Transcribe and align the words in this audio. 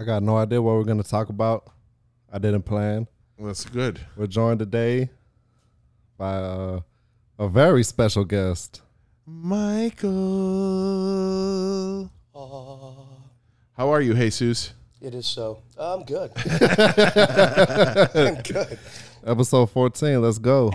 I 0.00 0.04
got 0.04 0.22
no 0.22 0.36
idea 0.36 0.62
what 0.62 0.76
we're 0.76 0.84
going 0.84 1.02
to 1.02 1.08
talk 1.08 1.28
about. 1.28 1.72
I 2.32 2.38
didn't 2.38 2.62
plan. 2.62 3.08
That's 3.36 3.64
good. 3.64 3.98
We're 4.16 4.28
joined 4.28 4.60
today 4.60 5.10
by 6.16 6.34
uh, 6.34 6.82
a 7.36 7.48
very 7.48 7.82
special 7.82 8.24
guest. 8.24 8.80
Michael. 9.26 10.12
How 13.76 13.90
are 13.90 14.00
you, 14.00 14.14
Jesus? 14.14 14.72
It 15.00 15.16
is 15.16 15.26
so. 15.26 15.62
I'm 15.76 16.04
good. 16.04 16.30
I'm 18.14 18.36
good. 18.42 18.78
Episode 19.26 19.66
14. 19.66 20.22
Let's 20.22 20.38
go. 20.38 20.70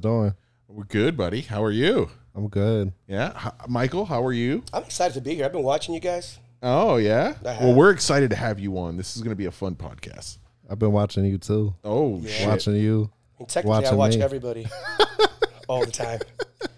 That. 0.00 0.08
How 0.08 0.14
you 0.14 0.18
boys 0.24 0.30
doing? 0.30 0.34
We're 0.68 0.84
good, 0.84 1.16
buddy. 1.16 1.40
How 1.42 1.62
are 1.62 1.70
you? 1.70 2.10
I'm 2.34 2.48
good. 2.48 2.92
Yeah, 3.06 3.32
H- 3.46 3.68
Michael. 3.68 4.04
How 4.06 4.24
are 4.24 4.32
you? 4.32 4.62
I'm 4.72 4.82
excited 4.82 5.14
to 5.14 5.20
be 5.20 5.34
here. 5.36 5.44
I've 5.44 5.52
been 5.52 5.62
watching 5.62 5.94
you 5.94 6.00
guys. 6.00 6.38
Oh 6.62 6.96
yeah. 6.96 7.34
I 7.44 7.52
have. 7.52 7.62
Well, 7.64 7.74
we're 7.74 7.90
excited 7.90 8.30
to 8.30 8.36
have 8.36 8.58
you 8.58 8.76
on. 8.78 8.96
This 8.96 9.14
is 9.16 9.22
going 9.22 9.30
to 9.30 9.36
be 9.36 9.46
a 9.46 9.50
fun 9.52 9.74
podcast. 9.76 10.38
I've 10.68 10.78
been 10.78 10.92
watching 10.92 11.24
you 11.26 11.38
too. 11.38 11.74
Oh 11.84 12.22
shit. 12.24 12.48
Watching 12.48 12.74
you. 12.76 13.10
I 13.36 13.40
mean, 13.40 13.46
technically, 13.48 13.72
I 13.72 13.78
Watching 13.80 13.98
watch 13.98 14.16
me. 14.16 14.22
everybody 14.22 14.66
all 15.68 15.84
the 15.84 15.92
time. 15.92 16.20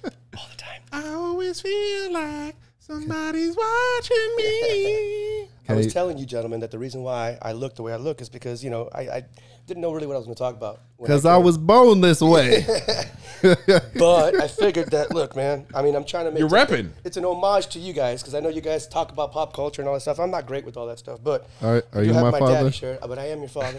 All 0.05 0.47
the 0.51 0.57
time. 0.57 0.81
I 0.93 1.07
always 1.09 1.61
feel 1.61 2.13
like 2.13 2.57
somebody's 2.79 3.57
watching 3.57 4.37
me. 4.37 5.49
I 5.69 5.75
was 5.75 5.93
telling 5.93 6.19
you, 6.19 6.27
gentlemen, 6.27 6.61
that 6.61 6.71
the 6.71 6.79
reason 6.79 7.03
why 7.03 7.39
I 7.43 7.53
look 7.53 7.75
the 7.77 7.83
way 7.83 7.93
I 7.93 7.97
look 7.97 8.21
is 8.21 8.29
because 8.29 8.63
you 8.63 8.71
know 8.71 8.89
I, 8.93 9.01
I 9.03 9.25
didn't 9.67 9.81
know 9.81 9.93
really 9.93 10.07
what 10.07 10.15
I 10.15 10.19
was 10.19 10.27
going 10.27 10.37
to 10.37 10.43
talk 10.43 10.55
about. 10.55 10.81
Because 11.01 11.23
came 11.23 11.33
I 11.33 11.37
was 11.39 11.59
born 11.59 12.01
this 12.01 12.21
way. 12.21 12.65
But 13.43 14.41
I 14.41 14.49
figured 14.49 14.91
that 14.91 15.13
look, 15.13 15.37
man. 15.37 15.67
I 15.75 15.83
mean, 15.83 15.95
I'm 15.95 16.05
trying 16.05 16.25
to 16.25 16.31
make 16.31 16.41
You're 16.41 16.49
repping. 16.49 16.91
It's 17.05 17.17
an 17.17 17.25
homage 17.25 17.69
to 17.69 17.79
you 17.79 17.93
guys 17.93 18.23
because 18.23 18.35
I 18.35 18.41
know 18.41 18.49
you 18.49 18.61
guys 18.61 18.87
talk 18.87 19.13
about 19.13 19.33
pop 19.33 19.53
culture 19.53 19.83
and 19.83 19.89
all 19.89 19.95
that 19.95 20.01
stuff. 20.01 20.19
I'm 20.19 20.31
not 20.31 20.47
great 20.47 20.65
with 20.65 20.77
all 20.77 20.87
that 20.87 20.99
stuff, 20.99 21.21
but 21.23 21.49
Are- 21.63 21.85
are 21.93 22.01
I 22.01 22.03
you 22.03 22.13
have 22.13 22.23
my 22.23 22.31
my 22.31 22.39
father? 22.39 22.55
daddy 22.55 22.71
shirt, 22.73 23.01
but 23.01 23.19
I 23.19 23.27
am 23.27 23.41
your 23.41 23.49
father, 23.49 23.79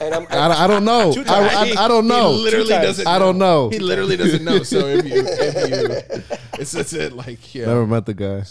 and 0.00 0.14
I'm. 0.14 0.26
I, 0.30 0.64
I 0.64 0.66
don't 0.66 0.84
know. 0.84 1.12
I, 1.26 1.74
I. 1.76 1.84
I 1.84 1.88
don't 1.88 2.06
know. 2.06 2.32
He 2.32 2.44
literally 2.44 2.68
doesn't. 2.68 3.06
I 3.06 3.18
don't 3.18 3.38
know. 3.38 3.70
He 3.70 3.78
literally 3.78 4.16
doesn't 4.16 4.44
know. 4.44 4.62
So 4.62 4.86
if 4.86 5.04
you, 5.04 5.12
if 5.16 6.20
you, 6.20 6.28
it's 6.60 6.74
it's 6.74 6.92
it 6.92 7.12
like 7.12 7.54
yeah. 7.54 7.66
Never 7.66 7.86
met 7.86 8.06
the 8.06 8.14
guy. 8.14 8.44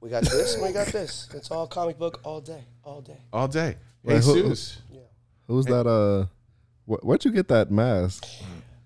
We 0.00 0.08
got 0.10 0.22
this 0.22 0.54
and 0.54 0.62
we 0.62 0.72
got 0.72 0.86
this. 0.88 1.28
It's 1.34 1.50
all 1.50 1.66
comic 1.66 1.98
book 1.98 2.20
all 2.24 2.40
day, 2.40 2.64
all 2.84 3.00
day. 3.00 3.16
all 3.32 3.48
day. 3.48 3.76
Wait, 4.02 4.14
Hey, 4.14 4.20
who- 4.24 4.32
Zeus. 4.48 4.78
Who's 5.46 5.66
that? 5.66 5.86
Uh, 5.86 6.26
wh- 6.86 7.04
where'd 7.04 7.24
you 7.24 7.32
get 7.32 7.48
that 7.48 7.70
mask? 7.72 8.24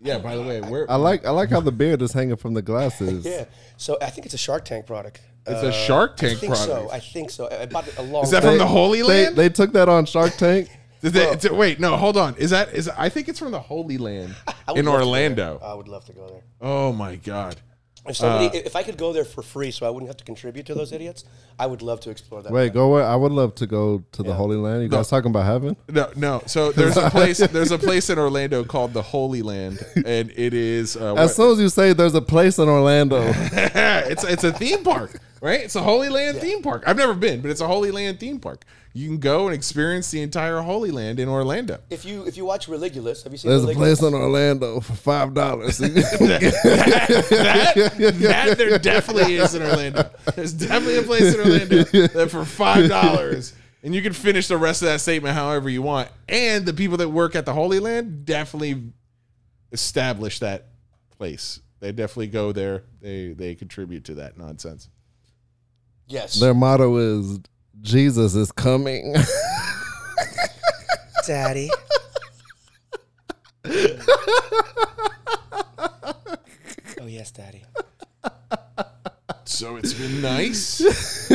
Yeah. 0.01 0.19
By 0.19 0.35
the 0.37 0.43
way, 0.43 0.61
where 0.63 0.91
I 0.91 0.97
like 0.97 1.27
I 1.27 1.31
like 1.31 1.51
how 1.51 1.61
the 1.61 1.73
beard 1.73 2.01
is 2.03 2.13
hanging 2.13 2.37
from 2.37 2.55
the 2.55 2.63
glasses. 2.63 3.25
Yeah. 3.27 3.45
So 3.77 3.99
I 4.01 4.09
think 4.11 4.25
it's 4.25 4.35
a 4.35 4.39
Shark 4.39 4.65
Tank 4.65 4.87
product. 4.87 5.21
it's 5.47 5.63
Uh, 5.63 5.67
a 5.69 5.73
Shark 5.73 6.13
I 6.15 6.17
Tank 6.29 6.39
think 6.41 6.55
product. 6.55 6.89
so. 6.91 6.91
I 6.91 7.01
think 7.01 7.31
so. 7.31 7.49
I 7.49 7.63
I 7.63 7.67
bought 7.67 7.87
it 7.89 7.99
a 7.99 8.03
long. 8.03 8.25
Is 8.25 8.31
that 8.31 8.41
time 8.43 8.53
from 8.53 8.59
the. 8.59 8.67
Holy 8.67 9.03
They, 9.03 9.25
Land? 9.25 9.37
they 9.37 9.49
took 9.51 9.73
that 9.75 9.89
on 9.91 10.07
Shark 10.07 10.33
Tank. 10.37 10.69
Did 11.03 11.13
they- 11.13 11.31
it's- 11.33 11.51
wait, 11.51 11.79
no, 11.81 11.97
hold 11.99 12.17
on. 12.17 12.35
Is 12.37 12.49
that 12.51 12.73
is? 12.73 12.89
I 12.89 13.11
think 13.11 13.29
it's 13.29 13.39
from 13.39 13.53
the 13.53 13.61
Holy 13.61 13.99
Land 13.99 14.35
in 14.49 14.55
love 14.67 14.77
to 14.77 14.83
go 14.85 14.93
Orlando. 14.93 15.61
I 15.63 15.75
would 15.75 15.89
love 15.89 16.07
to 16.07 16.13
go 16.15 16.27
there. 16.29 16.43
Oh 16.63 16.93
my 16.95 17.17
God. 17.17 17.57
If 18.07 18.17
somebody, 18.17 18.47
Uh, 18.59 18.63
if 18.67 18.77
I 18.77 18.83
could 18.83 18.99
go 18.99 19.13
there 19.15 19.25
for 19.25 19.43
free, 19.43 19.71
so 19.71 19.87
I 19.87 19.91
wouldn't 19.91 20.09
have 20.09 20.19
to 20.19 20.25
contribute 20.25 20.67
to 20.67 20.75
those 20.75 20.93
idiots, 20.93 21.25
I 21.59 21.67
would 21.67 21.81
love 21.81 22.01
to 22.01 22.11
explore 22.11 22.43
that. 22.43 22.53
Wait, 22.53 22.75
go 22.75 22.91
where? 22.93 23.03
I 23.05 23.17
would 23.17 23.33
love 23.33 23.55
to 23.57 23.67
go 23.67 24.03
to 24.13 24.23
the 24.23 24.29
Yeah. 24.29 24.35
Holy 24.35 24.57
Land. 24.57 24.83
You 24.83 24.89
guys 24.91 25.09
talking 25.09 25.31
about 25.31 25.47
heaven? 25.47 25.75
No, 25.89 26.11
no. 26.15 26.43
So 26.47 26.71
there's 26.71 26.97
a 26.99 27.09
place. 27.09 27.39
There's 27.55 27.71
a 27.73 27.79
place 27.79 28.11
in 28.11 28.19
Orlando 28.19 28.63
called 28.65 28.93
the 28.93 29.03
Holy 29.03 29.41
Land, 29.43 29.79
and 30.05 30.31
it 30.37 30.53
is. 30.53 30.97
Uh, 30.97 31.15
As 31.15 31.35
soon 31.35 31.53
as 31.53 31.61
you 31.61 31.69
say 31.71 31.93
there's 31.95 32.15
a 32.15 32.21
place 32.23 32.59
in 32.59 32.69
Orlando, 32.69 33.23
it's 34.13 34.25
it's 34.25 34.45
a 34.45 34.53
theme 34.53 34.83
park, 34.85 35.19
right? 35.45 35.61
It's 35.61 35.77
a 35.77 35.83
Holy 35.83 36.09
Land 36.09 36.39
theme 36.39 36.63
park. 36.63 36.85
I've 36.87 36.97
never 36.97 37.13
been, 37.13 37.43
but 37.43 37.51
it's 37.51 37.61
a 37.61 37.67
Holy 37.67 37.91
Land 37.91 38.19
theme 38.19 38.41
park. 38.41 38.65
You 38.95 39.09
can 39.09 39.19
go 39.19 39.47
and 39.47 39.55
experience 39.55 40.11
the 40.11 40.23
entire 40.23 40.61
Holy 40.61 40.91
Land 40.91 41.21
in 41.21 41.29
Orlando. 41.29 41.81
If 41.91 42.07
you 42.07 42.25
if 42.27 42.39
you 42.39 42.47
watch 42.47 42.67
Religulous, 42.67 43.25
have 43.25 43.33
you 43.33 43.39
seen 43.39 43.51
there's 43.51 43.65
a 43.65 43.75
place 43.75 44.01
in 44.01 44.15
Orlando 44.15 44.81
for 44.81 44.95
five 44.95 45.35
dollars. 45.35 45.79
that, 45.79 46.01
that 48.21 48.57
there 48.57 48.79
definitely 48.79 49.35
is 49.35 49.55
in 49.55 49.63
Orlando. 49.63 50.09
There's 50.35 50.55
definitely 50.55 50.97
a 50.97 51.03
place 51.03 51.35
in 51.35 51.41
Orlando 51.41 51.85
that 52.09 52.31
for 52.31 52.47
five 52.47 52.89
dollars, 52.89 53.53
and 53.83 53.95
you 53.95 54.01
can 54.01 54.15
finish 54.15 54.49
the 54.49 54.57
rest 54.57 54.81
of 54.81 54.87
that 54.87 55.03
statement 55.03 55.35
however 55.35 55.69
you 55.69 55.83
want. 55.83 56.09
And 56.27 56.65
the 56.65 56.73
people 56.73 56.97
that 56.99 57.11
work 57.11 57.37
at 57.37 57.45
the 57.45 57.53
Holy 57.53 57.81
Land 57.81 58.25
definitely 58.25 58.93
establish 59.73 60.39
that 60.39 60.69
place. 61.19 61.61
They 61.81 61.93
definitely 61.93 62.29
go 62.29 62.53
there. 62.53 62.85
They 63.03 63.35
they 63.35 63.55
contribute 63.55 64.05
to 64.05 64.15
that 64.15 64.39
nonsense. 64.39 64.89
Yes, 66.07 66.39
Their 66.39 66.55
motto 66.55 66.97
is 66.97 67.41
Jesus 67.81 68.35
is 68.35 68.53
coming. 68.53 69.15
Daddy. 71.27 71.71
oh 73.65 73.71
yes, 77.07 77.31
Daddy. 77.31 77.65
So 79.45 79.77
it's 79.77 79.95
been 79.95 80.21
nice. 80.21 80.81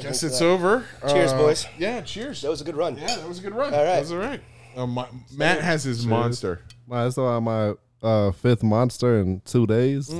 Guess 0.00 0.22
it's 0.22 0.42
over. 0.42 0.84
Cheers, 1.08 1.32
Uh, 1.32 1.38
boys. 1.38 1.66
Yeah, 1.78 2.00
cheers. 2.02 2.42
That 2.42 2.50
was 2.50 2.60
a 2.60 2.64
good 2.64 2.76
run. 2.76 2.96
Yeah, 2.96 3.16
that 3.16 3.26
was 3.28 3.38
a 3.38 3.42
good 3.42 3.54
run. 3.54 3.72
All 3.72 3.78
right. 3.80 3.86
That 3.86 4.00
was 4.00 4.12
all 4.12 4.18
right. 4.18 4.40
Uh, 4.76 4.86
my, 4.86 5.06
Matt 5.34 5.62
has 5.62 5.84
his 5.84 6.06
monster. 6.06 6.60
I 6.90 7.08
saw 7.08 7.40
my 7.40 7.74
uh, 8.06 8.32
fifth 8.32 8.62
monster 8.62 9.18
in 9.18 9.40
two 9.44 9.66
days. 9.66 10.14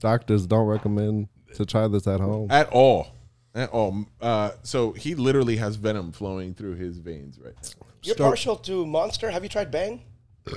Doctors 0.00 0.46
don't 0.46 0.66
recommend 0.66 1.28
to 1.54 1.66
try 1.66 1.88
this 1.88 2.06
at 2.06 2.20
home. 2.20 2.50
At 2.50 2.68
all. 2.70 3.08
At 3.54 3.70
all. 3.70 4.04
Uh, 4.20 4.50
so 4.62 4.92
he 4.92 5.14
literally 5.14 5.56
has 5.56 5.76
venom 5.76 6.12
flowing 6.12 6.54
through 6.54 6.74
his 6.76 6.98
veins 6.98 7.38
right 7.42 7.54
now. 7.62 7.86
You're 8.02 8.14
Stop. 8.14 8.28
partial 8.28 8.56
to 8.56 8.86
Monster. 8.86 9.30
Have 9.30 9.42
you 9.42 9.48
tried 9.48 9.70
Bang? 9.70 10.02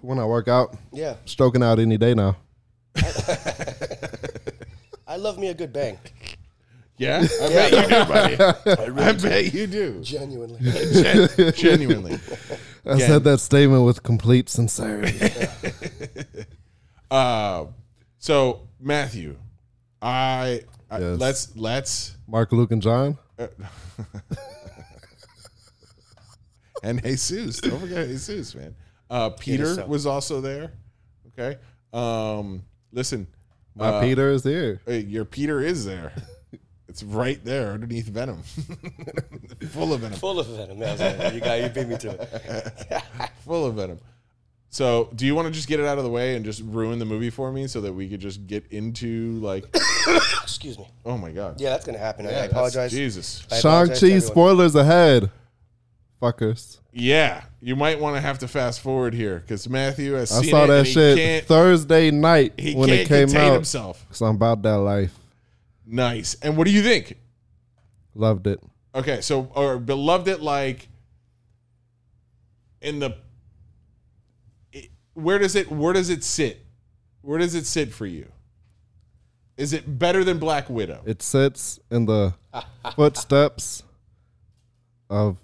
When 0.00 0.18
I 0.18 0.26
work 0.26 0.48
out, 0.48 0.76
Yeah, 0.92 1.14
stroking 1.24 1.62
out 1.62 1.78
any 1.78 1.96
day 1.96 2.12
now. 2.12 2.36
I 5.06 5.16
love 5.16 5.38
me 5.38 5.48
a 5.48 5.54
good 5.54 5.72
Bang. 5.72 5.98
Yeah? 6.98 7.26
I 7.42 7.48
bet 7.48 7.72
you 7.72 7.82
do, 7.88 8.04
buddy. 8.04 8.36
I 9.02 9.12
bet 9.12 9.54
you 9.54 9.66
do. 9.66 10.00
Genuinely. 10.02 10.58
Gen- 10.92 11.52
genuinely. 11.54 12.18
I 12.86 12.98
said 12.98 13.24
that 13.24 13.40
statement 13.40 13.84
with 13.84 14.02
complete 14.02 14.48
sincerity. 14.48 15.18
Uh, 17.10 17.66
so, 18.18 18.66
Matthew, 18.80 19.36
I, 20.02 20.62
I 20.90 20.98
Yes. 20.98 21.20
let's 21.20 21.56
let's 21.56 22.16
Mark, 22.26 22.50
Luke, 22.50 22.72
and 22.72 22.82
John. 22.82 23.18
and 26.82 27.00
Jesus. 27.02 27.60
Don't 27.60 27.78
forget 27.78 28.08
Jesus, 28.08 28.54
man. 28.56 28.74
Uh, 29.08 29.30
Peter 29.30 29.74
so. 29.74 29.86
was 29.86 30.06
also 30.06 30.40
there. 30.40 30.72
Okay. 31.28 31.58
Um, 31.92 32.64
listen, 32.90 33.28
My 33.76 33.88
uh, 33.88 34.00
Peter 34.00 34.30
is 34.30 34.42
here. 34.42 34.80
Hey, 34.86 35.00
your 35.00 35.24
Peter 35.24 35.60
is 35.60 35.84
there. 35.84 36.12
It's 36.94 37.02
right 37.02 37.44
there 37.44 37.72
underneath 37.72 38.06
Venom, 38.06 38.40
full 39.70 39.92
of 39.92 40.02
Venom, 40.02 40.16
Full 40.16 40.38
of 40.38 40.46
venom. 40.46 40.78
Yeah, 40.78 40.86
I 40.86 40.92
was 40.92 41.00
like, 41.00 41.34
you 41.34 41.40
got 41.40 41.60
you 41.60 41.68
beat 41.70 41.88
me 41.88 41.96
to 41.98 42.10
it. 42.12 43.02
full 43.44 43.66
of 43.66 43.74
Venom. 43.74 43.98
So, 44.70 45.08
do 45.16 45.26
you 45.26 45.34
want 45.34 45.48
to 45.48 45.52
just 45.52 45.66
get 45.66 45.80
it 45.80 45.86
out 45.86 45.98
of 45.98 46.04
the 46.04 46.10
way 46.10 46.36
and 46.36 46.44
just 46.44 46.62
ruin 46.64 47.00
the 47.00 47.04
movie 47.04 47.30
for 47.30 47.50
me 47.50 47.66
so 47.66 47.80
that 47.80 47.92
we 47.92 48.08
could 48.08 48.20
just 48.20 48.46
get 48.46 48.68
into 48.70 49.40
like, 49.40 49.64
Excuse 50.44 50.78
me. 50.78 50.86
oh 51.04 51.18
my 51.18 51.32
god, 51.32 51.60
Yeah, 51.60 51.70
that's 51.70 51.84
gonna 51.84 51.98
happen. 51.98 52.26
I- 52.26 52.28
I 52.28 52.32
that's- 52.32 52.50
apologize. 52.52 52.92
Jesus, 52.92 53.42
I 53.50 53.56
apologize 53.58 53.98
to 53.98 54.06
Shang-Chi 54.06 54.14
everyone. 54.14 54.32
spoilers 54.32 54.74
ahead. 54.76 55.30
Fuckers. 56.22 56.78
yeah, 56.92 57.42
you 57.60 57.74
might 57.74 57.98
want 57.98 58.14
to 58.14 58.20
have 58.20 58.38
to 58.38 58.46
fast 58.46 58.78
forward 58.80 59.14
here 59.14 59.40
because 59.40 59.68
Matthew 59.68 60.12
has 60.12 60.30
I 60.30 60.42
seen 60.42 60.50
saw 60.52 60.62
it 60.62 60.66
that 60.68 60.78
and 60.78 60.86
he 60.86 60.92
shit 60.92 61.18
Can't, 61.18 61.44
Thursday 61.46 62.12
night 62.12 62.52
he 62.56 62.76
when 62.76 62.88
can't 62.88 63.00
it 63.00 63.08
came 63.08 63.26
contain 63.26 63.50
out. 63.50 63.54
himself. 63.54 64.04
Because 64.06 64.20
I'm 64.22 64.36
about 64.36 64.62
that 64.62 64.78
life. 64.78 65.12
Nice. 65.86 66.34
And 66.42 66.56
what 66.56 66.66
do 66.66 66.72
you 66.72 66.82
think? 66.82 67.18
Loved 68.14 68.46
it. 68.46 68.60
Okay, 68.94 69.20
so 69.20 69.50
or 69.54 69.78
beloved 69.78 70.28
it 70.28 70.40
like 70.40 70.88
in 72.80 72.98
the 73.00 73.16
it- 74.72 74.90
where 75.14 75.38
does 75.38 75.54
it 75.56 75.70
where 75.70 75.92
does 75.92 76.10
it 76.10 76.22
sit? 76.22 76.64
Where 77.22 77.38
does 77.38 77.54
it 77.54 77.66
sit 77.66 77.92
for 77.92 78.06
you? 78.06 78.26
Is 79.56 79.72
it 79.72 79.98
better 79.98 80.24
than 80.24 80.38
Black 80.38 80.68
Widow? 80.68 81.02
It 81.06 81.22
sits 81.22 81.78
in 81.90 82.06
the 82.06 82.34
footsteps 82.96 83.82
of 85.08 85.38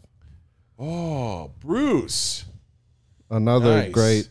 Oh, 0.78 1.50
Bruce. 1.60 2.44
another 3.30 3.76
Nice. 3.82 3.92
great 3.92 4.28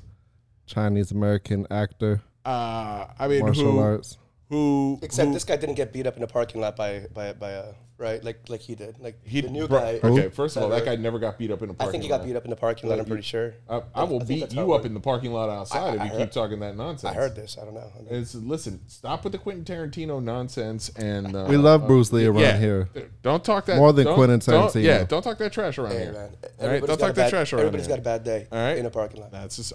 Chinese 0.65 1.11
American 1.11 1.65
actor, 1.71 2.21
Uh, 2.45 3.05
I 3.17 3.27
mean, 3.27 3.41
martial 3.41 3.71
who, 3.73 3.79
arts. 3.79 4.17
Who? 4.49 4.99
Except 5.01 5.27
who- 5.27 5.33
this 5.33 5.43
guy 5.43 5.55
didn't 5.57 5.75
get 5.75 5.93
beat 5.93 6.07
up 6.07 6.15
in 6.15 6.21
the 6.21 6.27
parking 6.27 6.59
lot 6.61 6.75
by 6.75 7.05
by 7.13 7.33
by 7.33 7.51
a 7.51 7.65
right 7.97 8.23
like 8.23 8.47
like 8.49 8.61
he 8.61 8.75
did. 8.75 8.97
Like 8.99 9.19
He 9.25 9.41
the 9.41 9.49
new 9.49 9.67
bro- 9.67 9.79
guy. 9.79 9.99
Okay, 10.03 10.29
first 10.29 10.55
of 10.57 10.63
all, 10.63 10.69
that 10.69 10.85
guy 10.85 10.95
never 10.95 11.19
got 11.19 11.37
beat 11.37 11.51
up 11.51 11.61
in 11.61 11.69
a 11.69 11.73
I 11.73 11.75
parking 11.75 11.85
lot. 11.85 11.89
I 11.89 11.91
think 11.91 12.03
he 12.03 12.09
got 12.09 12.19
lot. 12.21 12.25
beat 12.27 12.35
up 12.37 12.43
in 12.45 12.49
the 12.49 12.55
parking 12.55 12.89
lot. 12.89 12.97
I'm 12.99 13.05
pretty 13.05 13.21
sure. 13.23 13.53
I, 13.69 13.81
I 13.93 14.03
will 14.05 14.21
I 14.21 14.25
beat 14.25 14.53
you 14.53 14.71
up 14.73 14.85
in 14.85 14.93
the 14.93 14.99
parking 15.01 15.33
lot 15.33 15.49
outside 15.49 15.79
I- 15.81 15.87
if 15.95 16.03
you 16.03 16.17
heard- 16.17 16.19
keep 16.27 16.31
talking 16.31 16.59
that 16.61 16.75
nonsense. 16.77 17.11
I 17.11 17.13
heard 17.13 17.35
this. 17.35 17.57
I 17.61 17.65
don't 17.65 17.73
know. 17.73 17.91
I 17.95 18.01
mean, 18.01 18.21
It's, 18.21 18.33
listen, 18.35 18.79
stop 18.87 19.23
with 19.25 19.33
the 19.33 19.39
Quentin 19.39 19.65
Tarantino 19.65 20.23
nonsense 20.23 20.89
and 20.95 21.35
uh, 21.35 21.45
We 21.49 21.57
love 21.57 21.83
uh, 21.83 21.87
Bruce 21.87 22.11
Lee 22.13 22.25
around 22.25 22.39
yeah. 22.39 22.57
here. 22.57 22.89
Don't 23.21 23.43
talk 23.43 23.65
that 23.65 23.77
More 23.77 23.91
than 23.93 24.05
don't- 24.05 24.15
Quentin 24.15 24.39
don't- 24.39 24.71
Tarantino. 24.71 24.83
Yeah, 24.83 25.03
don't 25.03 25.21
talk 25.21 25.37
that 25.39 25.51
trash 25.51 25.77
around 25.77 25.91
hey 25.91 26.03
here. 26.05 26.13
man, 26.13 26.35
All 26.61 26.67
right, 26.69 26.79
don't 26.79 26.97
talk 26.97 27.13
that 27.13 27.15
bad, 27.15 27.29
trash 27.29 27.53
around 27.53 27.59
Everybody's 27.61 27.85
here. 27.87 27.97
got 27.97 27.99
a 27.99 28.03
bad 28.03 28.23
day 28.23 28.47
All 28.51 28.57
right, 28.57 28.77
in 28.77 28.85
a 28.85 28.89
parking 28.89 29.21
lot. 29.21 29.31
That's 29.31 29.57
just. 29.57 29.73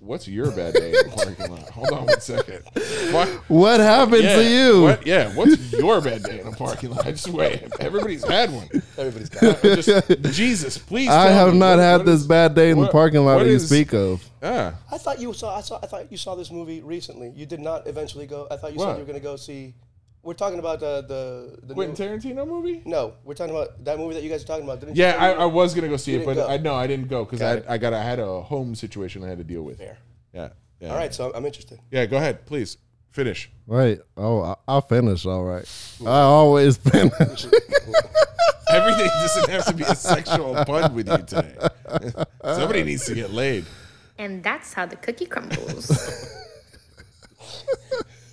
What's 0.00 0.26
your 0.26 0.50
bad 0.50 0.74
day 0.74 0.88
in 0.88 1.10
the 1.10 1.16
parking 1.16 1.48
lot? 1.48 1.68
Hold 1.70 1.90
on 1.92 2.06
one 2.06 2.20
second. 2.20 2.64
What? 3.12 3.28
What 3.48 3.78
happened 3.78 4.24
Yeah, 4.24 4.34
to 4.36 4.44
you? 4.50 4.82
What, 4.82 5.06
yeah, 5.06 5.32
what's 5.36 5.72
your 5.72 6.00
bad 6.00 6.24
day 6.24 6.40
in 6.40 6.46
a 6.48 6.50
parking 6.50 6.90
lot? 6.90 7.06
I 7.06 7.12
just 7.12 7.28
wait. 7.28 7.62
Everybody's 7.78 8.24
had 8.24 8.50
one. 8.52 8.68
Everybody's 8.98 9.28
got. 9.28 9.64
it. 9.64 9.82
Just, 9.82 10.34
Jesus, 10.36 10.76
please. 10.76 11.08
I 11.08 11.28
have 11.28 11.52
me, 11.52 11.60
not 11.60 11.76
what- 11.76 11.78
had 11.78 11.96
what 11.98 12.06
this 12.06 12.20
is- 12.22 12.26
bad 12.26 12.56
day 12.56 12.70
in 12.70 12.78
what- 12.78 12.86
the 12.86 12.90
parking 12.92 13.24
lot 13.24 13.38
that 13.38 13.46
you 13.46 13.54
is- 13.54 13.66
speak 13.68 13.94
of. 13.94 14.28
Ah, 14.42 14.74
I 14.90 14.98
thought 14.98 15.20
you 15.20 15.32
saw. 15.32 15.56
I 15.56 15.60
saw. 15.60 15.78
I 15.80 15.86
thought 15.86 16.10
you 16.10 16.18
saw 16.18 16.34
this 16.34 16.50
movie 16.50 16.80
recently. 16.82 17.30
You 17.36 17.46
did 17.46 17.60
not 17.60 17.86
eventually 17.86 18.26
go. 18.26 18.48
I 18.50 18.56
thought 18.56 18.72
you 18.72 18.78
What? 18.78 18.86
said 18.86 18.92
you 18.94 18.98
were 19.04 19.06
going 19.06 19.18
to 19.20 19.24
go 19.24 19.36
see. 19.36 19.74
We're 20.26 20.34
talking 20.34 20.58
about 20.58 20.82
uh, 20.82 21.02
the 21.02 21.56
the 21.60 21.66
the. 21.68 21.74
Quentin 21.74 22.10
new, 22.10 22.18
Tarantino 22.18 22.48
movie? 22.48 22.82
no, 22.84 23.14
we're 23.24 23.34
talking 23.34 23.54
about 23.54 23.84
that 23.84 23.96
movie 23.96 24.14
that 24.14 24.24
you 24.24 24.28
guys 24.28 24.42
are 24.42 24.46
talking 24.46 24.64
about. 24.64 24.80
Didn't 24.80 24.96
Yeah, 24.96 25.12
say 25.12 25.18
I, 25.18 25.32
I 25.34 25.44
was 25.44 25.72
gonna 25.72 25.86
go 25.88 25.96
see 25.96 26.14
You 26.14 26.20
it, 26.22 26.26
but 26.26 26.34
go. 26.34 26.48
I 26.48 26.56
no, 26.56 26.74
I 26.74 26.88
didn't 26.88 27.06
go 27.08 27.24
because 27.24 27.40
I. 27.40 27.62
I 27.74 27.78
got 27.78 27.94
I 27.94 28.02
had 28.02 28.18
a 28.18 28.40
home 28.42 28.74
situation 28.74 29.22
I 29.22 29.28
had 29.28 29.38
to 29.38 29.44
deal 29.44 29.62
with. 29.62 29.78
Fair. 29.78 29.98
Yeah. 30.34 30.48
yeah. 30.80 30.88
All 30.90 30.96
right, 30.96 31.14
so 31.14 31.30
I'm 31.32 31.46
interested. 31.46 31.78
Yeah, 31.92 32.06
go 32.06 32.16
ahead, 32.16 32.44
please 32.44 32.76
finish. 33.12 33.48
Right. 33.68 34.00
Oh, 34.16 34.42
I- 34.42 34.56
I'll 34.66 34.80
finish. 34.80 35.24
All 35.26 35.44
right. 35.44 35.64
I 36.04 36.20
always 36.22 36.76
finish. 36.92 37.46
Everything 38.68 39.06
doesn't 39.06 39.48
have 39.50 39.64
to 39.66 39.74
be 39.74 39.84
a 39.84 39.94
sexual 39.94 40.56
pun 40.64 40.92
with 40.92 41.08
you 41.08 41.18
today. 41.18 41.54
Somebody 42.44 42.82
needs 42.82 43.06
to 43.06 43.14
get 43.14 43.30
laid. 43.30 43.64
And 44.18 44.42
that's 44.42 44.72
how 44.72 44.86
the 44.86 44.96
cookie 44.96 45.26
crumbles. 45.26 45.86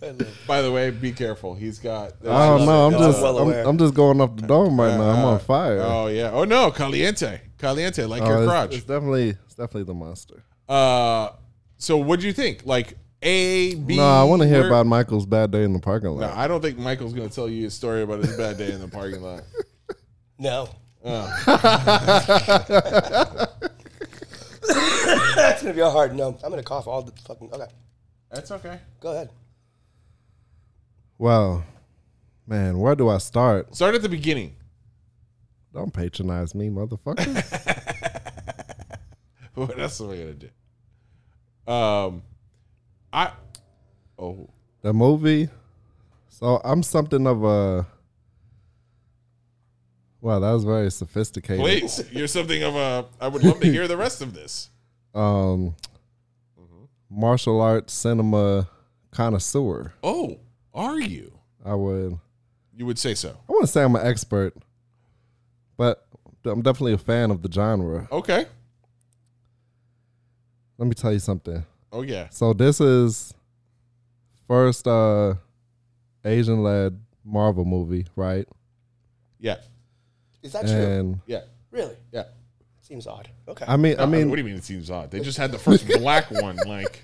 By 0.48 0.62
the 0.62 0.72
way, 0.72 0.90
be 0.92 1.12
careful. 1.12 1.56
He's 1.56 1.80
got. 1.80 2.14
I 2.24 2.46
don't 2.48 2.66
know. 2.66 2.88
I'm 2.88 2.94
I'm 2.96 3.00
just, 3.00 3.22
well 3.22 3.38
I'm. 3.40 3.68
I'm 3.68 3.78
just 3.78 3.94
going 3.94 4.22
off 4.22 4.36
the 4.36 4.48
dome 4.48 4.80
right 4.80 4.96
now. 4.98 5.10
I'm 5.10 5.26
on 5.26 5.40
fire. 5.40 5.80
Oh 5.82 6.08
yeah. 6.08 6.32
Oh 6.32 6.44
no, 6.44 6.72
caliente, 6.72 7.42
caliente, 7.58 8.06
like 8.06 8.22
Oh, 8.24 8.28
your 8.28 8.44
it's, 8.44 8.52
crotch. 8.52 8.74
it's 8.76 8.84
definitely, 8.86 9.30
it's 9.30 9.56
definitely 9.56 9.84
the 9.84 9.94
monster. 9.94 10.44
Uh, 10.68 11.30
so 11.78 11.98
what 11.98 12.20
do 12.20 12.28
you 12.28 12.34
think? 12.34 12.66
Like 12.66 12.98
A, 13.22 13.76
B? 13.76 13.98
No, 13.98 14.04
I 14.08 14.24
want 14.24 14.42
to 14.42 14.48
hear 14.48 14.60
where- 14.60 14.68
about 14.68 14.86
Michael's 14.86 15.26
bad 15.26 15.52
day 15.52 15.64
in 15.64 15.74
the 15.74 15.80
parking 15.80 16.10
lot. 16.10 16.34
No, 16.34 16.40
I 16.40 16.48
don't 16.48 16.62
think 16.62 16.78
Michael's 16.78 17.14
going 17.14 17.30
to 17.30 17.36
tell 17.36 17.50
you 17.50 17.68
a 17.68 17.70
story 17.70 18.02
about 18.02 18.20
his 18.24 18.36
bad 18.38 18.58
day 18.58 18.72
in 18.72 18.80
the 18.82 18.88
parking 18.88 19.22
lot. 19.22 19.44
No. 20.40 20.68
Oh. 21.06 21.44
That's 25.36 25.62
gonna 25.62 25.74
be 25.74 25.82
a 25.82 25.90
hard 25.90 26.16
no. 26.16 26.38
I'm 26.44 26.50
gonna 26.50 26.64
cough 26.64 26.88
all 26.88 27.02
the 27.04 27.12
fucking. 27.28 27.50
Okay, 27.54 27.66
That's 28.32 28.52
okay. 28.52 28.80
go 29.00 29.12
ahead. 29.12 29.30
Well, 31.18 31.64
man, 32.48 32.80
where 32.80 32.96
do 32.96 33.10
I 33.10 33.18
start? 33.20 33.76
Start 33.76 33.96
at 33.96 34.02
the 34.02 34.10
beginning. 34.10 34.56
Don't 35.74 35.94
patronize 35.94 36.54
me, 36.54 36.70
motherfucker. 36.70 37.60
What 39.56 39.80
else 39.80 40.02
am 40.02 40.10
I 40.10 40.18
gonna 40.18 40.34
do? 40.34 41.72
Um, 41.72 42.24
I. 43.14 43.32
Oh, 44.18 44.50
the 44.82 44.94
movie. 44.94 45.48
So 46.30 46.60
I'm 46.66 46.82
something 46.82 47.28
of 47.28 47.44
a. 47.44 47.86
Wow, 50.22 50.40
that 50.40 50.52
was 50.52 50.64
very 50.64 50.90
sophisticated. 50.90 51.60
please. 51.64 52.04
You're 52.12 52.28
something 52.28 52.64
of 52.64 52.76
a. 52.76 53.06
I 53.22 53.28
would 53.28 53.44
love 53.44 53.60
to 53.60 53.72
hear 53.72 53.88
the 53.88 53.98
rest 53.98 54.22
of 54.22 54.34
this. 54.34 54.70
Um, 55.16 55.76
martial 57.08 57.62
arts 57.62 57.94
cinema 57.94 58.68
connoisseur. 59.12 59.94
Oh, 60.02 60.40
are 60.74 61.00
you? 61.00 61.32
I 61.64 61.76
would. 61.76 62.20
You 62.76 62.86
would 62.86 63.00
say 63.00 63.14
so. 63.14 63.30
I 63.30 63.52
wouldn't 63.52 63.70
say 63.70 63.84
I'm 63.84 63.96
an 63.96 64.06
expert, 64.06 64.56
but 65.78 66.08
I'm 66.46 66.62
definitely 66.62 66.94
a 66.94 66.98
fan 66.98 67.32
of 67.32 67.42
the 67.42 67.52
genre. 67.52 68.08
Okay. 68.12 68.46
Let 70.78 70.88
me 70.88 70.94
tell 70.96 71.14
you 71.14 71.20
something. 71.20 71.64
Oh 71.92 72.02
yeah. 72.02 72.28
So 72.30 72.54
this 72.54 72.82
is 72.82 73.34
first 74.48 74.88
uh 74.88 75.36
Asian 76.26 76.64
led 76.64 77.00
Marvel 77.24 77.64
movie, 77.66 78.08
right? 78.16 78.48
Yeah. 79.40 79.58
Is 80.42 80.54
that 80.54 80.66
true? 80.66 81.20
Yeah. 81.28 81.42
Really? 81.72 81.96
Yeah. 82.12 82.24
Seems 82.82 83.08
odd. 83.08 83.30
Okay. 83.48 83.66
I 83.68 83.78
mean 83.78 84.00
I 84.00 84.06
mean 84.06 84.30
what 84.30 84.36
do 84.38 84.42
you 84.42 84.48
mean 84.48 84.58
it 84.58 84.64
seems 84.64 84.90
odd? 84.90 85.12
They 85.12 85.20
just 85.20 85.38
had 85.38 85.52
the 85.52 85.60
first 85.60 85.88
black 86.00 86.32
one 86.32 86.58
like 86.68 87.04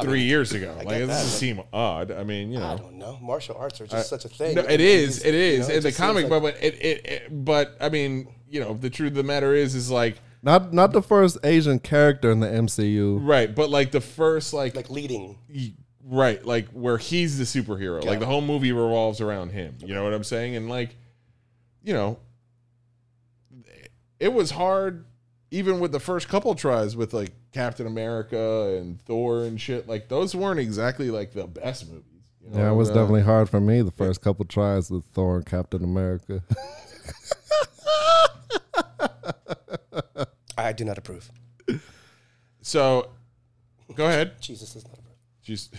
three 0.00 0.22
years 0.22 0.52
ago. 0.52 0.74
Like 0.78 0.88
get 0.88 1.02
it 1.02 1.06
doesn't 1.06 1.38
seem 1.38 1.62
odd. 1.72 2.10
I 2.10 2.24
mean, 2.24 2.50
you 2.50 2.58
know, 2.58 2.66
I 2.66 2.74
know. 2.76 2.82
don't 2.82 2.94
know. 2.98 3.18
Martial 3.20 3.56
arts 3.56 3.80
are 3.80 3.86
just 3.86 4.08
such 4.08 4.24
a 4.24 4.28
thing. 4.28 4.54
No, 4.54 4.62
it 4.62 4.80
is. 4.80 5.22
It 5.22 5.34
you 5.34 5.60
know, 5.60 5.74
in 5.74 5.82
the 5.82 5.92
comic, 5.92 6.24
like- 6.24 6.30
but 6.30 6.40
but 6.40 6.62
it, 6.62 6.74
it, 6.74 7.06
it 7.06 7.44
but 7.44 7.76
I 7.80 7.88
mean, 7.88 8.28
you 8.48 8.60
know, 8.60 8.74
the 8.74 8.90
truth 8.90 9.10
of 9.10 9.16
the 9.16 9.22
matter 9.22 9.54
is, 9.54 9.74
is 9.74 9.90
like 9.90 10.16
not 10.42 10.72
not 10.72 10.92
the 10.92 11.02
first 11.02 11.38
Asian 11.44 11.78
character 11.78 12.30
in 12.30 12.40
the 12.40 12.48
MCU. 12.48 13.18
right, 13.22 13.54
but 13.54 13.70
like 13.70 13.90
the 13.90 14.00
first 14.00 14.52
like, 14.54 14.74
like 14.74 14.90
leading. 14.90 15.38
right, 16.04 16.44
like 16.44 16.68
where 16.70 16.98
he's 16.98 17.38
the 17.38 17.44
superhero, 17.44 18.04
like 18.04 18.18
the 18.18 18.26
whole 18.26 18.40
movie 18.40 18.72
revolves 18.72 19.20
around 19.20 19.50
him. 19.50 19.76
You 19.84 19.94
know 19.94 20.04
what 20.04 20.12
I'm 20.14 20.24
saying? 20.24 20.56
And 20.56 20.68
like, 20.68 20.96
you 21.82 21.92
know, 21.92 22.18
it 24.18 24.32
was 24.32 24.52
hard 24.52 25.04
even 25.50 25.80
with 25.80 25.92
the 25.92 26.00
first 26.00 26.28
couple 26.28 26.54
tries 26.54 26.96
with 26.96 27.12
like 27.12 27.32
Captain 27.52 27.86
America 27.86 28.76
and 28.78 29.00
Thor 29.02 29.44
and 29.44 29.60
shit. 29.60 29.86
Like 29.88 30.08
those 30.08 30.34
weren't 30.34 30.58
exactly 30.60 31.10
like 31.10 31.32
the 31.32 31.46
best 31.46 31.88
movies. 31.88 32.04
you 32.42 32.50
know? 32.50 32.58
Yeah, 32.58 32.70
it 32.70 32.74
was 32.74 32.90
Uh, 32.90 32.94
definitely 32.94 33.22
hard 33.22 33.48
for 33.50 33.60
me 33.60 33.82
the 33.82 33.90
first 33.90 34.20
couple 34.22 34.44
tries 34.44 34.90
with 34.90 35.04
Thor 35.12 35.36
and 35.36 35.46
Captain 35.46 35.84
America. 35.84 36.42
I 40.58 40.72
do 40.72 40.84
not 40.84 40.98
approve. 40.98 41.30
So, 42.60 43.10
go 43.94 44.06
ahead. 44.06 44.40
Jesus 44.40 44.72
does 44.74 44.84
not 44.84 44.94
approve. 44.98 45.16
Jesus, 45.42 45.70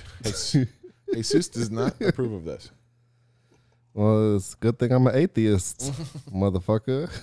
Jesus- 0.51 0.67
Jesus 1.13 1.47
does 1.47 1.69
not 1.71 1.99
approve 2.01 2.33
of 2.33 2.43
this. 2.43 2.69
well, 3.93 4.35
it's 4.35 4.53
a 4.53 4.57
good 4.57 4.77
thing 4.79 4.91
I'm 4.91 5.07
an 5.07 5.15
atheist, 5.15 5.91
motherfucker. 6.33 7.09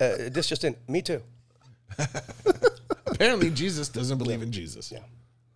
Uh, 0.00 0.30
this 0.30 0.46
just 0.46 0.62
in. 0.64 0.76
Me 0.86 1.02
too. 1.02 1.20
Apparently, 3.18 3.50
Jesus 3.50 3.88
doesn't 3.88 4.18
believe 4.18 4.42
in 4.42 4.52
Jesus. 4.52 4.92
Yeah. 4.92 5.00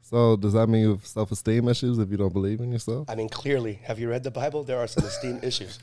So 0.03 0.37
does 0.37 0.53
that 0.55 0.67
mean 0.67 0.83
you 0.83 0.91
have 0.91 1.07
self 1.07 1.31
esteem 1.31 1.69
issues 1.69 1.97
if 2.01 2.11
you 2.11 2.17
don't 2.17 2.33
believe 2.33 2.61
in 2.61 2.73
yourself? 2.73 3.09
I 3.09 3.15
mean, 3.15 3.29
clearly, 3.29 3.75
have 3.85 4.01
you 4.01 4.11
read 4.11 4.25
the 4.25 4.33
Bible? 4.33 4.65
There 4.65 4.81
are 4.81 4.89
some 4.89 5.05
esteem 5.05 5.39
issues. 5.45 5.79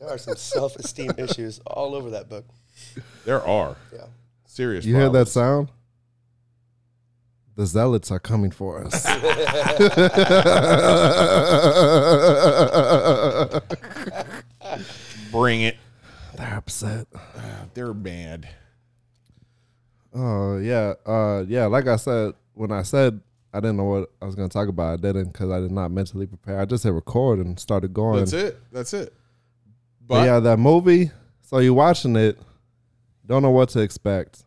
There 0.00 0.08
are 0.10 0.18
some 0.18 0.34
self 0.34 0.74
esteem 0.74 1.12
issues 1.16 1.60
all 1.64 1.94
over 1.94 2.10
that 2.10 2.28
book. 2.28 2.44
There 3.24 3.40
are 3.46 3.76
Yeah. 3.92 4.06
serious. 4.46 4.84
You 4.84 4.96
hear 4.96 5.08
that 5.10 5.28
sound? 5.28 5.68
The 7.54 7.66
zealots 7.66 8.10
are 8.10 8.18
coming 8.18 8.50
for 8.50 8.84
us. 8.84 9.06
Bring 15.30 15.62
it. 15.62 15.76
They're 16.36 16.56
upset. 16.56 17.06
Ah, 17.14 17.66
they're 17.74 17.94
mad. 17.94 18.48
Oh 20.16 20.58
yeah, 20.58 20.94
uh, 21.04 21.44
yeah. 21.46 21.66
Like 21.66 21.86
I 21.86 21.96
said, 21.96 22.32
when 22.54 22.72
I 22.72 22.82
said 22.82 23.20
I 23.52 23.60
didn't 23.60 23.76
know 23.76 23.84
what 23.84 24.10
I 24.22 24.24
was 24.24 24.34
going 24.34 24.48
to 24.48 24.52
talk 24.52 24.68
about, 24.68 24.94
I 24.94 24.96
didn't 24.96 25.32
because 25.32 25.50
I 25.50 25.60
did 25.60 25.70
not 25.70 25.90
mentally 25.90 26.26
prepare. 26.26 26.58
I 26.58 26.64
just 26.64 26.84
hit 26.84 26.92
record 26.92 27.38
and 27.38 27.60
started 27.60 27.92
going. 27.92 28.20
That's 28.20 28.32
it. 28.32 28.58
That's 28.72 28.94
it. 28.94 29.12
But 30.00 30.20
But 30.20 30.24
yeah, 30.24 30.40
that 30.40 30.58
movie. 30.58 31.10
So 31.42 31.58
you're 31.58 31.74
watching 31.74 32.16
it, 32.16 32.38
don't 33.26 33.42
know 33.42 33.50
what 33.50 33.68
to 33.70 33.80
expect. 33.80 34.42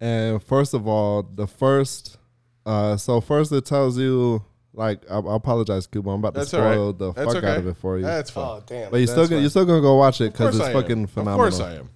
And 0.00 0.42
first 0.42 0.74
of 0.74 0.86
all, 0.88 1.22
the 1.22 1.46
first, 1.46 2.18
uh, 2.66 2.96
so 2.96 3.20
first 3.20 3.52
it 3.52 3.64
tells 3.64 3.96
you 3.98 4.44
like 4.74 5.08
I, 5.10 5.18
I 5.18 5.36
apologize, 5.36 5.86
Cuba. 5.86 6.10
I'm 6.10 6.18
about 6.18 6.34
to 6.34 6.40
that's 6.40 6.52
all 6.54 6.60
spoil 6.60 6.86
right. 6.88 6.98
the 6.98 7.12
That's 7.12 7.26
fuck 7.32 7.36
okay. 7.36 7.52
out 7.52 7.58
of 7.58 7.66
it 7.68 7.76
for 7.76 7.96
you. 7.98 8.04
That's 8.04 8.30
fine. 8.30 8.44
Oh, 8.44 8.62
damn. 8.66 8.90
but 8.90 8.98
you 8.98 9.06
that's 9.06 9.12
still 9.12 9.24
gonna, 9.24 9.36
fine. 9.36 9.40
you're 9.42 9.50
still 9.50 9.64
gonna 9.64 9.80
go 9.80 9.94
watch 9.96 10.20
it 10.20 10.32
because 10.32 10.56
it's 10.56 10.64
I 10.64 10.70
am. 10.70 10.74
fucking 10.74 11.04
Of 11.04 11.10
phenomenal. 11.10 11.38
course 11.38 11.60
I 11.60 11.74
am. 11.76 11.90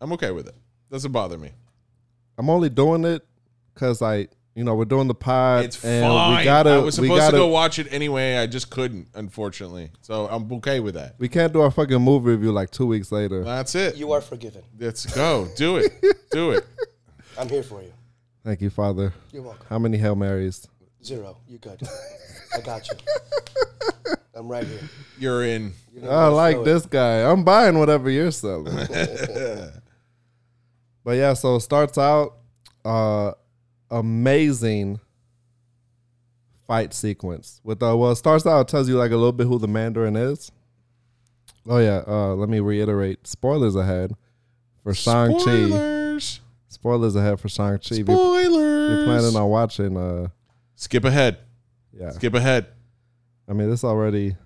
I'm 0.00 0.12
okay 0.12 0.30
with 0.30 0.48
it. 0.48 0.54
Doesn't 0.90 1.12
bother 1.12 1.38
me. 1.38 1.50
I'm 2.38 2.50
only 2.50 2.68
doing 2.68 3.04
it 3.04 3.26
because 3.74 4.00
like 4.00 4.30
you 4.56 4.64
know, 4.64 4.74
we're 4.74 4.86
doing 4.86 5.06
the 5.06 5.14
pod, 5.14 5.66
It's 5.66 5.84
and 5.84 6.02
fine. 6.02 6.38
we 6.38 6.44
gotta, 6.44 6.70
I 6.70 6.78
was 6.78 6.98
we 6.98 7.08
supposed 7.08 7.20
gotta, 7.20 7.32
to 7.32 7.42
go 7.42 7.46
watch 7.48 7.78
it 7.78 7.88
anyway. 7.90 8.38
I 8.38 8.46
just 8.46 8.70
couldn't, 8.70 9.08
unfortunately. 9.14 9.90
So 10.00 10.26
I'm 10.28 10.50
okay 10.54 10.80
with 10.80 10.94
that. 10.94 11.14
we 11.18 11.28
can't 11.28 11.52
do 11.52 11.60
our 11.60 11.70
fucking 11.70 12.00
movie 12.00 12.30
review 12.30 12.52
like 12.52 12.70
two 12.70 12.86
weeks 12.86 13.12
later. 13.12 13.44
That's 13.44 13.74
it. 13.74 13.96
You 13.96 14.12
are 14.12 14.22
forgiven. 14.22 14.62
Let's 14.78 15.04
go. 15.14 15.46
Do 15.56 15.76
it. 15.76 15.92
Do 16.30 16.52
it. 16.52 16.64
I'm 17.38 17.50
here 17.50 17.62
for 17.62 17.82
you. 17.82 17.92
Thank 18.44 18.62
you, 18.62 18.70
Father. 18.70 19.12
You're 19.30 19.42
welcome. 19.42 19.66
How 19.68 19.78
many 19.78 19.98
Hail 19.98 20.16
Marys? 20.16 20.66
Zero. 21.04 21.36
You 21.46 21.58
good. 21.58 21.82
I 22.56 22.60
got 22.62 22.88
you. 22.88 22.96
I'm 24.34 24.48
right 24.48 24.66
here. 24.66 24.80
You're 25.18 25.44
in. 25.44 25.74
You 25.92 26.00
don't 26.00 26.10
I 26.10 26.28
like 26.28 26.54
throw 26.56 26.62
it. 26.62 26.64
this 26.64 26.86
guy. 26.86 27.30
I'm 27.30 27.44
buying 27.44 27.78
whatever 27.78 28.08
you're 28.08 28.30
selling. 28.30 28.74
but 31.06 31.12
yeah, 31.12 31.32
so 31.34 31.54
it 31.56 31.60
starts 31.60 31.96
out 31.96 32.34
uh 32.84 33.32
amazing 33.92 34.98
fight 36.66 36.92
sequence 36.92 37.60
with 37.62 37.80
uh 37.82 37.96
well 37.96 38.10
it 38.10 38.16
starts 38.16 38.44
out 38.44 38.60
it 38.62 38.68
tells 38.68 38.88
you 38.88 38.96
like 38.96 39.12
a 39.12 39.16
little 39.16 39.30
bit 39.32 39.46
who 39.46 39.58
the 39.58 39.68
Mandarin 39.68 40.16
is. 40.16 40.50
Oh 41.68 41.78
yeah, 41.78 42.02
uh 42.06 42.34
let 42.34 42.48
me 42.48 42.58
reiterate 42.60 43.26
spoilers 43.26 43.76
ahead 43.76 44.14
for 44.82 44.92
Shang-Chi. 44.94 45.38
Spoilers. 45.68 46.40
Spoilers 46.68 47.14
ahead 47.16 47.38
for 47.40 47.48
Shang-Chi. 47.48 47.94
If 47.94 47.98
you- 48.00 48.04
Spoilers. 48.04 48.90
You're 48.90 49.04
planning 49.06 49.36
on 49.36 49.48
watching 49.48 49.96
uh 49.96 50.26
Skip 50.74 51.04
ahead. 51.04 51.38
yeah. 51.92 52.10
Skip 52.10 52.34
ahead. 52.34 52.66
I 53.48 53.52
mean 53.52 53.70
this 53.70 53.84
already 53.84 54.36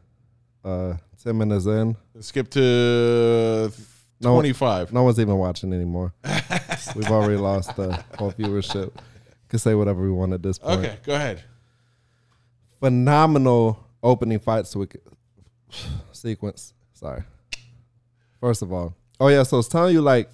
uh 0.64 0.94
10 1.24 1.36
minutes 1.38 1.64
in. 1.66 1.96
Skip 2.20 2.50
to 2.50 3.72
No. 4.20 4.34
25. 4.34 4.92
No 4.92 5.02
one's 5.02 5.18
even 5.18 5.36
watching 5.36 5.72
anymore. 5.72 6.12
We've 6.94 7.10
already 7.10 7.36
lost 7.36 7.74
the 7.76 8.04
whole 8.18 8.32
viewership. 8.32 8.92
Can 9.48 9.58
say 9.58 9.74
whatever 9.74 10.02
we 10.02 10.10
want 10.10 10.32
at 10.32 10.42
this 10.42 10.58
point. 10.58 10.80
Okay, 10.80 10.96
go 11.04 11.14
ahead. 11.14 11.42
Phenomenal 12.80 13.84
opening 14.02 14.38
fight 14.38 14.66
sequence. 16.12 16.74
Sorry. 16.94 17.22
First 18.40 18.62
of 18.62 18.72
all, 18.72 18.94
oh 19.18 19.28
yeah, 19.28 19.42
so 19.42 19.58
it's 19.58 19.68
telling 19.68 19.94
you 19.94 20.00
like, 20.00 20.30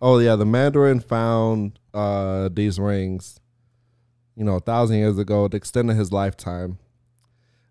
oh 0.00 0.18
yeah, 0.18 0.36
the 0.36 0.46
Mandarin 0.46 1.00
found 1.00 1.78
uh 1.92 2.48
these 2.52 2.78
rings, 2.78 3.40
you 4.36 4.44
know, 4.44 4.56
a 4.56 4.60
thousand 4.60 4.98
years 4.98 5.18
ago, 5.18 5.48
to 5.48 5.56
extend 5.56 5.90
his 5.90 6.12
lifetime. 6.12 6.78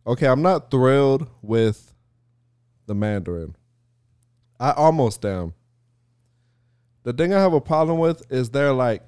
Okay, 0.06 0.28
I'm 0.28 0.42
not 0.42 0.70
thrilled 0.72 1.30
with 1.42 1.94
the 2.88 2.96
Mandarin. 2.96 3.56
I 4.60 4.72
almost 4.72 5.24
am. 5.26 5.54
The 7.04 7.14
thing 7.14 7.34
I 7.34 7.40
have 7.40 7.54
a 7.54 7.62
problem 7.62 7.98
with 8.00 8.24
is 8.32 8.50
they're 8.50 8.74
like, 8.74 9.04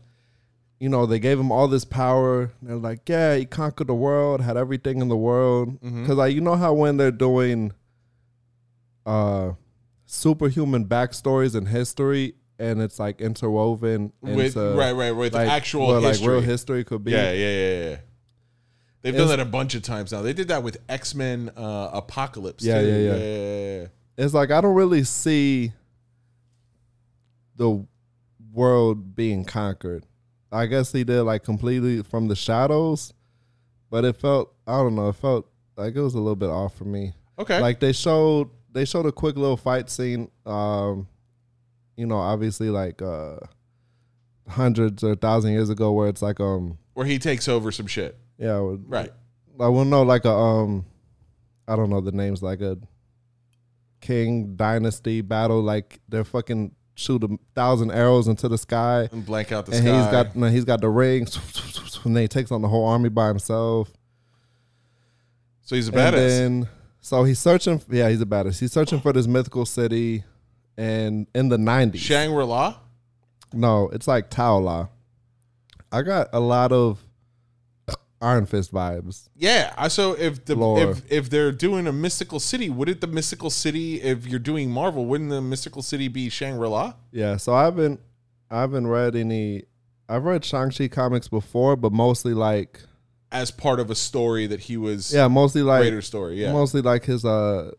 you 0.80 0.90
know, 0.90 1.06
they 1.06 1.20
gave 1.20 1.40
him 1.40 1.52
all 1.52 1.68
this 1.68 1.86
power. 1.86 2.52
They're 2.62 2.76
like, 2.76 3.08
yeah, 3.08 3.36
he 3.36 3.46
conquered 3.46 3.88
the 3.88 3.94
world, 3.94 4.42
had 4.42 4.58
everything 4.58 5.00
in 5.02 5.10
the 5.10 5.18
world. 5.18 5.80
Because 5.82 6.18
like, 6.18 6.34
you 6.34 6.42
know 6.42 6.56
how 6.56 6.74
when 6.74 6.98
they're 6.98 7.12
doing 7.12 7.72
uh 9.06 9.52
superhuman 10.06 10.86
backstories 10.86 11.56
and 11.56 11.68
history, 11.68 12.36
and 12.60 12.82
it's 12.82 13.00
like 13.00 13.22
interwoven 13.22 14.12
With 14.22 14.58
into 14.58 14.76
right, 14.78 14.92
right, 14.92 15.12
with 15.12 15.34
like, 15.34 15.50
actual 15.50 16.00
history. 16.00 16.28
like 16.28 16.32
real 16.34 16.42
history 16.42 16.84
could 16.84 17.04
be. 17.04 17.12
Yeah, 17.12 17.32
yeah, 17.32 17.50
yeah, 17.50 17.90
yeah. 17.90 17.96
They've 19.02 19.16
It's- 19.16 19.30
done 19.30 19.36
that 19.38 19.40
a 19.40 19.50
bunch 19.50 19.74
of 19.74 19.82
times 19.82 20.12
now. 20.12 20.22
They 20.22 20.34
did 20.34 20.48
that 20.50 20.62
with 20.64 20.78
X 20.88 21.16
Men 21.16 21.52
uh, 21.58 21.90
Apocalypse. 21.94 22.64
Yeah, 22.64 22.82
yeah, 22.82 22.98
yeah. 22.98 23.16
yeah, 23.16 23.80
yeah. 23.82 23.86
it's 24.18 24.34
like 24.34 24.52
I 24.52 24.62
don't 24.62 24.76
really 24.76 25.04
see 25.04 25.74
the 27.56 27.86
world 28.54 29.16
being 29.16 29.46
conquered. 29.46 30.06
I 30.52 30.66
guess 30.66 30.92
he 30.92 31.04
did 31.04 31.22
like 31.24 31.44
completely 31.44 32.04
from 32.04 32.28
the 32.28 32.36
shadows, 32.36 33.14
but 33.90 34.04
it 34.06 34.18
felt 34.18 34.54
I 34.68 34.78
don't 34.78 34.96
know, 34.96 35.10
it 35.10 35.16
felt 35.16 35.48
like 35.78 35.96
it 35.96 36.02
was 36.02 36.14
a 36.14 36.20
little 36.20 36.36
bit 36.36 36.50
off 36.50 36.76
for 36.76 36.84
me. 36.86 37.14
Okay. 37.40 37.60
Like 37.60 37.80
they 37.80 37.94
showed 37.94 38.50
they 38.72 38.86
showed 38.86 39.06
a 39.06 39.12
quick 39.12 39.36
little 39.36 39.58
fight 39.58 39.90
scene 39.90 40.30
um 40.46 41.08
you 41.98 42.06
know, 42.06 42.18
obviously 42.18 42.70
like 42.70 43.02
uh 43.02 43.38
hundreds 44.48 45.04
or 45.04 45.16
thousand 45.16 45.52
years 45.54 45.70
ago 45.70 45.92
where 45.94 46.10
it's 46.10 46.22
like 46.22 46.40
um 46.40 46.78
where 46.94 47.06
he 47.06 47.18
takes 47.20 47.48
over 47.48 47.72
some 47.72 47.88
shit. 47.88 48.18
yeah, 48.38 48.60
Right. 48.88 49.12
I 49.60 49.68
will 49.68 49.86
know 49.86 50.02
like 50.04 50.26
a 50.26 50.32
um 50.32 50.86
I 51.68 51.76
don't 51.78 51.90
know 51.90 52.02
the 52.02 52.12
names 52.12 52.42
like 52.44 52.60
a 52.62 52.78
king 54.02 54.56
dynasty 54.56 55.22
battle 55.22 55.62
like 55.62 56.00
they're 56.10 56.24
fucking 56.24 56.74
shoot 57.02 57.24
a 57.24 57.38
thousand 57.56 57.92
arrows 57.92 58.28
into 58.28 58.48
the 58.48 58.58
sky 58.58 59.10
And 59.12 59.26
blank 59.26 59.52
out 59.52 59.66
the 59.66 59.74
and 59.76 59.86
sky. 59.86 59.98
he's 60.02 60.12
got 60.12 60.36
no, 60.36 60.48
he's 60.48 60.66
got 60.66 60.82
the 60.82 60.90
ring 60.90 61.28
and 62.06 62.16
then 62.16 62.22
he 62.24 62.28
takes 62.28 62.52
on 62.52 62.62
the 62.62 62.68
whole 62.68 62.86
army 62.86 63.10
by 63.10 63.28
himself 63.28 63.92
so 65.62 65.76
he's 65.76 65.90
a 65.90 65.92
and 65.92 66.16
badass. 66.16 66.28
then 66.28 66.68
so 67.00 67.24
he's 67.24 67.40
searching 67.40 67.82
yeah 67.90 68.10
he's 68.10 68.22
a 68.22 68.26
badass 68.26 68.60
he's 68.60 68.72
searching 68.72 69.00
for 69.00 69.14
this 69.14 69.28
mythical 69.28 69.66
city 69.66 70.24
and 70.78 71.28
in 71.36 71.50
the 71.50 71.58
90s 71.58 71.98
Shangri 71.98 72.46
La. 72.46 72.76
no 73.54 73.90
it's 73.90 74.08
like 74.08 74.30
Ta 74.30 74.56
Lo 74.56 74.90
I 75.92 76.02
got 76.04 76.30
a 76.34 76.40
lot 76.40 76.72
of 76.72 77.00
Iron 78.22 78.46
Fist 78.46 78.72
vibes 78.72 79.30
Yeah. 79.36 79.74
I 79.78 79.88
So 79.88 80.14
if 80.14 80.46
the 80.46 80.56
Lore. 80.56 80.92
if 80.92 81.12
if 81.12 81.30
they're 81.30 81.52
doing 81.52 81.88
a 81.88 81.92
mystical 81.92 82.40
city, 82.40 82.70
wouldn't 82.70 83.02
the 83.02 83.08
mystical 83.08 83.50
city, 83.50 84.02
if 84.02 84.28
you're 84.28 84.40
doing 84.40 84.70
Marvel, 84.70 85.06
wouldn't 85.06 85.30
the 85.32 85.42
mystical 85.42 85.82
city 85.82 86.08
be 86.08 86.30
Shangri 86.30 86.68
La? 86.70 86.94
Yeah, 87.12 87.38
so 87.38 87.54
I 87.54 87.64
haven't 87.64 88.00
I 88.50 88.62
haven't 88.62 88.88
read 88.88 89.16
any 89.16 89.64
I've 90.10 90.26
read 90.26 90.44
Shang-Chi 90.44 90.90
comics 90.90 91.28
before, 91.30 91.76
but 91.76 91.92
mostly 91.94 92.34
like 92.34 92.82
As 93.32 93.50
part 93.50 93.80
of 93.80 93.90
a 93.90 93.96
story 93.96 94.46
that 94.48 94.60
he 94.62 94.78
was. 94.78 95.14
yeah, 95.14 95.28
mostly 95.28 95.64
like 95.64 95.82
Greater 95.82 96.02
story. 96.02 96.42
Yeah. 96.42 96.52
mostly 96.54 96.82
like 96.82 97.06
his 97.06 97.26
uh 97.26 97.72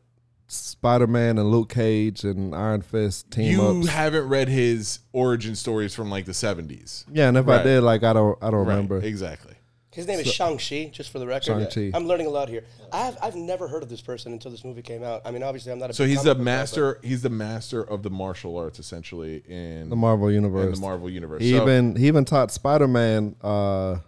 Spider-Man 0.49 1.38
and 1.38 1.50
Luke 1.50 1.70
Cage 1.70 2.25
and 2.25 2.54
Iron 2.54 2.82
Fist 2.82 3.30
team 3.30 3.52
you 3.52 3.62
ups. 3.62 3.88
haven't 3.88 4.28
read 4.28 4.49
his 4.49 4.99
origin 5.12 5.54
stories 5.54 5.94
from 5.94 6.11
like 6.11 6.26
the 6.26 6.32
70s. 6.32 7.04
yeah, 7.12 7.28
and 7.28 7.38
if 7.38 7.46
Right. 7.46 7.61
I 7.61 7.62
did, 7.64 7.82
like 7.82 8.02
I 8.02 8.12
don't 8.12 8.37
I 8.42 8.50
don't 8.50 8.66
Right, 8.66 8.75
remember. 8.75 8.99
Exactly. 8.99 9.54
His 9.94 10.06
name 10.06 10.18
is 10.20 10.32
Shang-Chi, 10.32 10.90
just 10.92 11.11
for 11.11 11.18
the 11.18 11.26
record. 11.26 11.70
Shang-Chi. 11.70 11.90
I'm 11.96 12.06
learning 12.06 12.26
a 12.26 12.30
lot 12.30 12.49
here. 12.49 12.64
I've, 12.92 13.16
I've 13.22 13.34
never 13.37 13.68
heard 13.68 13.82
of 13.82 13.90
this 13.90 14.00
person 14.00 14.32
until 14.32 14.50
this 14.50 14.64
movie 14.64 14.80
came 14.80 15.02
out. 15.04 15.20
I 15.26 15.30
mean, 15.30 15.42
obviously, 15.42 15.70
I'm 15.70 15.78
not 15.78 15.90
a 15.90 15.92
So 15.92 16.04
big 16.04 16.11
he's 16.11 16.22
the 16.22 16.30
comic 16.34 16.38
book 16.38 16.44
guy, 16.46 16.56
master. 16.56 16.99
He's 17.02 17.22
the 17.22 17.28
master 17.30 17.82
of 17.82 18.02
the 18.02 18.08
martial 18.11 18.56
arts, 18.56 18.78
essentially 18.78 19.42
in 19.46 19.90
The 19.90 19.96
Marvel 19.96 20.30
universe. 20.32 20.64
in 20.64 20.72
the 20.72 20.80
Marvel 20.80 21.11
universe. 21.11 21.42
he 21.42 21.50
So- 21.50 21.62
even 21.62 21.96
he 21.96 22.06
even 22.06 22.25
taught 22.25 22.50
Spider-Man 22.50 23.37
uh 23.42 23.99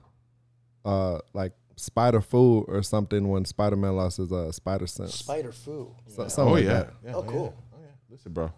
uh 0.87 1.19
like 1.35 1.53
spider 1.77 2.21
food 2.21 2.65
or 2.69 2.83
something 2.83 3.29
when 3.29 3.45
Spider-Man 3.45 3.97
lost 3.97 4.17
his 4.19 4.33
uh 4.33 4.53
spider 4.53 4.87
sense. 4.87 5.15
Spider 5.15 5.53
Fu. 5.53 5.95
So- 6.09 6.27
oh 6.39 6.53
like 6.53 6.65
yeah. 6.65 6.85
yeah. 7.05 7.13
Oh, 7.15 7.23
cool. 7.25 7.55
Oh 7.75 7.79
yeah. 7.81 7.87
Listen, 8.11 8.33
bro. 8.33 8.51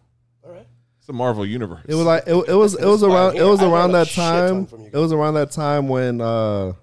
All 0.45 0.53
right. 0.53 0.67
It's 0.99 1.07
the 1.09 1.13
Marvel 1.13 1.45
universe. 1.47 1.81
It 1.89 1.95
was 1.95 2.05
like 2.07 2.25
it, 2.27 2.35
it 2.49 2.55
was 2.55 2.75
it 2.75 2.85
was 2.87 3.03
around 3.03 3.37
it 3.37 3.43
was 3.45 3.63
around 3.63 3.93
that 3.93 4.09
time. 4.11 4.69
It 4.93 4.97
was 4.99 5.13
around 5.13 5.35
that 5.35 5.51
time 5.51 5.89
when 5.89 6.21
uh 6.21 6.75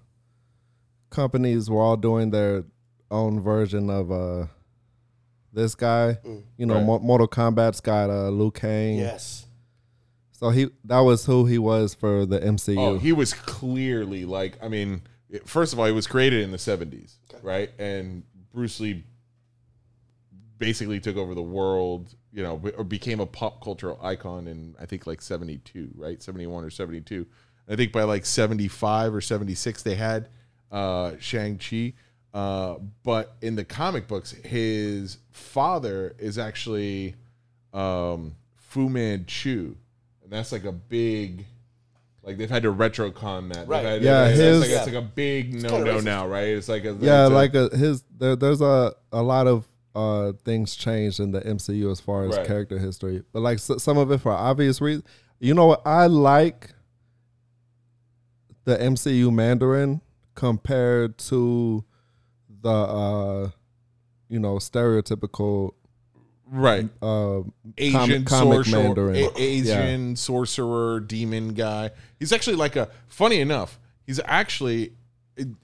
companies 1.13 1.70
were 1.70 1.82
all 1.82 1.96
doing 1.98 2.32
their 2.32 2.65
own 3.10 3.39
version 3.39 3.89
of 3.89 4.12
uh 4.12 4.48
this 5.53 5.75
guy. 5.75 6.17
You 6.58 6.65
know, 6.65 6.75
Right. 6.75 6.86
Mo- 6.86 7.00
Mortal 7.00 7.27
Kombat's 7.27 7.79
got 7.79 8.10
uh 8.10 8.29
Liu 8.29 8.51
Kang. 8.51 8.98
Yes. 8.98 9.46
So 10.32 10.50
he 10.50 10.70
that 10.86 11.00
was 11.00 11.25
who 11.25 11.46
he 11.46 11.58
was 11.58 11.93
for 11.93 12.25
the 12.25 12.39
MCU. 12.39 12.77
Oh, 12.77 12.98
he 12.98 13.13
was 13.13 13.34
clearly 13.34 14.25
like. 14.25 14.58
I 14.62 14.67
mean, 14.67 15.03
it- 15.29 15.48
first 15.48 15.72
of 15.72 15.79
all, 15.79 15.86
he 15.86 15.91
was 15.93 16.08
created 16.08 16.41
in 16.43 16.51
the 16.51 16.58
'70s, 16.58 17.13
right? 17.41 17.70
And 17.79 18.24
Bruce 18.51 18.79
Lee 18.79 19.03
basically 20.58 21.00
took 21.00 21.17
over 21.17 21.34
the 21.36 21.41
world. 21.41 22.13
You 22.36 22.41
know, 22.41 22.60
or 22.79 22.84
became 22.84 23.20
a 23.20 23.27
pop 23.27 23.63
cultural 23.63 24.00
icon 24.01 24.48
in 24.48 24.74
I 24.82 24.88
think 24.88 25.05
like 25.05 25.22
'72, 25.22 25.91
right? 25.96 26.22
'71 26.22 26.63
or 26.63 26.72
'72. 26.72 27.27
I 27.70 27.75
think 27.75 27.91
by 27.93 28.03
like 28.03 28.25
'75 28.25 29.13
or 29.13 29.22
'76 29.22 29.84
they 29.84 29.93
had 29.93 30.29
uh, 30.74 31.13
Shang 31.20 31.58
Chi. 31.58 31.94
Uh, 32.34 32.80
but 33.03 33.36
in 33.42 33.56
the 33.56 33.63
comic 33.63 34.08
books, 34.08 34.32
his 34.32 35.20
father 35.32 36.15
is 36.18 36.38
actually 36.39 37.13
um, 37.74 38.36
Fu 38.56 38.89
Manchu, 38.89 39.75
and 40.24 40.32
that's 40.32 40.51
like 40.51 40.65
a 40.65 40.72
big, 40.72 41.46
like 42.24 42.38
they've 42.39 42.50
had 42.50 42.63
to 42.63 42.72
retro-con 42.72 43.50
that. 43.50 43.68
Right. 43.68 43.86
had- 43.86 44.01
Yeah, 44.01 44.27
it's, 44.30 44.39
his- 44.39 44.62
like, 44.62 44.70
it's 44.72 44.86
like 44.88 44.96
a 44.96 45.01
big 45.08 45.53
no 45.62 45.70
kinda 45.70 45.86
no 45.94 46.00
now, 46.00 46.27
right? 46.27 46.48
It's 46.50 46.68
like 46.70 46.86
a 46.86 46.98
yeah, 47.00 47.25
it's 47.27 47.34
like 47.34 47.53
a, 47.53 47.70
his 47.77 48.03
there, 48.18 48.36
there's 48.36 48.62
a 48.62 48.94
a 49.12 49.22
lot 49.22 49.46
of 49.46 49.68
uh 49.96 50.32
things 50.44 50.75
changed 50.75 51.20
in 51.20 51.30
the 51.32 51.42
MCU 51.42 51.92
as 51.92 52.00
far 52.00 52.25
as 52.25 52.36
Right. 52.36 52.48
character 52.48 52.80
history, 52.80 53.22
but 53.32 53.42
like 53.42 53.58
s 53.60 53.70
some 53.77 54.00
of 54.00 54.12
it 54.12 54.18
for 54.22 54.32
obvious 54.32 54.82
reasons. 54.82 55.06
You 55.39 55.53
know 55.53 55.68
what? 55.68 55.84
I 55.86 56.08
like 56.08 56.72
the 58.65 58.75
MCU 58.77 59.32
Mandarin 59.32 60.01
compared 60.36 61.18
to 61.18 61.84
the 62.62 62.70
uh 62.70 63.50
you 64.30 64.40
know 64.40 64.56
stereotypical 64.56 65.72
right 66.48 66.88
uh 67.02 67.42
Asian 67.78 68.00
comic, 68.00 68.25
comic 68.25 68.66
sorcerer, 68.66 68.84
Mandarin. 68.84 69.16
A- 69.16 69.42
Asian 69.42 70.16
sorcerer 70.16 71.00
demon 71.00 71.54
guy. 71.54 71.92
He's 72.20 72.32
actually 72.32 72.56
like 72.56 72.75
a 72.75 72.90
funny 73.08 73.40
enough. 73.40 73.80
He's 74.06 74.20
actually 74.25 74.94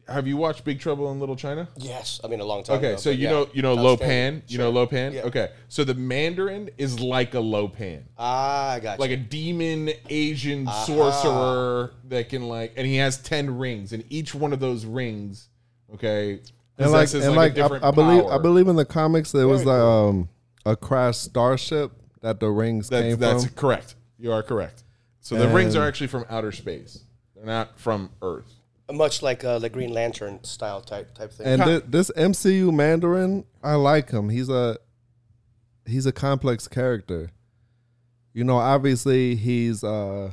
have 0.08 0.26
you 0.28 0.36
watched 0.38 0.64
Big 0.64 0.80
Trouble 0.80 1.12
in 1.12 1.20
Little 1.20 1.36
China? 1.36 1.68
Yes, 1.78 2.20
I 2.24 2.28
mean 2.28 2.40
a 2.40 2.46
long 2.46 2.64
time. 2.64 2.78
Okay, 2.78 2.90
ago, 2.94 2.98
so 2.98 3.10
you 3.12 3.26
yeah. 3.26 3.30
know 3.32 3.50
you 3.54 3.62
know 3.62 3.74
Lo 3.76 3.96
Pan. 3.98 4.42
You 4.48 4.56
Sure. 4.56 4.66
know 4.66 4.70
Lo 4.72 4.88
Pan. 4.88 5.14
Yeah. 5.14 5.22
Okay, 5.24 5.50
so 5.68 5.84
the 5.84 5.94
Mandarin 5.94 6.70
is 6.78 7.00
like 7.00 7.34
a 7.36 7.40
Lo 7.40 7.68
Pan. 7.68 8.06
Ah, 8.18 8.72
I 8.72 8.80
got 8.80 9.00
like 9.00 9.10
you. 9.12 9.18
a 9.18 9.20
demon 9.20 9.92
Asian 10.10 10.68
sorcerer 10.86 11.92
that 12.10 12.30
can 12.30 12.48
like, 12.48 12.74
and 12.78 12.88
he 12.88 12.96
has 12.98 13.18
ten 13.18 13.58
rings, 13.58 13.94
and 13.94 14.04
each 14.10 14.34
one 14.34 14.54
of 14.54 14.60
those 14.60 14.86
rings, 14.86 15.50
okay, 15.94 16.40
And 16.78 16.92
like, 16.92 17.14
and 17.14 17.24
a 17.24 17.32
like, 17.32 17.54
different 17.54 17.84
I, 17.84 17.90
I 17.90 17.92
believe, 17.92 18.24
power. 18.24 18.34
I 18.34 18.38
believe 18.40 18.68
in 18.68 18.76
the 18.76 18.86
comics 18.86 19.32
there 19.32 19.48
was 19.48 19.64
Very 19.64 19.78
like, 19.78 19.86
um 19.86 20.30
a 20.66 20.76
crashed 20.76 21.22
starship 21.24 21.92
that 22.22 22.40
the 22.40 22.50
rings 22.50 22.90
That's, 22.90 23.04
came 23.04 23.18
that's 23.18 23.46
from. 23.46 23.54
correct. 23.56 23.96
You 24.18 24.32
are 24.34 24.44
correct. 24.44 24.84
So 25.22 25.36
the 25.38 25.48
rings 25.48 25.76
are 25.76 25.88
actually 25.88 26.08
from 26.08 26.26
outer 26.30 26.52
space. 26.52 27.04
They're 27.36 27.46
not 27.46 27.80
from 27.80 28.10
Earth. 28.22 28.52
Much 28.92 29.22
like 29.22 29.44
uh, 29.44 29.60
the 29.60 29.70
Green 29.70 29.94
Lantern 29.94 30.44
style 30.44 30.82
type 30.82 31.14
type 31.16 31.32
thing. 31.34 31.48
And 31.48 31.64
thi- 31.64 31.88
this 31.88 32.12
MCU 32.12 32.74
Mandarin, 32.74 33.46
I 33.64 33.76
like 33.76 34.12
him. 34.12 34.30
He's 34.30 34.50
a 34.50 34.78
he's 35.86 36.06
a 36.06 36.12
complex 36.12 36.68
character. 36.68 37.30
You 38.34 38.44
know, 38.44 38.58
obviously 38.58 39.36
he's 39.36 39.84
uh 39.84 40.32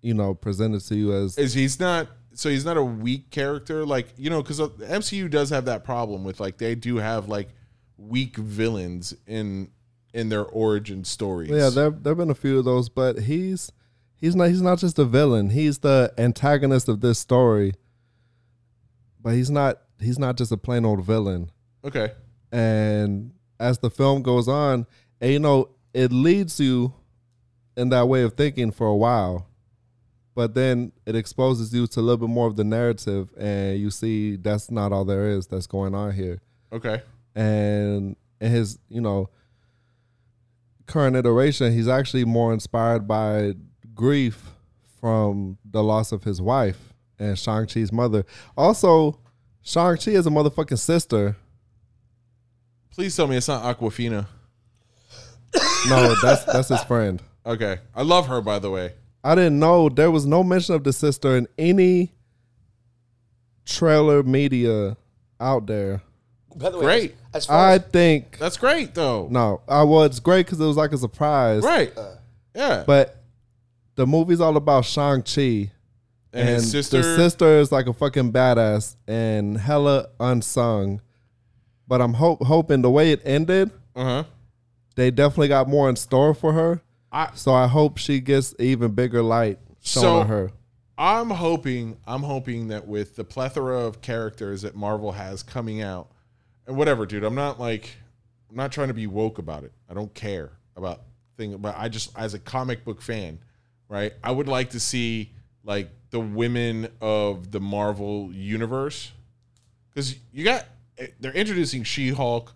you 0.00 0.14
know 0.14 0.34
presented 0.34 0.80
to 0.82 0.94
you 0.94 1.12
as 1.12 1.36
Is 1.38 1.54
he's 1.54 1.80
not? 1.80 2.08
So 2.34 2.50
he's 2.50 2.64
not 2.64 2.76
a 2.76 2.84
weak 2.84 3.30
character, 3.30 3.86
like 3.86 4.08
you 4.16 4.30
know, 4.30 4.42
because 4.42 4.58
the 4.58 4.68
MCU 4.68 5.30
does 5.30 5.50
have 5.50 5.64
that 5.64 5.84
problem 5.84 6.22
with 6.24 6.38
like 6.38 6.58
they 6.58 6.74
do 6.74 6.96
have 6.96 7.28
like 7.28 7.48
weak 7.96 8.36
villains 8.36 9.14
in 9.26 9.70
in 10.12 10.28
their 10.28 10.44
origin 10.44 11.04
stories. 11.04 11.50
yeah. 11.50 11.70
There 11.70 11.90
there've 11.90 12.16
been 12.16 12.30
a 12.30 12.34
few 12.34 12.58
of 12.58 12.64
those, 12.64 12.88
but 12.88 13.20
he's 13.20 13.72
he's 14.20 14.34
not 14.36 14.48
he's 14.48 14.62
not 14.62 14.78
just 14.78 14.98
a 14.98 15.04
villain. 15.04 15.50
He's 15.50 15.78
the 15.78 16.12
antagonist 16.18 16.88
of 16.88 17.00
this 17.00 17.18
story. 17.18 17.74
But 19.22 19.34
he's 19.34 19.50
not 19.50 19.78
he's 20.00 20.18
not 20.18 20.36
just 20.36 20.52
a 20.52 20.56
plain 20.56 20.84
old 20.84 21.04
villain. 21.04 21.50
okay. 21.84 22.12
and 22.52 23.32
as 23.58 23.78
the 23.78 23.88
film 23.90 24.22
goes 24.22 24.46
on 24.48 24.86
and 25.20 25.32
you 25.32 25.38
know 25.38 25.70
it 25.94 26.12
leads 26.12 26.60
you 26.60 26.92
in 27.76 27.88
that 27.88 28.06
way 28.06 28.22
of 28.22 28.34
thinking 28.34 28.70
for 28.70 28.86
a 28.86 28.94
while 28.94 29.48
but 30.34 30.54
then 30.54 30.92
it 31.06 31.16
exposes 31.16 31.72
you 31.72 31.86
to 31.86 31.98
a 32.00 32.02
little 32.02 32.18
bit 32.18 32.28
more 32.28 32.46
of 32.46 32.56
the 32.56 32.64
narrative 32.64 33.32
and 33.38 33.78
you 33.80 33.90
see 33.90 34.36
that's 34.36 34.70
not 34.70 34.92
all 34.92 35.06
there 35.06 35.30
is 35.30 35.46
that's 35.46 35.66
going 35.66 35.94
on 35.94 36.12
here 36.12 36.40
Okay. 36.70 37.00
and 37.34 38.14
in 38.42 38.50
his 38.52 38.78
you 38.90 39.00
know 39.00 39.30
current 40.86 41.16
iteration 41.16 41.72
he's 41.72 41.88
actually 41.88 42.24
more 42.26 42.52
inspired 42.52 43.08
by 43.08 43.54
grief 43.96 44.50
from 45.00 45.58
the 45.68 45.82
loss 45.82 46.12
of 46.12 46.22
his 46.24 46.40
wife 46.40 46.92
and 47.18 47.36
Shang-Chi's 47.38 47.90
mother 47.92 48.24
also 48.56 49.18
Shang-Chi 49.62 50.12
is 50.12 50.26
a 50.26 50.30
motherfucking 50.30 50.78
sister 50.78 51.36
Please 52.94 53.16
tell 53.16 53.26
me 53.26 53.36
it's 53.36 53.48
not 53.48 53.62
Awkwafina. 53.78 54.26
no 55.88 56.14
that's 56.22 56.44
that's 56.44 56.68
his 56.68 56.82
friend 56.84 57.20
Okay. 57.46 57.78
I 57.94 58.02
love 58.02 58.26
her, 58.26 58.40
by 58.40 58.58
the 58.58 58.70
way. 58.70 58.94
I 59.22 59.36
didn't 59.36 59.60
know 59.60 59.88
there 59.88 60.10
was 60.10 60.26
no 60.26 60.42
mention 60.42 60.74
of 60.74 60.82
the 60.82 60.92
sister 60.92 61.36
in 61.36 61.46
any 61.56 62.12
trailer 63.64 64.22
media 64.24 64.96
out 65.40 65.66
there. 65.66 66.02
By 66.56 66.70
the 66.70 66.78
way, 66.78 66.84
Great. 66.84 67.14
As, 67.32 67.44
as 67.44 67.50
I 67.50 67.74
as, 67.74 67.82
think 67.92 68.38
That's 68.38 68.56
great, 68.56 68.94
though. 68.94 69.28
no. 69.30 69.60
I 69.68 69.84
well, 69.84 70.02
it's 70.04 70.18
great 70.20 70.46
because 70.46 70.58
it 70.60 70.64
was 70.64 70.76
like 70.76 70.92
a 70.92 70.98
surprise, 70.98 71.62
Right. 71.62 71.96
Uh, 71.96 72.16
yeah. 72.54 72.82
But 72.86 73.15
the 73.96 74.06
movie's 74.06 74.40
all 74.40 74.56
about 74.56 74.84
Shang 74.84 75.22
Chi, 75.22 75.70
and, 76.32 76.48
his 76.48 76.70
sister. 76.70 76.98
the 76.98 77.16
sister 77.16 77.58
is 77.58 77.72
like 77.72 77.86
a 77.86 77.92
fucking 77.92 78.32
badass 78.32 78.96
and 79.08 79.56
hella 79.58 80.08
unsung. 80.20 81.00
But 81.88 82.00
I'm 82.02 82.14
hope 82.14 82.42
hoping 82.42 82.82
the 82.82 82.90
way 82.90 83.12
it 83.12 83.22
ended, 83.24 83.70
Uh 83.94 84.04
huh. 84.04 84.24
they 84.96 85.10
definitely 85.10 85.48
got 85.48 85.68
more 85.68 85.88
in 85.88 85.96
store 85.96 86.34
for 86.34 86.52
her. 86.52 86.82
I 87.12 87.30
So 87.34 87.54
I 87.54 87.66
hope 87.68 87.98
she 87.98 88.20
gets 88.20 88.54
even 88.58 88.92
bigger 88.92 89.22
light 89.22 89.58
shown 89.80 90.02
So- 90.02 90.16
on 90.20 90.26
her. 90.28 90.50
I'm 90.98 91.28
hoping 91.30 91.98
I'm 92.06 92.22
hoping 92.22 92.68
that 92.68 92.86
with 92.88 93.16
the 93.16 93.24
plethora 93.24 93.80
of 93.80 94.00
characters 94.00 94.62
that 94.62 94.74
Marvel 94.74 95.12
has 95.12 95.42
coming 95.42 95.82
out, 95.82 96.08
and 96.66 96.74
whatever, 96.76 97.04
dude. 97.06 97.22
I'm 97.22 97.34
not 97.34 97.60
like 97.60 97.90
I'm 98.50 98.56
not 98.56 98.72
trying 98.72 98.88
to 98.88 98.94
be 98.94 99.06
woke 99.06 99.38
about 99.38 99.62
it. 99.64 99.72
I 99.90 99.94
don't 99.94 100.12
care 100.14 100.52
about 100.74 101.02
thing, 101.36 101.54
but 101.58 101.74
I 101.78 101.88
just 101.90 102.10
as 102.18 102.32
a 102.32 102.38
comic 102.38 102.82
book 102.84 103.02
fan, 103.02 103.38
right? 103.88 104.12
I 104.22 104.30
would 104.30 104.48
like 104.48 104.70
to 104.70 104.80
see 104.80 105.32
like 105.64 105.90
the 106.10 106.20
women 106.20 106.88
of 107.00 107.50
the 107.50 107.60
Marvel 107.60 108.30
universe 108.32 109.12
because 109.90 110.14
you 110.32 110.44
got 110.44 110.64
they're 111.20 111.32
introducing 111.32 111.82
She-Hulk. 111.82 112.52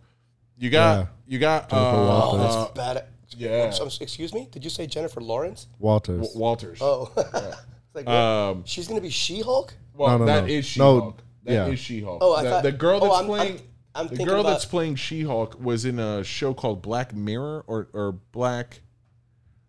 You 0.57 0.71
got 0.71 0.99
Yeah. 0.99 1.07
you 1.27 1.39
got 1.39 1.69
Jennifer 1.71 1.87
uh, 1.87 1.93
oh, 1.99 2.37
Walters. 2.37 2.73
bad. 2.77 3.05
yeah. 3.37 3.71
So- 3.71 3.87
excuse 4.01 4.33
me. 4.35 4.49
Did 4.51 4.65
you 4.65 4.71
say 4.71 4.87
Jennifer 4.87 5.21
Lawrence? 5.21 5.67
Walters. 5.79 6.21
W- 6.29 6.39
Walters. 6.41 6.79
Oh, 6.81 7.11
It's 7.17 7.95
like. 7.95 8.07
Um, 8.07 8.63
she's 8.67 8.87
gonna 8.87 9.01
be 9.01 9.11
She-Hulk. 9.11 9.75
Well, 9.95 10.11
No, 10.11 10.19
no, 10.19 10.27
that 10.27 10.45
no. 10.45 10.53
is 10.53 10.65
She-Hulk. 10.67 11.23
That 11.45 11.69
is 11.69 11.69
yeah. 11.71 11.75
She-Hulk. 11.75 12.19
Oh, 12.23 12.35
I 12.35 12.43
the, 12.45 12.51
thought- 12.51 12.63
the 12.63 12.73
girl 12.73 13.01
oh, 13.03 13.07
that's 13.09 13.15
I'm- 13.17 13.31
I'm- 13.31 13.47
playing 13.47 13.61
I'm 13.95 14.07
the 14.07 14.25
girl 14.25 14.41
about- 14.41 14.51
that's 14.53 14.65
playing 14.67 14.95
She-Hulk 14.97 15.61
was 15.61 15.85
in 15.85 15.99
a 15.99 16.23
show 16.23 16.55
called 16.55 16.81
Black 16.83 17.15
Mirror 17.15 17.65
or 17.67 17.89
or 17.93 18.13
Black 18.13 18.81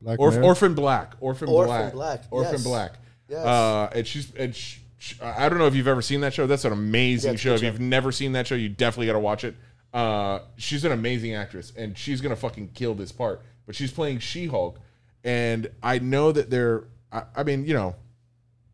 Black 0.02 0.20
or, 0.20 0.32
Mirror? 0.32 0.44
Orphan 0.44 0.74
Black. 0.74 1.14
Orphan, 1.20 1.50
Orphan 1.50 1.92
Black. 1.92 1.94
Black, 1.94 2.24
Orphan 2.32 2.54
yes. 2.54 2.64
Black. 2.64 2.92
Yes. 3.30 3.46
Uh, 3.46 3.90
and 3.96 4.08
she's 4.08 4.34
and 4.36 4.56
sh 4.56 4.80
sh 4.98 5.14
I 5.22 5.48
don't 5.48 5.58
know 5.58 5.68
if 5.68 5.76
you've 5.76 5.88
ever 5.88 6.02
seen 6.02 6.22
that 6.22 6.34
show. 6.34 6.48
That's 6.48 6.66
an 6.66 6.74
amazing 6.74 7.34
Yeah, 7.34 7.38
show. 7.38 7.54
If 7.54 7.64
you've 7.64 7.80
never 7.80 8.12
seen 8.12 8.34
that 8.34 8.48
show, 8.48 8.56
you 8.56 8.70
definitely 8.70 9.08
got 9.08 9.14
to 9.14 9.20
watch 9.20 9.44
it. 9.44 9.56
Uh, 9.94 10.40
she's 10.58 10.86
an 10.86 10.92
amazing 10.92 11.36
actress, 11.36 11.74
and 11.76 11.98
she's 11.98 12.22
gonna 12.22 12.36
fucking 12.36 12.70
kill 12.74 12.94
this 12.94 13.12
part. 13.12 13.42
But 13.66 13.76
she's 13.76 13.92
playing 13.92 14.20
She-Hulk, 14.20 14.80
and 15.24 15.70
I 15.84 16.00
know 16.00 16.32
that 16.32 16.50
they're. 16.50 16.86
I, 17.12 17.24
I 17.36 17.44
mean, 17.44 17.66
you 17.66 17.74
know, 17.74 17.96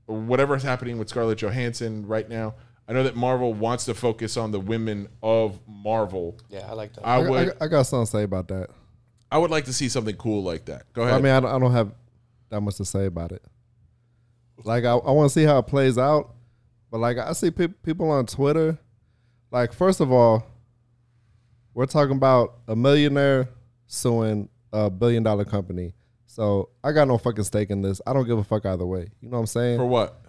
whatever's 0.06 0.64
happening 0.64 0.98
with 0.98 1.10
Scarlett 1.10 1.40
Johansson 1.40 2.08
right 2.08 2.30
now, 2.30 2.54
I 2.88 2.94
know 2.94 3.04
that 3.04 3.16
Marvel 3.16 3.54
wants 3.54 3.86
to 3.86 3.94
focus 3.94 4.38
on 4.38 4.52
the 4.52 4.60
women 4.60 5.10
of 5.22 5.60
Marvel. 5.68 6.38
Yeah, 6.50 6.68
I 6.70 6.74
like 6.74 6.94
that. 6.94 7.06
I 7.06 7.16
I, 7.16 7.30
would, 7.30 7.50
I, 7.60 7.66
I 7.66 7.68
got 7.68 7.84
something 7.84 8.06
to 8.06 8.12
say 8.12 8.24
about 8.24 8.48
that. 8.50 8.70
I 9.32 9.38
would 9.38 9.52
like 9.52 9.66
to 9.66 9.74
see 9.74 9.90
something 9.90 10.16
cool 10.16 10.44
like 10.44 10.66
that. 10.66 10.92
Go 10.94 11.04
ahead. 11.04 11.16
I 11.16 11.18
mean, 11.22 11.32
I 11.34 11.40
don't, 11.40 11.52
I 11.56 11.60
don't 11.60 11.72
have 11.74 11.92
that 12.50 12.62
much 12.62 12.76
to 12.78 12.86
say 12.86 13.06
about 13.06 13.32
it. 13.32 13.44
Like, 14.64 14.86
I, 14.86 14.92
I 14.94 15.12
want 15.12 15.30
to 15.30 15.34
see 15.34 15.44
how 15.46 15.58
it 15.60 15.68
plays 15.68 15.98
out. 15.98 16.34
But, 16.90 17.00
like, 17.00 17.18
I 17.18 17.34
see 17.34 17.52
pe- 17.52 17.68
people 17.68 18.10
on 18.10 18.26
Twitter. 18.26 18.78
Like, 19.52 19.74
first 19.74 20.00
of 20.00 20.12
all, 20.12 20.46
we're 21.74 21.86
talking 21.86 22.16
about 22.16 22.60
a 22.68 22.76
millionaire 22.76 23.50
suing 23.88 24.50
a 24.74 24.90
billion 24.90 25.24
dollar 25.24 25.46
company. 25.46 25.94
So, 26.26 26.70
I 26.84 26.92
got 26.92 27.08
no 27.08 27.18
fucking 27.18 27.44
stake 27.44 27.70
in 27.70 27.82
this. 27.82 28.02
I 28.08 28.14
don't 28.14 28.26
give 28.26 28.38
a 28.38 28.44
fuck 28.44 28.66
either 28.66 28.86
way. 28.86 29.08
You 29.22 29.30
know 29.30 29.38
what 29.38 29.42
I'm 29.42 29.48
saying? 29.48 29.78
for 29.80 29.86
what? 29.86 30.22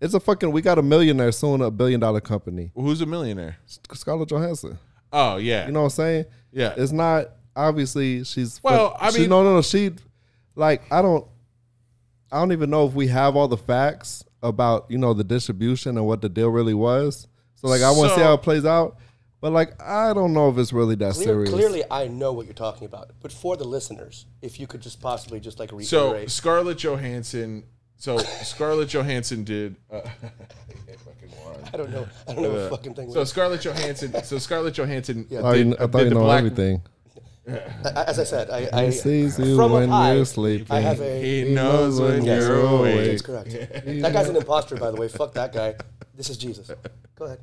It's 0.00 0.14
a 0.14 0.20
fucking, 0.20 0.52
we 0.52 0.62
got 0.62 0.78
a 0.78 0.82
millionaire 0.82 1.32
suing 1.32 1.60
a 1.60 1.70
billion 1.70 1.98
dollar 2.00 2.20
company. 2.20 2.70
Who's 2.74 3.00
a 3.00 3.06
millionaire? 3.06 3.56
Scarlett 3.66 4.28
Johansson. 4.30 4.78
Oh 5.12 5.38
yeah, 5.38 5.66
You 5.66 5.72
know 5.72 5.80
what 5.80 5.86
I'm 5.86 5.90
saying? 5.90 6.24
yeah. 6.52 6.74
It's 6.76 6.92
not 6.92 7.28
obviously 7.58 8.24
she's 8.24 8.60
Well, 8.62 8.96
I 9.00 9.10
she- 9.10 9.20
mean- 9.20 9.30
no 9.30 9.42
no 9.42 9.54
no 9.54 9.62
she 9.62 9.90
like 10.54 10.82
I 10.92 11.02
don't 11.02 11.26
I 12.30 12.38
don't 12.38 12.52
even 12.52 12.70
know 12.70 12.86
if 12.86 12.92
we 12.94 13.08
have 13.08 13.36
all 13.36 13.48
the 13.48 13.56
facts 13.56 14.24
about 14.42 14.86
you 14.88 14.98
know 14.98 15.14
the 15.14 15.24
distribution 15.24 15.96
and 15.96 16.06
what 16.06 16.20
the 16.22 16.28
deal 16.28 16.48
really 16.48 16.74
was. 16.74 17.26
So 17.56 17.68
like 17.68 17.82
I 17.82 17.90
want 17.90 18.10
to 18.10 18.14
see 18.16 18.22
how 18.22 18.34
it 18.34 18.42
plays 18.42 18.64
out, 18.64 18.98
but 19.40 19.52
like 19.52 19.80
I 19.82 20.12
don't 20.14 20.32
know 20.32 20.48
if 20.50 20.58
it's 20.58 20.72
really 20.72 20.94
that 20.96 21.14
Clear, 21.14 21.24
serious. 21.26 21.50
clearly, 21.50 21.82
I 21.90 22.06
know 22.06 22.32
what 22.32 22.46
you're 22.46 22.54
talking 22.54 22.86
about. 22.86 23.10
But 23.20 23.32
for 23.32 23.56
the 23.56 23.64
listeners, 23.64 24.26
if 24.42 24.60
you 24.60 24.66
could 24.66 24.80
just 24.80 25.00
possibly 25.00 25.40
just 25.40 25.58
like 25.58 25.70
So 25.82 26.10
reiterate. 26.10 26.30
Scarlett 26.30 26.78
Johansson. 26.78 27.64
So 27.96 28.18
Scarlett 28.18 28.90
Johansson 28.90 29.42
did. 29.42 29.74
Uh. 29.90 30.02
I 31.72 31.76
don't 31.76 31.90
know. 31.90 32.06
I 32.26 32.32
don't 32.34 32.42
know 32.42 32.52
Uh, 32.52 32.66
a 32.66 32.70
fucking 32.70 32.94
thing. 32.94 33.12
So 33.12 33.24
Scarlett 33.24 33.60
Johansson. 33.62 34.14
So 34.22 34.38
Scarlett 34.38 34.74
Johansson. 34.74 35.26
Oh, 35.32 35.52
you- 35.52 35.64
did, 35.64 35.74
I 35.74 35.78
thought 35.80 35.92
did 35.92 36.02
you 36.04 36.08
the 36.10 36.14
know 36.14 36.24
black, 36.24 36.38
everything. 36.38 36.82
I- 37.48 38.04
as 38.04 38.18
I 38.18 38.24
said, 38.24 38.50
I, 38.50 38.68
I 38.72 38.90
sees 38.90 39.38
you 39.38 39.56
from 39.56 39.72
up 39.72 39.80
when 39.80 39.88
high, 39.88 40.14
you're 40.14 40.24
sleeping. 40.24 40.66
I 40.70 40.80
have 40.80 41.00
a. 41.00 41.22
He 41.22 41.54
knows 41.54 42.00
when 42.00 42.24
Yes. 42.24 42.42
you're 42.42 42.60
awake. 42.60 43.06
That's 43.10 43.22
correct. 43.22 43.50
That 43.50 44.12
guy's 44.12 44.28
an 44.28 44.36
imposter, 44.36 44.76
by 44.76 44.90
the 44.90 44.96
way. 45.00 45.08
Fuck 45.08 45.34
that 45.34 45.52
guy. 45.52 45.74
This 46.14 46.30
is 46.30 46.36
Jesus. 46.36 46.70
Go 47.16 47.24
ahead. 47.24 47.40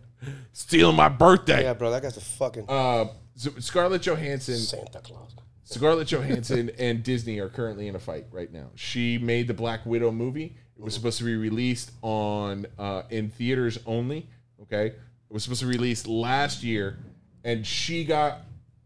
Stealing 0.53 0.95
my 0.95 1.09
birthday. 1.09 1.63
Yeah, 1.63 1.73
bro, 1.73 1.91
that 1.91 2.01
guy's 2.01 2.17
a 2.17 2.21
fucking 2.21 2.65
Uh, 2.69 3.05
so 3.35 3.51
Scarlett 3.59 4.01
Johansson. 4.01 4.57
Santa 4.57 4.99
Claus. 4.99 5.35
Scarlett 5.63 6.07
Johansson 6.07 6.69
and 6.77 7.01
Disney 7.03 7.39
are 7.39 7.49
currently 7.49 7.87
in 7.87 7.95
a 7.95 7.99
fight 7.99 8.25
right 8.31 8.51
now. 8.51 8.67
She 8.75 9.17
made 9.17 9.47
the 9.47 9.53
Black 9.53 9.85
Widow 9.85 10.11
movie. 10.11 10.55
It 10.77 10.83
was 10.83 10.93
supposed 10.93 11.17
to 11.19 11.23
be 11.23 11.35
released 11.35 11.91
on 12.01 12.67
uh, 12.77 13.03
in 13.09 13.29
theaters 13.29 13.79
only. 13.85 14.27
Okay, 14.63 14.87
it 14.87 14.95
was 15.29 15.43
supposed 15.43 15.61
to 15.61 15.65
be 15.67 15.71
released 15.75 16.07
last 16.07 16.63
year, 16.63 16.97
and 17.43 17.65
she 17.65 18.03
got 18.05 18.41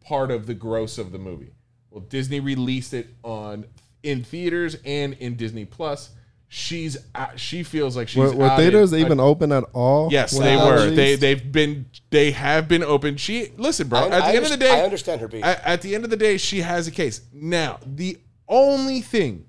part 0.09 0.31
of 0.31 0.47
the 0.47 0.55
gross 0.55 0.97
of 0.97 1.11
the 1.11 1.19
movie. 1.19 1.51
Well, 1.91 2.01
Disney 2.01 2.39
released 2.39 2.93
it 2.95 3.07
on 3.23 3.65
in 4.03 4.23
theaters 4.23 4.75
and 4.83 5.13
in 5.13 5.35
Disney 5.35 5.65
Plus. 5.65 6.09
she's 6.47 6.97
at, 7.13 7.39
she 7.39 7.61
feels 7.61 7.95
like 7.95 8.07
she's 8.07 8.17
Were, 8.17 8.33
were 8.33 8.55
theaters 8.57 8.91
a- 8.91 8.97
even 8.97 9.19
open 9.19 9.51
at 9.51 9.63
all? 9.73 10.09
Yes, 10.11 10.31
they 10.37 10.55
it 10.55 10.65
were. 10.65 10.89
They 10.89 11.15
they've 11.15 11.51
been 11.51 11.85
they 12.09 12.31
have 12.31 12.67
been 12.67 12.83
open. 12.83 13.17
She 13.17 13.51
listen, 13.57 13.87
bro. 13.87 13.99
I- 13.99 14.03
at 14.05 14.09
the 14.09 14.25
I 14.25 14.33
end 14.35 14.45
of 14.45 14.51
the 14.51 14.57
day, 14.57 14.79
I 14.81 14.83
understand 14.83 15.21
her 15.21 15.27
beef. 15.27 15.43
At, 15.45 15.63
at 15.63 15.81
the 15.83 15.93
end 15.93 16.03
of 16.05 16.09
the 16.09 16.17
day, 16.17 16.37
she 16.37 16.61
has 16.61 16.87
a 16.87 16.91
case. 16.91 17.21
Now, 17.31 17.79
the 17.85 18.17
only 18.47 19.01
thing, 19.01 19.45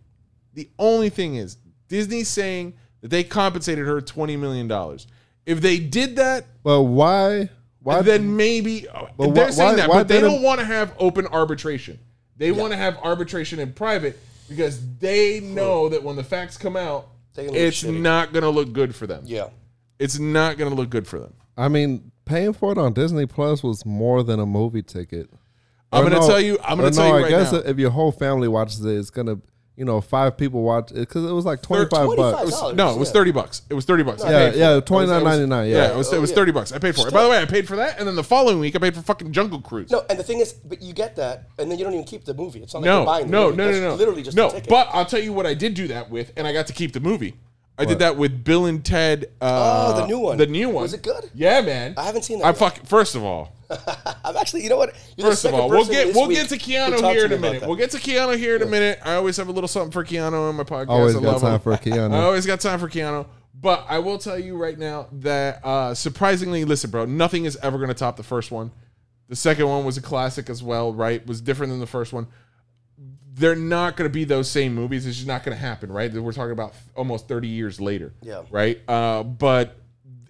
the 0.53 0.69
only 0.79 1.09
thing 1.09 1.37
is 1.37 1.57
Disney 1.89 2.23
saying 2.25 2.75
that 3.01 3.09
they 3.09 3.25
compensated 3.25 3.87
her 3.87 4.01
twenty 4.03 4.37
million 4.37 4.69
dollars. 4.69 5.07
If 5.47 5.63
they 5.63 5.79
did 5.79 6.17
that, 6.17 6.45
But 6.63 6.83
why? 6.83 7.49
Why? 7.83 8.03
then 8.03 8.37
maybe 8.37 8.87
But 9.17 9.29
uh, 9.29 9.33
they're 9.33 9.45
why- 9.47 9.51
saying 9.51 9.77
that, 9.77 9.89
why 9.89 9.99
but 9.99 10.09
they 10.09 10.21
don't 10.21 10.43
want 10.43 10.61
to 10.61 10.67
have 10.67 10.93
open 10.99 11.27
arbitration. 11.27 11.99
They 12.37 12.53
want 12.53 12.73
to 12.73 12.77
have 12.77 12.99
arbitration 13.03 13.59
in 13.59 13.73
private 13.73 14.19
because 14.49 14.81
they 14.99 15.41
know 15.41 15.89
that 15.91 16.03
when 16.03 16.17
the 16.17 16.25
facts 16.25 16.57
come 16.57 16.77
out, 16.77 17.09
They're 17.35 17.47
gonna 17.47 17.59
look 17.59 17.67
it's 17.69 17.83
shitty. 17.83 18.01
not 18.01 18.33
going 18.33 18.43
to 18.43 18.51
look 18.51 18.73
good 18.73 18.95
for 18.95 19.07
them. 19.07 19.23
Yeah. 19.27 19.49
It's 19.99 20.19
not 20.19 20.57
going 20.59 20.71
to 20.71 20.77
look 20.77 20.89
good 20.91 21.07
for 21.07 21.19
them. 21.19 21.35
I 21.57 21.69
mean, 21.69 22.11
paying 22.25 22.53
for 22.55 22.73
it 22.73 22.79
on 22.79 22.93
Disney 22.95 23.27
Plus 23.27 23.63
was 23.63 23.85
more 23.85 24.23
than 24.23 24.41
a 24.41 24.47
movie 24.47 24.83
ticket. 24.83 25.29
I'm 25.93 26.05
gonna 26.05 26.25
tell 26.27 26.41
you- 26.41 26.59
I'm 26.63 26.77
gonna 26.79 26.89
or 26.89 26.91
tell 26.93 27.07
you 27.09 27.13
right 27.15 27.25
I 27.27 27.29
guess 27.31 27.53
now. 27.53 27.59
if 27.59 27.79
your 27.79 27.91
whole 27.91 28.13
family 28.13 28.47
watches 28.49 28.83
it, 28.85 28.97
it's 28.97 29.11
gonna, 29.11 29.39
you 29.81 29.87
know, 29.87 30.03
five 30.03 30.37
people 30.37 30.63
watch 30.63 30.91
it 30.91 30.97
because 30.97 31.25
it 31.25 31.33
was 31.33 31.47
like 31.47 31.63
twenty 31.63 31.87
five 31.87 32.07
bucks. 32.15 32.43
It 32.43 32.45
was- 32.45 32.75
no, 32.75 32.95
it 32.95 32.99
was 32.99 33.09
yeah. 33.09 33.13
thirty 33.15 33.31
bucks. 33.33 33.63
It 33.71 33.73
was 33.73 33.87
thirty 33.87 34.03
bucks. 34.03 34.23
Yeah, 34.23 34.53
yeah, 34.53 34.77
it. 34.77 34.85
twenty 34.85 35.07
nine 35.09 35.23
It 35.23 35.25
was- 35.25 35.33
ninety 35.39 35.49
nine. 35.49 35.71
Yeah, 35.71 35.77
Yeah, 35.77 35.93
it 35.93 35.97
was, 35.97 36.13
it 36.13 36.21
was 36.21 36.31
oh, 36.31 36.35
thirty 36.35 36.53
bucks. 36.53 36.71
I 36.71 36.79
paid 36.79 36.95
for 36.95 37.09
it. 37.09 37.15
By 37.15 37.23
the 37.23 37.31
way, 37.31 37.41
I 37.41 37.47
paid 37.47 37.67
for 37.67 37.77
that, 37.77 37.99
and 37.99 38.07
then 38.07 38.15
the 38.15 38.23
following 38.23 38.61
week 38.61 38.77
I 38.77 38.79
paid 38.79 38.95
for 38.95 39.01
fucking 39.01 39.33
Jungle 39.33 39.63
Cruise. 39.63 39.91
No, 39.91 40.05
and 40.11 40.19
the 40.19 40.23
thing 40.23 40.41
is, 40.41 40.53
but 40.53 40.83
you 40.83 40.93
get 40.93 41.17
that, 41.17 41.49
and 41.59 41.71
then 41.71 41.79
you 41.79 41.85
don't 41.85 41.95
even 41.95 42.05
keep 42.05 42.27
the 42.27 42.35
movie. 42.35 42.63
It's 42.63 42.75
not 42.75 42.81
like 42.83 42.87
no, 42.87 42.97
you're 42.99 43.07
buying 43.07 43.27
the 43.27 43.33
no, 43.33 43.45
movie. 43.47 43.57
no, 43.57 43.65
That's 43.67 43.79
no, 43.79 43.89
no. 43.89 43.95
Literally 43.95 44.23
just 44.23 44.37
no. 44.37 44.49
a 44.49 44.53
ticket. 44.53 44.69
But 44.69 44.89
I'll 44.93 45.07
tell 45.07 45.21
you 45.21 45.33
what 45.33 45.47
I 45.47 45.55
did 45.55 45.73
do 45.73 45.89
that 45.89 46.11
with, 46.11 46.31
and 46.37 46.47
I 46.47 46.53
got 46.53 46.67
to 46.67 46.75
keep 46.75 46.93
the 46.93 47.01
movie. 47.01 47.37
I 47.81 47.85
did 47.87 47.99
that 48.01 48.17
with 48.17 48.45
Bill 48.45 48.67
and 48.67 48.85
Ted. 48.85 49.27
Uh, 49.41 49.93
Oh, 49.95 50.01
the 50.01 50.07
new 50.07 50.19
one. 50.19 50.37
The 50.39 50.47
new 50.47 50.69
one. 50.69 50.83
Was 50.83 50.93
it 50.95 51.03
good? 51.03 51.31
Yeah, 51.35 51.61
man. 51.63 51.95
I 51.97 52.05
haven't 52.05 52.23
seen 52.23 52.39
that 52.39 52.45
I 52.45 52.49
yet. 52.49 52.59
fuck. 52.59 52.87
First 52.87 53.15
of 53.15 53.23
all, 53.25 53.55
I'm 54.25 54.37
actually, 54.37 54.63
you 54.63 54.69
know 54.69 54.77
what? 54.77 54.95
You're 55.17 55.29
First 55.29 55.45
of 55.45 55.55
all, 55.55 55.69
we'll 55.69 55.85
get 55.87 56.15
we'll 56.15 56.29
get 56.29 56.49
to 56.51 56.57
Keanu 56.59 56.99
talked 57.01 57.15
here 57.15 57.25
in 57.27 57.33
a 57.33 57.39
minute. 57.39 57.61
that. 57.61 57.67
We'll 57.69 57.77
get 57.79 57.91
to 57.93 57.99
Keanu 57.99 58.37
here 58.37 58.57
in 58.57 58.63
a 58.63 58.67
minute. 58.67 58.99
I 59.05 59.15
always 59.15 59.37
have 59.37 59.49
a 59.49 59.53
little 59.53 59.69
something 59.69 59.93
for 59.93 60.05
Keanu 60.05 60.49
on 60.49 60.57
my 60.57 60.65
podcast. 60.65 60.89
Always 60.89 61.17
I 61.17 61.21
got 61.21 61.33
love 61.33 61.41
time 61.41 61.55
him. 61.55 61.61
for 61.61 61.73
Keanu. 61.77 62.13
I 62.15 62.23
always 62.23 62.47
got 62.47 62.61
time 62.61 62.79
for 62.79 62.89
Keanu. 62.89 63.27
But 63.55 63.85
I 63.89 63.99
will 63.99 64.17
tell 64.19 64.39
you 64.39 64.57
right 64.57 64.79
now 64.79 65.09
that 65.13 65.65
uh, 65.65 65.95
surprisingly, 65.95 66.65
listen, 66.65 66.91
bro, 66.91 67.05
nothing 67.05 67.45
is 67.45 67.59
ever 67.63 67.77
going 67.79 67.89
to 67.89 67.95
top 67.95 68.17
the 68.17 68.23
first 68.23 68.51
one. 68.51 68.71
The 69.29 69.37
second 69.37 69.69
one 69.69 69.85
was 69.85 69.97
a 69.97 70.03
classic 70.03 70.49
as 70.51 70.63
well, 70.63 70.93
right? 70.95 71.25
Was 71.27 71.41
different 71.41 71.71
than 71.71 71.79
the 71.81 71.87
first 71.87 72.13
one. 72.13 72.27
They're 73.41 73.57
not 73.57 73.97
going 73.97 74.09
to 74.09 74.13
be 74.13 74.25
those 74.25 74.51
same 74.51 74.75
movies. 74.75 75.07
It's 75.07 75.17
just 75.17 75.27
not 75.27 75.43
going 75.45 75.57
to 75.57 75.61
happen, 75.61 75.91
right? 75.91 76.13
We're 76.13 76.33
talking 76.33 76.53
about 76.53 76.75
almost 76.95 77.27
30 77.27 77.49
years 77.49 77.81
later. 77.81 78.13
Yeah. 78.23 78.43
Right? 78.51 78.81
Uh, 78.89 79.23
but 79.23 79.77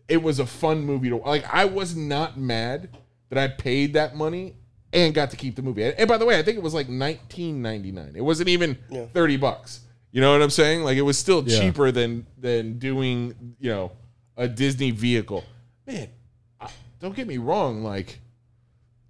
it 0.09 0.23
was 0.23 0.39
a 0.39 0.47
fun 0.47 0.85
movie 0.85 1.09
to 1.11 1.17
like. 1.17 1.45
I 1.53 1.65
was 1.65 1.95
not 1.97 2.39
mad 2.39 2.89
that 3.29 3.39
I 3.39 3.49
paid 3.49 3.95
that 3.95 4.17
money 4.17 4.55
and 4.93 5.13
got 5.15 5.31
to 5.31 5.37
keep 5.37 5.57
the 5.57 5.63
movie. 5.63 5.85
And 5.85 6.09
by 6.09 6.19
the 6.19 6.25
way, 6.27 6.39
I 6.39 6.43
think 6.43 6.57
it 6.57 6.63
was 6.63 6.75
like 6.75 6.89
19.99. 6.89 8.17
It 8.17 8.21
wasn't 8.23 8.49
even 8.49 8.79
Yeah. 8.91 9.07
30 9.13 9.37
bucks. 9.37 9.81
You 10.13 10.21
know 10.21 10.33
what 10.33 10.43
I'm 10.43 10.51
saying? 10.51 10.83
Like 10.83 10.97
it 10.97 11.03
was 11.03 11.17
still 11.19 11.43
Yeah. 11.47 11.61
cheaper 11.61 11.91
than 11.93 12.27
than 12.39 12.79
doing, 12.79 13.57
you 13.61 13.71
know, 13.71 13.93
a 14.37 14.49
Disney 14.49 14.91
vehicle. 14.91 15.45
Man, 15.87 16.09
I, 16.61 16.69
don't 17.01 17.15
get 17.15 17.27
me 17.29 17.39
wrong, 17.39 17.83
like 17.85 18.19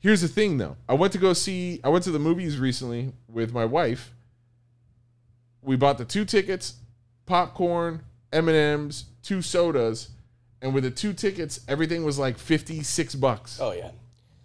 here's 0.01 0.21
the 0.23 0.29
thing 0.29 0.59
though. 0.59 0.77
I 0.89 0.95
went 0.95 1.13
to 1.13 1.19
go 1.19 1.33
see 1.33 1.81
I 1.85 1.89
went 1.89 2.05
to 2.05 2.11
the 2.11 2.19
movies 2.19 2.59
recently 2.59 3.13
with 3.29 3.53
my 3.53 3.65
wife. 3.65 4.13
We 5.63 5.77
bought 5.77 5.99
the 5.99 6.05
two 6.05 6.25
tickets, 6.25 6.75
popcorn, 7.27 8.03
M&Ms, 8.33 9.05
two 9.23 9.43
sodas, 9.43 10.09
and 10.63 10.73
with 10.75 10.85
the 10.85 10.91
two 10.91 11.13
tickets, 11.13 11.61
everything 11.69 12.05
was 12.05 12.19
like 12.19 12.39
56 12.39 13.15
bucks. 13.17 13.59
Oh 13.61 13.73
yeah. 13.73 13.91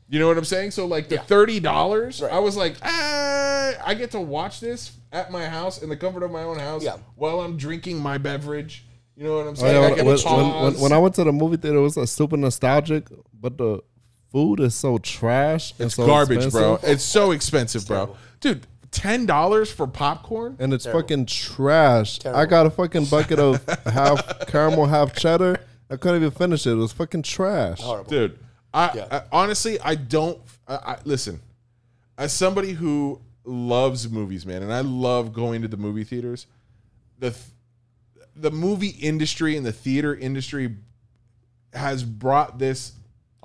You 0.07 0.19
know 0.19 0.27
what 0.27 0.37
I'm 0.37 0.45
saying? 0.45 0.71
So 0.71 0.85
like 0.85 1.09
the 1.09 1.15
Yeah. 1.15 1.21
thirty 1.23 1.59
dollars, 1.59 2.21
Right. 2.21 2.31
I 2.31 2.39
was 2.39 2.55
like, 2.55 2.75
ah, 2.83 3.71
I 3.85 3.95
get 3.95 4.11
to 4.11 4.21
watch 4.21 4.59
this 4.59 4.91
at 5.11 5.31
my 5.31 5.45
house 5.47 5.81
in 5.81 5.89
the 5.89 5.97
comfort 5.97 6.21
of 6.23 6.31
my 6.31 6.43
own 6.43 6.59
house 6.59 6.83
Yeah. 6.83 6.97
while 7.15 7.41
I'm 7.41 7.57
drinking 7.57 7.99
my 7.99 8.17
beverage. 8.19 8.85
You 9.17 9.23
know 9.23 9.37
what 9.37 9.41
I'm 9.47 9.53
Oh, 9.53 9.53
saying? 9.55 9.73
yeah, 9.81 9.87
I 9.87 10.03
when, 10.03 10.17
when, 10.17 10.63
when, 10.73 10.79
when, 10.81 10.91
I 10.91 10.97
went 10.99 11.15
to 11.15 11.23
the 11.23 11.31
movie 11.31 11.55
theater, 11.57 11.77
it 11.77 11.81
was 11.81 11.97
uh, 11.97 12.05
super 12.05 12.35
nostalgic, 12.37 13.07
but 13.33 13.57
the 13.57 13.79
food 14.35 14.59
is 14.59 14.75
so 14.75 14.97
trash 14.97 15.71
and 15.79 15.85
it's 15.85 15.95
so 15.95 16.05
garbage, 16.05 16.51
bro. 16.51 16.73
expensive. 16.73 16.89
It's 16.89 17.03
so 17.05 17.31
expensive, 17.31 17.87
bro. 17.87 18.17
Dude, 18.41 18.67
ten 18.91 19.25
dollars 19.25 19.71
for 19.71 19.87
popcorn? 19.87 20.57
and 20.59 20.73
it's 20.73 20.83
Terrible. 20.83 21.01
fucking 21.03 21.25
trash. 21.27 22.19
I 22.19 22.23
Terrible. 22.23 22.45
got 22.49 22.65
a 22.65 22.69
fucking 22.69 23.05
bucket 23.05 23.39
of 23.39 23.63
half 23.85 24.39
caramel, 24.47 24.87
half 24.87 25.15
cheddar. 25.15 25.57
I 25.89 25.95
couldn't 25.95 26.17
even 26.17 26.31
finish 26.31 26.67
it. 26.67 26.71
It 26.71 26.75
was 26.75 26.91
fucking 26.91 27.21
trash. 27.23 27.79
Horrible. 27.79 28.09
Dude, 28.09 28.39
I, 28.73 28.91
Yeah. 28.93 29.07
I 29.09 29.21
honestly 29.31 29.79
I 29.79 29.95
don't. 29.95 30.37
I, 30.67 30.75
I, 30.75 30.97
listen, 31.05 31.39
as 32.17 32.33
somebody 32.33 32.73
who 32.73 33.21
loves 33.45 34.09
movies, 34.09 34.45
man, 34.45 34.63
and 34.63 34.73
I 34.73 34.81
love 34.81 35.31
going 35.31 35.61
to 35.61 35.69
the 35.69 35.77
movie 35.77 36.03
theaters. 36.03 36.45
The 37.19 37.29
th- 37.31 37.41
the 38.35 38.51
movie 38.51 38.89
industry 38.89 39.55
and 39.55 39.65
the 39.65 39.71
theater 39.71 40.13
industry 40.13 40.75
has 41.71 42.03
brought 42.03 42.59
this 42.59 42.91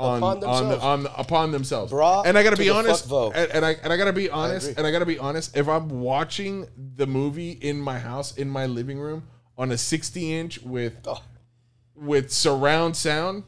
on 0.00 0.18
Upon 0.18 0.36
on 0.36 0.40
themselves. 0.40 0.82
on 0.84 1.02
the, 1.04 1.20
upon 1.20 1.52
themselves. 1.52 1.92
Brought 1.92 2.26
and 2.26 2.38
I 2.38 2.42
gotta 2.42 2.56
to 2.56 2.62
be 2.62 2.70
honest, 2.70 3.10
and, 3.10 3.34
and 3.52 3.64
I 3.66 3.72
and 3.82 3.92
I 3.92 3.96
gotta 3.98 4.12
be 4.14 4.30
honest, 4.30 4.70
agree. 4.70 4.74
and 4.78 4.86
I 4.86 4.90
gotta 4.90 5.06
be 5.06 5.18
honest. 5.18 5.56
If 5.56 5.68
I'm 5.68 5.88
watching 6.00 6.66
the 6.96 7.06
movie 7.06 7.50
in 7.52 7.80
my 7.80 7.98
house 7.98 8.36
in 8.36 8.48
my 8.48 8.64
living 8.66 8.98
room 8.98 9.24
on 9.58 9.70
a 9.70 9.76
60 9.78 10.34
inch 10.34 10.62
with 10.62 10.94
Oh. 11.06 11.22
with 11.94 12.30
surround 12.32 12.96
sound, 12.96 13.44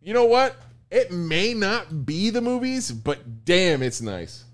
you 0.00 0.14
know 0.14 0.26
what? 0.26 0.56
It 0.92 1.10
may 1.12 1.54
not 1.54 2.06
be 2.06 2.30
the 2.30 2.40
movies, 2.40 2.90
but 2.92 3.44
damn, 3.44 3.82
it's 3.82 4.00
nice. 4.00 4.44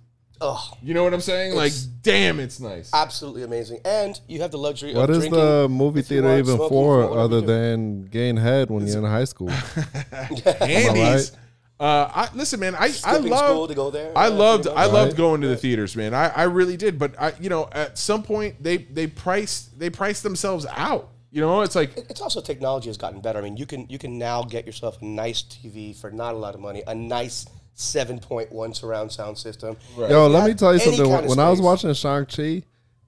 Oh, 0.41 0.71
You 0.83 0.93
know 0.95 1.03
what 1.05 1.15
I'm 1.15 1.21
saying? 1.21 1.55
Like, 1.55 1.69
It's- 1.69 1.85
damn, 2.03 2.41
it's 2.41 2.61
nice. 2.61 2.91
absolutely 2.93 3.43
amazing. 3.43 3.81
And 3.85 4.21
you 4.29 4.41
have 4.43 4.51
the 4.51 4.59
luxury 4.59 4.95
What 4.95 5.05
of 5.09 5.17
is 5.17 5.19
drinking. 5.23 5.41
the 5.41 5.69
movie 5.69 6.01
if 6.01 6.11
you 6.11 6.17
theater 6.17 6.29
want, 6.29 6.39
even 6.41 6.55
smoking, 6.57 6.69
for 6.69 6.97
whatever 6.99 7.19
other 7.21 7.37
you 7.37 7.41
do. 7.43 7.47
than 7.47 8.03
getting 8.05 8.37
head 8.37 8.71
when 8.71 8.87
you're 8.87 8.99
in 8.99 9.05
high 9.05 9.25
school? 9.25 9.49
Handies. 10.61 11.33
Uh, 11.79 12.09
I 12.11 12.29
listen, 12.35 12.59
man. 12.61 12.75
I 12.75 12.85
I 12.85 12.89
Skipping 12.89 13.31
love. 13.31 13.69
to 13.69 13.75
go 13.75 13.91
there. 13.91 14.11
I 14.17 14.29
Yeah, 14.29 14.35
loved. 14.35 14.63
pretty 14.65 14.79
I 14.79 14.85
much. 14.85 14.93
loved 14.95 15.09
Right. 15.13 15.17
going 15.19 15.41
to 15.43 15.49
the 15.49 15.57
theaters, 15.57 15.95
man. 15.95 16.15
I, 16.15 16.29
I 16.29 16.43
really 16.45 16.77
did. 16.79 16.99
But 16.99 17.15
I, 17.21 17.35
you 17.39 17.51
know, 17.51 17.69
at 17.73 17.99
some 17.99 18.23
point 18.23 18.63
they 18.63 18.79
they 18.79 19.07
priced 19.07 19.79
they 19.79 19.91
priced 19.91 20.23
themselves 20.23 20.65
out. 20.75 21.11
You 21.31 21.43
know, 21.43 21.61
it's 21.61 21.75
like 21.77 21.95
It's 22.09 22.23
also 22.23 22.41
technology 22.41 22.89
has 22.89 22.97
gotten 22.97 23.21
better. 23.21 23.41
I 23.41 23.43
mean, 23.43 23.59
you 23.59 23.67
can 23.67 23.87
you 23.91 23.99
can 23.99 24.17
now 24.17 24.43
get 24.43 24.65
yourself 24.65 25.03
a 25.03 25.05
nice 25.05 25.43
TV 25.43 25.95
for 25.95 26.11
not 26.11 26.33
a 26.33 26.39
lot 26.39 26.55
of 26.55 26.61
money, 26.63 26.83
a 26.87 26.95
nice 26.95 27.45
7.1 27.77 28.75
surround 28.75 29.13
sound 29.13 29.37
system. 29.39 29.77
Yo, 29.99 30.27
let 30.29 30.47
me 30.47 30.55
tell 30.55 30.73
you 30.73 30.81
something. 30.81 31.05
kind 31.07 31.25
of 31.25 31.29
When 31.31 31.39
I 31.39 31.51
was 31.51 31.61
watching 31.61 31.93
Shang 31.95 32.25
Chi, 32.27 32.63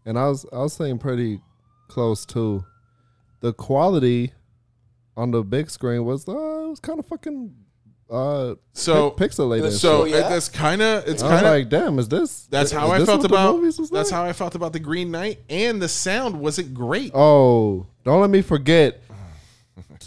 and 0.05 0.19
I 0.19 0.29
was 0.29 0.45
I 0.53 0.59
was 0.59 0.73
saying 0.75 0.99
pretty 0.99 1.41
close 1.89 2.27
to 2.27 2.65
the 3.41 3.53
quality 3.53 4.33
on 5.17 5.31
the 5.31 5.43
big 5.43 5.71
screen 5.71 6.05
was 6.05 6.29
uh, 6.29 6.33
it 6.33 6.69
was 6.69 6.81
kind 6.81 6.99
of 6.99 7.07
fucking 7.07 7.55
uh 8.11 8.55
So- 8.73 9.11
pi- 9.11 9.27
pixelated. 9.29 9.73
so. 9.73 10.05
Shit. 10.07 10.15
yeah? 10.15 10.29
That's 10.29 10.49
kind 10.49 10.81
of. 10.83 11.05
It's 11.09 11.23
was 11.23 11.31
kind 11.31 11.47
of. 11.47 11.53
like, 11.53 11.69
damn, 11.69 11.99
is 11.99 12.09
this? 12.09 12.47
that's 12.51 12.71
is 12.71 12.77
how 12.77 12.91
I 12.91 13.05
felt 13.05 13.25
about. 13.25 13.61
That's 13.63 13.91
like? 13.91 14.11
how 14.11 14.25
I 14.25 14.33
felt 14.33 14.55
about 14.55 14.73
the 14.73 14.81
Green 14.81 15.11
Knight, 15.11 15.41
and 15.49 15.81
the 15.81 15.89
sound 15.89 16.39
wasn't 16.41 16.75
great. 16.75 17.11
Oh, 17.15 17.87
don't 18.05 18.21
let 18.21 18.31
me 18.31 18.43
forget 18.43 19.03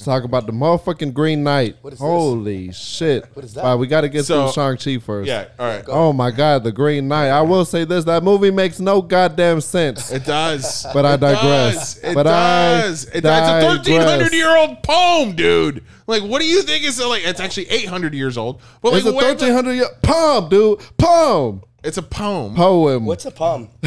to 0.01 0.05
talk 0.05 0.23
about 0.23 0.45
the 0.45 0.51
motherfucking 0.51 1.13
Green 1.13 1.43
Knight. 1.43 1.77
What 1.81 1.93
is 1.93 1.99
this? 1.99 2.05
Holy 2.05 2.71
shit! 2.71 3.25
What 3.33 3.45
is 3.45 3.53
that? 3.53 3.63
All 3.63 3.71
right, 3.71 3.79
we 3.79 3.87
got 3.87 4.01
to 4.01 4.09
get 4.09 4.25
So- 4.25 4.47
through 4.47 4.53
Shang 4.53 4.77
Chi 4.77 5.03
first. 5.03 5.27
Yeah. 5.27 5.45
All 5.57 5.65
right. 5.67 5.83
Oh 5.87 6.11
my 6.13 6.31
God, 6.31 6.63
the 6.63 6.71
Green 6.71 7.07
Knight. 7.07 7.29
I 7.29 7.41
will 7.41 7.65
say 7.65 7.85
this: 7.85 8.03
that 8.05 8.23
movie 8.23 8.51
makes 8.51 8.79
no 8.79 9.01
goddamn 9.01 9.61
sense. 9.61 10.11
It 10.11 10.25
does. 10.25 10.85
But 10.93 11.05
I 11.05 11.13
It 11.13 11.19
digress. 11.19 11.95
does. 11.95 12.03
It 12.03 12.13
But 12.15 12.27
I 12.27 12.81
does. 12.81 13.03
It, 13.05 13.07
it's 13.09 13.17
a 13.17 13.21
digress. 13.21 13.75
thirteen 13.77 14.01
hundred 14.01 14.33
year 14.33 14.55
old 14.55 14.83
poem, 14.83 15.35
dude. 15.35 15.83
Like, 16.07 16.23
what 16.23 16.41
do 16.41 16.47
you 16.47 16.61
think 16.63 16.83
is 16.83 16.99
like? 16.99 17.25
It's 17.25 17.39
actually 17.39 17.69
eight 17.69 17.85
hundred 17.87 18.13
years 18.13 18.37
old. 18.37 18.61
But 18.81 18.93
like, 18.93 18.99
It's 19.01 19.09
a 19.09 19.13
where 19.13 19.33
the- 19.33 19.39
thirteen 19.39 19.53
hundred 19.53 19.73
year 19.73 19.87
poem, 20.03 20.49
dude. 20.49 20.79
Poem, 20.97 21.61
It's 21.83 21.97
a 21.97 22.01
poem. 22.03 22.53
poem. 22.55 23.05
What's 23.05 23.25
a 23.25 23.31
palm? 23.31 23.69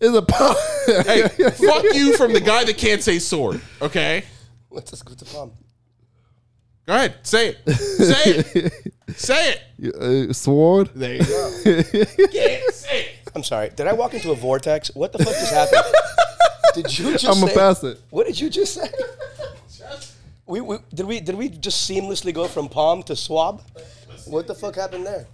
It's 0.00 0.16
a 0.16 0.22
poem. 0.22 0.54
hey, 1.06 1.26
fuck 1.26 1.82
you 1.92 2.16
from 2.16 2.32
the 2.32 2.38
guy 2.40 2.62
that 2.62 2.78
can't 2.78 3.02
say 3.02 3.18
sword. 3.18 3.60
Okay, 3.82 4.22
What's 4.68 4.92
a, 4.92 5.04
what's 5.04 5.22
a 5.22 5.24
palm? 5.24 5.52
go 6.86 6.94
ahead, 6.94 7.14
say 7.22 7.48
it. 7.50 7.70
Say 7.76 8.22
it. 8.54 8.92
Say 9.16 9.50
it. 9.52 9.60
Uh, 9.80 10.32
sword. 10.32 10.90
There 10.94 11.14
you 11.14 11.24
go. 11.24 11.48
yeah, 12.32 12.58
say 12.72 13.02
it. 13.02 13.10
I'm 13.36 13.44
sorry. 13.44 13.68
Did 13.70 13.86
I 13.86 13.92
walk 13.92 14.12
into 14.14 14.32
a 14.32 14.34
vortex? 14.34 14.90
What 14.94 15.12
the 15.12 15.18
fuck 15.18 15.34
just 15.34 15.52
happened? 15.54 15.84
did 16.74 16.98
you 16.98 17.12
just 17.12 17.24
I'm 17.26 17.34
gonna 17.34 17.46
say? 17.48 17.54
pass 17.54 17.84
it. 17.84 18.00
What 18.10 18.26
did 18.26 18.40
you 18.40 18.50
just 18.50 18.74
say? 18.74 18.88
We, 20.46 20.60
we 20.62 20.78
did 20.92 21.06
we 21.06 21.20
did 21.20 21.36
we 21.36 21.48
just 21.48 21.88
seamlessly 21.88 22.34
go 22.34 22.48
from 22.48 22.68
palm 22.68 23.02
to 23.04 23.14
swab? 23.14 23.62
What 24.26 24.46
the 24.48 24.54
fuck 24.56 24.74
happened 24.74 25.06
there? 25.06 25.26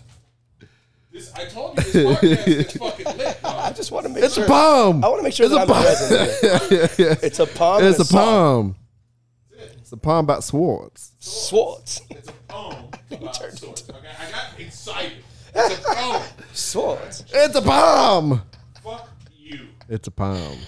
This, 1.11 1.33
I 1.35 1.45
told 1.47 1.79
you 1.79 1.85
this 1.85 1.95
podcast 1.95 2.49
is 2.49 2.77
fucking 2.77 3.17
lit. 3.17 3.39
I 3.45 3.73
just 3.73 3.93
want 3.93 4.05
to 4.07 4.13
make 4.13 4.25
It's 4.25 4.35
sure. 4.35 4.45
a 4.45 4.49
palm. 4.49 5.03
I 5.05 5.09
want 5.09 5.21
to 5.21 5.23
make 5.25 5.33
sure 5.33 5.47
It's 5.47 5.55
that 5.55 5.61
a 5.61 5.63
I'm 5.63 5.69
palm. 5.69 5.85
present. 5.85 6.91
here. 6.99 7.17
It's 7.23 7.39
a 7.39 7.47
palm. 7.47 7.83
It's 7.85 7.99
and 7.99 8.05
a 8.05 8.09
song. 8.09 8.19
palm. 8.21 8.77
It's 9.95 10.01
a 10.03 10.07
palm 10.07 10.25
about 10.25 10.43
swords. 10.43 11.13
Swords. 11.21 12.01
It's 12.11 12.29
a 12.29 12.33
poem. 12.49 12.87
about 13.13 13.37
swords, 13.37 13.89
Okay, 13.89 14.09
I 14.19 14.31
got 14.33 14.59
excited. 14.59 15.13
It's 15.55 15.79
a 15.79 15.95
poem. 15.95 16.23
Swords. 16.53 17.25
It's 17.33 17.55
a 17.55 17.63
palm. 17.63 18.43
Fuck 18.83 19.09
you. 19.39 19.69
It's 19.89 20.09
a 20.09 20.11
palm. 20.11 20.59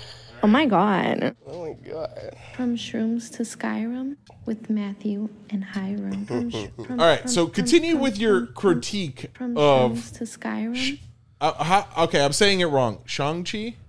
Oh 0.45 0.47
my 0.47 0.65
god. 0.67 1.35
Oh 1.45 1.67
my 1.67 1.73
god. 1.91 2.37
From 2.55 2.77
Shrooms 2.77 3.29
to 3.37 3.43
Skyrim 3.43 4.17
with 4.45 4.71
Matthew 4.71 5.29
and 5.51 5.65
Hiram. 5.65 6.25
From 6.27 6.51
sh- 6.53 6.67
from- 6.77 7.01
All 7.01 7.07
right, 7.07 7.23
from- 7.23 7.29
so 7.31 7.47
from- 7.47 7.55
continue 7.55 7.95
from- 7.95 8.03
with 8.03 8.19
your 8.19 8.47
from- 8.47 8.55
critique 8.55 9.31
From 9.35 9.59
of. 9.59 9.93
Shrooms 9.95 10.19
to 10.19 10.25
Skyrim. 10.25 11.01
Uh, 11.41 11.65
how, 11.65 12.05
okay, 12.05 12.25
I'm 12.25 12.33
saying 12.33 12.61
it 12.61 12.67
wrong. 12.67 13.03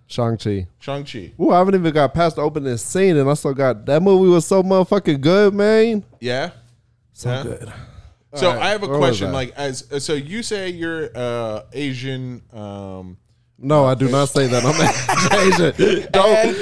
Shang-Chi? 0.07 0.67
Shang-Chi. 0.79 1.05
Shang-Chi. 1.05 1.33
Ooh, 1.43 1.51
I 1.51 1.57
haven't 1.59 1.75
even 1.75 1.93
got 1.93 2.13
past 2.13 2.35
the 2.37 2.41
opening 2.41 2.75
scene, 2.77 3.17
and 3.17 3.29
I 3.29 3.33
still 3.33 3.53
got 3.53 3.85
that 3.85 4.01
movie 4.01 4.29
was 4.29 4.45
so 4.45 4.63
motherfucking 4.63 5.19
good, 5.21 5.53
man. 5.53 6.03
Yeah? 6.19 6.51
So 7.13 7.29
Yeah. 7.29 7.43
good. 7.43 7.71
So 8.35 8.49
right, 8.49 8.61
I 8.61 8.69
have 8.69 8.83
a 8.83 8.87
where 8.87 8.97
question. 8.97 9.31
Like, 9.31 9.53
as 9.57 9.85
so 9.99 10.13
you 10.13 10.43
say 10.43 10.69
you're 10.69 11.09
uh, 11.15 11.61
Asian. 11.73 12.41
Um, 12.53 13.17
No, 13.57 13.85
I 13.85 13.95
do 13.95 14.09
not 14.09 14.29
say 14.29 14.45
that. 14.47 14.63
I'm 14.63 14.75
Asian. 15.47 15.73
Don't. 16.17 16.57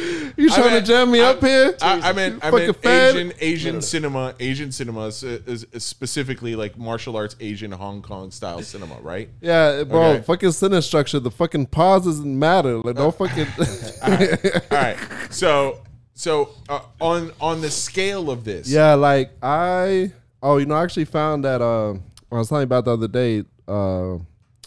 you 0.36 0.48
trying 0.50 0.80
to 0.80 0.82
jam 0.82 1.10
me 1.10 1.20
I- 1.20 1.30
up 1.30 1.40
here? 1.40 1.76
I, 1.82 2.10
I 2.10 2.12
meant 2.12 2.44
I 2.44 2.50
Fucking 2.50 2.66
meant 2.66 2.82
fan? 2.82 3.16
Asian 3.16 3.32
Asian 3.40 3.82
cinema. 3.82 4.34
Asian 4.40 4.72
cinema 4.72 5.06
is, 5.06 5.22
is, 5.22 5.64
is 5.72 5.84
specifically 5.84 6.56
like 6.56 6.76
martial 6.78 7.16
arts 7.16 7.36
Asian 7.40 7.72
Hong 7.72 8.02
Kong 8.02 8.30
style 8.30 8.62
cinema, 8.62 8.96
right? 9.02 9.28
Yeah, 9.40 9.84
bro. 9.84 10.02
Okay. 10.12 10.22
Fucking 10.22 10.52
sentence 10.52 10.86
structure. 10.86 11.20
The 11.20 11.30
fucking 11.30 11.66
pause 11.66 12.04
doesn't 12.04 12.38
matter. 12.38 12.78
Like, 12.78 12.96
don't 12.96 13.16
fucking. 13.16 13.46
All 14.02 14.78
right. 14.78 14.96
So 15.30 15.82
so 16.14 16.50
uh, 16.68 16.80
on 17.00 17.32
on 17.40 17.60
the 17.60 17.70
scale 17.70 18.30
of 18.30 18.44
this, 18.44 18.68
yeah, 18.68 18.94
like 18.94 19.30
I. 19.42 20.12
Oh, 20.42 20.56
you 20.56 20.66
know, 20.66 20.74
I 20.74 20.82
actually 20.82 21.04
found 21.06 21.44
that. 21.44 21.60
Uh, 21.60 21.94
I 22.32 22.36
was 22.38 22.48
talking 22.48 22.62
about 22.64 22.84
the 22.84 22.92
other 22.92 23.08
day. 23.08 23.44
Uh, 23.66 24.18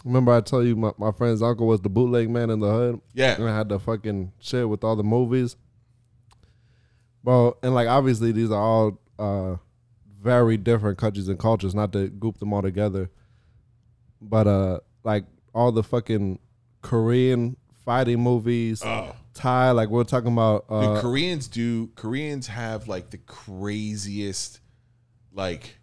remember, 0.04 0.32
I 0.32 0.40
told 0.40 0.66
you 0.66 0.76
my, 0.76 0.92
my 0.98 1.10
friend's 1.12 1.42
uncle 1.42 1.66
was 1.66 1.80
the 1.80 1.88
bootleg 1.88 2.30
man 2.30 2.50
in 2.50 2.60
the 2.60 2.70
hood. 2.70 3.00
Yeah. 3.14 3.34
and 3.36 3.48
I 3.48 3.56
had 3.56 3.68
the 3.68 3.78
fucking 3.80 4.32
shit 4.38 4.68
with 4.68 4.84
all 4.84 4.96
the 4.96 5.02
movies. 5.02 5.56
Bro, 7.22 7.56
and 7.62 7.74
like 7.74 7.88
obviously 7.88 8.32
these 8.32 8.50
are 8.50 8.60
all 8.60 9.00
uh, 9.18 9.56
very 10.20 10.56
different 10.58 10.98
countries 10.98 11.28
and 11.28 11.38
cultures. 11.38 11.74
Not 11.74 11.92
to 11.94 12.08
group 12.08 12.38
them 12.38 12.52
all 12.52 12.60
together, 12.62 13.10
but 14.20 14.46
uh, 14.46 14.80
like 15.04 15.24
all 15.54 15.72
the 15.72 15.82
fucking 15.82 16.38
Korean 16.82 17.56
fighting 17.84 18.20
movies, 18.20 18.82
Thai. 19.32 19.70
Like 19.70 19.88
we're 19.88 20.04
talking 20.04 20.32
about. 20.32 20.68
the 20.68 20.74
Uh, 20.74 21.00
Koreans 21.00 21.48
do. 21.48 21.86
Koreans 21.94 22.46
have 22.48 22.88
like 22.88 23.08
the 23.10 23.18
craziest, 23.18 24.60
like. 25.32 25.78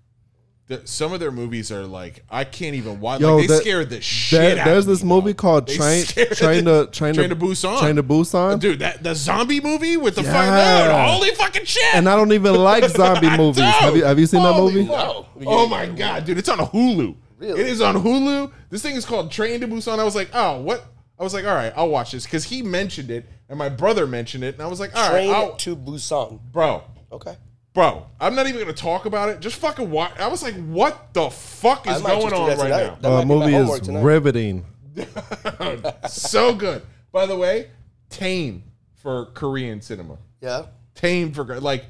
The, 0.72 0.88
some 0.88 1.12
of 1.14 1.20
their 1.20 1.32
movies 1.32 1.72
are 1.72 1.86
like 1.86 2.24
I 2.30 2.44
can't 2.44 2.76
even 2.76 3.00
watch. 3.00 3.22
Yo, 3.22 3.36
like 3.36 3.48
they 3.48 3.54
that- 3.56 3.62
scared 3.62 3.90
the 3.90 4.02
shit 4.02 4.40
there- 4.56 4.60
out 4.60 4.66
there's 4.66 4.86
of 4.86 4.88
me, 4.90 4.94
this 4.96 5.04
movie 5.04 5.32
dog. 5.34 5.38
called 5.38 5.68
Train 5.68 6.06
scared 6.06 6.32
Train 6.32 6.64
the- 6.66 6.86
to 6.86 6.92
Train, 6.92 7.14
Train 7.14 7.30
to 7.30 7.36
to 7.36 7.42
Busan. 7.42 7.80
Train 7.80 7.96
to 7.98 8.04
Busan. 8.04 8.60
Dude, 8.60 8.80
that 8.80 9.04
the 9.04 9.14
zombie 9.14 9.60
movie 9.62 9.98
with 9.98 10.16
the 10.16 10.24
Yeah. 10.24 10.32
fuck 10.32 10.86
dude, 10.86 11.12
holy 11.14 11.36
fucking 11.36 11.66
shit! 11.66 11.94
And 11.96 12.08
I 12.10 12.16
don't 12.16 12.32
even 12.34 12.56
like 12.56 12.84
zombie 12.90 13.28
I 13.28 13.38
movies. 13.38 13.64
Have 13.64 13.96
you 13.96 14.04
have 14.06 14.18
you 14.18 14.26
seen 14.26 14.44
that 14.44 14.56
movie? 14.58 14.86
fuck. 14.88 15.28
Oh 15.46 15.68
my 15.68 15.86
god, 15.88 16.26
dude, 16.26 16.38
it's 16.38 16.50
on 16.50 16.60
Hulu. 16.60 17.16
Really? 17.38 17.60
It 17.62 17.68
is 17.68 17.82
on 17.82 17.96
Hulu. 17.96 18.52
This 18.70 18.82
thing 18.82 18.96
is 18.96 19.04
called 19.06 19.32
Train 19.32 19.60
to 19.62 19.68
Busan. 19.68 20.00
I 20.00 20.04
was 20.04 20.16
like, 20.16 20.30
oh, 20.34 20.62
what? 20.62 20.86
I 21.20 21.24
was 21.24 21.34
like, 21.34 21.46
all 21.46 21.54
right, 21.56 21.74
I'll 21.76 21.90
watch 21.90 22.12
this 22.14 22.24
because 22.26 22.46
he 22.46 22.62
mentioned 22.62 23.12
it 23.12 23.26
and 23.50 23.58
my 23.60 23.68
brother 23.70 24.08
mentioned 24.08 24.44
it, 24.44 24.54
and 24.56 24.64
I 24.64 24.68
was 24.68 24.80
like, 24.80 24.96
all 24.96 25.02
right, 25.12 25.12
Train 25.26 25.34
I'll, 25.34 25.56
to 25.58 25.76
Busan. 25.76 26.40
bro, 26.52 26.84
Okay. 27.12 27.36
Bro, 27.74 28.06
I'm 28.20 28.36
not 28.36 28.48
even 28.48 28.60
gonna 28.62 28.74
talk 28.74 29.06
about 29.06 29.30
it. 29.30 29.40
Just 29.40 29.58
fucking 29.58 29.90
watch. 29.90 30.12
I 30.20 30.28
was 30.28 30.44
like, 30.44 30.56
what 30.66 31.14
the 31.14 31.30
fuck 31.30 31.88
I 31.88 31.96
is 31.96 32.04
might 32.04 32.10
going 32.10 32.22
just 32.30 32.36
do 32.36 32.42
on 32.42 32.50
that 32.50 32.58
right 32.58 32.64
tonight. 32.66 32.84
now? 32.84 32.96
That 33.02 33.08
Uh, 33.10 33.22
be 33.22 33.28
my 33.28 33.36
movie 33.36 33.52
homework 33.54 33.82
is 33.82 33.88
tonight. 33.88 34.02
riveting. 34.04 34.66
so 36.10 36.54
good. 36.56 36.82
By 37.12 37.26
the 37.26 37.36
way, 37.38 37.70
tame 38.10 38.64
for 38.96 39.26
Korean 39.28 39.82
cinema. 39.82 40.18
Yeah. 40.42 40.66
tame 40.96 41.32
for 41.32 41.44
like 41.60 41.86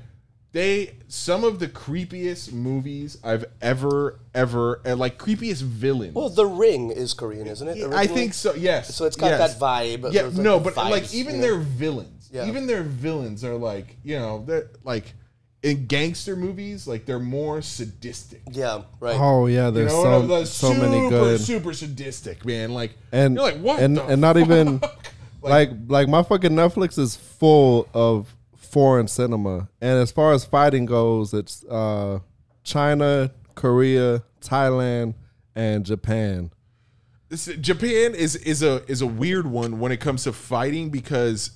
they 0.54 0.96
some 1.08 1.44
of 1.46 1.60
the 1.60 1.68
creepiest 1.68 2.52
movies 2.52 3.18
I've 3.24 3.46
ever 3.62 4.20
ever 4.34 4.82
and 4.84 5.00
like 5.00 5.18
creepiest 5.18 5.62
villains. 5.62 6.14
Well, 6.14 6.30
The 6.30 6.46
Ring 6.46 6.92
is 6.92 7.14
Korean, 7.14 7.48
isn't 7.48 7.68
it? 7.68 7.78
I 7.78 7.84
originally? 7.86 8.08
think 8.08 8.34
so. 8.34 8.54
Yes. 8.56 8.94
So 8.94 9.06
it's 9.06 9.16
got 9.16 9.28
yes. 9.32 9.56
that 9.56 9.60
vibe. 9.60 10.04
Yeah, 10.14 10.24
There's, 10.24 10.36
like, 10.36 10.44
no, 10.44 10.60
the 10.60 10.72
but 10.72 10.78
like 10.78 11.14
even 11.14 11.36
you 11.36 11.42
know? 11.42 11.48
their 11.48 11.58
villains, 11.60 12.30
Yeah. 12.32 12.48
even 12.48 12.68
their 12.68 12.84
villains 12.84 13.44
are 13.46 13.56
like 13.56 13.96
you 14.04 14.18
know 14.20 14.44
they're 14.46 14.70
like 14.84 15.14
in 15.64 15.86
gangster 15.86 16.36
movies 16.36 16.88
like 16.88 17.06
they're 17.06 17.20
more 17.20 17.62
sadistic. 17.62 18.42
Yeah. 18.52 18.82
Right. 19.00 19.16
Oh 19.20 19.46
yeah, 19.48 19.68
You 19.68 19.72
there's 19.72 19.92
know, 19.92 20.04
so 20.04 20.20
Like, 20.22 20.48
so 20.48 20.74
super, 20.74 20.82
many 20.88 21.10
good 21.10 21.40
super 21.40 21.74
sadistic, 21.74 22.46
man. 22.46 22.74
Like 22.74 22.96
and 23.12 23.36
you're 23.36 23.44
like 23.44 23.58
what 23.60 23.80
and 23.82 23.98
the 23.98 24.06
and 24.06 24.22
not 24.22 24.38
even 24.38 24.80
fuck? 24.80 25.06
like 25.42 25.70
like 25.88 26.08
my 26.08 26.24
fucking 26.24 26.52
Netflix 26.52 26.98
is 26.98 27.16
full 27.16 27.88
of 27.94 28.36
foreign 28.56 29.08
cinema. 29.08 29.68
And 29.82 30.00
as 30.00 30.12
far 30.12 30.34
as 30.34 30.46
fighting 30.46 30.86
goes, 30.86 31.34
it's 31.34 31.64
uh 31.66 32.20
China, 32.64 33.32
Korea, 33.56 34.24
Thailand, 34.42 35.14
and 35.56 35.86
Japan. 35.86 36.52
This- 37.30 37.46
Japan 37.60 38.16
is 38.16 38.36
is 38.36 38.64
a 38.64 38.84
is 38.90 39.02
a 39.02 39.08
weird 39.08 39.46
one 39.48 39.80
when 39.80 39.92
it 39.92 39.98
comes 40.00 40.24
to 40.24 40.34
fighting 40.34 40.90
because 40.90 41.52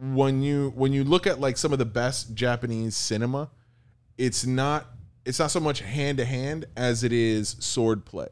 when 0.00 0.42
you 0.42 0.72
when 0.74 0.92
you 0.92 1.04
look 1.04 1.26
at 1.26 1.40
like 1.40 1.56
some 1.56 1.72
of 1.72 1.78
the 1.78 1.84
best 1.84 2.34
Japanese 2.34 2.96
cinema, 2.96 3.50
it's 4.16 4.46
not 4.46 4.86
it's 5.24 5.38
not 5.38 5.50
so 5.50 5.60
much 5.60 5.80
hand 5.80 6.18
to 6.18 6.24
hand 6.24 6.64
as 6.76 7.04
it 7.04 7.12
is 7.12 7.56
sword 7.60 8.04
play. 8.04 8.28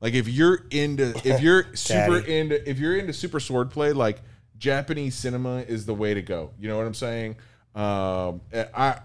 Like 0.00 0.14
if 0.14 0.28
you're 0.28 0.66
into 0.70 1.14
if 1.24 1.40
you're 1.40 1.66
super 1.74 2.18
into 2.18 2.68
if 2.68 2.78
you're 2.78 2.96
into 2.96 3.12
super 3.12 3.40
sword 3.40 3.70
play, 3.70 3.92
like 3.92 4.22
Japanese 4.58 5.14
cinema 5.14 5.58
is 5.58 5.86
the 5.86 5.94
way 5.94 6.14
to 6.14 6.22
go. 6.22 6.50
You 6.58 6.68
know 6.68 6.76
what 6.76 6.86
I'm 6.86 6.94
saying? 6.94 7.36
Um, 7.74 8.40
I 8.52 8.98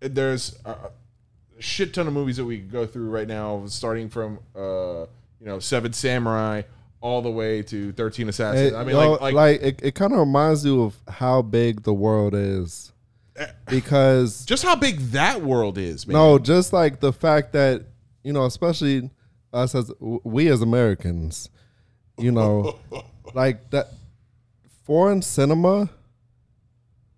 there's 0.00 0.58
a 0.64 0.76
a 1.58 1.62
shit 1.62 1.94
ton 1.94 2.06
of 2.06 2.12
movies 2.12 2.38
that 2.38 2.44
we 2.44 2.58
could 2.58 2.72
go 2.72 2.86
through 2.86 3.10
right 3.10 3.28
now, 3.28 3.64
starting 3.66 4.08
from 4.08 4.38
uh, 4.56 5.06
you 5.40 5.46
know 5.46 5.58
Seven 5.58 5.92
Samurai 5.92 6.62
all 7.02 7.20
the 7.20 7.30
way 7.30 7.62
to 7.64 7.92
Thirteen 7.92 8.28
Assassins. 8.30 8.72
It- 8.72 8.74
I 8.74 8.84
mean, 8.84 8.96
yo, 8.96 9.12
like, 9.14 9.34
like, 9.34 9.60
it, 9.60 9.80
it 9.82 9.94
kind 9.94 10.12
of 10.12 10.20
reminds 10.20 10.64
you 10.64 10.82
of 10.84 10.96
how 11.08 11.42
big 11.42 11.82
the 11.82 11.92
world 11.92 12.34
is. 12.34 12.92
Eh. 13.36 13.46
Because 13.68 14.44
just 14.46 14.62
how 14.62 14.76
big 14.76 14.98
that 15.10 15.42
world 15.42 15.76
is, 15.76 16.06
man. 16.06 16.14
No, 16.14 16.38
just 16.38 16.72
like 16.72 17.00
the 17.00 17.12
fact 17.12 17.52
that 17.52 17.84
you 18.22 18.32
know, 18.32 18.46
especially 18.46 19.10
us 19.52 19.74
as 19.74 19.92
we 20.00 20.48
as 20.48 20.62
Americans, 20.62 21.50
you 22.16 22.30
know, 22.32 22.78
like 23.34 23.70
that 23.70 23.88
foreign 24.84 25.20
cinema. 25.22 25.90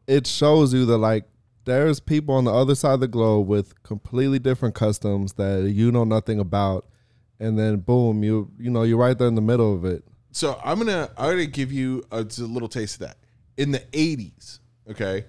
It 0.06 0.26
shows 0.26 0.74
you 0.74 0.84
that 0.86 0.98
like 0.98 1.24
there's 1.64 1.98
people 1.98 2.34
on 2.34 2.44
the 2.44 2.52
other 2.52 2.74
side 2.74 2.92
of 2.92 3.00
the 3.00 3.08
globe 3.08 3.48
with 3.48 3.82
completely 3.82 4.38
different 4.38 4.74
customs 4.74 5.34
that 5.34 5.70
you 5.70 5.90
know 5.90 6.04
nothing 6.04 6.38
about, 6.38 6.86
and 7.44 7.58
then 7.58 7.76
boom, 7.78 8.24
you 8.24 8.50
you 8.58 8.70
know 8.70 8.82
you're 8.82 8.98
right 8.98 9.16
there 9.16 9.28
in 9.28 9.34
the 9.34 9.40
middle 9.42 9.74
of 9.74 9.84
it. 9.84 10.04
So 10.32 10.58
I'm 10.64 10.78
gonna 10.78 11.10
I'm 11.16 11.30
gonna 11.30 11.46
give 11.46 11.72
you 11.72 12.04
a, 12.10 12.18
a 12.20 12.42
little 12.42 12.68
taste 12.68 12.94
of 12.96 13.00
that. 13.00 13.16
In 13.56 13.70
the 13.70 13.80
'80s, 13.92 14.58
okay. 14.90 15.26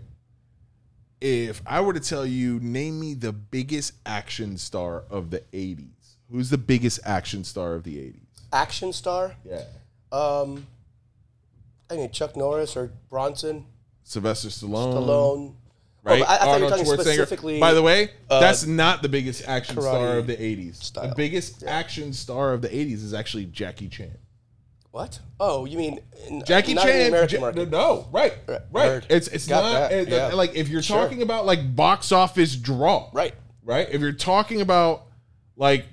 If 1.21 1.62
I 1.65 1.82
were 1.82 1.93
to 1.93 1.99
tell 1.99 2.25
you, 2.25 2.60
name 2.60 2.99
me 2.99 3.13
the 3.13 3.32
biggest 3.32 3.93
action 4.06 4.58
star 4.58 5.04
of 5.10 5.30
the 5.30 5.39
'80s. 5.54 5.88
Who's 6.32 6.49
the 6.49 6.58
biggest 6.58 6.99
action 7.06 7.43
star 7.43 7.73
of 7.75 7.84
the 7.84 7.97
'80s? 7.97 8.19
Action 8.51 8.93
star. 8.93 9.36
Yeah, 9.43 9.63
Um, 10.12 10.67
I 11.89 11.95
mean 11.97 12.12
Chuck 12.12 12.36
Norris 12.36 12.75
or 12.75 12.91
Bronson, 13.10 13.65
Sylvester 14.04 14.49
Stallone. 14.49 14.93
Stallone. 14.93 15.54
Right? 16.06 16.22
Oh, 16.22 16.26
but 16.26 16.30
I, 16.30 16.36
I 16.36 16.38
thought 16.39 16.58
you 16.60 16.63
were 16.63 16.70
talking 16.70 16.86
specifically. 16.86 17.60
By 17.60 17.74
the 17.74 17.82
way, 17.82 18.12
uh, 18.30 18.39
that's 18.39 18.65
not 18.65 19.02
the 19.02 19.10
biggest 19.10 19.48
action 19.48 19.82
star 19.82 20.18
of 20.18 20.28
the 20.28 20.38
'80s. 20.38 20.76
style. 20.84 21.10
The 21.10 21.15
biggest 21.15 21.63
action 21.65 22.13
star 22.13 22.54
of 22.54 22.62
the 22.62 22.70
'80s 22.70 23.04
is 23.04 23.13
actually 23.13 23.46
Jackie 23.46 23.89
Chan. 23.89 24.18
what? 24.91 25.20
Oh, 25.41 25.65
you 25.65 25.78
mean 25.78 26.00
in, 26.30 26.41
Jackie 26.46 26.74
not 26.74 26.88
in 26.88 26.94
the 26.94 27.00
Chan. 27.04 27.08
American 27.10 27.36
Ja- 27.36 27.41
market? 27.41 27.70
no, 27.70 28.08
right, 28.13 28.34
Right, 28.48 28.62
right. 28.72 28.86
heard. 28.86 29.06
It's 29.10 29.28
it's 29.28 29.46
Got 29.48 29.74
not 29.74 29.91
it- 29.91 30.08
yeah. 30.08 30.28
like 30.28 30.56
if 30.56 30.70
you're 30.70 30.82
Sure. 30.82 31.02
talking 31.02 31.22
about 31.22 31.46
like 31.46 31.76
box 31.76 32.13
office 32.13 32.56
draw, 32.56 33.10
Right. 33.12 33.34
right. 33.63 33.88
If 33.91 34.00
you're 34.00 34.13
talking 34.13 34.62
about 34.62 35.08
like 35.58 35.86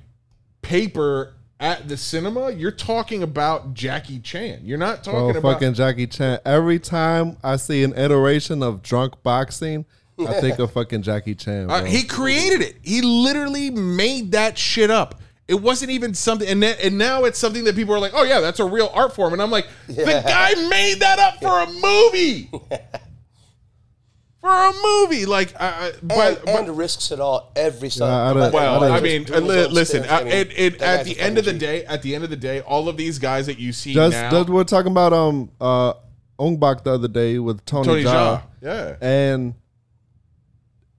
paper 0.63 1.35
at 1.59 1.89
the 1.89 1.97
cinema, 1.97 2.51
you're 2.51 2.71
talking 2.73 3.23
about 3.23 3.75
Jackie 3.75 4.19
Chan. 4.19 4.61
You're 4.65 4.79
not 4.79 5.05
talking 5.05 5.21
Oh, 5.21 5.29
about 5.31 5.43
fucking 5.55 5.75
Jackie 5.75 6.07
Chan! 6.09 6.41
Every 6.45 6.79
time 6.79 7.37
I 7.43 7.57
see 7.57 7.83
an 7.85 7.97
iteration 7.97 8.63
of 8.63 8.83
drunk 8.83 9.23
boxing, 9.23 9.85
I 10.19 10.41
think 10.41 10.59
of 10.59 10.73
fucking 10.73 11.03
Jackie 11.03 11.35
Chan. 11.35 11.71
Uh, 11.71 11.85
he 11.85 12.05
created 12.05 12.61
it. 12.61 12.77
He 12.83 13.01
literally 13.03 13.71
made 13.71 14.33
that 14.33 14.57
shit 14.59 14.91
up. 14.91 15.21
It 15.49 15.61
wasn't 15.61 15.91
even 15.91 16.15
something, 16.15 16.49
and, 16.49 16.63
then, 16.63 16.77
and 16.83 16.97
now 16.97 17.25
it's 17.25 17.39
something 17.39 17.65
that 17.65 17.75
people 17.75 17.95
are 17.95 17.99
like, 17.99 18.13
"Oh 18.15 18.23
yeah, 18.23 18.41
that's 18.41 18.61
a 18.61 18.65
real 18.65 18.91
art 18.95 19.15
form." 19.15 19.33
And 19.33 19.43
I'm 19.43 19.51
like, 19.51 19.67
"The 19.89 20.23
guy 20.25 20.55
made 20.69 21.01
that 21.01 21.19
up 21.19 21.39
for 21.43 21.61
a 21.61 21.67
movie, 21.67 22.49
for 24.41 24.51
a 24.51 24.73
movie." 24.83 25.27
Like, 25.27 25.55
I, 25.61 25.67
I, 25.67 25.87
and, 25.89 26.09
but, 26.09 26.45
but 26.45 26.61
and 26.69 26.77
risks 26.79 27.11
it 27.11 27.21
all 27.21 27.53
every 27.57 27.89
I 27.89 27.91
time. 27.91 28.37
don't- 28.37 28.53
well, 28.53 28.85
I 28.85 28.99
I 28.99 29.01
mean, 29.01 29.25
li- 29.25 29.67
listen. 29.67 30.05
uh, 30.05 30.19
I 30.21 30.25
mean, 30.25 30.33
it, 30.33 30.53
it, 30.59 30.83
at 30.83 31.05
the 31.05 31.19
end 31.19 31.39
of 31.39 31.45
the 31.45 31.53
day, 31.53 31.85
at 31.87 32.03
the 32.03 32.15
end 32.15 32.25
of 32.25 32.31
the 32.31 32.37
day, 32.37 32.61
all 32.61 32.89
of 32.89 32.97
these 32.97 33.19
guys 33.19 33.47
that 33.47 33.59
you 33.59 33.73
see 33.73 33.95
just, 33.95 34.13
now, 34.13 34.31
just 34.31 34.49
we 34.49 34.55
we're 34.55 34.65
talking 34.65 34.93
about 34.93 35.13
um 35.13 35.51
uh 35.61 35.95
Ong 36.39 36.57
Bak 36.59 36.85
the 36.85 36.93
other 36.95 37.09
day 37.09 37.39
with 37.39 37.65
Tony, 37.67 37.87
Tony 37.87 38.05
Jaa, 38.05 38.11
Jaa, 38.11 38.43
yeah, 38.63 38.97
and 39.01 39.55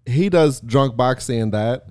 he 0.06 0.30
does 0.30 0.60
drunk 0.60 0.96
boxing 0.96 1.40
in 1.40 1.52
that. 1.52 1.86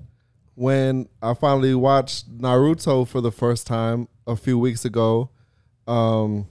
When 0.55 1.09
I 1.23 1.35
finally 1.35 1.75
watched 1.75 2.31
Naruto 2.31 3.09
for 3.09 3.21
the 3.21 3.33
first 3.33 3.67
time 3.67 4.09
a 4.27 4.37
few 4.37 4.59
weeks 4.59 4.85
ago, 4.85 5.31
um, 5.87 6.47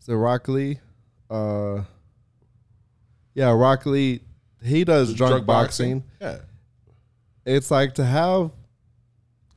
is 0.00 0.08
it 0.08 0.14
Rock 0.14 0.48
Lee? 0.48 0.78
Uh, 1.30 1.82
yeah, 3.34 3.52
Rock 3.52 3.86
Lee. 3.86 4.20
He 4.62 4.84
does 4.84 5.14
drunk, 5.14 5.46
boxing. 5.46 6.04
yeah. 6.20 6.38
It's 7.44 7.70
like 7.70 7.94
to 7.94 8.04
have 8.04 8.50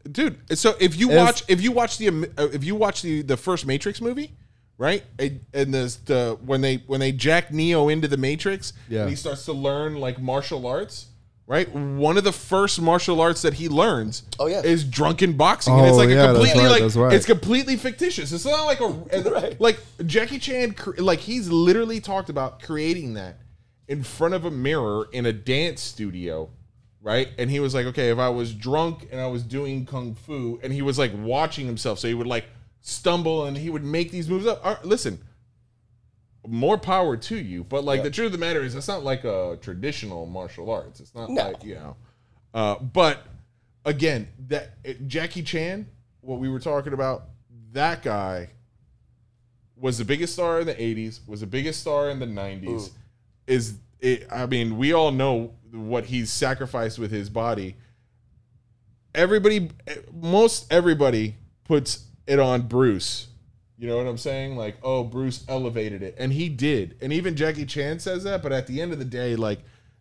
dude. 0.10 0.58
So 0.58 0.76
if 0.80 0.96
you 0.96 1.10
watch, 1.10 1.44
if 1.48 1.62
you 1.62 1.72
watch 1.72 1.98
the, 1.98 2.30
if 2.38 2.64
you 2.64 2.76
watch 2.76 3.02
the 3.02 3.22
the 3.22 3.38
first 3.38 3.66
Matrix 3.66 4.02
movie, 4.02 4.34
right, 4.78 5.04
and, 5.20 5.40
and 5.54 5.74
the 5.74 5.98
the 6.06 6.38
when 6.46 6.62
they 6.62 6.78
when 6.88 7.00
they 7.00 7.12
jack 7.12 7.52
Neo 7.52 7.88
into 7.90 8.08
the 8.08 8.18
Matrix, 8.18 8.74
Yeah. 8.90 9.02
and 9.02 9.10
he 9.10 9.16
starts 9.16 9.46
to 9.46 9.54
learn 9.54 9.96
like 10.00 10.20
martial 10.22 10.66
arts. 10.68 11.08
Right, 11.48 11.72
one 11.72 12.18
of 12.18 12.24
the 12.24 12.32
first 12.32 12.82
martial 12.82 13.22
arts 13.22 13.44
that 13.44 13.54
he 13.54 13.70
learns, 13.70 14.24
Oh, 14.40 14.48
yeah. 14.48 14.62
is 14.64 14.84
drunken 14.84 15.34
boxing, 15.34 15.76
and 15.76 15.86
it's 15.86 15.94
Oh, 15.94 15.98
like 15.98 16.10
yeah, 16.10 16.32
a 16.32 16.34
completely 16.34 16.64
right, 16.64 16.82
like 16.82 16.96
right. 16.96 17.14
it's 17.14 17.28
completely 17.28 17.76
fictitious. 17.76 18.32
It's 18.32 18.46
not 18.46 18.64
like 18.66 18.80
a 18.80 18.88
Right. 19.30 19.62
like 19.62 19.78
Jackie 20.08 20.40
Chan, 20.40 20.74
like 20.98 21.20
he's 21.20 21.48
literally 21.50 22.00
talked 22.00 22.30
about 22.32 22.64
creating 22.64 23.14
that 23.14 23.38
in 23.88 24.02
front 24.02 24.34
of 24.34 24.46
a 24.46 24.50
mirror 24.50 25.08
in 25.14 25.28
a 25.28 25.32
dance 25.34 25.82
studio, 25.82 26.50
right? 27.00 27.28
And 27.38 27.52
he 27.52 27.60
was 27.60 27.76
like, 27.76 27.86
okay, 27.86 28.10
if 28.10 28.18
I 28.18 28.30
was 28.30 28.52
drunk 28.52 29.08
and 29.12 29.22
I 29.22 29.28
was 29.28 29.44
doing 29.44 29.86
kung 29.86 30.16
fu, 30.16 30.60
and 30.64 30.74
he 30.74 30.82
was 30.82 30.98
like 30.98 31.12
watching 31.16 31.68
himself, 31.68 32.00
so 32.00 32.08
he 32.08 32.16
would 32.16 32.26
like 32.26 32.46
stumble 32.88 33.46
and 33.46 33.58
he 33.58 33.70
would 33.72 33.84
make 33.84 34.12
these 34.12 34.30
moves 34.30 34.46
up. 34.46 34.64
Right, 34.64 34.86
listen, 34.86 35.20
more 36.48 36.78
power 36.78 37.18
to 37.18 37.36
you, 37.36 37.64
but 37.64 37.84
like 37.84 38.04
the 38.04 38.12
truth 38.12 38.28
of 38.28 38.32
the 38.34 38.38
matter 38.38 38.62
is, 38.64 38.76
it's 38.76 38.88
not 38.88 39.04
like 39.04 39.24
a 39.24 39.58
traditional 39.60 40.28
martial 40.28 40.70
arts. 40.70 41.00
It's 41.00 41.16
not 41.16 41.30
No. 41.32 41.48
like 41.52 41.64
you 41.64 41.76
know, 41.76 41.96
uh, 42.54 42.76
but 42.76 43.26
again, 43.86 44.28
that 44.48 44.76
it, 44.84 45.08
Jackie 45.08 45.42
Chan, 45.42 45.88
what 46.22 46.40
we 46.40 46.48
were 46.48 46.60
talking 46.60 46.94
about, 46.94 47.26
that 47.74 48.04
guy 48.04 48.50
was 49.76 49.98
the 49.98 50.06
biggest 50.06 50.34
star 50.34 50.60
in 50.62 50.68
the 50.68 50.76
80s, 50.76 51.20
was 51.28 51.42
the 51.42 51.48
biggest 51.48 51.82
star 51.82 52.10
in 52.12 52.20
the 52.20 52.26
90s. 52.28 52.92
Is 53.48 53.80
it, 54.00 54.28
I 54.32 54.46
mean, 54.46 54.78
we 54.78 54.94
all 54.94 55.12
know 55.12 55.54
what 55.72 56.06
he's 56.06 56.32
sacrificed 56.32 57.00
with 57.00 57.10
his 57.12 57.30
body. 57.30 57.76
Everybody, 59.16 59.70
most 60.14 60.72
everybody 60.72 61.36
puts 61.64 62.05
it 62.28 62.40
on 62.40 62.64
Bruce. 62.64 63.28
You 63.78 63.90
know 63.90 63.98
what 63.98 64.08
I'm 64.08 64.18
saying? 64.18 64.56
Like, 64.56 64.78
oh, 64.84 65.04
Bruce 65.04 65.44
elevated 65.50 66.02
it. 66.02 66.16
And 66.18 66.32
he 66.32 66.48
did. 66.48 66.98
And 67.02 67.12
even 67.12 67.36
Jackie 67.36 67.66
Chan 67.66 68.00
says 68.00 68.24
that. 68.24 68.42
But 68.42 68.54
at 68.54 68.68
the 68.68 68.82
end 68.82 68.94
of 68.94 69.00
the 69.00 69.06
day, 69.06 69.36
like, 69.36 69.60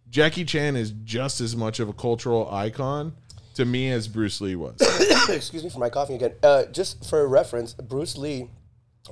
Jackie 0.08 0.44
Chan 0.44 0.76
is 0.76 0.92
just 1.02 1.40
as 1.40 1.56
much 1.56 1.80
of 1.80 1.88
a 1.88 1.92
cultural 1.92 2.48
icon 2.52 3.14
to 3.54 3.64
me 3.64 3.90
as 3.90 4.06
Bruce 4.06 4.40
Lee 4.40 4.54
was. 4.54 4.76
Excuse 5.28 5.64
me 5.64 5.70
for 5.70 5.80
my 5.80 5.90
coughing 5.90 6.16
again. 6.16 6.34
Uh, 6.42 6.66
just 6.66 7.08
for 7.08 7.26
reference, 7.26 7.74
Bruce 7.74 8.16
Lee 8.16 8.48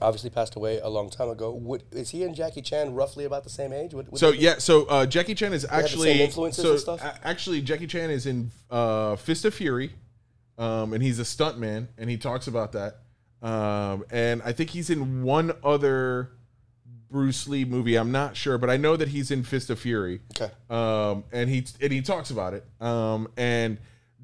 obviously 0.00 0.30
passed 0.30 0.56
away 0.56 0.78
a 0.78 0.88
long 0.88 1.10
time 1.10 1.28
ago. 1.28 1.52
Would, 1.52 1.82
is 1.90 2.10
he 2.10 2.22
and 2.24 2.34
Jackie 2.34 2.62
Chan 2.62 2.94
roughly 2.94 3.24
about 3.24 3.44
the 3.44 3.50
same 3.50 3.72
age? 3.72 3.94
Would, 3.94 4.10
would 4.10 4.18
So 4.18 4.30
yeah, 4.30 4.58
so 4.58 4.84
uh, 4.84 5.06
Jackie 5.06 5.34
Chan 5.34 5.52
is 5.52 5.66
actually 5.68 6.30
so 6.30 6.44
and 6.44 6.54
stuff? 6.54 7.02
a- 7.02 7.26
actually 7.26 7.60
Jackie 7.60 7.86
Chan 7.86 8.10
is 8.10 8.26
in 8.26 8.50
uh, 8.70 9.16
Fist 9.16 9.44
of 9.44 9.54
Fury, 9.54 9.92
um, 10.56 10.92
and 10.92 11.02
he's 11.02 11.18
a 11.18 11.24
stuntman, 11.24 11.88
and 11.98 12.08
he 12.08 12.16
talks 12.16 12.46
about 12.46 12.72
that. 12.72 12.98
Um, 13.42 14.04
and 14.10 14.40
I 14.42 14.52
think 14.52 14.70
he's 14.70 14.88
in 14.90 15.22
one 15.24 15.52
other 15.64 16.30
Bruce 17.10 17.46
Lee 17.48 17.64
movie. 17.64 17.96
I'm 17.96 18.12
not 18.12 18.36
sure, 18.36 18.56
but 18.56 18.70
I 18.70 18.76
know 18.76 18.96
that 18.96 19.08
he's 19.08 19.30
in 19.30 19.42
Fist 19.42 19.68
of 19.68 19.78
Fury. 19.80 20.20
Okay. 20.40 20.52
Um, 20.70 21.24
and 21.32 21.50
he 21.50 21.66
and 21.80 21.92
he 21.92 22.00
talks 22.02 22.30
about 22.30 22.54
it. 22.54 22.64
Um, 22.80 23.28
and 23.36 23.78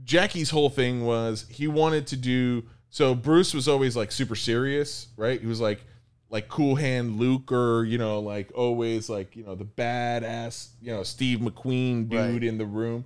Jackie's 0.04 0.50
whole 0.50 0.70
thing 0.70 1.04
was 1.04 1.44
he 1.50 1.66
wanted 1.66 2.06
to 2.08 2.16
do 2.16 2.64
so. 2.90 3.14
Bruce 3.14 3.52
was 3.52 3.66
always 3.68 3.96
like 3.96 4.12
super 4.12 4.36
serious, 4.36 5.08
right? 5.16 5.40
He 5.40 5.46
was 5.46 5.60
like 5.60 5.84
like 6.30 6.48
cool 6.48 6.76
hand 6.76 7.18
Luke, 7.18 7.50
or 7.50 7.84
you 7.84 7.98
know, 7.98 8.20
like 8.20 8.50
always 8.54 9.08
like 9.10 9.34
you 9.34 9.44
know 9.44 9.54
the 9.54 9.64
badass, 9.66 10.68
you 10.80 10.92
know, 10.92 11.02
Steve 11.02 11.40
McQueen 11.40 12.08
dude 12.08 12.18
Right. 12.34 12.44
in 12.44 12.56
the 12.58 12.66
room, 12.66 13.04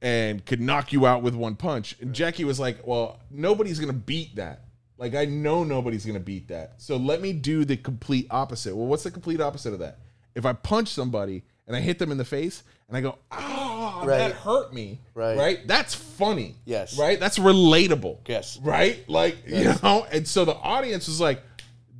and 0.00 0.44
could 0.46 0.60
knock 0.60 0.92
you 0.92 1.06
out 1.06 1.22
with 1.22 1.34
one 1.34 1.56
punch. 1.56 1.96
And 2.00 2.14
Jackie 2.14 2.44
was 2.44 2.60
like, 2.60 2.86
"Well, 2.86 3.18
nobody's 3.30 3.80
gonna 3.80 3.92
beat 3.92 4.36
that." 4.36 4.64
Like 5.00 5.14
I 5.14 5.24
know 5.24 5.64
nobody's 5.64 6.04
gonna 6.04 6.20
beat 6.20 6.46
that. 6.48 6.74
So 6.76 6.96
let 6.98 7.20
me 7.22 7.32
do 7.32 7.64
the 7.64 7.76
complete 7.76 8.26
opposite. 8.30 8.76
Well, 8.76 8.86
what's 8.86 9.02
the 9.02 9.10
complete 9.10 9.40
opposite 9.40 9.72
of 9.72 9.78
that? 9.80 9.98
If 10.34 10.44
I 10.44 10.52
punch 10.52 10.88
somebody 10.88 11.42
and 11.66 11.74
I 11.74 11.80
hit 11.80 11.98
them 11.98 12.12
in 12.12 12.18
the 12.18 12.24
face 12.24 12.62
and 12.86 12.96
I 12.96 13.00
go, 13.00 13.16
ah, 13.32 14.04
that 14.06 14.20
Right. 14.20 14.32
hurt 14.32 14.74
me. 14.74 14.98
Right. 15.14 15.38
Right. 15.38 15.66
That's 15.66 15.94
funny. 15.94 16.56
Yes. 16.66 16.98
Right. 16.98 17.18
That's 17.18 17.38
relatable. 17.38 18.18
Yes. 18.26 18.58
Right. 18.62 19.08
Like 19.08 19.38
you 19.46 19.72
know. 19.82 20.06
And 20.12 20.28
so 20.28 20.44
the 20.44 20.54
audience 20.54 21.08
was 21.08 21.18
like, 21.20 21.42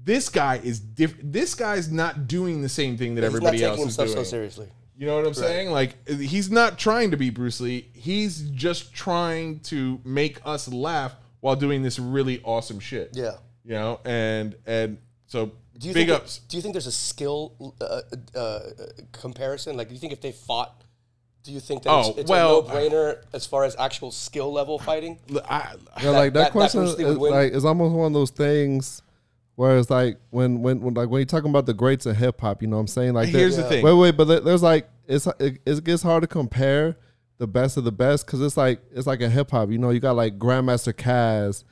this 0.05 0.29
guy 0.29 0.61
is 0.63 0.79
different. 0.79 1.33
This 1.33 1.55
guy's 1.55 1.91
not 1.91 2.29
doing 2.29 2.61
the 2.61 2.69
same 2.69 2.99
thing 2.99 3.15
that 3.15 3.23
He's 3.23 3.27
everybody 3.29 3.65
else 3.65 3.81
is 3.81 3.97
doing. 3.97 4.09
so 4.11 4.23
seriously. 4.25 4.69
You 4.99 5.07
know 5.07 5.17
what 5.17 5.27
I'm 5.27 5.33
saying? 5.33 5.71
Like 5.71 6.07
he's 6.07 6.51
not 6.51 6.79
trying 6.79 7.13
to 7.13 7.17
be 7.17 7.31
Bruce 7.31 7.61
Lee. 7.63 7.89
He's 7.95 8.41
just 8.51 8.93
trying 8.93 9.61
to 9.61 9.99
make 10.05 10.39
us 10.45 10.69
laugh 10.69 11.15
while 11.40 11.57
doing 11.57 11.83
this 11.83 11.98
really 11.98 12.40
awesome 12.44 12.81
shit. 12.81 13.11
Yeah. 13.14 13.33
You 13.64 13.72
know, 13.72 14.00
and 14.05 14.57
and 14.66 14.98
so 15.26 15.53
Do 15.79 15.88
you 15.88 15.94
big 15.94 16.09
think 16.09 16.20
ups. 16.22 16.38
do 16.48 16.57
you 16.57 16.62
think 16.62 16.74
there's 16.74 16.87
a 16.87 16.92
skill 16.92 17.74
uh, 17.81 18.00
uh, 18.38 18.61
comparison? 19.12 19.76
Like, 19.76 19.88
do 19.88 19.94
you 19.94 20.00
think 20.00 20.12
if 20.12 20.20
they 20.20 20.33
fought, 20.33 20.83
do 21.42 21.53
you 21.53 21.61
think 21.61 21.83
that 21.85 21.90
Oh, 21.90 22.11
it's, 22.11 22.18
it's 22.20 22.31
well- 22.31 22.61
a 22.61 22.68
no-brainer 22.68 23.22
as 23.33 23.46
far 23.46 23.64
as 23.64 23.76
actual 23.79 24.11
skill 24.11 24.53
level 24.53 24.79
fighting? 24.79 25.18
I, 25.48 25.74
Yeah, 26.03 26.11
like 26.11 26.33
that, 26.33 26.35
that- 26.35 26.35
that 26.35 26.53
question 26.53 26.81
Bruce 26.81 26.92
is 26.92 26.98
Lee 26.98 27.05
would 27.05 27.18
win? 27.18 27.33
like 27.33 27.53
it's 27.53 27.64
almost 27.64 27.94
one 27.94 28.07
of 28.09 28.12
those 28.12 28.31
things 28.31 29.03
where 29.57 29.76
it's 29.79 29.90
like 29.90 30.18
when 30.31 30.62
when, 30.62 30.81
when 30.81 30.94
like 30.94 31.09
when 31.11 31.20
you're 31.20 31.26
talking 31.26 31.50
about 31.50 31.66
the 31.66 31.74
greats 31.74 32.07
of 32.07 32.16
hip 32.16 32.40
hop, 32.40 32.62
you 32.62 32.68
know 32.68 32.76
what 32.76 32.81
I'm 32.83 32.87
saying? 32.88 33.12
Like 33.14 33.29
Here's 33.29 33.57
there- 33.57 33.64
the 33.64 33.68
thing. 33.68 33.85
Wait, 33.85 33.92
wait, 33.94 34.16
but 34.16 34.42
there's 34.44 34.62
like 34.62 34.88
it's 35.07 35.26
it, 35.38 35.59
it 35.66 35.85
gets 35.85 36.03
hard 36.03 36.22
to 36.22 36.26
compare 36.26 36.96
the 37.40 37.46
best 37.46 37.79
of 37.79 37.85
the 37.85 37.90
best 37.90 38.26
because 38.26 38.42
it's 38.42 38.59
like 38.59 38.83
it's 38.92 39.07
like 39.07 39.22
a 39.22 39.29
hip 39.29 39.50
hop, 39.50 39.70
you 39.70 39.79
know, 39.79 39.88
you 39.88 39.98
got 39.98 40.14
like 40.14 40.38
Grandmaster 40.38 40.92
Caz. 40.92 41.64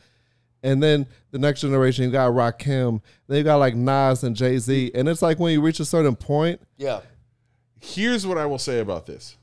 And 0.63 0.83
then 0.83 1.07
the 1.31 1.39
next 1.39 1.61
generation, 1.61 2.05
you 2.07 2.11
got 2.11 2.33
Rakim. 2.33 3.01
Then 3.29 3.37
you 3.39 3.45
got 3.45 3.57
like 3.57 3.77
Nas 3.77 4.25
and 4.25 4.35
Jay 4.35 4.59
Z. 4.59 4.91
And 4.95 5.09
it's 5.09 5.21
like 5.23 5.39
when 5.39 5.53
you 5.53 5.61
reach 5.61 5.79
a 5.79 5.85
certain 5.85 6.17
point, 6.17 6.61
Yeah. 6.79 7.01
here's 7.81 8.27
what 8.27 8.39
I 8.39 8.47
will 8.47 8.59
say 8.59 8.81
about 8.81 9.07
this. 9.07 9.37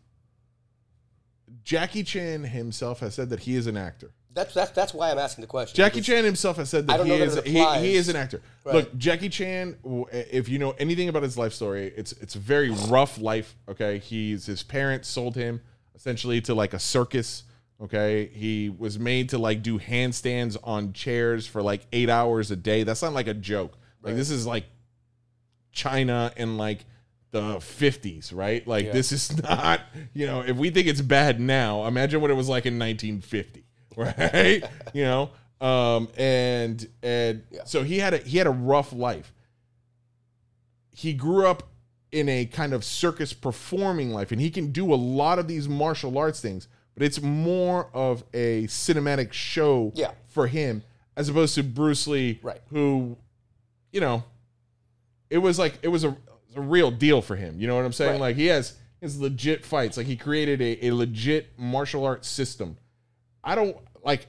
Jackie 1.64 2.04
Chan 2.04 2.44
himself 2.44 3.00
has 3.00 3.14
said 3.14 3.30
that 3.30 3.42
he 3.42 3.56
is 3.56 3.68
an 3.68 3.78
actor. 3.78 4.12
That's 4.34 4.54
that's 4.54 4.72
that's 4.72 4.94
why 4.96 5.12
I'm 5.12 5.20
asking 5.20 5.44
the 5.44 5.48
question. 5.48 5.78
Jackie 5.78 6.02
Chan 6.02 6.26
himself 6.26 6.58
has 6.58 6.70
said 6.70 6.88
that 6.88 7.06
he 7.06 7.12
is 7.14 7.36
that 7.36 7.46
he, 7.48 7.64
he 7.80 7.96
is 7.96 8.10
an 8.10 8.16
actor. 8.16 8.42
Right. 8.66 8.76
Look, 8.76 8.98
Jackie 8.98 9.30
Chan, 9.30 9.78
if 10.12 10.50
you 10.50 10.58
know 10.60 10.72
anything 10.72 11.08
about 11.08 11.24
his 11.24 11.38
life 11.38 11.54
story, 11.54 11.94
it's 11.96 12.14
it's 12.14 12.34
a 12.36 12.40
very 12.40 12.72
rough 12.90 13.20
life. 13.20 13.56
Okay, 13.70 14.00
he's 14.00 14.48
his 14.48 14.64
parents 14.64 15.08
sold 15.08 15.36
him 15.36 15.62
essentially 15.96 16.42
to 16.42 16.54
like 16.54 16.74
a 16.74 16.80
circus. 16.80 17.44
Okay, 17.82 18.28
he 18.28 18.70
was 18.70 18.98
made 18.98 19.30
to 19.30 19.38
like 19.38 19.62
do 19.62 19.80
handstands 19.80 20.56
on 20.64 20.94
chairs 20.94 21.46
for 21.46 21.62
like 21.62 21.86
eight 21.92 22.10
hours 22.10 22.50
a 22.52 22.56
day. 22.56 22.84
That's 22.84 23.02
not 23.02 23.14
like 23.14 23.28
a 23.28 23.34
joke. 23.34 23.78
Like 24.02 24.16
this 24.16 24.30
is 24.30 24.46
like 24.48 24.66
China 25.74 26.32
in 26.38 26.58
like 26.58 26.86
the 27.32 27.58
50s, 27.58 28.34
right? 28.34 28.66
Like 28.66 28.86
Yeah. 28.86 28.92
this 28.94 29.12
is 29.12 29.42
not, 29.44 29.82
you 30.14 30.26
know, 30.26 30.40
if 30.42 30.56
we 30.56 30.70
think 30.70 30.88
it's 30.88 31.02
bad 31.02 31.42
now, 31.42 31.86
imagine 31.86 32.22
what 32.22 32.32
it 32.32 32.36
was 32.36 32.48
like 32.48 32.66
in 32.66 32.80
1950, 32.80 33.66
right? 33.98 34.64
you 34.94 35.04
know, 35.04 35.32
um 35.60 36.08
and 36.18 36.88
and 37.04 37.44
so 37.66 37.84
he 37.84 37.98
had 38.00 38.14
a 38.14 38.18
he 38.20 38.38
had 38.38 38.48
a 38.48 38.52
rough 38.52 38.94
life. 38.94 39.34
He 40.92 41.14
grew 41.14 41.46
up 41.46 41.64
in 42.16 42.30
a 42.30 42.46
kind 42.46 42.74
of 42.74 42.84
circus 42.86 43.34
performing 43.34 44.12
life 44.12 44.32
and 44.32 44.40
he 44.40 44.50
can 44.50 44.72
do 44.72 44.94
a 44.94 44.96
lot 44.96 45.38
of 45.38 45.48
these 45.48 45.68
martial 45.68 46.18
arts 46.18 46.40
things, 46.40 46.68
but 46.94 47.04
it's 47.04 47.22
more 47.22 47.90
of 47.94 48.24
a 48.34 48.64
cinematic 48.68 49.34
show 49.34 49.92
Yeah. 49.96 50.12
for 50.28 50.48
him 50.48 50.82
as 51.18 51.28
opposed 51.30 51.56
to 51.56 51.64
Bruce 51.64 52.08
Lee 52.08 52.40
Right. 52.42 52.62
who 52.70 53.18
you 53.92 54.02
know, 54.02 54.24
it 55.30 55.38
was 55.40 55.58
like 55.60 55.78
it 55.82 55.88
was 55.90 56.04
a, 56.04 56.16
a 56.56 56.62
real 56.62 56.92
deal 56.92 57.22
for 57.22 57.36
him. 57.36 57.60
You 57.60 57.68
know 57.68 57.76
what 57.76 57.86
I'm 57.86 57.94
saying? 57.94 58.12
Right. 58.14 58.20
Like 58.22 58.36
he 58.36 58.46
has, 58.48 58.74
his 59.02 59.20
legit 59.20 59.66
fights. 59.66 59.98
Like 59.98 60.06
he 60.08 60.16
created 60.16 60.62
a, 60.62 60.88
a 60.88 60.92
legit 60.94 61.48
martial 61.58 62.06
arts 62.06 62.28
system. 62.30 62.78
I 63.44 63.56
don't 63.56 63.76
like 64.04 64.28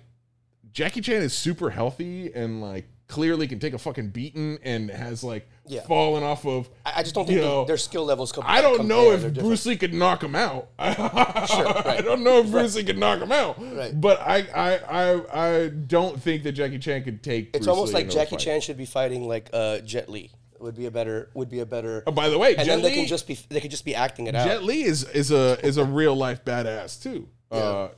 Jackie 0.73 1.01
Chan 1.01 1.23
is 1.23 1.33
super 1.35 1.71
healthy 1.71 2.33
and 2.35 2.61
like 2.61 2.87
clearly 3.09 3.47
can 3.49 3.59
take 3.61 3.73
a 3.75 3.79
fucking 3.79 4.11
beating 4.11 4.59
and 4.63 4.91
has 4.91 5.23
like 5.25 5.49
Yeah. 5.69 5.83
fallen 5.83 6.23
off 6.23 6.47
of. 6.47 6.69
I, 6.85 6.95
I 6.97 7.03
just 7.03 7.15
don't 7.15 7.27
think 7.27 7.41
know, 7.41 7.65
their 7.65 7.77
skill 7.77 8.05
levels. 8.05 8.33
Com- 8.33 8.45
I 8.47 8.61
don't 8.61 8.87
know 8.87 9.13
if 9.13 9.35
Bruce 9.35 9.67
Lee 9.67 9.77
could 9.77 9.95
knock 9.95 10.23
him 10.23 10.35
out. 10.35 10.69
Sure, 11.47 11.89
I 11.89 12.01
don't 12.01 12.25
know 12.25 12.39
if 12.41 12.51
Bruce 12.51 12.75
Lee 12.75 12.85
could 12.85 12.99
knock 12.99 13.21
him 13.21 13.31
out. 13.31 13.57
Right. 13.61 13.99
But 13.99 14.21
I, 14.21 14.39
I, 14.55 14.79
I, 14.79 15.63
I 15.65 15.69
don't 15.69 16.21
think 16.21 16.43
that 16.43 16.53
Jackie 16.53 16.79
Chan 16.79 17.05
could 17.05 17.23
take. 17.23 17.49
It's 17.49 17.59
Bruce 17.59 17.69
almost 17.69 17.95
Lee 17.95 18.03
like 18.03 18.11
Jackie. 18.11 18.37
Chan 18.37 18.63
should 18.63 18.77
be 18.77 18.87
fighting 18.87 19.27
like 19.29 19.49
uh, 19.53 19.79
Jet 19.79 20.09
Li. 20.09 20.31
Would 20.59 20.75
be 20.75 20.87
a 20.87 20.91
better. 20.91 21.31
Would 21.35 21.51
be 21.51 21.61
a 21.61 21.67
better. 21.67 22.03
Oh, 22.07 22.13
by 22.13 22.29
the 22.29 22.39
way, 22.39 22.57
and 22.57 22.67
Jet 22.67 22.75
then 22.77 22.83
they 22.83 22.91
Li, 22.91 22.97
can 22.97 23.07
just 23.07 23.27
be. 23.27 23.39
They 23.49 23.61
could 23.61 23.71
just 23.71 23.85
be 23.85 23.95
acting 23.95 24.27
it 24.27 24.35
out. 24.35 24.47
Jet 24.47 24.65
Li 24.65 24.83
is 24.83 25.05
is 25.05 25.31
a 25.31 25.65
is 25.65 25.77
a 25.77 25.85
real 25.85 26.15
life 26.17 26.45
badass 26.45 27.03
too. 27.03 27.29
Uh, 27.51 27.89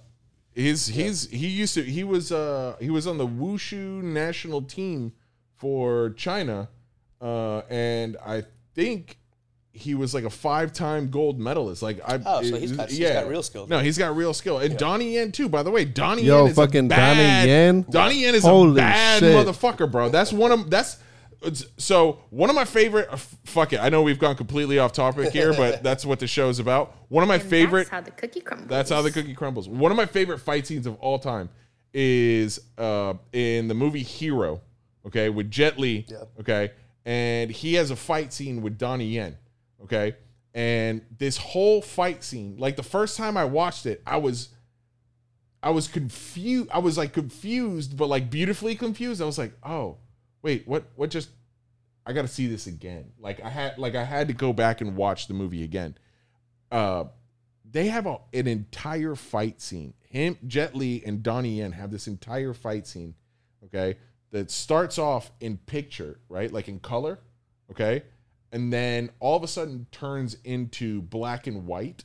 he's 0.54 0.86
he's 0.88 1.28
he 1.30 1.46
used 1.46 1.74
to 1.74 1.82
he 1.82 2.04
was 2.04 2.32
uh 2.32 2.76
he 2.80 2.90
was 2.90 3.06
on 3.06 3.16
the 3.18 3.26
wushu 3.26 4.02
national 4.02 4.62
team 4.62 5.12
for 5.56 6.10
China, 6.10 6.68
uh, 7.20 7.60
and 7.70 8.16
I 8.24 8.44
think 8.74 9.18
he 9.72 9.94
was 9.94 10.12
like 10.12 10.24
a 10.24 10.30
five 10.30 10.72
time 10.72 11.10
gold 11.10 11.38
medalist. 11.38 11.82
Like 11.82 12.00
I 12.04 12.20
Oh, 12.24 12.42
so 12.42 12.56
he's 12.56 12.72
got- 12.72 12.90
he's 12.90 12.98
got 13.08 13.28
real 13.28 13.42
skill. 13.42 13.66
No, 13.68 13.78
he's 13.80 13.96
got 13.98 14.16
real 14.16 14.34
skill. 14.34 14.58
And 14.58 14.76
Donnie 14.76 15.14
Yen 15.14 15.30
too. 15.32 15.48
By 15.48 15.62
the 15.62 15.70
way, 15.70 15.84
Donnie 15.84 16.22
Yo, 16.22 16.38
Yen 16.42 16.50
is 16.50 16.56
fucking 16.56 16.86
a 16.86 16.88
Donnie 16.88 17.20
Yen? 17.48 17.86
Donnie 17.88 18.22
Yen 18.22 18.34
is 18.34 18.42
Holy 18.42 18.72
a 18.72 18.74
bad 18.74 19.20
shit. 19.20 19.34
motherfucker, 19.46 19.90
bro. 19.90 20.08
That's 20.08 20.32
one 20.32 20.50
of 20.52 20.68
that's. 20.70 20.96
it's- 21.42 21.64
So 21.76 22.18
one 22.30 22.50
of 22.50 22.56
my 22.56 22.64
favorite, 22.64 23.08
uh, 23.10 23.16
fuck 23.44 23.72
it. 23.72 23.78
I 23.80 23.88
know 23.88 24.02
we've 24.02 24.18
gone 24.18 24.34
completely 24.34 24.80
off 24.80 24.92
topic 24.92 25.30
here, 25.32 25.52
but 25.52 25.82
that's 25.84 26.04
what 26.04 26.18
the 26.18 26.26
show's 26.26 26.58
about. 26.58 26.96
One 27.08 27.22
of 27.22 27.28
my 27.28 27.38
favorite. 27.38 27.82
That's 27.84 27.90
how 27.90 28.00
the 28.00 28.10
cookie 28.10 28.40
crumbles. 28.40 28.68
That's 28.68 28.90
how 28.90 29.02
the 29.02 29.12
cookie 29.12 29.34
crumbles. 29.34 29.68
One 29.68 29.92
of 29.92 29.96
my 29.96 30.06
favorite 30.06 30.38
fight 30.40 30.66
scenes 30.66 30.86
of 30.88 30.96
all 30.96 31.20
time 31.20 31.50
is 31.94 32.58
uh, 32.78 33.14
in 33.32 33.68
the 33.68 33.74
movie 33.74 34.02
Hero, 34.02 34.60
okay, 35.06 35.28
with 35.30 35.50
Jet 35.50 35.78
Li, 35.78 36.04
Yeah. 36.08 36.24
okay, 36.40 36.72
and 37.08 37.50
he 37.50 37.72
has 37.74 37.90
a 37.90 37.96
fight 37.96 38.34
scene 38.34 38.60
with 38.60 38.76
Donnie 38.76 39.06
Yen, 39.06 39.38
okay, 39.82 40.16
and 40.52 41.00
this 41.16 41.38
whole 41.38 41.80
fight 41.80 42.22
scene, 42.22 42.56
like 42.58 42.76
the 42.76 42.82
first 42.82 43.16
time 43.16 43.38
I 43.38 43.46
watched 43.46 43.86
it, 43.86 44.02
I 44.06 44.18
was, 44.18 44.50
I 45.62 45.70
was 45.70 45.88
confused. 45.88 46.68
I 46.70 46.80
was 46.80 46.98
like 46.98 47.14
confused, 47.14 47.96
but 47.96 48.08
like 48.08 48.28
beautifully 48.28 48.74
confused. 48.74 49.22
I 49.22 49.24
was 49.24 49.38
like, 49.38 49.52
oh, 49.62 49.96
wait, 50.42 50.68
what? 50.68 50.84
What 50.96 51.08
just? 51.08 51.30
I 52.04 52.12
got 52.12 52.22
to 52.22 52.28
see 52.28 52.46
this 52.46 52.66
again. 52.66 53.12
Like 53.18 53.42
I 53.42 53.48
had, 53.48 53.78
like 53.78 53.94
I 53.94 54.04
had 54.04 54.28
to 54.28 54.34
go 54.34 54.52
back 54.52 54.82
and 54.82 54.94
watch 54.94 55.28
the 55.28 55.34
movie 55.34 55.64
again. 55.64 55.96
Uh, 56.70 57.04
they 57.70 57.86
have 57.86 58.06
a, 58.06 58.18
an 58.34 58.46
entire 58.46 59.14
fight 59.14 59.62
scene. 59.62 59.94
Him, 60.10 60.36
Jet 60.46 60.74
Li, 60.74 61.02
and 61.06 61.22
Donnie 61.22 61.58
Yen 61.58 61.72
have 61.72 61.90
this 61.90 62.06
entire 62.06 62.52
fight 62.52 62.86
scene, 62.86 63.14
okay, 63.64 63.96
that 64.30 64.50
starts 64.50 64.98
off 64.98 65.30
in 65.40 65.56
picture, 65.58 66.20
right, 66.28 66.52
like 66.52 66.68
in 66.68 66.80
color, 66.80 67.18
okay, 67.70 68.02
and 68.52 68.72
then 68.72 69.10
all 69.20 69.36
of 69.36 69.42
a 69.42 69.48
sudden 69.48 69.86
turns 69.90 70.36
into 70.44 71.02
black 71.02 71.46
and 71.46 71.66
white, 71.66 72.04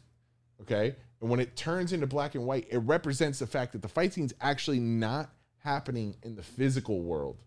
okay, 0.61 0.95
and 1.21 1.30
when 1.30 1.39
it 1.39 1.55
turns 1.55 1.93
into 1.93 2.05
black 2.05 2.36
and 2.36 2.45
white, 2.45 2.67
it 2.69 2.80
represents 2.80 3.39
the 3.39 3.47
fact 3.47 3.71
that 3.71 3.82
the 3.82 3.88
fight 3.88 4.13
scene's 4.13 4.34
actually 4.41 4.80
not 4.80 5.30
happening 5.59 6.15
in 6.21 6.36
the 6.36 6.43
physical 6.43 7.01
world. 7.01 7.38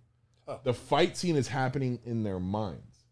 Oh. 0.49 0.59
The 0.64 0.72
fight 0.72 1.16
scene 1.16 1.37
is 1.37 1.49
happening 1.49 1.99
in 2.07 2.22
their 2.22 2.41
minds. 2.41 3.05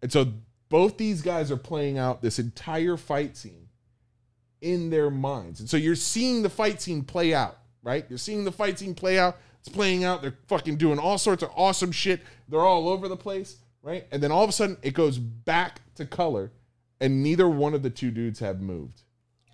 And 0.00 0.10
so 0.10 0.32
both 0.70 0.96
these 0.96 1.20
guys 1.20 1.50
are 1.50 1.56
playing 1.58 1.98
out 1.98 2.22
this 2.22 2.38
entire 2.38 2.96
fight 2.96 3.36
scene 3.36 3.68
in 4.62 4.88
their 4.88 5.10
minds. 5.10 5.60
And 5.60 5.68
so 5.68 5.76
you're 5.76 5.94
seeing 5.94 6.42
the 6.42 6.48
fight 6.48 6.80
scene 6.80 7.02
play 7.02 7.34
out, 7.34 7.58
right? 7.82 8.06
You're 8.08 8.18
seeing 8.18 8.44
the 8.44 8.52
fight 8.52 8.78
scene 8.78 8.94
play 8.94 9.18
out. 9.18 9.36
It's 9.60 9.68
playing 9.68 10.04
out. 10.04 10.22
They're 10.22 10.36
fucking 10.48 10.76
doing 10.76 10.98
all 10.98 11.18
sorts 11.18 11.42
of 11.42 11.50
awesome 11.54 11.92
shit. 11.92 12.20
They're 12.48 12.60
all 12.60 12.88
over 12.88 13.08
the 13.08 13.16
place, 13.16 13.56
right? 13.82 14.06
And 14.10 14.22
then 14.22 14.32
all 14.32 14.42
of 14.42 14.48
a 14.50 14.52
sudden 14.52 14.76
it 14.82 14.94
goes 14.94 15.18
back 15.18 15.80
to 15.96 16.06
color 16.06 16.50
and 17.00 17.22
neither 17.22 17.48
one 17.48 17.74
of 17.74 17.82
the 17.82 17.90
two 17.90 18.10
dudes 18.10 18.38
have 18.40 18.60
moved. 18.60 19.02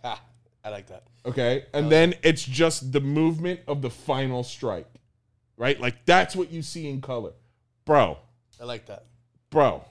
Ha, 0.03 0.21
I 0.65 0.69
like 0.71 0.87
that. 0.89 1.05
Okay. 1.25 1.65
And 1.75 1.91
then 1.91 2.15
it's 2.23 2.45
just 2.45 2.93
the 2.93 3.01
movement 3.01 3.61
of 3.67 3.83
the 3.83 3.91
final 3.91 4.43
strike, 4.45 4.87
right? 5.57 5.81
Like 5.81 6.05
that's 6.07 6.37
what 6.37 6.51
you 6.53 6.63
see 6.63 6.89
in 6.89 7.01
color. 7.01 7.33
Bro, 7.85 8.19
I 8.61 8.65
like 8.65 8.87
that. 8.87 9.05
bro 9.51 9.85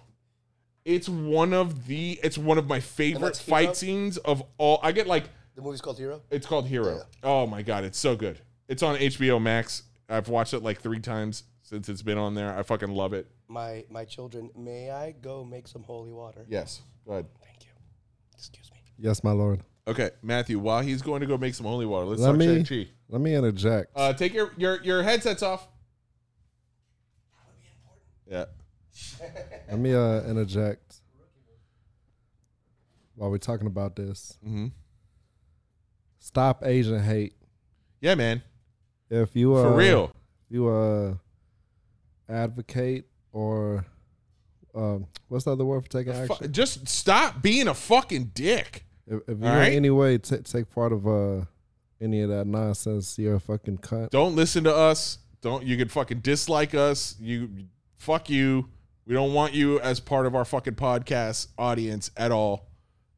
it's 0.83 1.09
one 1.09 1.51
of 1.53 1.87
the 1.87 2.19
it's 2.23 2.37
one 2.37 2.57
of 2.59 2.67
my 2.67 2.79
favorite 2.79 3.21
that's 3.21 3.39
Hero? 3.45 3.57
fight 3.57 3.75
scenes 3.75 4.17
of 4.17 4.43
all 4.59 4.79
i 4.83 4.91
get 4.91 5.07
like 5.07 5.23
The 5.55 5.61
movie's 5.63 5.81
called 5.81 5.97
Hero. 5.97 6.21
it's 6.29 6.45
called 6.45 6.67
hero 6.67 7.01
oh 7.23 7.47
my 7.47 7.61
god 7.63 7.83
it's 7.85 7.97
so 7.97 8.15
good 8.15 8.39
it's 8.67 8.83
on 8.83 8.95
hbo 8.97 9.41
max 9.41 9.83
i've 10.09 10.27
watched 10.29 10.53
it 10.53 10.61
like 10.63 10.79
three 10.81 10.99
times 10.99 11.43
since 11.63 11.89
it's 11.89 12.01
been 12.01 12.17
on 12.17 12.33
there 12.35 12.55
i 12.57 12.61
fucking 12.63 12.89
love 12.91 13.13
it 13.13 13.27
My 13.47 13.85
my 13.89 14.05
children, 14.05 14.49
may 14.55 14.89
I 14.91 15.11
go 15.13 15.43
make 15.43 15.67
some 15.67 15.83
holy 15.83 16.11
water? 16.11 16.45
yes 16.47 16.81
go 17.05 17.13
ahead 17.13 17.25
Thank 17.43 17.65
you. 17.65 17.71
Excuse 18.33 18.69
me. 18.71 18.77
Yes, 18.97 19.23
my 19.23 19.31
lord. 19.31 19.61
okay 19.87 20.11
matthew 20.21 20.59
while 20.59 20.81
he's 20.81 21.01
going 21.01 21.21
to 21.21 21.27
go 21.27 21.37
make 21.37 21.53
some 21.55 21.65
holy 21.65 21.85
water 21.85 22.05
let's 22.05 22.21
Let 22.21 22.29
talk 22.29 22.37
me 22.37 22.45
Shang-Chi. 22.63 22.87
let 23.09 23.21
me 23.21 23.35
interject. 23.35 23.91
uh 23.95 24.13
take 24.13 24.33
your 24.33 24.51
your 24.57 24.81
your 24.83 25.03
headsets 25.03 25.41
off 25.43 25.67
yeah 28.29 28.45
Let 29.69 29.79
me 29.79 29.93
uh 29.93 30.21
interject 30.23 31.01
while 33.15 33.29
we're 33.31 33.37
talking 33.37 33.67
about 33.67 33.95
this. 33.95 34.37
Mm-hmm. 34.45 34.67
Stop 36.19 36.63
Asian 36.65 37.01
hate. 37.01 37.33
yeah 38.01 38.15
man 38.15 38.41
If 39.09 39.35
you 39.35 39.55
uh, 39.55 39.63
for 39.63 39.75
real 39.75 40.05
if 40.49 40.55
you 40.55 40.67
uh 40.67 41.13
advocate 42.29 43.05
or 43.31 43.85
um 44.73 45.07
what's 45.27 45.45
the 45.45 45.51
other 45.51 45.65
word 45.65 45.83
for 45.83 45.89
taking 45.89 46.13
Fu- 46.13 46.33
action? 46.33 46.51
just 46.51 46.87
stop 46.87 47.41
being 47.41 47.67
a 47.67 47.73
fucking 47.73 48.31
dick 48.33 48.85
If, 49.07 49.21
if 49.27 49.39
you 49.39 49.47
all 49.47 49.61
in 49.61 49.73
any 49.73 49.89
way 49.89 50.17
ta 50.17 50.37
take 50.43 50.69
part 50.71 50.91
of 50.91 51.07
uh 51.07 51.45
any 52.01 52.21
of 52.21 52.29
that 52.29 52.45
nonsense, 52.45 53.17
you're 53.17 53.35
a 53.35 53.39
fucking 53.39 53.77
cunt. 53.77 54.09
Don't 54.09 54.35
listen 54.35 54.65
to 54.65 54.75
us. 54.75 55.19
Don't 55.41 55.63
you 55.65 55.77
can 55.77 55.87
fucking 55.87 56.19
dislike 56.19 56.75
us. 56.75 57.15
You 57.19 57.49
fuck 57.97 58.29
you. 58.29 58.67
We 59.07 59.13
don't 59.13 59.33
want 59.33 59.53
you 59.53 59.79
as 59.79 59.99
part 59.99 60.25
of 60.25 60.35
our 60.35 60.43
fucking 60.43 60.75
podcast 60.75 61.47
audience 61.57 62.11
at 62.17 62.31
all. 62.31 62.67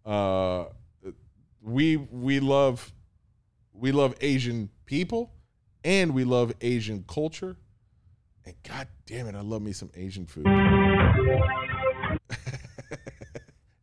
Uh 0.06 0.66
we 1.62 1.98
we 1.98 2.40
love 2.40 2.94
we 3.74 3.92
love 3.92 4.14
Asian 4.22 4.70
people 4.86 5.34
and 5.88 6.14
we 6.14 6.24
love 6.26 6.54
Asian 6.62 7.04
culture. 7.08 7.56
And 8.46 8.54
god 8.68 8.88
damn 9.06 9.28
it, 9.28 9.36
I 9.36 9.42
love 9.42 9.62
me 9.62 9.72
some 9.72 9.90
Asian 9.96 10.26
food. 10.26 10.46
and 10.48 12.20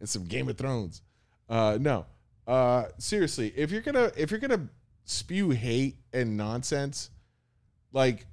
some 0.04 0.24
Game 0.24 0.48
of 0.48 0.56
Thrones. 0.58 1.02
Uh 1.48 1.78
no. 1.80 2.06
Uh 2.46 2.84
seriously, 2.98 3.52
if 3.56 3.70
you're 3.70 3.80
gonna 3.82 4.12
if 4.16 4.30
you're 4.30 4.40
gonna 4.40 4.68
spew 5.04 5.50
hate 5.50 5.96
and 6.12 6.36
nonsense, 6.36 7.10
like 7.92 8.26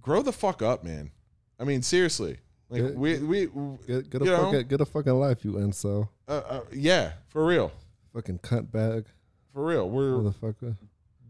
grow 0.00 0.22
the 0.22 0.32
fuck 0.32 0.62
up, 0.62 0.84
man. 0.84 1.10
I 1.58 1.64
mean, 1.64 1.82
seriously. 1.82 2.38
Like 2.68 2.82
Yeah. 2.82 2.90
we 2.90 3.18
we 3.18 3.46
Get, 3.86 4.10
get 4.10 4.22
a 4.22 4.24
know, 4.24 4.44
fucking 4.44 4.68
get 4.68 4.80
a 4.80 4.86
fucking 4.86 5.12
life, 5.14 5.44
you 5.44 5.52
incel. 5.52 6.08
uh, 6.28 6.32
uh, 6.48 6.60
yeah, 6.72 7.12
for 7.28 7.46
real. 7.46 7.72
Fucking 8.14 8.38
cunt 8.40 8.70
bag, 8.72 9.04
For 9.52 9.64
real. 9.64 9.88
We're 9.90 10.12
motherfucker. 10.12 10.76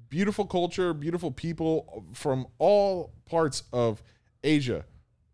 Beautiful 0.09 0.45
culture, 0.47 0.93
beautiful 0.93 1.31
people 1.31 2.05
from 2.13 2.47
all 2.59 3.13
parts 3.27 3.63
of 3.73 4.03
Asia. 4.43 4.85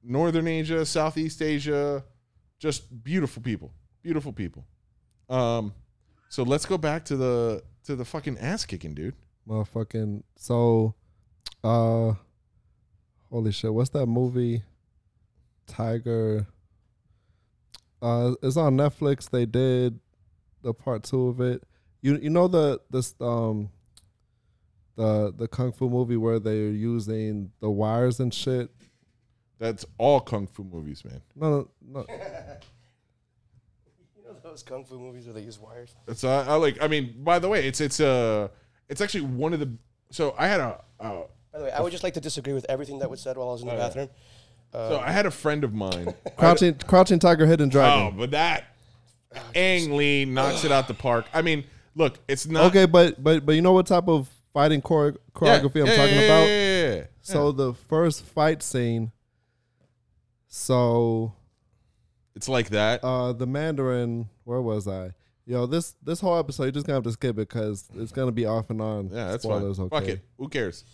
Northern 0.03 0.49
Asia, 0.49 0.85
Southeast 0.85 1.41
Asia, 1.43 2.05
just 2.59 3.03
beautiful 3.05 3.43
people. 3.43 3.73
Beautiful 4.03 4.33
people. 4.33 4.65
Um 5.29 5.75
so 6.29 6.43
let's 6.43 6.67
go 6.67 6.79
back 6.79 7.05
to 7.07 7.17
the 7.17 7.63
to 7.85 7.97
the 7.97 8.05
fucking 8.05 8.39
ass 8.39 8.65
kicking, 8.65 8.95
dude. 8.95 9.15
Motherfucking 9.49 10.23
so 10.37 10.95
uh 11.63 12.15
holy 13.31 13.53
shit, 13.53 13.73
what's 13.73 13.91
that 13.91 14.07
movie? 14.07 14.63
Tiger. 15.67 16.47
Uh 18.01 18.35
it's 18.43 18.57
on 18.57 18.77
Netflix. 18.77 19.31
They 19.31 19.47
did 19.47 20.01
the 20.63 20.75
part 20.75 21.05
two 21.05 21.29
of 21.29 21.41
it. 21.41 21.63
You 22.01 22.19
you 22.19 22.31
know 22.31 22.49
the 22.49 22.81
this 22.91 23.15
um 23.21 23.71
the 25.03 25.35
the 25.37 25.49
kung 25.49 25.73
fu 25.73 25.89
movie 25.89 26.17
where 26.17 26.39
they're 26.39 26.71
using 26.71 27.51
the 27.61 27.71
wires 27.71 28.21
and 28.21 28.33
shit. 28.33 28.71
That's 29.59 29.85
all 29.99 30.21
kung 30.21 30.47
fu 30.47 30.63
movies, 30.65 31.05
man. 31.05 31.21
No 31.35 31.51
no 31.51 31.69
no 31.87 32.07
You 34.17 34.25
know 34.25 34.37
those 34.43 34.63
kung 34.63 34.85
fu 34.85 34.99
movies 34.99 35.27
where 35.27 35.35
they 35.35 35.43
use 35.43 35.59
wires? 35.59 35.95
It's 36.07 36.25
uh, 36.25 36.45
I 36.49 36.55
like. 36.55 36.81
I 36.81 36.89
mean, 36.89 37.17
by 37.19 37.39
the 37.39 37.49
way, 37.49 37.67
it's 37.67 37.81
it's 37.81 38.01
uh 38.01 38.49
it's 38.89 39.01
actually 39.01 39.23
one 39.23 39.53
of 39.53 39.61
the. 39.61 39.73
So 40.11 40.35
I 40.39 40.47
had 40.47 40.61
a. 40.61 40.81
Uh, 41.01 41.23
By 41.53 41.59
the 41.59 41.65
way, 41.65 41.71
I 41.73 41.81
would 41.81 41.91
just 41.93 42.05
like 42.05 42.15
to 42.15 42.21
disagree 42.21 42.53
with 42.53 42.67
everything 42.69 43.01
that 43.01 43.11
was 43.11 43.21
said 43.21 43.37
while 43.37 43.49
I 43.49 43.53
was 43.53 43.63
in 43.63 43.69
the 43.69 43.75
Oh, 43.75 43.77
yeah. 43.77 43.87
bathroom. 43.87 44.09
so 44.73 45.01
I 45.05 45.11
had 45.11 45.27
a 45.27 45.31
friend 45.31 45.65
of 45.65 45.75
mine. 45.75 46.15
Crouching 46.37 46.75
Crouching 46.87 47.19
Tiger 47.19 47.47
Hidden 47.47 47.69
oh, 47.69 47.73
Dragon. 47.73 48.07
Oh 48.07 48.11
but 48.17 48.31
that 48.31 48.65
Ang 49.55 49.97
Lee 49.97 50.25
knocks 50.25 50.65
it 50.65 50.71
out 50.73 50.87
the 50.87 50.95
park. 50.95 51.27
I 51.35 51.43
mean, 51.43 51.65
look, 51.95 52.19
it's 52.29 52.47
not 52.47 52.65
Okay, 52.67 52.87
but 52.87 53.23
but 53.23 53.45
but 53.45 53.53
you 53.53 53.63
know 53.63 53.73
what 53.73 53.87
type 53.87 54.09
of 54.09 54.29
fighting 54.53 54.83
chore- 54.83 55.09
Yeah, 55.09 55.15
choreography 55.35 55.81
I'm 55.81 55.87
yeah, 55.87 55.97
talking 55.97 56.15
yeah, 56.17 56.23
about? 56.23 56.47
yeah, 56.47 56.71
yeah, 56.91 56.95
yeah. 56.97 57.05
So 57.23 57.53
the 57.53 57.75
first 57.75 58.25
fight 58.25 58.63
scene. 58.63 59.13
So 60.49 61.33
It's 62.35 62.49
like 62.49 62.71
that. 62.71 63.03
uh 63.05 63.33
the 63.33 63.47
Mandarin, 63.47 64.29
where 64.45 64.61
was 64.61 64.87
I? 64.89 65.13
Yo, 65.47 65.67
this 65.67 65.95
this 66.03 66.21
whole 66.21 66.39
episode 66.39 66.65
you're 66.65 66.73
just 66.73 66.87
gonna 66.87 66.97
have 66.99 67.05
to 67.05 67.13
skip 67.13 67.37
it 67.37 67.49
because 67.49 67.89
it's 67.95 68.13
gonna 68.13 68.33
be 68.33 68.47
off 68.47 68.71
and 68.71 68.81
on. 68.81 69.09
yeah, 69.11 69.31
that's 69.31 69.45
fine. 69.45 69.63
okay. 69.63 69.89
Fuck 69.89 70.05
it. 70.09 70.21
Who 70.39 70.49
cares? 70.49 70.85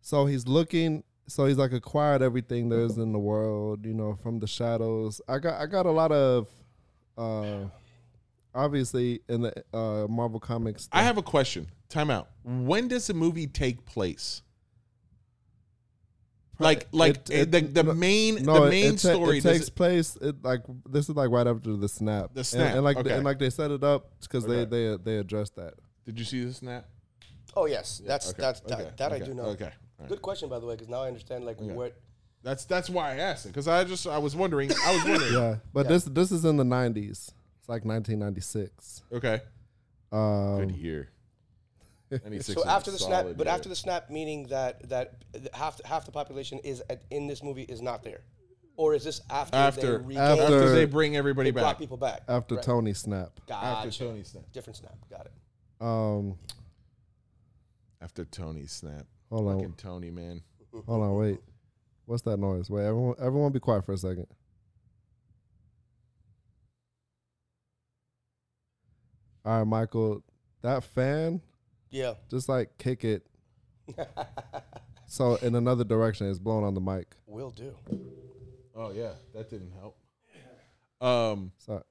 So 0.00 0.26
he's 0.26 0.46
looking. 0.46 1.02
So 1.26 1.46
he's 1.46 1.56
like 1.56 1.72
acquired 1.72 2.20
everything 2.20 2.68
there 2.68 2.80
is 2.80 2.98
in 2.98 3.12
the 3.12 3.18
world, 3.18 3.86
you 3.86 3.94
know, 3.94 4.18
from 4.22 4.38
the 4.40 4.46
shadows. 4.46 5.20
I 5.26 5.38
got 5.38 5.60
I 5.60 5.64
got 5.66 5.86
a 5.86 5.90
lot 5.90 6.12
of, 6.12 6.48
uh, 7.16 7.64
obviously 8.54 9.20
in 9.28 9.42
the 9.42 9.52
uh 9.72 10.06
Marvel 10.08 10.40
comics. 10.40 10.88
I 10.92 11.02
have 11.02 11.18
a 11.18 11.22
question. 11.22 11.70
Time 11.88 12.10
out. 12.10 12.28
When 12.44 12.88
does 12.88 13.06
the 13.06 13.14
movie 13.14 13.46
take 13.46 13.84
place? 13.84 14.42
Like, 16.60 16.86
like 16.92 17.16
It- 17.30 17.30
it- 17.30 17.74
the, 17.74 17.82
the 17.82 17.94
main 17.94 18.44
no, 18.44 18.64
the 18.64 18.70
main 18.70 18.94
it, 18.94 18.98
ta- 19.00 19.12
story 19.12 19.38
It 19.38 19.42
takes 19.42 19.68
it- 19.68 19.74
place. 19.74 20.16
It 20.16 20.42
like 20.44 20.62
this 20.88 21.08
is 21.08 21.16
like 21.16 21.30
right 21.30 21.46
after 21.46 21.76
the 21.76 21.88
snap. 21.88 22.32
The 22.32 22.40
And- 22.40 22.46
snap, 22.46 22.74
and, 22.76 22.84
like 22.84 22.96
okay. 22.98 23.10
and 23.12 23.24
like 23.24 23.38
they 23.40 23.50
set 23.50 23.70
it 23.72 23.82
up 23.82 24.12
because 24.20 24.44
Okay. 24.44 24.64
they 24.64 24.92
they 24.92 24.96
they 25.02 25.16
addressed 25.18 25.56
that. 25.56 25.74
Did 26.06 26.18
you 26.18 26.24
see 26.24 26.44
the 26.44 26.52
snap? 26.54 26.86
Oh 27.56 27.66
yes, 27.66 28.00
that's 28.06 28.30
Okay, 28.30 28.40
that's 28.40 28.60
that, 28.60 28.80
okay, 28.80 28.90
that 28.96 29.12
I 29.12 29.16
okay, 29.16 29.24
do 29.24 29.34
know. 29.34 29.44
Okay. 29.46 29.64
All 29.64 29.70
right. 30.00 30.08
Good 30.08 30.22
question, 30.22 30.48
by 30.48 30.58
the 30.60 30.66
way, 30.66 30.74
because 30.74 30.88
now 30.88 31.02
I 31.02 31.08
understand 31.08 31.44
like 31.44 31.60
what. 31.60 31.96
That's 32.44 32.64
that's 32.66 32.90
why 32.90 33.12
I 33.12 33.16
asked 33.16 33.46
it 33.46 33.48
because 33.48 33.66
I 33.68 33.82
just 33.84 34.06
I 34.06 34.18
was 34.18 34.36
wondering 34.36 34.70
I 34.70 34.94
was 34.94 35.04
wondering. 35.08 35.32
Yeah, 35.32 35.56
but 35.72 35.86
Yeah. 35.86 35.88
this 35.92 36.04
this 36.04 36.30
is 36.30 36.44
in 36.44 36.56
the 36.56 36.64
nineties. 36.64 37.32
It's 37.64 37.68
like 37.70 37.86
1996. 37.86 39.04
Okay. 39.10 39.40
Um, 40.12 40.58
Good 40.68 40.72
year. 40.76 41.08
96 42.10 42.60
So 42.60 42.68
after 42.68 42.90
the 42.90 42.98
snap, 42.98 43.22
solid 43.22 43.38
but 43.38 43.46
year. 43.46 43.54
after 43.54 43.70
the 43.70 43.74
snap, 43.74 44.10
meaning 44.10 44.48
that 44.48 44.86
that 44.90 45.14
half 45.54 45.82
half 45.82 46.04
the 46.04 46.12
population 46.12 46.58
is 46.58 46.82
at, 46.90 47.04
in 47.10 47.26
this 47.26 47.42
movie 47.42 47.62
is 47.62 47.80
not 47.80 48.02
there, 48.02 48.20
or 48.76 48.94
is 48.94 49.02
this 49.02 49.22
after 49.30 49.56
after 49.56 49.98
they 49.98 50.04
regain, 50.08 50.18
After- 50.18 50.42
after 50.42 50.74
they 50.74 50.84
bring 50.84 51.16
everybody 51.16 51.50
they 51.52 51.52
brought 51.52 51.70
back 51.70 51.78
people 51.78 51.96
back 51.96 52.20
after 52.28 52.56
Right. 52.56 52.64
Tony 52.64 52.92
snap. 52.92 53.40
Gotcha. 53.48 53.64
after 53.88 53.90
Tony 54.04 54.24
snap 54.24 54.44
Different 54.52 54.76
snap. 54.76 54.96
Got 55.10 55.24
it. 55.26 55.32
Um, 55.80 56.36
after 58.02 58.26
Tony 58.26 58.66
snap. 58.66 59.06
hold 59.30 59.48
on, 59.48 59.54
Fucking 59.60 59.74
Tony 59.78 60.10
man. 60.10 60.42
hold 60.86 61.02
on, 61.02 61.16
wait. 61.16 61.38
What's 62.04 62.20
that 62.24 62.36
noise? 62.36 62.68
Wait, 62.68 62.84
everyone, 62.84 63.14
everyone, 63.18 63.52
be 63.52 63.58
quiet 63.60 63.86
for 63.86 63.92
a 63.94 63.96
second. 63.96 64.26
All 69.44 69.58
right, 69.58 69.66
Michael, 69.66 70.22
that 70.62 70.84
fan 70.84 71.40
Yeah. 71.90 72.14
just 72.30 72.48
like 72.48 72.76
kick 72.78 73.04
it. 73.04 73.26
so 75.06 75.36
in 75.36 75.54
another 75.54 75.84
direction, 75.84 76.28
it's 76.28 76.38
blowing 76.38 76.64
on 76.64 76.74
the 76.74 76.80
mic. 76.80 77.14
Will 77.26 77.50
do. 77.50 77.74
Oh 78.74 78.90
yeah, 78.92 79.12
that 79.34 79.50
didn't 79.50 79.72
help. 79.72 79.98
Um. 81.00 81.52
So, 81.58 81.82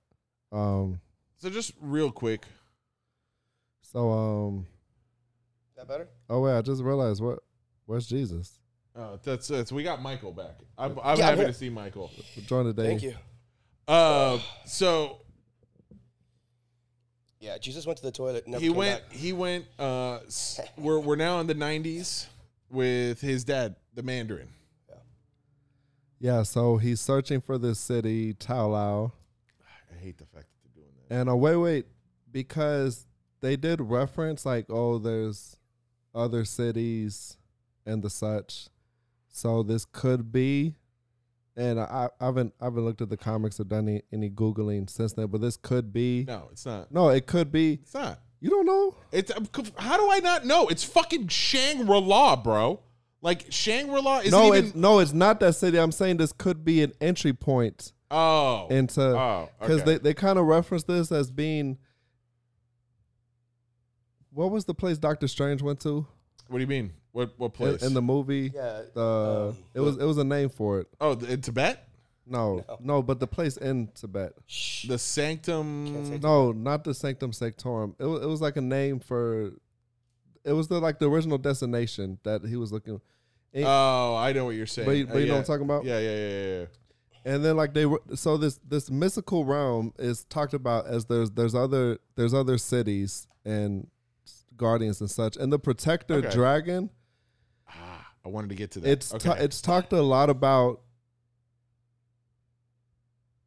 um, 0.51 0.99
So 1.37 1.49
just 1.49 1.73
real 1.79 2.11
quick. 2.11 2.45
so 3.81 4.09
um, 4.11 4.65
That 5.77 5.87
better? 5.87 6.07
oh 6.29 6.41
wait, 6.41 6.57
I 6.57 6.61
just 6.61 6.81
realized 6.81 7.21
what, 7.21 7.39
where's 7.85 8.07
Jesus? 8.07 8.59
Uh, 8.95 9.17
that's 9.23 9.47
that's 9.47 9.71
we 9.71 9.83
got 9.83 10.01
Michael 10.01 10.31
back. 10.31 10.59
I'm, 10.77 10.97
I'm 11.03 11.17
Yeah, 11.19 11.29
I'm 11.29 11.37
happy 11.37 11.51
to 11.51 11.53
see 11.53 11.69
Michael. 11.69 12.11
Join 12.47 12.65
the 12.65 12.73
day. 12.73 12.87
Thank 12.87 13.03
you. 13.03 13.13
Uh, 13.87 14.39
so 14.65 15.19
Yeah, 17.43 17.57
Jesus 17.57 17.85
went 17.85 17.97
to 17.97 18.03
the 18.03 18.11
toilet. 18.11 18.47
Never 18.47 18.61
he 18.61 18.69
came 18.69 18.77
went. 18.77 19.03
back. 19.09 19.11
He 19.17 19.33
went. 19.33 19.65
Uh, 19.77 20.19
s- 20.27 20.61
we're 20.77 20.97
we're 20.99 21.17
now 21.17 21.41
in 21.41 21.47
the 21.47 21.53
'90s 21.55 22.27
with 22.69 23.19
his 23.19 23.43
dad, 23.43 23.75
the 23.93 24.01
Mandarin. 24.01 24.47
Yeah, 24.87 24.95
Yeah, 26.19 26.43
so 26.43 26.77
he's 26.77 27.01
searching 27.01 27.41
for 27.41 27.57
this 27.57 27.79
city, 27.79 28.33
Ta 28.33 28.63
Lo. 28.65 29.11
I 29.91 29.97
hate 30.01 30.17
the 30.17 30.25
fact 30.25 30.45
that 30.63 30.73
they're 30.73 30.83
doing 30.83 30.95
that. 31.09 31.15
And 31.15 31.29
uh, 31.29 31.35
wait, 31.35 31.57
wait, 31.57 31.85
because 32.31 33.07
they 33.41 33.57
did 33.57 33.81
reference 33.81 34.45
like, 34.45 34.67
oh, 34.69 34.97
there's 34.97 35.57
other 36.15 36.45
cities 36.45 37.35
and 37.85 38.01
the 38.01 38.09
such. 38.09 38.69
So 39.27 39.63
this 39.63 39.83
could 39.83 40.31
be, 40.31 40.75
and 41.55 41.79
I, 41.79 42.09
I 42.19 42.25
haven't 42.25 42.53
I 42.59 42.65
haven't 42.65 42.85
looked 42.85 43.01
at 43.01 43.09
the 43.09 43.17
comics 43.17 43.59
or 43.59 43.63
done 43.63 43.87
any, 43.87 44.01
any 44.11 44.29
googling 44.29 44.89
since 44.89 45.13
then, 45.13 45.27
but 45.27 45.41
this 45.41 45.57
could 45.57 45.93
be. 45.93 46.25
No, 46.27 46.49
it's 46.51 46.65
not. 46.65 46.91
No, 46.91 47.09
it 47.09 47.27
could 47.27 47.51
be. 47.51 47.79
It's 47.81 47.93
not. 47.93 48.19
You 48.39 48.49
don't 48.49 48.65
know. 48.65 48.95
It's 49.11 49.31
um, 49.35 49.47
how 49.77 49.97
do 49.97 50.11
I 50.11 50.19
not 50.19 50.45
know? 50.45 50.67
It's 50.67 50.83
fucking 50.83 51.27
Shangri 51.29 52.01
La, 52.01 52.35
bro. 52.35 52.81
Like 53.21 53.45
Shangri 53.49 54.01
La 54.01 54.19
is 54.19 54.31
no, 54.31 54.53
even. 54.53 54.65
it's 54.65 54.75
no, 54.75 54.99
it's 54.99 55.13
not 55.13 55.39
that 55.39 55.53
city. 55.53 55.79
I'm 55.79 55.93
saying 55.93 56.17
this 56.17 56.33
could 56.33 56.65
be 56.65 56.83
an 56.83 56.91
entry 56.99 57.31
point 57.31 57.93
oh, 58.11 58.67
into 58.69 59.01
oh, 59.01 59.49
because 59.59 59.81
okay. 59.81 59.93
they, 59.93 59.97
they 59.99 60.13
kind 60.13 60.37
of 60.37 60.45
reference 60.45 60.83
this 60.83 61.11
as 61.11 61.31
being 61.31 61.77
what 64.31 64.51
was 64.51 64.65
the 64.65 64.73
place 64.73 64.97
Doctor 64.97 65.27
Strange 65.27 65.61
went 65.61 65.79
to 65.81 66.05
what 66.47 66.57
do 66.57 66.61
you 66.61 66.67
mean? 66.67 66.91
What 67.13 67.33
what 67.37 67.53
place? 67.53 67.81
in 67.83 67.93
the 67.93 68.01
movie? 68.01 68.51
Yeah. 68.53 68.81
The 68.93 69.01
um, 69.51 69.57
it 69.73 69.79
was 69.79 69.97
it 69.97 70.03
was 70.05 70.17
a 70.17 70.23
name 70.23 70.49
for 70.49 70.79
it. 70.81 70.87
oh, 70.99 71.13
in 71.13 71.41
Tibet, 71.41 71.87
No, 72.27 72.63
no, 72.79 73.01
but 73.01 73.19
the 73.19 73.27
place 73.27 73.55
in 73.57 73.87
Tibet. 73.95 74.33
the 74.87 74.97
Sanctum. 74.97 76.19
No, 76.19 76.51
not 76.51 76.83
the 76.83 76.93
Sanctum 76.93 77.31
Sanctorum. 77.31 77.95
It 77.99 78.05
was 78.05 78.23
it 78.23 78.27
was 78.27 78.41
like 78.41 78.57
a 78.57 78.61
name 78.61 78.99
for. 78.99 79.51
It 80.43 80.51
was 80.53 80.67
the 80.67 80.79
like 80.79 80.99
the 80.99 81.09
original 81.09 81.37
destination 81.37 82.17
that 82.23 82.43
he 82.45 82.57
was 82.57 82.71
looking. 82.73 82.99
And, 83.53 83.63
Oh, 83.65 84.15
I 84.17 84.33
know 84.33 84.45
what 84.45 84.55
you're 84.55 84.65
saying. 84.65 84.87
But 84.87 84.97
you- 84.97 85.05
Uh, 85.05 85.13
but 85.13 85.17
you 85.19 85.27
know 85.27 85.33
what 85.35 85.39
I'm 85.39 85.45
talking 85.45 85.63
about? 85.65 85.85
Yeah, 85.85 85.99
yeah, 85.99 86.15
yeah, 86.15 86.29
yeah. 86.29 86.59
yeah. 86.61 86.65
and 87.33 87.45
then 87.45 87.55
like 87.55 87.73
they 87.75 87.85
were 87.85 88.01
so 88.15 88.35
this 88.37 88.59
this 88.67 88.89
mystical 88.91 89.45
realm 89.45 89.93
is 89.99 90.23
talked 90.25 90.53
about 90.55 90.87
as 90.87 91.05
there's 91.05 91.29
there's 91.31 91.53
other 91.55 91.99
there's 92.15 92.33
other 92.33 92.57
cities 92.57 93.27
and 93.45 93.87
guardians 94.57 94.99
and 94.99 95.09
such 95.09 95.37
and 95.37 95.51
the 95.53 95.59
protector 95.59 96.15
Okay. 96.15 96.29
dragon 96.31 96.89
I 98.25 98.29
wanted 98.29 98.49
to 98.49 98.55
get 98.55 98.71
to 98.71 98.79
that. 98.81 98.89
it's 98.89 99.13
okay. 99.13 99.29
ta- 99.29 99.35
it's 99.39 99.61
talked 99.61 99.91
a 99.93 100.01
lot 100.01 100.29
about 100.29 100.81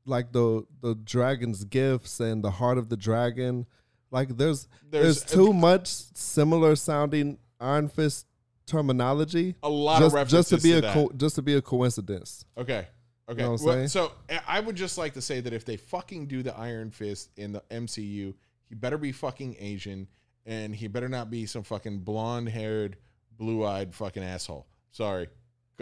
like 0.05 0.33
the 0.33 0.65
the 0.81 0.95
dragon's 0.95 1.65
gifts 1.65 2.21
and 2.21 2.43
the 2.45 2.51
heart 2.51 2.79
of 2.79 2.89
the 2.89 2.97
dragon 2.97 3.67
like 4.11 4.37
there's 4.37 4.69
There's- 4.89 5.21
there's, 5.21 5.23
too 5.25 5.53
much 5.53 5.89
similar 5.89 6.77
sounding 6.77 7.39
iron 7.61 7.89
fist 7.89 8.27
terminology 8.67 9.57
a 9.63 9.69
lot 9.69 9.99
just, 10.01 10.09
of 10.09 10.15
references 10.15 10.51
just 10.51 10.63
to 10.63 10.69
be 10.75 10.81
to 10.81 10.89
a 10.89 10.93
co- 10.93 11.13
just 11.17 11.35
to 11.37 11.43
be 11.43 11.55
a 11.55 11.63
coincidence 11.63 12.45
Okay. 12.57 12.87
Okay. 13.29 13.43
know 13.43 13.53
what 13.53 13.61
I'm 13.61 13.67
Well, 13.67 13.89
so 13.89 14.13
I- 14.31 14.41
I 14.47 14.61
would 14.61 14.77
just 14.77 14.99
like 14.99 15.15
to 15.15 15.21
say 15.21 15.41
that 15.41 15.53
if 15.53 15.65
they 15.65 15.77
fucking 15.77 16.27
do 16.29 16.45
the 16.45 16.57
Iron 16.57 16.91
Fist 16.93 17.31
in 17.37 17.51
the 17.53 17.61
MCU, 17.73 18.35
he 18.69 18.75
better 18.77 18.99
be 18.99 19.11
fucking 19.11 19.57
Asian 19.59 20.07
and 20.45 20.73
he 20.77 20.87
better 20.87 21.09
not 21.09 21.29
be 21.29 21.45
some 21.47 21.65
fucking 21.65 22.01
blonde 22.01 22.49
haired, 22.51 22.97
blue 23.39 23.65
eyed 23.65 23.95
fucking 23.95 24.23
asshole. 24.23 24.67
Sorry. 24.91 25.29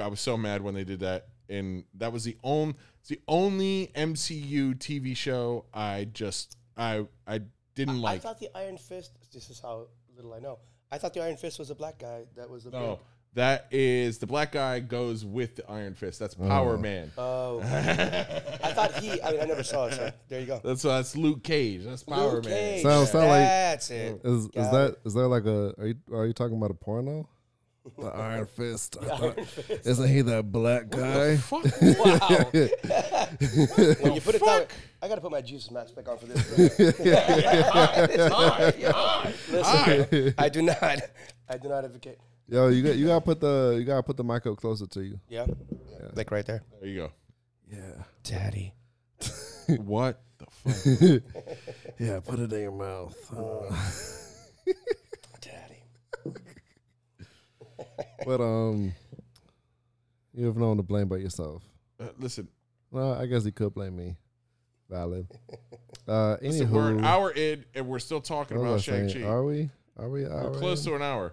I 0.01 0.07
was 0.09 0.21
so 0.21 0.37
mad 0.37 0.63
when 0.63 0.75
they 0.75 0.85
did 0.85 1.01
that. 1.01 1.29
And 1.49 1.85
that 1.95 2.13
was 2.13 2.25
the 2.25 2.37
only 2.43 2.75
the 3.09 3.21
only 3.29 3.91
MCU 3.95 4.75
TV 4.77 5.15
show 5.17 5.67
I 5.75 6.09
just 6.13 6.57
I 6.77 7.07
I 7.27 7.41
didn't 7.75 7.97
I 7.97 7.99
like. 7.99 8.17
I 8.17 8.19
thought 8.21 8.41
the 8.41 8.49
Iron 8.57 8.79
Fist. 8.79 9.13
This 9.33 9.51
is 9.51 9.61
how 9.61 9.89
little 10.17 10.33
I 10.33 10.39
know. 10.39 10.59
I 10.91 10.99
thought 10.99 11.13
the 11.13 11.23
Iron 11.23 11.37
Fist 11.37 11.59
was 11.59 11.71
a 11.71 11.75
black 11.75 11.99
guy. 11.99 12.23
That 12.37 12.49
was 12.49 12.65
a 12.65 12.71
no, 12.71 12.97
big- 12.97 12.99
that 13.35 13.67
is 13.73 14.19
the 14.19 14.27
black 14.27 14.53
guy 14.53 14.81
goes 14.81 15.25
with 15.25 15.57
the 15.57 15.71
Iron 15.71 15.95
Fist. 15.95 16.19
That's 16.19 16.35
oh. 16.41 16.49
Power 16.49 16.79
Man. 16.79 17.13
Oh, 17.19 17.61
I 17.63 18.73
thought 18.73 18.93
he. 18.95 19.21
I 19.21 19.33
mean, 19.33 19.41
I 19.41 19.45
never 19.45 19.63
saw 19.63 19.87
it. 19.87 19.95
So 19.95 20.11
there 20.29 20.41
you 20.41 20.47
go. 20.47 20.61
That's 20.65 20.83
that's 20.83 21.15
Luke 21.15 21.43
Cage. 21.45 21.85
That's 21.85 22.05
Power 22.05 22.35
Luke 22.37 22.45
Man. 22.47 22.53
Cage. 22.55 22.83
Sound- 22.83 23.09
sound 23.09 23.29
like- 23.29 23.41
That's 23.41 23.91
it. 23.91 24.21
Is 24.25 24.45
is 24.45 24.49
Got 24.49 24.73
that 24.73 24.91
it. 24.93 25.01
is 25.05 25.15
there 25.15 25.27
like 25.27 25.45
a 25.45 25.75
are 25.79 25.87
you 25.89 25.95
are 26.13 26.27
you 26.27 26.33
talking 26.33 26.57
about 26.57 26.71
a 26.71 26.75
porno? 26.75 27.29
The 27.99 28.07
Iron 28.07 28.47
Fist. 28.47 28.97
I 29.01 29.05
thought- 29.05 29.23
Iron 29.39 29.45
Fist. 29.45 29.87
Isn't 29.87 30.09
he 30.09 30.23
that 30.23 30.51
black 30.51 30.89
guy? 30.89 31.37
Fuck. 31.37 31.65
Wow. 31.65 31.69
when 34.01 34.15
you 34.15 34.21
put 34.21 34.35
it 34.35 34.41
that 34.41 34.43
way, 34.43 34.59
fuck? 34.61 34.73
I 35.03 35.09
gotta 35.09 35.21
put 35.21 35.31
my 35.31 35.43
Jesus 35.43 35.71
mask 35.71 35.95
back 35.95 36.09
on 36.09 36.17
for 36.19 36.25
this. 36.27 36.49
Listen, 39.51 40.35
I 40.39 40.49
do 40.51 40.63
not. 40.63 41.01
I 41.49 41.57
do 41.59 41.69
not 41.69 41.85
advocate. 41.85 42.19
Yo, 42.49 42.69
you 42.69 42.83
got 42.83 42.97
you 42.97 43.07
gotta 43.07 43.21
put 43.21 43.41
the 43.41 43.77
you 43.79 43.85
gotta 43.85 44.03
put 44.03 44.17
the 44.17 44.25
mic 44.25 44.47
up 44.47 44.57
closer 44.57 44.87
to 44.87 45.03
you. 45.03 45.21
Yeah, 45.29 45.47
like 46.15 46.31
right 46.31 46.45
there. 46.47 46.63
There 46.81 46.89
you 46.89 46.97
go. 47.01 47.13
Yeah. 47.71 48.03
Daddy. 48.23 48.75
What 49.67 50.21
the 50.37 50.47
fuck? 50.51 51.23
Yeah, 51.99 52.21
put 52.21 52.39
it 52.39 52.53
in 52.53 52.61
your 52.61 52.71
mouth. 52.73 53.17
Daddy. 53.31 53.69
Uh. 53.71 54.75
But 58.27 58.41
um 58.41 58.93
you 60.33 60.47
have 60.47 60.57
no 60.57 60.69
one 60.69 60.77
to 60.79 60.83
blame 60.83 61.09
but 61.09 61.21
yourself. 61.21 61.63
Uh, 62.01 62.07
listen, 62.19 62.49
Well, 62.91 63.13
I 63.15 63.27
guess 63.27 63.45
he 63.45 63.53
could 63.53 63.73
blame 63.75 63.97
me. 63.97 64.17
Valid. 64.91 65.27
Uh, 66.07 66.37
Listen, 66.43 66.71
we're 66.71 66.91
an 66.91 66.99
anywho, 67.01 67.05
hour 67.05 67.31
in, 67.31 67.65
and 67.75 67.87
we're 67.89 67.99
still 67.99 68.21
talking 68.21 68.59
what 68.59 68.65
about 68.65 68.73
was 68.75 68.89
I 68.89 68.93
Shang 68.93 69.09
saying? 69.09 69.25
Chi. 69.25 69.31
Are 69.31 69.43
we? 69.43 69.71
Are 69.97 70.11
we? 70.11 70.25
We're 70.25 70.31
Are 70.31 70.51
close 70.51 70.85
to 70.85 70.95
an 70.95 71.01
hour. 71.01 71.33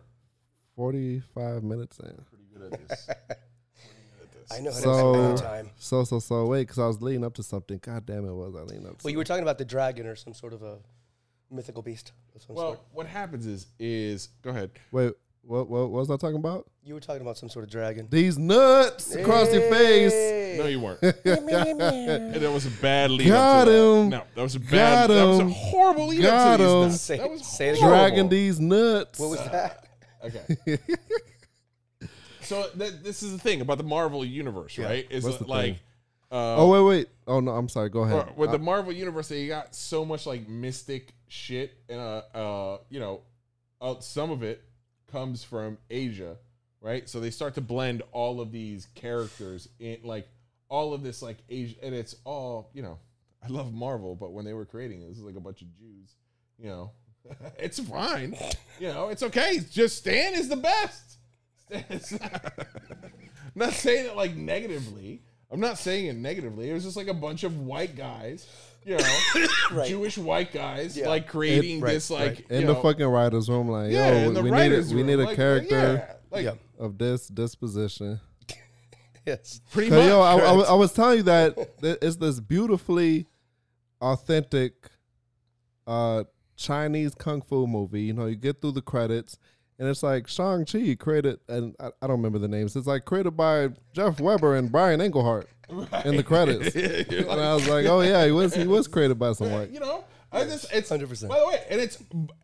forty-five 0.78 1.62
minutes 1.62 2.00
in. 2.00 2.24
Pretty 2.30 2.46
good 2.54 2.74
at 2.74 2.88
this. 2.88 3.10
I 4.52 4.60
know 4.62 4.72
how 4.72 4.78
to 4.78 4.82
So, 4.82 5.14
spend 5.14 5.38
time. 5.40 5.70
so, 5.78 6.04
so, 6.06 6.20
so. 6.20 6.46
Wait, 6.46 6.62
because 6.62 6.80
I 6.80 6.88
was 6.88 7.02
leading 7.02 7.26
up 7.26 7.34
to 7.34 7.44
something. 7.44 7.80
God 7.82 8.06
damn 8.06 8.26
it, 8.26 8.32
was 8.34 8.56
I 8.56 8.60
leading 8.62 8.86
up 8.88 9.00
to? 9.00 9.04
Well, 9.04 9.12
you 9.12 9.18
were 9.18 9.26
talking 9.26 9.44
about 9.44 9.58
the 9.58 9.66
dragon 9.66 10.06
or 10.08 10.16
some 10.16 10.34
sort 10.34 10.54
of 10.54 10.62
a 10.64 10.78
mythical 11.50 11.82
beast 11.82 12.14
of 12.34 12.42
some 12.44 12.56
Well, 12.56 12.76
sort. 12.76 12.80
what 12.94 13.08
happens 13.08 13.46
is 13.46 13.68
is 13.78 14.30
go 14.42 14.52
ahead. 14.52 14.72
Wait, 14.94 15.12
what, 15.44 15.70
what? 15.70 15.90
What 15.90 16.00
was 16.00 16.12
I 16.12 16.18
talking 16.18 16.38
about? 16.38 16.70
You 16.84 16.94
were 16.94 17.00
talking 17.00 17.22
about 17.22 17.38
some 17.38 17.50
sort 17.50 17.66
of 17.66 17.72
dragon. 17.72 18.08
These 18.10 18.38
nuts 18.38 19.14
across 19.16 19.52
your 19.54 19.70
face. 19.70 20.58
No, 20.60 20.66
you 20.68 20.80
weren't. 20.80 21.02
And 21.26 22.34
that 22.36 22.52
was 22.52 22.66
a 22.66 22.72
bad 22.82 23.12
lead. 23.12 23.28
Got 23.28 23.62
up 23.62 23.66
to 23.68 23.72
that. 23.72 24.02
him. 24.02 24.10
No, 24.10 24.24
that 24.36 24.42
was 24.42 24.56
a 24.56 24.60
Got 24.60 24.72
bad. 24.72 25.10
That 25.10 25.24
was 25.26 25.40
a 25.40 25.42
him. 25.44 25.50
horrible 25.52 26.08
lead 26.08 26.22
Got 26.22 26.34
up 26.54 26.58
to 26.60 26.64
these 26.64 26.72
him. 26.74 26.82
nuts. 26.90 27.02
Say- 27.02 27.18
that 27.18 27.30
was 27.30 27.46
say 27.46 27.68
it 27.70 27.72
again. 27.72 27.82
horrible. 27.84 28.08
Dragging 28.08 28.30
these 28.30 28.60
nuts. 28.60 29.20
What 29.20 29.30
was 29.32 29.40
that? 29.40 29.88
Okay. 30.24 30.78
so 32.42 32.68
th- 32.78 32.94
this 33.02 33.24
is 33.24 33.32
the 33.32 33.40
thing 33.40 33.62
about 33.62 33.78
the 33.80 33.84
Marvel 33.84 34.24
universe, 34.26 34.78
right? 34.78 35.08
Is 35.10 35.24
What's 35.24 35.38
that, 35.38 35.46
the 35.46 35.50
like 35.50 35.66
thing? 35.66 35.80
oh 36.32 36.70
wait, 36.70 36.98
wait. 36.98 37.08
Oh 37.26 37.40
no, 37.40 37.52
I'm 37.52 37.68
sorry. 37.70 37.90
Go 37.90 38.02
ahead. 38.02 38.28
or- 38.30 38.34
with 38.36 38.52
the 38.52 38.60
Marvel 38.60 38.94
universe, 38.94 39.30
they 39.30 39.48
got 39.48 39.74
so 39.74 40.06
much 40.06 40.28
like 40.28 40.48
mystic 40.48 41.14
shit, 41.28 41.74
and 41.90 42.00
uh, 42.00 42.22
uh, 42.36 42.78
you 42.92 43.00
know, 43.00 43.22
uh, 43.82 43.96
some 44.00 44.30
of 44.32 44.44
it 44.44 44.62
comes 45.12 45.44
from 45.44 45.78
Asia, 45.90 46.38
right? 46.80 47.08
So 47.08 47.20
they 47.20 47.32
start 47.32 47.56
to 47.56 47.62
blend 47.62 48.02
all 48.12 48.42
of 48.42 48.52
these 48.52 48.88
characters 48.96 49.68
in 49.80 49.98
like 50.04 50.28
all 50.70 50.94
of 50.94 51.04
this 51.04 51.22
like 51.22 51.38
Asia, 51.50 51.76
and 51.84 51.94
it's 51.94 52.16
all 52.24 52.70
you 52.74 52.82
know. 52.82 53.00
I 53.44 53.48
love 53.48 53.74
Marvel, 53.74 54.16
but 54.16 54.34
when 54.34 54.46
they 54.46 54.54
were 54.54 54.66
creating 54.66 55.02
it, 55.02 55.10
this 55.10 55.18
is 55.18 55.24
like 55.24 55.36
a 55.36 55.40
bunch 55.40 55.64
of 55.64 55.76
Jews, 55.76 56.14
you 56.60 56.68
know. 56.68 56.92
it's 57.58 57.80
fine, 57.80 58.36
you 58.80 58.88
know. 58.88 59.10
It's 59.10 59.24
okay. 59.24 59.60
Just 59.72 59.98
Stan 59.98 60.34
is 60.34 60.48
the 60.48 60.58
best. 60.58 61.18
I'm 61.74 61.84
not 63.56 63.74
saying 63.74 64.08
it 64.08 64.16
like 64.16 64.36
negatively. 64.36 65.24
I'm 65.52 65.60
not 65.60 65.78
saying 65.78 66.06
it 66.06 66.16
negatively. 66.16 66.70
It 66.70 66.74
was 66.74 66.84
just 66.84 66.98
like 66.98 67.08
a 67.08 67.14
bunch 67.14 67.44
of 67.44 67.60
white 67.60 67.96
guys, 67.96 68.48
you 68.86 68.98
know, 68.98 69.18
Right. 69.72 69.88
Jewish 69.90 70.18
white 70.18 70.52
guys, 70.52 70.98
Yeah. 70.98 71.08
like 71.10 71.28
creating 71.28 71.80
It- 71.80 71.84
right, 71.84 71.94
this 71.94 72.10
like 72.10 72.28
right. 72.30 72.46
in 72.50 72.62
you 72.62 72.68
the 72.68 72.74
know, 72.74 72.82
fucking 72.82 73.06
writers' 73.06 73.50
room, 73.50 73.70
like, 73.70 73.92
yeah, 73.92 74.12
yo, 74.24 74.28
in 74.30 74.34
the 74.34 74.42
we 74.42 74.50
need 74.50 74.56
writers 74.58 74.92
a, 74.92 74.96
we 74.96 75.04
need 75.04 75.20
a 75.20 75.26
like, 75.26 75.36
character 75.36 76.08
yeah, 76.34 76.46
like 76.46 76.58
of 76.80 76.98
this 76.98 77.28
disposition. 77.28 78.20
Yes. 79.26 79.62
pretty 79.72 79.92
much. 79.92 80.08
yo, 80.08 80.20
I, 80.20 80.34
I, 80.36 80.52
was- 80.52 80.68
I 80.70 80.74
was 80.74 80.94
telling 80.94 81.18
you 81.18 81.24
that 81.24 81.56
it's 81.84 82.16
this 82.16 82.40
beautifully 82.40 83.28
authentic 84.02 84.74
uh 85.86 86.24
Chinese 86.56 87.14
kung 87.16 87.42
fu 87.42 87.68
movie. 87.68 88.02
You 88.02 88.14
know, 88.14 88.26
you 88.26 88.36
get 88.36 88.62
through 88.62 88.72
the 88.74 88.82
credits, 88.82 89.38
and 89.82 89.90
it's 89.90 90.04
like 90.04 90.28
Shang 90.28 90.64
Chi 90.66 90.96
created, 90.96 91.40
and 91.50 91.76
I, 91.80 91.88
I 91.88 92.08
don't 92.08 92.12
remember 92.18 92.38
the 92.38 92.48
names. 92.48 92.76
It's 92.76 92.86
like 92.86 93.04
created 93.06 93.32
by 93.36 93.70
Jeff 93.94 94.20
Weber 94.20 94.56
and 94.56 94.72
Brian 94.72 95.02
Englehart 95.02 95.50
in 96.06 96.16
the 96.18 96.24
credits. 96.24 96.76
You're 97.12 97.30
and 97.32 97.42
I 97.42 97.56
was 97.56 97.68
like, 97.68 97.88
oh 97.88 98.02
yeah, 98.02 98.24
he 98.26 98.32
was 98.32 98.54
he 98.54 98.68
was 98.68 98.88
created 98.88 99.18
by 99.18 99.34
some 99.34 99.52
white. 99.52 99.72
you 99.74 99.80
know, 99.80 100.04
I 100.32 100.44
just 100.44 100.72
it's 100.72 100.92
100%. 100.92 101.28
By 101.30 101.40
the 101.40 101.48
way, 101.48 101.64
and 101.68 101.82
it's 101.82 101.98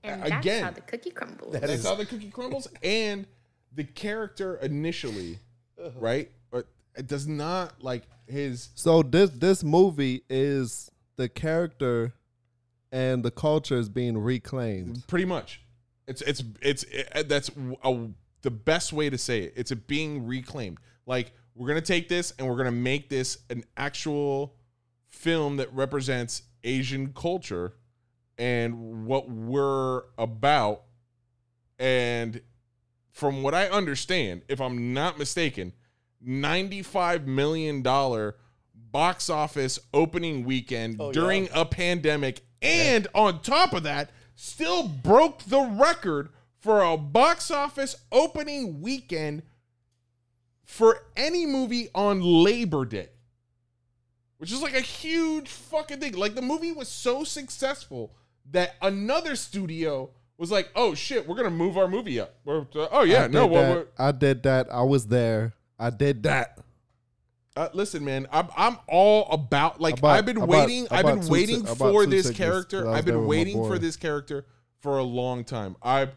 And 0.03 0.23
that's 0.23 0.31
again 0.31 0.63
how 0.63 0.71
the 0.71 0.81
cookie 0.81 1.11
crumbles. 1.11 1.53
That 1.53 1.61
that's 1.61 1.73
is- 1.73 1.85
how 1.85 1.93
the 1.95 2.05
cookie 2.07 2.31
crumbles, 2.31 2.67
and 2.81 3.27
the 3.75 3.83
character 3.83 4.55
initially, 4.55 5.37
Uh-huh. 5.79 5.91
right? 5.99 6.31
But 6.49 6.65
it 6.97 7.05
does 7.05 7.27
not 7.27 7.83
like 7.83 8.03
his 8.27 8.69
So 8.73 9.03
this 9.03 9.29
this 9.29 9.63
movie 9.63 10.23
is 10.29 10.89
the 11.17 11.29
character 11.29 12.13
and 12.91 13.23
the 13.23 13.31
culture 13.31 13.77
is 13.77 13.89
being 13.89 14.17
reclaimed. 14.17 15.03
pretty 15.07 15.25
much. 15.25 15.61
It's 16.07 16.21
it's 16.21 16.43
it's 16.61 16.83
it, 16.83 17.27
that's 17.27 17.49
a, 17.83 18.07
the 18.41 18.51
best 18.51 18.93
way 18.93 19.09
to 19.09 19.17
say 19.17 19.41
it. 19.43 19.53
It's 19.55 19.71
a 19.71 19.75
being 19.75 20.25
reclaimed. 20.25 20.77
Like 21.05 21.31
we're 21.55 21.67
gonna 21.67 21.81
take 21.81 22.07
this 22.09 22.33
and 22.37 22.47
we're 22.47 22.57
gonna 22.57 22.71
make 22.71 23.09
this 23.09 23.39
an 23.49 23.63
actual 23.75 24.55
film 25.07 25.57
that 25.57 25.73
represents 25.73 26.43
Asian 26.63 27.13
culture 27.13 27.73
and 28.37 29.05
what 29.05 29.29
we're 29.29 30.03
about. 30.17 30.83
And 31.79 32.41
from 33.11 33.43
what 33.43 33.53
I 33.53 33.67
understand, 33.67 34.43
if 34.47 34.61
I'm 34.61 34.93
not 34.93 35.17
mistaken, 35.17 35.73
$95 36.25 37.25
million 37.25 37.81
box 38.91 39.29
office 39.29 39.79
opening 39.93 40.43
weekend 40.45 40.97
Oh, 40.99 41.11
during 41.11 41.45
yeah. 41.45 41.61
a 41.61 41.65
pandemic. 41.65 42.41
And 42.61 43.07
on 43.13 43.41
top 43.41 43.73
of 43.73 43.83
that, 43.83 44.11
still 44.37 44.87
broke 44.87 45.43
the 45.43 45.59
record 45.59 46.29
for 46.59 46.81
a 46.81 46.95
box 46.95 47.51
office 47.51 47.95
opening 48.11 48.81
weekend 48.81 49.41
for 50.63 50.99
any 51.15 51.45
movie 51.45 51.89
on 51.93 52.21
Labor 52.21 52.85
Day. 52.85 53.09
Which 54.37 54.51
is 54.51 54.61
like 54.61 54.75
a 54.75 54.81
huge 54.81 55.49
fucking 55.49 55.99
thing. 55.99 56.13
Like 56.13 56.35
the 56.35 56.41
movie 56.43 56.71
was 56.71 56.87
so 56.87 57.23
successful 57.23 58.13
that 58.51 58.75
another 58.81 59.35
studio 59.35 60.11
was 60.37 60.51
like, 60.51 60.69
"Oh 60.75 60.93
shit, 60.93 61.27
we're 61.27 61.35
gonna 61.35 61.49
move 61.49 61.75
our 61.75 61.87
movie 61.87 62.19
up." 62.19 62.35
We're, 62.45 62.67
oh 62.75 63.01
yeah, 63.01 63.23
I 63.23 63.27
no, 63.27 63.47
well, 63.47 63.73
we're, 63.73 63.87
I 63.97 64.11
did 64.11 64.43
that. 64.43 64.71
I 64.71 64.83
was 64.83 65.07
there. 65.07 65.55
I 65.79 65.89
did 65.89 66.21
that. 66.23 66.59
Uh, 67.57 67.69
listen, 67.73 68.05
man, 68.05 68.27
I'm 68.31 68.47
I'm 68.55 68.77
all 68.87 69.27
about 69.31 69.81
like 69.81 69.97
About- 69.97 70.17
I've 70.17 70.25
been 70.25 70.37
about- 70.37 70.49
waiting. 70.49 70.87
I've 70.91 71.05
been 71.05 71.27
waiting 71.27 71.65
ti- 71.65 71.71
about 71.71 71.91
for 71.91 72.05
this 72.05 72.29
character. 72.31 72.81
'cause 72.81 72.87
I 72.87 72.89
was 72.91 72.99
I've 72.99 73.05
been 73.05 73.25
waiting 73.25 73.57
for 73.57 73.79
this 73.79 73.97
character 73.97 74.45
for 74.79 74.97
a 74.99 75.03
long 75.03 75.43
time. 75.43 75.75
I 75.81 76.09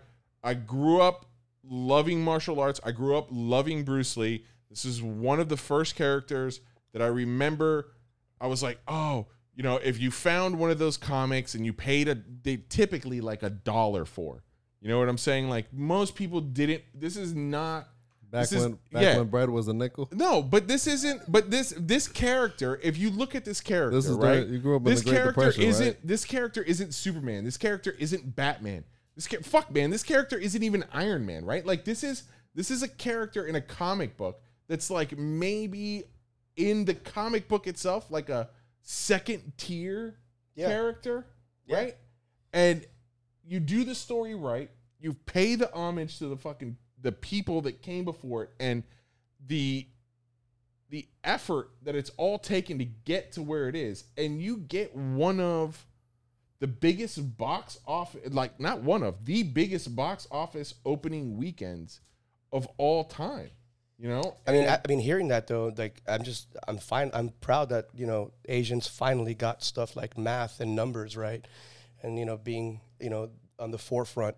I 0.45 0.53
grew 0.55 1.01
up 1.01 1.27
loving 1.65 2.23
martial 2.23 2.61
arts. 2.61 2.79
I 2.85 2.93
grew 2.93 3.17
up 3.17 3.29
loving 3.31 3.85
Bruce 3.85 4.17
Lee. 4.17 4.45
This 4.69 4.85
is 4.85 5.03
one 5.03 5.41
of 5.41 5.49
the 5.49 5.57
first 5.57 5.97
characters 5.97 6.61
that 6.93 7.01
I 7.01 7.07
remember. 7.07 7.93
I 8.41 8.47
was 8.47 8.63
like, 8.63 8.79
oh, 8.87 9.27
you 9.55 9.63
know, 9.63 9.77
if 9.77 9.99
you 9.99 10.11
found 10.11 10.59
one 10.59 10.71
of 10.71 10.79
those 10.79 10.97
comics 10.97 11.55
and 11.55 11.65
you 11.65 11.73
paid 11.73 12.09
a, 12.09 12.19
they 12.43 12.59
typically 12.69 13.21
like 13.21 13.43
a 13.43 13.51
dollar 13.51 14.05
for. 14.05 14.45
You 14.81 14.89
know 14.89 14.99
what 14.99 15.09
I'm 15.09 15.19
saying? 15.19 15.49
Like 15.49 15.73
most 15.73 16.15
people 16.15 16.41
didn't. 16.43 16.83
This 16.95 17.17
is 17.17 17.35
not. 17.35 17.89
Back 18.31 18.43
this 18.43 18.53
is- 18.53 18.63
when 18.63 18.73
back 18.93 19.03
yeah. 19.03 19.19
when 19.19 19.27
bread 19.29 19.51
was 19.51 19.67
a 19.69 19.73
nickel. 19.75 20.09
No, 20.13 20.41
but 20.43 20.69
this 20.69 20.87
isn't. 20.87 21.31
But 21.31 21.51
this 21.51 21.75
this 21.77 22.07
character, 22.07 22.79
if 22.83 22.97
you 22.97 23.11
look 23.11 23.35
at 23.35 23.45
this 23.45 23.61
character, 23.61 23.97
This 23.97 24.07
is 24.07 24.17
the- 24.17 24.23
right? 24.25 24.47
you 24.47 24.59
grew 24.59 24.77
up 24.77 24.83
in 24.83 24.91
this 24.91 25.01
the 25.01 25.11
Great 25.11 25.17
character 25.17 25.41
Depression, 25.41 25.63
isn't. 25.65 25.87
right? 25.87 26.07
This 26.07 26.25
character 26.25 26.63
isn't 26.63 26.95
Superman. 26.95 27.45
This 27.45 27.57
character 27.57 27.91
isn't 27.99 28.37
Batman. 28.37 28.85
This 29.17 29.27
ca- 29.27 29.43
fuck 29.43 29.73
man. 29.75 29.91
This 29.91 30.03
character 30.05 30.39
isn't 30.39 30.63
even 30.63 30.85
Iron 30.93 31.27
Man, 31.27 31.45
right? 31.45 31.67
Like 31.67 31.85
this 31.85 32.05
is 32.05 32.23
this 32.55 32.71
is 32.71 32.83
a 32.83 32.89
character 32.89 33.47
in 33.47 33.57
a 33.57 33.61
comic 33.61 34.17
book 34.17 34.41
that's 34.69 34.91
like 34.91 35.19
maybe 35.19 36.05
in 36.57 36.85
the 36.85 36.95
comic 36.95 37.49
book 37.49 37.67
itself, 37.67 38.11
like 38.11 38.29
a 38.29 38.49
second 38.83 39.53
tier 39.57 40.17
Yeah. 40.55 40.69
character, 40.69 41.27
Yeah. 41.67 41.77
right? 41.77 41.97
And 42.53 42.87
you 43.45 43.59
do 43.61 43.85
the 43.85 43.95
story 43.95 44.35
right. 44.35 44.71
You 45.01 45.15
pay 45.15 45.55
the 45.55 45.73
homage 45.75 46.19
to 46.19 46.29
the 46.29 46.37
fucking 46.37 46.77
the 47.03 47.13
people 47.13 47.63
that 47.63 47.83
came 47.83 48.05
before 48.05 48.45
it, 48.45 48.51
and 48.59 48.83
the 49.47 49.87
the 50.91 51.07
effort 51.23 51.71
that 51.83 51.95
it's 51.95 52.11
all 52.17 52.39
taken 52.39 52.79
to 52.79 52.85
get 52.85 53.33
to 53.33 53.43
where 53.43 53.69
it 53.69 53.77
is, 53.77 54.05
and 54.17 54.43
you 54.43 54.57
get 54.57 54.95
one 54.95 55.39
of 55.39 55.87
the 56.59 56.67
biggest 56.67 57.39
box 57.39 57.79
office, 57.87 58.33
like 58.33 58.61
not 58.61 58.83
one 58.83 59.03
of 59.03 59.25
the 59.25 59.43
biggest 59.43 59.95
box 59.95 60.27
office 60.31 60.75
opening 60.85 61.37
weekends 61.37 62.01
of 62.53 62.67
all 62.77 63.05
time. 63.05 63.51
You 63.99 64.09
know, 64.09 64.37
I 64.47 64.53
mean, 64.53 64.67
I, 64.67 64.77
I 64.77 64.89
mean, 64.89 64.99
hearing 64.99 65.29
that 65.29 65.47
though, 65.47 65.75
like, 65.77 66.01
I'm 66.09 66.23
just, 66.23 66.49
I'm 66.67 66.79
fine. 66.79 67.11
I'm 67.13 67.35
proud 67.43 67.69
that 67.69 67.89
you 67.95 68.07
know 68.07 68.33
Asians 68.49 68.87
finally 68.87 69.35
got 69.35 69.63
stuff 69.63 69.95
like 69.95 70.17
math 70.17 70.59
and 70.61 70.75
numbers 70.75 71.19
right, 71.19 71.47
and 72.03 72.19
you 72.19 72.25
know, 72.25 72.39
being 72.39 72.81
you 72.99 73.11
know 73.11 73.29
on 73.59 73.71
the 73.73 73.79
forefront 73.79 74.37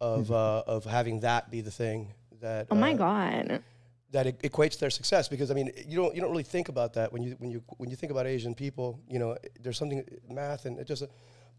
of 0.00 0.30
uh, 0.30 0.62
of 0.66 0.84
having 0.84 1.20
that 1.20 1.50
be 1.50 1.60
the 1.60 1.70
thing 1.70 2.12
that. 2.40 2.66
Oh 2.70 2.74
my 2.74 2.92
uh, 2.92 2.96
god. 2.96 3.62
that 4.12 4.26
equates 4.42 4.78
their 4.78 4.90
success 4.90 5.28
because 5.28 5.50
I 5.50 5.54
mean 5.54 5.70
you 5.86 5.96
don't 5.96 6.14
you 6.14 6.20
don't 6.20 6.30
really 6.30 6.42
think 6.42 6.68
about 6.68 6.94
that 6.94 7.12
when 7.12 7.22
you 7.22 7.36
when 7.38 7.50
you 7.50 7.62
when 7.78 7.88
you 7.90 7.96
think 7.96 8.10
about 8.10 8.26
Asian 8.26 8.54
people 8.54 8.98
you 9.08 9.18
know 9.20 9.36
there's 9.62 9.78
something 9.78 10.02
math 10.28 10.64
and 10.66 10.78
it 10.80 10.86
just 10.86 11.04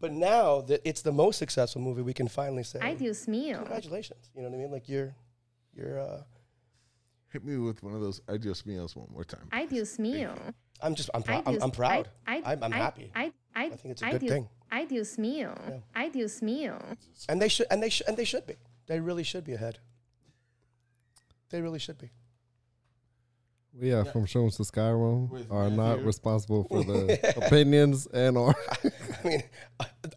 but 0.00 0.12
now 0.12 0.60
that 0.68 0.80
it's 0.84 1.02
the 1.02 1.12
most 1.12 1.38
successful 1.38 1.80
movie 1.80 2.02
we 2.02 2.12
can 2.12 2.28
finally 2.28 2.62
say 2.64 2.78
I 2.82 2.94
do 2.94 3.10
mío. 3.10 3.56
congratulations 3.56 4.30
you 4.34 4.42
know 4.42 4.48
what 4.50 4.56
I 4.56 4.58
mean 4.62 4.70
like 4.70 4.86
you're 4.88 5.14
you're 5.74 5.98
uh, 5.98 6.22
hit 7.32 7.42
me 7.44 7.56
with 7.56 7.82
one 7.82 7.94
of 7.94 8.00
those 8.02 8.20
I 8.28 8.36
do 8.36 8.52
meals 8.66 8.94
one 8.96 9.08
more 9.10 9.24
time. 9.24 9.48
I 9.50 9.64
do 9.64 9.82
mío. 9.82 10.36
I'm 10.82 10.94
just 10.94 11.08
I'm, 11.14 11.22
Ay, 11.26 11.32
prou- 11.32 11.42
I'm, 11.46 11.62
I'm 11.62 11.70
proud 11.70 12.08
ay, 12.26 12.42
I, 12.44 12.52
am 12.52 12.62
I'm 12.64 12.72
ay, 12.72 12.76
happy 12.76 13.10
ay, 13.14 13.32
ay, 13.56 13.66
I 13.66 13.68
think 13.70 13.92
it's 13.92 14.02
a 14.02 14.10
good 14.10 14.20
Dios- 14.20 14.32
thing. 14.32 14.48
Ay, 14.74 14.86
Dios 14.86 15.16
mío. 15.18 15.52
Ay, 15.94 16.08
Dios 16.08 16.40
mío. 16.40 16.80
and 17.28 17.40
they 17.42 17.48
should 17.48 17.66
and 17.70 17.82
they 17.82 17.90
should 17.90 18.08
and 18.08 18.16
they 18.16 18.24
should 18.24 18.46
be 18.46 18.54
they 18.86 18.98
really 19.00 19.22
should 19.22 19.44
be 19.44 19.52
ahead 19.52 19.78
they 21.50 21.60
really 21.60 21.78
should 21.78 21.98
be 21.98 22.10
We 23.78 23.92
are 23.92 24.04
from 24.04 24.24
Shrooms 24.26 24.56
to 24.56 24.62
Skyrim 24.64 25.30
With 25.30 25.50
are 25.50 25.68
not 25.70 25.76
Matthew. 25.96 26.06
responsible 26.06 26.64
for 26.64 26.84
the 26.84 27.18
opinions 27.44 28.06
and 28.06 28.36
or 28.38 28.54
I 29.24 29.28
mean, 29.28 29.42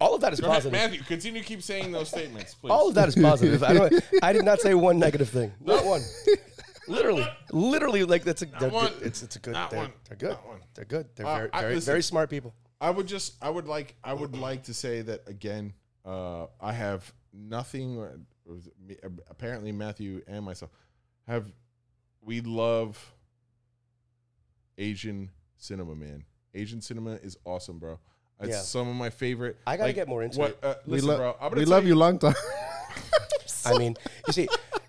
all 0.01 0.15
of 0.15 0.21
that 0.21 0.33
is 0.33 0.39
Go 0.39 0.47
ahead, 0.47 0.63
positive. 0.63 0.71
Matthew, 0.73 1.03
continue 1.03 1.41
to 1.41 1.47
keep 1.47 1.61
saying 1.61 1.91
those 1.91 2.09
statements, 2.09 2.53
please. 2.55 2.71
All 2.71 2.87
of 2.89 2.95
that 2.95 3.07
is 3.09 3.15
positive. 3.15 3.61
I 3.63 3.73
don't. 3.73 3.93
I 4.23 4.33
did 4.33 4.43
not 4.45 4.59
say 4.61 4.73
one 4.73 4.97
negative 4.99 5.29
thing. 5.29 5.51
Not 5.61 5.85
one. 5.85 6.01
Literally, 6.87 7.25
literally, 7.51 8.03
like 8.03 8.23
that's 8.23 8.41
a. 8.41 8.45
They're 8.59 8.69
one. 8.69 8.91
good. 8.93 9.03
It's 9.07 9.21
it's 9.23 9.35
a 9.35 9.39
good. 9.39 9.53
Not 9.53 9.69
They're, 9.71 9.79
one. 9.79 9.93
they're 10.07 10.17
good. 10.17 10.29
Not 10.31 10.47
one. 10.47 10.59
They're 10.75 10.85
good. 10.85 11.05
They're 11.15 11.25
Uh, 11.27 11.35
very 11.37 11.49
I- 11.53 11.61
very, 11.61 11.75
listen. 11.75 11.91
very 11.91 12.03
smart 12.03 12.29
people. 12.29 12.53
I 12.81 12.89
would 12.89 13.07
just, 13.07 13.33
I 13.41 13.49
would 13.49 13.67
like, 13.67 13.95
I 14.03 14.13
would 14.13 14.35
like 14.37 14.63
to 14.63 14.73
say 14.73 15.01
that 15.01 15.27
again. 15.27 15.73
Uh, 16.05 16.47
I 16.61 16.73
have 16.73 17.11
nothing. 17.33 17.97
or 17.97 18.19
was 18.45 18.67
it 18.67 18.73
me- 18.85 18.97
Apparently, 19.29 19.71
Matthew 19.71 20.21
and 20.27 20.43
myself 20.45 20.71
have. 21.27 21.51
We 22.21 22.41
love 22.41 23.13
Asian 24.77 25.29
cinema, 25.57 25.95
man. 25.95 26.23
Asian 26.53 26.81
cinema 26.81 27.11
is 27.15 27.37
awesome, 27.45 27.79
bro. 27.79 27.99
It's 28.39 28.49
Yeah. 28.49 28.59
some 28.61 28.87
of 28.89 28.95
my 28.95 29.09
favorite. 29.09 29.57
I 29.65 29.77
gotta 29.77 29.93
get 29.93 30.07
more 30.07 30.23
into 30.23 30.39
what, 30.39 30.51
it. 30.51 30.59
Uh, 30.63 30.75
we, 30.85 30.93
listen, 30.93 31.09
lo- 31.09 31.17
bro. 31.39 31.49
We 31.51 31.59
tell 31.61 31.69
love 31.69 31.85
you 31.85 31.95
long 31.95 32.19
time. 32.19 32.33
I 33.65 33.77
mean, 33.77 33.95
you 34.27 34.33
see, 34.33 34.47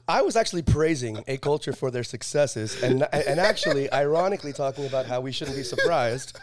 I 0.09 0.23
was 0.23 0.37
actually 0.37 0.63
praising 0.63 1.23
a 1.27 1.37
culture 1.39 1.73
for 1.73 1.91
their 1.91 2.05
successes, 2.05 2.83
and 2.83 3.03
and 3.13 3.41
actually, 3.41 3.91
ironically, 3.93 4.53
talking 4.53 4.87
about 4.87 5.07
how 5.07 5.21
we 5.21 5.33
shouldn't 5.33 5.57
be 5.57 5.63
surprised 5.63 6.39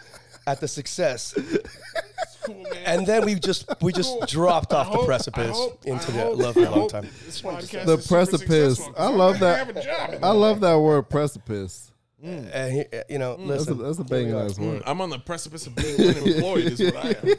at 0.46 0.60
the 0.60 0.68
success, 0.68 1.34
Cool, 2.44 2.66
and 2.84 3.06
then 3.06 3.24
we 3.24 3.36
just 3.36 3.64
we 3.80 3.90
just 3.92 4.10
Cool. 4.10 4.26
dropped 4.26 4.72
I 4.74 4.80
off 4.80 4.90
the 4.92 4.98
hope- 4.98 5.06
precipice 5.06 5.56
hope- 5.56 5.84
into 5.86 6.08
I 6.08 6.12
the 6.12 6.22
hope- 6.22 6.38
love 6.38 6.54
for 6.54 6.60
I 6.60 6.64
a 6.64 6.70
long 6.70 6.88
time. 6.88 7.02
The 7.04 8.04
precipice. 8.06 8.80
I 8.98 9.08
love 9.08 9.38
that. 9.40 9.66
gonna 9.66 9.72
have 9.72 9.76
a 9.76 9.82
job 9.82 10.14
in 10.14 10.24
I 10.24 10.30
love 10.30 10.60
that 10.60 10.76
word 10.78 11.08
precipice. 11.08 11.90
And 12.22 12.72
he, 12.72 12.84
you 13.10 13.18
know, 13.18 13.36
That's 13.36 13.66
a, 13.66 13.74
listen, 13.74 13.78
that's 13.78 13.98
a 13.98 14.02
here 14.02 14.04
we 14.04 14.24
banging 14.24 14.34
are. 14.34 14.44
ass 14.46 14.58
word. 14.58 14.82
I'm 14.86 15.00
on 15.02 15.10
the 15.10 15.18
precipice 15.18 15.66
of 15.66 15.74
being 15.76 16.00
unemployed. 16.00 16.64
is 16.64 16.80
what 16.82 16.96
I 16.96 17.08
am. 17.10 17.34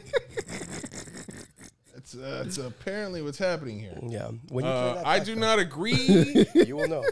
That's, 1.94 2.14
uh, 2.14 2.42
that's 2.44 2.58
apparently 2.58 3.20
what's 3.20 3.38
happening 3.38 3.80
here. 3.80 3.98
Yeah, 4.00 4.28
when 4.48 4.64
you 4.64 4.70
Uh, 4.70 4.94
that 4.94 5.06
I 5.06 5.18
do 5.18 5.32
then, 5.32 5.40
not 5.40 5.58
agree. 5.58 6.46
You 6.54 6.76
will 6.76 6.86
know. 6.88 7.04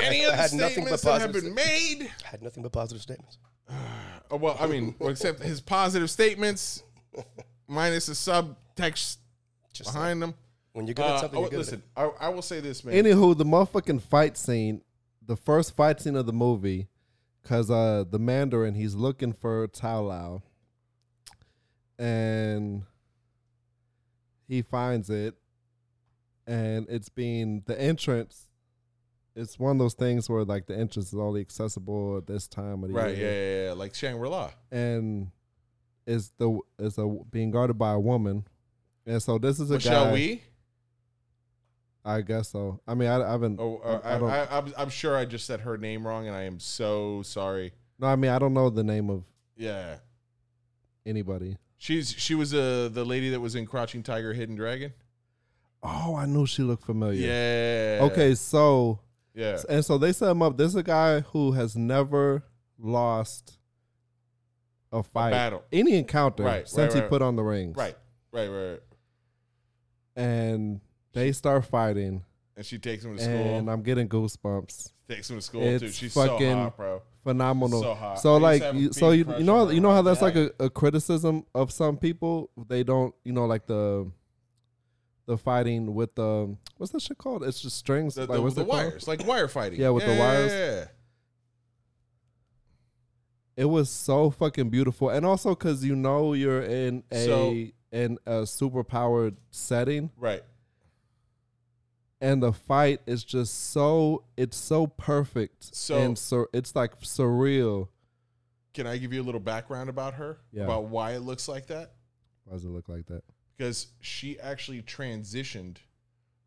Any 0.00 0.24
I 0.24 0.28
of 0.28 0.30
the 0.30 0.36
had 0.36 0.52
nothing 0.54 0.84
but 0.88 0.98
statements 1.00 1.02
that 1.02 1.20
have 1.20 1.32
been 1.32 1.54
made. 1.54 2.10
I 2.24 2.28
had 2.28 2.42
nothing 2.42 2.62
but 2.62 2.72
positive 2.72 3.02
statements. 3.02 3.36
Oh, 4.30 4.36
well, 4.36 4.56
I 4.58 4.66
mean, 4.66 4.94
except 5.00 5.42
his 5.42 5.60
positive 5.60 6.10
statements, 6.10 6.82
minus 7.66 8.06
the 8.06 8.12
subtext 8.12 9.18
Just 9.72 9.92
behind 9.92 10.22
them. 10.22 10.34
when 10.72 10.86
you're 10.86 10.94
good 10.94 11.04
at 11.04 11.20
something, 11.20 11.38
oh, 11.38 11.42
you're 11.42 11.50
good 11.50 11.58
listen, 11.58 11.82
at 11.96 12.04
I, 12.20 12.26
I 12.26 12.28
will 12.28 12.42
say 12.42 12.60
this, 12.60 12.84
man. 12.84 12.94
Anywho, 12.94 13.36
the 13.36 13.44
motherfucking 13.44 14.02
fight 14.02 14.36
scene, 14.36 14.82
the 15.24 15.36
first 15.36 15.76
fight 15.76 16.00
scene 16.00 16.16
of 16.16 16.26
the 16.26 16.32
movie, 16.32 16.88
because 17.42 17.70
uh, 17.70 18.04
the 18.10 18.18
Mandarin, 18.18 18.74
he's 18.74 18.94
looking 18.94 19.32
for 19.32 19.66
Ta 19.68 19.98
Lo. 20.00 20.42
And 21.98 22.84
he 24.46 24.62
finds 24.62 25.10
it. 25.10 25.34
And 26.46 26.86
it's 26.88 27.08
being 27.08 27.62
the 27.66 27.78
entrance. 27.80 28.47
It's 29.38 29.58
one 29.58 29.72
of 29.72 29.78
those 29.78 29.94
things 29.94 30.28
where 30.28 30.44
like 30.44 30.66
the 30.66 30.76
entrance 30.76 31.12
is 31.12 31.18
only 31.18 31.40
accessible 31.40 32.16
at 32.18 32.26
this 32.26 32.48
time 32.48 32.82
of 32.82 32.88
the 32.88 32.94
right? 32.94 33.16
year. 33.16 33.26
Yeah, 33.26 33.32
yeah, 33.32 33.66
yeah. 33.68 33.72
Like 33.74 33.94
Shangri 33.94 34.28
La. 34.28 34.50
And 34.72 35.30
is 36.06 36.32
the 36.38 36.58
is 36.78 36.98
a 36.98 37.06
being 37.30 37.50
guarded 37.52 37.78
by 37.78 37.92
a 37.92 38.00
woman. 38.00 38.46
And 39.06 39.22
so 39.22 39.38
this 39.38 39.60
is 39.60 39.70
a 39.70 39.74
Michelle 39.74 40.06
guy. 40.06 40.12
Wee. 40.12 40.42
I 42.04 42.22
guess 42.22 42.48
so. 42.48 42.80
I 42.86 42.94
mean, 42.94 43.08
I, 43.08 43.22
I 43.22 43.30
haven't. 43.30 43.60
Oh, 43.60 43.78
uh, 43.84 44.00
I, 44.02 44.16
I. 44.16 44.44
I, 44.44 44.58
I'm, 44.58 44.72
I'm 44.76 44.88
sure 44.88 45.16
I 45.16 45.24
just 45.24 45.46
said 45.46 45.60
her 45.60 45.76
name 45.76 46.06
wrong, 46.06 46.26
and 46.26 46.34
I 46.34 46.42
am 46.42 46.58
so 46.58 47.22
sorry. 47.22 47.72
no, 47.98 48.06
I 48.06 48.16
mean, 48.16 48.30
I 48.30 48.38
don't 48.38 48.54
know 48.54 48.70
the 48.70 48.84
name 48.84 49.10
of 49.10 49.24
Yeah, 49.56 49.96
anybody. 51.06 51.58
she's 51.76 52.14
she 52.16 52.34
was 52.34 52.54
uh, 52.54 52.88
the 52.90 53.04
lady 53.04 53.30
that 53.30 53.40
was 53.40 53.54
in 53.54 53.66
Crouching 53.66 54.02
Tiger, 54.02 54.32
Hidden 54.32 54.56
Dragon. 54.56 54.92
Oh, 55.82 56.16
I 56.16 56.26
knew 56.26 56.46
she 56.46 56.62
looked 56.62 56.84
familiar. 56.84 57.20
Yeah. 57.20 58.04
Okay, 58.04 58.34
so 58.34 59.00
Yeah. 59.38 59.58
and 59.68 59.84
so 59.84 59.98
they 59.98 60.12
set 60.12 60.30
him 60.30 60.42
up. 60.42 60.56
This 60.56 60.68
is 60.68 60.74
a 60.76 60.82
guy 60.82 61.20
who 61.20 61.52
has 61.52 61.76
never 61.76 62.42
lost 62.78 63.58
a 64.90 65.02
fight, 65.02 65.30
battle. 65.30 65.62
any 65.72 65.94
encounter 65.96 66.42
Right, 66.42 66.52
right, 66.58 66.68
since 66.68 66.94
he 66.94 67.00
right. 67.00 67.08
put 67.08 67.22
on 67.22 67.36
the 67.36 67.42
rings. 67.44 67.76
Right. 67.76 67.94
Right. 68.32 68.48
Right. 68.48 68.80
And 70.16 70.80
they 71.12 71.32
start 71.32 71.64
fighting, 71.66 72.24
And 72.56 72.66
she 72.66 72.78
takes 72.78 73.04
him 73.04 73.16
to 73.16 73.22
school. 73.22 73.32
and 73.34 73.70
I'm 73.70 73.82
getting 73.82 74.08
goosebumps. 74.08 74.92
takes 75.08 75.30
him 75.30 75.36
to 75.36 75.42
school 75.42 75.62
It's 75.62 75.82
too. 75.82 75.90
She's 75.90 76.14
fucking 76.14 76.38
so 76.50 76.54
hot, 76.56 76.76
bro. 76.76 77.02
Phenomenal. 77.22 77.82
So 77.82 77.94
hot. 77.94 78.20
So 78.20 78.36
like, 78.38 78.62
a 78.62 78.74
you, 78.74 78.92
so 78.92 79.10
you, 79.12 79.24
you 79.38 79.44
know, 79.44 79.70
you 79.70 79.80
know 79.80 79.92
how 79.92 80.02
that's 80.02 80.22
like 80.22 80.34
a, 80.36 80.50
a 80.58 80.68
criticism 80.70 81.44
of 81.54 81.70
some 81.70 81.96
people. 81.96 82.50
They 82.68 82.82
don't, 82.82 83.14
you 83.24 83.32
know, 83.32 83.46
like 83.46 83.66
the 83.66 84.10
the 85.28 85.36
fighting 85.38 85.94
with 85.94 86.14
the 86.16 86.56
what's 86.78 86.90
that 86.92 87.02
shit 87.02 87.18
called? 87.18 87.44
It's 87.44 87.60
just 87.60 87.76
strings. 87.76 88.16
The, 88.16 88.22
like, 88.22 88.30
the, 88.30 88.42
what's 88.42 88.54
the 88.56 88.62
it 88.62 88.68
called? 88.68 88.78
wires, 88.78 89.06
like 89.06 89.24
wire 89.26 89.46
fighting. 89.46 89.78
Yeah, 89.80 89.90
with 89.90 90.04
the 90.06 90.16
wires. 90.18 90.50
Yeah. 90.52 90.84
It 93.56 93.66
was 93.66 93.90
so 93.90 94.30
fucking 94.30 94.70
beautiful, 94.70 95.10
and 95.10 95.26
also 95.26 95.50
because 95.50 95.84
you 95.84 95.96
know 95.96 96.32
you're 96.32 96.62
in 96.62 97.02
a 97.10 97.24
So- 97.26 97.66
in 97.90 98.18
a 98.26 98.46
super 98.46 98.84
powered 98.84 99.36
setting, 99.50 100.10
Right. 100.16 100.42
and 102.20 102.42
the 102.42 102.52
fight 102.52 103.00
is 103.06 103.24
just 103.24 103.70
so 103.70 104.24
it's 104.36 104.56
so 104.56 104.86
perfect, 104.86 105.74
So- 105.74 105.98
and 105.98 106.16
so 106.18 106.46
it's 106.52 106.74
like 106.76 107.00
surreal. 107.00 107.88
Can 108.74 108.86
I 108.86 108.96
give 108.98 109.12
you 109.12 109.20
a 109.20 109.24
little 109.24 109.40
background 109.40 109.90
about 109.90 110.14
her? 110.14 110.38
Yeah. 110.52 110.64
About 110.64 110.84
why 110.84 111.12
it 111.12 111.20
looks 111.20 111.48
like 111.48 111.66
that? 111.66 111.94
Why 112.44 112.52
does 112.54 112.64
it 112.64 112.68
look 112.68 112.88
like 112.88 113.06
that? 113.06 113.24
Because 113.58 113.88
she 114.00 114.38
actually 114.38 114.82
transitioned 114.82 115.78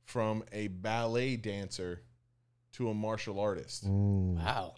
from 0.06 0.44
a 0.54 0.70
ballet 0.70 1.36
dancer 1.36 2.02
to 2.74 2.90
a 2.90 2.94
martial 2.94 3.40
artist. 3.40 3.86
Mm. 3.86 4.36
Wow, 4.36 4.76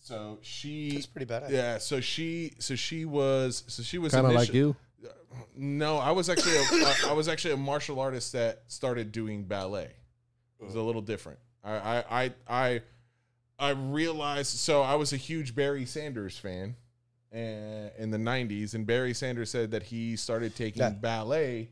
So 0.00 0.38
she 0.42 0.92
that's 0.92 1.06
pretty 1.06 1.32
badass. 1.32 1.50
Yeah, 1.50 1.78
so 1.78 2.00
she 2.00 2.54
so 2.58 2.74
she 2.74 3.04
was 3.04 3.62
so 3.68 3.82
she 3.82 3.98
was 3.98 4.12
Kind 4.12 4.26
of 4.26 4.32
like 4.32 4.52
you. 4.52 4.74
No, 5.56 5.98
I 5.98 6.10
was 6.12 6.28
actually 6.28 6.56
a, 6.56 6.62
I, 6.86 6.94
I 7.08 7.12
was 7.12 7.28
actually 7.28 7.54
a 7.54 7.56
martial 7.56 8.00
artist 8.00 8.32
that 8.32 8.62
started 8.66 9.12
doing 9.12 9.44
ballet. 9.44 9.90
It 10.60 10.64
was 10.64 10.74
a 10.74 10.82
little 10.82 11.02
different. 11.02 11.38
I 11.62 11.74
I 11.74 12.04
I 12.24 12.32
I, 12.48 12.82
I 13.58 13.70
realized 13.70 14.56
so 14.56 14.82
I 14.82 14.96
was 14.96 15.12
a 15.12 15.16
huge 15.16 15.54
Barry 15.54 15.86
Sanders 15.86 16.36
fan 16.36 16.76
uh, 17.34 17.90
in 17.98 18.10
the 18.10 18.18
'90s, 18.18 18.74
and 18.74 18.86
Barry 18.86 19.12
Sanders 19.14 19.50
said 19.50 19.70
that 19.72 19.82
he 19.84 20.16
started 20.16 20.54
taking 20.54 20.82
Yeah. 20.82 20.90
ballet 20.90 21.70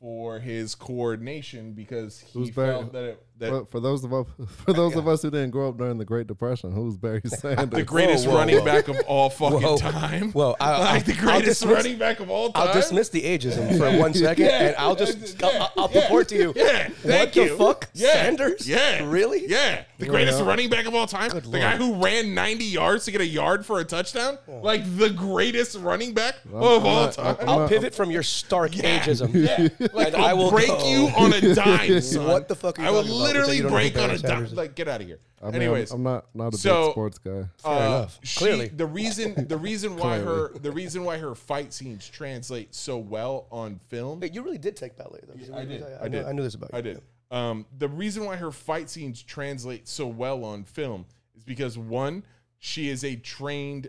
for 0.00 0.40
his 0.40 0.74
coordination 0.74 1.72
because 1.74 2.18
he 2.20 2.38
Who's 2.38 2.50
Barry- 2.50 2.70
felt 2.72 2.92
that 2.92 3.04
it, 3.04 3.26
For, 3.50 3.64
for 3.66 3.80
those 3.80 4.04
of 4.04 4.12
us, 4.12 4.26
for 4.64 4.72
those 4.72 4.96
of 4.96 5.06
us 5.08 5.22
who 5.22 5.30
didn't 5.30 5.50
grow 5.50 5.68
up 5.68 5.78
during 5.78 5.98
the 5.98 6.04
Great 6.04 6.26
Depression, 6.26 6.72
who's 6.72 6.96
Barry 6.96 7.20
Sanders? 7.26 7.68
the 7.70 7.82
greatest 7.82 8.26
whoa, 8.26 8.36
running 8.36 8.58
whoa. 8.58 8.64
back 8.64 8.88
of 8.88 8.96
all 9.06 9.30
fucking 9.30 9.60
Whoa. 9.62 9.76
time. 9.78 10.32
Whoa, 10.32 10.56
I- 10.60 10.94
like 10.94 11.04
the 11.04 11.12
I'll 11.14 11.18
greatest 11.38 11.60
dismiss- 11.62 11.76
running 11.84 11.98
back 11.98 12.20
of 12.20 12.30
all 12.30 12.52
time. 12.52 12.68
I'll 12.68 12.74
dismiss 12.74 13.08
the 13.08 13.22
ageism 13.22 13.76
for 13.78 13.98
one 14.00 14.14
second, 14.14 14.44
Yeah, 14.46 14.68
and 14.68 14.76
I'll 14.76 14.96
just 14.96 15.40
yeah, 15.40 15.46
I'll, 15.48 15.72
I'll 15.84 15.90
yeah, 15.92 16.00
purport 16.02 16.28
to 16.28 16.36
you. 16.36 16.52
Yeah, 16.56 16.88
what 16.88 16.96
thank 16.98 17.32
the 17.32 17.48
fuck, 17.48 17.88
Yeah, 17.94 18.12
Sanders? 18.12 18.68
Yeah, 18.68 19.04
really? 19.08 19.46
Yeah, 19.46 19.84
the 19.98 20.06
greatest 20.06 20.38
Yeah. 20.40 20.46
running 20.46 20.68
back 20.70 20.86
of 20.86 20.94
all 20.94 21.06
time. 21.06 21.30
the 21.30 21.40
guy 21.40 21.76
who 21.76 21.94
ran 22.02 22.34
90 22.34 22.64
yards 22.64 23.04
to 23.06 23.10
get 23.12 23.20
a 23.20 23.26
yard 23.26 23.64
for 23.66 23.80
a 23.80 23.84
touchdown. 23.84 24.38
Oh. 24.48 24.58
Like 24.60 24.82
the 24.96 25.10
greatest 25.10 25.76
running 25.78 26.14
back 26.14 26.36
of 26.46 26.54
I'm 26.54 26.62
all 26.62 26.80
not- 27.04 27.12
time. 27.14 27.36
I'm 27.40 27.48
I'll 27.48 27.58
not- 27.60 27.68
pivot 27.68 27.94
from 27.94 28.10
your 28.10 28.22
stark 28.22 28.76
Yeah. 28.76 29.00
ageism. 29.00 29.32
Yeah, 29.34 29.88
like 29.92 30.08
And 30.08 30.16
I 30.16 30.30
I'll 30.30 30.50
break 30.50 30.68
you 30.86 31.08
on 31.16 31.32
a 31.32 31.54
dime. 31.54 31.90
What 32.26 32.48
the 32.48 32.54
fuck 32.56 32.78
I 32.78 32.90
will 32.90 33.02
talking 33.02 33.20
about? 33.20 33.31
Literally 33.32 33.56
You 33.56 33.62
don't 33.64 33.72
know 33.72 33.78
who 33.78 33.90
break 33.90 33.98
on 33.98 34.10
a 34.10 34.18
dime. 34.18 34.54
Like, 34.54 34.74
get 34.74 34.88
out 34.88 35.00
of 35.00 35.06
here. 35.06 35.18
I 35.42 35.46
mean, 35.46 35.54
Anyways, 35.56 35.90
I'm, 35.90 35.98
I'm 36.06 36.12
not 36.14 36.26
not 36.34 36.54
a 36.54 36.56
so- 36.56 36.84
big 36.86 36.92
sports 36.92 37.18
guy. 37.18 37.44
uh, 37.64 37.70
enough. 37.70 38.18
she- 38.22 38.38
Clearly. 38.38 38.68
the 38.68 38.86
reason 38.86 39.46
the 39.48 39.56
reason 39.56 39.96
why 39.96 40.18
her 40.18 40.52
the 40.58 40.70
reason 40.70 41.04
why 41.04 41.18
her 41.18 41.34
fight 41.34 41.72
scenes 41.72 42.08
translate 42.08 42.74
so 42.74 42.96
well 42.98 43.46
on 43.50 43.78
film. 43.88 44.20
Wait, 44.20 44.34
you 44.34 44.42
really 44.42 44.58
did 44.58 44.76
take 44.76 44.96
ballet, 44.96 45.20
though. 45.26 45.56
I 45.56 45.64
did. 45.64 45.82
I, 45.82 46.04
I 46.04 46.08
knew, 46.08 46.18
did. 46.18 46.26
I 46.26 46.32
knew 46.32 46.42
this 46.42 46.54
about 46.54 46.70
you. 46.72 46.78
I 46.78 46.80
did. 46.80 47.02
Um, 47.30 47.66
the 47.78 47.88
reason 47.88 48.24
why 48.24 48.36
her 48.36 48.52
fight 48.52 48.90
scenes 48.90 49.22
translate 49.22 49.88
so 49.88 50.06
well 50.06 50.44
on 50.44 50.64
film 50.64 51.06
is 51.34 51.42
because 51.42 51.78
one, 51.78 52.24
she 52.58 52.88
is 52.90 53.04
a 53.04 53.16
trained 53.16 53.88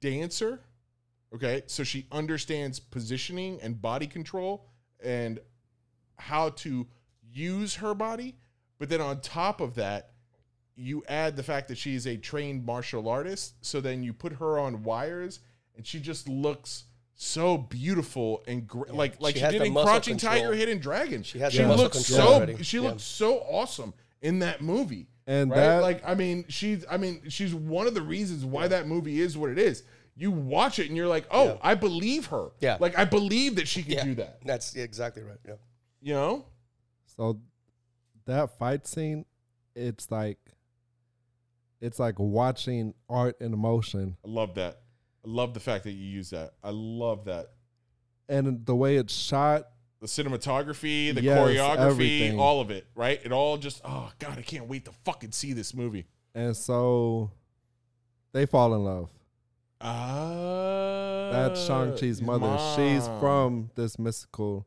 dancer. 0.00 0.60
Okay, 1.34 1.62
so 1.66 1.82
she 1.82 2.06
understands 2.12 2.78
positioning 2.78 3.58
and 3.62 3.80
body 3.80 4.06
control 4.06 4.66
and 5.02 5.40
how 6.16 6.50
to 6.50 6.86
use 7.34 7.76
her 7.76 7.94
body. 7.94 8.36
But 8.78 8.88
then 8.88 9.00
on 9.00 9.20
top 9.20 9.60
of 9.60 9.74
that, 9.76 10.10
you 10.76 11.04
add 11.08 11.36
the 11.36 11.42
fact 11.42 11.68
that 11.68 11.78
she 11.78 11.94
is 11.94 12.06
a 12.06 12.16
trained 12.16 12.64
martial 12.66 13.08
artist. 13.08 13.54
So 13.60 13.80
then 13.80 14.02
you 14.02 14.12
put 14.12 14.32
her 14.34 14.58
on 14.58 14.82
wires, 14.82 15.40
and 15.76 15.86
she 15.86 16.00
just 16.00 16.28
looks 16.28 16.84
so 17.16 17.56
beautiful 17.56 18.42
and 18.48 18.66
gr- 18.66 18.90
like 18.90 19.20
like 19.20 19.36
She 19.36 19.40
she, 19.42 19.50
did 19.52 19.60
the 19.60 19.66
in 19.66 19.72
Crouching 19.74 20.18
control. 20.18 20.34
Tiger, 20.34 20.52
Hidden 20.54 20.78
Dragon. 20.78 21.22
She 21.22 21.38
has 21.38 21.52
she 21.52 21.62
the 21.62 21.68
muscle 21.68 21.84
looks 21.84 22.04
control 22.06 22.28
so 22.28 22.34
already. 22.34 22.62
she 22.64 22.78
Yeah. 22.78 22.82
looks 22.90 23.04
so 23.04 23.38
awesome 23.38 23.94
in 24.20 24.40
that 24.40 24.60
movie. 24.62 25.06
And 25.28 25.50
right? 25.50 25.56
that- 25.58 25.82
like 25.82 26.02
I 26.04 26.14
mean, 26.16 26.44
she's 26.48 26.84
I 26.90 26.96
mean, 26.96 27.22
she's 27.28 27.54
one 27.54 27.86
of 27.86 27.94
the 27.94 28.02
reasons 28.02 28.44
why 28.44 28.66
that 28.66 28.88
movie 28.88 29.20
is 29.20 29.38
what 29.38 29.50
it 29.50 29.58
is. 29.58 29.84
You 30.16 30.32
watch 30.32 30.80
it 30.80 30.88
and 30.88 30.96
you're 30.96 31.06
like, 31.08 31.26
"Oh, 31.30 31.44
Yeah. 31.46 31.56
I 31.62 31.74
believe 31.76 32.26
her." 32.26 32.48
Yeah. 32.60 32.78
Like 32.80 32.98
I 32.98 33.04
believe 33.04 33.54
that 33.56 33.68
she 33.68 33.82
can 33.84 33.92
Yeah. 33.92 34.04
do 34.04 34.14
that. 34.16 34.40
That's 34.44 34.74
exactly 34.74 35.22
right. 35.22 35.38
Yeah. 35.46 35.54
You 36.02 36.14
know? 36.14 36.46
So 37.16 37.40
that 38.26 38.58
fight 38.58 38.86
scene, 38.86 39.24
it's 39.74 40.10
like 40.10 40.38
it's 41.80 41.98
like 41.98 42.18
watching 42.18 42.94
art 43.08 43.36
in 43.40 43.52
emotion. 43.52 44.16
I 44.24 44.28
love 44.28 44.54
that. 44.54 44.80
I 45.24 45.28
love 45.28 45.54
the 45.54 45.60
fact 45.60 45.84
that 45.84 45.92
you 45.92 46.04
use 46.04 46.30
that. 46.30 46.52
I 46.62 46.70
love 46.70 47.24
that. 47.26 47.46
And 48.28 48.64
the 48.64 48.74
way 48.74 48.96
it's 48.96 49.14
shot, 49.14 49.68
The 50.00 50.06
cinematography, 50.06 51.14
the 51.14 51.22
Yes, 51.22 51.38
choreography, 51.38 51.78
everything. 51.78 52.38
all 52.40 52.60
of 52.60 52.70
it, 52.70 52.86
right? 52.94 53.20
It 53.24 53.32
all 53.32 53.56
just 53.58 53.80
oh 53.84 54.10
god, 54.18 54.38
I 54.38 54.42
can't 54.42 54.66
wait 54.68 54.84
to 54.86 54.92
fucking 55.04 55.32
see 55.32 55.52
this 55.52 55.74
movie. 55.74 56.06
and 56.34 56.56
so 56.56 57.30
they 58.32 58.46
fall 58.46 58.74
in 58.74 58.84
love. 58.84 59.10
Ah, 59.80 61.28
That's 61.32 61.64
Shang-Chi's 61.66 62.20
mother. 62.22 62.56
She's 62.74 63.06
from 63.20 63.70
this 63.74 63.98
mystical 63.98 64.66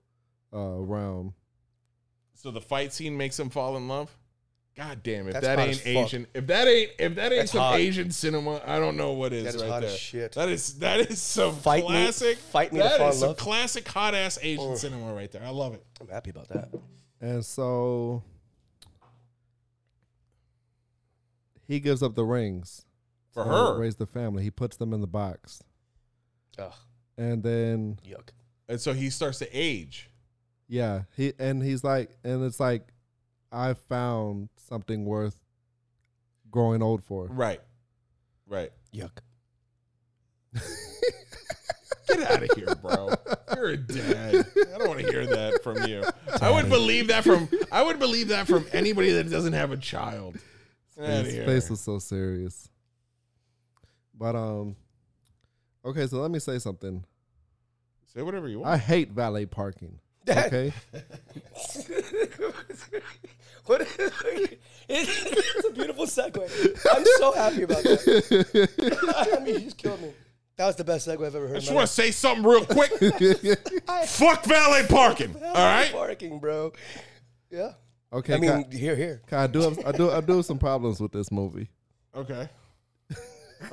uh, 0.53 0.77
realm. 0.79 1.33
So 2.39 2.51
the 2.51 2.61
fight 2.61 2.93
scene 2.93 3.17
makes 3.17 3.35
them 3.35 3.49
fall 3.49 3.75
in 3.77 3.88
love. 3.88 4.15
God 4.75 5.01
damn! 5.01 5.25
If 5.27 5.33
That's 5.33 5.45
that 5.47 5.57
hot 5.57 5.67
ain't 5.69 5.77
fuck. 5.77 5.88
Asian, 5.88 6.27
if 6.35 6.45
that 6.45 6.67
ain't 6.67 6.91
if 6.99 7.15
that 7.15 7.31
ain't 7.31 7.39
That's 7.41 7.51
some 7.51 7.61
hot. 7.61 7.79
Asian 7.79 8.11
cinema, 8.11 8.61
I 8.63 8.77
don't 8.77 8.95
know 8.95 9.13
what 9.13 9.33
is 9.33 9.43
That 9.45 9.55
is 9.55 9.61
right 9.63 9.71
hot 9.71 9.81
there. 9.81 9.89
as 9.89 9.97
shit. 9.97 10.31
That 10.33 10.49
is 10.49 10.77
that 10.77 10.99
is 10.99 11.19
some 11.19 11.55
Fight 11.55 11.81
me- 11.83 11.88
classic. 11.89 12.38
fight 12.38 12.71
me 12.71 12.77
to 12.77 12.83
that 12.83 12.99
fall 12.99 13.09
is 13.09 13.15
in 13.15 13.19
some 13.21 13.27
love. 13.29 13.38
classic 13.38 13.88
hot 13.88 14.13
ass 14.13 14.38
Asian 14.39 14.77
cinema 14.77 15.15
right 15.15 15.31
there. 15.31 15.41
I 15.43 15.49
love 15.49 15.73
it. 15.73 15.83
I'm 15.99 16.07
happy 16.07 16.29
about 16.29 16.47
that. 16.49 16.69
And 17.19 17.43
so 17.43 18.21
he 21.67 21.79
gives 21.79 22.03
up 22.03 22.13
the 22.13 22.23
rings 22.23 22.85
For 23.31 23.43
to 23.43 23.49
her, 23.49 23.79
raise 23.79 23.95
the 23.95 24.05
family. 24.05 24.43
He 24.43 24.51
puts 24.51 24.77
them 24.77 24.93
in 24.93 25.01
the 25.01 25.07
box. 25.07 25.63
Ugh, 26.59 26.71
And 27.17 27.41
then 27.41 27.97
yuck. 28.07 28.29
and 28.69 28.79
so 28.79 28.93
he 28.93 29.09
starts 29.09 29.39
to 29.39 29.49
age. 29.51 30.11
Yeah, 30.68 31.03
he 31.15 31.34
and 31.39 31.63
he's 31.63 31.84
like 31.84 32.11
and 32.24 32.43
it's 32.43 32.59
like 32.59 32.88
I 33.51 33.74
found 33.74 34.49
something 34.57 35.05
worth 35.05 35.38
growing 36.51 36.82
old 36.82 37.03
for. 37.03 37.28
Right, 37.28 37.61
right. 38.47 38.72
Yuck. 38.93 39.20
Get 42.07 42.20
out 42.32 42.43
of 42.43 42.49
here, 42.55 42.74
bro. 42.76 43.13
You're 43.55 43.70
a 43.70 43.78
dad. 43.78 44.45
I 44.74 44.78
don't 44.78 44.88
want 44.88 44.99
to 45.01 45.07
hear 45.07 45.26
that 45.26 45.61
from 45.61 45.84
you. 45.84 46.03
I 46.41 46.49
would 46.51 46.70
believe 46.70 47.07
that 47.07 47.24
from 47.24 47.49
I 47.72 47.82
would 47.82 47.99
believe 47.99 48.30
that 48.30 48.47
from 48.47 48.65
anybody 48.72 49.11
that 49.13 49.30
doesn't 49.30 49.53
have 49.53 49.72
a 49.72 49.78
child. 49.78 50.38
Get 50.95 51.05
outta 51.05 51.30
His 51.30 51.45
face 51.45 51.70
was 51.70 51.82
so 51.82 51.99
serious. 51.99 52.70
But 54.13 54.36
um 54.36 54.76
okay, 55.86 56.07
so 56.07 56.22
let 56.22 56.32
me 56.32 56.39
say 56.39 56.59
something. 56.59 57.03
Say 58.13 58.22
whatever 58.22 58.47
you 58.47 58.59
want. 58.59 58.74
I 58.74 58.78
hate 58.78 59.11
valet 59.11 59.45
parking. 59.45 59.99
That- 60.28 60.47
Okay? 60.47 60.73
what? 63.65 63.82
it's 64.89 65.65
a 65.65 65.71
beautiful 65.71 66.05
segue. 66.05 66.86
I'm 66.95 67.05
so 67.17 67.32
happy 67.34 67.63
about 67.63 67.84
that. 67.84 69.34
I 69.36 69.39
mean, 69.39 69.53
you 69.55 69.59
just 69.61 69.78
killed 69.78 70.01
me. 70.01 70.11
That 70.57 70.65
was 70.67 70.75
the 70.75 70.84
best 70.84 71.07
segue 71.07 71.25
I've 71.25 71.36
ever 71.36 71.47
heard. 71.47 71.57
I 71.57 71.59
just 71.59 71.71
want 71.73 71.88
to 71.88 71.93
say 71.93 72.11
something 72.11 72.43
real 72.43 72.65
quick. 72.65 72.91
Fuck 74.07 74.43
valet 74.45 74.86
parking. 74.89 75.36
All 75.36 75.53
right. 75.53 75.91
parking, 75.91 76.39
bro. 76.39 76.73
Yeah. 77.49 77.73
okay, 78.11 78.34
I 78.36 78.39
mean, 78.39 78.63
Kai- 78.65 78.78
here, 78.78 78.95
here. 78.95 79.21
I 79.32 79.47
do 79.47 79.61
have, 79.61 79.80
I 79.86 79.91
do 79.91 80.11
I 80.11 80.19
do 80.21 80.36
have 80.38 80.45
some 80.45 80.59
problems 80.59 80.99
with 80.99 81.11
this 81.11 81.32
movie. 81.32 81.69
Okay. 82.15 82.49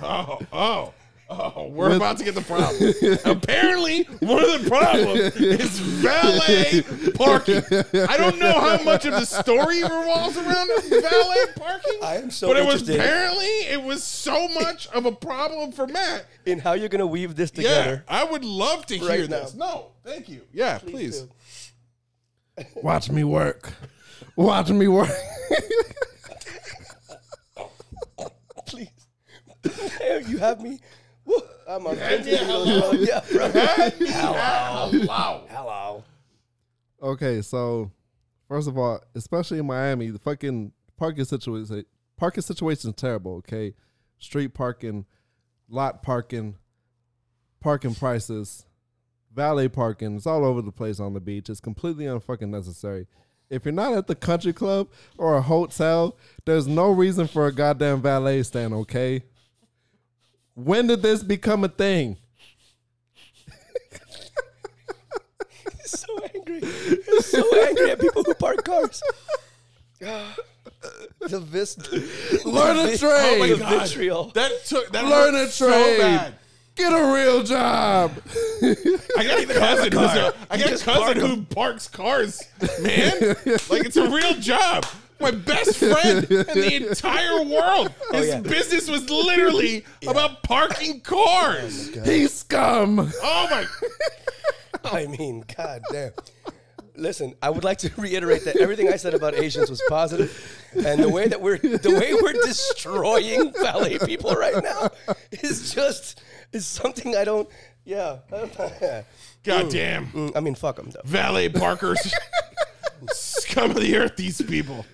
Oh, 0.02 0.38
oh, 0.52 0.94
oh, 1.56 1.68
we're 1.68 1.88
With- 1.88 1.96
about 1.96 2.18
to 2.18 2.24
get 2.24 2.34
the 2.34 2.40
problem. 2.42 2.94
Apparently, 3.24 4.04
one 4.20 4.42
of 4.44 4.62
the 4.62 4.68
problems 4.68 5.36
is 5.36 5.78
valet 5.78 6.82
parking. 7.14 7.62
I 8.08 8.16
don't 8.16 8.38
know 8.38 8.52
how 8.52 8.82
much 8.82 9.04
of 9.04 9.12
the 9.12 9.24
story 9.24 9.82
revolves 9.82 10.36
around 10.36 10.70
valet 10.88 11.44
parking. 11.56 11.98
I 12.02 12.16
am 12.16 12.30
so 12.30 12.48
but 12.48 12.56
it 12.56 12.66
was 12.66 12.88
apparently 12.88 13.46
it 13.46 13.82
was 13.82 14.02
so 14.04 14.48
much 14.48 14.86
of 14.88 15.06
a 15.06 15.12
problem 15.12 15.72
for 15.72 15.86
Matt. 15.86 16.26
In 16.46 16.58
how 16.58 16.74
you're 16.74 16.88
gonna 16.88 17.06
weave 17.06 17.34
this 17.36 17.50
together. 17.50 17.74
Yeah, 17.74 17.84
together. 17.84 18.04
I 18.08 18.24
would 18.24 18.44
love 18.44 18.86
to 18.86 18.98
hear 18.98 19.26
now. 19.28 19.40
this. 19.40 19.54
No, 19.54 19.92
thank 20.04 20.28
you. 20.28 20.42
Yeah, 20.52 20.78
please. 20.78 21.22
do. 21.22 21.30
Watch 22.76 23.10
me 23.10 23.24
work. 23.24 23.72
Watch 24.36 24.70
me 24.70 24.88
work. 24.88 25.10
Please. 28.66 28.88
you 30.26 30.38
have 30.38 30.60
me. 30.60 30.80
Woo, 31.24 31.40
I'm 31.68 31.86
on 31.86 31.96
Hand 31.96 32.24
me 32.24 32.32
a 32.32 32.38
10 32.38 32.46
hello. 32.46 32.90
bro. 32.90 33.00
Yeah, 33.00 33.24
bro. 33.32 33.50
Hello. 35.08 35.44
Hello. 35.48 36.04
Okay, 37.02 37.42
so 37.42 37.90
first 38.48 38.68
of 38.68 38.78
all, 38.78 39.00
especially 39.14 39.58
in 39.58 39.66
Miami, 39.66 40.10
the 40.10 40.18
fucking 40.18 40.72
parking 40.96 41.24
situation 41.24 41.84
parking 42.16 42.42
situation 42.42 42.90
is 42.90 42.96
terrible, 42.96 43.36
okay? 43.36 43.74
Street 44.18 44.54
parking, 44.54 45.06
lot 45.68 46.02
parking, 46.02 46.56
parking 47.60 47.94
prices, 47.94 48.66
valet 49.34 49.68
parking, 49.68 50.16
it's 50.16 50.26
all 50.26 50.44
over 50.44 50.62
the 50.62 50.72
place 50.72 51.00
on 51.00 51.14
the 51.14 51.20
beach. 51.20 51.50
It's 51.50 51.60
completely 51.60 52.04
unfucking 52.04 52.48
necessary. 52.48 53.06
If 53.50 53.64
you're 53.64 53.72
not 53.72 53.92
at 53.94 54.06
the 54.06 54.14
country 54.14 54.52
club 54.52 54.88
or 55.18 55.36
a 55.36 55.42
hotel, 55.42 56.16
there's 56.44 56.66
no 56.66 56.90
reason 56.90 57.26
for 57.26 57.46
a 57.46 57.52
goddamn 57.52 58.00
valet 58.00 58.42
stand, 58.42 58.72
okay? 58.74 59.22
When 60.54 60.86
did 60.86 61.02
this 61.02 61.22
become 61.22 61.64
a 61.64 61.68
thing? 61.68 62.18
He's 65.76 66.00
so 66.00 66.18
angry. 66.34 66.60
He's 66.60 67.26
so 67.26 67.62
angry 67.66 67.90
at 67.90 68.00
people 68.00 68.22
who 68.22 68.34
park 68.34 68.64
cars. 68.64 69.02
the 70.00 71.40
vis- 71.40 71.76
Learn 72.44 72.88
a 72.88 72.96
trade. 72.96 73.00
Oh 73.02 73.38
my 73.38 73.58
God. 73.58 73.82
vitriol. 73.88 74.24
That 74.34 74.52
took 74.66 74.92
that 74.92 75.04
Learn 75.04 75.34
hurt 75.34 75.48
a 75.48 75.50
so 75.50 75.68
bad. 75.98 76.34
Get 76.76 76.92
a 76.92 77.12
real 77.14 77.42
job. 77.44 78.12
I 78.62 79.24
got 79.24 79.44
a 79.44 79.46
cousin 79.46 79.92
who's 79.92 80.10
a, 80.10 80.34
I 80.50 80.58
got 80.58 80.66
a 80.66 80.70
just 80.70 80.84
park 80.84 81.14
cousin 81.14 81.20
who 81.20 81.42
parks 81.44 81.86
cars, 81.86 82.42
man. 82.82 83.14
like 83.70 83.84
it's 83.84 83.96
a 83.96 84.10
real 84.10 84.34
job. 84.34 84.84
My 85.24 85.30
best 85.30 85.78
friend 85.78 86.24
in 86.30 86.46
the 86.46 86.88
entire 86.90 87.42
world. 87.44 87.94
His 88.12 88.28
yeah. 88.28 88.40
business 88.40 88.90
was 88.90 89.08
literally 89.08 89.86
about 90.06 90.42
parking 90.42 91.00
cars. 91.00 91.94
He's 92.04 92.34
scum. 92.34 93.10
Oh 93.22 93.48
my! 93.50 93.66
I 94.84 95.06
mean, 95.06 95.42
god 95.56 95.80
damn. 95.90 96.12
Listen, 96.94 97.34
I 97.40 97.48
would 97.48 97.64
like 97.64 97.78
to 97.78 97.90
reiterate 97.96 98.44
that 98.44 98.58
everything 98.58 98.92
I 98.92 98.96
said 98.96 99.14
about 99.14 99.34
Asians 99.34 99.70
was 99.70 99.80
positive, 99.88 100.30
and 100.74 101.02
the 101.02 101.08
way 101.08 101.26
that 101.26 101.40
we're 101.40 101.56
the 101.56 101.98
way 101.98 102.12
we're 102.12 102.34
destroying 102.34 103.50
valet 103.54 103.98
people 104.00 104.32
right 104.32 104.62
now 104.62 104.90
is 105.30 105.72
just 105.72 106.20
is 106.52 106.66
something 106.66 107.16
I 107.16 107.24
don't. 107.24 107.48
Yeah, 107.86 108.18
God 109.42 109.70
damn! 109.70 110.06
Mm, 110.08 110.36
I 110.36 110.40
mean, 110.40 110.54
fuck 110.54 110.76
them 110.76 110.90
though. 110.90 111.00
Valet 111.06 111.48
parkers, 111.48 112.14
scum 113.06 113.70
of 113.70 113.80
the 113.80 113.96
earth. 113.96 114.16
These 114.16 114.42
people. 114.42 114.84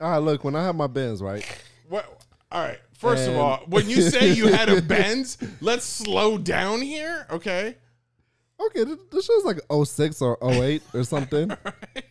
All 0.00 0.10
right, 0.10 0.18
look, 0.18 0.44
when 0.44 0.56
I 0.56 0.62
have 0.64 0.74
my 0.76 0.86
Benz, 0.86 1.22
right? 1.22 1.44
What? 1.88 2.06
All 2.50 2.62
right. 2.62 2.78
First 2.92 3.24
And- 3.24 3.32
of 3.34 3.38
all, 3.40 3.56
when 3.66 3.88
you 3.88 4.02
say 4.02 4.32
you 4.32 4.48
had 4.48 4.68
a 4.68 4.80
Benz, 4.94 5.38
let's 5.60 5.84
slow 5.84 6.38
down 6.38 6.80
here, 6.82 7.26
okay? 7.30 7.76
Okay, 8.66 8.84
th- 8.84 8.98
this 9.10 9.24
show's 9.26 9.44
like 9.44 9.58
06 9.84 10.20
or 10.22 10.36
08 10.42 10.82
or 10.94 11.04
something. 11.04 11.50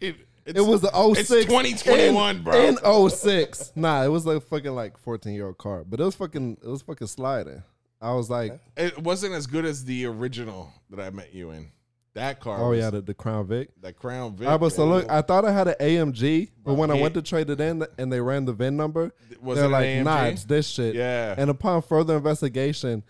It, 0.01 0.15
It 0.45 0.61
was 0.61 0.83
oh 0.93 1.13
the 1.13 1.23
06. 1.25 1.31
It's 1.31 1.45
2021, 1.45 2.35
in, 2.37 2.43
bro. 2.43 2.55
In 2.59 3.09
06. 3.09 3.73
Nah, 3.75 4.03
it 4.03 4.07
was 4.07 4.25
like 4.25 4.41
fucking 4.47 4.71
like 4.73 4.97
14 4.97 5.33
year 5.33 5.45
old 5.47 5.57
car. 5.59 5.83
But 5.83 5.99
it 5.99 6.03
was 6.03 6.15
fucking, 6.15 6.57
it 6.63 6.67
was 6.67 6.81
fucking 6.81 7.05
sliding. 7.07 7.61
I 8.01 8.13
was 8.13 8.29
like, 8.31 8.59
It 8.77 8.97
wasn't 8.97 9.33
as 9.35 9.45
good 9.45 9.65
as 9.65 9.83
the 9.85 10.05
original 10.07 10.73
that 10.89 10.99
I 10.99 11.09
met 11.11 11.33
you 11.35 11.51
in. 11.51 11.69
That 12.15 12.39
car. 12.39 12.59
oh 12.59 12.69
was, 12.71 12.79
yeah, 12.79 12.89
the, 12.89 13.01
the 13.01 13.13
Crown 13.13 13.47
Vic. 13.47 13.69
the 13.79 13.93
Crown 13.93 14.35
Vic. 14.35 14.47
Right, 14.47 14.57
but 14.57 14.69
so 14.69 14.85
look, 14.87 15.09
I 15.09 15.21
thought 15.21 15.45
I 15.45 15.51
had 15.51 15.67
an 15.67 15.75
AMG, 15.79 16.49
but 16.63 16.73
when 16.73 16.89
I 16.89 16.95
went 16.95 17.13
to 17.13 17.21
trade 17.21 17.49
it 17.49 17.61
in 17.61 17.85
and 17.97 18.11
they 18.11 18.19
ran 18.19 18.45
the 18.45 18.53
VIN 18.53 18.75
number, 18.75 19.11
Was 19.41 19.57
they're 19.57 19.67
it 19.67 19.71
like, 19.71 19.85
AMG? 19.85 20.03
nah, 20.03 20.23
it's 20.25 20.43
this 20.45 20.67
shit. 20.67 20.95
Yeah. 20.95 21.35
And 21.37 21.49
upon 21.49 21.81
further 21.83 22.17
investigation, 22.17 23.03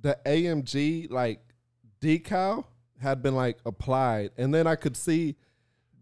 the 0.00 0.18
AMG 0.24 1.10
like 1.10 1.40
decal 2.00 2.66
had 3.00 3.22
been 3.22 3.34
like 3.34 3.58
applied, 3.66 4.30
and 4.36 4.54
then 4.54 4.66
I 4.66 4.76
could 4.76 4.96
see 4.96 5.36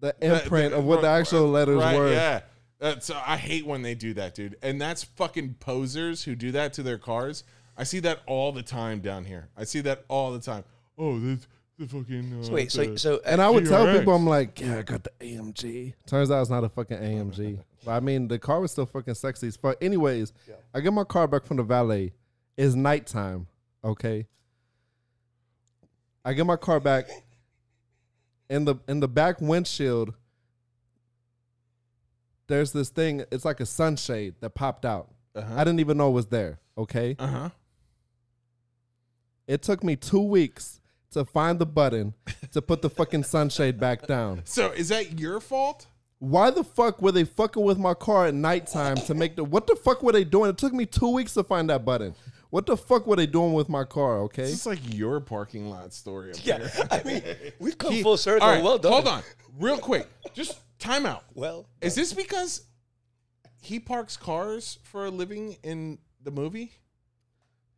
the 0.00 0.14
imprint 0.20 0.74
of 0.74 0.84
what 0.84 1.00
the 1.00 1.08
actual 1.08 1.48
letters 1.48 1.78
right, 1.78 1.96
were. 1.96 2.12
Yeah. 2.12 2.40
Uh, 2.80 2.94
that's 2.94 3.10
I 3.10 3.36
hate 3.36 3.64
when 3.64 3.82
they 3.82 3.94
do 3.94 4.12
that, 4.14 4.34
dude. 4.34 4.56
And 4.60 4.80
that's 4.80 5.04
fucking 5.04 5.54
posers 5.60 6.24
who 6.24 6.34
do 6.34 6.50
that 6.52 6.72
to 6.74 6.82
their 6.82 6.98
cars. 6.98 7.44
I 7.76 7.84
see 7.84 8.00
that 8.00 8.20
all 8.26 8.52
the 8.52 8.62
time 8.62 9.00
down 9.00 9.24
here. 9.24 9.48
I 9.56 9.64
see 9.64 9.80
that 9.82 10.04
all 10.08 10.32
the 10.32 10.40
time. 10.40 10.64
Oh, 10.98 11.18
this 11.18 11.46
the 11.82 11.88
fucking. 11.88 12.40
Uh, 12.40 12.44
So 12.44 12.52
wait, 12.52 12.72
so 12.72 12.84
the- 12.84 12.98
so 12.98 13.20
And 13.24 13.40
I 13.40 13.48
would 13.50 13.66
tell 13.66 13.86
people, 13.98 14.14
I'm 14.14 14.26
like, 14.26 14.60
yeah, 14.60 14.78
I 14.78 14.82
got 14.82 15.04
the 15.04 15.10
AMG. 15.20 15.94
Turns 16.06 16.30
out 16.30 16.40
it's 16.40 16.50
not 16.50 16.64
a 16.64 16.68
fucking 16.68 16.98
AMG. 16.98 17.58
But 17.84 17.90
I 17.92 18.00
mean, 18.00 18.28
the 18.28 18.38
car 18.38 18.60
was 18.60 18.70
still 18.70 18.86
fucking 18.86 19.14
sexy 19.14 19.48
as 19.48 19.56
fuck. 19.56 19.76
Anyways, 19.82 20.32
I 20.72 20.80
get 20.80 20.92
my 20.92 21.02
car 21.02 21.26
back 21.26 21.44
from 21.44 21.56
the 21.56 21.64
valet. 21.64 22.12
It's 22.56 22.76
nighttime. 22.76 23.48
Okay. 23.82 24.28
I 26.24 26.32
get 26.32 26.46
my 26.46 26.54
car 26.56 26.78
back. 26.78 27.08
In 28.48 28.66
the 28.66 28.76
in 28.86 29.00
the 29.00 29.08
back 29.08 29.40
windshield, 29.40 30.14
there's 32.46 32.70
this 32.72 32.90
thing. 32.90 33.24
It's 33.32 33.44
like 33.44 33.58
a 33.60 33.66
sunshade 33.66 34.34
that 34.40 34.50
popped 34.50 34.84
out. 34.84 35.08
Uh-huh. 35.34 35.54
I 35.56 35.64
didn't 35.64 35.80
even 35.80 35.96
know 35.96 36.08
it 36.10 36.12
was 36.12 36.26
there. 36.26 36.60
Okay. 36.78 37.16
Uh 37.18 37.26
huh. 37.26 37.48
It 39.48 39.62
took 39.62 39.82
me 39.82 39.96
two 39.96 40.20
weeks 40.22 40.80
to 41.12 41.24
find 41.24 41.58
the 41.58 41.66
button 41.66 42.14
to 42.52 42.60
put 42.62 42.82
the 42.82 42.90
fucking 42.90 43.24
sunshade 43.24 43.78
back 43.78 44.06
down. 44.06 44.42
So 44.52 44.70
is 44.72 44.88
that 44.88 45.18
your 45.18 45.40
fault? 45.40 45.86
Why 46.18 46.50
the 46.50 46.62
fuck 46.62 47.00
were 47.02 47.10
they 47.12 47.24
fucking 47.24 47.62
with 47.62 47.78
my 47.78 47.94
car 47.94 48.26
at 48.26 48.34
nighttime 48.34 48.96
to 48.96 49.14
make 49.14 49.34
the 49.36 49.44
what 49.44 49.66
the 49.66 49.74
fuck 49.74 50.02
were 50.02 50.12
they 50.12 50.24
doing? 50.24 50.50
It 50.50 50.58
took 50.58 50.72
me 50.72 50.86
two 50.86 51.08
weeks 51.08 51.34
to 51.34 51.42
find 51.42 51.68
that 51.70 51.84
button. 51.84 52.14
What 52.50 52.66
the 52.66 52.76
fuck 52.76 53.06
were 53.06 53.16
they 53.16 53.26
doing 53.26 53.54
with 53.54 53.68
my 53.68 53.84
car? 53.84 54.20
Okay. 54.24 54.42
This 54.42 54.60
is 54.60 54.66
like 54.66 54.94
your 54.94 55.20
parking 55.20 55.70
lot 55.70 55.92
story. 55.94 56.30
Up 56.32 56.36
yeah, 56.44 56.58
here. 56.58 56.88
I 56.90 57.02
mean, 57.02 57.22
we've 57.58 57.78
come 57.78 57.92
Keith, 57.92 58.02
full 58.02 58.16
circle. 58.16 58.46
all 58.46 58.54
right, 58.54 58.62
well 58.62 58.78
done. 58.78 58.92
Hold 58.92 59.08
on, 59.08 59.22
real 59.58 59.78
quick. 59.78 60.06
Just 60.34 60.60
time 60.78 61.06
out. 61.06 61.24
Well, 61.34 61.66
Is 61.80 61.94
this 61.94 62.12
because 62.12 62.66
he 63.60 63.80
parks 63.80 64.16
cars 64.16 64.78
for 64.82 65.06
a 65.06 65.10
living 65.10 65.56
in 65.62 65.98
the 66.22 66.30
movie? 66.30 66.74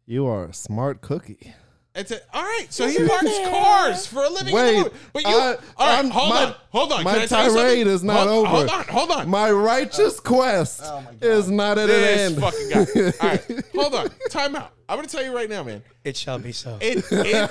You 0.07 0.27
are 0.27 0.47
a 0.47 0.53
smart 0.53 1.01
cookie. 1.01 1.55
It's 1.97 2.11
a, 2.11 2.19
all 2.33 2.43
right. 2.43 2.67
So 2.71 2.89
he 2.89 3.07
parks 3.07 3.39
cars 3.49 4.07
for 4.07 4.25
a 4.25 4.29
living. 4.29 4.53
Wait, 4.53 4.85
but 5.13 5.23
you. 5.23 5.29
I- 5.29 5.33
all 5.33 5.47
right, 5.53 5.59
I'm- 5.79 6.11
hold 6.11 6.29
my- 6.29 6.45
on, 6.47 6.55
hold 6.71 6.93
on. 6.93 7.05
my 7.05 7.13
Can 7.13 7.21
I 7.23 7.27
tell 7.27 7.45
you 7.45 7.51
something? 7.51 7.67
tirade 7.67 7.87
is 7.87 8.03
not 8.03 8.27
hold, 8.27 8.47
over. 8.47 8.57
Hold 8.57 8.69
on, 8.71 8.85
hold 8.87 9.11
on. 9.13 9.29
My 9.31 9.51
righteous 9.53 10.19
oh. 10.19 10.23
quest 10.23 10.81
oh 10.83 11.07
is 11.21 11.49
not 11.49 11.79
at 11.79 11.85
an 11.85 11.89
this 11.89 12.33
end. 12.33 12.41
fucking 12.41 12.69
guy. 12.69 13.13
All 13.21 13.29
right, 13.29 13.65
hold 13.77 13.95
on. 13.95 14.09
Time 14.29 14.57
out. 14.57 14.73
I'm 14.89 14.97
gonna 14.99 15.07
tell 15.07 15.23
you 15.23 15.35
right 15.35 15.49
now, 15.49 15.63
man. 15.63 15.85
it 16.03 16.17
shall 16.17 16.41
be 16.41 16.51
so. 16.51 16.79
in 16.81 17.01
in, 17.13 17.49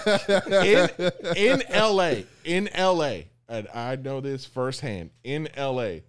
in, 0.65 0.89
in 1.37 1.63
LA, 1.73 2.13
in 2.43 2.69
LA, 2.77 3.19
and 3.47 3.69
I 3.73 3.95
know 3.95 4.19
this 4.19 4.45
firsthand. 4.45 5.11
In 5.23 5.47
LA, 5.57 5.99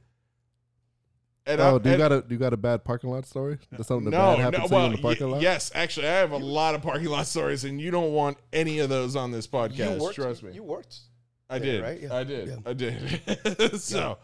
and 1.47 1.61
Oh, 1.61 1.77
I- 1.77 1.79
do 1.79 1.89
you 1.89 1.95
and- 1.95 1.99
got 1.99 2.13
a 2.13 2.23
do 2.23 2.35
you 2.35 2.39
got 2.39 2.53
a 2.53 2.57
bad 2.57 2.85
parking 2.85 3.11
lot 3.11 3.27
story? 3.27 3.59
Did 3.77 3.85
something 3.87 4.11
no, 4.11 4.19
bad 4.19 4.39
happen 4.39 4.61
no. 4.63 4.69
to 4.69 4.75
you 4.75 4.81
in 4.87 4.93
the 4.93 4.99
parking 4.99 5.27
y- 5.27 5.33
lot? 5.35 5.43
yes, 5.43 5.71
actually, 5.75 6.07
I 6.09 6.13
have 6.13 6.33
a 6.33 6.37
lot 6.39 6.75
of 6.75 6.83
parking 6.83 7.09
lot 7.09 7.27
stories, 7.27 7.65
and 7.65 7.81
you 7.81 7.91
don't 7.91 8.13
want 8.13 8.39
any 8.53 8.79
of 8.79 8.89
those 8.89 9.17
on 9.17 9.31
this 9.31 9.47
podcast. 9.47 9.97
you 9.99 10.03
worked. 10.03 10.15
trust 10.17 10.43
me. 10.43 10.53
You 10.53 10.63
worked. 10.63 10.99
I 11.51 11.59
there, 11.59 11.73
did. 11.73 11.83
right? 11.83 12.01
Yeah. 12.01 12.15
I 12.15 12.25
did. 12.25 12.49
Yeah. 12.49 12.57
I 12.65 12.73
did. 12.73 13.81
so, 13.81 14.19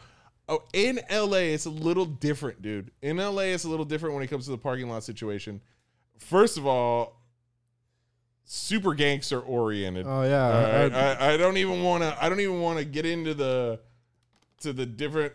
oh, 0.48 0.62
in 0.72 0.98
LA, 1.10 1.52
it's 1.52 1.66
a 1.66 1.70
little 1.70 2.06
different, 2.06 2.62
dude. 2.62 2.90
In 3.02 3.18
LA, 3.18 3.42
it's 3.52 3.64
a 3.64 3.68
little 3.68 3.84
different 3.84 4.14
when 4.14 4.24
it 4.24 4.28
comes 4.28 4.46
to 4.46 4.50
the 4.52 4.58
parking 4.58 4.88
lot 4.88 5.04
situation. 5.04 5.60
First 6.18 6.56
of 6.56 6.66
all, 6.66 7.20
super 8.44 8.94
gangster 8.94 9.40
oriented. 9.40 10.06
Oh 10.08 10.22
yeah. 10.22 10.46
All 10.46 10.52
I- 10.66 10.82
right? 10.82 10.92
I- 10.92 11.12
I, 11.14 11.32
I 11.34 11.36
don't 11.36 11.56
even 11.58 11.82
want 11.82 12.02
to. 12.02 12.16
I 12.24 12.28
don't 12.28 12.40
even 12.40 12.60
want 12.60 12.78
to 12.78 12.84
get 12.84 13.04
into 13.06 13.34
the 13.34 13.80
to 14.60 14.72
the 14.72 14.86
different 14.86 15.32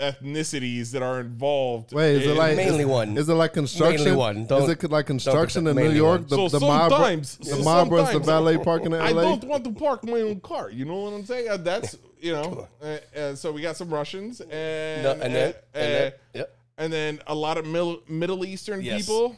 ethnicities 0.00 0.90
that 0.92 1.02
are 1.02 1.20
involved. 1.20 1.92
Wait, 1.92 2.16
is 2.16 2.26
it 2.26 2.36
like 2.36 2.56
Mainly 2.56 2.80
is, 2.80 2.86
one. 2.86 3.18
Is 3.18 3.28
it 3.28 3.34
like 3.34 3.52
construction? 3.52 4.04
Mainly 4.04 4.16
one. 4.18 4.46
Don't- 4.46 4.62
is 4.62 4.68
it 4.70 4.90
like 4.90 5.06
construction 5.06 5.66
in 5.66 5.76
New 5.76 5.90
York? 5.90 6.20
one. 6.22 6.28
The, 6.28 6.36
So 6.36 6.58
the 6.58 6.66
mob, 6.66 6.90
sometimes- 6.90 7.36
the 7.36 7.44
so 7.44 7.62
mob 7.62 7.92
runs 7.92 8.12
the 8.12 8.18
valet 8.18 8.58
parking 8.58 8.92
in 8.92 9.00
I 9.00 9.12
don't 9.12 9.44
want 9.44 9.64
to 9.64 9.72
park 9.72 10.04
my 10.04 10.20
own 10.20 10.40
car. 10.40 10.70
You 10.70 10.84
know 10.84 10.96
what 10.96 11.12
I'm 11.12 11.24
saying? 11.26 11.48
Uh, 11.48 11.56
That's 11.58 11.96
you 12.20 12.32
know. 12.32 12.68
Uh, 12.82 12.98
uh, 13.18 13.34
so 13.34 13.52
we 13.52 13.62
got 13.62 13.76
some 13.76 13.90
Russians 13.90 14.40
and 14.40 15.02
No, 15.02 15.12
and 15.12 15.34
then, 15.34 15.52
uh, 15.52 15.56
and 15.74 15.92
then, 15.92 16.12
yep. 16.34 16.58
and 16.78 16.92
then 16.92 17.20
a 17.26 17.34
lot 17.34 17.58
of 17.58 17.66
Middle 17.66 18.02
Middle 18.08 18.44
Eastern 18.44 18.82
Yes. 18.82 19.06
people 19.06 19.36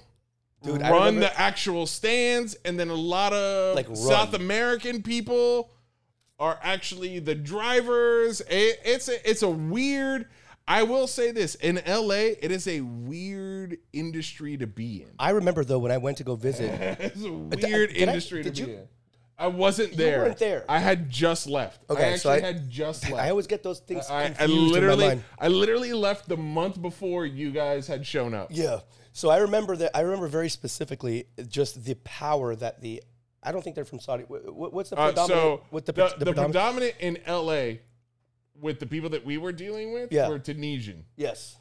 Dude, 0.64 0.80
run 0.80 1.18
the 1.18 1.38
actual 1.40 1.86
stands, 1.86 2.54
and 2.64 2.78
then 2.78 2.88
a 2.88 2.94
lot 2.94 3.32
of 3.32 3.74
Like. 3.74 3.88
South 3.96 4.32
American 4.34 5.02
people 5.02 5.70
are 6.38 6.58
actually 6.62 7.18
the 7.18 7.34
drivers. 7.34 8.40
It, 8.42 8.80
it's 8.84 9.08
a, 9.08 9.28
it's 9.28 9.42
a 9.42 9.50
weird. 9.50 10.26
I 10.68 10.84
will 10.84 11.06
say 11.06 11.32
this 11.32 11.54
in 11.56 11.80
LA, 11.86 12.34
it 12.40 12.50
is 12.50 12.68
a 12.68 12.80
weird 12.82 13.78
industry 13.92 14.56
to 14.56 14.66
be 14.66 15.02
in. 15.02 15.10
I 15.18 15.30
remember 15.30 15.64
though 15.64 15.78
when 15.80 15.90
I 15.92 15.98
went 15.98 16.18
to 16.18 16.24
go 16.24 16.36
visit. 16.36 16.70
It's 17.00 17.22
a 17.24 17.30
weird 17.32 17.90
did 17.90 17.96
industry 18.08 18.42
did 18.42 18.54
to 18.54 18.60
you- 18.60 18.66
be 18.66 18.72
in. 18.74 18.88
I 19.38 19.48
wasn't 19.48 19.96
there. 19.96 20.18
You 20.18 20.22
weren't 20.26 20.38
there. 20.38 20.64
I 20.68 20.78
had 20.78 21.10
just 21.10 21.48
left. 21.48 21.80
I 21.90 21.92
Okay, 21.94 22.02
actually 22.12 22.18
so 22.18 22.30
I- 22.30 22.40
had 22.40 22.70
just 22.70 23.02
left. 23.10 23.16
I 23.24 23.30
always 23.30 23.48
get 23.48 23.62
those 23.64 23.80
things 23.80 24.06
I, 24.08 24.32
I 24.38 24.46
literally. 24.46 25.20
I 25.38 25.48
literally 25.48 25.92
left 25.92 26.28
the 26.28 26.36
month 26.36 26.80
before 26.80 27.26
you 27.26 27.50
guys 27.50 27.88
had 27.88 28.06
shown 28.06 28.34
up. 28.34 28.48
Yeah. 28.52 28.80
So 29.12 29.30
I 29.30 29.38
remember 29.38 29.74
that. 29.76 29.96
I 29.96 30.02
remember 30.02 30.28
very 30.28 30.48
specifically 30.48 31.24
just 31.48 31.84
the 31.84 31.94
power 32.04 32.54
that 32.54 32.80
the. 32.82 33.02
I 33.42 33.50
don't 33.50 33.62
think 33.62 33.74
they're 33.74 33.84
from 33.84 33.98
Saudi. 33.98 34.24
wh- 34.24 34.46
wh- 34.46 34.72
What's 34.72 34.90
the 34.90 34.98
Uh, 34.98 35.06
predominant? 35.08 35.40
so 35.40 35.62
what 35.70 35.86
the, 35.86 35.92
the, 35.92 36.14
the, 36.18 36.24
the 36.26 36.32
predominant 36.34 36.94
in 37.00 37.18
LA 37.26 37.78
with 38.62 38.78
the 38.80 38.86
people 38.86 39.10
that 39.10 39.24
we 39.26 39.36
were 39.36 39.52
dealing 39.52 39.92
with 39.92 40.10
Yeah. 40.12 40.28
were 40.28 40.38
Tunisian. 40.38 41.04
Yes. 41.16 41.56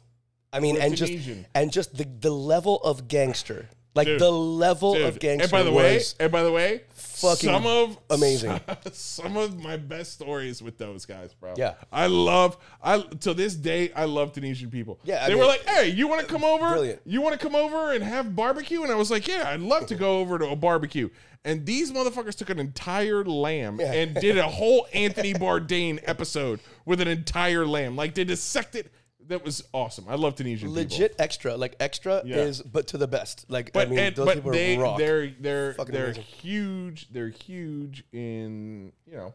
I 0.52 0.60
mean, 0.60 0.76
We're 0.76 0.82
and 0.82 0.96
just 0.96 1.12
and 1.54 1.72
just 1.72 1.96
the 1.96 2.04
the 2.04 2.30
level 2.30 2.76
of 2.82 3.08
gangster, 3.08 3.68
like 3.94 4.06
Dude. 4.06 4.20
the 4.20 4.30
level 4.30 4.94
Dude, 4.94 5.06
of 5.06 5.18
gangster. 5.18 5.42
and 5.44 5.50
by 5.52 5.62
the 5.62 5.72
way, 5.72 5.94
was 5.94 6.14
and 6.20 6.30
by 6.30 6.42
the 6.42 6.52
way, 6.52 6.82
fucking 7.22 7.48
some 7.50 7.66
of 7.66 7.98
amazing. 8.10 8.60
Some 8.92 9.36
of 9.36 9.58
my 9.62 9.76
best 9.76 10.12
stories 10.12 10.60
with 10.62 10.76
those 10.78 11.06
guys, 11.06 11.32
bro. 11.34 11.54
Yeah. 11.56 11.74
I 11.90 12.06
love. 12.06 12.56
I 12.82 13.00
to 13.00 13.32
this 13.34 13.54
day, 13.54 13.90
I 13.94 14.04
love 14.04 14.32
Tunisian 14.32 14.70
people. 14.70 14.98
Yeah, 15.04 15.22
I 15.24 15.28
they 15.28 15.34
mean- 15.34 15.40
were 15.40 15.46
like, 15.46 15.66
"Hey, 15.66 15.88
you 15.88 16.08
want 16.08 16.20
to 16.20 16.26
come 16.26 16.44
over? 16.44 16.68
Brilliant. 16.70 17.00
You 17.06 17.22
want 17.22 17.32
to 17.32 17.38
come 17.38 17.54
over 17.54 17.92
and 17.92 18.04
have 18.04 18.36
barbecue?" 18.36 18.82
And 18.82 18.92
I 18.92 18.94
was 18.96 19.10
like, 19.10 19.26
"Yeah, 19.26 19.48
I'd 19.48 19.60
love 19.60 19.86
to 19.86 19.94
go 19.94 20.18
over 20.20 20.38
to 20.38 20.48
a 20.48 20.56
barbecue." 20.56 21.08
And 21.44 21.66
these 21.66 21.90
motherfuckers 21.90 22.36
took 22.36 22.50
an 22.50 22.60
entire 22.60 23.24
lamb 23.24 23.80
Yeah. 23.80 23.92
and 23.92 24.14
did 24.14 24.38
a 24.38 24.46
whole 24.48 24.86
Anthony 24.92 25.34
Bourdain 25.34 25.98
episode 26.04 26.60
with 26.84 27.00
an 27.00 27.08
entire 27.08 27.66
lamb. 27.66 27.96
Like 27.96 28.14
they 28.14 28.22
dissected. 28.24 28.90
That 29.32 29.44
was 29.46 29.64
awesome. 29.72 30.04
I 30.08 30.14
love 30.16 30.34
Tunisian 30.34 30.68
people. 30.68 30.82
legit 30.82 31.14
extra. 31.18 31.56
Like 31.56 31.74
extra 31.80 32.20
Yeah. 32.24 32.36
is, 32.36 32.60
but 32.60 32.86
to 32.88 32.98
the 32.98 33.08
best. 33.08 33.46
Like 33.48 33.72
But 33.72 33.86
I 33.86 33.90
mean, 33.90 33.98
and, 33.98 34.14
those 34.14 34.26
but 34.26 34.34
people 34.34 34.50
they 34.52 34.76
rock. 34.76 34.98
they're 34.98 35.28
they're 35.40 35.72
Fucking 35.72 35.92
they're 35.94 36.04
amazing. 36.04 36.22
huge. 36.24 37.08
They're 37.10 37.30
huge 37.30 38.04
in 38.12 38.92
you 39.06 39.16
know 39.16 39.32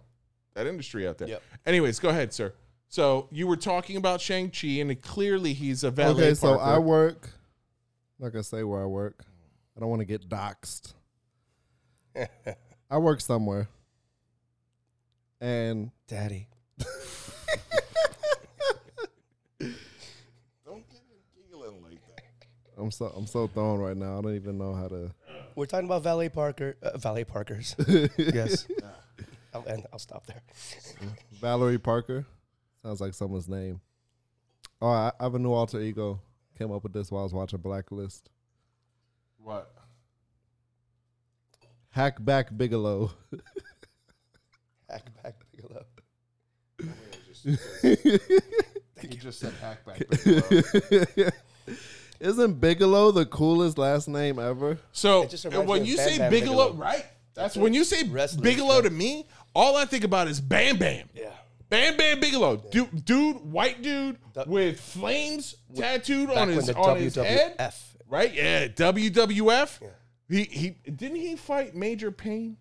that 0.54 0.68
industry 0.68 1.08
out 1.08 1.18
there. 1.18 1.30
Yep. 1.30 1.41
Anyways, 1.66 2.00
go 2.00 2.10
ahead, 2.10 2.32
sir. 2.32 2.54
So 2.89 3.28
you 3.32 3.48
were 3.48 3.58
talking 3.58 3.98
about 3.98 4.22
Shang 4.22 4.52
Chi, 4.52 4.68
and 4.80 5.02
clearly 5.02 5.54
he's 5.54 5.84
a 5.84 5.89
valet. 5.89 6.26
Okay, 6.26 6.34
so. 6.36 6.60
I 6.60 6.78
work. 6.78 7.30
I'm 8.20 8.26
not 8.26 8.34
gonna 8.34 8.43
say 8.43 8.64
where 8.64 8.84
I 8.84 8.86
work. 8.86 9.26
I 9.76 9.80
don't 9.80 9.89
want 9.89 10.02
to 10.02 10.06
get 10.06 10.30
doxxed. 10.30 10.93
I 12.89 12.98
work 13.00 13.20
somewhere, 13.22 13.68
and 15.41 15.89
Daddy. 16.08 16.48
don't 20.66 20.88
get 20.89 21.02
giggling 21.36 21.82
like 21.84 22.00
that. 22.16 22.24
I'm 22.78 22.91
so 22.91 23.11
I'm 23.15 23.25
so 23.25 23.47
thrown 23.47 23.80
right 23.80 23.97
now. 23.97 24.19
I 24.19 24.21
don't 24.21 24.36
even 24.36 24.57
know 24.57 24.73
how 24.73 24.88
to. 24.88 25.11
We're 25.55 25.65
talking 25.65 25.88
about 25.88 26.03
valet 26.03 26.30
Parker, 26.30 26.78
uh, 26.84 26.97
valet 26.97 27.23
Parkers. 27.23 27.75
yes. 28.17 28.67
I'll, 29.53 29.65
and 29.65 29.86
I'll 29.91 29.99
stop 29.99 30.25
there. 30.28 30.41
Valerie 31.41 31.80
Parker 31.80 32.25
sounds 32.84 33.01
like 33.01 33.13
someone's 33.13 33.49
name. 33.49 33.82
Oh, 34.82 34.89
I, 34.89 35.11
I 35.19 35.23
have 35.23 35.34
a 35.34 35.39
new 35.39 35.53
alter 35.53 35.80
ego. 35.82 36.21
Came 36.57 36.71
up 36.71 36.84
with 36.84 36.93
this 36.93 37.11
while 37.11 37.21
I 37.21 37.23
was 37.23 37.34
watching 37.34 37.59
Blacklist. 37.59 38.30
What? 39.38 39.71
Hackback 41.95 42.55
Bigelow. 42.55 43.11
Hack 44.89 45.03
back 45.23 45.36
Bigelow. 45.51 45.86
You 48.99 49.19
just 49.19 49.39
said 49.39 49.53
hackback. 49.61 50.01
Isn't 52.20 52.59
Bigelow 52.59 53.11
the 53.11 53.26
coolest 53.26 53.78
last 53.78 54.07
name 54.07 54.39
ever? 54.39 54.78
So 54.91 55.24
It 55.24 55.30
just 55.30 55.45
reminds 55.45 55.68
when 55.70 55.82
me 55.84 55.88
of 55.88 55.88
you 55.91 55.97
Bam 55.97 56.09
say 56.09 56.18
Bam 56.18 56.32
Bigelow, 56.32 56.65
Bigelow. 56.70 56.84
right? 56.84 57.05
That's 57.34 57.55
when 57.55 57.74
you 57.74 57.84
say 57.84 58.03
Wrestlers, 58.09 58.41
Bigelow 58.41 58.76
yeah. 58.78 58.82
to 58.82 58.89
me. 58.89 59.28
All 59.55 59.76
I 59.78 59.86
think 59.86 60.03
about 60.03 60.28
is 60.28 60.41
Bam 60.41 60.78
Bam. 60.78 61.07
Yeah. 61.13 61.30
Bam 61.70 61.97
Bam 61.97 62.20
Bigelow, 62.20 62.57
dude, 62.72 63.03
dude, 63.05 63.38
white 63.51 63.82
dude 63.82 64.18
with 64.47 64.80
flames 64.80 65.55
tattooed 65.76 66.30
on 66.32 66.47
his 66.49 66.70
on 66.70 66.97
his 66.97 67.15
head, 67.15 67.57
WWF. 67.57 67.76
right? 68.09 68.34
Yeah, 68.34 68.68
WWF. 68.68 69.80
He 70.30 70.43
he 70.43 70.70
didn't 70.89 71.18
he 71.18 71.36
fight 71.36 71.76
Major 71.76 72.09
Payne? 72.11 72.57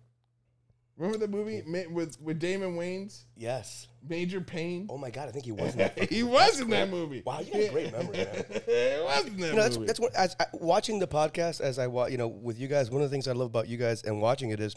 Remember 0.97 1.19
the 1.19 1.27
movie 1.27 1.61
Ma- 1.65 1.89
with 1.93 2.19
with 2.21 2.39
Damon 2.39 2.75
Wayans, 2.75 3.23
Yes. 3.35 3.87
Major 4.07 4.41
Payne? 4.41 4.87
Oh 4.89 4.97
my 4.97 5.11
God, 5.11 5.29
I 5.29 5.31
think 5.31 5.45
he 5.45 5.51
was 5.51 5.73
in 5.73 5.77
that. 5.79 6.09
he 6.11 6.23
was 6.23 6.59
in 6.59 6.69
that 6.71 6.89
movie. 6.89 7.21
Wow, 7.25 7.39
you 7.41 7.51
got 7.51 7.61
a 7.61 7.69
great 7.69 7.91
memory, 7.91 8.17
man. 8.17 8.27
he 8.65 9.01
was 9.03 9.25
in 9.25 9.37
that 9.37 9.47
You 9.47 9.53
know, 9.53 9.55
that's, 9.55 9.75
movie. 9.75 9.87
that's 9.87 9.99
what 9.99 10.15
as 10.15 10.35
I, 10.39 10.45
watching 10.53 10.97
the 10.99 11.07
podcast 11.07 11.61
as 11.61 11.77
I 11.77 11.85
watch. 11.87 12.11
you 12.11 12.17
know 12.17 12.27
with 12.27 12.57
you 12.59 12.67
guys. 12.67 12.89
One 12.89 13.01
of 13.03 13.09
the 13.09 13.13
things 13.13 13.27
I 13.27 13.33
love 13.33 13.47
about 13.47 13.67
you 13.67 13.77
guys 13.77 14.01
and 14.03 14.19
watching 14.21 14.49
it 14.49 14.59
is 14.59 14.73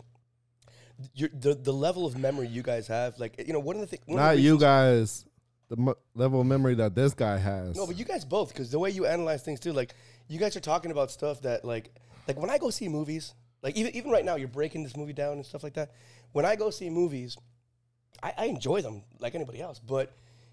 your, 1.14 1.30
the 1.32 1.54
the 1.54 1.72
level 1.72 2.04
of 2.04 2.18
memory 2.18 2.48
you 2.48 2.62
guys 2.62 2.86
have, 2.88 3.18
like 3.18 3.42
you 3.46 3.52
know, 3.54 3.58
one 3.60 3.76
of 3.76 3.80
the 3.80 3.86
things. 3.86 4.02
Not 4.06 4.38
you 4.38 4.58
guys. 4.58 5.24
The 5.70 5.76
mo- 5.76 5.94
level 6.16 6.40
of 6.40 6.46
memory 6.48 6.74
that 6.74 6.94
this 6.96 7.14
guy 7.14 7.38
has. 7.38 7.76
No, 7.76 7.86
but 7.86 7.96
you 7.96 8.04
guys 8.04 8.24
both, 8.24 8.48
because 8.48 8.70
the 8.72 8.78
way 8.80 8.90
you 8.90 9.06
analyze 9.06 9.42
things 9.42 9.60
too, 9.60 9.72
like 9.72 9.94
you 10.28 10.38
guys 10.38 10.56
are 10.56 10.60
talking 10.60 10.90
about 10.90 11.12
stuff 11.12 11.40
that 11.42 11.64
like 11.64 11.94
like 12.26 12.36
when 12.38 12.50
I 12.50 12.58
go 12.58 12.70
see 12.70 12.88
movies, 12.88 13.34
like 13.62 13.76
even 13.76 13.94
even 13.94 14.10
right 14.10 14.24
now, 14.24 14.36
you're 14.36 14.48
breaking 14.48 14.82
this 14.82 14.96
movie 14.96 15.12
down 15.12 15.34
and 15.34 15.46
stuff 15.46 15.62
like 15.62 15.74
that. 15.74 15.92
When 16.32 16.44
I 16.44 16.56
go 16.56 16.70
see 16.70 16.90
movies, 16.90 17.36
I, 18.22 18.32
I 18.36 18.44
enjoy 18.46 18.82
them 18.82 19.02
like 19.18 19.34
anybody 19.34 19.60
else. 19.60 19.78
But 19.78 20.12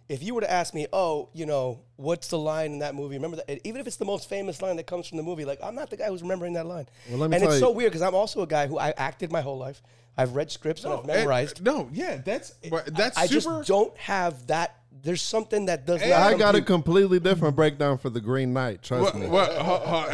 if 0.09 0.23
you 0.23 0.33
were 0.35 0.41
to 0.41 0.49
ask 0.51 0.73
me, 0.73 0.87
oh, 0.93 1.29
you 1.33 1.45
know, 1.45 1.81
what's 1.97 2.29
the 2.29 2.37
line 2.39 2.71
in 2.71 2.79
that 2.79 2.95
movie? 2.95 3.15
Remember 3.15 3.37
that? 3.37 3.67
Even 3.67 3.81
if 3.81 3.87
it's 3.87 3.97
the 3.97 4.05
most 4.05 4.29
famous 4.29 4.61
line 4.61 4.77
that 4.77 4.87
comes 4.87 5.07
from 5.07 5.17
the 5.17 5.23
movie, 5.23 5.45
like 5.45 5.59
I'm 5.63 5.75
not 5.75 5.89
the 5.89 5.97
guy 5.97 6.07
who's 6.07 6.21
remembering 6.21 6.53
that 6.53 6.65
line. 6.65 6.87
Well, 7.09 7.19
let 7.19 7.29
me 7.29 7.35
and 7.35 7.45
it's 7.45 7.55
you- 7.55 7.59
so 7.59 7.71
weird 7.71 7.91
because 7.91 8.01
I'm 8.01 8.15
also 8.15 8.41
a 8.41 8.47
guy 8.47 8.67
who 8.67 8.79
I 8.79 8.91
acted 8.97 9.31
my 9.31 9.41
whole 9.41 9.57
life. 9.57 9.81
I've 10.19 10.35
read 10.35 10.49
scripts 10.51 10.83
and 10.83 10.93
I've 10.93 11.05
memorized. 11.05 11.57
And- 11.57 11.65
no, 11.65 11.89
yeah, 11.93 12.17
that's 12.17 12.51
but 12.71 12.95
that's 12.95 13.17
I 13.17 13.27
super. 13.27 13.57
just 13.57 13.67
don't 13.67 13.95
have 13.97 14.47
that. 14.47 14.75
There's 15.01 15.21
something 15.21 15.65
that 15.67 15.85
does 15.85 16.01
not. 16.01 16.11
I 16.11 16.37
got 16.37 16.55
a 16.55 16.61
completely 16.61 17.19
different 17.19 17.55
breakdown 17.55 17.97
for 17.97 18.09
the 18.09 18.21
Green 18.21 18.53
Knight. 18.53 18.81
Trust 18.83 19.13
Well, 19.13 19.23
me. 19.23 19.27
well, 19.29 19.63
ha- 19.63 19.85
ha- 19.85 20.07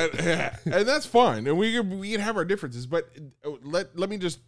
and, 0.65 0.73
and 0.73 0.87
that's 0.87 1.05
fine, 1.05 1.47
and 1.47 1.57
we 1.57 1.73
can, 1.73 1.99
we 1.99 2.11
can 2.11 2.21
have 2.21 2.37
our 2.37 2.45
differences. 2.45 2.85
But 2.85 3.09
uh, 3.45 3.51
let 3.63 3.97
let 3.97 4.09
me 4.09 4.17
just 4.17 4.39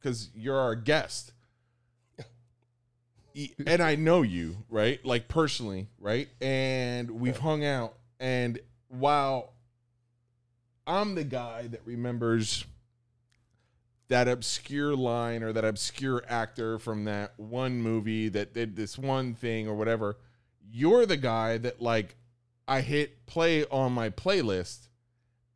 because 0.00 0.30
you're 0.34 0.58
our 0.58 0.74
guest, 0.74 1.32
and 3.66 3.80
I 3.82 3.94
know 3.96 4.22
you 4.22 4.58
right, 4.68 5.04
like 5.04 5.28
personally, 5.28 5.88
right, 5.98 6.28
and 6.40 7.10
we've 7.10 7.38
hung 7.38 7.64
out. 7.64 7.94
And 8.20 8.58
while 8.88 9.54
I'm 10.86 11.14
the 11.14 11.24
guy 11.24 11.68
that 11.68 11.80
remembers 11.84 12.64
that 14.08 14.28
obscure 14.28 14.94
line 14.94 15.42
or 15.42 15.52
that 15.52 15.64
obscure 15.64 16.22
actor 16.28 16.78
from 16.78 17.04
that 17.04 17.32
one 17.38 17.80
movie 17.80 18.28
that 18.28 18.52
did 18.52 18.76
this 18.76 18.98
one 18.98 19.34
thing 19.34 19.68
or 19.68 19.74
whatever, 19.74 20.16
you're 20.70 21.06
the 21.06 21.16
guy 21.16 21.58
that 21.58 21.80
like 21.80 22.16
I 22.68 22.80
hit 22.80 23.26
play 23.26 23.64
on 23.66 23.92
my 23.92 24.10
playlist 24.10 24.88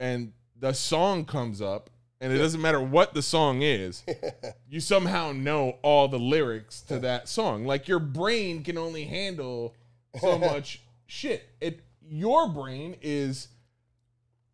and 0.01 0.33
the 0.59 0.73
song 0.73 1.25
comes 1.25 1.61
up 1.61 1.91
and 2.21 2.33
it 2.33 2.39
doesn't 2.39 2.63
matter 2.63 2.81
what 2.81 3.13
the 3.13 3.23
song 3.23 3.61
is, 3.63 4.03
you 4.69 4.81
somehow 4.81 5.33
know 5.33 5.79
all 5.83 6.09
the 6.09 6.19
lyrics 6.19 6.81
to 6.83 6.99
that 7.01 7.29
song. 7.29 7.67
Like 7.67 7.89
your 7.89 7.99
brain 7.99 8.63
can 8.65 8.79
only 8.79 9.05
handle 9.05 9.75
so 10.21 10.39
much 10.39 10.81
shit. 11.07 11.45
It 11.61 11.81
your 12.09 12.49
brain 12.49 12.97
is 13.03 13.49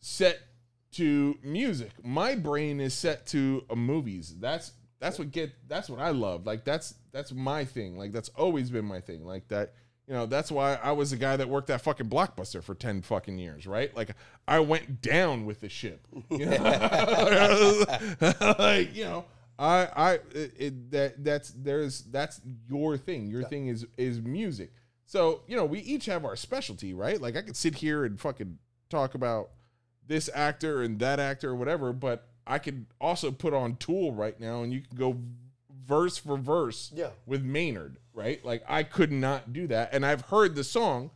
set 0.00 0.40
to 0.92 1.38
music. 1.42 1.90
My 2.02 2.34
brain 2.34 2.80
is 2.80 2.94
set 2.94 3.26
to 3.28 3.64
uh, 3.70 3.74
movies. 3.74 4.34
That's 4.38 4.72
that's 5.00 5.18
what 5.18 5.30
get 5.30 5.52
that's 5.68 5.88
what 5.88 6.00
I 6.00 6.10
love. 6.10 6.46
Like 6.46 6.64
that's 6.64 6.94
that's 7.12 7.32
my 7.32 7.64
thing. 7.64 7.96
Like 7.96 8.12
that's 8.12 8.28
always 8.30 8.70
been 8.70 8.84
my 8.84 9.00
thing. 9.00 9.24
Like 9.24 9.48
that 9.48 9.74
you 10.06 10.14
know, 10.14 10.26
that's 10.26 10.50
why 10.50 10.74
I 10.82 10.92
was 10.92 11.10
the 11.10 11.16
guy 11.16 11.36
that 11.36 11.48
worked 11.48 11.68
that 11.68 11.80
fucking 11.80 12.08
blockbuster 12.08 12.62
for 12.62 12.74
10 12.74 13.02
fucking 13.02 13.38
years, 13.38 13.66
right? 13.66 13.94
Like 13.96 14.10
I 14.48 14.60
went 14.60 15.00
down 15.00 15.46
with 15.46 15.60
the 15.60 15.68
ship. 15.68 16.06
You 16.30 16.46
know? 16.46 17.84
like, 18.58 18.94
you 18.94 19.04
know, 19.04 19.24
I 19.58 19.88
I 19.94 20.12
it, 20.34 20.52
it, 20.58 20.90
that 20.90 21.24
that's 21.24 21.50
there's 21.50 22.02
that's 22.02 22.40
your 22.68 22.96
thing. 22.96 23.28
Your 23.28 23.44
thing 23.44 23.68
is 23.68 23.86
is 23.96 24.20
music. 24.20 24.72
So, 25.06 25.42
you 25.46 25.56
know, 25.56 25.64
we 25.64 25.80
each 25.80 26.06
have 26.06 26.24
our 26.24 26.36
specialty, 26.36 26.94
right? 26.94 27.20
Like 27.20 27.36
I 27.36 27.42
could 27.42 27.56
sit 27.56 27.76
here 27.76 28.04
and 28.04 28.18
fucking 28.18 28.58
talk 28.88 29.14
about 29.14 29.50
this 30.06 30.28
actor 30.34 30.82
and 30.82 30.98
that 31.00 31.18
actor 31.20 31.50
or 31.50 31.56
whatever, 31.56 31.92
but 31.92 32.28
I 32.46 32.58
could 32.58 32.86
also 33.00 33.30
put 33.30 33.54
on 33.54 33.76
Tool 33.76 34.12
right 34.12 34.38
now 34.40 34.62
and 34.62 34.72
you 34.72 34.80
can 34.82 34.96
go 34.96 35.18
verse 35.86 36.16
for 36.18 36.36
verse 36.36 36.90
Yeah. 36.94 37.10
with 37.26 37.42
Maynard, 37.42 37.98
right? 38.14 38.44
Like 38.44 38.62
I 38.68 38.82
could 38.82 39.12
not 39.12 39.52
do 39.52 39.66
that. 39.68 39.90
And 39.92 40.04
I've 40.04 40.22
heard 40.22 40.54
the 40.54 40.64
song 40.64 41.10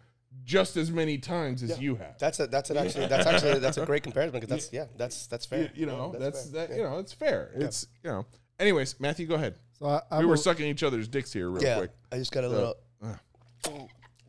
just 0.44 0.76
as 0.76 0.90
many 0.90 1.18
times 1.18 1.62
as 1.62 1.80
you 1.80 1.96
have. 1.96 2.18
That's 2.18 2.38
a 2.40 2.46
that's 2.46 2.70
an 2.70 2.76
actually 2.76 3.06
that's 3.06 3.26
actually 3.26 3.58
that's 3.58 3.78
a 3.78 3.86
great 3.86 4.02
comparison 4.02 4.32
because 4.32 4.48
that's 4.50 4.72
yeah 4.72 4.84
that's 4.96 5.26
that's 5.26 5.46
fair. 5.46 5.62
you, 5.62 5.68
you 5.74 5.86
know, 5.86 6.10
Yeah, 6.12 6.18
that's, 6.20 6.50
fair. 6.50 6.66
that 6.68 6.76
you 6.76 6.82
know, 6.82 6.98
it's 6.98 7.12
fair. 7.12 7.50
It's 7.54 7.86
you 8.04 8.10
know. 8.10 8.26
Anyways, 8.60 9.00
Matthew, 9.00 9.26
go 9.26 9.34
ahead. 9.34 9.54
so 9.78 9.86
I, 9.86 10.02
I 10.10 10.18
we 10.20 10.24
were 10.26 10.30
will- 10.32 10.36
sucking 10.36 10.66
each 10.66 10.82
other's 10.82 11.08
dicks 11.08 11.32
here 11.32 11.50
real 11.50 11.62
Yeah, 11.62 11.78
quick. 11.78 11.90
I 12.12 12.18
just 12.18 12.32
got 12.32 12.44
a 12.44 12.48
little, 12.48 12.74
uh. 13.02 13.14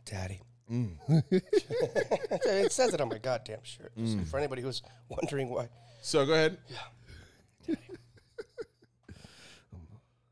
daddy. 0.06 0.42
Mm. 0.72 0.98
it 1.32 2.72
says 2.72 2.94
it 2.94 3.02
on 3.02 3.10
my 3.10 3.18
goddamn 3.18 3.60
shirt. 3.64 3.92
So 3.96 4.02
mm. 4.02 4.28
for 4.28 4.38
anybody 4.38 4.62
who's 4.62 4.82
wondering 5.10 5.50
why, 5.50 5.70
So 6.02 6.26
go 6.26 6.34
ahead. 6.34 6.58
Yeah. 6.70 7.76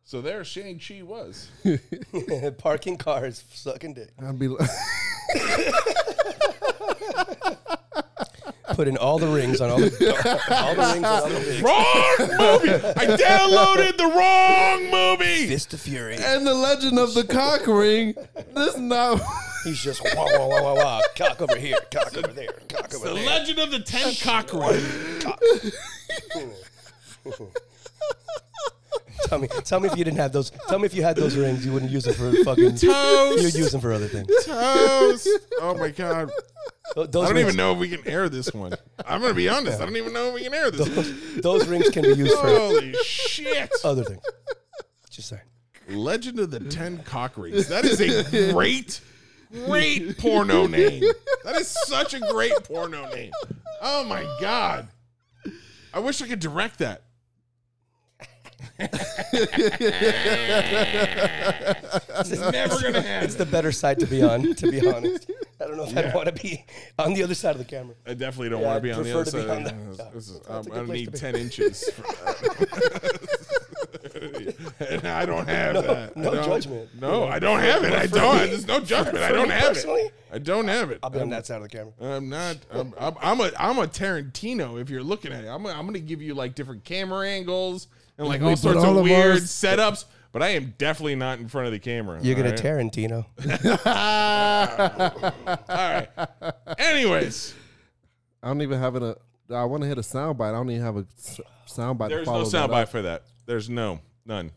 So 0.07 0.21
there 0.21 0.43
Shang 0.45 0.79
Chi 0.79 1.01
was. 1.01 1.49
parking 2.59 2.95
cars, 2.95 3.43
sucking 3.51 3.95
dick, 3.95 4.11
I'd 4.21 4.37
be 4.37 4.47
putting 8.73 8.97
all 8.97 9.19
the 9.19 9.27
rings 9.27 9.61
on 9.61 9.69
all 9.69 9.77
the 9.77 9.85
all 10.51 10.75
the 10.75 10.81
rings 10.81 11.05
on 11.05 11.05
all 11.05 11.29
the 11.29 11.39
dicks. 11.45 11.61
wrong 11.61 12.37
movie. 12.37 12.73
I 12.97 13.05
downloaded 13.17 13.97
the 13.97 14.05
wrong 14.05 14.91
movie. 14.91 15.47
Fist 15.47 15.73
of 15.73 15.81
Fury. 15.81 16.15
and 16.15 16.45
the 16.47 16.53
legend 16.53 16.97
of 16.99 17.13
the 17.13 17.23
cock 17.23 17.67
ring. 17.67 18.15
This 18.53 18.77
not. 18.77 19.21
He's 19.65 19.79
just 19.81 20.01
wah 20.15 20.25
wah 20.37 20.47
wah 20.47 20.61
wah 20.61 20.75
wah. 20.75 21.01
Cock 21.15 21.41
over 21.41 21.55
here, 21.57 21.77
cock 21.91 22.15
over 22.15 22.27
there, 22.27 22.53
cock 22.69 22.93
over 22.93 23.07
The 23.09 23.13
there. 23.15 23.23
The 23.23 23.29
legend 23.29 23.59
of 23.59 23.71
the 23.71 23.79
Ten 23.79 24.13
Cockroach. 24.21 24.83
Tell 29.25 29.39
me, 29.39 29.47
tell 29.63 29.79
me 29.79 29.87
if 29.89 29.97
you 29.97 30.03
didn't 30.03 30.17
have 30.19 30.31
those. 30.31 30.51
Tell 30.67 30.77
me 30.79 30.85
if 30.85 30.93
you 30.93 31.01
had 31.03 31.15
those 31.15 31.35
rings, 31.35 31.65
you 31.65 31.71
wouldn't 31.71 31.91
use 31.91 32.03
them 32.03 32.13
for 32.13 32.31
fucking. 32.43 32.75
Toast. 32.75 33.43
You'd 33.43 33.53
use 33.55 33.71
them 33.71 33.81
for 33.81 33.91
other 33.91 34.07
things. 34.07 34.27
Toast. 34.45 35.27
Oh 35.61 35.75
my 35.77 35.89
god. 35.89 36.29
Th- 36.93 37.09
Those 37.09 37.23
I 37.23 37.27
don't 37.29 37.35
rings, 37.37 37.47
even 37.47 37.57
know 37.57 37.73
if 37.73 37.79
we 37.79 37.89
can 37.89 38.07
air 38.07 38.29
this 38.29 38.53
one. 38.53 38.73
I'm 39.05 39.21
gonna 39.21 39.33
be 39.33 39.49
honest. 39.49 39.81
I 39.81 39.85
don't 39.85 39.95
even 39.97 40.13
know 40.13 40.27
if 40.29 40.33
we 40.35 40.43
can 40.43 40.53
air 40.53 40.69
this. 40.69 40.87
one. 40.95 41.41
Those 41.41 41.67
rings 41.67 41.89
can 41.89 42.03
be 42.03 42.09
used 42.13 42.37
for 42.37 42.47
Holy 42.47 42.93
shit! 43.03 43.71
other 43.83 44.03
things. 44.03 44.21
Just 45.09 45.29
saying. 45.29 45.41
Legend 45.89 46.39
of 46.39 46.51
the 46.51 46.59
Ten 46.59 46.99
Cock 47.03 47.33
Rings. 47.37 47.67
That 47.69 47.85
is 47.85 47.99
a 48.01 48.51
great, 48.51 49.01
great 49.65 50.17
porno 50.19 50.67
name. 50.67 51.03
That 51.43 51.55
is 51.55 51.67
such 51.67 52.13
a 52.13 52.19
great 52.19 52.53
porno 52.65 53.09
name. 53.13 53.31
Oh 53.81 54.03
my 54.03 54.23
god! 54.39 54.87
I 55.93 55.99
wish 55.99 56.21
I 56.21 56.27
could 56.27 56.39
direct 56.39 56.79
that. 56.79 57.01
It's 58.79 58.91
never 62.51 62.81
gonna 62.81 63.01
happen. 63.01 63.23
It's 63.25 63.35
the 63.35 63.45
better 63.45 63.71
side 63.71 63.99
to 63.99 64.05
be 64.07 64.23
on, 64.23 64.53
to 64.55 64.71
be 64.71 64.87
honest. 64.87 65.29
I 65.61 65.65
don't 65.67 65.77
know 65.77 65.85
if 65.85 65.95
I'd 65.97 66.13
want 66.13 66.27
to 66.27 66.33
be 66.33 66.65
on 66.99 67.13
the 67.13 67.23
other 67.23 67.35
side 67.35 67.51
of 67.51 67.57
the 67.59 67.65
camera. 67.65 67.95
I 68.05 68.13
definitely 68.13 68.49
don't 68.49 68.61
Yeah, 68.61 68.67
want 68.67 68.77
to 68.77 68.81
be 68.81 68.91
I'd 68.91 68.97
on 68.97 69.03
the 69.03 69.19
other 69.19 69.31
side. 69.31 69.49
on 69.49 69.65
of 69.65 69.97
the- 69.97 70.03
the- 70.03 70.09
this 70.13 70.29
is- 70.29 70.39
That's 70.41 70.67
a 70.67 70.73
I'm- 70.73 70.89
I 70.89 70.93
need 70.93 71.13
ten 71.15 71.35
inches. 71.35 71.89
And 74.79 75.07
I 75.07 75.25
don't 75.25 75.47
have 75.49 75.73
No- 75.75 75.81
that. 75.81 76.15
no 76.17 76.35
judgment. 76.43 76.89
No, 76.99 77.25
I 77.25 77.39
don't 77.39 77.59
have 77.59 77.83
it. 77.83 77.93
I 77.93 78.07
don't. 78.07 78.37
There's 78.37 78.67
no 78.67 78.79
judgment. 78.79 79.17
I 79.17 79.31
don't 79.31 79.49
have 79.49 79.73
personally, 79.73 80.01
it. 80.01 80.13
I 80.31 80.37
don't 80.37 80.67
have 80.67 80.91
it. 80.91 80.99
I'll 81.03 81.09
be 81.09 81.17
on 81.17 81.21
I'm- 81.23 81.29
that 81.31 81.45
side 81.45 81.57
of 81.57 81.63
the 81.63 81.69
camera. 81.69 81.91
I'm 82.01 82.29
not. 82.29 82.57
I'm, 82.71 82.93
I'm, 82.99 83.15
I'm 83.21 83.39
a. 83.41 83.51
I'm 83.59 83.77
a 83.79 83.87
Tarantino. 83.87 84.79
If 84.79 84.89
you're 84.89 85.03
looking 85.03 85.33
at 85.33 85.43
it, 85.43 85.47
I'm. 85.47 85.65
I'm 85.65 85.81
going 85.81 85.93
to 85.93 85.99
give 85.99 86.21
you 86.21 86.33
like 86.33 86.55
different 86.55 86.83
camera 86.85 87.27
angles 87.27 87.87
and 88.17 88.27
like 88.27 88.41
We 88.41 88.47
all 88.47 88.55
sorts 88.55 88.79
all 88.79 88.91
of 88.91 88.97
of 88.97 89.03
weird 89.03 89.31
ours- 89.33 89.51
setups. 89.51 90.05
But 90.31 90.43
I 90.43 90.49
am 90.49 90.73
definitely 90.77 91.15
not 91.15 91.39
in 91.39 91.47
front 91.47 91.67
of 91.67 91.71
the 91.71 91.79
camera. 91.79 92.19
You're 92.21 92.35
gonna 92.35 92.49
all 92.49 92.55
right? 92.55 92.61
Tarantino. 92.61 93.25
All 95.69 95.69
right. 95.69 96.09
Anyways, 96.77 97.53
I 98.43 98.47
don't 98.49 98.61
even 98.61 98.77
have 98.79 98.97
it. 98.97 99.03
A, 99.03 99.15
I 99.53 99.63
want 99.63 99.83
to 99.83 99.87
hit 99.87 99.97
a 99.97 100.01
soundbite. 100.01 100.49
I 100.49 100.51
don't 100.51 100.69
even 100.69 100.83
have 100.83 100.97
a 100.97 101.03
soundbite. 101.67 102.09
to 102.09 102.15
there's 102.15 102.27
no 102.27 102.33
follow 102.33 102.45
that 102.45 102.69
soundbite 102.69 102.87
for 102.89 103.01
that. 103.03 103.23
There's 103.45 103.69
no 103.69 104.01
none, 104.25 104.51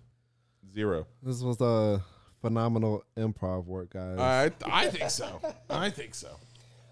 zero. 0.74 1.06
This 1.22 1.42
was 1.42 1.60
a 1.60 2.02
phenomenal 2.40 3.04
improv 3.16 3.66
work, 3.66 3.90
guys. 3.90 4.18
I 4.18 4.50
I 4.66 4.88
think 4.88 5.10
so. 5.10 5.40
I 5.70 5.90
think 5.90 6.16
so. 6.16 6.30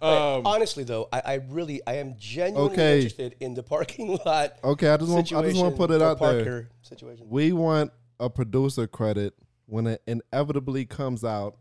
Um, 0.03 0.47
Honestly, 0.47 0.85
though, 0.85 1.09
I, 1.13 1.23
I 1.25 1.35
really, 1.49 1.81
I 1.87 1.95
am 1.95 2.15
genuinely 2.19 2.73
Okay. 2.73 2.97
interested 2.97 3.35
in 3.41 3.55
the 3.55 3.63
parking 3.63 4.19
lot. 4.27 4.53
okay, 4.63 4.89
I 4.91 4.97
just 4.97 5.11
want. 5.11 5.33
I 5.33 5.43
just 5.43 5.57
want 5.61 5.75
to 5.75 5.77
put 5.77 5.91
it 5.91 6.03
out 6.03 6.19
there. 6.21 6.69
Situation. 6.83 7.27
We 7.29 7.53
want 7.53 7.93
a 8.21 8.29
producer 8.31 8.87
credit 8.87 9.35
when 9.67 9.87
it 9.87 10.03
inevitably 10.07 10.85
comes 10.85 11.25
out 11.25 11.57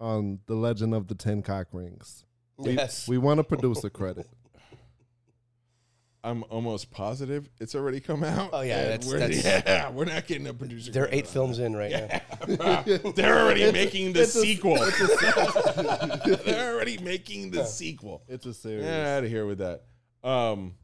on 0.00 0.40
the 0.46 0.54
Legend 0.54 0.94
of 0.94 1.08
the 1.08 1.14
Ten 1.14 1.42
Cock 1.42 1.68
Rings. 1.72 2.24
We, 2.56 2.72
Yes. 2.72 3.08
we 3.08 3.18
want 3.18 3.40
a 3.40 3.44
producer 3.44 3.90
credit. 3.90 4.26
I'm 6.22 6.44
almost 6.50 6.90
positive 6.90 7.48
it's 7.60 7.74
already 7.74 7.98
come 8.00 8.22
out. 8.24 8.50
Oh, 8.52 8.60
yeah, 8.60 8.82
that's- 8.84 9.08
we're, 9.10 9.18
that's- 9.20 9.42
yeah, 9.44 9.90
we're 9.90 10.04
not 10.04 10.26
getting 10.26 10.46
a 10.48 10.52
producer. 10.54 10.92
They're 10.92 11.08
eight 11.10 11.26
on 11.26 11.32
films 11.32 11.58
in 11.58 11.74
right 11.74 11.90
now. 11.92 12.20
that. 12.56 13.12
They're 13.16 13.38
already 13.38 13.72
making 13.72 14.12
the 14.12 14.26
sequel. 14.26 14.76
They're 16.44 16.74
already 16.74 16.98
making 16.98 17.50
the 17.52 17.64
sequel. 17.64 18.22
It's 18.28 18.46
a 18.46 18.54
series. 18.54 18.84
Get 18.84 19.06
out 19.06 19.24
of 19.24 19.30
here 19.30 19.46
with 19.46 19.58
that. 19.58 19.84
Um, 20.22 20.74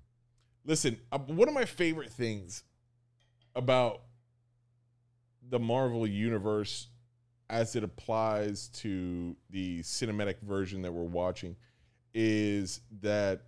listen, 0.64 0.98
uh, 1.12 1.18
one 1.18 1.48
of 1.48 1.54
my 1.54 1.64
favorite 1.66 2.10
things 2.10 2.62
about 3.54 4.02
the 5.48 5.58
Marvel 5.58 6.06
universe 6.06 6.88
as 7.48 7.76
it 7.76 7.84
applies 7.84 8.68
to 8.68 9.36
the 9.50 9.80
cinematic 9.80 10.40
version 10.40 10.82
that 10.82 10.92
we're 10.92 11.04
watching 11.04 11.56
is 12.14 12.80
that 13.02 13.42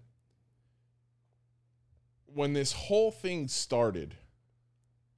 when 2.34 2.52
this 2.52 2.72
whole 2.72 3.10
thing 3.10 3.48
started, 3.48 4.14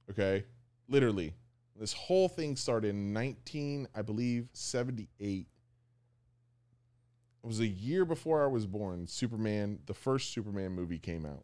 okay, 0.09 0.45
literally, 0.87 1.33
this 1.75 1.93
whole 1.93 2.29
thing 2.29 2.55
started 2.55 2.89
in 2.89 3.13
19, 3.13 3.87
I 3.95 4.01
believe, 4.01 4.49
78. 4.53 5.47
It 7.43 7.47
was 7.47 7.59
a 7.59 7.67
year 7.67 8.05
before 8.05 8.43
I 8.43 8.47
was 8.47 8.67
born. 8.67 9.07
Superman, 9.07 9.79
the 9.87 9.93
first 9.93 10.31
Superman 10.31 10.73
movie 10.73 10.99
came 10.99 11.25
out. 11.25 11.43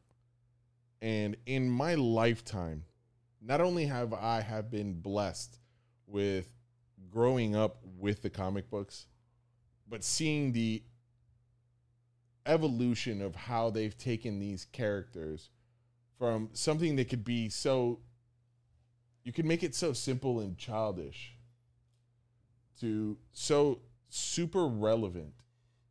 And 1.02 1.38
in 1.46 1.70
my 1.70 1.96
lifetime, 1.96 2.84
not 3.42 3.62
only 3.62 3.86
have 3.86 4.14
I 4.14 4.42
have 4.42 4.70
been 4.70 4.94
blessed 4.94 5.60
with 6.06 6.54
growing 7.10 7.56
up 7.56 7.78
with 7.98 8.22
the 8.22 8.30
comic 8.30 8.70
books, 8.70 9.08
but 9.88 10.04
seeing 10.04 10.52
the 10.52 10.84
evolution 12.46 13.22
of 13.22 13.36
how 13.36 13.70
they've 13.70 13.98
taken 13.98 14.40
these 14.40 14.66
characters 14.66 15.50
from 16.18 16.50
something 16.54 16.96
that 16.96 17.10
could 17.10 17.24
be 17.24 17.50
so 17.50 18.00
you 19.24 19.32
can 19.34 19.48
make 19.48 19.64
it 19.64 19.76
so 19.76 19.94
simple 19.94 20.40
and 20.40 20.58
childish 20.58 21.36
to 22.80 23.18
so 23.34 23.80
super 24.10 24.68
relevant 24.68 25.34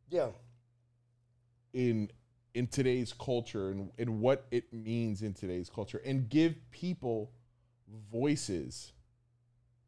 Yeah. 0.09 0.29
in 1.73 2.09
in 2.53 2.65
today's 2.67 3.13
culture 3.13 3.69
and, 3.69 3.91
and 3.99 4.19
what 4.19 4.47
it 4.49 4.73
means 4.73 5.21
in 5.21 5.33
today's 5.33 5.69
culture 5.69 6.01
and 6.03 6.27
give 6.27 6.55
people 6.71 7.31
voices 8.11 8.93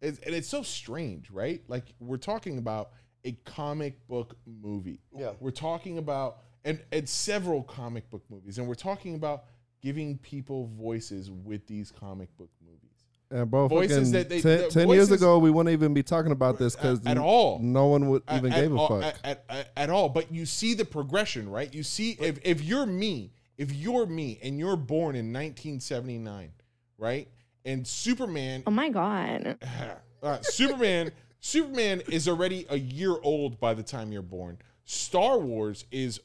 it's, 0.01 0.19
and 0.19 0.35
it's 0.35 0.47
so 0.47 0.61
strange 0.61 1.29
right 1.31 1.61
like 1.67 1.93
we're 1.99 2.17
talking 2.17 2.57
about 2.59 2.91
a 3.25 3.31
comic 3.45 4.05
book 4.07 4.37
movie 4.45 4.99
Yeah. 5.17 5.31
we're 5.39 5.51
talking 5.51 5.97
about 5.97 6.37
and 6.63 6.81
and 6.91 7.09
several 7.09 7.63
comic 7.63 8.09
book 8.09 8.23
movies 8.29 8.57
and 8.59 8.67
we're 8.67 8.75
talking 8.75 9.15
about 9.15 9.45
giving 9.81 10.17
people 10.17 10.67
voices 10.77 11.31
with 11.31 11.65
these 11.67 11.91
comic 11.91 12.35
book 12.37 12.49
movies 12.65 13.03
And 13.31 13.49
bro, 13.49 13.67
Voices 13.67 14.11
that 14.11 14.27
they- 14.29 14.41
ten, 14.41 14.61
the 14.63 14.67
10 14.69 14.89
years 14.89 15.11
ago, 15.11 15.37
we 15.39 15.51
wouldn't 15.51 15.71
even 15.73 15.93
be 15.93 16.03
talking 16.03 16.31
about 16.31 16.57
this 16.57 16.75
because 16.75 16.99
At- 17.05 17.11
at 17.11 17.17
all. 17.17 17.59
no 17.59 17.87
one 17.87 18.09
would 18.09 18.23
even 18.33 18.51
at, 18.51 18.59
gave 18.61 18.71
a 18.73 18.75
all, 18.75 18.87
fuck. 19.01 19.03
At, 19.03 19.19
at, 19.23 19.45
at, 19.49 19.71
at 19.77 19.89
all. 19.89 20.09
But 20.09 20.31
you 20.31 20.45
see 20.45 20.73
the 20.73 20.85
progression, 20.85 21.49
right? 21.49 21.73
You 21.73 21.83
see 21.83 22.17
if 22.19 22.39
if 22.43 22.61
you're 22.63 22.85
me, 22.85 23.31
if 23.57 23.71
you're 23.73 24.05
me, 24.05 24.39
and 24.43 24.57
you're 24.59 24.75
born 24.77 25.15
in 25.15 25.31
1979, 25.31 26.51
right? 26.97 27.27
And 27.65 27.85
Superman, 27.87 28.63
Oh 28.65 28.71
my 28.71 28.89
god. 28.89 29.57
uh, 30.23 30.39
Superman, 30.41 31.11
Superman 31.39 32.01
is 32.09 32.27
already 32.27 32.65
a 32.69 32.77
year 32.77 33.15
old 33.21 33.59
by 33.59 33.73
the 33.73 33.83
time 33.83 34.11
you're 34.11 34.21
born. 34.21 34.57
Star 34.85 35.37
Wars 35.39 35.85
is 35.91 36.19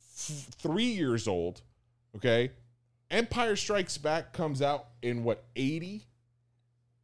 f- 0.00 0.46
three 0.58 0.84
years 0.92 1.28
old. 1.28 1.60
Okay, 2.16 2.50
Empire 3.10 3.56
Strikes 3.56 3.98
Back 3.98 4.32
comes 4.32 4.62
out 4.62 4.86
in 5.02 5.24
what 5.24 5.44
80, 5.54 6.04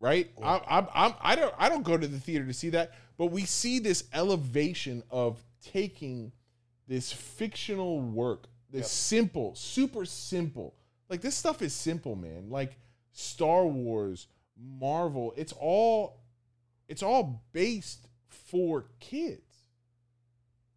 right? 0.01 0.31
Oh. 0.39 0.43
I, 0.43 0.79
I'm, 0.79 0.89
I'm, 0.95 1.15
I 1.21 1.37
don't, 1.37 1.55
I 1.59 1.69
don't 1.69 1.83
go 1.83 1.97
to 1.97 2.07
the 2.07 2.19
theater 2.19 2.47
to 2.47 2.53
see 2.53 2.71
that, 2.71 2.93
but 3.17 3.27
we 3.27 3.45
see 3.45 3.79
this 3.79 4.05
elevation 4.13 5.03
of 5.11 5.43
taking 5.65 6.33
this 6.89 7.13
fictional 7.13 8.01
work, 8.01 8.49
this 8.71 8.91
simple, 8.91 9.55
super 9.55 10.05
simple. 10.05 10.75
Like 11.09 11.21
this 11.21 11.37
stuff 11.37 11.63
is 11.63 11.73
simple, 11.73 12.17
man. 12.17 12.51
Like 12.51 12.77
Star 13.13 13.67
Wars, 13.67 14.27
Marvel, 14.57 15.33
it's 15.37 15.53
all, 15.53 16.21
it's 16.89 17.03
all 17.03 17.45
based 17.53 18.09
for 18.29 18.87
kids. 18.99 19.41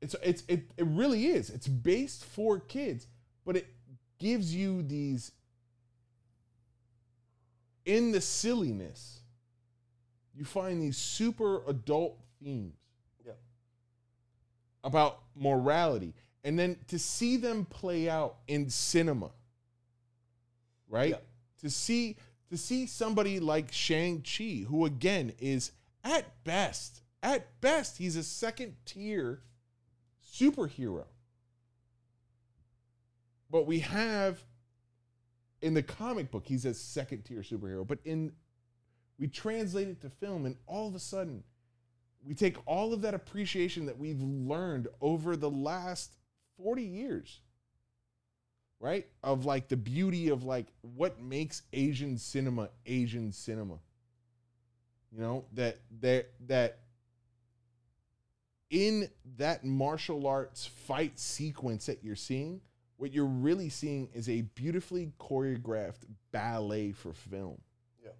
It's 0.02 0.16
it's 0.22 0.44
it, 0.48 0.70
it 0.78 0.86
really 0.86 1.28
is. 1.28 1.50
It's 1.50 1.68
based 1.68 2.26
for 2.26 2.60
kids, 2.60 3.08
but 3.44 3.56
it 3.58 3.68
gives 4.26 4.56
you 4.56 4.82
these 4.82 5.32
in 7.86 8.12
the 8.12 8.20
silliness. 8.20 9.20
You 10.34 10.46
find 10.46 10.82
these 10.82 10.98
super 10.98 11.64
adult 11.68 12.18
themes 12.44 12.74
Yeah. 13.24 13.34
about 14.84 15.22
morality 15.36 16.16
and 16.44 16.58
then 16.58 16.78
to 16.88 16.98
see 16.98 17.38
them 17.38 17.66
play 17.66 18.10
out 18.10 18.38
in 18.48 18.70
cinema 18.70 19.32
right 20.88 21.12
Yeah. 21.12 21.22
to 21.60 21.70
see 21.70 22.18
to 22.50 22.58
see 22.58 22.88
somebody 22.88 23.40
like 23.40 23.72
Shang-Chi 23.72 24.66
who 24.68 24.86
again 24.86 25.34
is 25.40 25.72
at 26.04 26.44
best 26.44 27.02
at 27.22 27.62
best 27.62 27.98
he's 27.98 28.16
a 28.16 28.24
second 28.24 28.76
tier 28.86 29.42
superhero 30.24 31.06
but 33.50 33.66
we 33.66 33.80
have 33.80 34.44
in 35.62 35.74
the 35.74 35.84
comic 35.84 36.32
book 36.32 36.44
he's 36.46 36.66
a 36.66 36.74
second 36.74 37.24
tier 37.24 37.42
superhero 37.42 37.86
but 37.86 38.00
in 38.06 38.32
we 39.18 39.28
translate 39.28 39.88
it 39.88 40.02
to 40.02 40.10
film 40.10 40.46
and 40.46 40.56
all 40.68 40.88
of 40.88 40.96
a 40.96 41.00
sudden 41.00 41.44
we 42.24 42.34
take 42.34 42.58
all 42.66 42.94
of 42.94 43.02
that 43.02 43.14
appreciation 43.14 43.86
that 43.86 43.98
we've 43.98 44.22
learned 44.22 44.88
over 45.00 45.36
the 45.36 45.50
last 45.50 46.12
40 46.58 46.84
years 46.84 47.42
right? 48.80 49.08
Of 49.24 49.46
like 49.46 49.68
the 49.68 49.78
beauty 49.78 50.30
of 50.30 50.44
like 50.44 50.68
what 50.82 51.22
makes 51.22 51.64
asian 51.74 52.18
cinema 52.18 52.70
asian 52.86 53.32
cinema. 53.32 53.80
You 55.12 55.22
know 55.22 55.46
that 55.54 55.80
that 56.02 56.32
that 56.48 56.80
in 58.70 59.10
that 59.38 59.64
martial 59.64 60.28
arts 60.28 60.66
fight 60.66 61.20
sequence 61.20 61.86
that 61.86 62.04
you're 62.04 62.16
seeing 62.16 62.62
what 62.98 63.12
you're 63.12 63.26
really 63.26 63.70
seeing 63.70 64.10
is 64.14 64.30
a 64.30 64.42
beautifully 64.42 65.12
choreographed 65.20 66.06
ballet 66.32 66.92
for 66.92 67.14
film. 67.14 67.62
Yeah. 68.04 68.12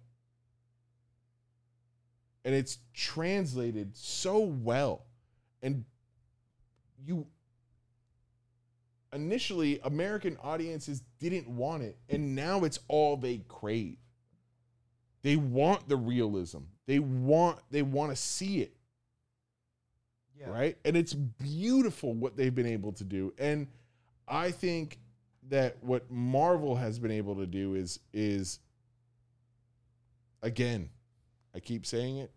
and 2.44 2.54
it's 2.54 2.78
translated 2.94 3.96
so 3.96 4.38
well. 4.40 5.04
And 5.62 5.84
you 7.04 7.26
initially 9.12 9.80
american 9.84 10.36
audiences 10.42 11.02
didn't 11.18 11.48
want 11.48 11.82
it. 11.82 11.96
And 12.08 12.34
now 12.34 12.64
it's 12.64 12.78
all 12.88 13.16
they 13.16 13.42
crave. 13.48 13.96
They 15.22 15.36
want 15.36 15.88
the 15.88 15.96
realism. 15.96 16.58
They 16.86 16.98
want 16.98 17.58
they 17.70 17.82
want 17.82 18.10
to 18.10 18.16
see 18.16 18.60
it. 18.60 18.76
Yeah. 20.38 20.50
right? 20.50 20.76
And 20.84 20.96
it's 20.96 21.14
beautiful 21.14 22.12
what 22.12 22.36
they've 22.36 22.54
been 22.54 22.66
able 22.66 22.92
to 22.92 23.04
do. 23.04 23.32
And 23.38 23.68
i 24.28 24.50
think 24.50 24.98
that 25.48 25.76
what 25.82 26.10
marvel 26.10 26.76
has 26.76 26.98
been 26.98 27.10
able 27.10 27.36
to 27.36 27.46
do 27.46 27.74
is 27.74 28.00
is 28.12 28.58
again 30.42 30.88
i 31.54 31.60
keep 31.60 31.86
saying 31.86 32.18
it 32.18 32.30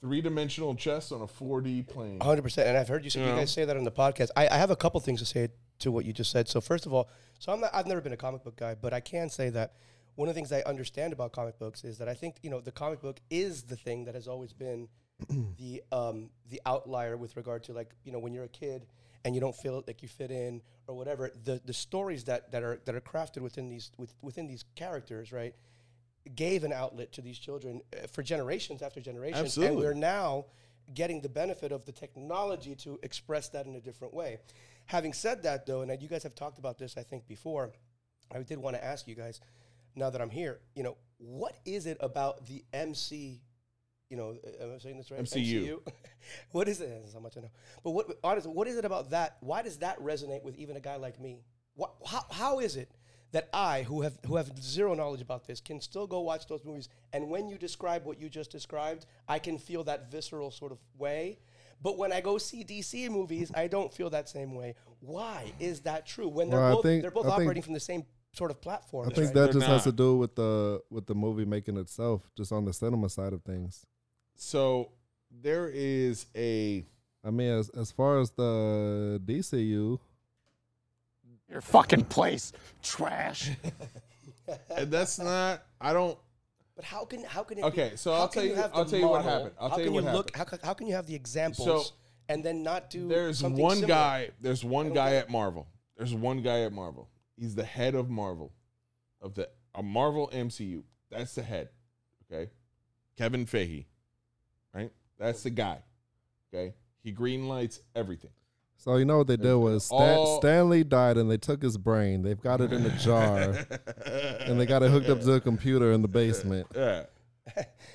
three-dimensional 0.00 0.74
chess 0.74 1.10
on 1.12 1.22
a 1.22 1.26
4d 1.26 1.86
plane 1.88 2.18
100%. 2.18 2.58
And 2.66 2.76
I've 2.76 2.88
heard 2.88 3.04
you, 3.04 3.10
say, 3.10 3.20
you 3.20 3.26
Yeah. 3.26 3.36
guys 3.36 3.50
say 3.50 3.64
that 3.64 3.74
on 3.74 3.84
the 3.84 3.90
podcast. 3.90 4.28
I, 4.36 4.46
I 4.48 4.56
have 4.58 4.70
a 4.70 4.76
couple 4.76 5.00
things 5.00 5.20
to 5.20 5.24
say 5.26 5.48
to 5.78 5.90
what 5.90 6.04
you 6.04 6.12
just 6.12 6.30
said. 6.30 6.46
So, 6.46 6.60
first 6.60 6.84
of 6.84 6.92
all, 6.92 7.08
so 7.38 7.52
I'm 7.52 7.60
not, 7.60 7.70
I've 7.72 7.86
never 7.86 8.02
been 8.02 8.12
a 8.12 8.16
comic 8.18 8.44
book 8.44 8.54
guy, 8.56 8.74
but 8.74 8.92
I 8.92 9.00
can 9.00 9.30
say 9.30 9.48
that 9.50 9.72
one 10.16 10.28
of 10.28 10.34
the 10.34 10.38
things 10.38 10.52
I 10.52 10.60
understand 10.68 11.14
about 11.14 11.32
comic 11.32 11.58
books 11.58 11.84
is 11.84 11.96
that 11.98 12.08
I 12.08 12.12
think, 12.12 12.36
you 12.42 12.50
know, 12.50 12.60
the 12.60 12.70
comic 12.70 13.00
book 13.00 13.18
is 13.30 13.62
the 13.62 13.76
thing 13.76 14.04
that 14.04 14.14
has 14.14 14.28
always 14.28 14.52
been 14.52 14.88
the 15.56 15.82
um, 15.90 16.28
the 16.50 16.60
outlier 16.66 17.16
with 17.16 17.34
regard 17.38 17.64
to 17.64 17.72
like, 17.72 17.94
you 18.04 18.12
know, 18.12 18.18
when 18.18 18.34
you're 18.34 18.44
a 18.44 18.48
kid 18.48 18.84
and 19.24 19.34
you 19.34 19.40
don't 19.40 19.56
feel 19.56 19.82
like 19.86 20.02
you 20.02 20.08
fit 20.08 20.30
in 20.30 20.60
or 20.86 20.94
whatever, 20.94 21.30
the, 21.44 21.60
the 21.64 21.72
stories 21.72 22.24
that, 22.24 22.52
that 22.52 22.62
are 22.62 22.80
that 22.84 22.94
are 22.94 23.00
crafted 23.00 23.40
within 23.40 23.68
these 23.68 23.90
with, 23.96 24.14
within 24.22 24.46
these 24.46 24.64
characters, 24.74 25.32
right? 25.32 25.54
gave 26.34 26.64
an 26.64 26.72
outlet 26.72 27.12
to 27.12 27.20
these 27.20 27.38
children 27.38 27.82
uh, 27.92 28.06
for 28.06 28.22
generations 28.22 28.82
after 28.82 29.00
generations. 29.00 29.40
Absolutely. 29.40 29.76
And 29.76 29.84
we're 29.84 29.94
now 29.94 30.46
getting 30.92 31.20
the 31.20 31.28
benefit 31.28 31.72
of 31.72 31.84
the 31.84 31.92
technology 31.92 32.74
to 32.74 32.98
express 33.02 33.48
that 33.50 33.66
in 33.66 33.74
a 33.76 33.80
different 33.80 34.14
way. 34.14 34.38
Having 34.86 35.14
said 35.14 35.42
that, 35.44 35.66
though, 35.66 35.82
and 35.82 36.02
you 36.02 36.08
guys 36.08 36.22
have 36.22 36.34
talked 36.34 36.58
about 36.58 36.78
this, 36.78 36.96
I 36.96 37.02
think, 37.02 37.26
before, 37.26 37.72
I 38.34 38.42
did 38.42 38.58
want 38.58 38.76
to 38.76 38.84
ask 38.84 39.06
you 39.06 39.14
guys, 39.14 39.40
now 39.96 40.10
that 40.10 40.20
I'm 40.20 40.30
here, 40.30 40.60
you 40.74 40.82
know, 40.82 40.96
what 41.18 41.56
is 41.64 41.86
it 41.86 41.96
about 42.00 42.46
the 42.46 42.64
MC? 42.72 43.40
You 44.10 44.16
know, 44.16 44.36
am 44.60 44.74
I 44.74 44.78
saying 44.78 44.98
this 44.98 45.10
right? 45.10 45.20
MCU. 45.20 45.80
what 46.52 46.68
is 46.68 46.80
it? 46.80 46.90
That's 47.00 47.14
how 47.14 47.20
much 47.20 47.36
I 47.36 47.40
know. 47.40 47.50
But 47.82 47.90
what, 47.92 48.06
honestly, 48.22 48.52
what 48.52 48.68
is 48.68 48.76
it 48.76 48.84
about 48.84 49.10
that? 49.10 49.38
Why 49.40 49.62
does 49.62 49.78
that 49.78 49.98
resonate 50.00 50.42
with 50.42 50.56
even 50.56 50.76
a 50.76 50.80
guy 50.80 50.96
like 50.96 51.20
me? 51.20 51.40
What, 51.74 51.94
how, 52.06 52.24
how 52.30 52.60
is 52.60 52.76
it 52.76 52.90
that 53.32 53.48
I, 53.52 53.82
who 53.82 54.02
have 54.02 54.16
who 54.26 54.36
have 54.36 54.56
zero 54.60 54.94
knowledge 54.94 55.20
about 55.20 55.46
this, 55.46 55.60
can 55.60 55.80
still 55.80 56.06
go 56.06 56.20
watch 56.20 56.46
those 56.46 56.64
movies? 56.64 56.88
And 57.12 57.28
when 57.28 57.48
you 57.48 57.58
describe 57.58 58.04
what 58.04 58.20
you 58.20 58.28
just 58.28 58.50
described, 58.50 59.06
I 59.26 59.38
can 59.38 59.58
feel 59.58 59.82
that 59.84 60.10
visceral 60.10 60.50
sort 60.50 60.70
of 60.70 60.78
way. 60.96 61.38
But 61.82 61.98
when 61.98 62.12
I 62.12 62.20
go 62.20 62.38
see 62.38 62.62
DC 62.64 63.10
movies, 63.10 63.50
I 63.54 63.66
don't 63.66 63.92
feel 63.92 64.10
that 64.10 64.28
same 64.28 64.54
way. 64.54 64.76
Why 65.00 65.52
is 65.58 65.80
that 65.80 66.06
true? 66.06 66.28
When 66.28 66.48
they're 66.48 66.60
Well, 66.60 66.76
both 66.76 66.84
think- 66.84 67.02
they're 67.02 67.10
both 67.10 67.26
I 67.26 67.30
think- 67.30 67.40
operating 67.40 67.62
from 67.62 67.74
the 67.74 67.80
same 67.80 68.04
sort 68.32 68.50
of 68.50 68.60
platform. 68.60 69.06
I 69.06 69.10
think 69.10 69.26
right? 69.26 69.34
that 69.34 69.40
They're 69.52 69.52
just 69.54 69.66
has 69.66 69.84
to 69.84 69.92
do 69.92 70.16
with 70.16 70.34
the 70.36 70.82
with 70.90 71.06
the 71.06 71.14
movie 71.14 71.44
making 71.44 71.76
itself, 71.76 72.22
just 72.36 72.52
on 72.52 72.64
the 72.64 72.72
cinema 72.72 73.08
side 73.08 73.32
of 73.32 73.42
things. 73.42 73.84
So 74.36 74.90
there 75.42 75.68
is 75.72 76.26
a 76.36 76.84
I 77.24 77.30
mean, 77.30 77.50
as 77.50 77.68
as 77.70 77.90
far 77.90 78.18
as 78.20 78.30
the 78.32 79.20
DCU, 79.24 79.98
Your 81.50 81.60
fucking 81.60 82.04
place, 82.04 82.52
trash. 82.82 83.50
and 84.76 84.90
that's 84.90 85.18
not 85.18 85.62
I 85.80 85.92
don't 85.92 86.18
But 86.76 86.84
how 86.84 87.04
can 87.04 87.22
how 87.24 87.42
can 87.44 87.58
it 87.58 87.64
Okay, 87.64 87.90
be- 87.90 87.96
so 87.96 88.12
how 88.12 88.20
I'll 88.22 88.28
can 88.28 88.42
tell 88.42 88.50
you- 88.50 88.54
have 88.56 88.70
I'll 88.74 88.84
tell 88.84 88.98
you 88.98 89.08
what 89.08 89.24
model? 89.24 89.38
happened. 89.38 89.54
I'll 89.58 89.68
how 89.70 89.76
tell 89.76 89.84
can 89.86 89.94
you 89.94 90.02
what 90.02 90.14
look 90.14 90.36
how, 90.36 90.46
how 90.62 90.74
can 90.74 90.86
you 90.86 90.94
have 90.94 91.06
the 91.06 91.14
examples 91.14 91.66
So, 91.88 91.94
and 92.28 92.44
then 92.44 92.62
not 92.62 92.90
do 92.90 93.08
there's 93.08 93.38
something 93.38 93.62
one 93.62 93.76
similar? 93.76 93.88
guy 93.94 94.30
there's 94.40 94.64
one 94.64 94.86
don't 94.86 94.94
guy 94.94 95.10
get 95.10 95.24
at 95.24 95.30
Marvel. 95.30 95.66
There's 95.96 96.14
one 96.14 96.42
guy 96.42 96.60
at 96.62 96.72
Marvel. 96.72 97.08
He's 97.36 97.54
the 97.54 97.64
head 97.64 97.94
of 97.94 98.10
Marvel. 98.10 98.52
Of 99.22 99.34
the 99.34 99.48
a 99.74 99.82
Marvel 99.82 100.28
MCU. 100.32 100.82
That's 101.10 101.34
the 101.36 101.42
head. 101.42 101.68
Okay. 102.30 102.50
Kevin 103.16 103.46
Feige. 103.46 103.86
Right? 104.74 104.92
That's 105.18 105.42
the 105.42 105.50
guy. 105.50 105.78
Okay. 106.52 106.74
He 107.02 107.12
green 107.12 107.48
lights 107.48 107.80
everything. 107.94 108.30
so 108.76 108.96
you 108.96 109.04
know 109.04 109.18
what 109.18 109.26
they 109.26 109.36
did 109.36 109.54
was 109.54 109.84
Stan, 109.86 110.16
all- 110.18 110.40
Stan 110.40 110.68
Lee 110.70 110.82
died, 110.82 111.16
and 111.16 111.30
they 111.30 111.36
took 111.36 111.62
his 111.62 111.76
brain. 111.76 112.22
They've 112.22 112.40
got 112.40 112.60
it 112.60 112.72
in 112.72 112.84
a 112.84 112.98
jar, 112.98 113.38
and 114.06 114.58
they 114.60 114.66
got 114.66 114.82
it 114.82 114.90
hooked 114.90 115.08
up 115.08 115.20
to 115.20 115.32
a 115.34 115.40
computer 115.40 115.92
in 115.92 116.02
the 116.02 116.08
basement. 116.08 116.66
Yeah. 116.74 117.04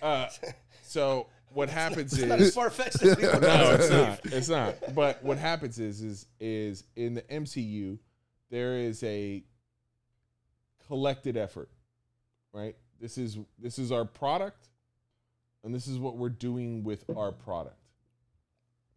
Uh, 0.02 0.28
so 0.84 1.28
what 1.52 1.70
happens 1.70 2.14
is. 2.14 2.20
It's 2.20 2.30
not 2.30 2.40
as 2.40 2.48
is 2.50 2.54
far 2.56 2.70
fetched 2.70 3.02
as 3.02 3.18
we 3.18 3.24
no, 3.40 3.76
it's 3.80 3.90
not. 3.90 4.20
It's 4.26 4.50
not. 4.50 4.96
But 4.96 5.24
what 5.24 5.38
happens 5.38 5.80
is 5.80 6.02
is 6.02 6.28
is 6.40 6.84
in 6.96 7.16
the 7.16 7.22
MCU 7.24 7.98
there 8.52 8.78
is 8.78 9.04
a 9.04 9.44
collected 10.88 11.36
effort, 11.38 11.70
right? 12.54 12.76
This 13.00 13.18
is 13.18 13.38
this 13.58 13.80
is 13.80 13.92
our 13.92 14.06
product, 14.06 14.69
and 15.64 15.74
this 15.74 15.88
is 15.88 15.98
what 15.98 16.18
we're 16.18 16.30
doing 16.30 16.84
with 16.84 17.06
our 17.16 17.32
product. 17.32 17.76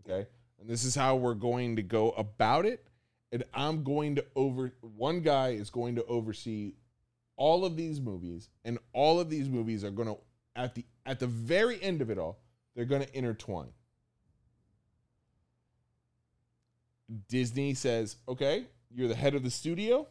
Okay, 0.05 0.27
and 0.61 0.69
this 0.69 0.85
is 0.85 0.95
how 0.95 1.17
we're 1.17 1.35
going 1.35 1.77
to 1.77 1.83
go 1.83 2.11
about 2.13 2.67
it. 2.67 2.87
And 3.31 3.45
I'm 3.55 3.83
going 3.83 4.17
to 4.17 4.25
over 4.37 4.73
one 4.81 5.21
guy 5.21 5.51
is 5.51 5.71
going 5.71 5.95
to 5.97 6.05
oversee 6.05 6.75
all 7.37 7.65
of 7.65 7.77
these 7.77 8.01
movies, 8.01 8.51
and 8.65 8.79
all 8.93 9.21
of 9.21 9.31
these 9.31 9.49
movies 9.49 9.85
are 9.85 9.91
going 9.91 10.09
to 10.09 10.19
at 10.55 10.75
the 10.75 10.85
at 11.07 11.19
the 11.19 11.27
very 11.27 11.83
end 11.83 12.03
of 12.03 12.11
it 12.11 12.19
all, 12.19 12.39
they're 12.75 12.85
going 12.85 13.03
to 13.03 13.17
intertwine. 13.17 13.73
Disney 17.29 17.75
says, 17.75 18.17
"Okay, 18.29 18.67
you're 18.95 19.09
the 19.09 19.15
head 19.15 19.35
of 19.35 19.43
the 19.43 19.51
studio. 19.51 20.07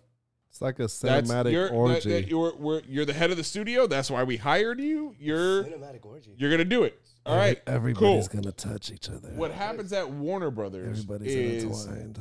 It's 0.52 0.61
like 0.61 0.80
a 0.80 0.84
That's 0.84 1.02
cinematic 1.02 1.53
you're, 1.53 1.69
orgy. 1.69 1.94
that- 2.10 2.10
that 2.10 2.28
you're, 2.28 2.53
we're, 2.57 2.82
you're 2.86 3.06
the 3.06 3.14
head 3.14 3.32
of 3.32 3.38
the 3.38 3.44
studio. 3.44 3.88
That's 3.88 4.11
why 4.11 4.23
we 4.23 4.36
hired 4.36 4.82
you. 4.82 5.15
You're 5.18 5.64
Cinematic 5.64 6.06
orgy. 6.06 6.34
you're 6.38 6.52
gonna 6.52 6.65
do 6.65 6.84
it. 6.84 6.99
All 7.26 7.38
right, 7.38 7.61
Everybody's 7.65 8.28
cool. 8.28 8.41
gonna 8.41 8.52
touch 8.52 8.91
each 8.91 9.10
other. 9.10 9.30
What 9.30 9.52
happens 9.52 9.94
at 9.94 10.10
Warner 10.10 10.52
Brothers 10.52 10.99
Everybody's 10.99 11.34
is 11.34 11.64
intertwined. 11.64 12.19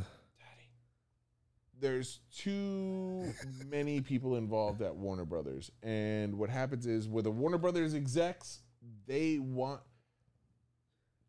there's 1.81 2.21
too 2.37 3.33
many 3.69 4.01
people 4.01 4.37
involved 4.37 4.83
at 4.83 4.95
Warner 4.95 5.25
Brothers, 5.25 5.71
and 5.83 6.39
what 6.39 6.51
happens 6.51 6.87
is 6.87 7.09
with 7.09 7.25
the 7.25 7.31
Warner 7.31 7.59
Brothers 7.59 7.95
execs, 7.95 8.61
they 9.07 9.39
want, 9.39 9.81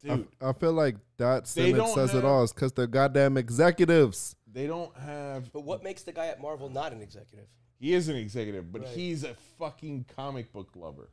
dude, 0.02 0.28
I, 0.42 0.50
I 0.50 0.54
feel 0.54 0.74
like 0.74 0.96
that 1.18 1.46
They 1.46 1.72
sentence 1.72 1.78
don't 1.78 1.96
says 1.96 2.16
it 2.16 2.26
all. 2.26 2.44
It's 2.44 2.54
because 2.54 2.72
they're 2.74 2.88
goddamn 2.88 3.38
executives. 3.38 4.36
they 4.52 4.68
don't 4.68 4.96
have. 4.98 5.52
But 5.54 5.64
what 5.64 5.84
makes 5.84 6.04
the 6.04 6.12
guy 6.12 6.28
at 6.28 6.42
Marvel 6.42 6.70
not 6.70 6.92
an 6.94 7.02
executive? 7.02 7.46
He 7.80 7.94
is 7.94 8.10
an 8.10 8.16
executive, 8.16 8.72
but 8.72 8.84
Right. 8.84 8.92
he's 8.92 9.24
a 9.24 9.34
fucking 9.58 10.06
comic 10.16 10.52
book 10.54 10.70
lover. 10.76 11.10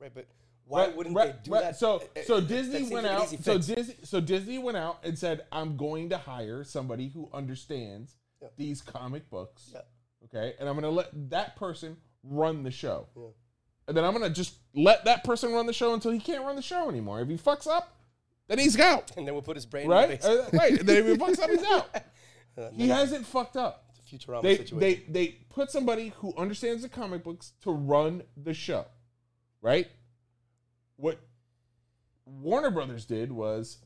Right, 0.00 0.12
but 0.14 0.26
why 0.64 0.86
Right, 0.86 0.96
wouldn't 0.96 1.16
right, 1.16 1.32
they 1.32 1.38
do 1.42 1.52
right. 1.52 1.62
that? 1.62 1.76
So, 1.76 1.96
Uh, 2.16 2.20
so 2.24 2.36
uh, 2.36 2.40
that 2.40 2.48
Disney 2.48 2.88
went 2.92 3.06
like 3.06 3.14
out. 3.14 3.28
So. 3.42 3.58
Disney, 3.58 3.94
so 4.04 4.20
Disney 4.20 4.58
went 4.58 4.76
out 4.76 4.98
and 5.04 5.18
said, 5.18 5.44
"I'm 5.50 5.76
going 5.76 6.10
to 6.10 6.18
hire 6.18 6.62
somebody 6.64 7.08
who 7.08 7.28
understands 7.32 8.16
Yeah. 8.40 8.48
these 8.56 8.80
comic 8.82 9.28
books." 9.30 9.70
Yeah. 9.72 9.80
Okay, 10.26 10.54
and 10.60 10.68
I'm 10.68 10.74
going 10.76 10.84
to 10.84 10.90
let 10.90 11.30
that 11.30 11.56
person 11.56 11.96
run 12.22 12.62
the 12.62 12.70
show, 12.70 13.08
and 13.88 13.96
then 13.96 14.04
I'm 14.04 14.12
going 14.12 14.22
to 14.22 14.30
just 14.30 14.54
let 14.74 15.04
that 15.06 15.24
person 15.24 15.52
run 15.52 15.66
the 15.66 15.72
show 15.72 15.92
until 15.94 16.12
he 16.12 16.20
can't 16.20 16.44
run 16.44 16.54
the 16.54 16.62
show 16.62 16.88
anymore. 16.88 17.20
If 17.20 17.28
he 17.28 17.36
fucks 17.36 17.66
up, 17.66 17.96
then 18.58 18.64
he's 18.64 18.78
out. 18.78 19.12
and 19.16 19.26
then 19.26 19.34
we'll 19.34 19.42
put 19.42 19.56
his 19.56 19.66
brain 19.66 19.88
Right? 19.88 20.04
in 20.04 20.10
the 20.10 20.16
basement. 20.16 20.54
Uh, 20.54 20.56
right. 20.58 20.78
And 20.80 20.88
then 20.88 20.96
if 20.98 21.06
he 21.06 21.14
fucks 21.14 21.42
up, 21.42 21.50
he's 21.50 21.64
out. 21.64 21.88
He 22.76 22.88
hasn't 22.88 23.24
fucked 23.26 23.56
up. 23.56 23.86
It's 23.98 23.98
a 24.12 24.28
Futurama 24.28 24.42
They, 24.42 24.56
situation. 24.58 24.78
they 24.78 24.94
they 25.08 25.26
put 25.48 25.70
somebody 25.70 26.12
who 26.18 26.34
understands 26.36 26.82
the 26.82 26.88
comic 26.90 27.24
books 27.24 27.52
to 27.62 27.70
run 27.70 28.22
the 28.36 28.52
show, 28.52 28.84
right? 29.62 29.88
What 30.96 31.18
Warner 32.26 32.70
Brothers 32.70 33.04
did 33.06 33.32
was 33.32 33.78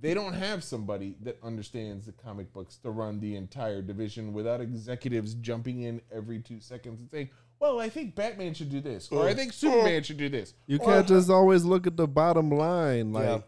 they 0.00 0.12
don't 0.12 0.34
have 0.34 0.62
somebody 0.62 1.16
that 1.22 1.38
understands 1.42 2.04
the 2.04 2.12
comic 2.12 2.52
books 2.52 2.76
to 2.78 2.90
run 2.90 3.20
the 3.20 3.36
entire 3.36 3.80
division 3.80 4.32
without 4.34 4.60
executives 4.60 5.34
jumping 5.36 5.80
in 5.82 6.02
every 6.12 6.40
two 6.40 6.60
seconds 6.60 7.00
and 7.00 7.10
saying, 7.10 7.30
"Well, 7.58 7.80
I 7.80 7.88
think 7.88 8.14
Batman 8.14 8.52
should 8.52 8.70
do 8.70 8.80
this," 8.82 9.08
or 9.10 9.26
"I 9.26 9.32
think 9.32 9.54
Superman 9.54 10.02
should 10.02 10.18
do 10.18 10.28
this," 10.28 10.52
You 10.66 10.78
can't 10.78 11.08
just 11.08 11.30
always 11.30 11.64
look 11.64 11.86
at 11.86 11.96
the 11.96 12.06
bottom 12.06 12.50
line. 12.50 13.12
Like, 13.14 13.24
yeah. 13.24 13.40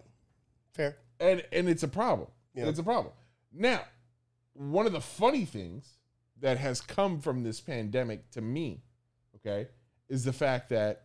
Fair. 0.76 0.96
and 1.20 1.42
and 1.52 1.68
it's 1.68 1.82
a 1.82 1.88
problem. 1.88 2.28
Yeah. 2.54 2.66
It's 2.66 2.78
a 2.78 2.82
problem. 2.84 3.12
Now, 3.52 3.82
one 4.54 4.86
of 4.86 4.92
the 4.92 5.00
funny 5.00 5.44
things 5.44 5.98
that 6.40 6.58
has 6.58 6.80
come 6.80 7.20
from 7.20 7.42
this 7.42 7.60
pandemic 7.60 8.30
to 8.32 8.40
me, 8.40 8.82
okay, 9.36 9.68
is 10.08 10.24
the 10.24 10.32
fact 10.32 10.68
that 10.70 11.02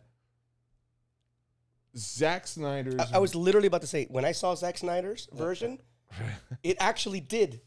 Zack 1.96 2.46
Snyder's 2.46 2.94
I, 2.98 3.16
I 3.16 3.18
was 3.18 3.34
literally 3.34 3.66
about 3.66 3.82
to 3.82 3.86
say 3.86 4.06
when 4.10 4.24
I 4.24 4.32
saw 4.32 4.54
Zack 4.54 4.78
Snyder's 4.78 5.28
version, 5.32 5.78
it 6.62 6.76
actually 6.80 7.20
did. 7.20 7.60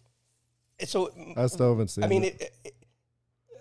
So 0.86 1.12
I 1.38 1.48
still 1.48 1.70
haven't 1.70 1.90
seen. 1.90 2.04
I 2.04 2.08
mean, 2.08 2.24
it. 2.26 2.42
it, 2.42 2.56
it, 2.66 2.74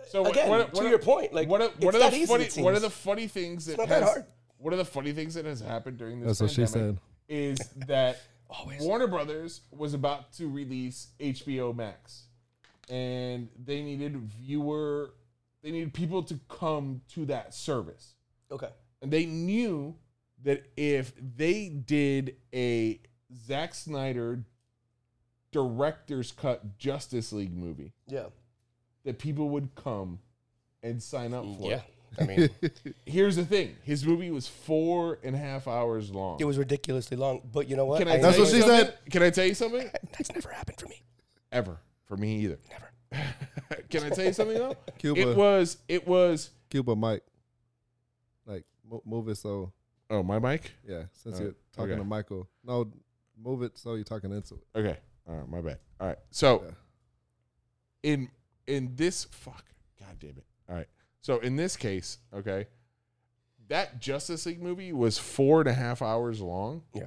so 0.08 0.26
again, 0.26 0.48
what- 0.48 0.74
to 0.74 0.80
what- 0.82 0.90
your 0.90 0.98
point, 0.98 1.32
like, 1.32 1.48
what 1.48 1.60
are, 1.60 1.70
it's 1.76 1.84
what 1.84 1.94
are 1.94 1.98
that 1.98 2.12
the 2.12 2.26
funny 2.26 2.44
it 2.44 2.56
what 2.58 2.74
are 2.74 2.80
the 2.80 2.90
funny 2.90 3.26
things 3.26 3.66
that 3.66 3.78
not 3.78 3.88
that 3.88 4.02
has, 4.02 4.10
hard. 4.12 4.24
what 4.58 4.72
are 4.72 4.76
the 4.76 4.84
funny 4.84 5.12
things 5.12 5.34
that 5.34 5.44
has 5.44 5.60
happened 5.60 5.98
during 5.98 6.20
this 6.20 6.38
That's 6.38 6.40
what 6.40 6.50
she 6.50 6.66
said. 6.66 6.98
is 7.28 7.58
that 7.86 8.20
Always. 8.58 8.82
Warner 8.82 9.06
Brothers 9.06 9.62
was 9.70 9.94
about 9.94 10.32
to 10.34 10.48
release 10.48 11.08
HBO 11.20 11.74
Max, 11.74 12.24
and 12.88 13.48
they 13.62 13.82
needed 13.82 14.16
viewer, 14.16 15.14
they 15.62 15.70
needed 15.70 15.92
people 15.94 16.22
to 16.24 16.38
come 16.48 17.00
to 17.14 17.24
that 17.26 17.54
service, 17.54 18.14
okay. 18.50 18.70
and 19.02 19.10
they 19.10 19.26
knew 19.26 19.94
that 20.42 20.66
if 20.76 21.12
they 21.36 21.68
did 21.68 22.36
a 22.54 23.00
Zack 23.46 23.74
Snyder 23.74 24.44
director's 25.52 26.32
cut 26.32 26.78
Justice 26.78 27.32
League 27.32 27.56
movie, 27.56 27.92
Yeah. 28.06 28.26
that 29.04 29.18
people 29.18 29.48
would 29.50 29.74
come 29.74 30.18
and 30.82 31.02
sign 31.02 31.32
up 31.32 31.44
for 31.56 31.70
Yeah. 31.70 31.76
it. 31.78 31.93
I 32.18 32.24
mean, 32.24 32.50
Here's 33.06 33.36
the 33.36 33.44
thing: 33.44 33.76
his 33.82 34.04
movie 34.06 34.30
was 34.30 34.46
four 34.48 35.18
and 35.22 35.34
a 35.34 35.38
half 35.38 35.66
hours 35.68 36.10
long. 36.10 36.38
it 36.40 36.44
was 36.44 36.58
ridiculously 36.58 37.16
long, 37.16 37.40
but 37.52 37.68
you 37.68 37.76
know 37.76 37.84
what? 37.84 37.98
Can 37.98 38.08
I 38.08 38.18
That's 38.18 38.36
tell 38.36 38.44
what 38.44 38.52
you 38.52 38.60
she 38.60 38.66
something? 38.66 38.86
said. 38.86 38.98
Can 39.10 39.22
I 39.22 39.30
tell 39.30 39.46
you 39.46 39.54
something? 39.54 39.90
That's 40.12 40.32
never 40.34 40.48
happened 40.50 40.78
for 40.80 40.86
me. 40.88 41.02
Ever 41.52 41.78
for 42.06 42.16
me 42.16 42.36
either. 42.40 42.58
Never. 42.70 42.90
Can 43.90 44.04
I 44.04 44.08
tell 44.10 44.24
you 44.24 44.32
something 44.32 44.56
though? 44.58 44.76
Cuba. 44.98 45.20
It 45.20 45.36
was. 45.36 45.76
It 45.88 46.06
was. 46.06 46.50
Cuba 46.70 46.96
Mike. 46.96 47.22
Like, 48.46 48.64
mo- 48.88 49.02
move 49.06 49.28
it 49.28 49.36
so. 49.36 49.72
Oh, 50.10 50.22
my 50.22 50.38
mic. 50.38 50.72
Yeah, 50.86 51.04
since 51.12 51.38
Uh, 51.38 51.42
you're 51.44 51.54
talking 51.74 51.92
okay. 51.92 51.98
to 52.00 52.04
Michael. 52.04 52.48
No, 52.64 52.90
move 53.42 53.62
it 53.62 53.78
so 53.78 53.94
you're 53.94 54.04
talking 54.04 54.32
into 54.32 54.54
it. 54.54 54.78
Okay. 54.78 54.98
All 55.28 55.36
right. 55.36 55.48
My 55.48 55.60
bad. 55.60 55.78
All 56.00 56.08
right. 56.08 56.18
So, 56.30 56.62
Yeah. 56.64 56.70
in 58.12 58.28
in 58.66 58.96
this 58.96 59.24
fuck, 59.30 59.64
god 59.98 60.18
damn 60.18 60.30
it. 60.30 60.44
All 60.68 60.76
right. 60.76 60.86
So 61.24 61.38
in 61.38 61.56
this 61.56 61.74
case, 61.74 62.18
okay, 62.34 62.66
that 63.68 63.98
Justice 63.98 64.44
League 64.44 64.60
movie 64.62 64.92
was 64.92 65.16
four 65.18 65.60
and 65.60 65.68
a 65.70 65.72
half 65.72 66.02
hours 66.02 66.38
long. 66.42 66.82
Yeah. 66.92 67.06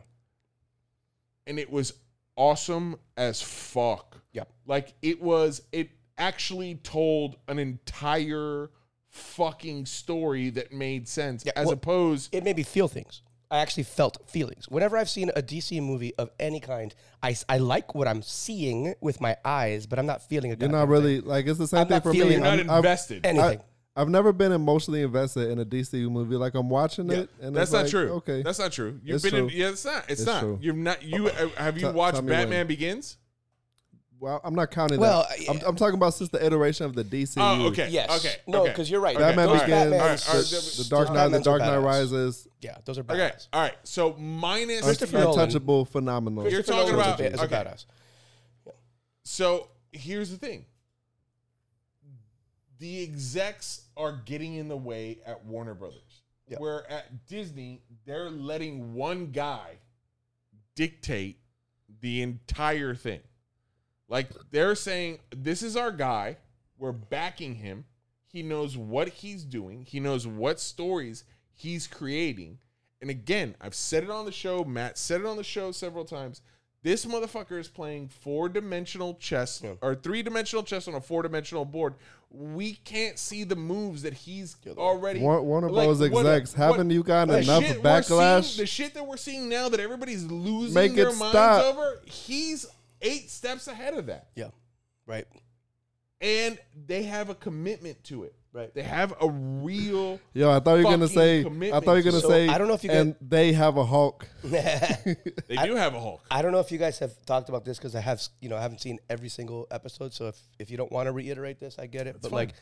and 1.45 1.59
it 1.59 1.71
was 1.71 1.93
awesome 2.35 2.95
as 3.15 3.43
fuck. 3.43 4.17
Yep. 4.33 4.49
Like 4.65 4.95
it 5.03 5.21
was 5.21 5.61
it 5.71 5.91
actually 6.17 6.75
told 6.75 7.35
an 7.47 7.59
entire 7.59 8.71
fucking 9.09 9.85
story 9.85 10.49
that 10.49 10.73
made 10.73 11.07
sense 11.07 11.43
Yeah, 11.45 11.51
as 11.55 11.67
well- 11.67 11.73
opposed 11.75 12.33
It 12.33 12.43
made 12.43 12.57
me 12.57 12.63
feel 12.63 12.87
things. 12.87 13.21
I 13.51 13.59
actually 13.59 13.83
felt 13.83 14.27
feelings. 14.27 14.67
Whenever 14.67 14.97
I've 14.97 15.09
seen 15.11 15.29
a 15.35 15.43
DC 15.43 15.79
movie 15.81 16.13
of 16.15 16.31
any 16.39 16.59
kind, 16.59 16.93
I, 17.21 17.35
I 17.47 17.59
like 17.59 17.93
what 17.93 18.07
I'm 18.07 18.23
seeing 18.23 18.95
with 18.99 19.21
my 19.21 19.37
eyes, 19.45 19.85
but 19.85 19.99
I'm 19.99 20.07
not 20.07 20.21
feeling 20.27 20.51
a 20.51 20.57
You're 20.59 20.69
not 20.69 20.87
really 20.89 21.21
like 21.21 21.45
it's 21.45 21.59
the 21.59 21.67
same 21.67 21.81
I'm 21.81 21.85
thing 21.87 21.95
not 21.97 22.03
for 22.03 22.11
me. 22.13 22.17
feeling- 22.19 22.31
you're 22.33 22.41
not 22.41 22.57
I'm- 22.59 22.69
I've- 22.71 22.77
invested. 22.79 23.25
anything. 23.27 23.59
I, 23.59 23.63
have 23.97 24.09
never 24.09 24.31
been 24.31 24.51
emotionally 24.51 25.01
invested 25.01 25.49
in 25.49 25.59
a 25.59 25.65
DCU 25.65 26.09
movie. 26.09 26.35
Like 26.35 26.55
I'm 26.55 26.69
watching 26.69 27.09
Yeah, 27.09 27.17
it, 27.19 27.29
and 27.41 27.55
that's 27.55 27.69
it's 27.69 27.73
not 27.73 27.81
like, 27.83 27.91
true. 27.91 28.09
Okay, 28.17 28.41
that's 28.43 28.59
not 28.59 28.71
true. 28.71 28.99
You've 29.03 29.15
It's 29.15 29.23
been 29.25 29.35
in, 29.35 29.49
true. 29.49 29.57
yeah, 29.57 29.69
it's 29.69 29.85
not. 29.85 30.03
It's, 30.09 30.21
It's 30.21 30.25
not. 30.25 30.39
true. 30.41 30.59
You've 30.61 30.75
not. 30.77 31.03
You 31.03 31.27
uh, 31.27 31.49
have 31.57 31.75
you 31.77 31.81
Tell- 31.83 31.93
watched 31.93 32.25
Batman 32.25 32.49
when. 32.49 32.67
Begins? 32.67 33.17
Well, 34.19 34.41
I'm 34.43 34.55
not 34.55 34.71
counting 34.71 34.99
Well, 34.99 35.27
that. 35.29 35.49
I'm. 35.49 35.59
I'm 35.67 35.75
talking 35.75 35.93
about 35.93 36.15
since 36.15 36.29
the 36.31 36.43
iteration 36.43 36.87
of 36.87 36.95
the 36.95 37.03
DCU. 37.03 37.35
Oh, 37.37 37.67
okay. 37.67 37.89
Yes. 37.89 38.09
Okay. 38.19 38.35
No, 38.47 38.61
okay. 38.63 38.71
because 38.71 38.89
you're 38.89 38.99
right. 38.99 39.15
Batman 39.15 39.47
Those 39.47 39.61
Begins, 39.61 39.93
Batmans- 39.93 39.99
All 39.99 39.99
right, 39.99 40.29
all 40.29 40.35
right, 40.35 40.45
the, 40.45 40.83
the 40.83 40.89
Dark 40.89 41.07
those 41.09 41.15
Knight, 41.15 41.27
the 41.29 41.39
Dark 41.39 41.61
are 41.61 41.65
Knight. 41.67 41.85
Rises, 41.85 42.47
Yeah, 42.59 42.77
those 42.85 42.97
are 42.97 43.01
Okay. 43.01 43.13
badass. 43.13 43.47
All 43.53 43.61
right. 43.61 43.75
So 43.83 44.13
minus 44.13 44.81
Christopher 44.81 45.19
Nolan. 45.19 45.39
untouchable, 45.39 45.85
phenomenal. 45.85 46.49
You're 46.49 46.63
talking 46.63 46.93
Nolan's 46.93 46.99
about- 46.99 47.19
a, 47.19 47.23
ba- 47.23 47.33
is 47.33 47.39
a 47.41 47.43
okay. 47.43 47.55
badass. 47.55 47.85
So 49.23 49.67
here's 49.91 50.31
the 50.31 50.37
thing. 50.37 50.65
The 52.79 53.03
execs 53.03 53.81
are 53.97 54.21
getting 54.25 54.55
in 54.55 54.67
the 54.67 54.77
way 54.77 55.19
at 55.25 55.45
Warner 55.45 55.73
Brothers. 55.73 56.21
Yeah. 56.47 56.59
Where 56.59 56.89
at 56.89 57.25
Disney, 57.27 57.81
they're 58.05 58.29
letting 58.29 58.93
one 58.93 59.31
guy 59.31 59.79
dictate 60.75 61.39
the 62.01 62.21
entire 62.21 62.95
thing. 62.95 63.19
Like 64.07 64.29
they're 64.51 64.75
saying, 64.75 65.19
this 65.35 65.61
is 65.61 65.75
our 65.75 65.91
guy. 65.91 66.37
We're 66.77 66.93
backing 66.93 67.55
him. 67.55 67.85
He 68.27 68.43
knows 68.43 68.77
what 68.77 69.09
he's 69.09 69.43
doing. 69.43 69.85
He 69.85 69.99
knows 69.99 70.27
what 70.27 70.59
stories 70.59 71.23
he's 71.51 71.87
creating. 71.87 72.59
And 73.01 73.09
again, 73.09 73.55
I've 73.59 73.75
said 73.75 74.03
it 74.03 74.09
on 74.09 74.25
the 74.25 74.31
show. 74.31 74.63
Matt 74.63 74.97
said 74.97 75.21
it 75.21 75.27
on 75.27 75.37
the 75.37 75.43
show 75.43 75.71
several 75.71 76.05
times. 76.05 76.41
This 76.83 77.05
motherfucker 77.05 77.59
is 77.59 77.67
playing 77.67 78.07
four 78.07 78.47
dimensional 78.47 79.15
chess 79.15 79.61
or 79.81 79.95
three 79.95 80.21
dimensional 80.21 80.63
chess 80.63 80.87
on 80.87 80.93
a 80.93 81.01
four 81.01 81.23
dimensional 81.23 81.65
board. 81.65 81.95
We 82.29 82.73
can't 82.73 83.17
see 83.17 83.45
the 83.45 83.55
moves 83.55 84.01
that 84.01 84.13
he's 84.13 84.57
already. 84.77 85.21
one 85.21 85.63
of 85.63 85.71
like, 85.71 85.85
Bros. 85.87 85.99
what- 86.09 86.25
execs, 86.25 86.57
what- 86.57 86.71
haven't 86.71 86.89
you 86.89 87.01
gotten 87.03 87.33
enough 87.35 87.63
shit 87.63 87.81
we're 87.83 88.01
seeing- 88.03 88.19
backlash? 88.19 88.57
the 88.57 88.65
shit 88.65 88.93
that 88.95 89.07
we're 89.07 89.17
seeing 89.17 89.47
now 89.49 89.69
that 89.69 89.79
everybody's 89.79 90.23
losing 90.25 90.73
Make 90.73 90.93
their 90.95 91.05
minds 91.13 91.29
stop. 91.29 91.63
over, 91.65 92.01
he's 92.05 92.65
eight 93.01 93.29
steps 93.31 93.67
ahead 93.67 93.93
of 93.93 94.07
that 94.07 94.27
Yeah, 94.35 94.49
right. 95.05 95.25
and 96.19 96.59
they 96.85 97.03
have 97.03 97.29
a 97.29 97.35
commitment 97.35 98.03
to 98.05 98.23
it. 98.25 98.35
Right. 98.57 98.73
They 98.73 98.81
have 98.81 99.13
a 99.21 99.29
real. 99.29 100.19
Yo, 100.33 100.49
I 100.49 100.59
thought 100.59 100.77
you 100.79 100.83
were 100.83 100.91
gonna 100.91 101.07
fucking 101.07 101.59
say. 101.61 101.71
I 101.71 101.79
thought 101.79 101.91
you 101.91 101.97
were 101.97 102.01
gonna 102.01 102.21
So, 102.21 102.29
say. 102.29 102.47
I 102.47 102.57
don't 102.57 102.67
know 102.67 102.73
if 102.73 102.83
you 102.83 102.89
and 102.89 103.15
they 103.21 103.53
have 103.53 103.77
a 103.77 103.85
Hulk. 103.85 104.27
They 104.43 105.15
do 105.63 105.75
have 105.75 105.93
a 105.93 105.99
Hulk. 105.99 106.23
I 106.31 106.41
don't 106.41 106.51
know 106.51 106.59
if 106.59 106.71
you 106.71 106.79
guys 106.79 106.97
have 106.97 107.13
talked 107.27 107.49
about 107.49 107.65
this 107.65 107.77
because 107.77 107.93
I 107.93 107.99
have, 108.01 108.19
you 108.41 108.49
know, 108.49 108.57
I 108.57 108.61
haven't 108.63 108.81
seen 108.81 108.97
every 109.11 109.29
single 109.29 109.67
episode. 109.69 110.11
So 110.11 110.29
if, 110.29 110.39
if 110.57 110.71
you 110.71 110.77
don't 110.77 110.91
want 110.91 111.05
to 111.05 111.11
reiterate 111.11 111.59
this, 111.59 111.77
I 111.77 111.85
get 111.85 112.07
it. 112.07 112.15
but 112.19 112.31
fine. 112.31 112.37
like 112.47 112.55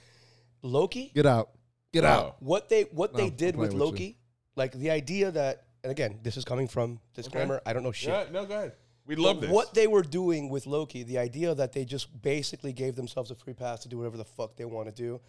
Loki, 0.61 1.13
Get 1.15 1.25
out. 1.25 1.51
Get 1.93 2.03
out. 2.03 2.35
what 2.41 2.67
they 2.67 2.81
what 2.91 3.13
No, 3.13 3.17
they 3.19 3.27
I'm 3.27 3.35
did 3.35 3.55
with 3.55 3.69
playing 3.71 3.79
with 3.79 3.89
Loki, 3.91 4.17
like 4.57 4.73
the 4.73 4.91
idea 4.91 5.31
that, 5.31 5.63
and 5.81 5.91
again, 5.91 6.19
this 6.23 6.35
is 6.35 6.43
coming 6.43 6.67
from 6.67 6.99
disclaimer. 7.13 7.61
I 7.65 7.71
don't 7.71 7.83
know 7.83 7.93
shit. 7.93 8.09
Yeah, 8.09 8.25
no, 8.33 8.45
go 8.45 8.55
ahead. 8.55 8.73
We 9.07 9.15
love 9.15 9.39
this. 9.39 9.51
What 9.51 9.73
they 9.75 9.85
were 9.85 10.01
doing 10.01 10.49
with 10.49 10.65
Loki, 10.65 11.03
the 11.03 11.19
idea 11.19 11.53
that 11.53 11.73
they 11.73 11.85
just 11.85 12.21
basically 12.23 12.73
gave 12.73 12.95
themselves 12.95 13.29
a 13.29 13.35
free 13.35 13.53
pass 13.53 13.81
to 13.83 13.87
do 13.87 13.99
whatever 13.99 14.17
the 14.17 14.25
fuck 14.25 14.55
they 14.57 14.65
want 14.65 14.87
to 14.87 14.91
do. 14.91 15.21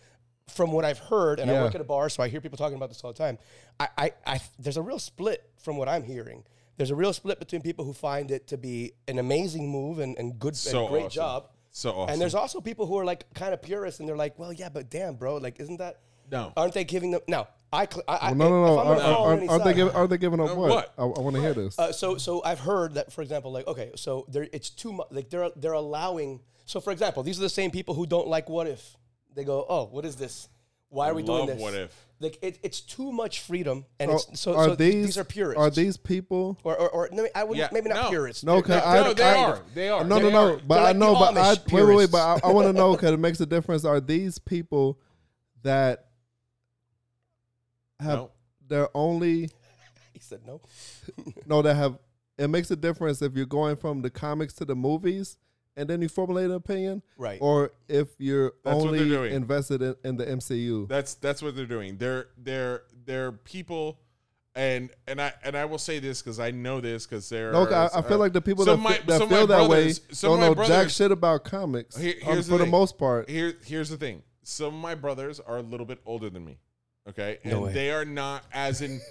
From 0.55 0.71
what 0.71 0.85
I've 0.85 0.99
heard, 1.01 1.41
and 1.41 1.51
I 1.51 1.61
work 1.61 1.75
at 1.75 1.81
a 1.81 1.85
bar, 1.85 2.09
so 2.09 2.23
I 2.23 2.29
hear 2.29 2.41
people 2.41 2.57
talking 2.57 2.77
about 2.77 2.89
this 2.89 3.03
all 3.03 3.13
the 3.13 3.19
time. 3.19 3.37
I, 3.81 3.89
I, 3.99 4.13
I, 4.25 4.41
there's 4.61 4.77
a 4.77 4.83
real 4.83 5.01
split 5.01 5.43
from 5.59 5.77
what 5.77 5.89
I'm 5.89 6.05
hearing. 6.05 6.45
There's 6.77 6.93
a 6.93 6.95
real 6.95 7.13
split 7.13 7.41
between 7.41 7.63
people 7.63 7.85
who 7.85 7.93
find 7.93 8.31
it 8.31 8.47
to 8.49 8.57
be 8.57 8.93
an 9.09 9.19
amazing 9.19 9.69
move 9.69 9.99
and, 9.99 10.17
and 10.17 10.39
good, 10.39 10.57
So 10.57 10.83
and 10.83 10.89
great 10.89 11.01
awesome. 11.07 11.11
job. 11.11 11.49
So 11.73 11.91
awesome. 11.91 12.13
And 12.13 12.21
there's 12.23 12.37
also 12.37 12.61
people 12.61 12.87
who 12.87 12.97
are 12.97 13.05
like 13.05 13.25
kind 13.35 13.53
of 13.53 13.61
purists, 13.61 13.99
and 13.99 14.09
they're 14.09 14.17
like, 14.17 14.39
"Well, 14.39 14.53
yeah, 14.53 14.69
but 14.69 14.89
damn, 14.89 15.17
bro, 15.17 15.39
like, 15.39 15.59
isn't 15.59 15.79
that? 15.79 15.99
No. 16.31 16.53
aren't 16.57 16.75
they 16.75 16.85
giving 16.85 17.11
them? 17.11 17.21
No, 17.29 17.49
I, 17.73 17.87
cl- 17.91 18.05
I, 18.09 18.33
Well, 18.33 18.35
no, 18.37 18.49
no, 18.49 18.65
if 18.65 18.69
no. 18.69 18.79
I'm 18.79 18.87
Are, 18.87 18.95
gonna 18.95 19.01
fall 19.03 19.25
on 19.27 19.49
are, 19.49 19.51
are 19.61 19.65
they 19.65 19.75
giving? 19.75 19.95
Are 19.95 20.07
they 20.07 20.19
giving 20.19 20.41
up 20.41 20.51
Uh, 20.51 20.55
what? 20.55 20.71
what? 20.71 20.95
I, 20.97 21.03
I 21.03 21.21
want 21.21 21.35
to 21.37 21.43
hear 21.43 21.55
this. 21.55 21.77
uh, 21.79 21.91
so 21.93 22.19
so 22.19 22.41
I've 22.45 22.61
heard 22.61 22.95
that, 22.95 23.13
for 23.13 23.21
example, 23.23 23.51
like 23.51 23.67
okay, 23.67 23.91
so 23.97 24.25
there 24.29 24.47
it's 24.53 24.71
too 24.71 24.93
much. 24.93 25.09
Like 25.11 25.29
they're 25.29 25.51
they're 25.57 25.73
allowing. 25.73 26.41
So 26.67 26.79
for 26.81 26.93
example, 26.93 27.25
these 27.25 27.37
are 27.39 27.43
the 27.43 27.49
same 27.49 27.73
people 27.73 27.95
who 27.95 28.07
don't 28.07 28.29
like 28.29 28.49
What 28.49 28.69
If. 28.69 28.97
They 29.37 29.45
go, 29.45 29.65
oh, 29.69 29.85
what 29.85 30.05
is 30.05 30.17
this? 30.17 30.49
Why 30.89 31.11
are 31.11 31.15
we 31.15 31.23
doing 31.23 31.39
love 31.41 31.49
this? 31.49 31.61
What 31.61 31.75
If. 31.75 32.07
Like 32.19 32.39
it, 32.43 32.59
it's 32.63 32.81
too 32.81 33.13
much 33.13 33.41
freedom, 33.41 33.85
and 34.01 34.11
So, 34.11 34.17
it's 34.31 34.41
so, 34.41 34.55
are 34.57 34.69
so 34.69 34.75
these, 34.77 35.05
these 35.05 35.19
are 35.19 35.25
purists. 35.25 35.61
Are 35.61 35.69
these 35.69 35.99
people? 35.99 36.57
or 36.65 36.75
or, 36.75 36.89
or 36.89 37.09
no, 37.13 37.29
I 37.35 37.45
would 37.45 37.59
Yeah, 37.59 37.69
maybe 37.71 37.91
not 37.91 38.05
no. 38.05 38.09
purists. 38.09 38.43
No, 38.43 38.55
They're- 38.55 38.63
cause 38.63 38.69
they're- 38.71 38.83
I, 38.83 38.95
No, 38.97 39.09
they 39.09 39.15
they're 39.15 39.37
are. 39.37 39.53
kind 39.53 39.53
of- 39.67 39.75
They 39.75 39.89
are. 39.91 40.05
No, 40.05 40.15
They 40.17 40.23
no, 40.23 40.31
no. 40.31 40.55
are. 40.55 40.57
But 40.67 40.75
They're 40.77 40.79
I 40.79 40.83
like 40.89 40.97
know, 40.97 41.13
the 41.13 41.19
but 41.19 41.37
I 41.37 41.55
Amish 41.57 41.73
wait, 41.73 41.85
wait, 41.85 41.97
wait. 41.97 42.11
But. 42.11 42.45
I, 42.45 42.49
I 42.49 42.53
want 42.53 42.67
to 42.69 42.73
know 42.73 42.93
because 42.97 43.13
it 43.13 43.19
makes 43.21 43.39
a 43.41 43.47
difference. 43.47 43.85
Are 43.85 44.01
these 44.01 44.39
people 44.39 44.99
that 45.63 46.07
have 48.01 48.19
No. 48.19 48.31
they're 48.67 48.89
only 48.97 49.51
He 50.15 50.21
said 50.21 50.41
no. 50.47 50.63
no 51.47 51.61
that 51.61 51.75
have 51.75 51.99
it 52.39 52.49
makes 52.49 52.71
a 52.71 52.77
difference 52.77 53.21
if 53.21 53.35
you're 53.35 53.45
going 53.47 53.77
from 53.77 54.01
the 54.01 54.09
comics 54.11 54.55
to 54.55 54.65
the 54.65 54.75
movies 54.75 55.37
and 55.77 55.89
then 55.89 56.01
you 56.03 56.09
formulate 56.09 56.47
an 56.47 56.53
opinion, 56.57 57.03
Right. 57.19 57.39
Or 57.41 57.73
if 57.89 58.09
you're 58.19 58.55
That's 58.65 58.77
only 58.83 59.01
doing. 59.09 59.33
invested 59.35 59.83
in, 59.83 59.95
in 60.05 60.17
the 60.17 60.25
MCU. 60.27 60.89
That's 60.89 61.15
that's 61.15 61.43
what 61.43 61.55
they're 61.57 61.67
doing. 61.67 61.99
They're 61.99 62.29
they're 62.39 62.83
they're 63.05 63.33
people, 63.33 63.99
and 64.55 64.91
and 65.07 65.21
I 65.21 65.33
and 65.45 65.57
I 65.57 65.65
will 65.67 65.79
say 65.79 65.99
this 65.99 66.23
because 66.23 66.41
I 66.41 66.51
know 66.51 66.81
this 66.81 67.07
because 67.07 67.29
they're. 67.29 67.53
No, 67.53 67.65
I, 67.67 67.99
I 67.99 68.03
feel 68.03 68.19
like 68.19 68.33
the 68.33 68.41
people 68.41 68.65
that, 68.65 68.77
my- 68.79 68.95
fe- 68.95 69.03
that 69.07 69.19
so 69.19 69.27
my 69.27 69.37
feel 69.37 69.47
that 69.49 69.69
way 69.69 69.93
don't 70.23 70.41
my 70.41 70.49
know 70.49 70.67
jack 70.67 70.89
shit 70.91 71.13
about 71.13 71.45
comics 71.45 71.97
Here- 71.97 72.15
um, 72.27 72.33
here's 72.35 72.49
for 72.49 72.59
the 72.59 72.65
the 72.65 72.71
most 72.71 72.97
part. 72.99 73.29
Here 73.29 73.55
here's 73.65 73.89
the 73.91 73.97
thing. 73.97 74.23
Some 74.43 74.69
of 74.69 74.81
my 74.81 74.95
brothers 74.95 75.41
are 75.41 75.59
a 75.59 75.63
little 75.63 75.87
bit 75.87 76.01
older 76.07 76.31
than 76.31 76.45
me. 76.45 76.59
Okay, 77.09 77.39
and 77.45 77.63
way. 77.63 77.73
they 77.73 77.91
are 77.93 78.05
not 78.05 78.45
as 78.53 78.81
in. 78.83 79.01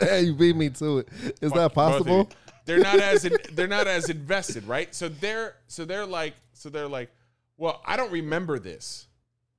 Hey, 0.00 0.22
you 0.22 0.34
beat 0.34 0.56
me 0.56 0.68
to 0.70 0.98
it. 0.98 1.08
Is 1.40 1.52
that 1.52 1.72
Fuck 1.72 1.74
both 1.74 2.00
of 2.00 2.06
possible? 2.06 2.28
They're 2.66 2.78
not 2.78 3.00
as 3.00 3.24
in, 3.24 3.36
they're 3.52 3.66
not 3.68 3.86
as 3.86 4.08
invested, 4.10 4.66
right? 4.66 4.94
So 4.94 5.08
they're 5.08 5.56
so 5.66 5.84
they're 5.84 6.06
like 6.06 6.34
so 6.52 6.68
they're 6.68 6.88
like, 6.88 7.10
well, 7.56 7.80
I 7.84 7.96
don't 7.96 8.12
remember 8.12 8.58
this. 8.58 9.06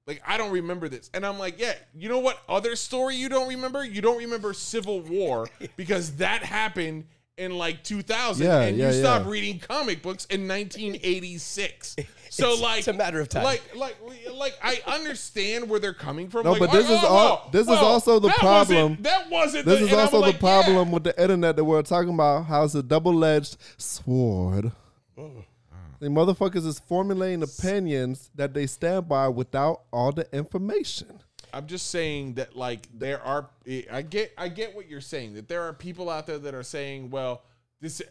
Like 0.08 0.22
I 0.26 0.38
don't 0.38 0.52
remember 0.52 0.90
this, 0.90 1.10
and 1.14 1.26
I'm 1.26 1.38
like, 1.40 1.60
yeah, 1.60 1.74
you 1.96 2.10
know 2.10 2.20
what? 2.20 2.40
Other 2.50 2.76
story 2.76 3.16
you 3.16 3.30
don't 3.30 3.48
remember? 3.48 3.84
You 3.86 4.02
don't 4.02 4.18
remember 4.18 4.54
Civil 4.54 5.02
War 5.02 5.48
because 5.78 6.16
that 6.18 6.44
happened 6.44 7.06
in 7.38 7.58
like 7.58 7.84
2000, 7.84 8.46
Yeah, 8.46 8.62
and 8.62 8.78
yeah, 8.78 8.88
you 8.92 9.00
stopped 9.00 9.26
yeah. 9.26 9.32
reading 9.32 9.60
comic 9.60 10.02
books 10.02 10.26
in 10.26 10.48
1986. 10.48 11.96
So 12.34 12.48
It's- 12.54 12.62
like, 12.62 12.80
it's 12.80 12.88
a 12.88 12.94
matter 12.94 13.20
of 13.20 13.28
time. 13.28 13.44
Like, 13.44 13.62
like, 13.76 13.98
like, 14.34 14.58
I 14.64 14.82
understand 14.88 15.70
where 15.70 15.82
they're 15.82 15.94
coming 15.94 16.30
from. 16.30 16.46
No, 16.46 16.52
Like, 16.52 16.62
but 16.62 16.72
this 16.72 16.90
oh, 16.90 16.94
is 16.96 17.04
all- 17.04 17.14
well, 17.14 17.50
this 17.52 17.64
is 17.68 17.78
also 17.78 18.20
the 18.20 18.30
that 18.30 18.38
problem. 18.38 18.82
wasn't- 18.92 19.04
That 19.04 19.30
wasn't. 19.30 19.66
This 19.66 19.80
the, 19.80 19.86
is 19.86 19.92
and 19.92 20.00
I'm 20.00 20.06
also 20.06 20.20
like, 20.20 20.36
the 20.36 20.40
problem 20.40 20.88
yeah. 20.88 20.94
with 20.94 21.04
the 21.04 21.22
internet 21.22 21.58
that 21.58 21.66
we're 21.66 21.82
talking 21.82 22.14
about. 22.14 22.46
How 22.46 22.64
it's 22.64 22.74
a 22.74 22.82
double 22.82 23.24
edged 23.26 23.58
sword. 23.78 24.72
The 25.18 26.08
motherfuckers 26.08 26.66
is 26.66 26.80
formulating 26.80 27.44
opinions 27.44 28.32
that 28.36 28.54
they 28.54 28.66
stand 28.66 29.08
by 29.10 29.28
without 29.28 29.82
all 29.92 30.12
the 30.14 30.26
information. 30.36 31.20
I'm 31.54 31.68
just 31.68 31.90
saying 31.90 32.36
that 32.36 32.56
like 32.56 32.88
there 32.98 33.22
are 33.22 33.50
I 33.92 34.02
get 34.04 34.32
I 34.38 34.48
get 34.48 34.74
what 34.74 34.88
you're 34.90 35.02
saying 35.02 35.34
that 35.34 35.50
there 35.50 35.64
are 35.64 35.74
people 35.74 36.10
out 36.10 36.26
there 36.28 36.40
that 36.40 36.56
are 36.56 36.64
saying 36.64 37.10
well 37.12 37.44
this 37.82 38.02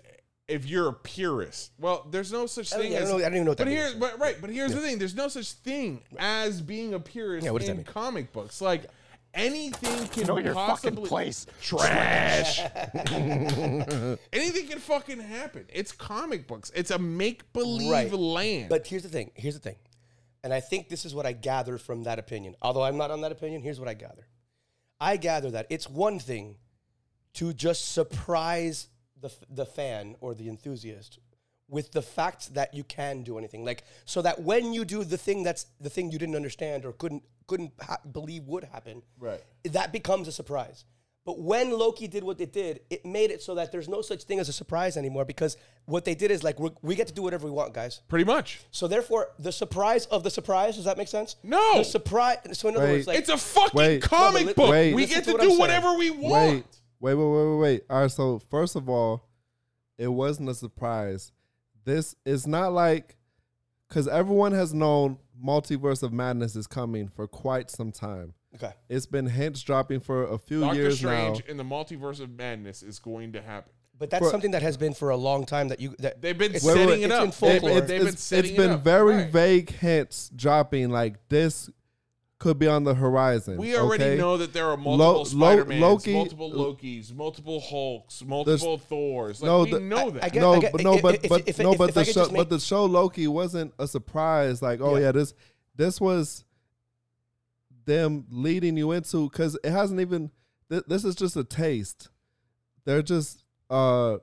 if 0.51 0.66
you're 0.66 0.89
a 0.89 0.93
purist 0.93 1.70
well 1.78 2.06
there's 2.10 2.31
no 2.32 2.47
such 2.47 2.72
I 2.72 2.77
don't- 2.77 2.85
thing 2.86 2.93
I 2.97 2.98
don't 2.98 3.02
as 3.05 3.10
know- 3.10 3.16
I 3.18 3.20
don't 3.22 3.32
even 3.35 3.44
know 3.44 3.51
what 3.52 3.59
but 3.59 3.64
that 3.64 3.70
here 3.70 3.85
means. 3.89 3.94
but 4.01 4.18
right 4.18 4.36
but 4.40 4.51
here's 4.51 4.72
the 4.74 4.81
thing 4.81 4.98
there's 4.98 5.14
no 5.14 5.28
such 5.28 5.52
thing 5.52 6.02
as 6.18 6.60
being 6.60 6.94
a 6.94 7.01
purist 7.01 7.44
Yeah, 7.44 7.51
what 7.52 7.60
does 7.60 7.68
that 7.68 7.72
in 7.72 7.78
mean? 7.78 7.86
comic 7.86 8.32
books 8.32 8.60
like 8.60 8.86
anything 9.32 10.09
can 10.09 10.27
Know 10.27 10.39
your 10.39 10.55
fucking 10.55 10.66
possibly 10.97 11.09
place. 11.09 11.47
trash 11.62 12.59
anything 14.32 14.66
can 14.68 14.78
fucking 14.78 15.20
happen 15.20 15.66
it's 15.68 15.93
comic 15.93 16.47
books 16.47 16.70
it's 16.74 16.90
a 16.90 16.98
make 16.98 17.52
believe 17.52 17.90
Right. 17.90 18.12
land 18.12 18.68
But 18.68 18.86
here's 18.86 19.02
the 19.02 19.09
thing. 19.09 19.31
Here's 19.35 19.55
the 19.55 19.60
thing. 19.60 19.77
And 20.43 20.52
I 20.55 20.60
think 20.60 20.89
this 20.89 21.05
is 21.05 21.14
what 21.14 21.27
I 21.27 21.32
gather 21.32 21.77
from 21.77 22.05
that 22.05 22.18
opinion. 22.18 22.55
Although 22.62 22.82
I'm 22.82 22.97
not 22.97 23.10
on 23.10 23.20
that 23.20 23.31
opinion, 23.32 23.60
here's 23.62 23.78
what 23.78 23.89
I 23.90 23.94
gather. 23.94 24.27
I 25.01 25.16
gather 25.18 25.51
that 25.51 25.66
it's 25.70 25.89
one 25.89 26.18
thing 26.18 26.56
to 27.35 27.52
just 27.52 27.93
surprise 27.93 28.89
the, 29.20 29.30
the 29.51 29.66
fan 29.66 30.16
or 30.20 30.34
the 30.34 30.48
enthusiast 30.48 31.18
with 31.68 31.92
the 31.92 32.02
fact 32.02 32.55
that 32.55 32.74
you 32.74 32.82
can 32.84 33.22
do 33.22 33.38
anything. 33.38 33.64
Like 33.64 33.84
so 34.05 34.22
that 34.22 34.42
when 34.42 34.72
you 34.72 34.84
do 34.84 35.05
the 35.05 35.16
thing 35.18 35.42
that's 35.42 35.66
the 35.80 35.90
thing 35.90 36.10
you 36.10 36.18
didn't 36.18 36.36
understand 36.36 36.84
or 36.84 36.92
couldn't 36.92 37.22
couldn't 37.47 37.72
ha- 37.80 37.98
believe 38.10 38.44
would 38.48 38.64
happen, 38.64 39.02
Right. 39.18 39.40
that 39.64 39.92
becomes 39.92 40.28
a 40.28 40.32
surprise. 40.32 40.84
But 41.26 41.38
when 41.38 41.70
Loki 41.70 42.09
did 42.09 42.24
what 42.24 42.40
it 42.40 42.52
did, 42.52 42.80
it 42.88 43.05
made 43.05 43.30
it 43.30 43.42
so 43.42 43.55
that 43.56 43.70
there's 43.70 43.88
no 43.88 44.01
such 44.02 44.22
thing 44.24 44.40
as 44.40 44.48
a 44.48 44.52
surprise 44.55 44.97
anymore 44.97 45.24
because 45.26 45.56
what 45.84 46.05
they 46.05 46.14
did 46.14 46.30
is 46.30 46.42
like 46.42 46.59
we're, 46.59 46.70
we 46.80 46.94
get 46.97 47.09
to 47.09 47.12
do 47.12 47.22
whatever 47.22 47.44
we 47.47 47.51
want, 47.52 47.74
guys. 47.74 48.01
pretty 48.09 48.24
much 48.24 48.60
So 48.70 48.88
therefore, 48.88 49.28
the 49.38 49.52
surprise 49.52 50.06
of 50.06 50.22
the 50.22 50.30
surprise 50.30 50.76
does 50.76 50.86
that 50.86 50.97
make 50.97 51.09
sense? 51.09 51.36
No. 51.42 51.78
The 51.78 51.84
surprise. 51.84 52.38
So 52.55 52.68
in 52.68 52.76
other 52.76 52.86
Wait. 52.86 52.92
words, 52.92 53.06
like 53.06 53.18
it's 53.18 53.28
a 53.28 53.36
fucking 53.36 53.78
Wait. 53.78 54.02
comic 54.02 54.42
No, 54.42 54.48
li- 54.48 54.55
book 54.55 54.70
wait. 54.70 54.94
we 54.94 55.02
Listen 55.02 55.16
get 55.18 55.24
to 55.24 55.30
to 55.30 55.32
what 55.34 55.40
I'm 55.42 55.47
do 55.47 55.51
saying. 55.51 55.60
whatever 55.60 55.94
we 55.98 56.10
want 56.10 56.55
Wait, 56.55 56.64
wait, 57.01 57.14
wait, 57.14 57.24
wait, 57.24 57.47
wait, 57.51 57.59
wait. 57.59 57.82
All 57.90 58.02
right. 58.02 58.10
So 58.10 58.40
first 58.51 58.77
of 58.77 58.89
all, 58.89 59.28
it 59.98 60.09
wasn't 60.09 60.48
a 60.48 60.55
surprise. 60.55 61.32
This 61.85 62.14
is 62.24 62.47
not 62.47 62.72
like 62.72 63.16
because 63.89 64.06
everyone 64.06 64.52
has 64.52 64.72
known 64.72 65.18
Multiverse 65.44 66.02
of 66.02 66.12
Madness 66.12 66.55
is 66.56 66.66
coming 66.66 67.09
for 67.09 67.27
quite 67.27 67.70
some 67.70 67.90
time. 67.90 68.35
okay, 68.55 68.72
It's 68.89 69.06
been 69.06 69.27
hints 69.27 69.62
dropping 69.62 70.01
for 70.01 70.24
a 70.24 70.39
few 70.39 70.60
Doctor 70.60 70.77
years 70.77 70.98
Strange 70.98 71.39
now. 71.44 71.51
in 71.51 71.56
the 71.56 71.64
multiverse 71.64 72.20
of 72.20 72.31
madness 72.31 72.82
is 72.82 72.98
going 72.98 73.32
to 73.32 73.40
happen. 73.43 73.72
But 73.98 74.10
that's 74.10 74.24
For- 74.24 74.31
something 74.31 74.51
that 74.52 74.62
has 74.62 74.77
been 74.77 74.93
for 74.94 75.10
a 75.10 75.16
long 75.16 75.44
time. 75.47 75.68
That 75.68 75.81
you 75.81 75.94
that 75.98 76.20
They've 76.22 76.36
been 76.36 76.55
it's- 76.55 76.62
setting 76.62 76.86
wait, 76.89 77.01
it 77.01 77.05
it's 77.05 77.14
up. 77.14 77.22
in 77.22 77.28
It- 77.31 77.35
folklore. 77.35 77.81
They've 77.81 77.98
been 78.01 78.09
it's, 78.09 78.22
setting 78.22 78.51
it's 78.52 78.59
it 78.59 78.62
been 78.62 78.70
up. 78.72 78.81
very 78.85 79.14
Right. 79.16 79.31
vague 79.31 79.70
hints 79.70 80.31
dropping 80.36 80.90
like 80.90 81.28
this 81.28 81.68
could 82.41 82.59
be 82.59 82.67
on 82.67 82.83
the 82.85 82.95
horizon. 82.95 83.59
We 83.59 83.77
already 83.77 84.03
okay? 84.03 84.17
know 84.17 84.37
that 84.39 84.53
there 84.55 84.67
are 84.67 84.77
multiple 84.77 84.97
Lo- 84.97 85.17
Lo- 85.19 85.25
Spider-Mans, 85.25 85.81
Loki- 85.81 86.12
multiple 86.15 86.51
Lokis, 86.51 87.15
multiple 87.15 87.61
Hulks, 87.61 88.25
multiple 88.25 88.79
Thors. 88.79 89.41
Like 89.43 89.47
no, 89.47 89.62
we 89.65 89.71
the- 89.71 89.81
know 89.81 90.11
that. 90.11 90.25
I 90.25 90.29
get- 90.31 90.41
no, 90.41 90.61
get- 90.61 90.73
but 90.73 90.81
no, 90.83 90.95
if- 90.95 91.03
but 91.03 91.15
if- 91.17 91.29
but 91.29 91.43
if- 91.49 91.59
no, 91.59 91.73
if- 91.73 91.79
but 91.79 91.89
if 91.91 91.95
the 91.95 92.05
show, 92.07 92.12
just 92.12 92.33
but 92.33 92.49
the 92.49 92.59
show 92.59 92.87
Loki 92.87 93.29
wasn't 93.29 93.73
a 93.79 93.87
surprise. 93.87 94.61
Like, 94.62 94.81
oh 94.81 94.97
Yeah. 94.97 95.03
yeah, 95.07 95.12
this 95.12 95.35
this 95.77 96.01
was 96.01 96.45
them 97.85 98.27
leading 98.31 98.77
you 98.77 98.93
into 98.93 99.29
because 99.29 99.57
it 99.62 99.71
hasn't 99.71 100.01
even. 100.01 100.31
Th- 100.71 100.85
this 100.87 101.05
is 101.05 101.15
just 101.15 101.37
a 101.37 101.45
taste. 101.45 102.09
They're 102.85 103.03
just 103.03 103.45
uh 103.69 104.17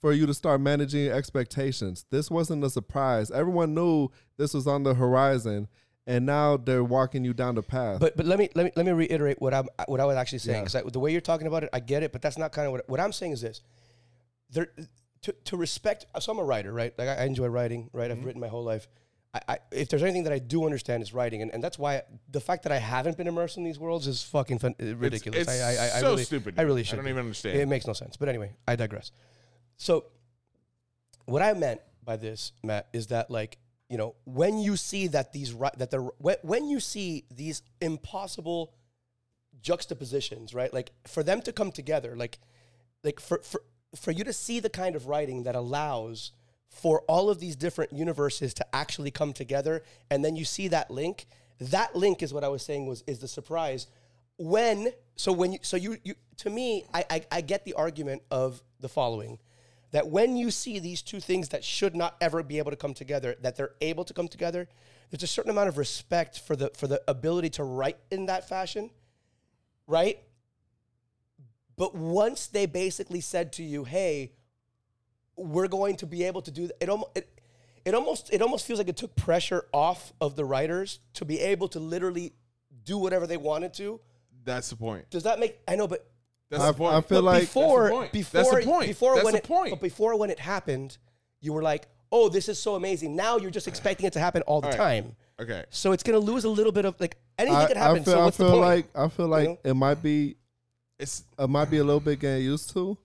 for 0.00 0.12
you 0.12 0.26
to 0.26 0.34
start 0.34 0.60
managing 0.60 1.08
expectations. 1.08 2.06
This 2.10 2.30
wasn't 2.30 2.64
a 2.64 2.70
surprise. 2.70 3.30
Everyone 3.30 3.74
knew 3.74 4.08
this 4.36 4.54
was 4.54 4.66
on 4.66 4.82
the 4.82 4.94
horizon, 4.94 5.68
and 6.06 6.24
now 6.24 6.56
they're 6.56 6.84
walking 6.84 7.24
you 7.24 7.34
down 7.34 7.54
the 7.54 7.62
path. 7.62 8.00
But 8.00 8.16
but 8.16 8.26
let 8.26 8.38
me 8.38 8.48
let 8.54 8.64
me 8.64 8.72
let 8.76 8.86
me 8.86 8.92
reiterate 8.92 9.40
what 9.40 9.52
I'm 9.52 9.68
what 9.86 10.00
I 10.00 10.04
was 10.04 10.16
actually 10.16 10.38
saying 10.38 10.64
Yeah. 10.64 10.80
because 10.80 10.92
the 10.92 11.00
way 11.00 11.12
you're 11.12 11.20
talking 11.20 11.46
about 11.46 11.64
it, 11.64 11.70
I 11.72 11.80
get 11.80 12.02
it, 12.02 12.12
but 12.12 12.22
that's 12.22 12.38
not 12.38 12.52
kind 12.52 12.66
of 12.66 12.72
what 12.72 12.88
what 12.88 13.00
I'm 13.00 13.12
saying 13.12 13.32
is 13.32 13.40
this. 13.40 13.60
There 14.50 14.68
to 15.22 15.32
to 15.32 15.56
respect. 15.56 16.06
So 16.20 16.32
I'm 16.32 16.38
a 16.38 16.44
writer, 16.44 16.72
right? 16.72 16.96
Like 16.96 17.08
I, 17.08 17.14
I 17.16 17.24
enjoy 17.24 17.48
writing, 17.48 17.90
right? 17.92 18.10
Mm-hmm. 18.10 18.20
I've 18.20 18.24
written 18.24 18.40
my 18.40 18.48
whole 18.48 18.64
life. 18.64 18.86
I, 19.34 19.40
I, 19.48 19.58
if 19.70 19.88
there's 19.88 20.02
anything 20.02 20.22
that 20.24 20.32
I 20.32 20.38
do 20.38 20.64
understand 20.64 21.02
is 21.02 21.12
writing, 21.12 21.42
and, 21.42 21.52
and 21.52 21.62
that's 21.62 21.78
why 21.78 22.02
the 22.30 22.40
fact 22.40 22.62
that 22.62 22.72
I 22.72 22.78
haven't 22.78 23.18
been 23.18 23.26
immersed 23.26 23.58
in 23.58 23.64
these 23.64 23.78
worlds 23.78 24.06
is 24.06 24.22
fucking 24.22 24.60
fun, 24.60 24.74
uh, 24.80 24.96
ridiculous. 24.96 25.42
it's 25.42 25.50
I, 25.50 25.72
I, 25.72 25.98
I 25.98 26.00
so 26.00 26.10
really, 26.10 26.24
stupid. 26.24 26.54
I 26.56 26.62
really 26.62 26.84
should. 26.84 26.94
I 26.94 27.02
don't 27.02 27.08
even 27.08 27.20
understand. 27.20 27.58
It 27.58 27.66
makes 27.66 27.86
no 27.86 27.92
sense. 27.92 28.16
But 28.16 28.28
anyway, 28.28 28.54
I 28.66 28.76
digress. 28.76 29.10
So, 29.76 30.06
what 31.26 31.42
I 31.42 31.52
meant 31.52 31.80
by 32.02 32.16
this, 32.16 32.52
Matt, 32.62 32.88
is 32.94 33.08
that 33.08 33.30
like 33.30 33.58
you 33.88 33.96
know 33.96 34.14
when 34.24 34.58
you 34.58 34.76
see 34.76 35.06
that 35.08 35.32
these 35.32 35.54
that 35.76 35.90
the 35.90 36.10
when, 36.18 36.36
when 36.42 36.68
you 36.68 36.80
see 36.80 37.24
these 37.30 37.62
impossible 37.80 38.72
juxtapositions, 39.62 40.54
right? 40.54 40.72
Like 40.72 40.92
for 41.06 41.22
them 41.22 41.40
to 41.42 41.52
come 41.52 41.72
together, 41.72 42.14
like 42.16 42.38
like 43.02 43.20
for 43.20 43.38
for 43.42 43.62
for 43.94 44.10
you 44.10 44.24
to 44.24 44.32
see 44.32 44.60
the 44.60 44.70
kind 44.70 44.96
of 44.96 45.06
writing 45.06 45.44
that 45.44 45.54
allows 45.54 46.32
for 46.68 47.02
all 47.02 47.30
of 47.30 47.40
these 47.40 47.56
different 47.56 47.92
universes 47.92 48.52
to 48.54 48.66
actually 48.74 49.10
come 49.10 49.32
together 49.32 49.82
and 50.10 50.24
then 50.24 50.36
you 50.36 50.44
see 50.44 50.68
that 50.68 50.90
link 50.90 51.26
that 51.60 51.94
link 51.94 52.22
is 52.22 52.34
what 52.34 52.44
i 52.44 52.48
was 52.48 52.62
saying 52.62 52.86
was 52.86 53.02
is 53.06 53.20
the 53.20 53.28
surprise 53.28 53.86
when 54.36 54.92
so 55.14 55.32
when 55.32 55.52
you 55.52 55.58
so 55.62 55.76
you, 55.76 55.96
you 56.02 56.14
to 56.36 56.50
me 56.50 56.84
I, 56.92 57.04
I 57.08 57.26
i 57.30 57.40
get 57.40 57.64
the 57.64 57.74
argument 57.74 58.22
of 58.30 58.60
the 58.80 58.88
following 58.88 59.38
that 59.92 60.08
when 60.08 60.36
you 60.36 60.50
see 60.50 60.78
these 60.78 61.02
two 61.02 61.20
things 61.20 61.50
that 61.50 61.64
should 61.64 61.94
not 61.94 62.16
ever 62.20 62.42
be 62.42 62.58
able 62.58 62.70
to 62.70 62.76
come 62.76 62.94
together 62.94 63.36
that 63.40 63.56
they're 63.56 63.74
able 63.80 64.04
to 64.04 64.12
come 64.12 64.28
together 64.28 64.68
there's 65.10 65.22
a 65.22 65.26
certain 65.26 65.50
amount 65.50 65.68
of 65.68 65.78
respect 65.78 66.40
for 66.40 66.56
the 66.56 66.70
for 66.76 66.86
the 66.86 67.00
ability 67.08 67.50
to 67.50 67.64
write 67.64 67.98
in 68.10 68.26
that 68.26 68.48
fashion 68.48 68.90
right 69.86 70.22
but 71.76 71.94
once 71.94 72.46
they 72.46 72.66
basically 72.66 73.20
said 73.20 73.52
to 73.54 73.62
you, 73.62 73.84
"Hey, 73.84 74.32
we're 75.36 75.68
going 75.68 75.96
to 75.96 76.06
be 76.06 76.24
able 76.24 76.42
to 76.42 76.50
do 76.50 76.66
that," 76.68 76.76
it 76.80 76.88
almost 76.88 77.10
it, 77.14 77.40
it 77.84 77.94
almost 77.94 78.32
it 78.32 78.42
almost 78.42 78.66
feels 78.66 78.78
like 78.78 78.88
it 78.88 78.96
took 78.96 79.14
pressure 79.14 79.66
off 79.72 80.12
of 80.20 80.36
the 80.36 80.44
writers 80.44 81.00
to 81.14 81.24
be 81.24 81.38
able 81.40 81.68
to 81.68 81.80
literally 81.80 82.32
do 82.84 82.98
whatever 82.98 83.26
they 83.26 83.36
wanted 83.36 83.74
to. 83.74 84.00
That's 84.44 84.70
the 84.70 84.76
point. 84.76 85.10
Does 85.10 85.24
that 85.24 85.38
make? 85.38 85.60
I 85.68 85.76
know, 85.76 85.86
but 85.86 86.08
That's 86.50 86.62
I- 86.62 86.66
the 86.68 86.74
point. 86.74 86.94
I 86.94 87.00
feel 87.00 87.18
but 87.18 87.24
like- 87.24 87.40
before 87.42 87.82
That's 87.88 87.90
the 87.90 87.94
point. 87.96 88.12
before 88.12 88.42
That's 88.42 88.64
the 88.64 88.70
point. 88.70 88.86
before 88.88 89.14
That's 89.14 89.24
when 89.24 89.32
the 89.32 89.38
it 89.38 89.44
point. 89.44 89.70
but 89.70 89.80
before 89.80 90.16
when 90.18 90.30
it 90.30 90.38
happened, 90.38 90.98
you 91.40 91.52
were 91.52 91.62
like, 91.62 91.88
"Oh, 92.12 92.28
this 92.28 92.48
is 92.48 92.58
so 92.58 92.74
amazing." 92.76 93.16
Now 93.16 93.36
you're 93.36 93.50
just 93.50 93.66
expecting 93.68 94.06
it 94.06 94.12
to 94.14 94.20
happen 94.20 94.42
all 94.42 94.60
the 94.60 94.68
All 94.68 94.72
right. 94.78 95.02
time. 95.02 95.16
okay. 95.40 95.64
So 95.70 95.92
it's 95.92 96.02
gonna 96.02 96.18
lose 96.18 96.44
a 96.44 96.48
little 96.48 96.72
bit 96.72 96.84
of 96.84 96.98
like 97.00 97.16
anything 97.38 97.56
I, 97.58 97.66
can 97.66 97.76
I 97.76 97.80
happen. 97.80 98.04
feel, 98.04 98.12
so 98.14 98.20
I 98.20 98.24
what's 98.24 98.36
the 98.36 98.44
feel 98.44 98.52
point? 98.52 98.62
like 98.62 98.86
I 98.94 99.08
feel 99.08 99.26
like 99.28 99.48
know? 99.48 99.58
it 99.64 99.74
might 99.74 100.02
be 100.02 100.36
It's 100.98 101.24
it 101.38 101.50
might 101.50 101.68
be 101.70 101.78
a 101.78 101.84
little 101.84 102.00
bit 102.00 102.20
getting 102.20 102.44
used 102.44 102.70
to, 102.70 102.96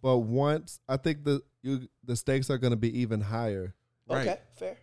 but 0.00 0.18
once 0.18 0.80
I 0.88 0.96
think 0.96 1.24
the 1.24 1.42
you 1.62 1.88
the 2.04 2.16
stakes 2.16 2.48
are 2.50 2.58
going 2.58 2.70
to 2.72 2.76
be 2.76 3.00
even 3.00 3.20
higher. 3.20 3.74
right. 4.08 4.26
okay, 4.28 4.40
fair. 4.56 4.76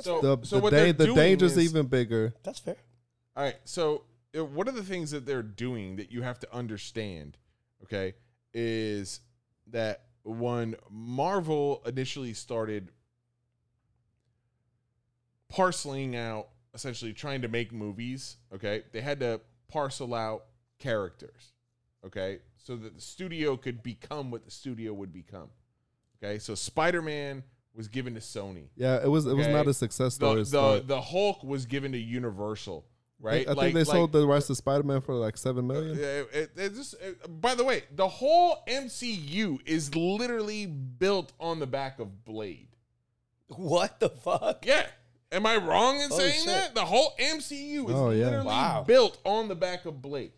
So, 0.00 0.20
The 0.20 0.46
so 0.46 0.56
the, 0.56 0.62
what 0.62 0.70
da- 0.70 0.92
the 0.92 1.12
danger's 1.14 1.56
is, 1.56 1.70
even 1.72 1.86
bigger. 1.86 2.32
That's 2.44 2.60
fair. 2.60 2.76
All 3.36 3.42
right. 3.42 3.56
So, 3.64 4.02
one 4.44 4.68
of 4.68 4.74
the 4.74 4.82
things 4.82 5.10
that 5.10 5.26
they're 5.26 5.42
doing 5.42 5.96
that 5.96 6.10
you 6.12 6.22
have 6.22 6.38
to 6.40 6.54
understand, 6.54 7.36
okay, 7.84 8.14
is 8.52 9.20
that 9.68 10.04
when 10.24 10.76
Marvel 10.90 11.82
initially 11.86 12.34
started 12.34 12.90
parceling 15.48 16.16
out, 16.16 16.48
essentially 16.74 17.12
trying 17.12 17.42
to 17.42 17.48
make 17.48 17.72
movies, 17.72 18.36
okay, 18.54 18.82
they 18.92 19.00
had 19.00 19.20
to 19.20 19.40
parcel 19.68 20.14
out 20.14 20.44
characters, 20.78 21.52
okay, 22.04 22.40
so 22.56 22.76
that 22.76 22.94
the 22.94 23.00
studio 23.00 23.56
could 23.56 23.82
become 23.82 24.30
what 24.30 24.44
the 24.44 24.50
studio 24.50 24.92
would 24.92 25.12
become. 25.12 25.48
Okay. 26.22 26.38
So, 26.38 26.54
Spider 26.54 27.02
Man 27.02 27.42
was 27.74 27.88
given 27.88 28.14
to 28.14 28.20
Sony. 28.20 28.68
Yeah, 28.76 29.02
it 29.02 29.08
was 29.08 29.26
it 29.26 29.34
was 29.34 29.46
not 29.46 29.66
a 29.66 29.74
success 29.74 30.14
story. 30.16 30.42
The, 30.42 30.74
the, 30.74 30.84
the 30.86 31.00
Hulk 31.00 31.42
was 31.44 31.64
given 31.64 31.92
to 31.92 31.98
Universal, 31.98 32.84
right? 33.20 33.48
I 33.48 33.54
think 33.54 33.74
they 33.74 33.84
sold 33.84 34.12
the 34.12 34.26
rights 34.26 34.46
to 34.48 34.54
Spider 34.54 34.82
Man 34.84 35.00
for 35.00 35.14
like 35.14 35.36
seven 35.36 35.66
million. 35.66 35.96
Uh, 35.98 36.24
it- 36.32 36.50
it 36.56 36.74
just, 36.74 36.94
by 37.40 37.54
the 37.54 37.64
way, 37.64 37.82
the 37.94 38.08
whole 38.08 38.58
MCU 38.68 39.58
is 39.66 39.94
literally 39.94 40.66
built 40.66 41.32
on 41.40 41.58
the 41.58 41.66
back 41.66 41.98
of 41.98 42.24
Blade. 42.24 42.68
What 43.48 43.98
the 44.00 44.10
fuck? 44.10 44.64
Yeah. 44.66 44.86
Am 45.32 45.44
I 45.46 45.56
wrong 45.56 45.96
in 46.00 46.08
Holy 46.10 46.22
saying 46.22 46.34
shit. 46.44 46.46
that? 46.46 46.74
The 46.74 46.84
whole 46.84 47.12
MCU 47.18 47.88
is 47.88 47.94
Oh, 47.94 48.10
yeah. 48.10 48.24
literally 48.26 48.46
Wow. 48.46 48.84
built 48.86 49.18
on 49.24 49.48
the 49.48 49.54
back 49.54 49.84
of 49.84 50.00
Blade. 50.00 50.32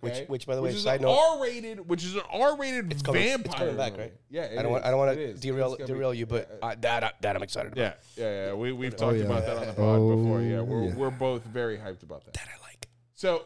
Which- 0.00 0.26
which, 0.28 0.46
by 0.46 0.56
the 0.56 0.62
way, 0.62 0.70
is 0.70 0.82
side 0.82 1.00
an 1.00 1.06
note- 1.06 1.18
R-rated, 1.36 1.86
which 1.88 2.04
is 2.04 2.14
an 2.14 2.22
R-rated 2.32 2.90
It's 2.90 3.02
coming, 3.02 3.22
vampire. 3.22 3.46
it's 3.50 3.54
coming 3.56 3.76
back, 3.76 3.98
right? 3.98 4.14
Yeah, 4.30 4.48
I 4.58 4.62
don't 4.62 4.72
want. 4.72 4.84
I 4.84 4.90
don't 4.90 4.98
want 4.98 5.16
to 5.18 5.34
derail 5.34 5.74
It's 5.74 5.82
be- 5.82 5.86
derail 5.92 6.14
you, 6.14 6.24
but 6.26 6.48
yeah, 6.62 6.68
uh, 6.68 6.74
that 6.80 7.16
that 7.20 7.36
I'm 7.36 7.42
excited 7.42 7.72
about. 7.74 7.96
yeah, 8.16 8.22
yeah, 8.24 8.46
yeah. 8.46 8.52
We 8.54 8.72
we've 8.72 8.96
talked 8.96 9.18
yeah. 9.18 9.24
about 9.24 9.44
that 9.44 9.58
on 9.58 9.66
the 9.66 9.72
pod 9.74 9.98
Oh, 9.98 10.16
before. 10.16 10.40
Yeah, 10.40 10.60
we're 10.62 10.84
yeah. 10.84 10.94
we're 10.94 11.10
both 11.10 11.44
very 11.44 11.76
hyped 11.76 12.02
about 12.02 12.24
that. 12.24 12.34
That 12.34 12.48
I 12.48 12.62
like. 12.66 12.88
So 13.14 13.44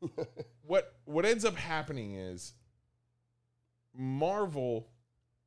what 0.66 0.92
what 1.04 1.24
ends 1.24 1.44
up 1.44 1.54
happening 1.56 2.14
is 2.16 2.54
Marvel 3.94 4.88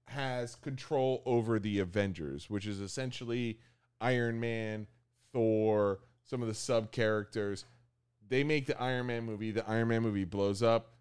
has 0.07 0.55
control 0.55 1.21
over 1.25 1.59
the 1.59 1.79
Avengers, 1.79 2.49
which 2.49 2.65
is 2.67 2.79
essentially 2.79 3.59
Iron 3.99 4.39
Man, 4.39 4.87
Thor, 5.33 5.99
some 6.23 6.41
of 6.41 6.47
the 6.47 6.53
sub 6.53 6.91
characters. 6.91 7.65
They 8.27 8.43
make 8.43 8.65
the 8.65 8.81
Iron 8.81 9.07
Man 9.07 9.23
movie. 9.23 9.51
The 9.51 9.67
Iron 9.69 9.89
Man 9.89 10.01
movie 10.01 10.25
blows 10.25 10.63
up. 10.63 10.93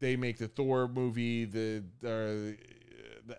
They 0.00 0.16
make 0.16 0.38
the 0.38 0.48
Thor 0.48 0.88
movie. 0.88 1.44
The, 1.44 1.82
the, 2.00 2.56
the 3.26 3.38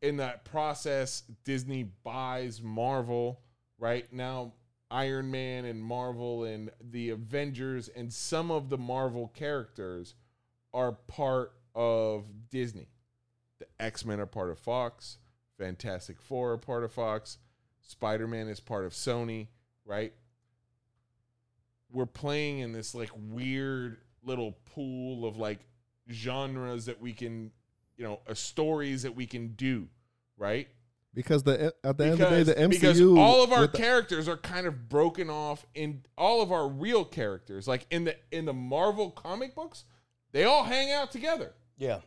in 0.00 0.16
that 0.18 0.44
process, 0.44 1.22
Disney 1.44 1.84
buys 2.04 2.62
Marvel. 2.62 3.40
Right 3.78 4.10
now, 4.12 4.54
Iron 4.90 5.30
Man 5.30 5.64
and 5.64 5.82
Marvel 5.82 6.44
and 6.44 6.70
the 6.80 7.10
Avengers 7.10 7.88
and 7.88 8.12
some 8.12 8.50
of 8.50 8.70
the 8.70 8.78
Marvel 8.78 9.28
characters 9.28 10.14
are 10.72 10.92
part 10.92 11.52
of 11.74 12.24
Disney. 12.50 12.88
The 13.58 13.66
X 13.78 14.04
Men 14.04 14.20
are 14.20 14.26
part 14.26 14.50
of 14.50 14.58
Fox. 14.58 15.18
Fantastic 15.58 16.20
Four 16.20 16.52
are 16.52 16.58
part 16.58 16.84
of 16.84 16.92
Fox. 16.92 17.38
Spider 17.82 18.26
Man 18.26 18.48
is 18.48 18.60
part 18.60 18.84
of 18.84 18.92
Sony, 18.92 19.48
right? 19.84 20.12
We're 21.90 22.06
playing 22.06 22.58
in 22.60 22.72
this 22.72 22.94
like 22.94 23.10
weird 23.16 23.98
little 24.22 24.52
pool 24.74 25.26
of 25.26 25.36
like 25.36 25.60
genres 26.10 26.86
that 26.86 27.00
we 27.00 27.12
can, 27.12 27.50
you 27.96 28.04
know, 28.04 28.20
uh, 28.28 28.34
stories 28.34 29.02
that 29.02 29.14
we 29.14 29.26
can 29.26 29.48
do, 29.48 29.88
right? 30.36 30.68
Because 31.14 31.42
the 31.42 31.72
at 31.82 31.96
the 31.98 32.04
end 32.04 32.12
of 32.14 32.18
the 32.18 32.26
day, 32.30 32.42
the 32.42 32.54
MCU 32.54 32.70
because 32.70 33.00
all 33.00 33.42
of 33.42 33.52
our 33.52 33.62
with 33.62 33.72
the- 33.72 33.78
characters 33.78 34.28
are 34.28 34.36
kind 34.36 34.66
of 34.66 34.88
broken 34.88 35.30
off 35.30 35.66
in 35.74 36.02
all 36.16 36.42
of 36.42 36.52
our 36.52 36.68
real 36.68 37.04
characters 37.04 37.66
like 37.66 37.86
in 37.90 38.04
the 38.04 38.16
in 38.30 38.44
the 38.44 38.52
marvel 38.52 39.10
comic 39.10 39.54
books 39.54 39.84
they 40.32 40.44
all 40.44 40.64
hang 40.64 40.92
out 40.92 41.10
together 41.10 41.54
Yeah. 41.78 42.00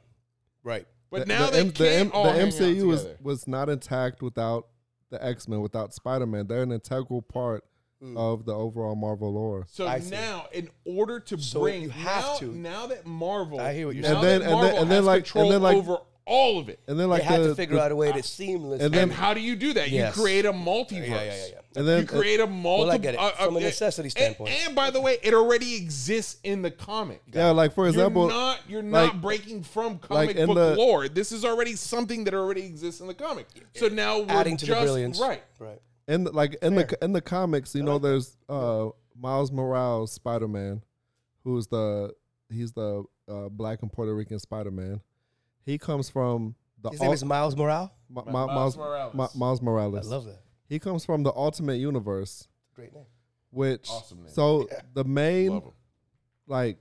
Right. 0.64 0.86
but 1.10 1.22
the- 1.22 1.26
now 1.26 1.48
the, 1.48 1.52
they 1.52 1.60
M- 1.62 1.68
the, 1.70 1.74
can't 1.74 2.06
M- 2.08 2.12
all 2.14 2.24
the 2.26 2.32
hang 2.34 2.48
MCU 2.49 2.82
out 2.84 2.88
was 2.88 3.08
was 3.22 3.48
not 3.48 3.68
intact 3.70 4.22
without 4.22 4.68
the 5.10 5.22
X 5.22 5.45
Men, 5.48 5.60
without 5.60 5.94
Spider 5.94 6.26
Man. 6.28 6.48
They're 6.48 6.62
an 6.64 6.72
integral 6.72 7.22
part 7.24 7.66
Mm. 8.03 8.18
of 8.18 8.45
the 8.45 8.53
overall 8.53 8.95
Marvel 8.95 9.32
lore. 9.34 9.68
so 9.69 9.86
I 9.88 9.99
see. 9.99 10.10
now 10.10 10.48
in 10.52 10.69
order 10.86 11.19
to 11.19 11.38
So 11.40 11.60
bring 11.61 11.84
you 11.84 11.90
have 11.90 12.23
now, 12.23 12.36
to. 12.38 12.45
now 12.48 12.88
that 12.88 13.06
marvel 13.06 13.60
I 13.60 13.73
hear 13.76 13.86
what 13.86 13.95
you're 13.95 14.02
now 14.03 14.22
saying. 14.22 14.41
And 14.41 14.41
then- 14.41 14.41
that 14.41 14.45
and 14.45 14.53
then- 14.53 14.61
Marvel 14.64 14.82
and 14.82 14.90
then 14.91 14.98
has 14.98 15.06
like- 15.06 15.15
and 15.18 15.26
control 15.26 15.49
then 15.52 15.61
like- 15.61 15.78
over 15.78 15.98
all 16.26 16.57
of 16.60 16.69
it. 16.69 16.80
and 16.88 16.99
then 16.99 17.07
They 17.10 17.11
like 17.18 17.22
had 17.23 17.41
the, 17.41 17.48
to 17.49 17.56
figure 17.56 17.76
the- 17.76 17.82
out 17.84 17.91
a 17.91 17.95
way 17.95 18.11
to 18.11 18.23
seamless. 18.23 18.82
and 18.82 18.91
then- 18.94 19.03
and 19.03 19.11
how 19.11 19.34
do 19.36 19.40
you 19.41 19.56
do 19.56 19.73
that? 19.73 19.90
Yes. 19.91 20.15
You 20.15 20.22
create 20.23 20.45
a 20.45 20.53
multiverse. 20.53 21.07
Yeah, 21.10 21.23
yeah, 21.23 21.23
yeah, 21.23 21.45
yeah. 21.52 21.60
And 21.76 21.88
then- 21.88 22.02
you 22.02 22.07
create 22.07 22.40
a 22.40 22.48
multiple. 22.48 22.98
get 22.99 23.14
it. 23.14 23.19
Uh, 23.19 23.32
from 23.34 23.56
a 23.56 23.60
uh, 23.60 23.61
necessity 23.61 24.10
standpoint. 24.10 24.49
And, 24.52 24.68
and 24.68 24.76
by 24.76 24.90
the 24.90 24.99
way, 25.02 25.18
it 25.22 25.34
already 25.36 25.76
exists 25.76 26.38
in 26.44 26.61
the 26.64 26.72
comic. 26.72 27.22
yeah, 27.34 27.52
like 27.52 27.73
for 27.73 27.88
example, 27.88 28.23
you're 28.23 28.32
not 28.32 28.60
you're 28.68 28.82
not 28.82 29.14
like- 29.14 29.22
breaking 29.22 29.61
from 29.64 29.99
comic 29.99 30.36
in 30.38 30.48
book 30.48 30.56
the- 30.56 30.76
lore. 30.76 31.07
This 31.07 31.32
is 31.32 31.45
already 31.45 31.76
something 31.76 32.23
that 32.23 32.34
already 32.34 32.65
exists 32.65 32.99
in 32.99 33.06
the 33.07 33.14
comic. 33.14 33.48
So 33.76 33.90
now 33.90 34.19
we're 34.19 34.26
adding 34.32 34.57
to 34.57 34.65
just, 34.65 34.80
the 34.80 34.84
brilliance. 34.86 35.19
right. 35.19 35.44
Right. 35.60 35.80
In 36.07 36.23
the, 36.26 36.32
like 36.32 36.56
in 36.61 36.76
the 36.76 36.98
in 37.02 37.14
the 37.14 37.22
comics, 37.22 37.76
you 37.76 37.84
know, 37.84 37.98
there's 37.99 38.38
uh 38.49 38.90
Miles 39.18 39.52
Morales 39.52 40.11
Spider 40.11 40.48
Man, 40.48 40.82
who's 41.44 41.68
the 41.68 42.14
he's 42.49 42.72
the 42.73 43.03
uh, 43.30 43.49
black 43.49 43.82
and 43.82 43.91
Puerto 43.91 44.14
Rican 44.14 44.40
Spider 44.40 44.72
Man. 44.72 45.02
He 45.65 45.78
comes 45.78 46.10
from 46.10 46.56
the 46.82 46.90
His 46.90 47.02
name 47.02 47.14
is 47.14 47.23
Miles 47.23 47.56
Morale. 47.56 47.94
Ma- 48.10 48.23
Ma- 48.26 48.32
Ma- 48.32 48.45
Miles 48.48 48.56
Miles 48.56 48.78
Morales. 48.78 49.14
Ma- 49.14 49.30
Miles 49.36 49.61
Morales. 49.61 50.07
I 50.07 50.10
love 50.10 50.26
that. 50.26 50.41
He 50.68 50.80
comes 50.80 51.06
from 51.06 51.23
the 51.23 51.32
Ultimate 51.36 51.76
Universe, 51.76 52.48
Great 52.76 52.94
name. 52.94 53.06
which 53.52 53.90
Awesome 53.90 54.19
name. 54.23 54.34
so 54.34 54.68
the 54.94 55.03
main 55.03 55.61
like 56.48 56.78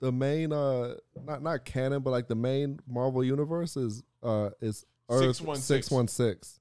the 0.00 0.12
main 0.12 0.52
uh 0.52 0.94
not 1.24 1.42
not 1.42 1.64
canon 1.64 2.02
but 2.02 2.10
like 2.10 2.28
the 2.28 2.34
main 2.34 2.78
Marvel 2.86 3.24
universe 3.24 3.76
is 3.76 4.02
uh 4.22 4.50
is 4.60 4.84
Earth 5.08 5.36
616. 5.36 5.82
616. 5.82 6.60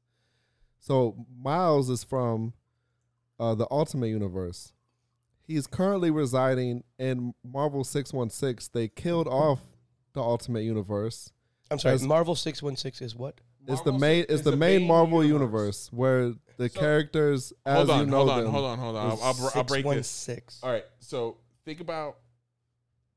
So 0.84 1.16
Miles 1.42 1.90
is 1.90 2.04
from 2.04 2.52
uh 3.40 3.56
the 3.56 3.66
Ultimate 3.72 4.08
Universe. 4.08 4.74
He's 5.48 5.66
currently 5.66 6.12
residing 6.12 6.84
in 7.00 7.34
Marvel 7.44 7.86
616. 7.86 8.70
They 8.74 8.90
killed 8.90 9.28
off 9.28 9.62
the 10.14 10.22
Ultimate 10.22 10.62
Universe. 10.64 11.32
I'm 11.72 11.80
sorry. 11.80 11.96
As- 11.96 12.04
Marvel 12.04 12.36
six 12.36 12.62
one 12.62 12.76
six 12.76 13.02
is 13.02 13.16
what? 13.16 13.40
It's 13.66 13.80
the 13.82 13.92
Marvel 13.94 14.00
main 14.00 14.22
six- 14.24 14.32
it's 14.32 14.40
is 14.40 14.44
the, 14.44 14.52
the 14.52 14.58
main, 14.58 14.80
main 14.82 14.88
Marvel 14.90 15.24
universe. 15.24 15.90
universe, 15.90 15.94
where 15.94 16.34
the 16.58 16.68
characters 16.70 17.54
as 17.66 17.78
Hold 17.78 17.90
on, 17.90 18.00
you 18.02 18.06
know 18.08 18.18
hold 18.18 18.30
on, 18.30 18.44
them 18.44 18.52
hold 18.52 18.66
on, 18.66 18.78
hold 18.80 18.96
on. 18.98 19.12
I'll, 19.12 19.20
I'll, 19.24 19.34
br- 19.36 19.58
I'll 19.58 19.64
break 19.64 19.86
this. 19.86 20.08
616. 20.10 20.68
All 20.68 20.74
right. 20.74 20.86
So 21.00 21.38
think 21.64 21.80
about. 21.80 22.18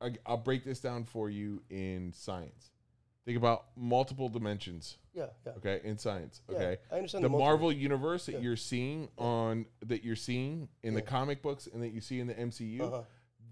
I- 0.00 0.14
I'll 0.24 0.36
break 0.36 0.62
this 0.64 0.78
down 0.78 1.02
for 1.02 1.28
you 1.28 1.62
in 1.68 2.12
science. 2.14 2.70
Think 3.26 3.36
about 3.38 3.64
multiple 3.76 4.28
dimensions. 4.28 4.98
Yeah, 5.12 5.26
yeah. 5.44 5.52
Okay, 5.56 5.80
in 5.82 5.98
science. 5.98 6.42
Yeah, 6.48 6.56
Okay, 6.56 6.76
I 6.92 6.94
understand 6.94 7.24
the 7.24 7.28
the 7.28 7.32
multiple. 7.32 7.48
Marvel 7.48 7.72
universe 7.72 8.26
that 8.26 8.40
you're 8.40 8.54
seeing 8.56 9.08
on 9.18 9.66
that 9.84 10.04
you're 10.04 10.14
seeing 10.14 10.68
in 10.84 10.94
the 10.94 11.02
comic 11.02 11.42
books 11.42 11.66
and 11.72 11.82
that 11.82 11.88
you 11.92 12.00
see 12.00 12.20
in 12.20 12.28
the 12.28 12.34
MCU. 12.34 12.80
Uh-huh. 12.82 13.02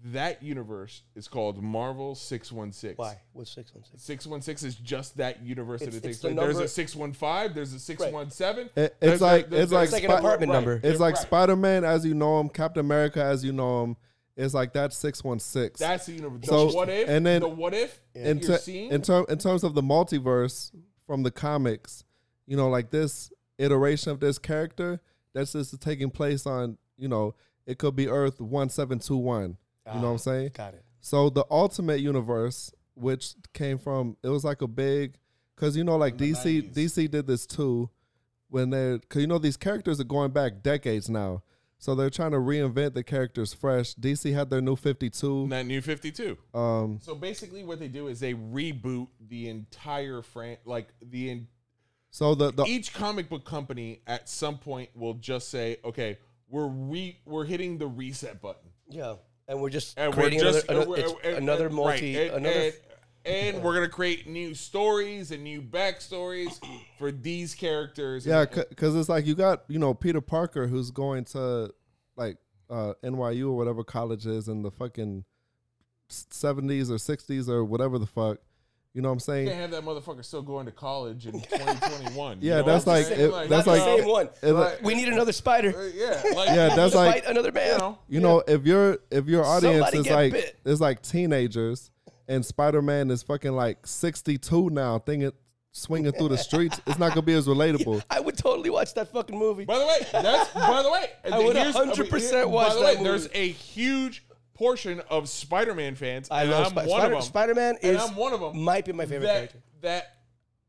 That 0.09 0.41
universe 0.43 1.01
is 1.15 1.27
called 1.27 1.61
Marvel 1.61 2.15
Six 2.15 2.51
One 2.53 2.71
Six. 2.71 2.97
Why? 2.97 3.19
What's 3.33 3.49
six 3.51 3.73
one 3.73 3.83
six? 3.83 4.01
Six 4.03 4.25
one 4.27 4.41
six 4.41 4.63
is 4.63 4.75
just 4.75 5.17
that 5.17 5.43
universe 5.43 5.81
It's- 5.81 5.95
that 5.95 5.97
it 5.97 6.07
takes 6.07 6.17
it's 6.17 6.21
the 6.21 6.29
place. 6.35 6.55
There's 6.55 6.59
a 6.59 6.67
six 6.69 6.95
one 6.95 7.11
five. 7.11 7.53
There's 7.53 7.73
a 7.73 7.79
six 7.79 8.01
one 8.05 8.29
seven. 8.29 8.69
It's 8.77 9.19
like- 9.19 9.51
it's 9.51 9.71
like 9.73 9.91
like 9.91 10.03
an 10.03 10.09
Spi- 10.11 10.19
apartment 10.19 10.51
number. 10.53 10.79
It's 10.83 10.99
like 11.01 11.15
Right. 11.15 11.21
Spider 11.23 11.55
Man 11.57 11.83
as 11.83 12.05
you 12.05 12.13
know 12.13 12.39
him, 12.39 12.47
Captain 12.49 12.79
America 12.81 13.21
as 13.21 13.43
you 13.43 13.51
know 13.51 13.83
him. 13.83 13.97
It's 14.37 14.53
like 14.53 14.73
that 14.73 14.93
six 14.93 15.23
one 15.23 15.39
six. 15.39 15.79
That's 15.79 16.07
the 16.07 16.13
universe. 16.13 16.45
So- 16.45 16.69
the 16.69 16.75
what 16.75 16.89
if? 16.89 17.07
and 17.07 17.25
then- 17.25 17.41
the 17.41 17.49
what 17.49 17.73
if 17.73 18.01
in, 18.13 18.39
you're 18.39 18.57
ter- 18.57 18.71
in, 18.71 19.01
term, 19.01 19.25
in 19.29 19.37
terms 19.37 19.63
of 19.63 19.75
the 19.75 19.81
multiverse 19.81 20.71
from 21.05 21.23
the 21.23 21.31
comics, 21.31 22.03
you 22.45 22.57
know, 22.57 22.69
like 22.69 22.91
this 22.91 23.31
iteration 23.57 24.11
of 24.11 24.19
this 24.19 24.37
character 24.37 24.99
that's 25.33 25.53
just 25.53 25.79
taking 25.81 26.09
place 26.09 26.45
on, 26.45 26.77
you 26.97 27.07
know, 27.07 27.35
it 27.65 27.77
could 27.77 27.95
be 27.95 28.07
Earth 28.07 28.39
one 28.39 28.69
seven 28.69 28.99
two 28.99 29.17
one. 29.17 29.57
You 29.87 29.99
know 29.99 30.01
what 30.01 30.07
I'm 30.07 30.13
ah, 30.15 30.17
saying? 30.17 30.51
Got 30.55 30.73
it. 30.73 30.83
So 31.01 31.29
the 31.29 31.45
Ultimate 31.51 31.99
Universe, 31.99 32.71
which 32.95 33.35
came 33.53 33.77
from, 33.77 34.17
it 34.23 34.29
was 34.29 34.43
like 34.43 34.63
a 34.63 34.67
big, 34.67 35.17
because 35.55 35.77
you 35.77 35.83
know, 35.83 35.97
like 35.97 36.17
DC, 36.17 36.73
DC 36.73 37.09
did 37.11 37.27
this 37.27 37.45
too, 37.45 37.89
when 38.49 38.71
they're, 38.71 38.97
because 38.97 39.21
you 39.21 39.27
know 39.27 39.37
these 39.37 39.57
characters 39.57 39.99
are 39.99 40.05
going 40.05 40.31
back 40.31 40.63
decades 40.63 41.09
now, 41.09 41.43
so 41.77 41.93
they're 41.95 42.09
trying 42.09 42.31
to 42.31 42.37
reinvent 42.37 42.93
the 42.93 43.03
characters 43.03 43.53
fresh. 43.53 43.93
DC 43.95 44.33
had 44.33 44.49
their 44.49 44.61
new 44.61 44.75
Fifty 44.75 45.09
Two. 45.09 45.47
that 45.49 45.65
new 45.65 45.81
52. 45.81 46.37
Um, 46.53 46.99
So 47.01 47.15
basically, 47.15 47.63
what 47.63 47.79
they 47.79 47.87
do 47.87 48.07
is 48.07 48.19
they 48.19 48.33
reboot 48.33 49.07
the 49.27 49.49
entire 49.49 50.21
fran 50.21 50.57
like 50.65 50.87
the 51.01 51.29
in- 51.29 51.47
so 52.11 52.33
the 52.33 52.51
the 52.51 52.63
each 52.63 52.93
comic 52.93 53.27
book 53.29 53.43
company 53.43 54.01
at 54.07 54.29
some 54.29 54.57
point 54.57 54.89
will 54.95 55.15
just 55.15 55.49
say, 55.49 55.77
okay, 55.83 56.17
we're 56.47 56.67
re 56.67 57.19
we're 57.25 57.43
hitting 57.45 57.77
the 57.77 57.87
reset 57.87 58.41
button, 58.41 58.69
Yeah, 58.89 59.15
and 59.49 59.61
we're 59.61 59.69
just 59.69 59.97
and 59.99 60.13
creating 60.13 60.39
we're 60.39 60.45
just 60.53 60.69
another, 60.69 60.85
another, 60.95 61.13
it's 61.23 61.37
another 61.37 61.69
multi, 61.69 62.15
right, 62.17 62.27
and- 62.31 62.45
another. 62.45 62.59
and, 62.67 62.73
and 63.25 63.61
we're 63.63 63.73
gonna 63.73 63.89
create 63.89 64.27
new 64.27 64.53
stories 64.53 65.31
and 65.31 65.43
new 65.43 65.61
backstories 65.61 66.59
for 66.97 67.11
these 67.11 67.55
characters. 67.55 68.25
yeah, 68.25 68.45
because 68.45 68.95
it's 68.95 69.09
like 69.09 69.25
you 69.25 69.35
got 69.35 69.63
you 69.67 69.79
know 69.79 69.93
Peter 69.93 70.21
Parker 70.21 70.67
who's 70.67 70.91
going 70.91 71.25
to 71.25 71.73
like 72.15 72.37
uh, 72.69 72.93
NYU 73.03 73.49
or 73.49 73.57
whatever 73.57 73.83
college 73.83 74.25
is 74.25 74.47
in 74.47 74.61
the 74.63 74.71
fucking 74.71 75.23
seventies 76.09 76.91
or 76.91 76.97
sixties 76.97 77.49
or 77.49 77.63
whatever 77.63 77.97
the 77.99 78.05
fuck. 78.05 78.37
You 78.93 79.01
know 79.01 79.09
what 79.09 79.13
I'm 79.13 79.19
saying? 79.19 79.47
you 79.47 79.51
can't 79.53 79.61
have 79.61 79.71
that 79.71 79.83
motherfucker 79.83 80.23
still 80.23 80.41
going 80.41 80.67
to 80.67 80.71
college 80.71 81.25
in 81.25 81.33
2021. 81.41 82.37
you 82.41 82.49
Yeah, 82.49 82.57
know 82.61 82.63
that's 82.63 82.87
I'm 82.87 82.93
like- 82.93 83.49
that's 83.49 83.67
like- 83.67 83.79
the 83.81 83.97
same 83.97 84.07
one. 84.07 84.29
It's 84.41 84.51
like- 84.53 84.81
we 84.83 84.95
need 84.95 85.09
another 85.09 85.33
spider. 85.33 85.77
Uh, 85.77 85.89
yeah, 85.93 86.23
like, 86.35 86.49
Yeah, 86.49 86.75
that's 86.77 86.95
like 86.95 87.25
another 87.27 87.51
man. 87.51 87.73
you 87.73 87.77
know, 87.77 87.97
You 88.07 88.19
know, 88.21 88.43
if 88.47 88.65
your 88.65 88.99
if 89.11 89.27
your 89.27 89.43
audience 89.43 89.89
Somebody 89.91 89.97
is 89.97 90.09
like 90.09 90.31
bit. 90.31 90.57
is 90.63 90.79
like 90.79 91.01
teenagers 91.01 91.91
and 92.27 92.45
Spider 92.45 92.81
Man 92.81 93.11
is 93.11 93.23
fucking 93.23 93.53
like 93.53 93.85
sixty 93.87 94.37
two 94.37 94.69
now, 94.69 94.99
thinking 94.99 95.31
swinging 95.71 96.11
through 96.13 96.29
the 96.29 96.37
streets, 96.37 96.79
it's 96.87 96.97
not 96.97 97.09
gonna 97.09 97.21
be 97.21 97.33
as 97.33 97.47
relatable. 97.47 98.01
I 98.09 98.19
would 98.21 98.37
totally 98.37 98.69
watch 98.69 98.93
that 98.93 99.11
fucking 99.11 99.37
movie. 99.37 99.65
By 99.65 99.77
the 99.77 99.85
way, 99.85 99.97
that's 100.11 100.53
by 100.53 100.81
the 100.81 100.89
way. 100.91 101.09
I 101.31 101.39
would 101.39 101.55
100% 101.55 102.31
by 102.31 102.45
watch 102.45 102.73
the 102.73 102.79
way, 102.81 102.95
that 102.95 103.03
There's 103.03 103.27
a 103.33 103.49
huge 103.49 104.25
portion 104.53 105.01
of 105.09 105.27
Spider-Man 105.27 105.95
fans. 105.95 106.29
I 106.31 106.43
and 106.43 106.51
love 106.51 106.67
I'm 106.67 106.75
one 106.75 106.87
Spider- 106.87 107.05
of 107.05 107.11
them. 107.11 107.21
Spider-Man 107.21 107.77
and 107.83 107.95
is- 107.97 108.01
I'm 108.01 108.15
one 108.15 108.33
of 108.33 108.39
them. 108.39 108.57
might 108.61 108.85
be 108.85 108.93
my 108.93 109.05
favorite 109.05 109.27
that, 109.27 109.33
character. 109.35 109.59
That 109.81 110.14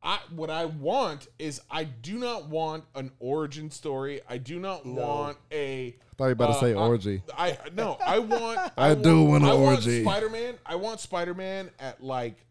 I 0.07 0.21
what 0.31 0.51
I 0.51 0.67
want 0.67 1.27
is 1.37 1.61
I 1.69 1.83
do 1.83 2.17
not 2.19 2.47
want 2.49 2.85
an 2.95 3.11
origin 3.19 3.73
story. 3.73 4.21
I 4.29 4.39
do 4.39 4.61
not 4.61 4.87
want 4.87 5.37
a. 5.51 5.97
thought 6.17 6.25
you 6.25 6.29
were 6.29 6.33
about 6.33 6.47
to 6.47 6.53
uh, 6.53 6.61
say 6.61 6.75
orgy. 6.75 7.23
I, 7.37 7.59
no, 7.75 7.99
I 8.07 8.21
want. 8.21 8.73
I 8.77 8.95
do 8.95 9.25
want 9.25 9.43
an 9.43 9.51
I 9.51 9.55
orgy. 9.55 10.05
Spider-Man. 10.05 10.55
I 10.65 10.77
want 10.77 11.01
Spider-Man 11.01 11.71
at 11.81 12.01
like 12.05 12.47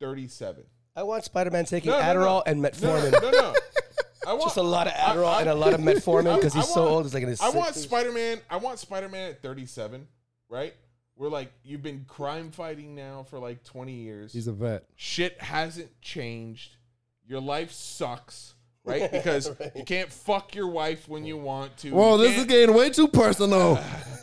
thirty-seven. 0.00 0.64
I 0.96 1.02
want 1.02 1.24
Spider-Man 1.24 1.66
taking 1.66 1.90
No, 1.90 1.98
no, 2.00 2.04
Adderall 2.04 2.42
no. 2.46 2.50
and 2.52 2.64
Metformin. 2.64 3.12
no, 3.12 3.30
no. 3.30 3.30
no. 3.30 3.54
I 4.26 4.32
want 4.32 4.44
Just 4.44 4.56
a 4.56 4.62
lot 4.62 4.86
of 4.86 4.94
Adderall 4.94 5.26
I- 5.26 5.36
I- 5.38 5.40
and 5.42 5.50
a 5.50 5.54
lot 5.54 5.74
of 5.74 5.80
Metformin 5.82 6.36
because 6.36 6.54
he's 6.54 6.64
I 6.64 6.74
so 6.74 6.88
old. 6.88 7.04
He's 7.04 7.12
like 7.12 7.22
in 7.22 7.28
his 7.28 7.40
I 7.42 7.50
want 7.50 7.74
Spider 7.74 8.12
Man. 8.12 8.40
I 8.48 8.56
want 8.56 8.78
Spider 8.78 9.10
Man 9.10 9.28
at 9.30 9.42
37, 9.42 10.08
right? 10.48 10.74
We're 11.16 11.28
like, 11.28 11.52
you've 11.64 11.82
been 11.82 12.04
crime 12.08 12.50
fighting 12.52 12.94
now 12.94 13.24
for 13.28 13.38
like 13.40 13.62
20 13.64 13.92
years. 13.92 14.32
He's 14.32 14.46
a 14.46 14.52
vet. 14.52 14.84
Shit 14.96 15.38
hasn't 15.42 16.00
changed. 16.00 16.76
Your 17.28 17.40
life 17.40 17.70
sucks, 17.72 18.54
right? 18.84 19.10
Because 19.12 19.50
you 19.76 19.84
can't 19.84 20.10
fuck 20.10 20.54
your 20.54 20.68
wife 20.68 21.06
when 21.08 21.24
you 21.26 21.36
want 21.36 21.76
to. 21.78 21.90
Whoa, 21.90 22.16
You 22.16 22.22
this 22.22 22.30
is 22.32 22.36
can't- 22.38 22.48
getting 22.48 22.74
way 22.74 22.90
too 22.90 23.08
personal. 23.08 23.78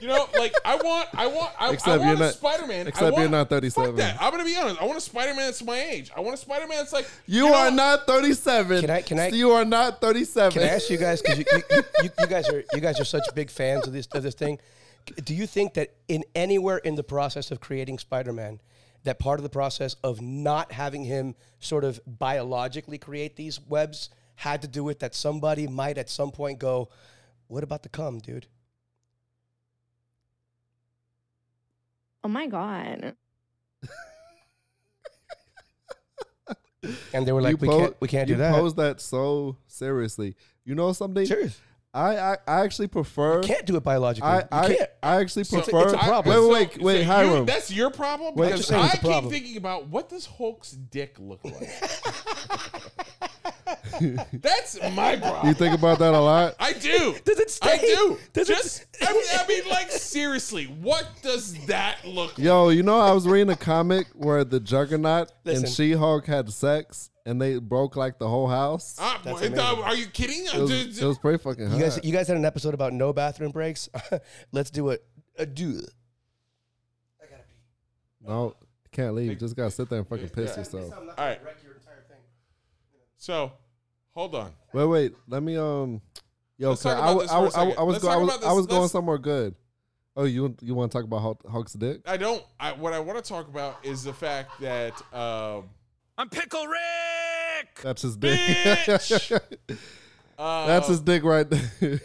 You 0.00 0.06
know, 0.06 0.26
like 0.38 0.54
I 0.64 0.76
want, 0.76 1.08
I 1.12 1.26
want, 1.26 1.52
I, 1.58 1.72
Except 1.72 1.88
I 1.88 1.94
you're 1.96 2.04
want 2.06 2.20
a 2.20 2.22
not- 2.26 2.34
Spider 2.34 2.66
Man. 2.66 2.86
except 2.86 3.16
you're 3.18 3.28
not 3.28 3.48
37. 3.50 3.88
Fuck 3.90 3.96
that. 3.96 4.16
I'm 4.22 4.30
gonna 4.30 4.44
be 4.44 4.56
honest. 4.56 4.80
I 4.80 4.84
want 4.86 4.96
a 4.96 5.00
Spider 5.02 5.34
Man 5.34 5.44
that's 5.46 5.62
my 5.62 5.78
age. 5.78 6.10
I 6.16 6.20
want 6.20 6.34
a 6.34 6.36
Spider 6.38 6.66
Man 6.68 6.78
that's 6.78 6.92
like 6.92 7.06
You, 7.26 7.42
know 7.42 7.54
are 7.54 7.64
what? 7.66 7.74
not 7.74 8.06
thirty 8.06 8.32
seven. 8.32 8.80
Can 8.82 8.90
I- 8.90 9.02
can 9.02 9.18
I- 9.18 9.28
You 9.28 9.50
are 9.50 9.64
not 9.66 10.00
thirty 10.00 10.24
seven. 10.24 10.52
Can 10.52 10.62
I 10.62 10.68
ask 10.72 10.88
you 10.88 10.96
guys 10.96 11.20
because 11.20 11.38
you, 11.40 11.44
you, 11.52 11.62
you, 11.72 11.82
you, 12.04 12.10
you 12.20 12.26
guys 12.28 12.48
are 12.48 12.64
you 12.72 12.80
guys 12.80 12.98
are 13.00 13.04
such 13.04 13.24
big 13.34 13.50
fans 13.50 13.86
of 13.88 13.92
this 13.92 14.06
of 14.12 14.22
this 14.22 14.34
thing? 14.34 14.60
Do 15.24 15.34
you 15.34 15.46
think 15.46 15.74
that 15.74 15.92
in 16.06 16.24
anywhere 16.34 16.78
in 16.78 16.94
the 16.94 17.04
process 17.04 17.50
of 17.50 17.60
creating 17.60 17.98
Spider-Man, 17.98 18.60
that 19.04 19.18
part 19.18 19.38
of 19.38 19.42
the 19.42 19.48
process 19.48 19.94
of 20.02 20.20
not 20.20 20.72
having 20.72 21.04
him 21.04 21.34
sort 21.60 21.84
of 21.84 22.00
biologically 22.06 22.98
create 22.98 23.36
these 23.36 23.60
webs 23.60 24.10
had 24.36 24.62
to 24.62 24.68
do 24.68 24.84
with 24.84 25.00
that 25.00 25.14
somebody 25.14 25.66
might 25.66 25.98
at 25.98 26.08
some 26.08 26.30
point 26.30 26.58
go, 26.58 26.88
"What 27.46 27.62
about 27.64 27.82
the 27.82 27.88
cum, 27.88 28.18
dude?" 28.18 28.46
Oh 32.24 32.28
my 32.28 32.46
God. 32.46 33.16
And 37.12 37.26
they 37.26 37.32
were 37.32 37.42
like, 37.42 37.52
you 37.52 37.56
"We 37.56 37.68
po- 37.68 37.78
can't, 37.80 37.96
we 38.00 38.08
can't 38.08 38.28
do 38.28 38.36
that. 38.36 38.48
you 38.48 38.52
that." 38.52 38.60
pose 38.60 38.74
that 38.74 39.00
so 39.00 39.56
seriously. 39.66 40.36
You 40.64 40.74
know 40.74 40.92
something? 40.92 41.26
Serious. 41.26 41.60
I, 41.94 42.18
I 42.18 42.36
I 42.46 42.60
actually 42.64 42.88
prefer. 42.88 43.42
Can't 43.42 43.64
do 43.64 43.76
it 43.76 43.82
biologically. 43.82 44.28
I 44.28 44.38
you 44.40 44.44
I, 44.52 44.66
can't. 44.76 44.90
I 45.02 45.20
actually 45.20 45.44
So- 45.44 45.62
prefer. 45.62 45.84
it's 45.84 45.92
a 45.94 45.98
problem. 45.98 46.26
Wait, 46.26 46.34
So- 46.34 46.52
wait, 46.52 46.68
wait, 46.82 46.82
wait, 47.00 47.06
so 47.06 47.36
you- 47.38 47.44
that's 47.46 47.72
your 47.72 47.90
problem 47.90 48.34
Wait, 48.34 48.50
because 48.52 48.70
I 48.70 48.90
keep 48.90 49.00
problem. 49.00 49.32
thinking 49.32 49.56
about 49.56 49.88
what 49.88 50.08
does 50.08 50.26
Hulk's 50.26 50.72
dick 50.72 51.16
look 51.18 51.40
like. 51.44 51.70
That's 54.32 54.78
my 54.92 55.16
problem. 55.16 55.46
You 55.48 55.54
think 55.54 55.74
about 55.74 55.98
that 55.98 56.14
a 56.14 56.20
lot? 56.20 56.54
I 56.60 56.72
do. 56.72 57.16
Does 57.24 57.38
it 57.38 57.58
I 57.62 57.78
do. 57.78 58.18
Does 58.32 58.48
it 58.48 58.54
Just, 58.56 58.86
I 59.02 59.12
mean, 59.12 59.22
I 59.34 59.46
mean, 59.46 59.68
like, 59.68 59.90
seriously, 59.90 60.64
what 60.66 61.06
does 61.22 61.54
that 61.66 61.98
look 62.04 62.38
like? 62.38 62.44
Yo, 62.46 62.68
you 62.68 62.82
know, 62.82 62.98
I 63.00 63.12
was 63.12 63.26
reading 63.26 63.50
a 63.50 63.56
comic 63.56 64.06
where 64.14 64.44
the 64.44 64.60
Juggernaut 64.60 65.32
Listen. 65.44 65.64
and 65.64 65.72
She 65.72 65.92
Hulk 65.92 66.26
had 66.26 66.52
sex 66.52 67.10
and 67.28 67.40
they 67.40 67.58
broke 67.58 67.94
like 67.96 68.18
the 68.18 68.28
whole 68.28 68.48
house. 68.48 68.96
Ah, 68.98 69.20
That's 69.24 69.40
boy, 69.40 69.46
amazing. 69.46 69.58
are 69.84 69.94
you 69.94 70.06
kidding? 70.06 70.46
It 70.46 70.58
was, 70.60 70.98
it 71.02 71.04
was 71.06 71.18
pretty 71.18 71.38
fucking 71.38 71.64
You 71.64 71.70
hot. 71.70 71.80
guys, 71.80 72.00
you 72.02 72.12
guys 72.12 72.28
had 72.28 72.36
an 72.36 72.44
episode 72.44 72.74
about 72.74 72.92
no 72.92 73.12
bathroom 73.12 73.50
breaks. 73.52 73.88
Let's 74.52 74.70
do 74.70 74.88
it. 74.90 75.04
A 75.36 75.46
do. 75.46 75.80
no, 78.26 78.54
can't 78.92 79.14
leave. 79.14 79.38
Just 79.38 79.56
gotta 79.56 79.70
sit 79.70 79.88
there 79.88 79.98
and 80.00 80.08
fucking 80.08 80.30
piss 80.30 80.52
Yeah. 80.52 80.58
yourself. 80.58 80.92
All 80.96 81.14
right. 81.16 81.40
So, 83.16 83.52
hold 84.14 84.34
on. 84.34 84.52
Wait, 84.72 84.86
wait. 84.86 85.14
Let 85.26 85.42
me 85.42 85.56
um. 85.56 86.00
Yo, 86.56 86.70
Let's 86.70 86.82
talk 86.82 86.96
I, 86.96 86.98
about 87.12 87.16
wa- 87.16 87.22
this 87.22 87.30
I, 87.30 87.34
for 87.34 87.38
a 87.38 87.42
wa- 87.44 87.50
second. 87.50 87.78
I 87.78 87.82
was 87.82 87.92
Let's 87.92 88.04
go, 88.04 88.10
I 88.10 88.12
talk 88.14 88.20
was, 88.22 88.28
about 88.28 88.40
this. 88.40 88.48
I 88.48 88.52
was 88.52 88.66
going 88.66 88.80
Let's- 88.82 88.92
somewhere 88.92 89.18
good. 89.18 89.54
Oh, 90.16 90.24
you 90.24 90.56
you 90.60 90.74
want 90.74 90.90
to 90.90 90.98
talk 90.98 91.04
about 91.04 91.20
Hulk, 91.20 91.48
Hulk's 91.48 91.74
dick? 91.74 92.00
I 92.04 92.16
don't. 92.16 92.42
I, 92.58 92.72
what 92.72 92.92
I 92.92 92.98
want 92.98 93.22
to 93.22 93.28
talk 93.28 93.46
about 93.46 93.76
is 93.84 94.02
the 94.02 94.12
fact 94.12 94.60
that 94.60 94.92
um, 95.14 95.68
I'm 96.20 96.28
Pickle 96.28 96.66
Rick! 96.66 97.78
That's 97.80 98.02
his 98.02 98.16
dick. 98.16 98.40
Uh, 100.36 100.36
That's 100.66 100.88
his 100.88 101.00
dick 101.00 101.22
right 101.22 101.48
there. 101.48 102.00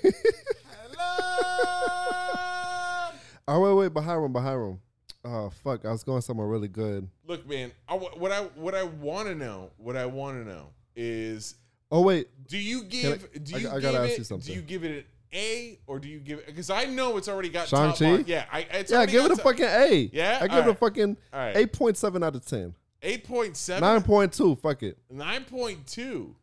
Hello. 1.03 3.09
Oh 3.47 3.59
wait, 3.59 3.73
wait, 3.73 3.93
behind 3.93 4.23
him, 4.23 4.31
behind 4.31 4.61
him. 4.61 4.79
Oh 5.25 5.49
fuck, 5.63 5.83
I 5.85 5.91
was 5.91 6.03
going 6.03 6.21
somewhere 6.21 6.45
really 6.47 6.67
good. 6.67 7.07
look, 7.25 7.47
man. 7.49 7.71
I, 7.87 7.95
what 7.95 8.31
I 8.31 8.41
what 8.41 8.75
I 8.75 8.83
want 8.83 9.27
to 9.29 9.33
know, 9.35 9.71
what 9.77 9.97
I 9.97 10.05
want 10.05 10.43
to 10.43 10.47
know 10.47 10.67
is, 10.95 11.55
Oh 11.91 12.01
wait, 12.01 12.27
do 12.47 12.57
you 12.59 12.83
give? 12.83 13.27
I- 13.33 13.37
do 13.39 13.59
you 13.59 13.67
I 13.69 13.73
give 13.73 13.81
gotta 13.81 13.97
ask 13.99 14.17
you 14.19 14.23
something. 14.25 14.45
Do 14.45 14.53
you 14.59 14.63
give 14.63 14.83
it 14.83 14.91
an 14.91 15.03
A 15.33 15.79
or 15.87 15.97
do 15.99 16.07
you 16.07 16.19
give 16.19 16.37
it? 16.39 16.45
Because 16.45 16.69
I 16.69 16.85
know 16.85 17.17
it's 17.17 17.27
already 17.27 17.49
got 17.49 17.67
Shang 17.67 17.89
top 17.89 17.97
Chi. 17.97 18.11
mark. 18.11 18.27
Yeah, 18.27 18.45
I 18.51 18.59
it's 18.73 18.91
yeah, 18.91 19.05
give 19.07 19.25
it 19.25 19.31
a 19.31 19.35
top- 19.37 19.43
fucking 19.43 19.65
A. 19.65 20.09
Yeah? 20.13 20.37
I 20.39 20.47
give 20.47 20.67
it 20.67 20.69
a 20.69 20.75
fucking 20.75 21.17
Alright. 21.33 21.57
eight 21.57 21.73
point 21.73 21.97
seven 21.97 22.21
out 22.23 22.35
of 22.35 22.45
ten. 22.45 22.75
Eight 23.05 23.25
point 23.25 23.57
seven, 23.57 23.81
Nine 23.81 24.01
point 24.01 24.31
two. 24.33 24.55
Fuck 24.55 24.81
it. 24.83 24.97
nine 25.09 25.43
point 25.43 25.85
two. 25.85 26.35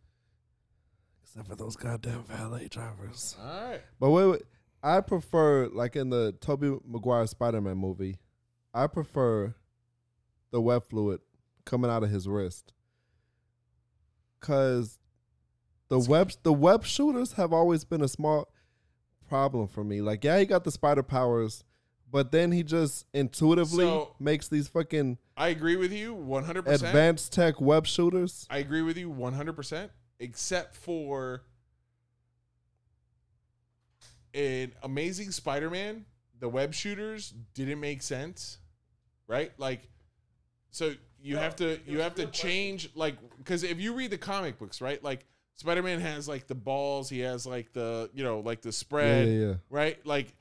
Except 1.23 1.49
for 1.49 1.55
those 1.57 1.75
goddamn 1.77 2.25
valet 2.25 2.69
drivers. 2.69 3.37
All 3.43 3.71
right. 3.71 3.81
But 3.99 4.11
wait, 4.11 4.27
wait, 4.27 4.43
I 4.83 5.01
prefer 5.01 5.69
like 5.69 5.97
in 5.97 6.11
the 6.11 6.33
Tobey 6.41 6.77
Maguire 6.87 7.27
Spider 7.27 7.61
Man 7.61 7.79
movie, 7.79 8.19
I 8.75 8.87
prefer 8.89 9.55
the 10.51 10.61
web 10.61 10.85
fluid 10.85 11.21
coming 11.65 11.91
out 11.91 12.03
of 12.03 12.11
his 12.11 12.29
wrist. 12.29 12.73
Cause 14.41 14.99
the 15.89 15.99
web 15.99 16.33
the 16.43 16.53
web 16.53 16.85
shooters 16.85 17.33
have 17.33 17.53
always 17.53 17.85
been 17.85 18.03
a 18.03 18.09
small 18.09 18.53
problem 19.29 19.67
for 19.69 19.85
me. 19.85 20.01
Like, 20.03 20.25
yeah, 20.25 20.39
he 20.39 20.45
got 20.47 20.65
the 20.65 20.71
spider 20.71 21.03
powers, 21.03 21.63
but 22.11 22.33
then 22.33 22.53
he 22.53 22.63
just 22.63 23.07
intuitively 23.13 23.85
So- 23.85 24.15
makes 24.19 24.49
these 24.49 24.69
fucking 24.69 25.19
I 25.37 25.49
agree 25.49 25.77
with 25.77 25.93
you 25.93 26.13
one 26.15 26.45
hundred 26.45 26.65
percent. 26.65 26.83
advanced 26.89 27.33
tech 27.33 27.61
web 27.61 27.87
shooters. 27.87 28.47
I 28.51 28.59
agree 28.59 28.83
with 28.83 28.99
you 28.99 29.09
100%, 29.11 29.89
except 30.19 30.77
for 30.77 31.43
in 34.33 34.73
Amazing 34.83 35.31
Spider 35.33 35.71
Man, 35.71 36.05
the 36.39 36.49
web 36.49 36.73
shooters 36.75 37.35
didn't 37.55 37.81
make 37.81 38.03
sense, 38.03 38.59
right? 39.27 39.53
Like, 39.59 39.89
so 40.71 40.93
you 41.23 41.37
have 41.37 41.57
to 41.57 41.79
you 41.87 42.01
have 42.01 42.15
to 42.17 42.27
change 42.27 42.91
like 42.95 43.17
because 43.39 43.63
if 43.63 43.81
you 43.81 43.95
read 43.95 44.11
the 44.11 44.19
comic 44.19 44.59
books, 44.59 44.81
right? 44.81 45.03
Like 45.03 45.27
Spider 45.57 45.83
Man 45.83 46.01
has 46.01 46.29
like 46.29 46.47
the 46.47 46.55
balls, 46.55 47.09
he 47.11 47.21
has 47.21 47.47
like 47.47 47.73
the 47.73 48.11
you 48.15 48.23
know 48.25 48.41
like 48.41 48.61
the 48.63 48.73
spread, 48.73 49.27
Yeah, 49.27 49.33
yeah, 49.35 49.47
yeah. 49.49 49.55
right? 49.69 50.07
Like, 50.07 50.35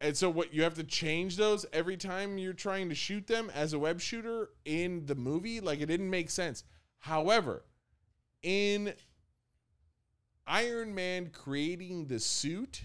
and 0.00 0.16
so 0.16 0.30
what 0.30 0.54
you 0.54 0.62
have 0.62 0.74
to 0.74 0.84
change 0.84 1.36
those 1.36 1.66
every 1.72 1.96
time 1.96 2.38
you're 2.38 2.52
trying 2.52 2.88
to 2.88 2.94
shoot 2.94 3.26
them 3.26 3.50
as 3.54 3.72
a 3.72 3.78
web 3.78 4.00
shooter 4.00 4.50
in 4.64 5.04
the 5.06 5.14
movie. 5.14 5.60
Like, 5.60 5.80
it 5.80 5.86
didn't 5.86 6.08
make 6.10 6.30
sense. 6.30 6.64
However, 6.98 7.64
in 8.42 8.94
Iron 10.46 10.94
Man 10.94 11.30
creating 11.32 12.06
the 12.06 12.18
suit, 12.18 12.82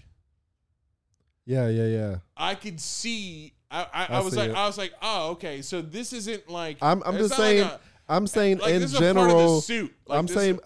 Yeah, 1.44 1.68
yeah, 1.68 1.86
yeah. 1.86 2.16
I 2.36 2.54
could 2.54 2.80
see. 2.80 3.54
I, 3.70 3.82
I, 3.82 3.86
I, 3.92 4.06
I 4.10 4.20
was 4.20 4.34
see 4.34 4.40
like, 4.40 4.50
it. 4.50 4.56
I 4.56 4.66
was 4.66 4.78
like, 4.78 4.92
oh, 5.02 5.30
okay. 5.30 5.62
So 5.62 5.80
this 5.82 6.12
isn't 6.12 6.48
like. 6.48 6.78
I'm, 6.82 7.02
I'm 7.04 7.16
just 7.16 7.30
not 7.30 7.38
like 7.38 7.48
saying. 7.48 7.62
a- 7.64 7.80
I'm 8.08 8.28
saying 8.28 8.58
like, 8.58 8.72
in 8.72 8.82
this 8.82 8.92
is 8.92 9.00
a 9.00 9.00
part 9.00 9.16
of 9.16 9.16
the 9.16 9.22
general. 9.32 9.60
suit. 9.60 9.92
Like, 10.06 10.18
I'm 10.20 10.26
this- 10.26 10.36
saying 10.36 10.60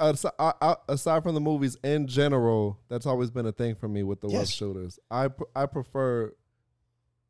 aside 0.89 1.23
from 1.23 1.35
the 1.35 1.41
movies 1.41 1.79
in 1.83 2.07
general, 2.07 2.79
that's 2.91 3.07
always 3.07 3.31
been 3.31 3.47
a 3.47 3.53
thing 3.53 3.77
for 3.77 3.89
me 3.89 4.03
with 4.03 4.21
the 4.21 4.29
web 4.29 4.47
shooters. 4.47 4.99
I 5.11 5.29
pr- 5.29 5.45
I 5.57 5.65
prefer 5.65 6.35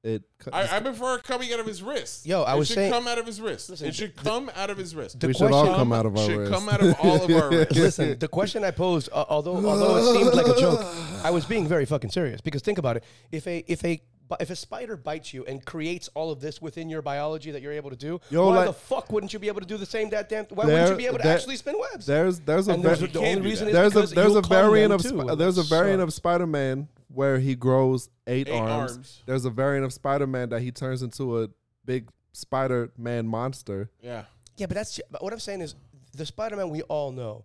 it. 0.02 0.22
I, 0.52 0.76
I 0.76 0.80
prefer 0.80 1.16
it 1.16 1.24
coming 1.24 1.52
out 1.52 1.60
of 1.60 1.66
his 1.66 1.82
wrist. 1.82 2.24
Yo, 2.26 2.42
I 2.42 2.54
it 2.54 2.58
was 2.58 2.68
should 2.68 2.76
saying- 2.76 2.92
come 2.92 3.06
out 3.06 3.18
of 3.18 3.26
his 3.26 3.40
wrist. 3.40 3.68
Listen, 3.70 3.88
it 3.88 3.94
should 3.94 4.16
the- 4.16 4.22
come 4.22 4.50
out 4.56 4.70
of 4.70 4.78
his 4.78 4.94
wrist. 4.94 5.20
the 5.20 5.26
we 5.26 5.34
should 5.34 5.50
all 5.52 5.62
question- 5.64 5.74
come 5.76 5.92
out 5.92 6.06
of 6.06 6.16
our 6.16 6.24
should 6.24 6.38
wrist. 6.38 6.52
come 6.52 6.68
out 6.68 6.80
of 6.82 6.96
all 7.00 7.22
of 7.24 7.30
our 7.30 7.50
wrists. 7.50 7.76
Listen, 7.76 8.18
the 8.18 8.28
question 8.28 8.64
I 8.64 8.70
posed, 8.70 9.08
uh, 9.12 9.24
although 9.28 9.56
although 9.56 9.96
it 9.98 10.18
seemed 10.18 10.34
like 10.34 10.46
a 10.56 10.58
joke, 10.60 10.80
I 11.24 11.30
was 11.30 11.44
being 11.44 11.68
very 11.68 11.84
fucking 11.84 12.10
serious 12.10 12.40
because 12.40 12.62
think 12.62 12.78
about 12.78 12.96
it. 12.96 13.04
If 13.30 13.46
a 13.46 13.62
if 13.70 13.84
a 13.84 14.00
if 14.38 14.48
a 14.48 14.54
spider 14.56 14.96
bites 14.96 15.34
you 15.34 15.44
and 15.46 15.62
creates 15.64 16.08
all 16.14 16.30
of 16.30 16.40
this 16.40 16.62
within 16.62 16.88
your 16.88 17.02
biology 17.02 17.50
that 17.50 17.62
you're 17.62 17.72
able 17.72 17.90
to 17.90 17.96
do, 17.96 18.20
Yo, 18.30 18.46
why 18.46 18.56
like- 18.58 18.66
the 18.68 18.72
fuck 18.72 19.12
wouldn't 19.12 19.32
you 19.32 19.38
be 19.40 19.48
able 19.48 19.60
to 19.60 19.66
do 19.66 19.76
the 19.76 19.84
same 19.84 20.08
that 20.10 20.28
damn? 20.28 20.44
Why 20.46 20.66
There- 20.66 20.74
wouldn't 20.76 20.90
you 20.92 20.96
be 20.96 21.06
able 21.06 21.18
to 21.18 21.24
there- 21.24 21.34
actually 21.36 21.56
spin 21.56 21.74
webs? 21.78 22.06
There's 22.06 22.38
there's 22.40 22.68
a 22.68 22.72
and 22.72 22.82
there's 22.84 23.00
va- 23.00 23.08
the 23.08 23.18
only 23.18 23.34
do 23.36 23.42
reason 23.42 23.66
that. 23.66 23.84
is 23.86 23.92
there's 23.92 23.92
a 23.92 23.98
because 24.00 24.10
there's 24.14 24.28
you'll 24.28 24.38
a 24.38 24.42
clone 24.42 24.62
variant 24.70 24.90
them 24.90 24.96
of 24.96 25.02
too. 25.26 25.28
Sp- 25.34 25.36
there's 25.38 25.58
a 25.58 25.62
variant 25.64 26.00
of 26.00 26.12
Spider-Man 26.14 26.88
where 27.12 27.38
he 27.38 27.54
grows 27.54 28.08
eight, 28.26 28.48
Eight 28.48 28.52
arms. 28.58 28.92
arms. 28.92 29.22
There's 29.26 29.44
a 29.44 29.50
variant 29.50 29.84
of 29.84 29.92
Spider-Man 29.92 30.48
that 30.50 30.62
he 30.62 30.70
turns 30.70 31.02
into 31.02 31.42
a 31.42 31.48
big 31.84 32.08
Spider-Man 32.32 33.26
monster. 33.26 33.90
Yeah. 34.00 34.24
Yeah, 34.56 34.66
but 34.66 34.74
that's 34.74 35.00
but 35.10 35.22
what 35.22 35.32
I'm 35.32 35.38
saying 35.38 35.60
is 35.62 35.74
the 36.16 36.26
Spider-Man 36.26 36.68
we 36.70 36.82
all 36.82 37.12
know. 37.12 37.44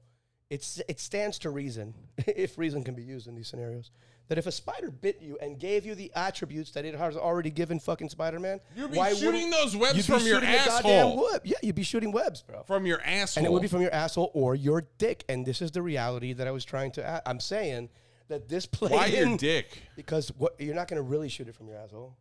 It's 0.50 0.82
it 0.88 1.00
stands 1.00 1.40
to 1.40 1.50
reason, 1.50 1.94
if 2.28 2.58
reason 2.58 2.84
can 2.84 2.94
be 2.94 3.02
used 3.04 3.28
in 3.28 3.36
these 3.36 3.48
scenarios, 3.48 3.90
that 4.28 4.38
if 4.38 4.46
a 4.48 4.52
spider 4.52 4.92
bit 4.92 5.20
you 5.22 5.38
and 5.42 5.60
gave 5.60 5.86
you 5.86 5.96
the 5.96 6.12
attributes 6.16 6.72
that 6.72 6.86
it 6.86 6.94
has 6.96 7.16
already 7.18 7.50
given 7.50 7.80
fucking 7.80 8.10
Spider-Man, 8.10 8.60
You'd 8.76 8.92
be 8.92 8.98
why 8.98 9.14
shooting 9.14 9.50
wouldn't- 9.50 9.52
those 9.54 9.76
webs 9.76 9.98
you'd 9.98 10.06
be 10.08 10.14
from 10.14 10.26
your 10.28 10.40
shooting 10.42 10.50
a 10.56 10.66
goddamn 10.66 11.08
asshole. 11.08 11.24
web. 11.32 11.42
Yeah, 11.46 11.58
you'd 11.64 11.76
be 11.76 11.84
shooting 11.84 12.12
webs, 12.12 12.42
bro. 12.44 12.64
From 12.64 12.86
your 12.86 13.02
asshole. 13.02 13.42
and 13.42 13.46
it 13.48 13.52
would 13.52 13.62
be 13.64 13.68
from 13.68 13.82
your 13.82 13.94
asshole 13.94 14.30
or 14.34 14.54
your 14.56 14.86
dick. 15.00 15.24
And 15.30 15.46
this 15.46 15.62
is 15.64 15.72
the 15.72 15.82
reality 15.82 16.34
that 16.34 16.48
I 16.48 16.52
was 16.52 16.64
trying 16.66 16.92
to. 16.94 17.02
a- 17.08 17.22
I'm 17.28 17.40
saying 17.40 17.90
that 18.28 18.48
this 18.50 18.66
played 18.78 18.92
Why 18.92 19.08
in 19.08 19.30
your 19.30 19.38
dick? 19.38 19.82
because 19.96 20.30
what 20.38 20.56
you're 20.60 20.76
not 20.76 20.88
going 20.88 20.98
to 20.98 21.04
really 21.04 21.30
shoot 21.30 21.48
it 21.48 21.56
from 21.56 21.68
your 21.68 21.78
asshole. 21.78 22.16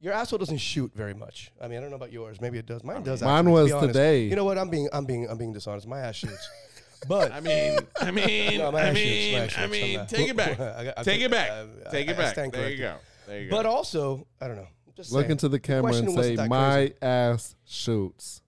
Your 0.00 0.12
asshole 0.12 0.38
doesn't 0.38 0.58
shoot 0.58 0.92
very 0.94 1.14
much. 1.14 1.50
I 1.60 1.66
mean, 1.66 1.78
I 1.78 1.80
don't 1.80 1.90
know 1.90 1.96
about 1.96 2.12
yours. 2.12 2.40
Maybe 2.40 2.56
it 2.58 2.66
does. 2.66 2.84
Mine 2.84 3.02
does. 3.02 3.20
Mine 3.20 3.38
actually, 3.38 3.52
was 3.52 3.66
be 3.66 3.72
honest. 3.72 3.88
today. 3.88 4.22
You 4.26 4.36
know 4.36 4.44
what? 4.44 4.56
I'm 4.56 4.70
being, 4.70 4.88
I'm 4.92 5.04
being, 5.06 5.28
I'm 5.28 5.38
being 5.38 5.52
dishonest. 5.52 5.86
My 5.88 6.00
ass 6.00 6.16
shoots. 6.16 6.48
But 7.06 7.30
I 7.30 7.38
mean, 7.38 7.78
I 8.00 8.10
mean, 8.10 8.58
No, 8.58 8.70
I 8.70 8.88
ass 8.88 8.96
shoots, 8.96 9.56
mean, 9.56 9.64
I 9.64 9.66
mean, 9.68 10.06
take 10.08 10.28
it 10.30 10.36
back. 10.36 10.58
I 10.58 10.94
I 10.96 11.02
take 11.04 11.20
it 11.20 11.30
back. 11.30 11.50
take 11.92 12.08
it 12.08 12.16
back. 12.16 12.32
stand 12.32 12.50
There 12.52 12.68
you 12.70 12.76
go. 12.78 12.96
There 13.28 13.40
you 13.40 13.50
go. 13.50 13.56
but 13.56 13.66
also, 13.66 14.26
I 14.40 14.48
don't 14.48 14.56
know. 14.56 14.66
Just 14.96 15.12
Look 15.12 15.20
saying. 15.22 15.30
into 15.30 15.48
the 15.48 15.60
camera 15.60 15.92
question 15.92 16.06
and 16.08 16.16
say, 16.16 16.34
"My 16.48 16.72
crazy. 16.74 16.94
ass 17.00 17.54
shoots." 17.64 18.42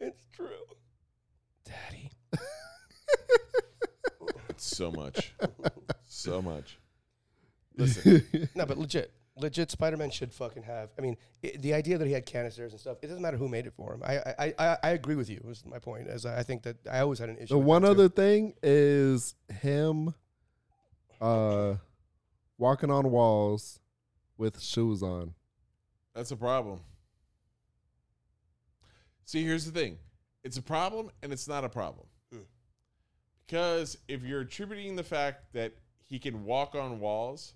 It's 0.00 0.20
true, 0.32 0.48
Daddy. 1.64 2.10
So 4.68 4.90
much, 4.90 5.34
so 6.06 6.40
much. 6.42 6.78
Listen, 7.76 8.48
No, 8.54 8.66
but 8.66 8.76
legit, 8.78 9.12
legit. 9.36 9.70
Spider-Man 9.70 10.10
should 10.10 10.32
fucking 10.32 10.64
have. 10.64 10.90
I 10.98 11.02
mean, 11.02 11.16
i 11.44 11.52
the 11.58 11.74
idea 11.74 11.96
that 11.98 12.06
he 12.06 12.12
had 12.12 12.26
canisters 12.26 12.72
and 12.72 12.80
stuff. 12.80 12.98
It 13.02 13.06
doesn't 13.06 13.22
matter 13.22 13.36
who 13.36 13.48
made 13.48 13.66
it 13.66 13.72
for 13.74 13.94
him. 13.94 14.02
I, 14.04 14.16
I, 14.18 14.54
I, 14.58 14.76
I 14.82 14.90
agree 14.90 15.14
with 15.14 15.30
you. 15.30 15.40
Was 15.44 15.64
my 15.64 15.78
point. 15.78 16.08
As 16.08 16.26
I 16.26 16.40
I 16.40 16.42
think 16.42 16.62
that 16.64 16.76
I 16.90 17.00
always 17.00 17.18
had 17.20 17.28
an 17.28 17.36
issue. 17.36 17.54
The 17.54 17.58
one 17.58 17.82
that, 17.82 17.88
too. 17.88 17.92
other 17.92 18.08
thing 18.08 18.54
is 18.62 19.34
him 19.48 20.14
uh 21.20 21.74
walking 22.58 22.90
on 22.90 23.10
walls 23.10 23.78
with 24.36 24.60
shoes 24.60 25.02
on. 25.02 25.34
that's 26.14 26.30
a 26.32 26.36
problem. 26.36 26.80
See, 29.24 29.44
here's 29.44 29.66
the 29.66 29.72
thing: 29.78 29.98
it's 30.42 30.56
a 30.56 30.62
problem, 30.62 31.10
and 31.22 31.32
it's 31.32 31.46
not 31.46 31.62
a 31.64 31.68
problem. 31.68 32.06
Because 33.48 33.96
if 34.08 34.22
you're 34.22 34.42
attributing 34.42 34.94
the 34.94 35.02
fact 35.02 35.54
that 35.54 35.72
he 36.04 36.18
can 36.18 36.44
walk 36.44 36.74
on 36.74 37.00
walls, 37.00 37.54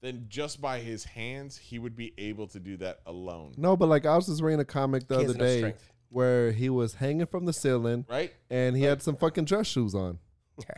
then 0.00 0.26
just 0.28 0.60
by 0.60 0.80
his 0.80 1.04
hands, 1.04 1.56
he 1.56 1.78
would 1.78 1.94
be 1.96 2.12
able 2.18 2.48
to 2.48 2.58
do 2.58 2.76
that 2.78 2.98
alone. 3.06 3.54
No, 3.56 3.76
but 3.76 3.88
like 3.88 4.04
I 4.04 4.16
was 4.16 4.26
just 4.26 4.42
reading 4.42 4.58
a 4.60 4.64
comic 4.64 5.06
the 5.06 5.16
He 5.18 5.22
has 5.22 5.30
other 5.30 5.38
enough 5.38 5.46
day 5.48 5.58
strength. 5.58 5.92
where 6.08 6.50
he 6.50 6.68
was 6.68 6.94
hanging 6.94 7.26
from 7.26 7.44
the 7.46 7.52
ceiling 7.52 8.04
Right? 8.08 8.32
and 8.50 8.76
he 8.76 8.82
had 8.82 9.00
some 9.00 9.14
fucking 9.16 9.44
dress 9.44 9.68
shoes 9.68 9.94
on. 9.94 10.18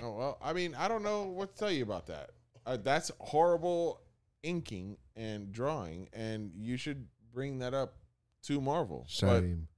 Oh, 0.03 0.13
well, 0.13 0.39
I 0.43 0.53
mean, 0.53 0.75
I 0.75 0.89
don't 0.89 1.03
know 1.03 1.23
what 1.23 1.55
to 1.55 1.59
tell 1.59 1.71
you 1.71 1.83
about 1.83 2.07
that. 2.09 2.31
Uh, 2.67 2.77
that's 2.77 3.11
horrible 3.19 4.03
inking 4.43 4.99
and 5.17 5.51
drawing, 5.53 6.11
and 6.13 6.53
you 6.55 6.77
should 6.77 7.07
bring 7.33 7.61
that 7.61 7.73
up 7.73 7.95
to 8.43 8.61
Marvel. 8.61 9.07
But 9.23 9.41
Shame. 9.41 9.69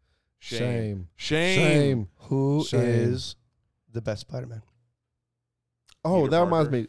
shame, 0.41 1.09
Shame. 1.15 1.17
shame, 1.17 1.57
Shame. 1.57 2.09
Who 2.29 2.65
is 2.73 3.23
Shame. 3.31 3.39
the 3.93 4.01
best 4.03 4.23
Spider-Man? 4.23 4.63
Oh, 6.05 6.21
Peter 6.23 6.31
that 6.31 6.45
reminds 6.45 6.69
Parker. 6.69 6.89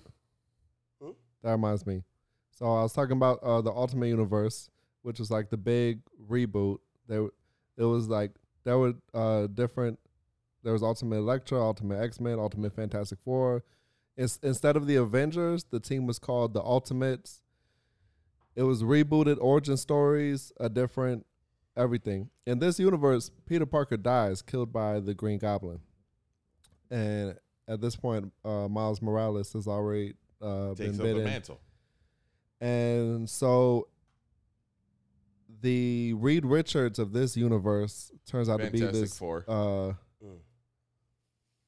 me. 1.02 1.14
That 1.44 1.52
reminds 1.52 1.85
me. 1.85 2.03
So 2.52 2.65
I 2.65 2.84
was 2.84 2.94
talking 2.94 3.18
about 3.18 3.40
uh, 3.44 3.61
the 3.61 3.72
Ultimate 3.72 4.07
Universe, 4.07 4.69
which 5.02 5.19
was 5.19 5.30
like 5.30 5.49
the 5.49 5.57
big 5.57 5.99
reboot. 6.30 6.77
There, 7.07 7.27
it 7.77 7.84
was 7.84 8.07
like 8.07 8.31
there 8.64 8.77
were 8.77 8.94
uh, 9.14 9.48
different. 9.48 9.99
There 10.64 10.72
was 10.72 10.81
Ultimate 10.84 11.18
Elektra, 11.18 11.61
Ultimate 11.61 12.02
X 12.02 12.19
Men, 12.22 12.40
Ultimate 12.40 12.73
Fantastic 12.73 13.19
Four. 13.26 13.64
Ins- 14.15 14.40
instead 14.41 14.77
of 14.77 14.88
the 14.88 14.95
Avengers, 14.95 15.65
the 15.69 15.80
team 15.80 16.06
was 16.06 16.19
called 16.19 16.53
the 16.53 16.61
Ultimates. 16.61 17.41
It 18.56 18.64
was 18.64 18.84
rebooted 18.84 19.38
origin 19.41 19.76
stories, 19.76 20.53
a 20.60 20.69
different 20.69 21.26
everything. 21.76 22.30
In 22.45 22.60
this 22.60 22.80
universe, 22.80 23.31
Peter 23.48 23.65
Parker 23.65 23.98
dies, 23.98 24.41
killed 24.41 24.72
by 24.72 24.99
the 24.99 25.14
Green 25.15 25.40
Goblin, 25.40 25.80
and 26.91 27.35
at 27.68 27.81
this 27.81 27.95
point, 27.95 28.31
uh, 28.44 28.68
Miles 28.68 29.02
Morales 29.02 29.53
has 29.53 29.68
already 29.68 30.14
uh, 30.41 30.69
Takes 30.76 30.77
been 30.80 30.90
up 30.91 30.98
the 30.98 31.03
bitten. 31.03 31.23
mantle. 31.23 31.60
And 32.61 33.30
so 33.30 33.88
the 35.61 36.14
Reed 36.15 36.45
Richards 36.45 36.99
of 36.99 37.14
this 37.14 37.35
universe 37.38 38.11
turns 38.26 38.49
out 38.49 38.60
to 38.60 38.69
be 38.69 38.80
this 38.80 39.18
Four. 39.18 39.45
uh 39.48 39.94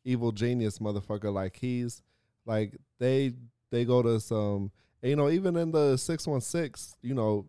evil 0.04 0.32
genius 0.32 0.80
motherfucker. 0.80 1.34
Like 1.34 1.58
he's 1.58 2.04
like 2.46 2.78
they 3.00 3.34
they 3.72 3.86
go 3.86 4.02
to 4.04 4.20
some 4.20 4.72
you 5.02 5.16
know, 5.16 5.30
even 5.30 5.56
in 5.56 5.72
the 5.72 5.98
six 5.98 6.26
one 6.26 6.42
six, 6.42 6.96
you 7.02 7.14
know, 7.14 7.48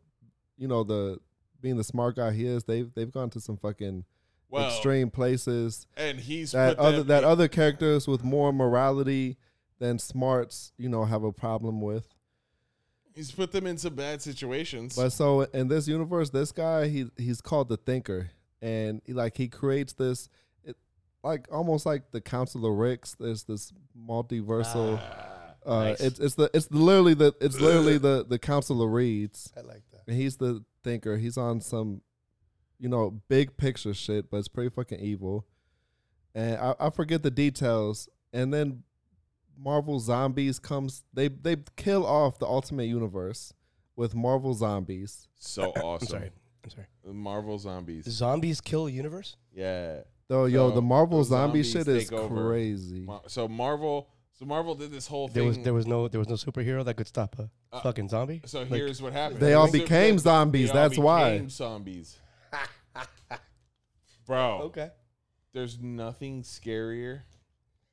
you 0.58 0.68
know, 0.68 0.84
the 0.84 1.18
being 1.60 1.76
the 1.76 1.84
smart 1.84 2.16
guy 2.16 2.32
he 2.32 2.46
is, 2.46 2.64
they've 2.64 2.92
they've 2.94 3.10
gone 3.10 3.30
to 3.30 3.40
some 3.40 3.56
fucking 3.56 4.04
Well, 4.56 4.68
extreme 4.68 5.10
places 5.10 5.86
and 5.96 6.18
he's 6.20 6.52
that 6.52 6.78
other 6.78 6.98
them 6.98 7.06
that 7.08 7.22
in- 7.24 7.28
other 7.28 7.48
characters 7.48 8.06
with 8.08 8.24
more 8.24 8.52
morality 8.52 9.36
than 9.78 9.98
smarts, 9.98 10.72
you 10.78 10.88
know, 10.88 11.04
have 11.04 11.22
a 11.22 11.32
problem 11.32 11.80
with. 11.80 12.08
He's 13.14 13.30
put 13.30 13.52
them 13.52 13.66
in 13.66 13.78
some 13.78 13.94
bad 13.94 14.20
situations. 14.20 14.94
But 14.96 15.10
so 15.10 15.42
in 15.42 15.68
this 15.68 15.88
universe, 15.88 16.30
this 16.30 16.52
guy 16.52 16.88
he 16.88 17.06
he's 17.16 17.40
called 17.40 17.68
the 17.68 17.76
Thinker, 17.78 18.30
and 18.60 19.00
he 19.06 19.12
like 19.14 19.36
he 19.36 19.48
creates 19.48 19.94
this, 19.94 20.28
it, 20.64 20.76
like 21.22 21.46
almost 21.50 21.86
like 21.86 22.10
the 22.10 22.20
Council 22.20 22.66
of 22.66 22.76
Ricks. 22.76 23.16
There's 23.18 23.44
this 23.44 23.72
multiversal. 23.98 25.00
uh, 25.64 25.84
nice. 25.84 26.00
It's 26.00 26.18
it's 26.20 26.34
the 26.34 26.50
it's 26.52 26.70
literally 26.70 27.14
the 27.14 27.34
it's 27.40 27.58
literally 27.60 27.96
the 28.08 28.24
the 28.28 28.38
Council 28.38 28.82
of 28.82 28.90
Reeds, 28.90 29.52
I 29.56 29.60
like 29.60 29.82
that. 29.92 30.02
and 30.06 30.16
he's 30.16 30.36
the 30.36 30.62
Thinker. 30.84 31.16
He's 31.16 31.36
on 31.38 31.60
some, 31.60 32.02
you 32.78 32.88
know, 32.88 33.20
big 33.28 33.56
picture 33.56 33.94
shit, 33.94 34.30
but 34.30 34.38
it's 34.38 34.48
pretty 34.48 34.70
fucking 34.70 35.00
evil. 35.00 35.46
And 36.34 36.56
I, 36.58 36.74
I 36.80 36.90
forget 36.90 37.22
the 37.22 37.30
details, 37.30 38.08
and 38.32 38.52
then 38.52 38.82
Marvel 39.58 39.98
Zombies 40.00 40.58
comes. 40.58 41.04
They 41.14 41.28
they 41.28 41.56
kill 41.76 42.04
off 42.06 42.38
the 42.38 42.46
Ultimate 42.46 42.84
Universe 42.84 43.52
with 43.96 44.14
Marvel 44.14 44.52
Zombies. 44.54 45.28
so 45.38 45.70
awesome. 45.72 45.86
I'm 46.02 46.06
sorry. 46.08 46.30
I'm 46.64 46.70
sorry. 46.70 46.86
Marvel 47.14 47.58
zombies. 47.58 48.04
Zombies 48.10 48.60
kill 48.60 48.88
universe. 48.88 49.36
Yeah. 49.54 50.00
Though 50.28 50.46
yo, 50.46 50.72
the 50.72 50.82
Marvel 50.82 51.18
the 51.18 51.24
zombie 51.26 51.62
zombies 51.62 51.86
shit 51.86 52.02
is 52.02 52.10
over. 52.12 52.48
crazy. 52.48 52.98
Mar- 53.02 53.22
So 53.28 53.46
Marvel, 53.46 54.08
so 54.36 54.44
Marvel 54.44 54.74
did 54.74 54.90
this 54.90 55.06
whole 55.06 55.28
There 55.28 55.42
thing. 55.44 55.46
was 55.48 55.58
there 55.60 55.72
was 55.74 55.86
no 55.86 56.08
there 56.08 56.18
was 56.18 56.28
no 56.28 56.34
superhero 56.34 56.84
that 56.84 56.94
could 56.96 57.06
stop 57.06 57.36
a 57.38 57.48
uh, 57.72 57.80
fucking 57.82 58.08
zombie. 58.08 58.42
so 58.46 58.58
Like, 58.62 58.68
here's 58.70 59.00
what 59.00 59.12
happened. 59.12 59.38
They 59.38 59.54
all 59.54 59.70
became 59.70 60.18
zombies, 60.18 60.72
they 60.72 60.76
all 60.78 60.88
that's 60.88 60.98
why. 60.98 61.46
zombies. 61.46 62.18
Bro, 64.26 64.60
okay. 64.64 64.90
there's 65.52 65.78
nothing 65.80 66.42
scarier 66.42 67.20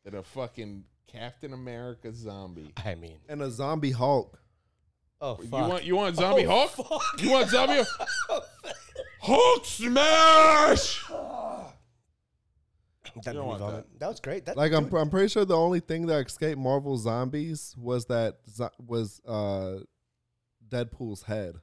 than 0.04 0.16
a 0.16 0.24
fucking 0.24 0.84
Captain 1.08 1.54
America 1.54 2.12
zombie. 2.14 2.74
I 2.84 2.96
mean, 2.96 3.20
And 3.30 3.42
a 3.42 3.52
zombie 3.52 3.92
Hulk. 3.92 4.40
oh 5.22 5.36
fuck. 5.36 5.44
You 5.46 5.52
want 5.52 5.84
you 5.84 5.96
want 5.96 6.16
zombie 6.16 6.46
Oh, 6.48 6.68
Hulk? 6.68 7.04
You 7.22 7.32
want 7.32 7.50
zombie 7.50 7.84
Hulk 9.20 9.66
smash? 9.66 11.04
that, 13.22 13.28
You 13.28 13.34
don't 13.34 13.48
want 13.48 13.60
vomit. 13.60 14.00
that 14.00 14.10
was 14.10 14.20
great. 14.20 14.46
That, 14.46 14.58
Like 14.58 14.74
I'm, 14.74 14.94
I'm 14.94 15.10
pretty 15.10 15.28
sure 15.30 15.46
the 15.46 15.58
only 15.58 15.80
thing 15.80 16.08
that 16.08 16.26
escaped 16.26 16.58
Marvel 16.60 16.98
zombies 16.98 17.76
was 17.78 18.06
that 18.08 18.38
was 18.80 19.22
uh, 19.28 19.80
Deadpool's 20.68 21.24
head, 21.24 21.56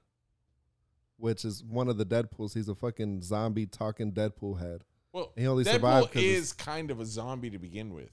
which 1.21 1.45
is 1.45 1.63
one 1.63 1.89
of 1.89 1.99
the 1.99 2.07
Deadpool's. 2.07 2.55
He's 2.55 2.69
a 2.69 2.75
fucking 2.75 3.23
zombie 3.23 3.67
talking 3.67 4.13
Deadpool 4.13 4.59
head. 4.61 4.85
Well, 5.13 5.33
He 5.37 5.47
only 5.47 5.65
survived 5.65 6.09
Deadpool 6.09 6.13
'cause 6.13 6.23
is 6.23 6.53
kind 6.53 6.91
of 6.91 7.01
a 7.01 7.05
zombie 7.07 7.51
to 7.51 7.59
begin 7.59 7.93
with. 7.95 8.11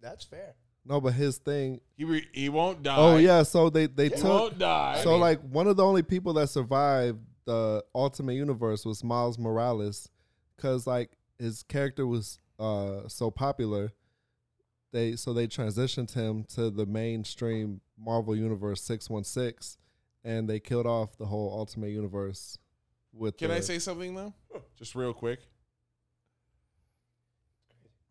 that's 0.00 0.24
fair. 0.24 0.54
No, 0.84 1.00
but 1.00 1.14
his 1.14 1.38
thing. 1.38 1.80
He 1.96 2.04
re- 2.04 2.28
he 2.32 2.48
won't 2.48 2.82
die. 2.84 2.96
Oh 2.96 3.16
yeah, 3.16 3.42
so 3.42 3.70
they 3.70 3.86
they 3.86 4.04
he 4.04 4.10
took. 4.14 4.24
won't 4.24 4.58
die. 4.58 5.00
So 5.02 5.16
like 5.16 5.40
one 5.40 5.66
of 5.66 5.76
the 5.76 5.84
only 5.84 6.02
people 6.02 6.32
that 6.34 6.48
survived 6.48 7.18
the 7.44 7.84
Ultimate 7.94 8.34
Universe 8.34 8.84
was 8.84 9.02
Miles 9.02 9.36
Morales, 9.38 10.08
because 10.56 10.86
like 10.86 11.10
his 11.40 11.62
character 11.64 12.06
was 12.06 12.38
uh 12.60 13.08
so 13.08 13.30
popular. 13.32 13.92
They 14.92 15.16
so 15.16 15.32
they 15.32 15.48
transitioned 15.48 16.12
him 16.14 16.44
to 16.54 16.70
the 16.70 16.86
mainstream 16.86 17.80
Marvel 17.98 18.36
Universe 18.36 18.80
six 18.80 19.10
one 19.10 19.24
six, 19.24 19.76
and 20.26 20.48
they 20.48 20.58
killed 20.58 20.86
off 20.86 21.16
the 21.16 21.26
whole 21.26 21.56
Ultimate 21.56 21.90
Universe. 21.90 22.58
With 23.12 23.38
Can 23.38 23.48
the, 23.48 23.54
I 23.56 23.60
say 23.60 23.78
something 23.78 24.14
though? 24.14 24.34
Just 24.76 24.94
real 24.94 25.14
quick. 25.14 25.40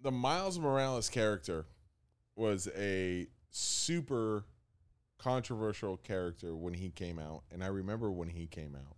The 0.01 0.11
Miles 0.11 0.57
Morales 0.57 1.09
character 1.09 1.65
was 2.35 2.69
a 2.75 3.27
super 3.51 4.45
controversial 5.17 5.97
character 5.97 6.55
when 6.55 6.73
he 6.73 6.89
came 6.89 7.19
out, 7.19 7.43
and 7.51 7.63
I 7.63 7.67
remember 7.67 8.11
when 8.11 8.29
he 8.29 8.47
came 8.47 8.75
out. 8.75 8.95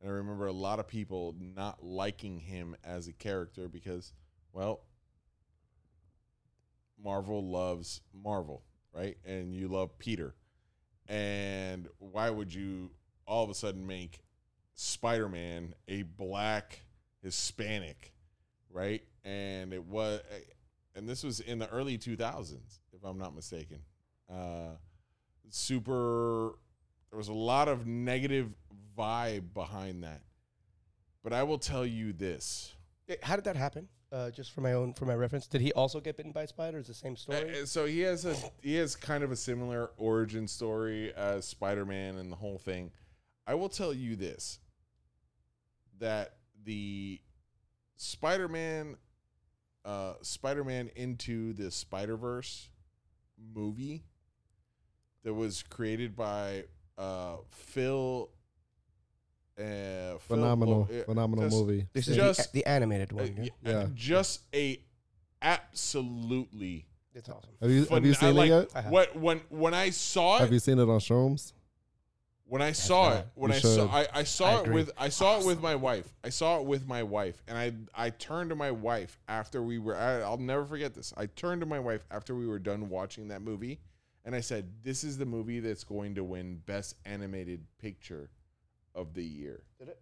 And 0.00 0.10
I 0.10 0.14
remember 0.14 0.46
a 0.46 0.52
lot 0.52 0.80
of 0.80 0.88
people 0.88 1.36
not 1.38 1.84
liking 1.84 2.40
him 2.40 2.74
as 2.84 3.06
a 3.06 3.12
character 3.12 3.68
because, 3.68 4.12
well, 4.52 4.80
Marvel 7.02 7.48
loves 7.48 8.00
Marvel, 8.12 8.62
right? 8.92 9.16
And 9.24 9.54
you 9.54 9.68
love 9.68 9.98
Peter. 9.98 10.34
And 11.08 11.88
why 11.98 12.30
would 12.30 12.52
you 12.52 12.90
all 13.26 13.44
of 13.44 13.50
a 13.50 13.54
sudden 13.54 13.86
make 13.86 14.22
Spider 14.74 15.28
Man 15.28 15.74
a 15.88 16.02
black 16.02 16.80
Hispanic, 17.22 18.12
right? 18.70 19.02
And 19.24 19.72
it 19.72 19.84
was, 19.84 20.20
and 20.94 21.08
this 21.08 21.24
was 21.24 21.40
in 21.40 21.58
the 21.58 21.68
early 21.70 21.98
2000s, 21.98 22.78
if 22.92 23.04
I'm 23.04 23.18
not 23.18 23.34
mistaken. 23.34 23.80
Uh, 24.30 24.76
super, 25.50 26.54
there 27.10 27.16
was 27.16 27.28
a 27.28 27.34
lot 27.34 27.68
of 27.68 27.86
negative 27.86 28.52
vibe 28.96 29.54
behind 29.54 30.04
that. 30.04 30.22
But 31.22 31.32
I 31.32 31.42
will 31.42 31.58
tell 31.58 31.84
you 31.84 32.12
this. 32.12 32.72
How 33.22 33.36
did 33.36 33.44
that 33.44 33.56
happen? 33.56 33.88
Uh, 34.12 34.30
just 34.30 34.52
for 34.52 34.60
my 34.60 34.72
own 34.72 34.92
for 34.94 35.04
my 35.04 35.14
reference, 35.14 35.46
did 35.48 35.60
he 35.60 35.72
also 35.72 35.98
get 36.00 36.16
bitten 36.16 36.30
by 36.32 36.44
a 36.44 36.46
spider? 36.46 36.78
Is 36.78 36.86
the 36.86 36.94
same 36.94 37.16
story? 37.16 37.60
Uh, 37.62 37.66
So 37.66 37.86
he 37.86 38.00
has 38.00 38.24
a 38.24 38.36
he 38.62 38.76
has 38.76 38.94
kind 38.94 39.24
of 39.24 39.32
a 39.32 39.36
similar 39.36 39.90
origin 39.96 40.46
story 40.46 41.12
as 41.14 41.44
Spider-Man 41.44 42.16
and 42.16 42.30
the 42.30 42.36
whole 42.36 42.58
thing. 42.58 42.92
I 43.46 43.54
will 43.54 43.68
tell 43.68 43.92
you 43.92 44.14
this 44.14 44.60
that 45.98 46.36
the 46.64 47.20
Spider-Man 47.96 48.96
uh 49.84 50.14
Spider-Man 50.22 50.90
into 50.94 51.52
the 51.52 51.70
Spider-Verse 51.72 52.68
movie 53.54 54.04
that 55.24 55.34
was 55.34 55.64
created 55.64 56.14
by 56.14 56.64
uh 56.96 57.38
Phil 57.50 58.30
uh, 59.58 60.18
phenomenal 60.18 60.88
Lo- 60.90 61.00
uh, 61.00 61.04
phenomenal 61.04 61.44
just- 61.46 61.56
movie? 61.56 61.86
this 61.92 62.08
is 62.08 62.16
just- 62.16 62.52
the, 62.52 62.60
the 62.62 62.66
animated 62.68 63.12
uh, 63.12 63.16
one. 63.16 63.36
yeah? 63.42 63.48
Yeah. 63.64 63.86
just 63.94 64.40
a 64.54 64.80
absolutely 65.42 66.86
It's 67.14 67.28
awesome. 67.28 67.50
Have 67.60 67.70
you 67.70 67.84
have 67.86 68.04
you 68.04 68.12
Phen- 68.12 68.16
I 68.16 68.20
seen 68.26 68.36
like- 68.36 68.50
it 68.50 68.70
yet? 68.74 68.82
Have. 68.84 68.92
What 68.92 69.16
when 69.16 69.40
when 69.48 69.74
I 69.74 69.90
saw 69.90 70.36
it? 70.36 70.40
Have 70.40 70.52
you 70.52 70.58
seen 70.58 70.78
it 70.78 70.82
on 70.82 71.00
Shrooms? 71.00 71.52
when 72.48 72.62
I 72.62 72.70
saw 72.72 73.08
not. 73.08 73.18
it 73.18 73.26
when 73.34 73.50
I 73.52 73.58
saw. 73.58 73.86
I, 73.88 74.06
I 74.14 74.22
saw 74.22 74.60
I 74.60 74.62
it 74.62 74.72
with 74.72 74.90
I 74.96 75.08
saw 75.08 75.40
it 75.40 75.46
with 75.46 75.60
my 75.60 75.74
wife. 75.74 76.06
I 76.22 76.28
saw 76.28 76.60
it 76.60 76.64
with 76.66 76.86
my 76.86 77.02
wife, 77.02 77.42
and 77.48 77.58
I 77.58 77.72
I 77.94 78.10
turned 78.10 78.50
to 78.50 78.56
my 78.56 78.70
wife 78.70 79.18
after 79.28 79.62
we 79.62 79.78
were. 79.78 79.96
I, 79.96 80.20
I'll 80.20 80.36
never 80.38 80.64
forget 80.64 80.94
this. 80.94 81.12
I 81.16 81.26
turned 81.26 81.60
to 81.62 81.66
my 81.66 81.80
wife 81.80 82.04
after 82.10 82.34
we 82.36 82.46
were 82.46 82.58
done 82.60 82.88
watching 82.88 83.28
that 83.28 83.42
movie, 83.42 83.80
and 84.24 84.34
I 84.34 84.40
said, 84.40 84.70
"This 84.84 85.02
is 85.02 85.18
the 85.18 85.26
movie 85.26 85.58
that's 85.60 85.82
going 85.84 86.14
to 86.16 86.22
win 86.24 86.62
Best 86.66 86.94
Animated 87.04 87.64
Picture 87.80 88.30
of 88.96 89.14
the 89.14 89.22
year." 89.24 89.62
Did 89.78 89.88
it? 89.90 90.00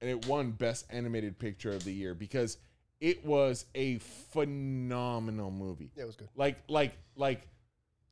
and 0.00 0.10
it 0.10 0.26
won 0.26 0.50
best 0.50 0.84
animated 0.90 1.38
picture 1.38 1.70
of 1.70 1.84
the 1.84 1.92
year 1.92 2.12
because 2.14 2.56
it 3.00 3.24
was 3.24 3.66
a 3.76 3.98
phenomenal 3.98 5.50
movie. 5.52 5.92
Yeah, 5.94 6.02
it 6.02 6.06
was 6.06 6.16
good. 6.16 6.28
Like 6.34 6.58
like 6.68 6.92
like 7.14 7.46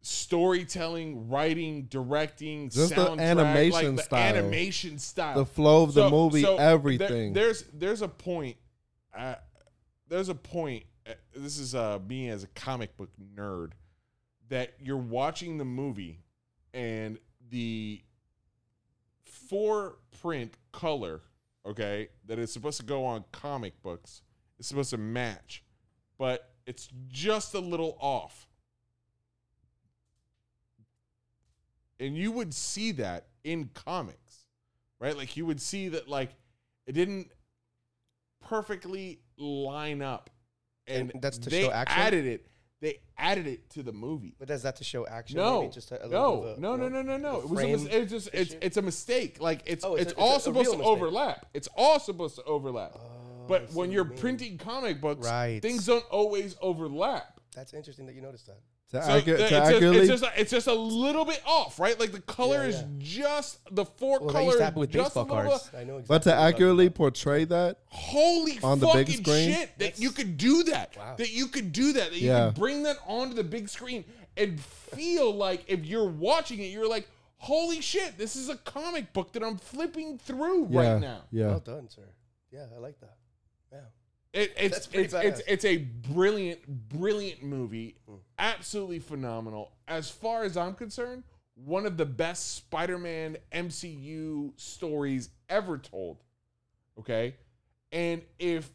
storytelling, 0.02 1.28
writing, 1.28 1.82
directing, 1.90 2.70
Just 2.70 2.94
the 2.94 3.10
animation 3.12 3.72
like 3.88 3.96
the 3.96 4.02
style. 4.02 4.36
animation 4.36 4.98
style, 4.98 5.34
The 5.36 5.46
flow 5.46 5.82
of 5.82 5.94
the 5.94 6.08
movie, 6.10 6.42
there- 6.42 6.58
everything. 6.60 7.32
there's 7.32 7.62
there's 7.74 8.02
a 8.02 8.08
point. 8.08 8.56
Uh, 9.16 9.34
there's 10.08 10.28
a 10.28 10.34
point. 10.34 10.84
uh, 11.08 11.12
This 11.34 11.58
is 11.58 11.74
uh, 11.74 11.98
me 12.08 12.28
as 12.28 12.44
a 12.44 12.48
comic 12.48 12.96
book 12.96 13.10
nerd. 13.34 13.72
that 14.48 14.74
you're 14.80 14.96
watching 14.96 15.58
the 15.58 15.64
movie 15.64 16.18
and 16.74 17.18
the 17.50 18.00
four 19.50 19.96
print 20.22 20.54
color, 20.72 21.20
okay, 21.66 22.08
that 22.26 22.38
is 22.38 22.52
supposed 22.52 22.78
to 22.80 22.86
go 22.86 23.04
on 23.04 23.24
comic 23.32 23.82
books 23.82 24.22
It's 24.58 24.68
supposed 24.68 24.90
to 24.90 24.96
match, 24.98 25.64
but 26.18 26.52
it's 26.66 26.88
just 27.08 27.54
a 27.54 27.58
little 27.60 27.98
off. 28.00 28.46
And 31.98 32.16
you 32.16 32.32
would 32.32 32.54
see 32.54 32.92
that 32.92 33.26
in 33.44 33.70
comics, 33.74 34.46
right? 35.00 35.16
Like 35.16 35.36
you 35.36 35.44
would 35.46 35.60
see 35.60 35.88
that 35.90 36.08
like 36.08 36.30
it 36.86 36.92
didn't 36.92 37.30
perfectly 38.40 39.20
line 39.36 40.00
up. 40.00 40.30
And, 40.86 41.10
And 41.12 41.20
that's 41.22 41.38
to 41.38 41.50
they 41.50 41.62
show 41.64 41.70
action? 41.72 41.98
added 42.00 42.26
it. 42.26 42.46
They 42.80 43.00
added 43.18 43.46
it 43.46 43.68
to 43.70 43.82
the 43.82 43.92
movie. 43.92 44.34
But 44.38 44.48
is 44.50 44.62
that 44.62 44.76
to 44.76 44.84
show 44.84 45.06
action? 45.06 45.36
No, 45.36 45.60
maybe? 45.60 45.72
just 45.72 45.92
a, 45.92 46.08
no, 46.08 46.54
a, 46.56 46.60
no, 46.60 46.76
no, 46.76 46.88
no, 46.88 47.02
no, 47.02 47.18
no. 47.18 47.40
It 47.40 47.48
was, 47.48 47.84
it's 47.86 48.10
just 48.10 48.30
it's 48.32 48.54
it's 48.62 48.76
a 48.78 48.82
mistake. 48.82 49.40
Like 49.40 49.62
it's 49.66 49.84
Oh, 49.84 49.96
it's 49.96 50.12
it's, 50.12 50.20
all 50.20 50.40
supposed 50.40 50.72
to 50.72 50.82
overlap. 50.82 51.46
It's 51.52 51.68
all 51.76 52.00
supposed 52.00 52.36
to 52.36 52.44
overlap. 52.44 52.92
Oh, 52.94 53.44
but 53.46 53.70
when 53.74 53.90
you're 53.90 54.06
you 54.06 54.16
printing 54.16 54.56
comic 54.56 55.00
books, 55.00 55.26
Right. 55.26 55.60
things 55.60 55.84
don't 55.84 56.04
always 56.10 56.56
overlap. 56.62 57.38
That's 57.54 57.74
interesting 57.74 58.06
that 58.06 58.14
you 58.14 58.22
noticed 58.22 58.46
that. 58.46 58.60
To, 58.90 59.02
So 59.02 59.08
accurate, 59.10 59.24
the- 59.24 59.32
to 59.36 59.42
it's, 59.42 59.50
just, 59.50 59.72
accurately, 59.72 59.98
it's 59.98 60.08
just 60.08 60.22
a, 60.24 60.40
it's 60.40 60.50
just 60.50 60.66
a 60.66 60.74
little 60.74 61.24
bit 61.24 61.40
off, 61.46 61.78
right? 61.78 61.98
Like 62.00 62.10
the 62.10 62.20
color 62.22 62.62
Yeah, 62.68 62.74
is 62.76 62.84
just 62.98 63.58
the 63.74 63.84
four 63.84 64.18
Well, 64.20 64.30
colors. 64.30 64.46
used 64.54 64.60
happen 64.60 64.80
with 64.80 64.90
just 64.90 65.10
baseball 65.14 65.26
cards. 65.26 65.70
I 65.72 65.84
know 65.84 65.98
exactly. 65.98 66.04
but 66.08 66.22
to 66.24 66.30
you're 66.30 66.38
accurately 66.38 66.90
portray 66.90 67.44
that, 67.44 67.78
Holy 67.86 68.58
On 68.64 68.80
the 68.80 68.86
big 68.88 69.06
fucking 69.06 69.24
screen? 69.24 69.52
shit 69.52 69.78
that 69.78 70.00
you 70.00 70.10
could 70.10 70.36
do 70.36 70.64
that. 70.64 70.96
Wow. 70.96 71.14
That 71.18 71.30
you 71.30 71.46
could 71.46 71.72
do 71.72 71.92
that. 71.92 72.10
That 72.10 72.18
you 72.20 72.28
Yeah. 72.30 72.46
could 72.46 72.56
bring 72.56 72.82
that 72.82 72.96
onto 73.06 73.34
the 73.34 73.44
big 73.44 73.68
screen 73.68 74.04
and 74.36 74.60
feel 74.60 75.32
like 75.32 75.64
if 75.68 75.86
you're 75.86 76.08
watching 76.10 76.58
it, 76.58 76.66
you're 76.72 76.88
like, 76.88 77.08
holy 77.36 77.80
shit, 77.80 78.18
this 78.18 78.34
is 78.34 78.48
a 78.48 78.56
comic 78.56 79.12
book 79.12 79.32
that 79.34 79.44
I'm 79.44 79.56
flipping 79.58 80.18
through 80.18 80.66
yeah, 80.68 80.92
right 80.92 81.00
now. 81.00 81.22
yeah. 81.30 81.46
Well 81.46 81.60
done, 81.60 81.88
sir. 81.88 82.02
Yeah, 82.50 82.66
I 82.74 82.78
like 82.80 82.98
that. 83.00 83.14
Yeah. 83.72 83.78
It, 84.32 84.52
it's 84.56 84.88
it's, 84.92 85.12
it's 85.12 85.40
it's 85.46 85.64
a 85.64 85.78
brilliant, 85.78 86.64
brilliant 86.88 87.42
movie. 87.42 87.96
Hmm. 88.08 88.14
Absolutely 88.38 89.00
phenomenal. 89.00 89.72
As 89.88 90.08
far 90.08 90.44
as 90.44 90.56
I'm 90.56 90.74
concerned, 90.74 91.24
one 91.56 91.84
of 91.84 91.96
the 91.96 92.06
best 92.06 92.54
Spider-Man 92.54 93.36
MCU 93.52 94.52
stories 94.56 95.30
ever 95.48 95.78
told. 95.78 96.22
Okay, 96.98 97.34
and 97.90 98.22
if 98.38 98.70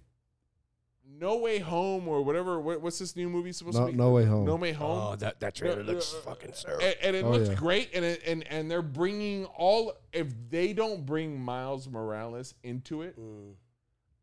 No 1.08 1.38
Way 1.38 1.60
Home 1.60 2.08
or 2.10 2.22
whatever, 2.24 2.60
what, 2.60 2.82
what's 2.82 3.00
this 3.00 3.16
new 3.16 3.30
movie 3.30 3.54
supposed 3.54 3.78
No, 3.78 3.86
to 3.86 3.92
be? 3.94 3.98
no 3.98 4.10
way 4.12 4.26
home. 4.26 4.46
No 4.46 4.56
Way 4.56 4.74
Home. 4.74 5.14
Oh, 5.14 5.16
that, 5.18 5.40
that 5.40 5.56
trailer 5.56 5.82
Yeah, 5.84 5.92
looks 5.94 6.14
uh, 6.14 6.18
fucking 6.18 6.52
sir. 6.54 6.78
and, 6.82 6.96
and 7.02 7.16
it 7.16 7.24
Oh, 7.24 7.32
looks 7.32 7.50
yeah. 7.50 7.56
great 7.56 7.92
and 7.94 8.04
it, 8.04 8.22
and 8.28 8.46
and 8.52 8.70
they're 8.70 8.82
bringing 8.82 9.46
all 9.46 9.94
if 10.12 10.28
they 10.50 10.74
don't 10.74 11.06
bring 11.06 11.40
Miles 11.40 11.88
Morales 11.88 12.56
into 12.64 13.04
it 13.04 13.18
Mm. 13.18 13.54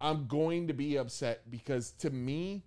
I'm 0.03 0.27
going 0.27 0.67
to 0.69 0.75
be 0.75 0.97
upset 0.99 1.49
because 1.51 1.93
to 2.01 2.11
me 2.11 2.65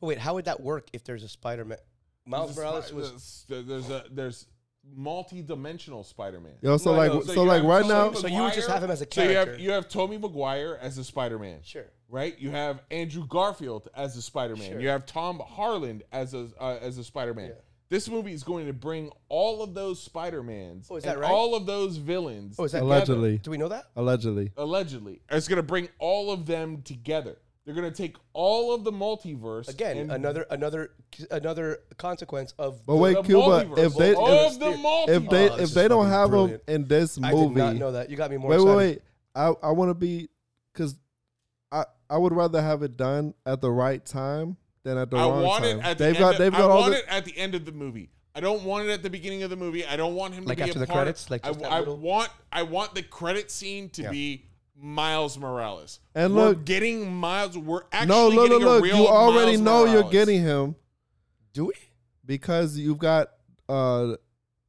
But 0.00 0.06
wait, 0.08 0.18
how 0.18 0.34
would 0.34 0.44
that 0.44 0.60
work 0.60 0.88
if 0.92 1.02
there's 1.04 1.22
a 1.24 1.28
Spider-Man? 1.28 1.78
Miles 2.26 2.54
there's 2.54 2.58
a 2.58 2.60
Morales 2.60 2.86
Spi- 2.86 2.96
was. 2.96 3.44
there's 3.48 3.66
there's 3.66 3.90
a 3.90 4.04
there's 4.10 4.46
multi-dimensional 4.94 6.04
Spider-Man 6.04 6.52
Yo, 6.60 6.76
so 6.76 6.92
Like, 6.92 7.12
like, 7.12 7.22
so 7.24 7.34
so, 7.34 7.42
you 7.42 7.48
like 7.48 7.62
have 7.62 7.70
right 7.70 7.82
Tobey 7.82 7.94
now, 7.94 8.12
So 8.12 8.26
you 8.26 8.42
would 8.42 8.52
just 8.52 8.68
have 8.68 8.82
him 8.82 8.90
as 8.90 9.00
a 9.02 9.06
so 9.10 9.22
you 9.22 9.28
character. 9.30 9.52
have 9.52 9.60
you 9.60 9.70
have 9.72 9.88
Tobey 9.88 10.18
Maguire 10.18 10.78
as 10.80 10.98
a 10.98 11.04
Spider-Man 11.04 11.60
Sure. 11.62 11.86
right 12.08 12.38
you 12.38 12.50
have 12.50 12.82
Andrew 12.90 13.26
Garfield 13.26 13.88
as 13.94 14.16
a 14.16 14.22
Spider-Man 14.22 14.72
Sure. 14.72 14.80
you 14.80 14.88
have 14.88 15.06
Tom 15.06 15.40
Holland 15.44 16.02
as 16.12 16.34
a 16.34 16.48
uh, 16.60 16.78
as 16.80 16.98
a 16.98 17.04
Spider-Man 17.04 17.46
Yeah. 17.48 17.54
This 17.90 18.08
movie 18.08 18.32
is 18.32 18.42
going 18.42 18.66
to 18.66 18.72
bring 18.72 19.10
all 19.28 19.62
of 19.62 19.74
those 19.74 20.02
Spider-Mans 20.02 20.88
Oh, 20.90 20.96
is 20.96 21.04
that 21.04 21.12
and 21.12 21.20
right? 21.20 21.30
all 21.30 21.54
of 21.54 21.66
those 21.66 21.96
villains 21.96 22.56
Oh, 22.58 22.64
is 22.64 22.72
that 22.72 22.82
Allegedly. 22.82 23.38
Do 23.38 23.50
we 23.50 23.56
know 23.58 23.68
that? 23.68 23.84
allegedly. 23.96 24.52
allegedly 24.56 25.20
it's 25.30 25.48
going 25.48 25.56
to 25.56 25.62
bring 25.62 25.88
all 25.98 26.30
of 26.30 26.46
them 26.46 26.82
together 26.82 27.36
they're 27.64 27.74
going 27.74 27.90
to 27.90 27.96
take 27.96 28.16
all 28.34 28.74
of 28.74 28.84
the 28.84 28.92
multiverse 28.92 29.68
Again, 29.68 30.10
another 30.10 30.44
another 30.50 30.90
another 31.30 31.78
consequence 31.96 32.52
of. 32.58 32.84
But 32.84 32.96
wait, 32.96 33.14
the 33.16 33.22
Cuba, 33.22 33.40
multiverse. 33.40 33.78
if 33.78 33.94
they 33.94 34.14
oh, 34.14 34.18
all 34.20 34.28
if, 34.28 34.52
of 34.52 34.60
the 34.60 35.14
if 35.14 35.30
they 35.30 35.48
Oh, 35.50 35.56
if 35.56 35.70
they 35.70 35.88
don't 35.88 36.06
have 36.08 36.28
brilliant. 36.28 36.66
them 36.66 36.74
in 36.82 36.88
this 36.88 37.18
I 37.22 37.32
movie, 37.32 37.54
did 37.54 37.56
not 37.64 37.76
know 37.76 37.92
that. 37.92 38.10
You 38.10 38.18
got 38.18 38.30
me 38.30 38.36
more. 38.36 38.50
wait, 38.50 38.56
excited. 38.56 38.76
wait, 38.76 38.86
wait. 38.86 39.02
I 39.34 39.68
I 39.68 39.70
want 39.70 39.88
to 39.88 39.94
be 39.94 40.28
because 40.74 40.94
I 41.72 41.84
I 42.10 42.18
would 42.18 42.34
rather 42.34 42.60
have 42.60 42.82
it 42.82 42.98
done 42.98 43.32
at 43.46 43.62
the 43.62 43.70
right 43.70 44.04
time 44.04 44.58
than 44.84 44.98
at 44.98 45.10
the 45.10 45.16
I 45.16 45.22
wrong 45.22 45.42
want 45.42 45.64
time. 45.64 45.78
it 45.80 45.84
at 45.84 45.98
the 45.98 46.04
they've 46.04 46.14
end 46.14 46.18
got 46.20 46.34
of, 46.34 46.38
they've 46.38 46.54
I 46.54 46.58
got 46.58 46.70
all 46.70 46.80
want 46.80 46.92
the, 46.92 46.98
it 47.00 47.04
at 47.08 47.24
the 47.24 47.36
end 47.36 47.54
of 47.54 47.64
the 47.64 47.72
movie. 47.72 48.10
I 48.36 48.40
don't 48.40 48.64
want 48.64 48.86
it 48.88 48.90
at 48.92 49.02
the 49.02 49.10
beginning 49.10 49.42
of 49.44 49.50
the 49.50 49.56
movie. 49.56 49.86
I 49.86 49.96
don't 49.96 50.14
want 50.14 50.34
him 50.34 50.44
Like 50.44 50.58
to 50.58 50.64
be 50.64 50.70
after 50.70 50.78
a 50.78 50.80
the 50.80 50.86
part 50.86 50.98
credits? 51.04 51.30
Like 51.30 51.44
I, 51.44 51.48
just 51.50 51.60
that 51.60 51.72
I 51.72 51.78
little- 51.80 51.96
want 51.98 52.30
I 52.52 52.62
want 52.62 52.94
the 52.94 53.02
credit 53.02 53.50
scene 53.50 53.88
to 53.90 54.02
Yeah. 54.02 54.10
be 54.10 54.44
Miles 54.76 55.38
Morales. 55.38 56.00
And 56.14 56.34
we're 56.34 56.48
look- 56.48 56.64
getting 56.64 57.12
Miles. 57.12 57.56
We're 57.56 57.82
actually 57.92 58.08
no 58.08 58.28
look 58.28 58.48
getting 58.50 58.50
look 58.50 58.62
a 58.62 58.74
look. 58.74 58.84
real 58.84 58.96
You 58.98 59.06
already 59.08 59.52
Miles 59.52 59.60
know 59.60 59.84
you're 59.84 59.94
Morales. 59.94 60.12
getting 60.12 60.40
him 60.42 60.74
Do 61.52 61.66
we? 61.66 61.74
because 62.26 62.76
you've 62.78 62.98
got 62.98 63.30
uh 63.68 64.16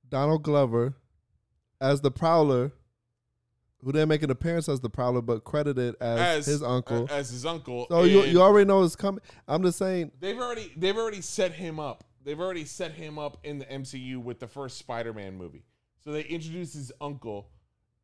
Donald 0.08 0.44
Glover 0.44 0.94
as 1.82 2.02
the 2.02 2.12
Prowler, 2.12 2.72
who 3.86 3.92
didn't 3.92 4.10
make 4.10 4.24
an 4.24 4.32
appearance 4.32 4.68
as 4.68 4.82
the 4.82 4.90
Prowler 4.90 5.22
but 5.22 5.44
credited 5.44 5.96
as, 6.02 6.20
as 6.20 6.46
his 6.48 6.64
uncle. 6.64 7.08
as 7.12 7.30
his 7.30 7.46
uncle. 7.46 7.86
so 7.90 8.04
you 8.04 8.24
you 8.24 8.42
already 8.42 8.68
know 8.68 8.84
it's 8.84 8.96
coming. 8.96 9.22
I'm 9.48 9.62
just 9.62 9.78
saying. 9.78 10.12
they've 10.20 10.38
already 10.40 10.74
they've 10.76 10.98
already 10.98 11.22
set 11.22 11.54
him 11.54 11.80
up. 11.80 12.04
They've 12.24 12.40
already 12.40 12.66
set 12.66 12.94
him 12.94 13.20
up 13.20 13.38
in 13.44 13.60
the 13.60 13.66
MCU 13.66 14.18
with 14.22 14.40
the 14.40 14.48
first 14.48 14.80
Spider-Man 14.80 15.38
movie. 15.38 15.64
So 16.04 16.12
they 16.12 16.24
introduced 16.24 16.74
his 16.74 16.92
uncle 17.00 17.50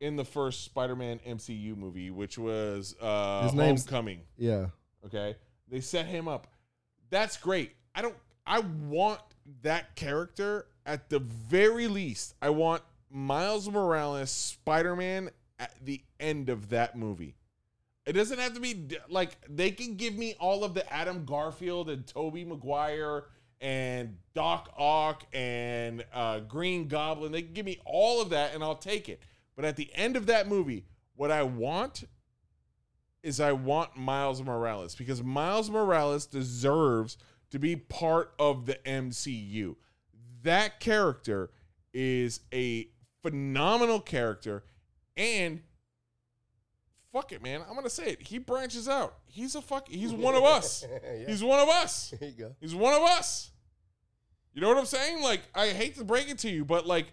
in 0.00 0.14
the 0.14 0.24
first 0.24 0.64
Spider-Man 0.64 1.18
MCU 1.26 1.76
movie, 1.76 2.10
which 2.10 2.38
was 2.38 2.94
uh, 3.00 3.42
His 3.42 3.54
name's- 3.54 3.84
Homecoming. 3.84 4.20
Yeah. 4.38 4.66
Okay, 5.04 5.34
they 5.68 5.80
set 5.80 6.06
him 6.06 6.28
up. 6.28 6.46
That's 7.10 7.36
great. 7.36 7.72
I 7.94 8.02
don't. 8.02 8.14
I 8.46 8.60
want 8.60 9.20
that 9.62 9.96
character 9.96 10.66
at 10.86 11.10
the 11.10 11.18
very 11.18 11.88
least. 11.88 12.34
I 12.40 12.50
want 12.50 12.82
Miles 13.10 13.68
Morales, 13.68 14.30
Spider 14.30 14.94
Man, 14.96 15.30
at 15.62 15.72
the 15.84 16.02
end 16.18 16.48
of 16.48 16.70
that 16.70 16.98
movie. 16.98 17.36
It 18.04 18.14
doesn't 18.14 18.40
have 18.40 18.54
to 18.54 18.60
be 18.60 18.98
like 19.08 19.36
they 19.48 19.70
can 19.70 19.94
give 19.94 20.14
me 20.14 20.34
all 20.40 20.64
of 20.64 20.74
the 20.74 20.92
Adam 20.92 21.24
Garfield 21.24 21.88
and 21.88 22.04
Tobey 22.04 22.44
Maguire 22.44 23.26
and 23.60 24.16
Doc 24.34 24.74
Ock 24.76 25.24
and 25.32 26.04
uh, 26.12 26.40
Green 26.40 26.88
Goblin. 26.88 27.30
They 27.30 27.42
can 27.42 27.52
give 27.52 27.64
me 27.64 27.78
all 27.84 28.20
of 28.20 28.30
that 28.30 28.54
and 28.54 28.64
I'll 28.64 28.74
take 28.74 29.08
it. 29.08 29.22
But 29.54 29.64
at 29.64 29.76
the 29.76 29.88
end 29.94 30.16
of 30.16 30.26
that 30.26 30.48
movie, 30.48 30.84
what 31.14 31.30
I 31.30 31.44
want 31.44 32.02
is 33.22 33.38
I 33.38 33.52
want 33.52 33.96
Miles 33.96 34.42
Morales 34.42 34.96
because 34.96 35.22
Miles 35.22 35.70
Morales 35.70 36.26
deserves 36.26 37.18
to 37.50 37.60
be 37.60 37.76
part 37.76 38.32
of 38.40 38.66
the 38.66 38.80
MCU. 38.84 39.76
That 40.42 40.80
character 40.80 41.50
is 41.94 42.40
a 42.52 42.88
phenomenal 43.22 44.00
character 44.00 44.64
and 45.16 45.60
fuck 47.12 47.32
it 47.32 47.42
man, 47.42 47.62
I'm 47.68 47.82
to 47.82 47.90
say 47.90 48.06
it. 48.12 48.22
He 48.22 48.38
branches 48.38 48.88
out. 48.88 49.14
He's 49.26 49.54
a 49.54 49.62
fuck 49.62 49.88
he's 49.88 50.12
one 50.12 50.34
of 50.34 50.44
us. 50.44 50.84
Yeah. 51.04 51.26
He's 51.28 51.42
one 51.44 51.60
of 51.60 51.68
us. 51.68 52.14
There 52.20 52.28
you 52.28 52.34
go. 52.36 52.56
He's 52.60 52.74
one 52.74 52.94
of 52.94 53.02
us. 53.02 53.50
You 54.54 54.60
know 54.60 54.68
what 54.68 54.76
I'm 54.78 54.86
saying? 54.86 55.22
Like, 55.22 55.40
I 55.54 55.68
hate 55.68 55.96
to 55.96 56.04
break 56.04 56.28
it 56.30 56.38
to 56.40 56.50
you, 56.50 56.64
but 56.64 56.86
like, 56.86 57.12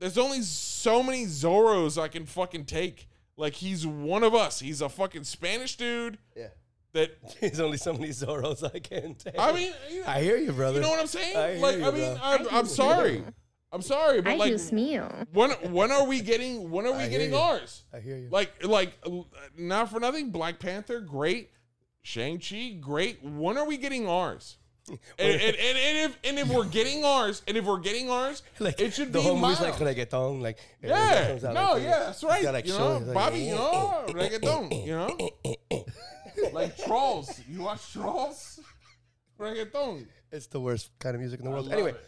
there's 0.00 0.18
only 0.18 0.42
so 0.42 1.02
many 1.02 1.26
Zorros 1.26 2.00
I 2.00 2.08
can 2.08 2.26
fucking 2.26 2.64
take. 2.64 3.08
Like, 3.36 3.54
he's 3.54 3.86
one 3.86 4.24
of 4.24 4.34
us. 4.34 4.58
He's 4.58 4.80
a 4.80 4.88
fucking 4.88 5.22
Spanish 5.24 5.76
dude 5.76 6.18
Yeah. 6.36 6.48
that, 6.92 7.16
There's 7.40 7.60
only 7.60 7.76
so 7.78 7.92
many 7.92 8.08
Zorros 8.08 8.64
I 8.64 8.78
can 8.80 9.14
take. 9.14 9.38
I 9.38 9.52
mean, 9.52 9.72
you 9.90 10.00
know, 10.00 10.06
I 10.08 10.20
hear 10.22 10.36
you, 10.36 10.52
brother. 10.52 10.76
you 10.76 10.82
know 10.82 10.90
what 10.90 10.98
I'm 11.00 11.06
saying? 11.06 11.36
I 11.36 11.54
like, 11.64 11.78
you, 11.78 11.84
I 11.84 11.90
mean. 11.92 12.18
I'm, 12.20 12.46
I'm 12.50 12.66
sorry. 12.66 13.22
I'm 13.72 13.82
sorry, 13.82 14.20
but 14.20 14.32
I 14.32 14.36
like, 14.36 14.50
use 14.52 14.70
meal. 14.70 15.10
when 15.32 15.50
when 15.72 15.90
are 15.90 16.04
we 16.06 16.20
getting 16.20 16.70
when 16.70 16.86
are 16.86 16.92
we 16.92 16.98
I 16.98 17.08
hear 17.08 17.10
getting 17.10 17.30
you. 17.30 17.36
ours? 17.38 17.84
I 17.92 18.00
hear 18.00 18.18
you. 18.18 18.28
Like 18.30 18.64
like 18.64 18.92
uh, 19.06 19.10
not 19.56 19.90
for 19.90 19.98
nothing, 19.98 20.30
Black 20.30 20.58
Panther, 20.58 21.00
great. 21.00 21.50
Shang 22.02 22.38
Chi, 22.38 22.76
great. 22.80 23.22
When 23.22 23.56
are 23.56 23.64
we 23.66 23.76
getting 23.78 24.08
ours? 24.08 24.58
and, 24.88 24.98
and, 25.18 25.56
and, 25.56 25.56
and 25.78 25.98
if 25.98 26.18
and 26.24 26.38
if 26.40 26.48
we're 26.48 26.64
getting 26.66 27.04
ours, 27.04 27.40
and 27.46 27.56
if 27.56 27.64
we're 27.64 27.78
getting 27.78 28.10
ours, 28.10 28.42
like 28.58 28.80
it 28.80 28.92
should 28.92 29.12
the 29.12 29.20
be 29.20 29.24
whole 29.24 29.36
movie's 29.38 29.60
Miles. 29.60 29.80
like 29.80 29.96
reggaeton, 29.96 30.42
like 30.42 30.58
yeah, 30.82 31.28
comes 31.28 31.44
out 31.44 31.54
no, 31.54 31.72
like- 31.74 31.82
yeah, 31.84 31.98
that's 32.00 32.24
right. 32.24 32.42
got, 32.42 32.52
like, 32.54 32.66
you 32.66 32.72
shoulders, 32.72 33.06
know, 33.06 33.12
like, 33.12 33.14
Bobby, 33.14 33.38
you 33.38 33.54
know, 33.54 34.04
reggaeton, 34.08 34.84
you 34.84 34.92
know, 34.92 35.84
like 36.52 36.76
trolls. 36.76 37.40
You 37.48 37.62
watch 37.62 37.92
trolls, 37.92 38.58
reggaeton. 39.38 40.06
It's 40.30 40.46
the 40.48 40.60
worst 40.60 40.90
kind 40.98 41.14
of 41.14 41.20
music 41.20 41.38
in 41.40 41.44
the 41.44 41.50
world. 41.52 41.70
Anyway, 41.72 41.90
it. 41.90 42.00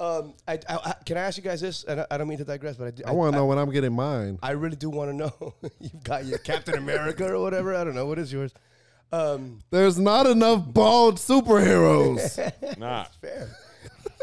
Um, 0.00 0.34
I, 0.48 0.54
I, 0.68 0.76
I- 0.76 0.94
can 1.04 1.16
I 1.16 1.20
ask 1.20 1.36
you 1.36 1.42
guys 1.44 1.60
this? 1.60 1.84
And 1.84 2.00
I, 2.00 2.06
I 2.10 2.16
don't 2.18 2.26
mean 2.26 2.38
to 2.38 2.44
digress, 2.44 2.76
but 2.76 2.86
I, 2.88 2.90
do, 2.90 3.02
I 3.06 3.12
want 3.12 3.32
to 3.32 3.38
know 3.38 3.46
when 3.46 3.58
I'm 3.58 3.70
getting 3.70 3.92
mine. 3.92 4.38
I 4.42 4.52
really 4.52 4.76
do 4.76 4.90
want 4.90 5.10
to 5.10 5.16
know. 5.16 5.54
You've 5.80 6.02
got 6.02 6.24
your 6.24 6.38
Captain 6.38 6.74
America 6.76 7.32
or 7.32 7.40
whatever. 7.40 7.74
I 7.76 7.84
don't 7.84 7.94
know. 7.94 8.06
What 8.06 8.18
is 8.18 8.32
yours? 8.32 8.52
Um, 9.12 9.60
There's 9.70 9.98
not 9.98 10.26
enough 10.26 10.64
bald 10.72 11.16
superheroes. 11.18 12.38
Nah, 12.78 13.04
fair. 13.20 13.48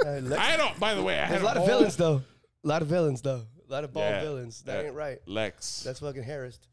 Uh, 0.05 0.09
Lex- 0.21 0.41
I 0.41 0.57
don't. 0.57 0.79
By 0.79 0.93
the 0.95 1.03
way, 1.03 1.15
I 1.19 1.25
had 1.25 1.31
There's 1.33 1.41
a 1.41 1.45
lot 1.45 1.57
of 1.57 1.63
whole- 1.63 1.77
villains 1.77 1.95
though. 1.97 2.21
A 2.63 2.67
lot 2.67 2.81
of 2.81 2.87
villains 2.87 3.21
though. 3.21 3.43
A 3.69 3.71
lot 3.71 3.83
of 3.83 3.93
bald 3.93 4.05
Yeah, 4.09 4.21
villains. 4.21 4.61
That 4.63 4.79
yeah. 4.81 4.87
ain't 4.87 4.95
right. 4.95 5.19
Lex. 5.25 5.83
That's 5.83 5.99
fucking 5.99 6.23
harassed. 6.23 6.67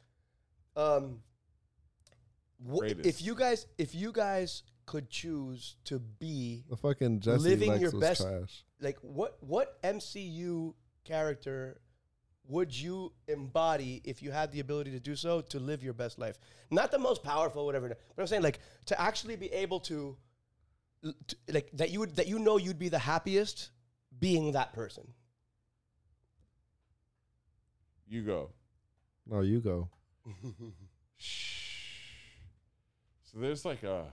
Um, 0.76 1.20
wh- 2.64 2.78
Greatest. 2.78 3.06
if 3.06 3.22
you 3.22 3.35
guys, 3.35 3.66
if 3.78 3.94
you 3.94 4.12
guys 4.12 4.62
could 4.86 5.09
choose 5.10 5.76
to 5.85 5.98
be 5.98 6.64
The 6.68 6.76
fucking 6.76 7.20
Jesse 7.20 7.39
Living 7.39 7.70
Lex 7.70 7.81
your 7.82 7.90
was 7.93 8.01
best- 8.01 8.20
trash. 8.22 8.64
Like, 8.80 8.98
what 9.02 9.36
what 9.40 9.80
MCU 9.82 10.74
character 11.05 11.80
would 12.46 12.76
you 12.78 13.12
embody 13.26 14.02
if 14.05 14.22
you 14.22 14.30
had 14.30 14.52
the 14.52 14.60
ability 14.60 14.90
to 14.90 15.01
do 15.01 15.16
so 15.16 15.40
to 15.40 15.59
live 15.59 15.82
your 15.82 15.94
best 15.94 16.18
life? 16.18 16.38
Not 16.70 16.90
the 16.90 16.98
most 16.98 17.22
powerful, 17.22 17.64
whatever. 17.64 17.88
But 17.88 18.22
I'm 18.22 18.26
saying 18.26 18.42
like 18.42 18.60
to 18.86 19.01
actually 19.01 19.36
be 19.36 19.51
able 19.52 19.80
to, 19.80 20.16
to 21.02 21.36
like 21.48 21.70
that 21.74 21.90
you 21.90 22.01
would 22.01 22.16
that 22.16 22.26
you 22.26 22.38
know 22.38 22.56
you'd 22.59 22.78
be 22.78 22.88
the 22.88 22.98
happiest 22.98 23.70
being 24.18 24.52
that 24.52 24.72
person. 24.72 25.06
you 28.06 28.22
go. 28.22 28.51
No, 29.26 29.40
you 29.40 29.60
go. 29.60 29.88
So 33.24 33.40
there's 33.40 33.64
like 33.64 33.82
a 33.82 34.05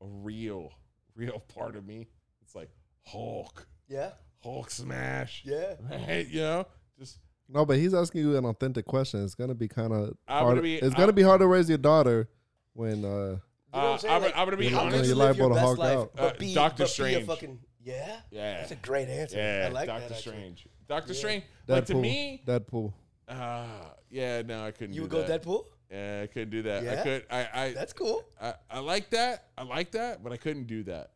a 0.00 0.06
real, 0.06 0.72
real 1.14 1.42
part 1.54 1.76
of 1.76 1.86
me. 1.86 2.08
It's 2.40 2.54
like 2.54 2.70
Hulk, 3.08 3.66
Yeah. 3.88 4.10
Hulk 4.42 4.70
smash. 4.70 5.42
Yeah. 5.44 5.74
Right? 5.90 6.26
You 6.28 6.40
know, 6.40 6.66
just 6.98 7.18
No, 7.48 7.64
but 7.64 7.76
he's 7.78 7.94
asking 7.94 8.20
you 8.22 8.36
an 8.36 8.44
authentic 8.44 8.84
question. 8.86 9.24
It's 9.24 9.34
gonna 9.34 9.54
be 9.54 9.68
kind 9.68 9.92
of 9.92 10.16
I'm 10.28 10.42
hard. 10.44 10.50
gonna 10.52 10.62
be- 10.62 10.76
it's 10.76 10.94
gonna 10.94 11.06
I'm- 11.06 11.14
be 11.14 11.22
hard 11.22 11.40
to 11.40 11.46
raise 11.46 11.68
your 11.68 11.78
daughter 11.78 12.28
when 12.74 13.04
uh 13.04 13.08
You 13.08 13.10
know 13.10 13.38
what 13.72 13.74
I'm 13.74 13.98
saying? 13.98 14.14
I'm, 14.14 14.22
Like, 14.22 14.36
I'm 14.36 14.44
gonna 14.46 14.56
be 14.56 14.64
You're 14.66 14.72
How 14.78 14.84
not 14.84 14.90
could 14.92 14.94
honest. 14.96 15.08
you're 15.08 15.16
you 15.16 15.22
liable 15.22 15.38
your 15.38 15.48
to 15.48 15.54
best 15.54 15.64
Hulk 15.66 15.78
life, 15.78 15.98
out. 15.98 16.16
but 16.16 16.36
Uh, 16.36 16.38
be, 16.38 16.54
Doctor 16.54 16.76
but 16.76 16.78
be 16.78 16.84
a 16.84 16.88
Strange. 16.88 17.26
fucking 17.26 17.58
yeah. 17.82 18.20
Yeah. 18.30 18.58
That's 18.58 18.70
a 18.72 18.76
great 18.76 19.08
answer. 19.08 19.36
Yeah, 19.38 19.66
I 19.68 19.72
like 19.72 19.86
Doctor 19.86 20.08
that. 20.08 20.14
actually. 20.16 20.32
Strange. 20.36 20.66
Doctor 20.88 21.12
Yeah. 21.12 21.18
Strange. 21.18 21.44
Deadpool. 21.66 21.74
Like 21.74 21.86
to 21.86 21.94
me, 21.94 22.42
Deadpool. 22.46 22.92
uh, 23.28 23.66
yeah, 24.10 24.42
no, 24.42 24.64
I 24.64 24.70
couldn't. 24.70 24.94
Do 24.94 24.94
that. 24.94 24.94
You 24.94 24.94
do 24.94 25.02
would 25.02 25.10
go 25.10 25.22
that. 25.26 25.42
Deadpool. 25.42 25.64
Yeah, 25.90 26.20
I 26.22 26.26
couldn't 26.26 26.50
do 26.50 26.62
that. 26.62 26.86
I 26.98 27.02
could. 27.02 27.24
I. 27.30 27.48
I. 27.54 27.72
That's 27.72 27.92
cool. 27.94 28.24
I, 28.40 28.54
I 28.70 28.78
like 28.80 29.08
that. 29.10 29.48
I 29.56 29.62
like 29.64 29.90
that, 29.92 30.22
but 30.22 30.32
I 30.32 30.36
couldn't 30.36 30.66
do 30.66 30.82
that. 30.84 31.12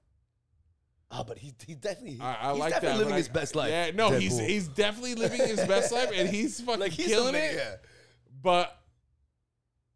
Oh, 1.15 1.25
but 1.25 1.37
he, 1.39 1.53
he 1.67 1.75
definitely 1.75 2.19
I, 2.23 2.37
I 2.49 2.51
he's 2.53 2.61
like 2.61 2.73
definitely 2.73 2.89
that. 2.93 2.99
living 3.01 3.15
I- 3.15 3.19
his 3.19 3.29
best 3.29 3.55
life. 3.55 3.71
Yeah, 3.71 3.91
no, 3.95 4.11
he's 4.13 4.33
Deadpool. 4.41 4.49
he's 4.49 4.69
definitely 4.69 5.15
living 5.15 5.41
his 5.41 5.61
best 5.67 5.93
life, 5.93 6.11
and 6.15 6.29
he's 6.29 6.61
fucking 6.63 6.81
like 6.81 6.93
he's 6.93 7.07
killing 7.09 7.35
it. 7.35 7.55
Yeah. 7.55 7.75
But 8.43 8.77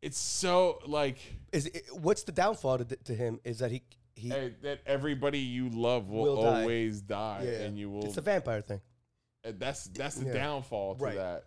it's 0.02 0.18
so 0.18 0.78
like 0.86 1.18
Is 1.52 1.66
it, 1.66 1.84
what's 1.92 2.22
the 2.24 2.32
downfall 2.32 2.78
to, 2.78 2.84
to 2.84 3.14
him? 3.14 3.40
Is 3.44 3.58
that 3.60 3.70
he 3.70 3.82
he 4.14 4.28
hey, 4.28 4.54
that 4.62 4.80
everybody 4.86 5.38
you 5.38 5.68
love 5.70 6.08
will, 6.08 6.36
Will 6.36 6.44
always 6.46 7.00
die, 7.02 7.42
yeah, 7.44 7.50
and 7.64 7.78
you 7.78 7.90
will. 7.90 8.04
It's 8.06 8.16
a 8.18 8.20
vampire 8.22 8.60
thing. 8.60 8.80
that's 9.42 9.84
that's 9.86 10.16
the 10.16 10.26
Yeah. 10.26 10.32
downfall 10.34 10.96
to 10.96 11.04
Right. 11.04 11.16
that. 11.16 11.44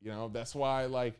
You 0.00 0.10
know, 0.10 0.28
that's 0.28 0.54
why 0.54 0.86
like 0.86 1.14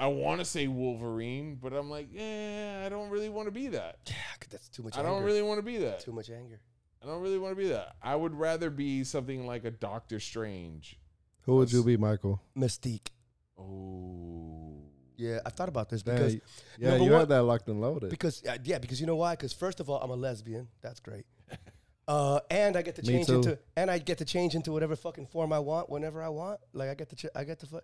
I 0.00 0.06
want 0.06 0.40
to 0.40 0.44
say 0.44 0.66
Wolverine, 0.66 1.58
but 1.60 1.72
I'm 1.72 1.90
like, 1.90 2.08
yeah, 2.10 2.82
I 2.84 2.88
don't 2.88 3.10
really 3.10 3.28
want 3.28 3.46
to 3.48 3.52
be 3.52 3.68
that. 3.68 3.98
Yeah, 4.06 4.14
that's 4.50 4.68
too 4.68 4.82
much. 4.82 4.94
Anger. 4.96 5.06
I 5.06 5.10
anger. 5.10 5.20
don't 5.20 5.26
really 5.26 5.42
want 5.42 5.58
to 5.58 5.62
be 5.62 5.76
that. 5.78 6.00
too 6.00 6.12
much 6.12 6.30
anger. 6.30 6.60
I 7.02 7.06
don't 7.06 7.20
really 7.22 7.38
want 7.38 7.52
to 7.52 7.56
be 7.62 7.68
that. 7.68 7.96
I 8.02 8.16
would 8.16 8.34
rather 8.34 8.70
be 8.70 9.04
something 9.04 9.46
like 9.46 9.64
a 9.64 9.70
Doctor 9.70 10.18
Strange. 10.18 10.98
Who 11.42 11.56
would 11.56 11.72
you 11.72 11.84
be, 11.84 11.96
Michael? 11.96 12.42
Mystique. 12.56 13.08
Oh, 13.58 14.82
Yeah, 15.16 15.40
I've 15.44 15.52
thought 15.52 15.68
about 15.68 15.88
this 15.90 16.02
Damn, 16.02 16.16
because 16.16 16.34
yeah, 16.78 16.90
number 16.90 17.04
you 17.04 17.10
one- 17.10 17.20
had 17.20 17.28
that 17.30 17.42
locked 17.42 17.68
and 17.68 17.80
loaded. 17.80 18.10
because 18.10 18.42
uh, 18.46 18.56
yeah 18.64 18.78
because 18.78 19.00
you 19.00 19.06
know 19.06 19.16
why? 19.16 19.32
Because 19.34 19.52
first 19.52 19.80
of 19.80 19.88
all, 19.90 20.00
I'm 20.00 20.10
a 20.10 20.16
lesbian. 20.16 20.68
That's 20.82 21.00
great. 21.00 21.26
Uh, 22.08 22.40
and 22.50 22.76
I 22.76 22.82
get 22.82 22.96
to 22.96 23.02
change 23.02 23.28
into 23.28 23.56
and 23.76 23.88
I 23.88 23.98
get 23.98 24.18
to 24.18 24.24
change 24.24 24.56
into 24.56 24.72
whatever 24.72 24.96
fucking 24.96 25.26
form 25.26 25.52
I 25.52 25.60
want 25.60 25.88
whenever 25.88 26.20
I 26.20 26.28
want. 26.28 26.58
Like 26.72 26.88
I 26.88 26.94
get 26.94 27.08
to 27.10 27.14
ch- 27.14 27.26
I 27.36 27.44
get 27.44 27.60
to 27.60 27.66
fu- 27.66 27.78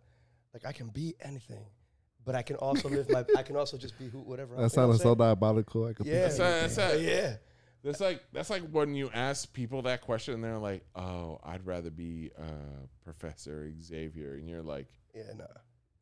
like 0.52 0.66
I 0.66 0.72
can 0.72 0.88
be 0.88 1.14
anything, 1.20 1.64
but 2.26 2.34
I 2.34 2.42
can 2.42 2.56
also 2.56 2.88
live 2.90 3.08
my 3.10 3.24
I 3.36 3.42
can 3.42 3.56
also 3.56 3.78
just 3.78 3.98
be 3.98 4.08
who 4.08 4.18
whatever. 4.18 4.50
That 4.56 4.56
you 4.56 4.62
know 4.64 4.68
sounded 4.68 5.00
so 5.00 5.14
diabolical. 5.14 5.86
I 5.86 5.94
could 5.94 6.04
Yeah, 6.06 6.22
That's 6.28 6.34
a- 6.34 6.38
that's 6.38 6.78
a- 6.78 7.00
yeah. 7.02 7.36
that's 7.82 8.00
like 8.00 8.22
that's 8.32 8.50
like 8.50 8.62
when 8.70 8.94
you 8.94 9.08
ask 9.14 9.50
people 9.54 9.82
that 9.82 10.02
question, 10.02 10.34
and 10.34 10.44
they're 10.44 10.58
like, 10.58 10.84
"Oh, 10.94 11.38
I'd 11.44 11.64
rather 11.64 11.90
be 11.90 12.30
uh, 12.38 12.42
Professor 13.04 13.72
Xavier," 13.80 14.34
and 14.34 14.48
you're 14.48 14.62
like, 14.62 14.88
Yeah, 15.14 15.22
nah. 15.38 15.44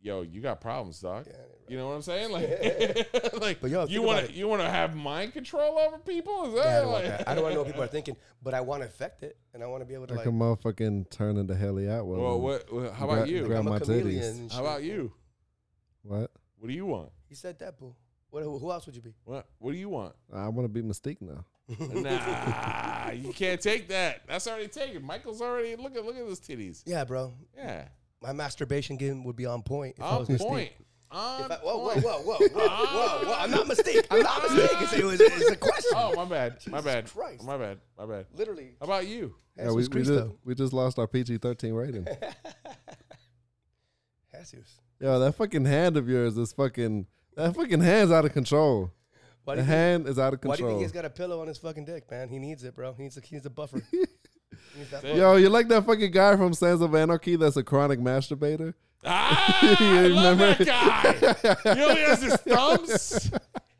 "Yo, 0.01 0.23
you 0.23 0.41
got 0.41 0.61
problems, 0.63 0.99
dog." 1.01 1.27
Yeah, 1.27 1.37
right. 1.37 1.69
You 1.69 1.77
know 1.77 1.89
what 1.89 1.95
I'm 1.95 2.03
saying? 2.03 2.31
Like, 2.33 2.49
like, 3.41 3.61
But 3.61 3.71
yo, 3.71 3.85
you 3.87 4.01
want 4.01 4.27
to 4.27 4.33
you 4.33 4.49
want 4.49 4.63
to 4.63 4.69
have 4.71 4.95
mind 4.97 5.35
control 5.35 5.79
over 5.79 5.99
people? 5.99 6.47
Is 6.47 6.55
that 6.55 6.65
Yeah, 6.65 6.79
I 6.79 6.81
don't 6.81 6.93
like, 6.93 7.05
want 7.05 7.19
that. 7.19 7.29
I 7.29 7.35
don't 7.35 7.43
want 7.45 7.53
to 7.53 7.55
know 7.57 7.61
what 7.63 7.67
people 7.69 7.83
are 7.83 7.87
thinking, 7.89 8.17
but 8.43 8.55
I 8.55 8.63
want 8.63 8.81
to 8.83 8.89
affect 8.89 9.23
it, 9.23 9.37
and 9.53 9.63
I 9.63 9.67
want 9.67 9.83
to 9.83 9.87
be 9.87 9.93
able 9.95 10.07
to 10.07 10.15
I 10.15 10.17
like. 10.17 10.25
can 10.25 10.39
motherfucking 10.39 11.11
turn 11.11 11.37
into 11.37 11.55
Hayley 11.55 11.87
Atwell. 11.87 12.19
Well, 12.21 12.41
what, 12.41 12.73
what? 12.73 12.95
How 12.95 13.07
gra- 13.07 13.15
about 13.17 13.29
you? 13.29 13.45
grab 13.47 13.65
my 13.65 13.79
titties. 13.79 14.51
How 14.53 14.61
about 14.63 14.83
you? 14.85 15.13
What? 16.05 16.31
What 16.59 16.69
do 16.69 16.75
you 16.75 16.87
want? 16.87 17.11
He 17.29 17.35
said 17.35 17.59
Deadpool. 17.59 17.95
What? 18.31 18.43
Who, 18.43 18.59
who 18.59 18.71
else 18.71 18.87
would 18.87 18.95
you 18.95 19.03
be? 19.03 19.15
What 19.25 19.47
What 19.59 19.73
do 19.73 19.79
you 19.79 19.89
want? 19.89 20.15
I 20.33 20.49
want 20.49 20.65
to 20.65 20.69
be 20.69 20.83
Mystique 20.83 21.21
now. 21.21 21.45
nah, 21.79 23.11
you 23.11 23.33
can't 23.33 23.61
take 23.61 23.89
that. 23.89 24.23
That's 24.29 24.47
already 24.47 24.69
taken. 24.69 25.03
Michael's 25.05 25.41
already 25.41 25.77
look 25.77 25.97
at 25.97 26.05
look 26.05 26.17
at 26.17 26.27
those 26.27 26.41
titties. 26.41 26.83
Yeah, 26.85 27.05
bro. 27.05 27.33
Yeah, 27.57 27.89
My 28.21 28.33
masturbation 28.33 28.97
game 28.97 29.25
would 29.25 29.37
be 29.37 29.47
on 29.47 29.63
point. 29.63 29.95
If 29.97 30.05
I 30.05 30.09
on 30.09 30.19
was 30.21 30.29
Mystique. 30.29 30.39
point. 30.47 30.73
On 31.11 31.45
If 31.45 31.51
I, 31.53 31.55
whoa, 31.57 31.79
whoa, 31.79 31.93
point. 31.93 32.05
whoa, 32.05 32.23
whoa, 32.23 32.37
whoa, 32.39 32.69
whoa, 32.69 33.25
whoa! 33.27 33.35
I'm 33.39 33.51
not 33.51 33.67
mistaken. 33.67 34.05
I'm 34.11 34.23
not 34.23 34.43
mistaken. 34.43 34.99
It 35.01 35.05
was, 35.05 35.21
it's 35.21 35.51
a 35.51 35.57
question. 35.57 35.93
Oh, 35.95 36.13
my 36.17 36.25
bad. 36.27 36.59
My 36.69 36.81
bad. 36.83 37.11
Christ. 37.11 37.45
My 37.45 37.57
bad. 37.57 37.79
My 37.97 38.05
bad. 38.05 38.27
Literally. 38.35 38.75
How 38.81 38.85
about 38.87 39.07
you? 39.07 39.35
Yeah, 39.57 39.71
we, 39.71 39.83
Jesus 39.83 39.95
we, 39.95 40.01
just, 40.01 40.11
Cristo. 40.11 40.39
we 40.45 40.55
just 40.55 40.73
lost 40.73 40.99
our 40.99 41.07
PG 41.07 41.39
13 41.39 41.73
rating. 41.73 42.07
Jesus. 44.51 44.81
Yo, 45.05 45.19
that 45.19 45.35
fucking 45.35 45.67
hand 45.67 45.99
of 45.99 46.09
yours 46.09 46.39
is 46.39 46.55
fucking. 46.55 47.07
That 47.37 47.55
fucking 47.55 47.81
hand's 47.83 48.11
out 48.11 48.25
of 48.25 48.33
control. 48.33 48.91
Why 49.45 49.57
do, 49.57 49.61
The 49.61 49.63
you 49.63 49.69
think, 49.69 49.79
hand 49.79 50.09
is 50.09 50.19
out 50.19 50.33
of 50.33 50.41
control. 50.41 50.51
why 50.53 50.57
do 50.57 50.63
you 50.63 50.69
think 50.71 50.81
he's 50.81 50.93
got 50.93 51.05
a 51.05 51.11
pillow 51.11 51.43
on 51.43 51.47
his 51.49 51.59
fucking 51.59 51.85
dick, 51.85 52.11
man? 52.11 52.31
He 52.31 52.39
needs 52.39 52.65
it, 52.65 52.75
bro. 52.75 52.95
He 52.95 53.03
needs 53.03 53.19
a, 53.19 53.21
he 53.21 53.37
needs 53.37 53.45
a 53.45 53.51
buffer. 53.51 53.83
He 53.93 54.79
needs 54.79 54.91
that 54.93 55.05
it. 55.05 55.17
Yo, 55.17 55.37
you 55.37 55.51
like 55.51 55.69
that 55.69 55.85
fucking 55.85 56.11
guy 56.11 56.37
from 56.37 56.55
Sons 56.55 56.81
of 56.81 56.95
Anarchy 56.95 57.37
that's 57.37 57.57
a 57.59 57.63
chronic 57.63 57.99
masturbator? 58.01 58.73
Ah, 59.05 59.77
You 59.81 59.87
I 59.87 60.07
love 60.07 60.39
remember? 60.41 60.65
that 60.65 61.55
guy. 61.65 61.71
You 61.71 61.75
know 61.81 61.95
he 61.95 62.01
has 62.03 62.23
his 62.23 62.37
thumbs. 62.37 63.31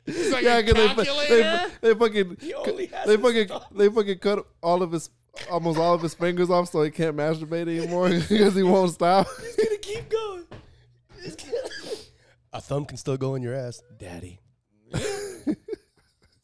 He's 0.05 0.31
like 0.31 0.43
Yeah, 0.43 0.57
a 0.59 0.63
'cause 0.63 0.73
they, 0.73 0.87
calculator. 1.05 1.71
they, 1.81 1.93
they 1.93 1.99
fucking 1.99 2.37
He 2.39 2.53
only 2.53 2.85
has 2.87 3.07
they 3.07 3.13
his 3.13 3.21
fucking 3.21 3.47
thumbs. 3.47 3.65
they 3.73 3.89
fucking 3.89 4.19
cut 4.19 4.45
all 4.61 4.83
of 4.83 4.91
his 4.91 5.09
almost 5.49 5.79
all 5.79 5.95
of 5.95 6.01
his 6.03 6.13
fingers 6.13 6.49
off 6.51 6.69
so 6.69 6.83
he 6.83 6.91
can't 6.91 7.15
masturbate 7.17 7.67
anymore 7.75 8.09
because 8.29 8.53
he 8.53 8.61
won't 8.63 8.91
stop. 8.91 9.25
He's 9.41 9.55
gonna 9.55 9.77
keep 9.77 10.07
going. 10.09 10.43
He's 11.25 11.35
gonna- 11.35 11.57
a 12.53 12.61
thumb 12.61 12.85
can 12.85 12.97
still 12.97 13.17
go 13.17 13.35
in 13.35 13.41
your 13.41 13.53
ass, 13.53 13.81
daddy. 13.97 14.39
That's 14.91 15.05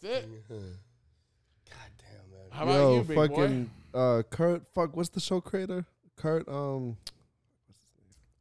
it. 0.04 0.28
God 0.50 1.92
damn, 2.00 2.32
man. 2.32 2.50
How 2.50 2.64
about 2.64 2.74
Yo, 2.74 2.96
you, 2.98 3.04
big 3.04 3.16
fucking 3.18 3.72
boy? 3.94 4.00
uh, 4.00 4.24
Kurt. 4.24 4.68
Fuck, 4.74 4.96
what's 4.98 5.10
the 5.10 5.20
show 5.22 5.40
creator? 5.40 5.86
Kurt. 6.18 6.48
Um, 6.50 6.98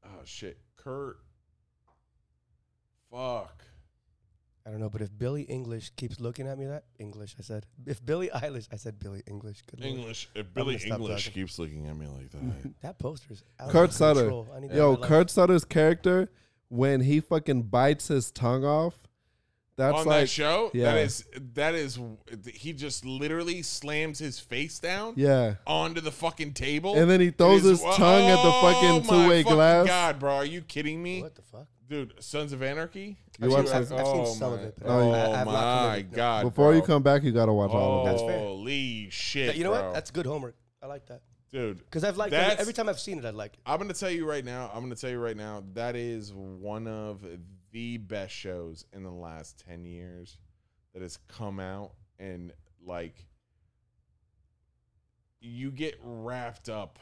Oh 0.05 0.23
shit, 0.25 0.59
Kurt. 0.77 1.19
Fuck. 3.11 3.65
I 4.67 4.71
don't 4.71 4.81
know, 4.81 4.91
but 4.91 5.01
if 5.01 5.17
Billy 5.17 5.43
English 5.43 5.91
keeps 5.97 6.21
looking 6.21 6.47
at 6.47 6.59
me, 6.59 6.67
that 6.67 6.85
English, 6.99 7.35
I 7.39 7.43
said. 7.43 7.65
If 7.87 8.05
Billie 8.05 8.29
Eilish, 8.29 8.69
I 8.73 8.77
said 8.77 8.99
Billy 8.99 9.23
English. 9.27 9.63
Good 9.63 9.81
Lord. 9.81 9.99
English. 9.99 10.29
If 10.35 10.53
Billy 10.53 10.77
English 10.85 11.31
keeps 11.33 11.59
looking 11.59 11.87
at 11.87 11.97
me 11.97 12.07
like 12.07 12.31
that, 12.31 12.73
That 12.83 12.99
poster's 12.99 13.43
out 13.59 13.71
Kurt 13.71 13.89
of 13.89 13.95
Sutter. 13.95 14.21
control. 14.21 14.49
I 14.55 14.61
need 14.61 14.71
that 14.71 14.77
Yo, 14.77 14.89
in 14.89 14.95
my 14.95 15.01
life. 15.01 15.09
Kurt 15.09 15.31
Sutter's 15.31 15.65
character 15.65 16.31
when 16.69 17.01
he 17.01 17.21
fucking 17.21 17.65
bites 17.65 18.09
his 18.09 18.31
tongue 18.31 18.65
off. 18.65 18.95
That's 19.77 20.01
on 20.01 20.07
like 20.07 20.21
that 20.25 20.29
show, 20.29 20.71
yeah. 20.75 20.93
that 20.93 20.99
is 20.99 21.25
that 21.55 21.75
is 21.75 21.99
he 22.53 22.75
just 22.75 23.07
literally 23.07 23.63
slams 23.63 24.19
his 24.19 24.39
face 24.39 24.79
down 24.79 25.15
yeah. 25.17 25.55
onto 25.67 26.03
the 26.03 26.13
fucking 26.13 26.53
table, 26.53 26.97
And 26.97 27.11
then 27.11 27.19
he 27.19 27.31
throws 27.31 27.65
It 27.65 27.73
is- 27.73 27.83
his 27.83 27.97
tongue 27.97 28.29
at 28.29 28.43
the 28.43 28.51
oh 28.51 28.61
fucking 28.61 28.91
Oh 28.91 29.01
my 29.01 29.25
two-way 29.25 29.43
fucking 29.43 29.57
glass. 29.57 29.87
God, 29.87 30.19
bro, 30.19 30.35
are 30.35 30.45
you 30.45 30.61
kidding 30.61 31.03
me, 31.03 31.23
What 31.23 31.35
the 31.35 31.41
fuck? 31.41 31.67
Dude? 31.91 32.15
Sons 32.23 32.55
of 32.55 32.63
Anarchy. 32.63 33.19
You 33.39 33.47
I've 33.47 33.53
watch 33.53 33.67
seen, 33.67 33.77
it? 33.77 33.77
I've, 33.77 33.93
I've 33.93 34.07
seen 34.07 34.21
Oh 34.21 34.25
some 34.35 34.53
my- 34.53 34.59
of 34.59 34.65
it. 34.65 34.75
but 34.79 34.89
Oh, 34.89 35.11
I, 35.11 35.15
I 35.17 35.37
have 35.37 35.47
not 35.47 35.55
my. 35.91 36.03
God! 36.03 36.43
Before 36.45 36.75
you 36.75 36.81
come 36.81 37.03
back, 37.03 37.23
you 37.23 37.33
gotta 37.33 37.53
watch 37.53 37.71
all 37.73 38.01
of 38.03 38.07
it. 38.07 38.11
That's 38.13 38.23
fair. 38.23 38.39
Holy 38.39 39.11
shit! 39.11 39.57
You 39.57 39.65
know 39.65 39.73
bro. 39.73 39.85
what? 39.87 39.95
That's 39.95 40.11
good 40.11 40.25
homework. 40.25 40.57
I 40.83 40.87
like 40.87 41.05
that. 41.09 41.21
dude. 41.53 41.79
Because 41.79 42.05
I've 42.05 42.17
liked 42.17 42.31
That's- 42.31 42.53
every, 42.53 42.63
every 42.63 42.73
time 42.73 42.89
I've 42.89 43.01
seen 43.01 43.19
it, 43.19 43.25
I 43.27 43.31
like 43.31 43.55
it. 43.55 43.61
I'm 43.67 43.79
gonna 43.79 43.93
tell 43.93 44.09
you 44.11 44.27
right 44.27 44.45
now. 44.45 44.71
I'm 44.73 44.83
gonna 44.83 44.95
tell 44.95 45.11
you 45.11 45.19
right 45.19 45.37
now. 45.37 45.63
That 45.75 45.97
is 45.97 46.33
one 46.33 46.87
of 46.87 47.23
the 47.73 47.99
best 47.99 48.33
shows 48.35 48.87
in 48.95 49.03
the 49.03 49.11
last 49.13 49.63
ten 49.67 49.85
years 49.85 50.39
that 50.95 51.03
has 51.03 51.19
come 51.29 51.61
out, 51.61 51.93
and 52.19 52.53
like 52.85 53.27
you 55.41 55.71
get 55.71 55.99
wrapped 56.03 56.69
up. 56.69 56.99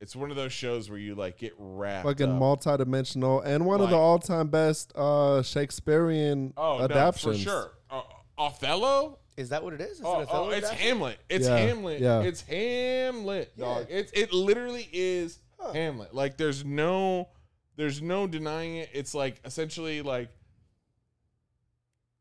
It's 0.00 0.14
one 0.14 0.30
of 0.30 0.36
those 0.36 0.52
shows 0.52 0.88
where 0.88 0.98
you 0.98 1.14
like 1.16 1.38
get 1.38 1.54
wrapped. 1.58 2.06
Fucking 2.06 2.30
up. 2.30 2.38
multi-dimensional 2.38 3.40
and 3.40 3.66
one 3.66 3.80
of 3.80 3.90
the 3.90 3.96
Like- 3.96 4.02
all-time 4.02 4.48
best 4.48 4.92
uh 4.96 5.42
Shakespearean 5.42 6.54
oh 6.56 6.80
adaptations. 6.82 7.24
no, 7.24 7.32
for 7.32 7.38
sure. 7.60 7.72
Uh, 7.90 8.02
Othello. 8.38 9.18
Is 9.36 9.48
that 9.50 9.62
what 9.64 9.72
it 9.72 9.80
is? 9.80 9.98
It's 9.98 10.00
Oh, 10.04 10.20
an 10.20 10.26
oh, 10.30 10.48
it's 10.50 10.66
adaptation? 10.66 10.88
Hamlet. 10.88 11.18
It's 11.28 11.46
Yeah, 11.48 11.56
Hamlet. 11.58 12.00
yeah. 12.00 12.20
It's 12.22 12.40
Hamlet, 12.42 13.56
dog. 13.56 13.86
It's 13.88 14.10
it 14.12 14.32
literally 14.32 14.88
is 14.92 15.38
Hamlet. 15.72 16.14
Like 16.14 16.36
there's 16.36 16.64
no 16.64 17.28
there's 17.76 18.00
no 18.02 18.26
denying 18.28 18.76
it. 18.76 18.90
It's 18.92 19.14
like 19.14 19.40
essentially 19.44 20.02
like 20.02 20.30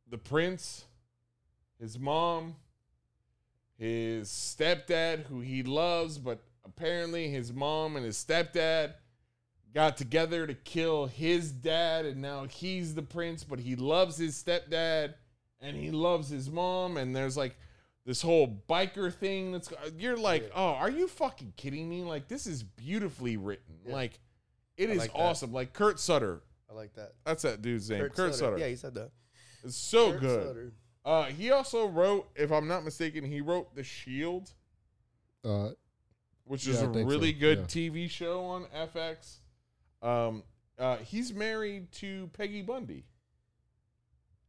the 0.10 0.18
prince, 0.18 0.86
his 1.80 2.00
mom, 2.00 2.56
his 3.78 4.30
stepdad, 4.30 5.26
who 5.26 5.42
he 5.42 5.64
loves, 5.64 6.18
but 6.18 6.40
apparently 6.68 7.30
his 7.30 7.54
mom 7.54 7.96
and 7.96 8.06
his 8.06 8.18
stepdad 8.18 8.94
got 9.74 9.98
together 9.98 10.48
to 10.48 10.54
kill 10.54 11.06
his 11.06 11.52
dad, 11.52 12.06
and 12.06 12.22
now 12.22 12.46
he's 12.46 12.96
the 12.96 13.02
prince, 13.02 13.44
but 13.44 13.60
he 13.60 13.76
loves 13.76 14.18
his 14.18 14.42
stepdad 14.42 15.16
and 15.60 15.76
he 15.76 15.92
loves 15.92 16.30
his 16.30 16.50
mom, 16.50 16.98
and 16.98 17.16
there's 17.16 17.36
like 17.38 17.58
this 18.06 18.22
whole 18.22 18.64
biker 18.70 19.14
thing 19.14 19.52
that's 19.52 19.72
you're 19.98 20.18
like, 20.18 20.50
oh, 20.56 20.70
are 20.70 20.90
you 20.90 21.08
fucking 21.08 21.54
kidding 21.58 21.90
me? 21.90 22.04
Like 22.04 22.28
this 22.28 22.48
is 22.48 22.64
beautifully 22.64 23.38
written. 23.38 23.76
Like 23.86 24.20
it 24.78 24.90
is 24.90 25.00
like 25.00 25.14
that. 25.14 25.20
awesome. 25.20 25.52
Like 25.52 25.74
Kurt 25.74 26.00
Sutter. 26.00 26.42
I 26.70 26.74
like 26.74 26.94
that. 26.94 27.14
That's 27.26 27.44
that 27.44 27.62
dude's 27.62 27.90
name. 27.90 28.08
Kurt, 28.10 28.36
Sutter. 28.36 28.58
Yeah, 28.58 28.68
he 28.68 28.76
said 28.76 28.94
that. 28.96 29.12
It's 29.64 29.76
so 29.76 30.12
Kurt 30.12 30.22
good. 30.22 30.48
Sutter. 30.48 30.74
Uh, 31.06 31.24
he 31.24 31.52
also 31.52 31.88
wrote, 31.88 32.30
if 32.36 32.52
I'm 32.52 32.68
not 32.68 32.84
mistaken, 32.84 33.24
he 33.24 33.40
wrote 33.40 33.74
The 33.74 33.84
Shield, 33.84 34.52
Uh, 35.46 35.70
which 36.48 36.68
is 36.68 36.80
Yeah, 36.82 36.88
I 36.88 36.90
a 36.90 36.94
think 36.94 37.10
really 37.10 37.34
so, 37.34 37.40
good 37.40 37.58
yeah. 37.60 37.66
TV 37.66 38.10
show 38.10 38.44
on 38.46 38.66
FX. 38.76 39.38
Um, 40.02 40.44
uh, 40.80 40.98
he's 40.98 41.34
married 41.34 41.92
to 41.94 42.30
Peggy 42.34 42.62
Bundy, 42.62 43.06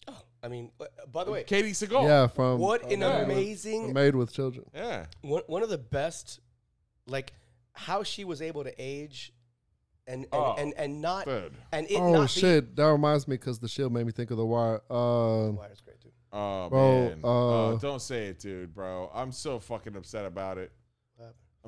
Oh, 0.06 0.22
I 0.42 0.48
mean, 0.48 0.70
uh, 0.80 0.84
by 1.12 1.24
the 1.24 1.30
way, 1.30 1.44
Katey 1.44 1.70
Sagal. 1.70 2.04
yeah, 2.04 2.26
from 2.28 2.58
what 2.58 2.82
uh, 2.84 2.88
an 2.88 3.00
Made 3.00 3.08
with- 3.18 3.24
amazing 3.30 3.92
Made 3.92 4.14
with 4.14 4.32
Children. 4.32 4.66
yeah. 4.74 5.06
one, 5.22 5.42
one 5.46 5.62
of 5.62 5.68
the 5.68 5.78
best, 5.78 6.40
like 7.06 7.32
how 7.72 8.02
she 8.02 8.24
was 8.24 8.40
able 8.40 8.64
to 8.64 8.72
age, 8.78 9.32
and 10.06 10.22
and 10.24 10.28
Oh, 10.32 10.54
and, 10.58 10.72
and 10.78 11.02
not 11.02 11.24
Third. 11.26 11.52
and 11.72 11.86
it 11.90 11.96
Oh 11.98 12.12
not 12.12 12.30
shit, 12.30 12.74
that 12.76 12.84
reminds 12.86 13.28
me 13.28 13.36
because 13.36 13.58
the 13.58 13.68
Shield 13.68 13.92
made 13.92 14.06
me 14.06 14.12
think 14.12 14.30
of 14.30 14.36
the 14.38 14.46
Wire. 14.46 14.78
Be, 14.88 14.94
Uh, 14.94 15.50
Wire's 15.52 15.80
great 15.82 16.00
too. 16.00 16.08
Oh 16.32 16.68
Bro, 16.70 17.08
man. 17.08 17.20
uh, 17.24 17.26
oh, 17.28 17.78
don't 17.80 18.00
say 18.02 18.26
it, 18.28 18.38
dude, 18.38 18.74
bro. 18.74 19.10
I'm 19.14 19.32
so 19.32 19.58
fucking 19.58 19.96
upset 19.96 20.24
about 20.26 20.56
it. 20.58 20.72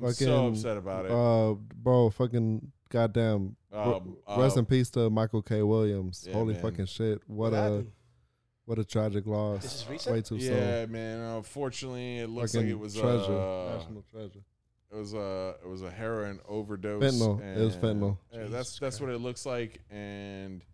What 0.01 0.17
happened? 0.19 0.29
I'm 0.29 0.55
so 0.55 0.69
upset 0.69 0.77
about 0.77 1.05
it. 1.05 1.11
Uh, 1.11 1.53
bro, 1.75 2.09
fucking 2.09 2.71
goddamn. 2.89 3.55
Um, 3.71 4.17
Rest 4.37 4.57
uh, 4.57 4.59
in 4.61 4.65
peace 4.65 4.89
to 4.91 5.09
Michael 5.09 5.41
K. 5.41 5.61
Williams. 5.61 6.25
Yeah, 6.27 6.33
Holy 6.33 6.53
man. 6.53 6.61
fucking 6.61 6.85
shit! 6.87 7.21
What, 7.27 7.51
What 7.51 7.53
a 7.53 7.61
happened? 7.61 7.91
what 8.65 8.79
a 8.79 8.83
tragic 8.83 9.25
loss. 9.25 9.63
This 9.63 9.75
is 9.81 9.87
recent? 9.89 10.15
Way 10.15 10.21
too 10.21 10.35
yeah, 10.37 10.85
man. 10.87 11.19
Unfortunately, 11.37 12.17
it 12.19 12.25
soon. 12.25 12.35
looks 12.35 12.51
Fucking 12.53 12.67
like 12.67 12.75
it 12.75 12.79
was 12.79 12.93
treasure, 12.95 13.31
uh, 13.37 13.77
national 13.77 14.03
treasure. 14.11 14.43
it 14.91 14.95
was 14.97 15.13
a 15.13 15.55
it 15.63 15.67
was 15.69 15.81
a 15.83 15.91
heroin 15.91 16.39
overdose. 16.47 17.01
Fentanyl. 17.01 17.57
It 17.57 17.63
was 17.63 17.75
and- 17.75 17.83
fentanyl. 17.83 18.17
Yeah, 18.33 18.43
that's 18.49 18.77
that's 18.79 18.99
what 18.99 19.09
it 19.09 19.19
looks 19.19 19.45
like, 19.45 19.79
and 19.89 20.61
uh, 20.61 20.65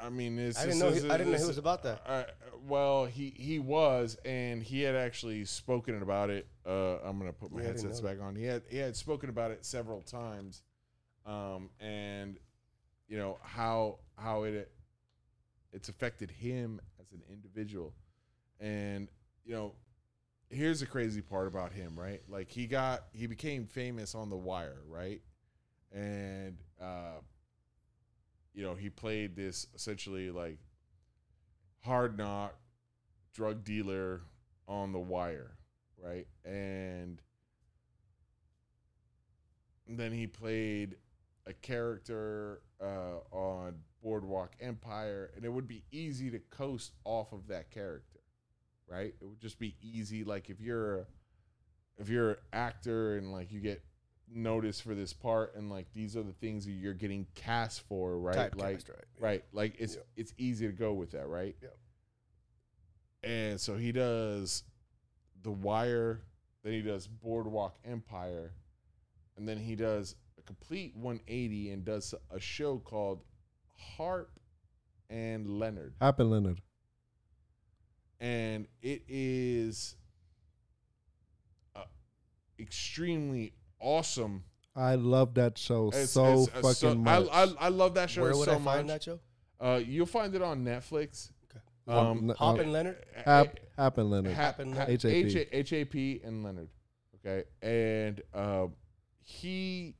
I 0.00 0.08
mean, 0.08 0.38
it's 0.38 0.58
I 0.58 0.64
didn't 0.66 0.78
know. 0.80 0.90
He, 0.90 1.00
I 1.08 1.16
didn't 1.16 1.32
know 1.32 1.38
he 1.38 1.44
was 1.44 1.58
about 1.58 1.82
that. 1.84 2.02
Uh, 2.06 2.24
well, 2.66 3.04
he 3.06 3.30
he 3.36 3.58
was, 3.58 4.16
and 4.24 4.62
he 4.62 4.82
had 4.82 4.94
actually 4.94 5.44
spoken 5.44 6.00
about 6.02 6.30
it. 6.30 6.46
Uh, 6.66 6.98
I'm 7.04 7.18
gonna 7.18 7.32
put 7.32 7.52
my 7.52 7.60
Yeah, 7.60 7.68
headsets 7.68 8.00
back 8.00 8.20
on. 8.20 8.34
He 8.36 8.44
had 8.44 8.62
he 8.68 8.78
had 8.78 8.96
spoken 8.96 9.28
about 9.28 9.50
it 9.50 9.64
several 9.64 10.02
times, 10.02 10.62
um, 11.26 11.70
and 11.80 12.38
you 13.08 13.18
know 13.18 13.38
how 13.42 13.98
how 14.16 14.42
it 14.44 14.70
it's 15.72 15.88
affected 15.88 16.30
him 16.30 16.80
as 17.00 17.12
an 17.12 17.22
individual, 17.30 17.94
and 18.60 19.08
you 19.44 19.52
know 19.52 19.74
here's 20.50 20.80
the 20.80 20.86
crazy 20.86 21.20
part 21.20 21.46
about 21.46 21.72
him, 21.72 21.98
right? 21.98 22.22
Like 22.28 22.50
he 22.50 22.66
got 22.66 23.04
he 23.12 23.26
became 23.26 23.66
famous 23.66 24.14
on 24.14 24.30
The 24.30 24.36
Wire, 24.36 24.82
right? 24.88 25.20
And 25.92 26.58
uh 26.80 27.20
you 28.54 28.62
know, 28.62 28.74
he 28.74 28.90
played 28.90 29.36
this 29.36 29.66
essentially 29.74 30.30
like 30.30 30.58
hard 31.84 32.18
knock 32.18 32.54
drug 33.34 33.64
dealer 33.64 34.22
on 34.66 34.92
The 34.92 34.98
Wire, 34.98 35.56
right? 36.02 36.26
And 36.44 37.20
then 39.86 40.12
he 40.12 40.26
played 40.26 40.96
a 41.46 41.52
character 41.52 42.62
uh, 42.80 43.20
on 43.34 43.76
Boardwalk 44.02 44.54
Empire, 44.60 45.30
and 45.34 45.44
it 45.44 45.52
would 45.52 45.66
be 45.66 45.84
easy 45.90 46.30
to 46.30 46.38
coast 46.38 46.92
off 47.04 47.32
of 47.32 47.48
that 47.48 47.70
character, 47.70 48.20
right? 48.86 49.14
It 49.20 49.24
would 49.24 49.40
just 49.40 49.58
be 49.58 49.76
easy. 49.82 50.24
Like 50.24 50.50
if 50.50 50.60
you're 50.60 51.06
if 51.96 52.08
you're 52.08 52.32
an 52.32 52.36
actor 52.52 53.16
and 53.16 53.32
like 53.32 53.50
you 53.50 53.60
get 53.60 53.82
noticed 54.32 54.82
for 54.82 54.94
this 54.94 55.12
part, 55.12 55.54
and 55.54 55.70
like 55.70 55.92
these 55.92 56.16
are 56.16 56.22
the 56.22 56.32
things 56.32 56.64
that 56.66 56.72
you're 56.72 56.94
getting 56.94 57.26
cast 57.34 57.80
for, 57.88 58.18
right? 58.18 58.36
Typecast, 58.52 58.60
like 58.60 58.88
right. 58.88 59.04
right, 59.18 59.44
like 59.52 59.74
it's 59.78 59.96
Yeah. 59.96 60.02
it's 60.16 60.34
easy 60.38 60.66
to 60.66 60.72
go 60.72 60.92
with 60.92 61.12
that, 61.12 61.26
right? 61.26 61.56
Yeah. 61.62 61.68
And 63.22 63.60
so 63.60 63.76
he 63.76 63.92
does 63.92 64.62
The 65.42 65.50
Wire, 65.50 66.22
then 66.62 66.72
he 66.72 66.82
does 66.82 67.06
Boardwalk 67.06 67.76
Empire, 67.84 68.52
and 69.36 69.48
then 69.48 69.58
he 69.58 69.74
does 69.74 70.14
a 70.38 70.42
complete 70.42 70.94
180 70.96 71.70
and 71.70 71.84
does 71.84 72.14
a 72.30 72.40
show 72.40 72.78
called 72.78 73.22
Hap 73.96 74.28
and 75.10 75.58
Leonard. 75.58 75.94
Happen, 76.00 76.30
Leonard. 76.30 76.60
And 78.20 78.66
it 78.82 79.02
is 79.08 79.94
uh, 81.76 81.84
extremely 82.58 83.52
awesome. 83.80 84.44
I 84.76 84.94
love 84.94 85.34
that 85.34 85.58
show 85.58 85.88
It's- 85.88 86.10
so 86.10 86.42
it's, 86.44 86.48
fucking 86.50 86.72
so- 86.74 86.94
much. 86.94 87.28
I, 87.32 87.44
I, 87.44 87.54
I 87.60 87.68
love 87.68 87.94
that 87.94 88.10
show 88.10 88.22
Where 88.22 88.36
would 88.36 88.44
so 88.46 88.52
I 88.52 88.58
find 88.58 88.86
much. 88.86 88.86
that 88.86 89.02
show? 89.02 89.20
Uh, 89.60 89.80
you'll 89.84 90.06
find 90.06 90.34
it 90.34 90.42
on 90.42 90.64
Netflix. 90.64 91.30
Okay. 91.50 91.60
Um, 91.88 92.28
Hop 92.38 92.58
uh, 92.58 92.60
and 92.62 92.72
Leonard. 92.72 93.04
Hap, 93.24 93.58
happen, 93.76 94.08
Leonard. 94.10 94.32
Hap, 94.34 94.58
Happen- 94.58 94.72
Hap- 94.72 94.88
HAP. 94.88 95.66
HAP 95.68 95.94
and 96.24 96.44
Leonard. 96.44 96.68
Okay. 97.16 97.44
And 97.60 98.20
uh, 98.32 98.68
he 99.22 99.96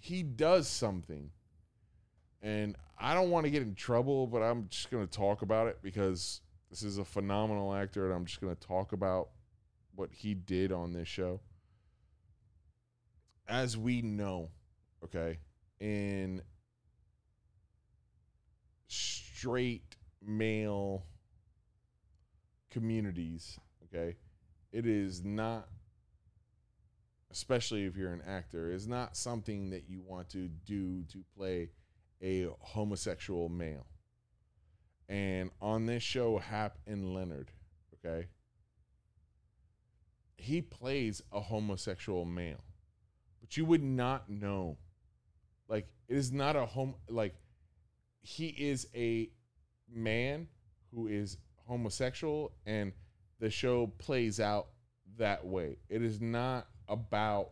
he 0.00 0.22
does 0.22 0.68
something. 0.68 1.30
And 2.40 2.76
I 2.96 3.14
don't 3.14 3.30
want 3.30 3.44
to 3.46 3.50
get 3.50 3.62
in 3.62 3.74
trouble, 3.74 4.28
but 4.28 4.42
I'm 4.42 4.68
just 4.68 4.90
going 4.90 5.04
to 5.04 5.10
talk 5.12 5.42
about 5.42 5.66
it 5.66 5.78
because 5.82 6.40
this 6.70 6.84
is 6.84 6.98
a 6.98 7.04
phenomenal 7.04 7.74
actor 7.74 8.06
and 8.06 8.14
I'm 8.14 8.24
just 8.26 8.40
going 8.40 8.54
to 8.54 8.60
talk 8.66 8.92
about 8.92 9.30
what 9.96 10.10
he 10.12 10.34
did 10.34 10.70
on 10.70 10.92
this 10.92 11.08
show. 11.08 11.40
As 13.48 13.76
we 13.76 14.02
know, 14.02 14.50
okay, 15.04 15.38
in 15.80 16.42
straight 18.88 19.96
male 20.22 21.06
communities, 22.70 23.58
okay, 23.84 24.16
it 24.70 24.86
is 24.86 25.24
not, 25.24 25.68
especially 27.30 27.86
if 27.86 27.96
you're 27.96 28.12
an 28.12 28.22
actor, 28.26 28.70
is 28.70 28.86
not 28.86 29.16
something 29.16 29.70
that 29.70 29.88
you 29.88 30.02
want 30.06 30.28
to 30.30 30.48
do 30.48 31.04
to 31.04 31.24
play 31.36 31.70
a 32.22 32.48
homosexual 32.60 33.48
male. 33.48 33.86
And 35.08 35.50
on 35.62 35.86
this 35.86 36.02
show, 36.02 36.36
Hap 36.36 36.76
and 36.86 37.14
Leonard, 37.14 37.50
okay, 37.94 38.26
he 40.36 40.60
plays 40.60 41.22
a 41.32 41.40
homosexual 41.40 42.26
male, 42.26 42.62
but 43.48 43.56
you 43.56 43.64
would 43.64 43.82
not 43.82 44.28
know. 44.28 44.76
Like, 45.68 45.88
it 46.08 46.16
is 46.16 46.32
not 46.32 46.56
a 46.56 46.66
home, 46.66 46.94
like, 47.08 47.34
he 48.20 48.48
is 48.48 48.86
a 48.94 49.30
man 49.90 50.48
who 50.94 51.06
is 51.06 51.38
homosexual 51.66 52.52
and 52.66 52.92
the 53.40 53.50
show 53.50 53.86
plays 53.98 54.40
out 54.40 54.68
that 55.18 55.46
way. 55.46 55.78
It 55.88 56.02
is 56.02 56.20
not 56.20 56.66
about 56.88 57.50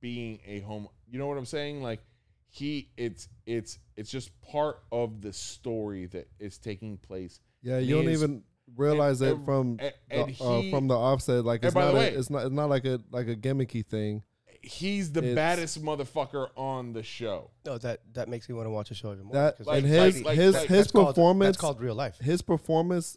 being 0.00 0.40
a 0.46 0.60
home 0.60 0.88
You 1.08 1.18
know 1.18 1.26
what 1.26 1.38
I'm 1.38 1.46
saying? 1.46 1.82
Like 1.82 2.00
he 2.48 2.90
it's 2.96 3.28
it's 3.44 3.78
it's 3.96 4.10
just 4.10 4.30
part 4.40 4.82
of 4.92 5.20
the 5.20 5.32
story 5.32 6.06
that 6.06 6.28
is 6.38 6.58
taking 6.58 6.96
place. 6.96 7.40
Yeah, 7.62 7.78
you 7.78 7.94
don't 7.96 8.06
His- 8.06 8.22
even 8.22 8.42
realize 8.74 9.20
and- 9.20 9.40
that 9.40 9.44
from 9.44 9.78
and- 9.78 9.78
the, 9.78 9.92
and 10.10 10.36
uh, 10.40 10.70
from 10.76 10.88
the 10.88 10.96
offset. 10.96 11.44
Like 11.44 11.62
it's 11.64 11.74
by 11.74 11.86
the 11.86 11.92
not 11.92 11.96
a, 11.96 12.00
way- 12.00 12.14
it's 12.14 12.30
not 12.30 12.44
it's 12.46 12.54
not 12.54 12.68
like 12.68 12.84
a 12.84 13.00
like 13.10 13.28
a 13.28 13.36
gimmicky 13.36 13.84
thing. 13.86 14.22
He's 14.62 15.12
the 15.12 15.20
It's- 15.20 15.34
baddest 15.36 15.80
motherfucker 15.80 16.48
on 16.56 16.92
the 16.92 17.02
show. 17.04 17.52
No, 17.64 17.78
that 17.78 18.00
that 18.14 18.28
makes 18.28 18.48
me 18.48 18.54
want 18.56 18.66
to 18.66 18.70
watch 18.70 18.88
the 18.88 18.96
show 18.96 19.12
even 19.12 19.24
more. 19.26 19.34
That 19.34 19.64
Like- 19.64 19.78
and 19.84 19.86
his 19.86 20.22
like- 20.22 20.36
his 20.36 20.54
like- 20.54 20.68
his 20.68 20.78
that's 20.78 20.90
called- 20.92 21.06
performance 21.14 21.46
that's 21.48 21.60
called 21.60 21.80
real 21.80 21.94
life. 21.94 22.18
his 22.18 22.42
performance 22.42 23.16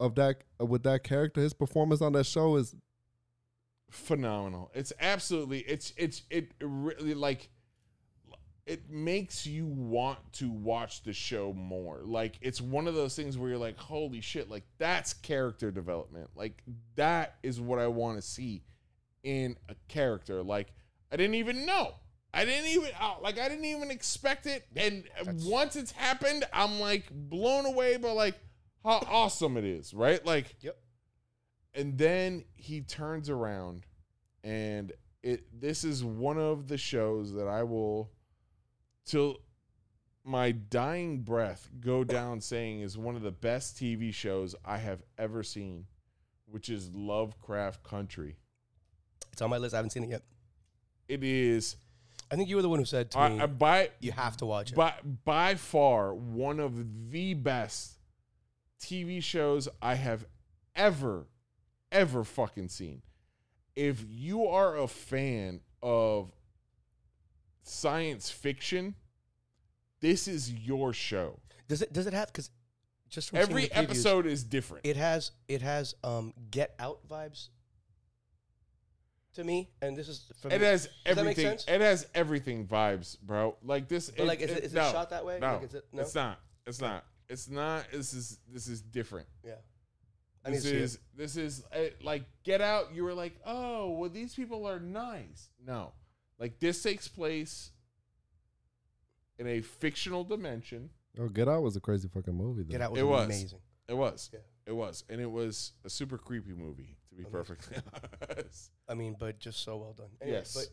of 0.00 0.14
that 0.14 0.44
with 0.60 0.82
that 0.84 1.04
character, 1.04 1.40
his 1.42 1.52
performance 1.52 2.00
on 2.00 2.12
that 2.14 2.24
show 2.24 2.56
is 2.56 2.74
phenomenal. 3.90 4.70
It's 4.74 4.92
absolutely 5.00 5.60
it's 5.60 5.92
it's 5.96 6.22
it 6.30 6.52
really 6.60 7.14
like 7.14 7.48
it 8.66 8.90
makes 8.90 9.46
you 9.46 9.64
want 9.64 10.18
to 10.34 10.50
watch 10.50 11.04
the 11.04 11.12
show 11.12 11.52
more. 11.52 12.00
Like 12.02 12.36
it's 12.40 12.60
one 12.60 12.88
of 12.88 12.94
those 12.94 13.14
things 13.14 13.38
where 13.38 13.48
you're 13.50 13.58
like, 13.58 13.78
holy 13.78 14.20
shit, 14.20 14.50
like 14.50 14.64
that's 14.78 15.14
character 15.14 15.70
development. 15.70 16.30
Like 16.34 16.62
that 16.96 17.36
is 17.44 17.60
what 17.60 17.78
I 17.78 17.86
want 17.86 18.16
to 18.16 18.22
see 18.22 18.64
in 19.22 19.56
a 19.68 19.76
character. 19.86 20.42
Like 20.42 20.72
I 21.12 21.16
didn't 21.16 21.36
even 21.36 21.64
know. 21.64 21.94
I 22.34 22.44
didn't 22.44 22.66
even 22.66 22.90
uh, 23.00 23.14
like 23.22 23.38
I 23.38 23.48
didn't 23.48 23.64
even 23.66 23.90
expect 23.92 24.46
it. 24.46 24.64
And 24.74 25.04
once 25.44 25.76
it's 25.76 25.92
happened, 25.92 26.44
I'm 26.52 26.80
like 26.80 27.04
blown 27.10 27.66
away 27.66 27.96
by 27.98 28.10
like 28.10 28.34
how 28.84 28.98
awesome 29.08 29.56
it 29.56 29.64
is, 29.64 29.94
right? 29.94 30.24
Like 30.26 30.56
Yep. 30.60 30.76
and 31.74 31.96
then 31.96 32.44
he 32.54 32.80
turns 32.80 33.30
around 33.30 33.86
and 34.42 34.92
it 35.22 35.44
this 35.60 35.84
is 35.84 36.02
one 36.04 36.36
of 36.36 36.66
the 36.66 36.76
shows 36.78 37.32
that 37.34 37.46
I 37.46 37.62
will 37.62 38.10
till 39.06 39.38
my 40.24 40.50
dying 40.50 41.20
breath 41.22 41.70
go 41.80 42.04
down 42.04 42.40
saying 42.40 42.80
is 42.80 42.98
one 42.98 43.16
of 43.16 43.22
the 43.22 43.30
best 43.30 43.76
TV 43.76 44.12
shows 44.12 44.54
I 44.64 44.78
have 44.78 45.02
ever 45.16 45.42
seen, 45.42 45.86
which 46.46 46.68
is 46.68 46.90
Lovecraft 46.92 47.82
Country. 47.84 48.36
It's 49.32 49.40
on 49.40 49.50
my 49.50 49.58
list. 49.58 49.74
I 49.74 49.78
haven't 49.78 49.90
seen 49.90 50.02
it 50.04 50.10
yet. 50.10 50.22
It 51.08 51.22
is 51.22 51.76
I 52.30 52.34
think 52.34 52.48
you 52.48 52.56
were 52.56 52.62
the 52.62 52.68
one 52.68 52.80
who 52.80 52.84
said 52.84 53.10
to 53.12 53.18
me, 53.18 53.38
I, 53.38 53.44
I, 53.44 53.46
by 53.46 53.90
you 54.00 54.12
have 54.12 54.36
to 54.38 54.46
watch 54.46 54.72
it. 54.72 54.74
by 54.74 54.94
by 55.24 55.54
far 55.54 56.12
one 56.12 56.58
of 56.58 57.10
the 57.10 57.34
best 57.34 57.98
TV 58.80 59.22
shows 59.22 59.68
I 59.80 59.94
have 59.94 60.26
ever 60.74 61.26
ever 61.92 62.24
fucking 62.24 62.68
seen. 62.68 63.02
If 63.76 64.04
you 64.08 64.46
are 64.46 64.76
a 64.76 64.88
fan 64.88 65.60
of 65.82 66.32
science 67.68 68.30
fiction, 68.30 68.94
this 70.00 70.28
is 70.28 70.50
your 70.52 70.92
show. 70.92 71.40
does 71.68 71.82
it 71.82 71.92
does 71.92 72.06
it 72.06 72.12
have 72.12 72.28
because 72.28 72.50
just 73.08 73.30
from 73.30 73.38
Every 73.38 73.64
previews, 73.64 73.70
episode 73.82 74.26
is 74.26 74.44
different. 74.44 74.86
it 74.86 74.96
has 74.96 75.30
it 75.48 75.62
has 75.62 75.94
um 76.04 76.32
get 76.50 76.74
out 76.78 77.06
vibes 77.08 77.48
to 79.34 79.44
me, 79.44 79.70
and 79.82 79.96
this 79.96 80.08
is 80.08 80.30
from 80.40 80.50
It 80.52 80.60
has 80.62 80.84
that 81.04 81.16
make 81.16 81.38
everything. 81.38 81.58
It 81.68 81.80
has 81.82 82.06
everything 82.14 82.66
vibes, 82.66 83.20
bro. 83.20 83.56
Like 83.62 83.86
this. 83.88 84.10
But, 84.10 84.26
like, 84.26 84.40
is 84.40 84.50
it- 84.50 84.64
is 84.64 84.74
it 84.74 84.78
shot 84.78 85.10
that 85.10 85.24
way? 85.26 85.38
No, 85.38 85.54
Like, 85.54 85.64
is 85.64 85.74
it- 85.74 85.86
no? 85.92 86.02
it's 86.02 86.14
not. 86.14 86.40
It's 86.66 86.80
not. 86.80 87.04
It's 87.28 87.48
not. 87.48 87.90
This 87.92 88.14
is 88.14 88.38
this 88.48 88.66
is 88.68 88.80
different. 88.80 89.28
yeah. 89.44 89.56
I 90.44 90.50
This 90.50 90.64
is 90.64 90.98
this 91.14 91.36
is 91.36 91.64
uh, 91.74 91.86
like 92.02 92.22
Get 92.44 92.60
Out. 92.60 92.94
You 92.94 93.02
were 93.02 93.14
like, 93.14 93.34
oh, 93.44 93.90
well, 93.90 94.08
these 94.08 94.32
people 94.34 94.64
are 94.66 94.78
nice. 94.78 95.50
No, 95.64 95.92
like 96.38 96.58
this 96.60 96.82
takes 96.82 97.08
place 97.08 97.72
in 99.38 99.46
a 99.46 99.60
fictional 99.60 100.24
dimension. 100.24 100.90
Oh, 101.18 101.28
Get 101.28 101.48
Out 101.48 101.62
was 101.62 101.76
a 101.76 101.80
crazy 101.80 102.08
fucking 102.08 102.34
movie. 102.34 102.62
Though. 102.62 102.72
Get 102.72 102.80
out 102.82 102.92
was, 102.92 103.00
It 103.00 103.06
was. 103.06 103.24
amazing. 103.24 103.58
It 103.88 103.96
was. 103.96 104.30
Yeah. 104.32 104.40
It 104.66 104.74
was, 104.74 105.04
and 105.08 105.20
it 105.20 105.30
was 105.30 105.72
a 105.84 105.90
super 105.90 106.18
creepy 106.18 106.52
movie. 106.52 106.96
To 107.10 107.14
be 107.14 107.24
perfectly 107.24 107.76
honest, 108.30 108.72
I 108.88 108.94
mean, 108.94 109.14
but 109.18 109.38
just 109.38 109.62
so 109.62 109.76
well 109.76 109.92
done. 109.92 110.08
Anyway, 110.20 110.38
yes. 110.38 110.54
but 110.54 110.66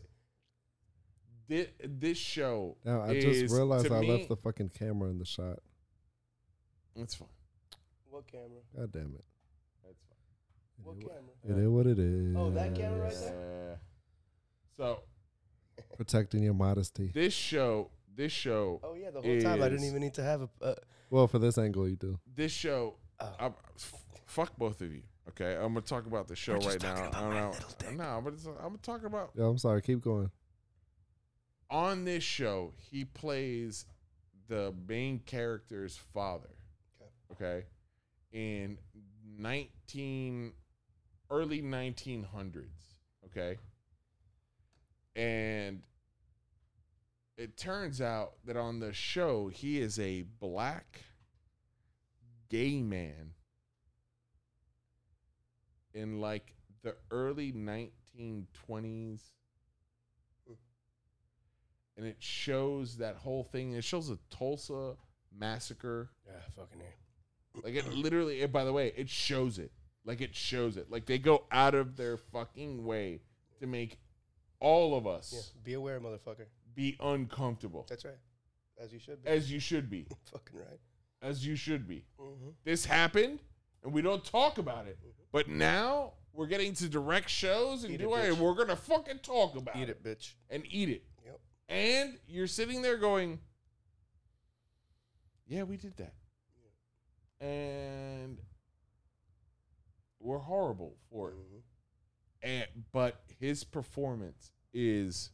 this, 1.48 1.68
this 1.82 2.18
show. 2.18 2.76
Now, 2.84 3.02
I 3.02 3.12
is, 3.12 3.24
just 3.42 3.54
realized 3.54 3.90
I 3.92 4.00
me- 4.00 4.10
left 4.10 4.28
the 4.28 4.36
fucking 4.36 4.70
camera 4.70 5.10
in 5.10 5.18
the 5.18 5.24
shot. 5.24 5.60
That's 6.96 7.14
fine. 7.14 7.28
what 8.10 8.26
camera? 8.26 8.48
God 8.76 8.92
damn 8.92 9.14
it. 9.14 9.24
That's 9.84 10.02
fine. 10.08 10.84
What 10.84 11.00
camera? 11.00 11.34
It 11.48 11.62
is 11.62 11.68
what 11.68 11.86
it 11.86 11.98
is. 12.00 12.36
Oh, 12.36 12.50
that 12.50 12.74
camera 12.74 13.04
right 13.04 13.14
there. 13.14 13.72
Uh, 13.72 13.76
so 14.76 15.02
Protecting 15.96 16.42
your 16.42 16.54
modesty. 16.54 17.10
this 17.14 17.32
show, 17.34 17.90
this 18.16 18.32
show, 18.32 18.80
Oh 18.82 18.94
yeah, 18.94 19.10
the 19.10 19.20
whole 19.20 19.40
time 19.40 19.62
I 19.62 19.68
didn't 19.68 19.84
even 19.86 20.00
need 20.00 20.14
to 20.14 20.22
have 20.22 20.42
a. 20.42 20.48
Uh, 20.64 20.74
Well, 21.10 21.26
for 21.28 21.38
this 21.38 21.56
angle, 21.58 21.88
you 21.88 21.96
do. 21.96 22.18
this 22.34 22.52
show, 22.52 22.96
Oh. 23.20 23.34
I'm- 23.38 23.54
fuck 24.26 24.56
both 24.56 24.80
of 24.80 24.92
you. 24.92 25.02
Okay, 25.28 25.54
I'm 25.54 25.72
gonna 25.74 25.80
talk 25.82 26.06
about 26.06 26.28
the 26.28 26.36
show 26.36 26.56
right 26.56 26.82
now. 26.82 27.10
I 27.12 27.20
don't 27.20 27.34
know. 27.34 27.52
No, 28.04 28.20
but 28.22 28.34
it's, 28.34 28.44
I'm 28.46 28.54
gonna 28.56 28.78
talk 28.78 29.04
about 29.04 29.30
Yeah, 29.36 29.44
I'm 29.44 29.58
sorry. 29.58 29.80
Keep 29.82 30.02
going. 30.02 30.30
on 31.70 32.04
this 32.04 32.22
show. 32.24 32.72
He 32.76 33.04
plays 33.04 33.86
the 34.48 34.74
main 34.86 35.18
character's 35.20 35.96
father. 35.96 36.50
Okay. 37.32 37.44
Okay, 37.56 37.66
in 38.32 38.78
19 39.38 40.52
early 41.30 41.62
1900s. 41.62 42.96
Okay, 43.26 43.58
and 45.16 45.82
it 47.36 47.56
turns 47.56 48.00
out 48.00 48.34
that 48.44 48.56
on 48.56 48.80
the 48.80 48.92
show 48.92 49.48
he 49.48 49.80
is 49.80 49.98
a 49.98 50.22
black 50.40 51.00
gay 52.48 52.82
man 52.82 53.32
in 55.92 56.20
like 56.20 56.54
the 56.82 56.94
early 57.10 57.52
1920s 57.52 59.20
and 61.96 62.06
it 62.06 62.16
shows 62.18 62.96
that 62.96 63.16
whole 63.16 63.44
thing. 63.44 63.72
It 63.72 63.84
shows 63.84 64.10
a 64.10 64.18
tulsa 64.30 64.94
massacre. 65.36 66.10
Yeah, 66.26 66.40
fucking 66.56 66.80
here. 66.80 67.62
like 67.62 67.74
it 67.74 67.92
literally 67.92 68.40
it, 68.40 68.52
by 68.52 68.64
the 68.64 68.72
way 68.72 68.92
it 68.96 69.08
shows 69.08 69.58
it. 69.58 69.72
Like 70.04 70.20
it 70.20 70.34
shows 70.34 70.76
it. 70.76 70.90
Like 70.90 71.06
they 71.06 71.18
go 71.18 71.44
out 71.50 71.74
of 71.74 71.96
their 71.96 72.16
fucking 72.16 72.84
way 72.84 73.20
to 73.60 73.66
make 73.66 73.98
all 74.64 74.96
of 74.96 75.06
us 75.06 75.32
Yeah, 75.34 75.60
be 75.62 75.74
aware, 75.74 76.00
motherfucker. 76.00 76.46
be 76.74 76.96
uncomfortable 77.00 77.86
That's 77.88 78.04
right. 78.04 78.14
As 78.82 78.92
you 78.92 78.98
should 78.98 79.22
be. 79.22 79.28
as 79.30 79.52
you 79.52 79.60
should 79.60 79.90
be 79.90 80.06
fucking 80.32 80.58
right. 80.58 80.80
as 81.22 81.46
you 81.46 81.54
should 81.56 81.86
be. 81.86 82.04
Mm-hmm. 82.18 82.48
This 82.64 82.84
happened, 82.86 83.40
and 83.82 83.92
we 83.92 84.00
don't 84.02 84.24
talk 84.24 84.58
about 84.58 84.86
it. 84.86 84.98
But 85.32 85.48
now 85.48 86.14
we're 86.32 86.46
getting 86.46 86.72
to 86.74 86.88
direct 86.88 87.28
shows 87.28 87.84
and 87.84 87.92
Eat 87.94 87.98
do 88.00 88.14
it, 88.14 88.28
and 88.30 88.40
we're 88.40 88.54
gonna 88.54 88.74
fucking 88.76 89.18
talk 89.22 89.54
about 89.56 89.76
Eat 89.76 89.88
it, 89.90 90.00
it, 90.02 90.02
bitch. 90.02 90.32
and 90.50 90.64
eat 90.70 90.88
it. 90.88 91.04
Yep. 91.24 91.40
And 91.68 92.18
you're 92.26 92.46
sitting 92.48 92.82
there 92.82 92.96
going, 92.98 93.38
"Yeah, 95.46 95.62
we 95.64 95.76
did 95.76 95.96
that," 95.98 96.14
and 97.40 98.38
we're 100.20 100.38
horrible 100.38 100.96
for 101.10 101.30
it. 101.30 101.36
Mm-hmm. 101.36 101.58
And 102.44 102.66
but 102.92 103.22
his 103.40 103.64
performance 103.64 104.52
is, 104.74 105.30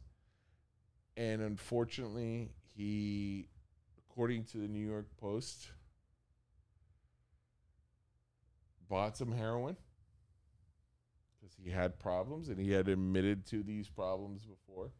and 1.17 1.41
unfortunately, 1.41 2.51
he, 2.73 3.49
according 4.09 4.45
to 4.45 4.59
the 4.59 4.67
New 4.69 4.87
York 4.87 5.07
Post, 5.17 5.71
bought 8.87 9.17
some 9.17 9.33
heroin 9.33 9.75
because 11.39 11.53
he 11.61 11.69
had 11.69 11.99
problems 11.99 12.47
and 12.47 12.57
he 12.57 12.71
had 12.71 12.87
admitted 12.87 13.45
to 13.47 13.61
these 13.61 13.89
problems 13.89 14.45
before. 14.45 14.91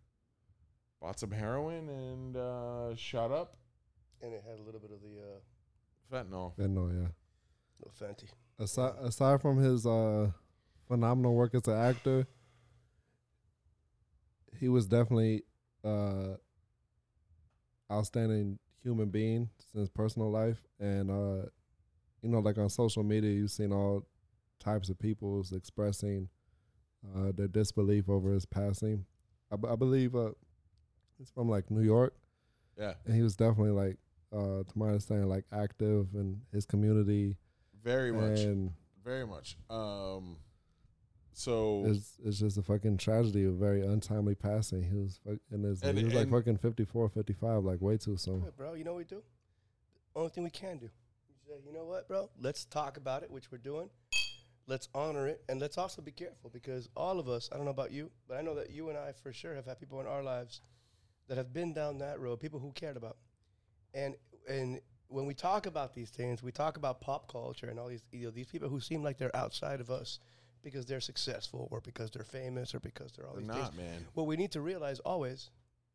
Bought 1.01 1.17
some 1.17 1.31
heroin 1.31 1.87
and 1.89 2.37
uh, 2.37 2.95
shot 2.95 3.31
up 3.31 3.57
And 4.21 4.33
it 4.33 4.43
had 4.47 4.59
a 4.59 4.63
little 4.63 4.79
bit 4.79 4.91
of 4.91 4.99
the 5.01 5.17
uh, 5.21 6.23
fentanyl. 6.23 6.53
Yeah, 6.57 6.67
no, 6.67 6.87
yeah. 6.87 7.07
little 7.79 7.93
Fenty. 7.99 8.27
Aside, 8.59 8.93
aside 9.01 9.41
from 9.41 9.57
his 9.57 9.85
uh, 9.85 10.29
phenomenal 10.91 11.33
work 11.33 11.55
as 11.55 11.65
an 11.67 11.77
actor, 11.77 12.27
he 14.59 14.67
was 14.67 14.87
definitely 14.87 15.43
uh, 15.85 16.35
outstanding 17.89 18.59
human 18.83 19.09
being 19.09 19.49
in 19.73 19.79
his 19.79 19.89
personal 19.89 20.29
life, 20.29 20.61
and 20.81 21.09
uh, 21.09 21.45
you 22.21 22.29
know, 22.29 22.39
like 22.39 22.57
on 22.57 22.69
social 22.69 23.03
media, 23.03 23.31
you've 23.31 23.51
seen 23.51 23.71
all 23.71 24.05
types 24.59 24.89
of 24.89 24.99
people's 24.99 25.53
expressing 25.53 26.27
uh, 27.15 27.31
their 27.33 27.47
disbelief 27.47 28.09
over 28.09 28.33
his 28.33 28.45
passing. 28.45 29.05
I, 29.49 29.55
b- 29.55 29.69
I 29.71 29.75
believe 29.77 30.13
uh, 30.13 30.31
he's 31.17 31.29
from 31.29 31.49
like 31.49 31.71
New 31.71 31.83
York, 31.83 32.13
Yeah, 32.77 32.95
and 33.05 33.15
he 33.15 33.21
was 33.21 33.37
definitely 33.37 33.71
like, 33.71 33.97
uh, 34.33 34.63
to 34.63 34.71
my 34.75 34.87
understanding, 34.87 35.29
like 35.29 35.45
active 35.53 36.07
in 36.15 36.41
his 36.51 36.65
community, 36.65 37.37
very 37.81 38.11
much, 38.11 38.41
and 38.41 38.71
very 39.03 39.25
much. 39.25 39.57
Um, 39.69 40.35
so 41.33 41.83
it's 41.87 42.17
it's 42.23 42.39
just 42.39 42.57
a 42.57 42.61
fucking 42.63 42.97
tragedy, 42.97 43.45
a 43.45 43.51
very 43.51 43.81
untimely 43.85 44.35
passing. 44.35 44.83
He 44.83 44.95
was 44.95 45.19
fuck- 45.25 45.39
in 45.51 45.63
his, 45.63 45.81
And- 45.81 45.97
he 45.97 46.03
was 46.05 46.13
like 46.13 46.29
fucking 46.29 46.57
54, 46.57 47.09
55, 47.09 47.63
like 47.63 47.81
way 47.81 47.97
too 47.97 48.17
soon. 48.17 48.41
Yeah, 48.43 48.49
bro, 48.55 48.73
you 48.73 48.83
know 48.83 48.93
what 48.93 48.99
we 48.99 49.03
do? 49.05 49.23
Only 50.15 50.29
thing 50.29 50.43
we 50.43 50.49
can 50.49 50.77
do. 50.77 50.89
We 51.29 51.35
say, 51.47 51.59
you 51.65 51.73
know 51.73 51.85
what, 51.85 52.07
bro? 52.07 52.29
Let's 52.39 52.65
talk 52.65 52.97
about 52.97 53.23
it, 53.23 53.31
which 53.31 53.51
we're 53.51 53.57
doing. 53.59 53.89
Let's 54.67 54.89
honor 54.93 55.27
it, 55.27 55.43
and 55.49 55.59
let's 55.59 55.77
also 55.77 56.01
be 56.01 56.11
careful 56.11 56.49
because 56.51 56.87
all 56.95 57.19
of 57.19 57.27
us, 57.27 57.49
I 57.51 57.55
don't 57.55 57.65
know 57.65 57.71
about 57.71 57.91
you, 57.91 58.11
but 58.27 58.37
I 58.37 58.41
know 58.41 58.55
that 58.55 58.69
you 58.69 58.89
and 58.89 58.97
I 58.97 59.11
for 59.11 59.33
sure 59.33 59.55
have 59.55 59.65
had 59.65 59.79
people 59.79 59.99
in 59.99 60.07
our 60.07 60.23
lives 60.23 60.61
that 61.27 61.37
have 61.37 61.51
been 61.53 61.73
down 61.73 61.97
that 61.99 62.19
road, 62.19 62.39
people 62.39 62.59
who 62.59 62.71
cared 62.73 62.97
about. 62.97 63.17
And 63.93 64.15
and 64.47 64.79
when 65.07 65.25
we 65.25 65.33
talk 65.33 65.65
about 65.65 65.93
these 65.93 66.09
things, 66.09 66.41
we 66.43 66.51
talk 66.51 66.77
about 66.77 67.01
pop 67.01 67.29
culture 67.29 67.67
and 67.67 67.79
all 67.79 67.87
these 67.87 68.03
you 68.11 68.25
know, 68.25 68.31
these 68.31 68.47
people 68.47 68.69
who 68.69 68.79
seem 68.79 69.03
like 69.03 69.17
they're 69.17 69.35
outside 69.35 69.81
of 69.81 69.89
us 69.89 70.19
because 70.63 70.85
they're 70.85 71.01
successful 71.01 71.67
or 71.71 71.81
because 71.81 72.11
they're 72.11 72.23
famous 72.23 72.73
or 72.75 72.79
because 72.79 73.11
they're 73.11 73.25
all 73.27 73.33
They're 73.33 73.41
these 73.41 73.47
not, 73.47 73.73
things. 73.75 73.77
man. 73.91 74.05
What 74.13 74.27
we 74.27 74.35
need 74.37 74.51
to 74.51 74.61
realize 74.61 74.99
always 74.99 75.49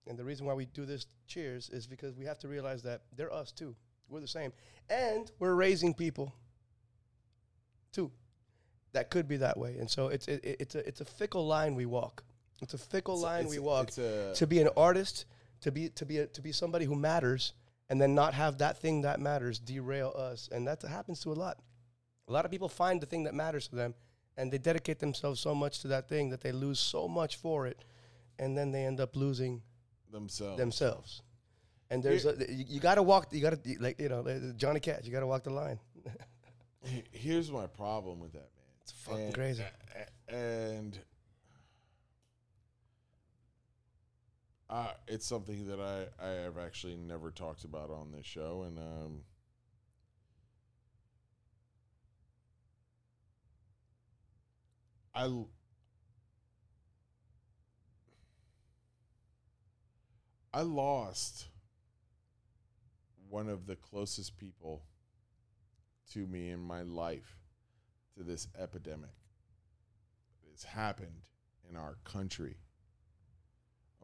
And 0.08 0.16
the 0.18 0.24
reason 0.24 0.46
why 0.46 0.54
we 0.54 0.66
do 0.66 0.84
this 0.86 1.06
cheers 1.26 1.68
is 1.70 1.86
because 1.86 2.14
we 2.16 2.24
have 2.26 2.38
to 2.40 2.48
realize 2.48 2.82
that 2.82 3.02
they're 3.16 3.32
us 3.32 3.50
too. 3.52 3.74
We're 4.08 4.20
the 4.20 4.28
same. 4.28 4.52
And 4.88 5.30
we're 5.40 5.54
raising 5.54 5.94
people 5.94 6.32
too. 7.92 8.10
That 8.92 9.10
could 9.10 9.28
be 9.28 9.36
that 9.38 9.58
way. 9.58 9.76
And 9.78 9.90
so 9.90 10.08
it's 10.08 10.26
it, 10.28 10.40
it's 10.44 10.74
a 10.74 10.86
it's 10.88 11.00
a 11.00 11.04
fickle 11.04 11.46
line 11.46 11.74
we 11.74 11.86
walk. 11.86 12.22
It's 12.62 12.72
a 12.74 12.78
fickle 12.78 13.18
line 13.20 13.40
it's- 13.46 13.50
we 13.50 13.58
walk 13.58 13.90
a- 13.98 14.32
to 14.34 14.46
be 14.46 14.60
an 14.60 14.68
artist, 14.76 15.26
to 15.60 15.70
be 15.72 15.88
to 15.90 16.06
be 16.06 16.18
a, 16.18 16.26
to 16.28 16.40
be 16.42 16.52
somebody 16.52 16.84
who 16.84 16.94
matters 16.94 17.52
and 17.90 18.00
then 18.00 18.14
not 18.14 18.34
have 18.34 18.58
that 18.58 18.78
thing 18.78 19.02
that 19.02 19.20
matters 19.20 19.58
derail 19.58 20.12
us. 20.16 20.48
And 20.52 20.66
that 20.66 20.82
happens 20.82 21.20
to 21.20 21.32
a 21.32 21.34
lot. 21.34 21.58
A 22.28 22.32
lot 22.32 22.44
of 22.44 22.50
people 22.50 22.68
find 22.68 23.00
the 23.00 23.06
thing 23.06 23.24
that 23.24 23.34
matters 23.34 23.68
to 23.68 23.76
them 23.76 23.94
and 24.36 24.52
they 24.52 24.58
dedicate 24.58 24.98
themselves 24.98 25.40
so 25.40 25.54
much 25.54 25.80
to 25.80 25.88
that 25.88 26.08
thing 26.08 26.30
that 26.30 26.40
they 26.40 26.52
lose 26.52 26.78
so 26.78 27.08
much 27.08 27.36
for 27.36 27.66
it 27.66 27.84
and 28.38 28.56
then 28.56 28.70
they 28.72 28.84
end 28.84 29.00
up 29.00 29.16
losing 29.16 29.62
themselves. 30.10 30.58
themselves. 30.58 31.22
And 31.90 32.02
there's 32.02 32.26
a, 32.26 32.34
you, 32.48 32.64
you 32.68 32.80
got 32.80 32.96
to 32.96 33.02
walk 33.02 33.28
you 33.32 33.40
got 33.40 33.62
to 33.62 33.76
like 33.80 34.00
you 34.00 34.08
know 34.08 34.52
Johnny 34.56 34.80
Cash, 34.80 35.02
you 35.04 35.12
got 35.12 35.20
to 35.20 35.26
walk 35.26 35.44
the 35.44 35.50
line. 35.50 35.78
Here's 37.12 37.50
my 37.50 37.66
problem 37.66 38.20
with 38.20 38.32
that, 38.32 38.38
man. 38.38 38.66
It's 38.82 38.92
fucking 38.92 39.32
crazy. 39.32 39.62
And 40.28 40.98
uh, 44.68 44.92
it's 45.06 45.26
something 45.26 45.66
that 45.68 45.80
I, 45.80 46.24
I 46.24 46.30
have 46.42 46.58
actually 46.58 46.96
never 46.96 47.30
talked 47.30 47.64
about 47.64 47.90
on 47.90 48.12
this 48.12 48.26
show. 48.26 48.64
And 48.66 48.78
um, 48.78 49.20
I, 55.16 55.32
I 60.52 60.60
lost 60.60 61.46
one 63.30 63.48
of 63.48 63.66
the 63.66 63.76
closest 63.76 64.36
people 64.36 64.82
to 66.12 66.26
me 66.26 66.50
in 66.50 66.60
my 66.60 66.82
life 66.82 67.38
to 68.18 68.24
this 68.24 68.46
epidemic 68.58 69.14
that 70.42 70.50
has 70.50 70.64
happened 70.64 71.30
in 71.68 71.76
our 71.76 71.96
country 72.04 72.58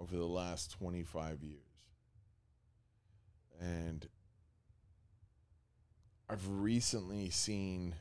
over 0.00 0.16
the 0.16 0.24
last 0.24 0.70
25 0.72 1.42
years. 1.42 1.60
And 3.60 4.08
I've 6.30 6.48
recently 6.48 7.28
seen 7.28 7.96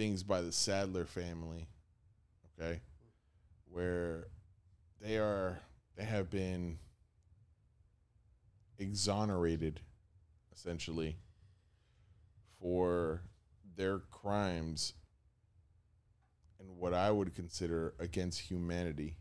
things 0.00 0.22
by 0.22 0.40
the 0.40 0.48
Sackler 0.48 1.06
family, 1.06 1.68
okay, 2.58 2.80
where 3.70 4.28
they 4.98 5.18
are 5.18 5.60
they 5.94 6.04
have 6.04 6.30
been 6.30 6.78
exonerated 8.78 9.78
essentially 10.56 11.18
for 12.58 13.20
their 13.76 13.98
crimes 13.98 14.94
and 16.58 16.78
what 16.78 16.94
I 16.94 17.10
would 17.10 17.34
consider 17.34 17.92
against 17.98 18.40
humanity 18.40 19.16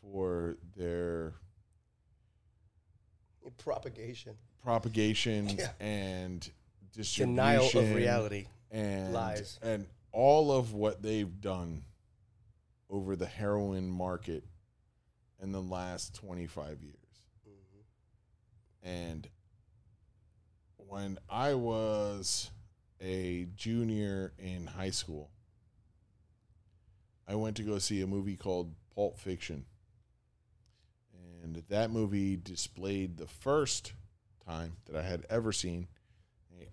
for 0.00 0.56
their 0.76 1.34
Propagation, 3.56 4.34
propagation 4.64 5.48
Yeah. 5.58 5.68
and 5.78 6.50
distribution 6.92 7.36
denial 7.36 7.66
of 7.66 7.94
reality. 7.94 8.46
And 8.72 9.12
Lies. 9.12 9.58
and 9.62 9.86
all 10.10 10.50
of 10.50 10.72
what 10.72 11.02
they've 11.02 11.40
done 11.40 11.84
over 12.90 13.14
the 13.14 13.26
heroin 13.26 13.88
market 13.90 14.44
in 15.40 15.52
the 15.52 15.60
last 15.60 16.14
25 16.14 16.82
years. 16.82 16.96
Mm-hmm. 17.48 18.88
And 18.88 19.28
when 20.76 21.18
I 21.28 21.54
was 21.54 22.50
a 23.00 23.46
junior 23.56 24.32
in 24.38 24.66
high 24.66 24.90
school, 24.90 25.30
I 27.28 27.34
went 27.34 27.56
to 27.56 27.62
go 27.62 27.78
see 27.78 28.02
a 28.02 28.06
movie 28.06 28.36
called 28.36 28.74
Pulp 28.94 29.18
Fiction. 29.18 29.64
And 31.42 31.62
that 31.68 31.90
movie 31.90 32.36
displayed 32.36 33.16
the 33.16 33.26
first 33.26 33.94
time 34.46 34.76
that 34.86 34.96
I 34.96 35.02
had 35.02 35.26
ever 35.28 35.52
seen 35.52 35.88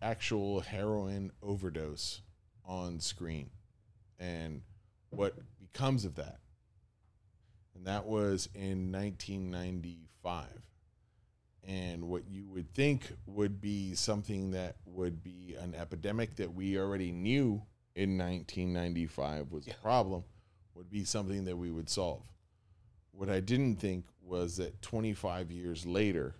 actual 0.01 0.61
heroin 0.61 1.31
overdose 1.41 2.21
on 2.65 2.99
screen 2.99 3.49
and 4.19 4.61
what 5.09 5.35
becomes 5.59 6.05
of 6.05 6.15
that. 6.15 6.39
And 7.75 7.85
that 7.87 8.05
was 8.05 8.49
in 8.53 8.91
1995. 8.91 10.45
And 11.67 12.05
what 12.05 12.27
you 12.27 12.47
would 12.47 12.73
think 12.73 13.11
would 13.25 13.61
be 13.61 13.93
something 13.95 14.51
that 14.51 14.77
would 14.85 15.23
be 15.23 15.55
an 15.59 15.75
epidemic 15.75 16.35
that 16.37 16.53
we 16.53 16.77
already 16.77 17.11
knew 17.11 17.61
in 17.95 18.17
1995 18.17 19.51
was 19.51 19.67
a 19.67 19.73
problem 19.75 20.23
would 20.73 20.89
be 20.89 21.03
something 21.03 21.45
that 21.45 21.57
we 21.57 21.69
would 21.69 21.89
solve. 21.89 22.23
What 23.11 23.29
I 23.29 23.39
didn't 23.39 23.77
think 23.77 24.05
was 24.21 24.57
that 24.57 24.81
25 24.81 25.51
years 25.51 25.85
later, 25.85 26.35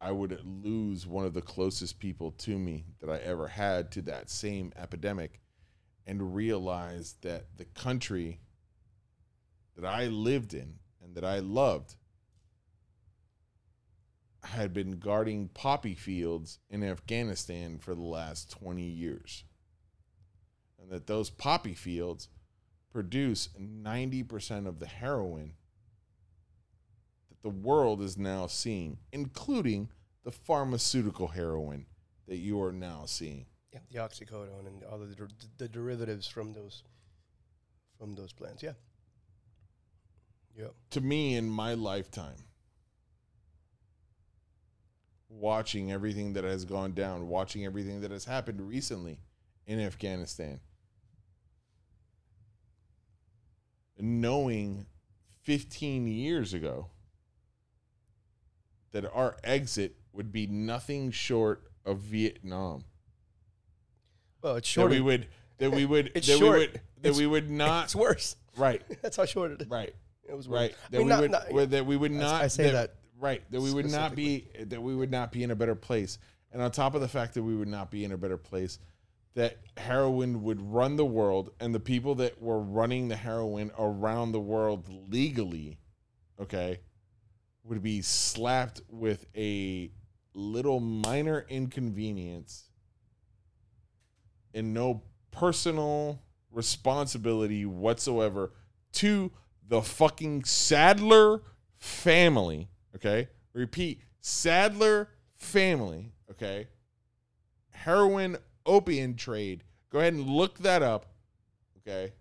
I 0.00 0.12
would 0.12 0.40
lose 0.44 1.06
one 1.06 1.24
of 1.24 1.34
the 1.34 1.42
closest 1.42 1.98
people 1.98 2.30
to 2.32 2.58
me 2.58 2.84
that 3.00 3.10
I 3.10 3.18
ever 3.18 3.48
had 3.48 3.90
to 3.92 4.02
that 4.02 4.30
same 4.30 4.72
epidemic 4.76 5.40
and 6.06 6.34
realize 6.34 7.16
that 7.22 7.56
the 7.56 7.64
country 7.64 8.40
that 9.76 9.86
I 9.86 10.06
lived 10.06 10.54
in 10.54 10.74
and 11.02 11.14
that 11.14 11.24
I 11.24 11.38
loved 11.38 11.96
had 14.44 14.72
been 14.72 14.98
guarding 14.98 15.48
poppy 15.48 15.94
fields 15.94 16.58
in 16.70 16.84
Afghanistan 16.84 17.78
for 17.78 17.94
the 17.94 18.02
last 18.02 18.50
20 18.50 18.82
years. 18.82 19.44
And 20.80 20.90
that 20.90 21.06
those 21.06 21.30
poppy 21.30 21.74
fields 21.74 22.28
produce 22.92 23.48
90% 23.60 24.66
of 24.66 24.78
the 24.78 24.86
heroin 24.86 25.54
the 27.46 27.50
world 27.50 28.02
is 28.02 28.18
now 28.18 28.48
seeing, 28.48 28.98
including 29.12 29.88
the 30.24 30.32
pharmaceutical 30.32 31.28
heroin 31.28 31.86
that 32.26 32.38
you 32.38 32.60
are 32.60 32.72
now 32.72 33.04
seeing. 33.06 33.46
Yeah, 33.72 33.78
the 33.88 33.98
oxycodone 34.00 34.66
and 34.66 34.82
all 34.82 34.98
the, 34.98 35.14
der- 35.14 35.28
the 35.56 35.68
derivatives 35.68 36.26
from 36.26 36.52
those 36.54 36.82
from 38.00 38.16
those 38.16 38.32
plants. 38.32 38.64
Yeah. 38.64 38.72
Yep. 40.58 40.74
To 40.90 41.00
me, 41.00 41.36
in 41.36 41.48
my 41.48 41.74
lifetime, 41.74 42.42
watching 45.28 45.92
everything 45.92 46.32
that 46.32 46.42
has 46.42 46.64
gone 46.64 46.94
down, 46.94 47.28
watching 47.28 47.64
everything 47.64 48.00
that 48.00 48.10
has 48.10 48.24
happened 48.24 48.60
recently 48.60 49.20
in 49.68 49.78
Afghanistan, 49.78 50.58
knowing 54.00 54.86
15 55.44 56.08
years 56.08 56.52
ago 56.52 56.88
that 58.96 59.10
our 59.12 59.36
exit 59.44 59.94
would 60.14 60.32
be 60.32 60.46
nothing 60.46 61.10
short 61.10 61.64
of 61.84 61.98
Vietnam. 61.98 62.82
Well, 64.42 64.56
it's 64.56 64.66
That 64.68 64.72
short. 64.72 64.90
we 64.90 65.00
would 65.00 65.28
that 65.58 65.70
we 65.72 65.84
would 65.86 66.12
It's 66.14 66.26
that 66.26 66.38
short. 66.38 66.52
we 66.54 66.58
would 66.66 66.72
that 66.74 66.80
It's- 67.10 67.16
we 67.18 67.26
would 67.26 67.50
not 67.50 67.84
It's 67.84 67.94
worse. 67.96 68.36
right 68.56 68.82
That's 69.02 69.16
how 69.16 69.26
short 69.26 69.52
it 69.52 69.62
is. 69.62 69.68
right 69.68 69.94
It 70.28 70.34
was 70.34 70.48
worse. 70.48 70.60
right 70.60 70.74
I 70.92 70.96
mean, 70.96 71.06
we 71.06 71.08
not- 71.10 71.20
would 71.20 71.30
not- 71.30 71.70
that 71.70 71.84
we 71.86 71.96
would 71.96 72.12
not 72.12 72.42
I 72.42 72.48
say 72.48 72.70
that 72.70 72.94
right 73.18 73.42
that 73.50 73.60
we 73.60 73.72
would 73.72 73.90
not 73.90 74.14
be 74.14 74.48
that 74.60 74.82
we 74.82 74.94
would 74.94 75.10
not 75.10 75.30
be 75.32 75.42
in 75.42 75.50
a 75.50 75.56
better 75.56 75.74
place 75.74 76.18
and 76.52 76.62
on 76.62 76.70
top 76.70 76.94
of 76.94 77.00
the 77.02 77.08
fact 77.08 77.34
that 77.34 77.42
we 77.42 77.54
would 77.54 77.68
not 77.68 77.90
be 77.90 78.04
in 78.04 78.12
a 78.12 78.16
better 78.18 78.38
place 78.38 78.78
that 79.34 79.58
heroin 79.76 80.42
would 80.44 80.60
run 80.62 80.96
the 80.96 81.04
world 81.04 81.50
and 81.60 81.74
the 81.74 81.80
people 81.80 82.14
that 82.14 82.40
were 82.40 82.58
running 82.60 83.08
the 83.08 83.16
heroin 83.16 83.70
around 83.78 84.32
the 84.32 84.40
world 84.40 84.88
legally 85.10 85.78
okay 86.40 86.80
would 87.66 87.82
be 87.82 88.00
slapped 88.00 88.80
with 88.88 89.26
a 89.36 89.90
little 90.34 90.80
minor 90.80 91.44
inconvenience 91.48 92.70
and 94.54 94.72
no 94.72 95.02
personal 95.30 96.22
responsibility 96.50 97.66
whatsoever 97.66 98.52
to 98.92 99.30
the 99.68 99.82
fucking 99.82 100.42
Sackler 100.42 101.42
family. 101.78 102.68
Okay. 102.94 103.28
Repeat 103.52 104.02
Sackler 104.22 105.08
family. 105.36 106.12
Okay. 106.30 106.68
Heroin 107.70 108.36
opium 108.64 109.14
trade. 109.14 109.64
Go 109.90 109.98
ahead 109.98 110.14
and 110.14 110.28
look 110.28 110.58
that 110.58 110.82
up. 110.82 111.06
Okay. 111.78 112.12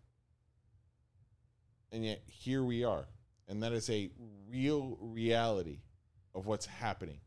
And 1.91 2.03
yet 2.03 2.21
here 2.27 2.63
we 2.63 2.83
are. 2.83 3.05
And 3.47 3.61
that 3.63 3.73
is 3.73 3.89
a 3.89 4.09
real 4.49 4.97
reality 4.99 5.79
of 6.33 6.45
what's 6.45 6.65
happening. 6.65 7.19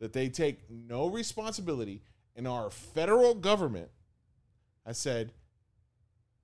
That 0.00 0.12
they 0.12 0.28
take 0.28 0.68
no 0.68 1.08
responsibility, 1.08 2.02
and 2.34 2.48
our 2.48 2.70
federal 2.70 3.34
government 3.34 3.90
has 4.84 4.98
said, 4.98 5.32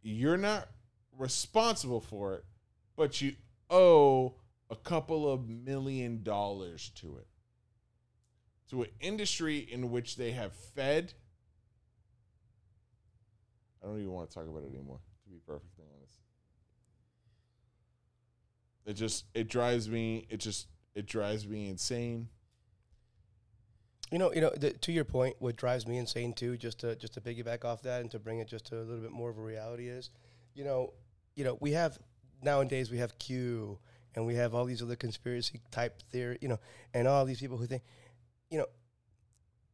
you're 0.03 0.37
not 0.37 0.69
responsible 1.17 2.01
for 2.01 2.35
it, 2.35 2.45
but 2.97 3.21
you 3.21 3.33
owe 3.69 4.35
a 4.71 4.77
couple 4.77 5.31
of 5.31 5.49
million 5.49 6.23
dollars 6.23 6.91
to 6.97 7.17
it. 7.17 7.27
To 8.71 8.83
an 8.83 8.91
industry 9.01 9.59
in 9.59 9.91
which 9.91 10.17
they 10.17 10.33
have 10.33 10.53
fed. 10.53 11.15
I 13.83 13.87
don't 13.87 13.99
even 13.99 14.13
want 14.13 14.29
to 14.31 14.35
talk 14.35 14.47
about 14.47 14.63
it 14.63 14.69
anymore, 14.75 15.01
to 15.25 15.31
be 15.31 15.41
perfectly 15.47 15.85
honest. 15.95 15.98
It 18.89 18.95
just 18.95 19.27
it 19.35 19.49
drives 19.49 19.87
me 19.87 20.27
it 20.31 20.39
just 20.39 20.67
it 20.95 21.05
drives 21.05 21.47
me 21.47 21.69
insane. 21.69 22.29
You 24.11 24.19
know, 24.19 24.33
you 24.33 24.41
know. 24.41 24.51
The, 24.57 24.71
to 24.71 24.93
your 24.93 25.05
point, 25.05 25.37
what 25.41 25.57
drives 25.57 25.87
me 25.87 25.99
insane 25.99 26.33
too, 26.33 26.57
just 26.57 26.81
to 26.81 26.97
just 26.97 27.13
to 27.13 27.21
piggyback 27.21 27.67
off 27.67 27.83
that 27.83 28.01
and 28.01 28.11
to 28.13 28.19
bring 28.19 28.39
it 28.39 28.49
just 28.49 28.65
to 28.69 28.77
a 28.77 28.81
little 28.81 29.03
bit 29.03 29.13
more 29.13 29.29
of 29.29 29.37
a 29.37 29.43
reality 29.43 29.89
is, 29.89 30.09
you 30.55 30.65
know, 30.65 30.95
you 31.37 31.45
know, 31.45 31.59
we 31.61 31.73
have 31.73 31.99
nowadays 32.43 32.91
we 32.91 32.97
have 32.97 33.19
Q 33.19 33.79
and 34.15 34.25
we 34.25 34.37
have 34.37 34.55
all 34.55 34.65
these 34.65 34.83
other 34.83 34.97
conspiracy 34.97 35.61
type 35.71 36.01
theory, 36.11 36.39
you 36.41 36.49
know, 36.49 36.59
and 36.95 37.07
all 37.07 37.27
these 37.27 37.41
people 37.41 37.59
who 37.59 37.67
think, 37.67 37.83
you 38.51 38.57
know, 38.57 38.67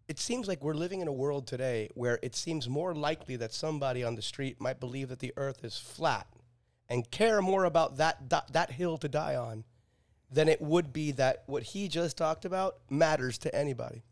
it 0.08 0.18
seems 0.18 0.48
like 0.48 0.60
we're 0.60 0.74
living 0.74 1.02
in 1.02 1.06
a 1.06 1.12
world 1.12 1.46
today 1.46 1.88
where 1.94 2.18
it 2.20 2.34
seems 2.34 2.68
more 2.68 2.96
likely 2.96 3.36
that 3.36 3.52
somebody 3.52 4.02
on 4.02 4.16
the 4.16 4.22
street 4.22 4.60
might 4.60 4.80
believe 4.80 5.08
that 5.08 5.20
the 5.20 5.32
Earth 5.36 5.64
is 5.64 5.78
flat 5.78 6.26
and 6.88 7.10
care 7.10 7.40
more 7.40 7.64
about 7.64 7.96
that 7.96 8.28
that, 8.30 8.52
that 8.52 8.72
hill 8.72 8.98
to 8.98 9.08
die 9.08 9.36
on 9.36 9.64
than 10.30 10.48
it 10.48 10.60
would 10.60 10.92
be 10.92 11.12
that 11.12 11.44
what 11.46 11.62
he 11.62 11.88
just 11.88 12.16
talked 12.16 12.44
about 12.44 12.76
matters 12.90 13.38
to 13.38 13.54
anybody. 13.54 14.02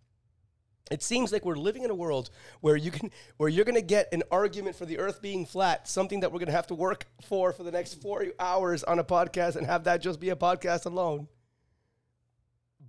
It 0.91 1.03
seems 1.03 1.33
like 1.33 1.45
we're 1.45 1.57
living 1.57 1.85
in 1.85 1.91
a 1.91 1.95
world 1.95 2.31
where 2.61 2.77
you 2.77 2.91
can 2.91 3.11
where 3.37 3.49
you're 3.49 3.65
going 3.65 3.77
to 3.77 3.83
get 3.83 4.13
an 4.13 4.23
argument 4.31 4.77
for 4.77 4.85
the 4.85 4.99
earth 4.99 5.23
being 5.23 5.47
flat, 5.47 5.89
something 5.89 6.21
that 6.21 6.33
we're 6.33 6.39
going 6.39 6.47
to 6.47 6.53
have 6.53 6.67
to 6.69 6.75
work 6.75 7.07
for 7.23 7.53
for 7.53 7.63
the 7.63 7.71
next 7.71 8.03
4 8.03 8.27
hours 8.39 8.85
on 8.85 8.99
a 8.99 9.05
podcast 9.05 9.57
and 9.57 9.67
have 9.67 9.85
that 9.85 10.03
just 10.03 10.21
be 10.21 10.31
a 10.31 10.37
podcast 10.37 10.87
alone. 10.87 11.29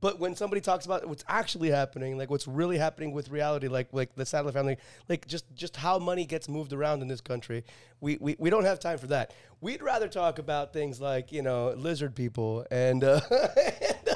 But 0.04 0.20
when 0.20 0.36
somebody 0.36 0.60
talks 0.60 0.86
about 0.86 1.08
what's 1.08 1.24
actually 1.30 1.70
happening, 1.70 2.18
like 2.18 2.30
what's 2.30 2.46
really 2.46 2.78
happening 2.78 3.14
with 3.14 3.30
reality, 3.30 3.70
like 3.70 3.88
like 3.94 4.14
the 4.16 4.26
Sackler 4.26 4.52
family, 4.52 4.76
like 5.08 5.26
just 5.28 5.46
just 5.56 5.78
how 5.78 5.98
money 5.98 6.26
gets 6.26 6.50
moved 6.50 6.74
around 6.74 7.02
in 7.02 7.08
this 7.08 7.22
country, 7.22 7.64
we 8.02 8.18
we, 8.20 8.36
we 8.38 8.50
don't 8.50 8.66
have 8.66 8.82
time 8.82 8.98
for 8.98 9.08
that. 9.08 9.34
We'd 9.62 9.82
rather 9.82 10.10
talk 10.10 10.40
about 10.40 10.74
things 10.74 11.00
like 11.00 11.32
you 11.32 11.42
know 11.42 11.74
lizard 11.78 12.16
people 12.16 12.68
and. 12.70 13.02
Uh, 13.02 13.22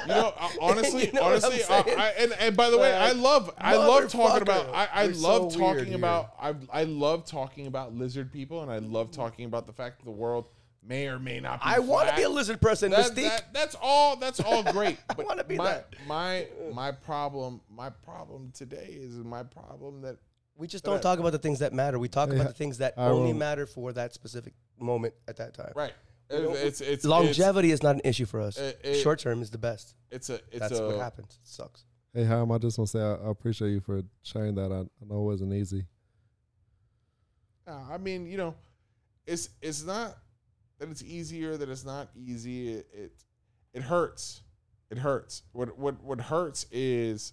You 0.06 0.14
know, 0.14 0.32
uh, 0.38 0.48
honestly, 0.62 1.06
You 1.06 1.12
know 1.12 1.22
honestly, 1.22 1.62
uh. 1.64 1.82
I, 1.86 2.14
and 2.18 2.32
and 2.38 2.56
by 2.56 2.70
the 2.70 2.78
way, 2.78 2.94
I 2.94 3.12
love 3.12 3.52
I 3.58 3.76
love 3.76 4.10
talking 4.10 4.40
about. 4.40 4.74
I, 4.74 4.88
I 4.90 5.06
love 5.08 5.52
so 5.52 5.58
talking 5.58 5.92
about 5.92 6.32
I 6.40 6.54
I 6.70 6.84
love 6.84 7.26
talking 7.26 7.66
about 7.66 7.94
lizard 7.94 8.32
people, 8.32 8.62
and 8.62 8.70
I 8.70 8.78
love 8.78 9.10
talking 9.10 9.44
about 9.44 9.66
the 9.66 9.72
fact 9.72 9.98
that 9.98 10.06
the 10.06 10.10
world 10.10 10.46
may 10.88 11.06
or 11.06 11.18
may 11.18 11.38
not 11.38 11.60
be. 11.60 11.66
I 11.66 11.78
want 11.78 12.08
to 12.08 12.16
be 12.16 12.22
a 12.22 12.28
lizard 12.28 12.60
person. 12.60 12.90
That- 12.90 13.12
Mystique. 13.12 13.22
that- 13.28 13.52
that's 13.52 13.76
all. 13.80 14.16
That's 14.16 14.40
all 14.40 14.62
great. 14.62 14.98
But 15.16 15.26
wanna 15.26 15.44
be 15.44 15.56
my, 15.56 15.64
that. 15.64 15.94
My 16.06 16.46
my 16.72 16.92
problem. 16.92 17.60
My 17.70 17.90
problem 17.90 18.50
today 18.54 18.88
is 18.98 19.14
my 19.16 19.42
problem 19.42 20.02
that 20.02 20.16
We 20.56 20.66
just 20.66 20.84
don't 20.84 21.02
talk 21.02 21.18
about 21.18 21.32
the 21.32 21.38
things 21.38 21.58
that 21.60 21.72
matter. 21.72 21.98
We 21.98 22.08
talk 22.08 22.30
Yeah. 22.30 22.36
about 22.36 22.48
the 22.48 22.54
things 22.54 22.78
that 22.78 22.94
I 22.96 23.06
only 23.06 23.32
will- 23.32 23.38
matter 23.38 23.66
for 23.66 23.92
that 23.92 24.14
specific 24.14 24.54
moment 24.78 25.14
at 25.28 25.36
that 25.36 25.54
time. 25.54 25.72
right. 25.76 25.92
You 26.30 26.42
know, 26.42 26.52
It's 26.52 26.80
it's 26.82 27.04
Longevity 27.06 27.70
is 27.70 27.82
not 27.82 27.94
an 27.94 28.02
issue 28.04 28.26
for 28.26 28.40
us. 28.40 28.58
It- 28.58 28.80
it- 28.84 28.94
Short 28.96 29.18
term 29.18 29.40
is 29.42 29.50
the 29.50 29.56
best. 29.58 29.94
It's, 30.10 30.28
it's 30.30 30.42
a 30.42 30.44
it's 30.50 30.58
That's 30.60 30.78
a 30.80 30.86
what 30.86 30.96
happens. 30.98 31.38
It 31.42 31.48
sucks. 31.48 31.84
Hey, 32.14 32.24
Ham, 32.24 32.50
I 32.52 32.58
just 32.58 32.76
want 32.78 32.90
to 32.90 32.98
say 32.98 33.02
I, 33.02 33.14
I 33.14 33.30
appreciate 33.30 33.70
you 33.70 33.80
for 33.80 34.02
sharing 34.22 34.54
that. 34.56 34.72
I, 34.72 34.80
I 34.80 35.04
know 35.06 35.20
it 35.20 35.24
wasn't 35.24 35.52
easy. 35.54 35.84
Uh, 37.66 37.80
I 37.90 37.98
mean, 37.98 38.26
you 38.26 38.36
know, 38.38 38.54
it's 39.26 39.50
it's 39.60 39.84
not 39.84 40.16
that 40.78 40.88
it's 40.88 41.02
easier 41.02 41.56
that 41.56 41.68
it's 41.68 41.84
not 41.84 42.10
easy. 42.16 42.74
It 42.74 42.86
it, 42.92 43.12
it 43.74 43.82
hurts. 43.82 44.42
It 44.90 44.98
hurts. 44.98 45.42
What 45.52 45.78
what 45.78 46.02
what 46.02 46.20
hurts 46.20 46.66
is 46.70 47.32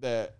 that 0.00 0.36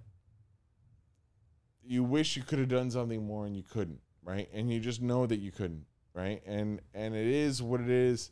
you 1.84 2.02
wish 2.02 2.36
you 2.36 2.42
could 2.42 2.58
have 2.58 2.68
done 2.68 2.90
something 2.90 3.24
more 3.24 3.46
and 3.46 3.56
you 3.56 3.62
couldn't, 3.62 4.00
right? 4.24 4.48
And 4.52 4.72
you 4.72 4.80
just 4.80 5.00
know 5.00 5.26
that 5.26 5.38
you 5.38 5.52
couldn't, 5.52 5.86
right? 6.14 6.42
And 6.46 6.80
and 6.94 7.14
it 7.14 7.26
is 7.26 7.62
what 7.62 7.80
it 7.80 7.90
is. 7.90 8.30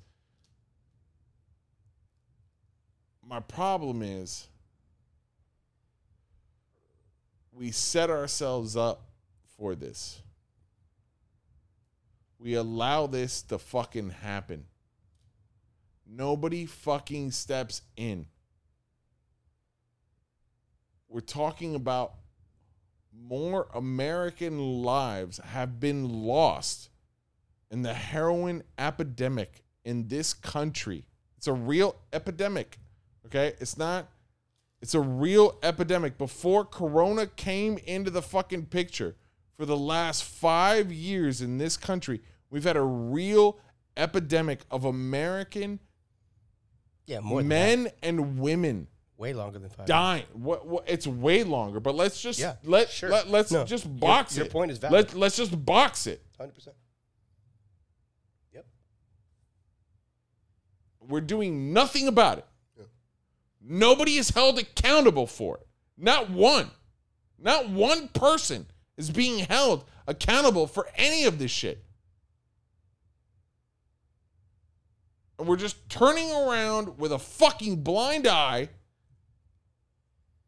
My 3.26 3.40
problem 3.40 4.02
is 4.02 4.48
we 7.52 7.70
set 7.70 8.10
ourselves 8.10 8.76
up 8.76 9.08
for 9.56 9.74
this. 9.74 10.20
We 12.44 12.56
allow 12.56 13.06
this 13.06 13.40
to 13.44 13.58
fucking 13.58 14.10
happen. 14.10 14.66
Nobody 16.06 16.66
fucking 16.66 17.30
steps 17.30 17.80
in. 17.96 18.26
We're 21.08 21.20
talking 21.20 21.74
about 21.74 22.16
more 23.18 23.68
American 23.72 24.82
lives 24.82 25.38
have 25.38 25.80
been 25.80 26.26
lost 26.26 26.90
in 27.70 27.80
the 27.80 27.94
heroin 27.94 28.62
epidemic 28.76 29.64
in 29.82 30.08
this 30.08 30.34
country. 30.34 31.06
It's 31.38 31.46
a 31.46 31.54
real 31.54 31.96
epidemic. 32.12 32.78
Okay? 33.24 33.54
It's 33.58 33.78
not 33.78 34.10
it's 34.82 34.92
a 34.92 35.00
real 35.00 35.58
epidemic. 35.62 36.18
Before 36.18 36.66
Corona 36.66 37.26
came 37.26 37.78
into 37.86 38.10
the 38.10 38.20
fucking 38.20 38.66
picture, 38.66 39.16
for 39.56 39.64
the 39.64 39.76
last 39.76 40.24
five 40.24 40.92
years 40.92 41.40
in 41.40 41.58
this 41.58 41.76
country, 41.76 42.20
we've 42.54 42.62
had 42.64 42.76
a 42.76 42.82
real 42.82 43.58
epidemic 43.96 44.60
of 44.70 44.84
American 44.84 45.80
Yeah, 47.06 47.18
more 47.20 47.42
men 47.42 47.90
and 48.02 48.38
women 48.38 48.86
way 49.18 49.32
longer 49.32 49.58
than 49.58 49.68
five. 49.70 49.86
dying. 49.86 50.24
What, 50.32 50.66
what? 50.66 50.84
It's 50.86 51.06
way 51.06 51.42
longer, 51.44 51.80
but 51.80 51.94
let's 51.96 52.20
just 52.22 52.38
Yeah, 52.38 52.54
let, 52.64 52.88
sure. 52.90 53.10
let 53.10 53.28
let's 53.28 53.50
No, 53.50 53.64
just 53.64 53.84
your- 53.86 53.94
box 53.94 54.36
your 54.36 54.46
it. 54.46 54.52
point 54.52 54.70
is 54.70 54.78
valid. 54.78 54.92
Let 54.92 55.14
let's 55.14 55.36
just 55.36 55.64
box 55.66 56.06
it. 56.06 56.22
Hundred 56.38 56.54
percent. 56.54 56.76
Yep. 58.52 58.66
We're 61.00 61.20
doing 61.20 61.72
nothing 61.72 62.08
about 62.08 62.38
it. 62.38 62.46
Nobody 63.66 64.16
is 64.16 64.30
held 64.30 64.58
accountable 64.58 65.26
for 65.26 65.56
it. 65.58 65.66
Not 65.96 66.30
one. 66.30 66.70
Not 67.38 67.68
one 67.70 68.08
person 68.08 68.66
is 68.96 69.10
being 69.10 69.40
held 69.40 69.84
accountable 70.06 70.66
for 70.66 70.86
any 70.96 71.24
of 71.24 71.38
this 71.38 71.50
shit. 71.50 71.83
And 75.38 75.48
we're 75.48 75.56
just 75.56 75.88
turning 75.88 76.30
around 76.32 76.98
with 76.98 77.12
a 77.12 77.18
fucking 77.18 77.82
blind 77.82 78.26
eye 78.26 78.68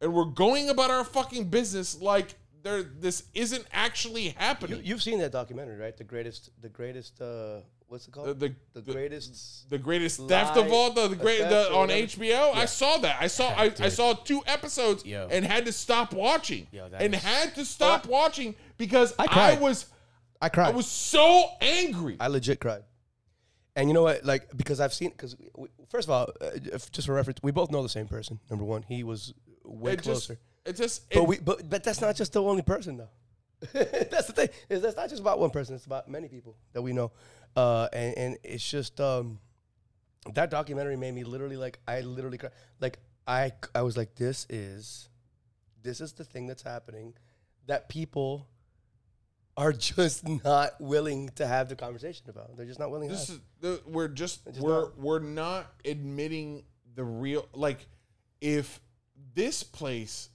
and 0.01 0.13
we're 0.13 0.25
going 0.27 0.69
about 0.69 0.91
our 0.91 1.05
fucking 1.05 1.49
business 1.49 2.01
like 2.01 2.35
there 2.63 2.83
this 2.83 3.25
isn't 3.35 3.65
actually 3.73 4.29
happening. 4.31 4.81
you've 4.85 5.03
seen 5.03 5.19
that 5.21 5.33
documentary, 5.33 5.77
right? 5.77 5.97
The 5.97 6.05
greatest, 6.05 6.51
the 6.61 6.69
greatest. 6.69 7.21
Uh, 7.21 7.61
what's 7.87 8.09
it 8.09 8.11
called? 8.11 8.27
The- 8.27 8.35
the- 8.49 8.55
the 8.75 8.81
the- 8.81 8.93
greatest. 8.93 9.71
The 9.71 9.79
greatest 9.79 10.21
theft 10.29 10.57
of 10.57 10.73
all 10.73 10.93
the, 10.93 11.09
the 11.09 11.17
great 11.17 11.39
the, 11.41 11.69
on 11.73 11.89
whatever. 11.89 12.07
HBO. 12.07 12.55
I 12.55 12.65
saw 12.65 12.99
that. 12.99 13.17
I 13.21 13.29
saw 13.29 13.49
I, 13.57 13.73
I 13.81 13.89
saw 13.89 14.15
two 14.15 14.43
episodes 14.47 15.05
Yo. 15.05 15.29
and 15.31 15.45
had 15.45 15.65
to 15.67 15.73
stop 15.73 16.13
watching. 16.13 16.67
Yo, 16.73 16.89
and 16.93 17.15
is- 17.15 17.23
had 17.23 17.55
to 17.55 17.65
stop 17.65 18.07
watching 18.07 18.55
because 18.79 19.15
I 19.19 19.27
I, 19.31 19.61
was 19.61 19.87
I 20.43 20.49
cried. 20.49 20.69
I 20.69 20.77
was 20.77 20.87
so 20.89 21.49
angry. 21.61 22.17
I 22.21 22.27
legit 22.29 22.61
cried. 22.61 22.83
And 23.77 23.89
you 23.89 23.95
know 23.95 24.03
what? 24.03 24.25
Like 24.25 24.49
because 24.57 24.81
I've 24.81 24.95
seen 24.95 25.11
because 25.11 25.37
first 25.91 26.09
of 26.09 26.11
all, 26.11 26.29
uh, 26.41 26.51
if- 26.73 26.91
just 26.91 27.07
for 27.07 27.15
reference, 27.15 27.39
we 27.43 27.53
both 27.53 27.71
know 27.71 27.83
the 27.83 27.89
same 27.89 28.09
person. 28.09 28.41
Number 28.51 28.65
one, 28.65 28.83
he 28.83 29.05
was 29.05 29.35
way 29.65 29.93
it 29.93 29.97
just 30.03 30.27
closer. 30.29 30.41
it 30.65 30.77
just 30.77 31.09
but 31.11 31.23
it- 31.23 31.29
we 31.29 31.39
but 31.39 31.69
but 31.69 31.85
that's 31.85 32.01
not 32.01 32.17
just 32.17 32.33
the 32.33 32.43
only 32.43 32.63
person 32.63 32.97
though. 32.97 33.11
that's 33.73 34.27
the 34.27 34.33
thing. 34.33 34.49
Is 34.71 34.83
that's 34.83 34.97
not 34.97 35.09
just 35.11 35.21
about 35.21 35.39
one 35.39 35.51
person. 35.51 35.75
It's 35.75 35.87
about 35.87 36.09
many 36.09 36.29
people 36.29 36.57
that 36.73 36.83
we 36.83 36.93
know. 36.93 37.13
Uh, 37.55 37.89
and 37.93 38.17
and 38.19 38.39
it's 38.43 38.69
just 38.69 39.01
um, 39.01 39.39
that 40.35 40.51
documentary 40.51 40.97
made 40.97 41.15
me 41.15 41.25
literally 41.25 41.57
like 41.57 41.79
I 41.87 42.01
literally 42.01 42.39
cried. 42.39 42.53
Like 42.81 42.99
I 43.27 43.53
I 43.75 43.83
was 43.83 43.97
like 43.97 44.15
this 44.15 44.47
is 44.49 45.09
this 45.83 46.01
is 46.01 46.13
the 46.15 46.25
thing 46.25 46.47
that's 46.47 46.63
happening 46.63 47.15
that 47.67 47.89
people 47.89 48.47
are 49.57 49.73
just 49.73 50.27
not 50.45 50.81
willing 50.81 51.31
to 51.37 51.47
have 51.47 51.69
the 51.69 51.77
conversation 51.77 52.29
about. 52.29 52.57
They're 52.57 52.67
just 52.67 52.79
not 52.79 52.91
willing 52.91 53.09
this 53.09 53.29
have. 53.29 53.37
is 53.37 53.43
the, 53.61 53.81
we're 53.87 54.09
just, 54.09 54.45
just 54.47 54.61
we're 54.61 54.83
not- 54.83 54.99
we're 54.99 55.19
not 55.21 55.67
admitting 55.85 56.65
the 56.95 57.05
real 57.05 57.47
like 57.55 57.87
if 58.41 58.81
this 59.35 59.63
place 59.63 60.29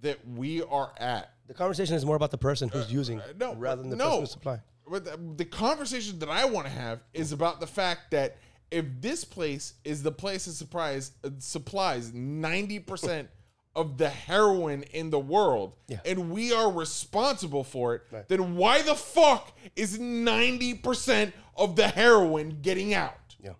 that 0.00 0.18
we 0.28 0.62
are 0.62 0.92
at 0.98 1.30
The 1.48 1.54
conversation 1.54 1.94
is 1.94 2.04
more 2.04 2.16
about 2.16 2.30
the 2.30 2.38
person 2.38 2.68
who's 2.68 2.92
using 2.92 3.20
uh, 3.20 3.24
no, 3.38 3.54
rather 3.54 3.82
than 3.82 3.90
the 3.90 3.96
no. 3.96 4.04
person 4.04 4.20
who's 4.20 4.30
supplying. 4.30 4.60
But 4.88 5.04
the, 5.04 5.18
the 5.36 5.44
conversation 5.44 6.18
that 6.20 6.28
I 6.28 6.44
want 6.44 6.66
to 6.66 6.72
have 6.72 7.00
is 7.14 7.32
about 7.32 7.58
the 7.60 7.66
fact 7.66 8.12
that 8.12 8.36
if 8.70 8.84
this 9.00 9.24
place 9.24 9.74
is 9.84 10.02
the 10.02 10.12
place 10.12 10.44
that 10.46 10.52
supplies 10.52 11.12
uh, 11.24 11.30
supplies 11.38 12.12
ninety 12.12 12.78
percent 12.78 13.28
of 13.76 13.98
the 13.98 14.08
heroin 14.08 14.82
in 14.84 15.10
the 15.10 15.18
world, 15.18 15.74
Yeah. 15.86 16.00
and 16.04 16.30
we 16.30 16.52
are 16.52 16.72
responsible 16.72 17.62
for 17.62 17.94
it, 17.94 18.02
Right. 18.10 18.26
then 18.28 18.56
why 18.56 18.82
the 18.82 18.94
fuck 18.96 19.52
is 19.76 19.98
ninety 20.00 20.74
percent 20.74 21.34
of 21.54 21.76
the 21.76 21.88
heroin 21.88 22.58
getting 22.62 22.94
out? 22.94 23.36
Yeah. 23.38 23.52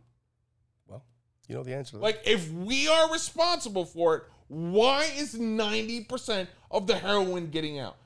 Well, 0.88 1.04
you 1.46 1.54
know 1.54 1.62
the 1.62 1.74
answer. 1.74 1.92
To 1.92 1.96
that. 1.98 2.02
Like, 2.02 2.22
if 2.24 2.50
we 2.50 2.88
are 2.88 3.12
responsible 3.12 3.84
for 3.84 4.16
it, 4.16 4.24
why 4.48 5.04
is 5.16 5.34
90% 5.34 6.48
of 6.70 6.86
the 6.86 6.96
heroin 6.98 7.50
getting 7.50 7.78
out? 7.80 7.96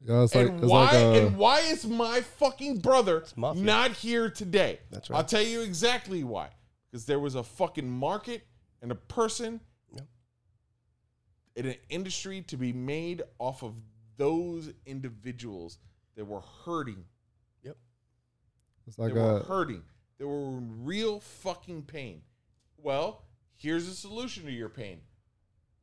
You 0.00 0.08
know, 0.08 0.24
it's 0.24 0.34
like, 0.34 0.48
and 0.48 0.60
it's 0.60 0.70
why 0.70 0.84
like 0.84 0.94
uh, 0.94 1.12
and 1.26 1.36
why 1.36 1.60
is 1.60 1.86
my 1.86 2.22
fucking 2.22 2.78
brother 2.78 3.24
not 3.36 3.92
here 3.92 4.30
today? 4.30 4.80
That's 4.90 5.10
right. 5.10 5.18
I'll 5.18 5.24
tell 5.24 5.42
you 5.42 5.60
exactly 5.60 6.24
why. 6.24 6.48
Because 6.90 7.04
there 7.04 7.20
was 7.20 7.34
a 7.34 7.42
fucking 7.42 7.88
market 7.88 8.42
and 8.80 8.90
a 8.90 8.94
person 8.94 9.52
Yep. 9.52 9.60
In 11.56 11.66
an 11.66 11.76
industry 11.88 12.42
to 12.42 12.56
be 12.56 12.72
made 12.72 13.22
off 13.38 13.62
of 13.62 13.74
those 14.16 14.72
individuals 14.86 15.78
that 16.16 16.24
were 16.24 16.42
hurting. 16.64 17.04
Yep. 17.62 17.76
it's 18.86 18.98
like 18.98 19.14
they 19.14 19.20
were 19.20 19.40
hurting. 19.40 19.82
They 20.18 20.24
were 20.24 20.58
in 20.58 20.84
real 20.84 21.20
fucking 21.20 21.84
pain. 21.84 22.22
Well, 22.76 23.24
here's 23.56 23.88
a 23.88 23.94
solution 23.94 24.44
to 24.44 24.52
your 24.52 24.68
pain. 24.68 25.00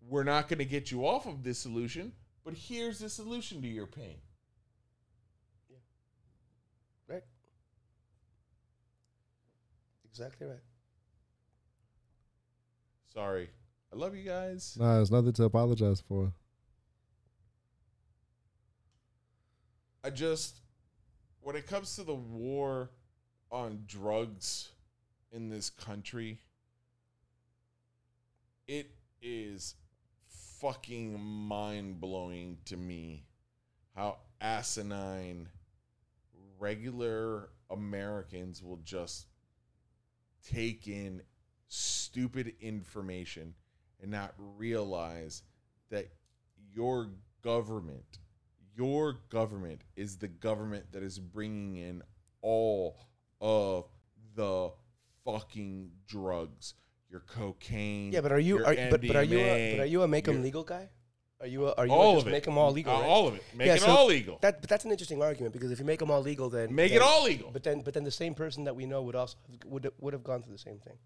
We're 0.07 0.23
not 0.23 0.47
going 0.47 0.59
to 0.59 0.65
get 0.65 0.91
you 0.91 1.07
off 1.07 1.25
of 1.25 1.43
this 1.43 1.59
solution, 1.59 2.13
but 2.45 2.53
here's 2.53 2.99
the 2.99 3.09
solution 3.09 3.61
to 3.61 3.67
your 3.67 3.87
pain. 3.87 4.17
Yeah. 5.69 5.77
Right. 7.07 7.23
Exactly 10.05 10.47
right. 10.47 10.59
Sorry. 13.13 13.49
I 13.91 13.95
love 13.95 14.15
you 14.15 14.23
guys. 14.23 14.75
nah. 14.79 14.95
There's 14.95 15.11
nothing 15.11 15.33
to 15.33 15.43
apologize 15.45 16.01
for. 16.01 16.31
I 20.03 20.09
just, 20.09 20.61
when 21.41 21.55
it 21.55 21.67
comes 21.67 21.95
to 21.95 22.03
the 22.03 22.15
war 22.15 22.91
on 23.51 23.83
drugs 23.87 24.69
in 25.31 25.49
this 25.49 25.69
country, 25.69 26.39
it 28.67 28.91
is 29.21 29.75
fucking 30.59 31.19
mind 31.19 31.99
blowing 31.99 32.57
to 32.65 32.77
me 32.77 33.25
how 33.95 34.17
asinine 34.41 35.49
regular 36.59 37.49
Americans 37.69 38.63
will 38.63 38.79
just 38.83 39.27
take 40.49 40.87
in 40.87 41.21
stupid 41.67 42.53
information 42.61 43.53
and 44.01 44.11
not 44.11 44.33
realize 44.57 45.43
that 45.89 46.07
your 46.73 47.09
government 47.43 48.19
your 48.75 49.17
government 49.29 49.81
is 49.95 50.17
the 50.17 50.27
government 50.27 50.85
that 50.91 51.01
is 51.01 51.17
bringing 51.17 51.77
in 51.77 52.03
all 52.41 52.99
of 53.41 53.85
the 54.35 54.71
fucking 55.25 55.89
drugs 56.07 56.75
your 57.09 57.21
cocaine 57.21 58.11
Yeah, 58.11 58.21
but 58.21 58.31
are 58.31 58.39
you? 58.39 58.57
your 58.59 58.67
Are, 58.67 58.75
but, 58.91 59.01
but 59.01 59.15
are 59.15 59.23
you? 59.23 59.39
A, 59.39 59.75
but 59.77 59.83
are 59.83 59.87
you 59.87 60.03
a 60.03 60.07
make 60.07 60.25
them 60.25 60.43
legal 60.43 60.63
guy? 60.63 60.89
Are 61.39 61.47
you? 61.47 61.67
A, 61.67 61.73
are 61.73 61.85
you? 61.87 61.91
all 61.91 62.11
a 62.11 62.15
just 62.15 62.25
of 62.25 62.27
it 62.29 62.31
make 62.35 62.43
them 62.43 62.57
all 62.57 62.71
legal? 62.71 62.93
Uh, 62.95 62.99
right? 62.99 63.07
all 63.07 63.27
of 63.27 63.35
it 63.35 63.43
make 63.55 63.67
Yeah, 63.67 63.75
it 63.75 63.81
so 63.81 63.87
all 63.87 64.05
legal 64.07 64.37
That, 64.41 64.61
but 64.61 64.69
that's 64.69 64.85
an 64.85 64.91
interesting 64.91 65.21
argument 65.23 65.53
because 65.53 65.71
if 65.71 65.79
you 65.79 65.85
make 65.85 65.99
them 65.99 66.11
all 66.11 66.21
legal, 66.21 66.49
then 66.49 66.73
make 66.73 66.91
then- 66.91 67.01
it 67.01 67.03
all 67.03 67.23
legal 67.23 67.49
But 67.51 67.63
then, 67.63 67.81
but 67.81 67.93
then 67.93 68.03
the 68.03 68.11
same 68.11 68.35
person 68.35 68.65
that 68.65 68.75
we 68.75 68.85
know 68.85 69.01
would 69.03 69.15
also 69.15 69.37
would 69.65 69.89
would 69.99 70.13
have 70.13 70.23
gone 70.23 70.43
through 70.43 70.53
the 70.53 70.59
same 70.59 70.79
thing. 70.79 70.97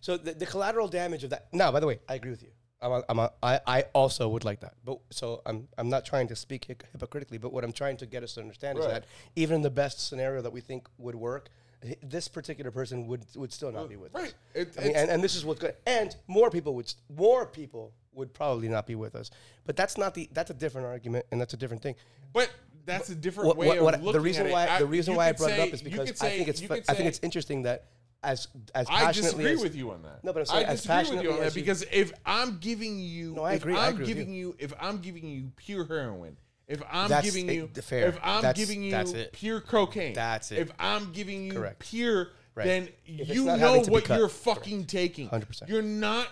So 0.00 0.16
the, 0.16 0.32
the 0.34 0.46
collateral 0.46 0.88
damage 0.88 1.24
of 1.24 1.30
that. 1.30 1.48
Now, 1.52 1.70
by 1.72 1.80
the 1.80 1.86
way, 1.86 1.98
I 2.08 2.14
agree 2.14 2.30
with 2.30 2.42
you. 2.42 2.50
I'm 2.80 2.92
a, 2.92 3.02
I'm 3.08 3.18
a, 3.18 3.32
I, 3.42 3.60
I 3.66 3.82
also 3.92 4.28
would 4.28 4.44
like 4.44 4.60
that. 4.60 4.74
But 4.84 4.98
so 5.10 5.42
I'm 5.44 5.66
I'm 5.76 5.88
not 5.88 6.04
trying 6.04 6.28
to 6.28 6.36
speak 6.36 6.66
hy- 6.68 6.76
hypocritically, 6.92 7.38
but 7.38 7.52
what 7.52 7.64
I'm 7.64 7.72
trying 7.72 7.96
to 7.98 8.06
get 8.06 8.22
us 8.22 8.34
to 8.34 8.40
understand 8.40 8.78
is 8.78 8.84
Right. 8.84 8.92
that 8.94 9.04
even 9.34 9.56
in 9.56 9.62
the 9.62 9.70
best 9.70 10.06
scenario 10.08 10.42
that 10.42 10.52
we 10.52 10.60
think 10.60 10.86
would 10.96 11.16
work, 11.16 11.48
h- 11.82 11.98
this 12.02 12.28
particular 12.28 12.70
person 12.70 13.08
would 13.08 13.24
would 13.34 13.52
still 13.52 13.72
not 13.72 13.88
be 13.88 13.96
with 13.96 14.14
us. 14.14 14.22
right 14.22 14.34
it, 14.54 14.74
I 14.78 14.80
mean, 14.80 14.90
it's- 14.90 15.02
and, 15.02 15.10
and 15.10 15.24
this 15.24 15.34
is 15.34 15.44
what's 15.44 15.58
good. 15.60 15.74
And 15.86 16.14
more 16.28 16.50
people 16.50 16.74
would 16.76 16.88
st- 16.88 17.02
more 17.16 17.46
people 17.46 17.92
would 18.12 18.32
probably 18.32 18.68
not 18.68 18.86
be 18.86 18.94
with 18.94 19.16
us. 19.16 19.30
But 19.66 19.74
that's 19.76 19.98
not 19.98 20.14
the 20.14 20.28
that's 20.32 20.50
a 20.50 20.54
different 20.54 20.86
argument, 20.86 21.26
and 21.32 21.40
that's 21.40 21.54
a 21.54 21.56
different 21.56 21.82
thing. 21.82 21.96
but 22.32 22.48
that's 22.86 23.10
a 23.10 23.14
different 23.16 23.48
What, 23.48 23.56
way 23.58 23.66
what, 23.68 23.78
of 23.78 23.82
what, 23.84 23.94
looking 24.02 24.12
the 24.12 24.20
reason 24.20 24.46
at 24.46 24.52
why 24.52 24.78
the 24.78 24.86
reason 24.86 25.12
you 25.12 25.18
why 25.18 25.26
I 25.26 25.32
could 25.32 25.38
brought 25.38 25.50
it 25.50 25.56
say- 25.56 25.62
up 25.68 25.74
is 25.74 25.82
you 25.82 25.90
because 25.90 26.10
could 26.12 26.22
I 26.22 26.28
say- 26.30 26.36
think 26.36 26.48
it's 26.48 26.62
you 26.62 26.68
could 26.68 26.84
I 26.88 26.94
think 26.94 26.98
say- 26.98 27.06
it's 27.08 27.20
interesting 27.24 27.62
that 27.62 27.86
as 28.22 28.48
as 28.74 28.86
I 28.90 29.12
disagree 29.12 29.52
as, 29.52 29.62
with 29.62 29.74
you 29.76 29.90
on 29.92 30.02
that. 30.02 30.24
No, 30.24 30.32
but 30.32 30.40
I'm 30.40 30.46
saying 30.46 30.66
I 30.66 30.70
as 30.70 30.82
disagree 30.82 31.16
with 31.16 31.24
you 31.24 31.32
on 31.32 31.40
that 31.40 31.54
you- 31.54 31.62
because 31.62 31.84
if 31.92 32.12
I'm 32.26 32.58
giving 32.58 32.98
you, 32.98 33.34
No, 33.34 33.42
I 33.44 33.54
if 33.54 33.62
agree, 33.62 33.76
I 33.76 33.86
I'm 33.88 33.94
agree 33.94 34.06
giving 34.06 34.32
you. 34.32 34.56
if 34.58 34.72
I'm 34.80 34.98
giving 34.98 35.28
you 35.28 35.52
pure 35.56 35.84
heroin, 35.84 36.36
if 36.66 36.82
I'm 36.90 37.08
That's 37.08 37.24
giving 37.24 37.48
it- 37.48 37.54
you, 37.54 37.68
fair. 37.82 38.08
if 38.08 38.18
I'm 38.22 38.42
That's- 38.42 38.56
giving 38.66 38.82
you 38.82 39.26
pure 39.32 39.60
cocaine, 39.60 40.14
That's 40.14 40.50
it. 40.52 40.58
If 40.58 40.72
I'm 40.78 41.12
giving 41.12 41.44
you 41.44 41.52
Correct. 41.52 41.78
pure, 41.78 42.30
Right. 42.54 42.64
then 42.66 42.88
If 43.06 43.28
you 43.28 43.44
know 43.44 43.56
having 43.56 43.84
to 43.84 43.90
be 43.90 43.92
what 43.92 44.04
cut. 44.04 44.18
you're 44.18 44.28
fucking 44.28 44.86
taking. 44.86 45.28
100%. 45.28 45.68
You're 45.70 45.80
not 45.82 46.28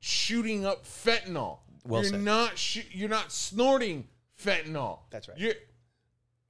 shooting 0.00 0.64
up 0.64 0.84
fentanyl. 0.86 1.58
Well 1.84 2.02
you're 2.02 2.10
said. 2.12 2.20
not. 2.22 2.56
Sh- 2.58 2.86
you're 2.92 3.08
not 3.08 3.32
snorting 3.32 4.06
fentanyl. 4.40 5.00
That's 5.10 5.28
right. 5.28 5.36
You're, 5.38 5.54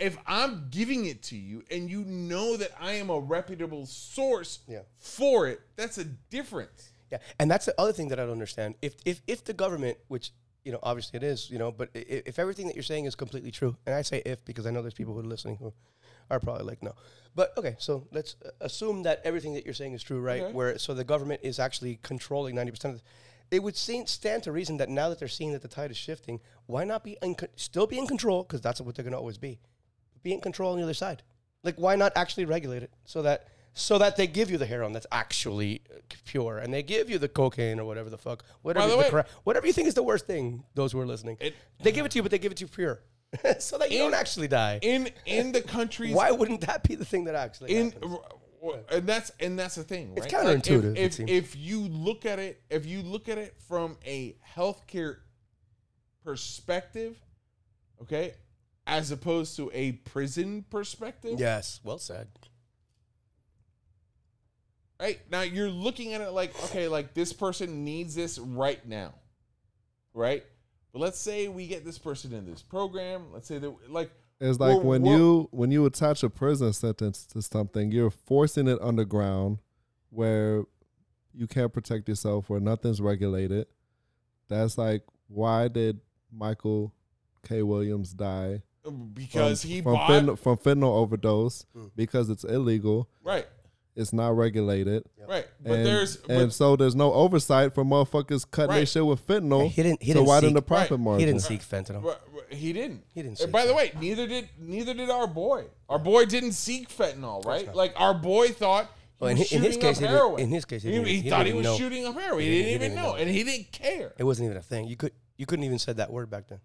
if 0.03 0.19
I'm 0.27 0.69
giving 0.71 1.07
it 1.07 1.23
to 1.25 1.37
you 1.37 1.63
and 1.71 1.89
you 1.89 2.05
know 2.05 2.57
that 2.57 2.71
I 2.81 2.93
am 2.95 3.09
a 3.11 3.19
reputable 3.19 3.87
source 3.87 4.59
Yeah. 4.69 4.81
for 4.99 5.47
it, 5.49 5.61
that's 5.77 5.97
a 5.99 6.05
difference. 6.05 6.91
Yeah, 7.11 7.19
and 7.39 7.51
that's 7.51 7.67
the 7.67 7.75
other 7.81 7.93
thing 7.93 8.09
that 8.09 8.19
I 8.19 8.23
don't 8.25 8.33
understand. 8.33 8.75
If 8.83 8.95
if 9.05 9.21
if 9.27 9.45
the 9.45 9.53
government, 9.53 9.99
which 10.09 10.33
you 10.65 10.73
know 10.73 10.79
obviously 10.83 11.19
it 11.19 11.23
is, 11.23 11.51
you 11.51 11.59
know, 11.59 11.71
but 11.71 11.91
i- 11.95 11.99
i- 11.99 12.23
if 12.27 12.39
everything 12.39 12.67
that 12.69 12.75
you're 12.77 12.83
saying 12.83 13.05
is 13.05 13.15
completely 13.15 13.51
true, 13.51 13.77
and 13.87 13.95
I 13.95 14.03
say 14.03 14.23
if 14.25 14.45
because 14.45 14.67
I 14.67 14.71
know 14.71 14.81
there's 14.83 14.95
people 14.95 15.15
who 15.15 15.21
are 15.21 15.25
listening 15.35 15.57
who 15.57 15.73
are 16.31 16.41
probably 16.41 16.65
like 16.65 16.83
no, 16.83 16.95
but 17.35 17.57
okay, 17.59 17.77
so 17.79 18.07
let's 18.13 18.37
uh, 18.45 18.51
assume 18.63 19.03
that 19.03 19.21
everything 19.25 19.53
that 19.55 19.65
you're 19.67 19.75
saying 19.75 19.93
is 19.93 20.03
true, 20.03 20.21
right? 20.21 20.43
Okay. 20.43 20.53
Where 20.53 20.79
so 20.79 20.95
the 20.95 21.05
government 21.05 21.41
is 21.45 21.59
actually 21.59 21.99
controlling 22.03 22.55
ninety 22.55 22.73
percent 22.73 22.95
of. 22.95 23.01
The, 23.01 23.07
it 23.57 23.63
would 23.63 23.77
seem, 23.77 24.07
stand 24.07 24.45
to 24.45 24.53
reason 24.53 24.79
that 24.79 24.89
now 24.89 25.11
that 25.11 25.19
they're 25.19 25.29
seeing 25.29 25.53
that 25.53 25.61
the 25.61 25.69
tide 25.69 25.91
is 25.91 25.97
shifting, 25.99 26.41
why 26.65 26.85
not 26.85 27.05
be 27.05 27.19
in, 27.21 27.37
still 27.57 27.87
be 27.87 27.99
in 27.99 28.07
control? 28.07 28.45
Because 28.45 28.63
that's 28.63 28.81
what 28.81 28.95
they're 28.95 29.03
going 29.03 29.13
to 29.13 29.19
always 29.19 29.37
be. 29.37 29.59
Be 30.23 30.33
in 30.33 30.41
control 30.41 30.73
on 30.73 30.77
the 30.79 30.83
other 30.85 30.95
side. 30.95 31.23
Like, 31.65 31.77
why 31.77 31.97
not 31.97 32.13
actually 32.17 32.45
regulate 32.45 32.83
it 32.83 32.91
so 33.05 33.23
that 33.23 33.49
so 33.75 33.97
that 33.99 34.17
they 34.17 34.27
give 34.27 34.51
you 34.51 34.59
the 34.59 34.67
heroin 34.67 34.93
that's 34.93 35.07
actually 35.11 35.81
uh, 35.91 35.99
pure, 36.27 36.59
and 36.59 36.75
they 36.75 36.83
give 36.83 37.09
you 37.09 37.19
the 37.19 37.29
cocaine 37.29 37.81
or 37.81 37.87
whatever 37.87 38.11
the 38.11 38.19
fuck, 38.19 38.45
whatever 38.61 38.89
the 38.89 38.99
way- 38.99 39.09
cra- 39.11 39.27
whatever 39.45 39.67
you 39.67 39.73
think 39.73 39.89
is 39.89 39.95
the 39.95 40.03
worst 40.03 40.27
thing. 40.27 40.65
Those 40.75 40.93
who 40.93 41.01
are 41.01 41.07
listening, 41.07 41.39
It- 41.41 41.55
they 41.83 41.91
give 41.93 42.05
it 42.05 42.11
to 42.13 42.19
you, 42.19 42.23
but 42.23 42.31
they 42.31 42.39
give 42.39 42.53
it 42.53 42.57
to 42.59 42.65
you 42.65 42.69
pure, 42.69 43.01
so 43.61 43.79
that 43.79 43.91
you 43.91 43.99
In- 43.99 44.11
don't 44.11 44.15
actually 44.21 44.49
die. 44.49 44.79
In 44.83 45.09
in 45.25 45.53
the 45.53 45.63
countries 45.63 46.15
why 46.15 46.31
wouldn't 46.33 46.61
that 46.63 46.83
be 46.87 46.97
the 46.97 47.05
thing 47.07 47.25
that 47.25 47.35
actually 47.35 47.75
in 47.75 47.93
happens? 47.93 48.17
and 48.91 49.07
that's 49.07 49.33
and 49.41 49.59
that's 49.59 49.77
the 49.77 49.85
thing, 49.85 50.15
right? 50.15 50.19
It's 50.25 50.33
Like, 50.33 50.45
counterintuitive, 50.45 50.97
it 50.97 50.99
if, 50.99 51.21
if 51.21 51.29
if 51.29 51.57
you 51.57 51.81
look 51.81 52.27
at 52.27 52.39
it, 52.39 52.61
if 52.69 52.85
you 52.85 53.01
look 53.03 53.29
at 53.31 53.39
it 53.39 53.55
from 53.69 53.97
a 54.05 54.37
healthcare 54.55 55.17
perspective, 56.25 57.17
okay, 58.03 58.35
as 58.87 59.11
opposed 59.11 59.57
to 59.57 59.71
a 59.73 59.93
prison 59.93 60.65
perspective, 60.71 61.39
Yes, 61.39 61.81
well 61.85 61.99
said. 61.99 62.29
right? 65.01 65.21
Now 65.31 65.43
you're 65.43 65.71
looking 65.71 66.15
at 66.15 66.21
it 66.21 66.31
like, 66.33 66.55
okay, 66.65 66.89
like 66.89 67.15
this 67.15 67.33
person 67.33 67.85
needs 67.85 68.15
this 68.15 68.39
right 68.39 68.85
now, 68.87 69.15
right? 70.15 70.45
But 70.93 71.01
let's 71.01 71.19
say 71.19 71.49
we 71.49 71.67
get 71.67 71.85
this 71.85 71.99
person 71.99 72.33
in 72.35 72.45
this 72.45 72.63
program. 72.63 73.33
Let's 73.33 73.49
say 73.49 73.59
that, 73.59 73.91
like, 73.91 74.11
It's 74.41 74.59
like 74.59 74.75
We're- 74.79 74.85
when 74.89 75.03
we're- 75.03 75.17
you 75.17 75.49
when 75.53 75.71
you 75.71 75.87
attach 75.87 76.25
a 76.25 76.29
prison 76.31 76.73
sentence 76.73 77.25
to 77.27 77.41
something, 77.43 77.93
you're 77.93 78.11
forcing 78.11 78.67
it 78.67 78.77
underground 78.83 79.59
where 80.11 80.65
you 81.33 81.47
can't 81.47 81.73
protect 81.73 82.09
yourself, 82.09 82.51
where 82.51 82.59
nothing's 82.59 83.01
regulated. 83.01 83.69
That's 84.49 84.77
like 84.77 85.05
why 85.29 85.69
did 85.69 86.01
Michael 86.33 86.93
K. 87.45 87.63
Williams 87.63 88.13
die? 88.13 88.63
Because 89.15 89.63
from, 89.63 89.71
he 89.71 89.81
from 89.81 89.95
bought 89.95 90.11
fentanyl, 90.11 90.39
from 90.39 90.57
fentanyl 90.59 90.95
overdose 90.95 91.67
Hmm. 91.75 91.87
because 91.97 92.29
it's 92.31 92.45
illegal. 92.45 93.09
right, 93.23 93.47
It's 93.95 94.13
not 94.13 94.35
regulated. 94.37 95.05
right. 95.29 95.47
But 95.63 95.73
and, 95.73 95.87
there's 95.87 96.17
and 96.29 96.53
so 96.53 96.77
there's 96.77 96.95
no 96.95 97.13
oversight 97.13 97.75
for 97.75 97.85
motherfuckers 97.85 98.51
cutting 98.51 98.75
their 98.75 98.87
shit 98.87 99.05
with 99.05 99.27
fentanyl. 99.27 99.71
He 99.71 99.83
didn't- 99.83 100.03
he 100.03 100.13
so 100.13 100.15
didn't 100.21 100.29
why 100.29 100.37
seek- 100.37 100.43
didn't 100.45 100.55
the 100.55 100.63
profit 100.63 100.91
Right. 100.93 101.01
margin? 101.01 101.21
He 101.21 101.27
didn't 101.27 101.43
seek 101.43 101.61
fentanyl. 101.61 102.03
Right, 102.03 102.17
right, 102.33 102.53
He 102.59 102.73
didn't. 102.73 103.05
He 103.15 103.21
didn't 103.23 103.29
And 103.33 103.39
seek 103.39 103.51
by 103.53 103.67
the 103.67 103.75
way, 103.75 103.93
neither 104.01 104.27
did 104.27 104.49
neither 104.59 104.95
did 104.95 105.11
our 105.11 105.27
boy. 105.27 105.67
Our 105.89 105.99
boy 105.99 106.25
didn't 106.27 106.53
seek 106.53 106.89
fentanyl, 106.89 107.45
right? 107.45 107.75
Like 107.75 107.93
our 107.97 108.15
boy 108.15 108.49
thought. 108.49 108.87
He 108.87 109.25
Well, 109.25 109.31
in 109.31 109.39
was 109.39 109.53
in 109.53 109.63
his 109.63 109.75
shooting 109.75 109.81
case, 109.81 109.97
up 109.99 110.01
he 110.01 110.01
didn't- 110.09 110.17
heroin. 110.17 110.41
in 110.41 110.49
his 110.49 110.65
case, 110.65 110.83
he 110.83 110.89
he, 110.89 110.95
didn't- 110.97 111.07
he 111.09 111.21
he 111.21 111.31
thought 111.31 111.45
didn't 111.45 111.53
he 111.53 111.59
was 111.59 111.65
know. 111.67 111.77
shooting 111.77 112.07
up 112.07 112.15
heroin. 112.19 112.41
He 112.43 112.47
He, 112.51 112.51
didn't- 112.63 112.67
didn't, 112.81 112.93
even 112.93 112.97
know, 113.05 113.11
know. 113.13 113.17
and 113.17 113.31
he 113.31 113.45
didn't 113.45 113.71
care. 113.73 114.13
It 114.19 114.25
wasn't 114.25 114.47
even 114.47 114.57
a 114.57 114.63
thing. 114.63 114.87
You 114.89 114.97
could 114.97 115.13
you 115.37 115.47
couldn't 115.47 115.65
even 115.65 115.79
said 115.79 115.99
that 115.99 116.11
word 116.13 116.29
back 116.29 116.49
then. 116.49 116.59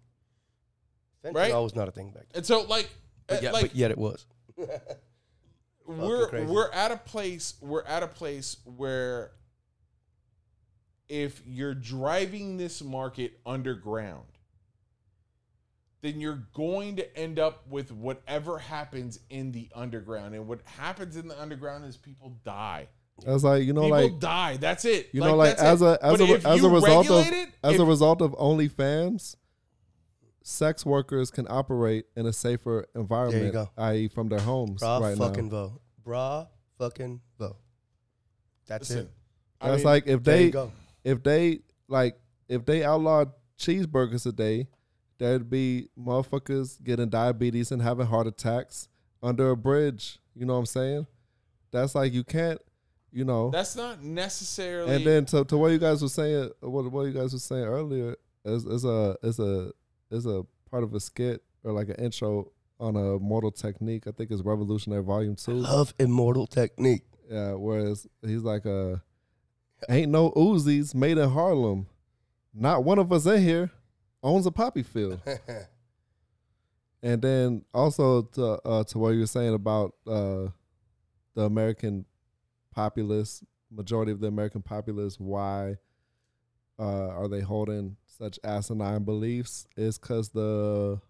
Fentanyl 1.32 1.52
Right. 1.54 1.62
was 1.62 1.74
not 1.74 1.88
a 1.88 1.92
thing 1.92 2.10
back 2.10 2.24
then. 2.32 2.38
And 2.38 2.46
so, 2.46 2.62
like, 2.62 2.88
But, 3.26 3.38
uh, 3.38 3.40
yeah, 3.42 3.50
like 3.52 3.62
but 3.62 3.76
yet 3.76 3.90
it 3.90 3.98
was. 3.98 4.26
we're 5.86 6.28
crazy. 6.28 6.46
we're 6.52 6.70
at 6.72 6.90
a 6.92 6.96
place 6.98 7.54
we're 7.62 7.82
at 7.84 8.02
a 8.02 8.06
place 8.08 8.56
where 8.64 9.30
if 11.08 11.40
you're 11.46 11.74
driving 11.74 12.56
this 12.58 12.82
market 12.82 13.38
underground 13.46 14.26
then 16.02 16.20
you're 16.20 16.42
going 16.54 16.96
to 16.96 17.18
end 17.18 17.38
up 17.38 17.66
with 17.68 17.90
whatever 17.90 18.58
happens 18.58 19.18
in 19.30 19.50
the 19.52 19.68
underground 19.74 20.34
and 20.34 20.46
what 20.46 20.60
happens 20.64 21.16
in 21.16 21.26
the 21.28 21.40
underground 21.40 21.84
is 21.86 21.96
people 21.96 22.36
die 22.44 22.86
That's 23.24 23.42
like 23.42 23.64
you 23.64 23.72
know, 23.72 23.82
People 23.84 23.98
like 23.98 24.18
die. 24.20 24.56
That's 24.58 24.84
it. 24.84 25.08
you 25.12 25.20
know, 25.20 25.34
like 25.36 25.56
that's 25.56 25.62
as 25.62 25.82
it. 25.82 25.86
a 25.86 26.04
as 26.04 26.18
But 26.18 26.20
a 26.20 26.34
if 26.34 26.46
as 26.46 26.60
you 26.60 26.66
a 26.66 26.70
result 26.70 27.10
of 27.10 27.16
regulate 27.24 27.42
it, 27.42 27.48
as 27.64 27.74
if- 27.74 27.80
a 27.80 27.84
result 27.84 28.20
of 28.22 28.32
OnlyFans, 28.32 29.34
sex 30.48 30.86
workers 30.86 31.30
can 31.30 31.46
operate 31.50 32.06
in 32.16 32.26
a 32.26 32.32
safer 32.32 32.86
environment, 32.94 33.52
go. 33.52 33.70
i.e., 33.76 34.08
from 34.08 34.28
their 34.28 34.40
homes 34.40 34.80
Bra 34.80 34.98
right 34.98 35.16
fucking 35.16 35.44
now. 35.44 35.50
vo. 35.50 35.80
Bra 36.02 36.46
fucking 36.78 37.20
vote. 37.38 37.58
That's 38.66 38.88
Listen, 38.88 39.06
it. 39.06 39.12
I 39.60 39.68
That's 39.70 39.78
mean, 39.78 39.92
like 39.92 40.06
if 40.06 40.22
they 40.24 40.52
if 41.04 41.22
they 41.22 41.60
like 41.86 42.18
if 42.48 42.64
they 42.64 42.82
outlawed 42.82 43.32
cheeseburgers 43.58 44.26
a 44.26 44.32
day, 44.32 44.68
there'd 45.18 45.50
be 45.50 45.88
motherfuckers 45.98 46.82
getting 46.82 47.10
diabetes 47.10 47.70
and 47.70 47.82
having 47.82 48.06
heart 48.06 48.26
attacks 48.26 48.88
under 49.22 49.50
a 49.50 49.56
bridge. 49.56 50.18
You 50.34 50.46
know 50.46 50.54
what 50.54 50.60
I'm 50.60 50.66
saying? 50.66 51.06
That's 51.72 51.94
like 51.94 52.14
you 52.14 52.24
can't, 52.24 52.60
you 53.12 53.24
know. 53.24 53.50
that's 53.50 53.76
not 53.76 54.02
necessarily. 54.02 54.94
and 54.94 55.06
then 55.06 55.24
to, 55.26 55.44
to 55.44 55.58
what 55.58 55.72
you 55.72 55.78
guys 55.78 56.00
were 56.00 56.08
saying, 56.08 56.50
what 56.60 56.90
what 56.90 57.02
you 57.06 57.12
guys 57.12 57.34
were 57.34 57.38
saying 57.38 57.64
earlier 57.64 58.16
is 58.46 58.64
is 58.64 58.84
a 58.84 59.16
is 59.22 59.38
a 59.38 59.72
is 60.10 60.26
a 60.26 60.44
part 60.70 60.84
of 60.84 60.94
a 60.94 61.00
skit 61.00 61.42
or 61.64 61.72
like 61.72 61.88
an 61.88 61.96
intro 61.96 62.52
on 62.80 62.96
Immortal 62.96 63.50
Technique. 63.50 64.06
I 64.06 64.12
think 64.12 64.30
it's 64.30 64.42
Revolutionary 64.42 65.02
Volume 65.02 65.36
Two. 65.36 65.52
Love 65.52 65.94
immortal 65.98 66.46
technique. 66.46 67.02
Yeah, 67.30 67.52
whereas 67.52 68.06
he's 68.22 68.42
like 68.42 68.64
uh 68.66 68.96
ain't 69.88 70.10
no 70.10 70.30
Uzis 70.32 70.94
made 70.94 71.18
in 71.18 71.28
Harlem. 71.28 71.86
Not 72.54 72.84
one 72.84 72.98
of 72.98 73.12
us 73.12 73.26
in 73.26 73.42
here 73.42 73.70
owns 74.22 74.46
a 74.46 74.50
poppy 74.50 74.82
field. 74.82 75.20
and 77.02 77.22
then 77.22 77.64
also 77.74 78.22
to 78.22 78.60
uh, 78.64 78.84
to 78.84 78.98
what 78.98 79.10
you 79.10 79.20
were 79.20 79.26
saying 79.26 79.54
about 79.54 79.94
uh 80.06 80.46
the 81.34 81.42
American 81.42 82.04
populace, 82.74 83.44
majority 83.70 84.10
of 84.12 84.20
the 84.20 84.26
American 84.26 84.62
populace, 84.62 85.18
why 85.18 85.76
uh 86.78 87.08
are 87.08 87.28
they 87.28 87.40
holding 87.40 87.96
such 88.18 88.38
asinine 88.44 89.04
beliefs 89.04 89.66
is 89.76 89.98
cause 89.98 90.28
the 90.30 91.00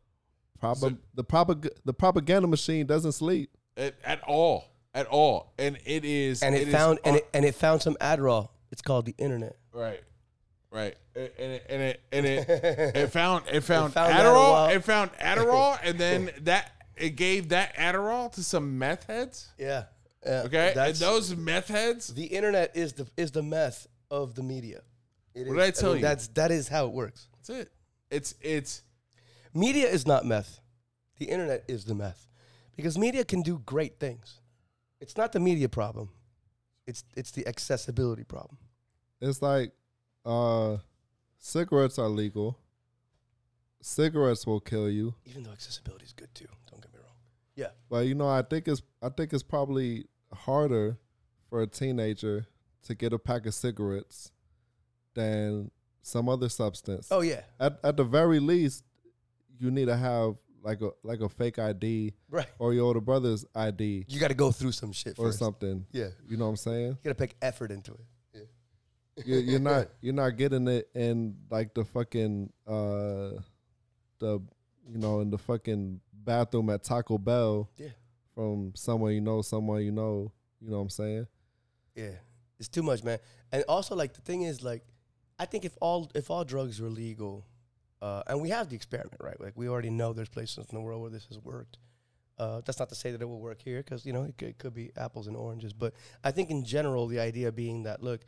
prob- 0.61 0.77
So- 0.79 0.97
the 1.15 1.25
propag- 1.25 1.71
the 1.85 1.95
propaganda 1.95 2.47
machine 2.49 2.87
doesn't 2.87 3.13
sleep. 3.13 3.51
at, 3.77 3.95
at 4.05 4.21
all, 4.25 4.65
at 4.95 5.07
all, 5.07 5.53
and 5.59 5.79
it 5.87 6.05
is, 6.05 6.43
and 6.43 6.55
it 6.55 6.69
found 6.69 6.99
and 7.05 7.17
it 7.17 7.29
and 7.33 7.45
it 7.45 7.55
found 7.55 7.81
some 7.83 7.95
Adderall. 8.01 8.49
It's 8.71 8.83
called 8.83 9.07
the 9.07 9.15
internet. 9.19 9.57
right, 9.73 10.03
right, 10.71 10.97
and 11.15 11.25
it 11.39 11.67
and 11.69 11.83
it 11.83 12.01
and 12.13 12.27
it, 12.27 12.49
it 12.49 13.07
found 13.13 13.45
it 13.51 13.61
found, 13.63 13.95
found 13.95 14.13
Adderall, 14.13 14.69
Adderall. 14.69 14.77
it 14.77 14.85
found 14.85 15.13
Adderall, 15.15 15.79
and 15.85 15.99
then 15.99 16.31
that 16.43 16.73
it 16.97 17.11
gave 17.11 17.51
that 17.51 17.75
Adderall 17.77 18.31
to 18.33 18.43
some 18.43 18.79
meth 18.79 19.05
heads. 19.05 19.49
Yeah. 19.59 19.85
yeah. 20.27 20.43
Okay, 20.47 20.75
and 20.77 20.97
those 20.97 21.35
meth 21.37 21.69
heads, 21.69 22.09
the 22.09 22.25
internet 22.27 22.77
is 22.77 22.93
the 22.95 23.07
is 23.17 23.31
the 23.31 23.43
meth 23.43 23.87
of 24.11 24.35
the 24.35 24.43
media. 24.43 24.81
It 25.39 25.49
What 25.49 25.59
is- 25.59 25.65
did 25.67 25.79
I 25.79 25.81
tell 25.81 25.91
mean, 25.91 25.99
you? 25.99 26.03
That's 26.09 26.29
that 26.29 26.51
is 26.51 26.69
how 26.69 26.87
it 26.87 26.93
works. 26.93 27.29
that's 27.37 27.51
it. 27.51 27.73
It's 28.11 28.35
it's 28.41 28.83
Media 29.55 29.89
is 29.89 30.07
not 30.07 30.25
meth. 30.27 30.61
The 31.19 31.27
internet 31.27 31.65
is 31.69 31.85
the 31.85 31.95
meth. 31.95 32.27
Because 32.77 32.97
media 32.99 33.25
can 33.25 33.43
do 33.43 33.59
great 33.67 33.99
things. 33.99 34.41
It's 35.01 35.17
not 35.17 35.33
the 35.33 35.41
media 35.41 35.69
problem. 35.69 36.11
It's 36.87 37.05
it's 37.17 37.31
the 37.33 37.47
accessibility 37.47 38.25
problem. 38.25 38.59
it's 39.21 39.43
like 39.43 39.73
uh 40.25 40.79
cigarettes 41.39 41.99
are 41.99 42.09
legal. 42.09 42.59
Cigarettes 43.81 44.47
will 44.47 44.61
kill 44.61 44.89
you. 44.91 45.15
Even 45.25 45.45
though 45.45 45.53
accessibility 45.53 46.05
is 46.05 46.13
good 46.13 46.35
too. 46.35 46.49
Don't 46.71 46.83
get 46.83 46.93
me 46.93 46.99
wrong. 46.99 47.15
Yeah. 47.55 47.69
But 47.89 48.07
you 48.07 48.15
know, 48.15 48.29
I 48.29 48.43
think 48.43 48.67
it's 48.69 48.83
I 49.03 49.09
think 49.09 49.33
it's 49.33 49.43
probably 49.43 50.07
harder 50.33 50.99
for 51.49 51.63
a 51.63 51.67
teenager 51.67 52.47
to 52.85 52.95
get 52.95 53.13
a 53.13 53.19
pack 53.19 53.47
of 53.47 53.55
cigarettes 53.55 54.33
than 55.15 55.71
some 56.03 56.29
other 56.29 56.49
substance. 56.49 57.09
Oh 57.11 57.21
yeah. 57.21 57.43
At 57.61 57.79
at 57.85 57.97
the 57.97 58.05
very 58.05 58.41
least, 58.41 58.85
you 59.59 59.71
need 59.71 59.87
to 59.87 59.97
have 59.97 60.37
like 60.63 60.81
a 60.81 60.91
like 61.03 61.21
a 61.21 61.29
fake 61.29 61.59
ID 61.59 62.15
Right. 62.31 62.47
or 62.59 62.75
your 62.75 62.85
older 62.87 63.01
brother's 63.01 63.45
ID 63.55 64.05
You 64.09 64.19
got 64.21 64.29
to 64.29 64.35
go 64.35 64.51
through 64.51 64.73
some 64.73 64.93
shit 64.93 65.19
or 65.19 65.27
first. 65.27 65.39
something. 65.39 65.87
Yeah. 65.93 66.09
You 66.29 66.37
know 66.37 66.45
what 66.47 66.51
I'm 66.51 66.57
saying? 66.57 66.87
You 66.89 66.97
got 67.05 67.11
to 67.11 67.27
put 67.27 67.35
effort 67.43 67.71
into 67.71 67.93
it. 67.93 68.01
Yeah. 68.35 69.23
you're, 69.27 69.41
you're 69.41 69.61
not 69.61 69.89
you're 70.01 70.15
not 70.15 70.37
getting 70.37 70.67
it 70.69 70.89
in 70.95 71.37
like 71.51 71.75
the 71.75 71.85
fucking 71.85 72.53
uh 72.67 73.41
the 74.19 74.41
you 74.91 74.99
know 74.99 75.21
in 75.21 75.31
the 75.31 75.39
fucking 75.39 76.01
bathroom 76.13 76.71
at 76.71 76.83
Taco 76.85 77.19
Bell 77.19 77.69
Yeah. 77.77 77.89
from 78.35 78.73
someone 78.75 79.13
you 79.15 79.21
know, 79.21 79.43
someone 79.43 79.83
you 79.85 79.93
know. 79.93 80.33
You 80.61 80.71
know 80.71 80.77
what 80.79 80.83
I'm 80.83 80.91
saying? 80.91 81.27
Yeah, 81.95 82.11
it's 82.59 82.69
too 82.69 82.83
much, 82.83 83.05
man. 83.05 83.19
And 83.53 83.63
also, 83.69 83.95
like 83.95 84.13
the 84.15 84.21
thing 84.21 84.43
is, 84.43 84.63
like, 84.65 84.83
I 85.39 85.47
think 85.47 85.65
if 85.65 85.77
all 85.81 86.11
if 86.15 86.31
all 86.31 86.45
drugs 86.45 86.81
were 86.81 86.89
legal, 86.91 87.47
uh, 88.03 88.23
and 88.27 88.41
we 88.41 88.51
have 88.51 88.69
the 88.69 88.77
experiment, 88.77 89.21
right? 89.21 89.41
Like 89.41 89.53
we 89.57 89.69
already 89.69 89.91
know 89.91 90.13
there's 90.13 90.29
places 90.29 90.67
in 90.71 90.75
the 90.75 90.81
world 90.81 91.01
where 91.03 91.11
this 91.11 91.27
has 91.27 91.39
worked. 91.39 91.79
Uh, 92.39 92.61
that's 92.65 92.79
not 92.79 92.89
to 92.89 92.95
say 92.95 93.11
that 93.11 93.21
it 93.21 93.25
will 93.25 93.41
work 93.41 93.61
here, 93.63 93.79
because 93.79 94.07
you 94.07 94.13
know 94.13 94.23
it 94.25 94.37
could, 94.39 94.49
it 94.49 94.59
could 94.59 94.75
be 94.75 94.91
apples 94.97 95.27
and 95.27 95.37
oranges. 95.37 95.73
But 95.73 95.95
I 96.23 96.31
think 96.31 96.51
in 96.51 96.65
general, 96.65 97.07
the 97.09 97.19
idea 97.21 97.51
being 97.53 97.83
that 97.85 98.03
look, 98.03 98.21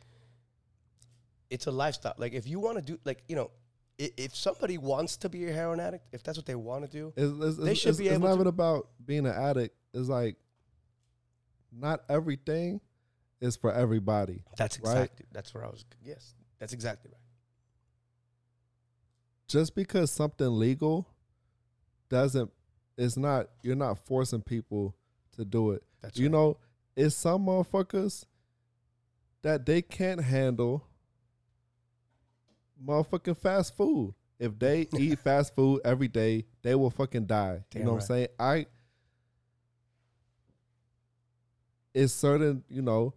it's 1.49 1.67
a 1.67 1.71
lifestyle. 1.71 2.13
Like 2.17 2.33
if 2.33 2.47
you 2.47 2.59
want 2.59 2.77
to 2.77 2.81
do, 2.83 2.99
like 3.05 3.23
you 3.27 3.35
know, 3.35 3.51
if, 3.97 4.11
if 4.17 4.35
somebody 4.35 4.77
wants 4.77 5.17
to 5.17 5.29
be 5.29 5.47
a 5.49 5.53
heroin 5.53 5.79
addict, 5.79 6.07
if 6.11 6.23
that's 6.23 6.37
what 6.37 6.45
they 6.45 6.55
want 6.55 6.85
to 6.85 6.91
do, 6.91 7.13
It's, 7.15 7.33
it's, 7.43 7.57
They 7.57 7.73
should 7.73 7.89
it's- 7.89 7.97
be 7.99 8.07
it's 8.07 8.15
able 8.15 8.23
not 8.27 8.27
to- 8.35 8.35
even 8.35 8.47
about 8.47 8.89
being 9.05 9.25
an 9.25 9.33
addict. 9.33 9.75
It's 9.93 10.07
like 10.09 10.35
not 11.71 12.03
everything 12.09 12.81
is 13.39 13.55
for 13.55 13.73
everybody. 13.73 14.43
that's 14.57 14.79
Right. 14.79 14.91
exactly 14.91 15.25
that's 15.31 15.53
where 15.53 15.65
I 15.65 15.69
was. 15.69 15.85
Yes, 16.03 16.33
that's 16.61 16.73
exactly 16.73 17.09
right. 17.11 17.19
Just 19.47 19.75
because 19.75 20.11
something 20.11 20.47
legal 20.47 21.07
doesn't 22.07 22.51
it's 22.97 23.17
not 23.17 23.47
you're 23.63 23.75
not 23.75 23.97
forcing 23.97 24.43
people 24.43 24.95
to 25.35 25.43
do 25.43 25.71
it. 25.71 25.83
That's 26.03 26.19
you 26.19 26.27
right. 26.27 26.31
know, 26.33 26.57
it's 26.95 27.15
some 27.15 27.47
motherfuckers 27.47 28.25
that 29.41 29.65
they 29.65 29.81
can't 29.81 30.21
handle 30.21 30.85
motherfucking 32.85 33.37
fast 33.39 33.75
food. 33.75 34.13
If 34.37 34.59
they 34.59 34.87
eat 34.97 35.17
fast 35.17 35.55
food 35.55 35.81
every 35.83 36.09
day, 36.09 36.45
they 36.61 36.75
will 36.75 36.91
fucking 36.91 37.25
die. 37.25 37.63
Damn 37.71 37.79
you 37.79 37.85
know 37.85 37.93
what 37.93 38.01
I'm 38.03 38.07
saying? 38.07 38.27
I 38.39 38.67
it's 41.95 42.13
certain, 42.13 42.63
you 42.69 42.83
know, 42.83 43.15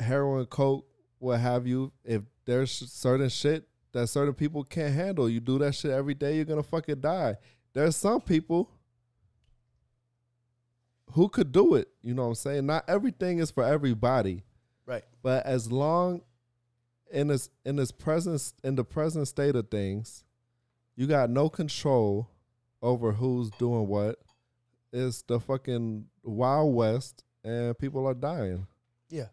heroin, 0.00 0.44
coke, 0.46 0.86
what 1.20 1.38
have 1.38 1.68
you. 1.68 1.92
If 2.04 2.22
there's 2.48 2.70
certain 2.70 3.28
shit 3.28 3.68
that 3.92 4.06
certain 4.06 4.32
people 4.32 4.64
can't 4.64 4.94
handle, 4.94 5.28
you 5.28 5.38
do 5.38 5.58
that 5.58 5.74
shit 5.74 5.90
every 5.90 6.14
day, 6.14 6.36
you're 6.36 6.46
gonna 6.46 6.62
fucking 6.62 6.98
die. 7.00 7.36
There's 7.74 7.94
some 7.94 8.22
people 8.22 8.70
who 11.12 11.28
could 11.28 11.52
do 11.52 11.74
it. 11.74 11.88
You 12.02 12.14
know 12.14 12.22
what 12.22 12.28
I'm 12.28 12.34
saying? 12.36 12.64
Not 12.66 12.84
everything 12.88 13.38
is 13.38 13.50
for 13.50 13.64
everybody, 13.64 14.44
Right. 14.86 15.04
but 15.22 15.44
as 15.44 15.70
long 15.70 16.22
in 17.10 17.28
this 17.28 17.50
in 17.66 17.76
this 17.76 17.90
present 17.92 18.52
in 18.64 18.76
the 18.76 18.84
present 18.84 19.28
state 19.28 19.54
of 19.54 19.68
things, 19.70 20.24
you 20.96 21.06
got 21.06 21.28
no 21.28 21.50
control 21.50 22.30
over 22.80 23.12
who's 23.12 23.50
doing 23.52 23.86
what. 23.88 24.18
It's 24.90 25.20
the 25.20 25.38
fucking 25.38 26.06
wild 26.22 26.74
west, 26.74 27.24
and 27.44 27.78
people 27.78 28.06
are 28.06 28.14
dying. 28.14 28.66
Yeah. 29.10 29.28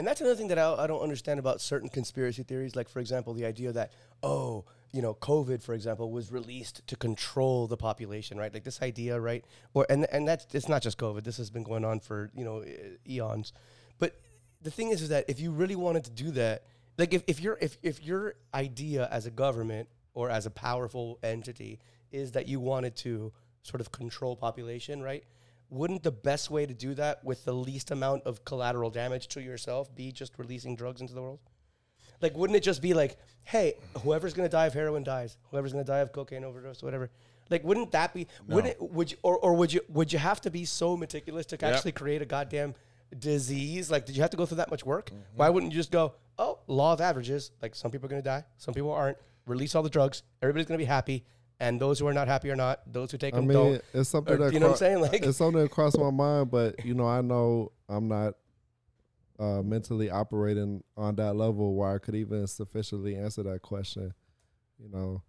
And 0.00 0.06
that's 0.06 0.22
another 0.22 0.34
thing 0.34 0.48
that 0.48 0.58
I, 0.58 0.84
I 0.84 0.86
don't 0.86 1.02
understand 1.02 1.38
about 1.38 1.60
certain 1.60 1.90
conspiracy 1.90 2.42
theories. 2.42 2.74
Like, 2.74 2.88
for 2.88 3.00
example, 3.00 3.34
the 3.34 3.44
idea 3.44 3.70
that, 3.72 3.92
oh, 4.22 4.64
you 4.94 5.02
know, 5.02 5.12
COVID, 5.12 5.62
for 5.62 5.74
example, 5.74 6.10
was 6.10 6.32
released 6.32 6.80
to 6.86 6.96
control 6.96 7.66
the 7.66 7.76
population, 7.76 8.38
right? 8.38 8.50
Like 8.50 8.64
this 8.64 8.80
idea, 8.80 9.20
right? 9.20 9.44
Or 9.74 9.84
and 9.90 10.06
and 10.10 10.26
that's 10.26 10.46
it's 10.54 10.70
not 10.70 10.80
just 10.80 10.96
COVID. 10.96 11.22
This 11.22 11.36
has 11.36 11.50
been 11.50 11.64
going 11.64 11.84
on 11.84 12.00
for 12.00 12.30
you 12.34 12.46
know 12.46 12.64
eons. 13.06 13.52
But 13.98 14.18
the 14.62 14.70
thing 14.70 14.88
is, 14.88 15.02
is 15.02 15.10
that 15.10 15.26
if 15.28 15.38
you 15.38 15.50
really 15.50 15.76
wanted 15.76 16.04
to 16.04 16.10
do 16.10 16.30
that, 16.30 16.64
like 16.96 17.12
if, 17.12 17.22
if 17.26 17.38
your 17.38 17.58
if 17.60 17.76
if 17.82 18.02
your 18.02 18.36
idea 18.54 19.06
as 19.12 19.26
a 19.26 19.30
government 19.30 19.86
or 20.14 20.30
as 20.30 20.46
a 20.46 20.50
powerful 20.50 21.18
entity 21.22 21.78
is 22.10 22.32
that 22.32 22.48
you 22.48 22.58
wanted 22.58 22.96
to 22.96 23.34
sort 23.64 23.82
of 23.82 23.92
control 23.92 24.34
population, 24.34 25.02
right? 25.02 25.24
Wouldn't 25.70 26.02
the 26.02 26.10
best 26.10 26.50
way 26.50 26.66
to 26.66 26.74
do 26.74 26.94
that 26.94 27.24
with 27.24 27.44
the 27.44 27.54
least 27.54 27.90
amount 27.90 28.24
of 28.24 28.44
collateral 28.44 28.90
damage 28.90 29.28
to 29.28 29.40
yourself 29.40 29.94
be 29.94 30.12
just 30.12 30.32
releasing 30.36 30.74
drugs 30.74 31.00
into 31.00 31.14
the 31.14 31.22
world? 31.22 31.38
Like, 32.20 32.36
wouldn't 32.36 32.56
it 32.56 32.62
just 32.62 32.82
be 32.82 32.92
like, 32.92 33.16
hey, 33.44 33.74
whoever's 34.02 34.34
gonna 34.34 34.48
die 34.48 34.66
of 34.66 34.74
heroin 34.74 35.04
dies, 35.04 35.38
whoever's 35.50 35.72
gonna 35.72 35.84
die 35.84 36.00
of 36.00 36.12
cocaine 36.12 36.44
overdose, 36.44 36.82
whatever? 36.82 37.10
Like, 37.50 37.64
wouldn't 37.64 37.92
that 37.92 38.12
be? 38.14 38.26
Wouldn't 38.46 38.74
it, 38.74 38.82
would 38.92 39.10
you 39.10 39.16
or, 39.22 39.38
or 39.38 39.54
would 39.54 39.72
you 39.72 39.80
would 39.88 40.12
you 40.12 40.18
have 40.18 40.40
to 40.42 40.50
be 40.50 40.64
so 40.64 40.96
meticulous 40.96 41.46
to 41.46 41.64
actually 41.64 41.92
create 41.92 42.22
a 42.22 42.26
goddamn 42.26 42.74
disease? 43.18 43.90
Like, 43.90 44.06
did 44.06 44.16
you 44.16 44.22
have 44.22 44.30
to 44.30 44.36
go 44.36 44.46
through 44.46 44.58
that 44.58 44.70
much 44.70 44.84
work? 44.84 45.10
Mm-hmm. 45.10 45.22
Why 45.36 45.48
wouldn't 45.48 45.72
you 45.72 45.78
just 45.78 45.90
go, 45.90 46.14
oh, 46.38 46.60
law 46.66 46.92
of 46.92 47.00
averages? 47.00 47.50
Like, 47.62 47.74
some 47.74 47.90
people 47.90 48.06
are 48.06 48.10
gonna 48.10 48.22
die, 48.22 48.44
some 48.58 48.74
people 48.74 48.92
aren't. 48.92 49.18
Release 49.46 49.74
all 49.74 49.82
the 49.82 49.90
drugs. 49.90 50.22
Everybody's 50.42 50.66
gonna 50.66 50.78
be 50.78 50.84
happy, 50.84 51.24
and 51.60 51.78
those 51.80 51.98
who 51.98 52.06
are 52.06 52.12
not 52.14 52.26
happy 52.26 52.50
are 52.50 52.56
not. 52.56 52.80
Those 52.92 53.12
who 53.12 53.18
take 53.18 53.34
I 53.34 53.36
them 53.36 53.46
mean, 53.46 53.56
don't. 53.56 53.82
it's 53.94 54.08
something 54.08 54.34
Or- 54.34 54.38
that 54.38 54.52
you 54.52 54.58
know 54.60 54.66
what 54.68 54.72
I'm 54.72 54.78
saying? 54.78 55.00
Like- 55.02 55.22
it's 55.22 55.38
something 55.38 55.62
that 55.62 55.70
crossed 55.70 55.98
my 55.98 56.10
mind, 56.10 56.50
but 56.50 56.84
you 56.84 56.94
know, 56.94 57.06
I 57.06 57.20
know 57.20 57.72
I'm 57.88 58.08
not 58.08 58.34
uh, 59.38 59.62
mentally 59.62 60.10
operating 60.10 60.82
on 60.96 61.16
that 61.16 61.34
level 61.34 61.74
where 61.74 61.94
I 61.94 61.98
could 61.98 62.14
even 62.14 62.46
sufficiently 62.46 63.16
answer 63.16 63.42
that 63.44 63.62
question. 63.62 64.12
You 64.78 64.88
know, 64.90 65.22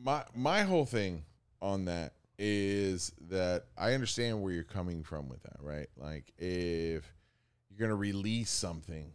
my 0.00 0.24
my 0.34 0.62
whole 0.62 0.86
thing 0.86 1.24
on 1.60 1.84
that 1.86 2.14
is 2.38 3.12
that 3.28 3.66
I 3.76 3.92
understand 3.94 4.42
where 4.42 4.52
you're 4.52 4.64
coming 4.64 5.02
from 5.04 5.28
with 5.28 5.42
that, 5.42 5.56
right? 5.60 5.88
Like 5.96 6.32
if 6.38 7.04
you're 7.70 7.78
gonna 7.78 7.94
release 7.96 8.50
something, 8.50 9.12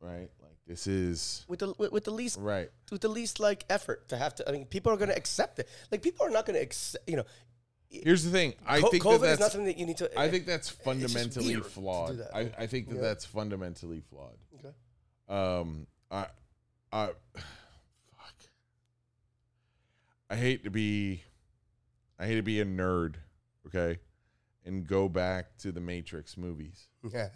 right? 0.00 0.28
This 0.70 0.86
is 0.86 1.44
with 1.48 1.58
the 1.58 1.74
with, 1.78 1.90
with 1.90 2.04
the 2.04 2.12
least 2.12 2.38
right. 2.38 2.70
with 2.92 3.00
the 3.00 3.08
least 3.08 3.40
like 3.40 3.64
effort 3.68 4.08
to 4.10 4.16
have 4.16 4.36
to. 4.36 4.48
I 4.48 4.52
mean, 4.52 4.66
people 4.66 4.92
are 4.92 4.96
going 4.96 5.08
to 5.08 5.16
accept 5.16 5.58
it. 5.58 5.68
Like 5.90 6.00
people 6.00 6.24
are 6.24 6.30
not 6.30 6.46
going 6.46 6.54
to 6.54 6.62
accept. 6.62 7.10
You 7.10 7.16
know, 7.16 7.24
Here's 7.90 8.22
the 8.22 8.30
thing. 8.30 8.54
I 8.64 8.80
co- 8.80 8.88
think 8.88 9.02
COVID 9.02 9.22
that 9.22 9.32
is 9.32 9.38
not 9.38 9.38
that's 9.40 9.52
something 9.52 9.66
that 9.66 9.78
you 9.78 9.84
need 9.86 9.96
to. 9.96 10.16
I 10.18 10.28
think 10.28 10.46
that's 10.46 10.68
fundamentally 10.68 11.46
weird 11.46 11.64
to 11.64 11.68
do 11.68 11.68
flawed. 11.68 12.18
that. 12.18 12.30
I, 12.32 12.52
I 12.56 12.66
think 12.68 12.88
that 12.88 12.94
Yeah. 12.94 13.00
that's 13.00 13.24
fundamentally 13.24 14.00
flawed. 14.08 14.38
Okay. 14.60 14.72
Um, 15.28 15.88
I, 16.08 16.26
I, 16.92 17.06
fuck. 17.34 18.34
I 20.30 20.36
hate 20.36 20.62
to 20.62 20.70
be, 20.70 21.24
I 22.16 22.26
hate 22.26 22.36
to 22.36 22.42
be 22.42 22.60
a 22.60 22.64
nerd, 22.64 23.16
okay, 23.66 23.98
and 24.64 24.86
go 24.86 25.08
back 25.08 25.56
to 25.58 25.72
the 25.72 25.80
Matrix 25.80 26.36
movies. 26.36 26.86
Yeah. 27.12 27.28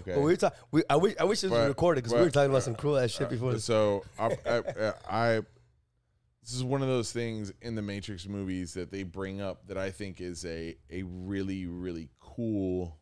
Okay. 0.00 0.12
Well, 0.16 0.22
we 0.22 0.32
were 0.32 0.36
talking. 0.36 0.58
We, 0.72 0.82
I 0.90 0.96
wish 0.96 1.14
I 1.20 1.24
wish 1.24 1.42
this 1.42 1.50
was 1.50 1.60
But- 1.60 1.68
recorded 1.68 2.02
because 2.02 2.18
we 2.18 2.24
were 2.24 2.30
talking 2.30 2.50
about 2.50 2.64
some 2.64 2.74
cruel 2.74 2.98
ass 2.98 3.10
shit 3.10 3.28
before. 3.30 3.52
this. 3.52 3.64
So 3.64 4.04
I, 4.18 4.36
I, 4.44 4.92
I, 5.08 5.34
this 6.42 6.52
is 6.54 6.64
one 6.64 6.82
of 6.82 6.88
those 6.88 7.12
things 7.12 7.52
in 7.62 7.76
the 7.76 7.82
Matrix 7.82 8.26
movies 8.26 8.74
that 8.74 8.90
they 8.90 9.04
bring 9.04 9.40
up 9.40 9.68
that 9.68 9.78
I 9.78 9.90
think 9.92 10.20
is 10.20 10.44
a 10.44 10.76
a 10.90 11.02
really 11.04 11.66
really 11.66 12.08
cool. 12.18 12.98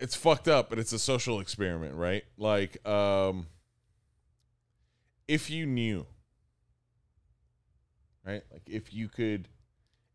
It's 0.00 0.16
fucked 0.16 0.48
up, 0.48 0.70
but 0.70 0.78
it's 0.78 0.92
a 0.94 0.98
social 0.98 1.40
experiment, 1.40 1.94
right? 1.94 2.24
Like, 2.38 2.86
um, 2.88 3.46
if 5.28 5.50
you 5.50 5.66
knew, 5.66 6.06
right? 8.26 8.42
Like, 8.52 8.62
if 8.66 8.92
you 8.94 9.08
could, 9.08 9.48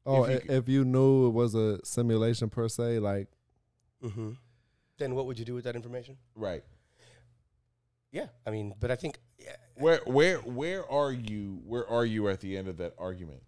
oh, 0.05 0.23
If 0.25 0.43
you 0.45 0.51
if 0.51 0.69
you, 0.69 0.85
knew 0.85 1.27
it 1.27 1.31
was 1.31 1.55
a 1.55 1.83
simulation 1.85 2.49
per 2.49 2.67
se, 2.67 2.99
like 2.99 3.27
hmm 4.01 4.31
Then 4.97 5.15
what 5.15 5.25
would 5.25 5.37
you 5.39 5.45
do 5.45 5.53
with 5.53 5.63
that 5.65 5.75
information? 5.75 6.17
right? 6.35 6.63
Yeah, 8.11 8.27
I 8.45 8.49
mean, 8.49 8.73
but 8.79 8.89
I 8.89 8.95
think 8.95 9.19
yeah, 9.37 9.55
Where, 9.75 9.99
where, 10.05 10.37
where 10.39 10.89
are 10.91 11.11
you? 11.11 11.61
Where 11.65 11.87
are 11.87 12.05
you 12.05 12.27
at 12.27 12.39
the 12.41 12.57
end 12.57 12.67
of 12.67 12.77
that 12.77 12.95
argument? 12.97 13.41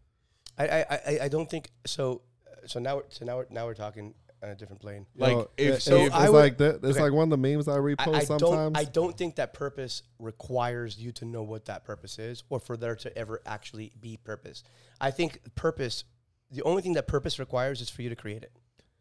I, 0.57 0.67
I, 0.67 0.85
I, 0.91 1.19
I 1.23 1.27
don't 1.30 1.49
think 1.49 1.71
so. 1.85 2.21
So 2.67 2.80
now, 2.80 2.97
we're- 2.97 3.07
so 3.09 3.25
now, 3.25 3.38
we're, 3.38 3.47
now 3.49 3.65
we're 3.65 3.73
talking 3.73 4.13
on 4.43 4.49
a 4.49 4.55
different 4.55 4.80
plane. 4.81 5.07
Like, 5.15 5.31
know, 5.35 5.49
if- 5.57 5.75
it- 5.77 5.81
so 5.81 5.97
it's, 6.05 6.13
I 6.13 6.23
it's 6.25 6.31
would- 6.31 6.38
like 6.38 6.57
that. 6.59 6.75
It's 6.75 6.85
okay. 6.91 7.01
like 7.01 7.11
one 7.13 7.23
of 7.23 7.30
the 7.31 7.38
memes 7.38 7.67
I 7.67 7.77
repost 7.77 8.13
I, 8.13 8.17
I 8.19 8.23
sometimes. 8.23 8.39
don't. 8.39 8.77
I 8.77 8.83
don't 8.83 9.17
think 9.17 9.38
that 9.38 9.53
purpose 9.53 10.03
requires 10.19 10.99
you 10.99 11.11
to 11.13 11.25
know 11.25 11.41
what 11.41 11.65
that 11.65 11.83
purpose 11.83 12.19
is, 12.19 12.43
or 12.51 12.59
for 12.59 12.77
there 12.77 12.95
to 12.97 13.17
ever 13.17 13.41
actually 13.47 13.91
be 13.99 14.15
purpose. 14.17 14.63
I 14.99 15.09
think 15.09 15.39
purpose. 15.55 16.03
The 16.51 16.61
only 16.63 16.81
thing 16.81 16.93
that 16.93 17.07
purpose 17.07 17.39
requires 17.39 17.81
is 17.81 17.89
for 17.89 18.01
you 18.01 18.09
to 18.09 18.15
create 18.15 18.43
it. 18.43 18.51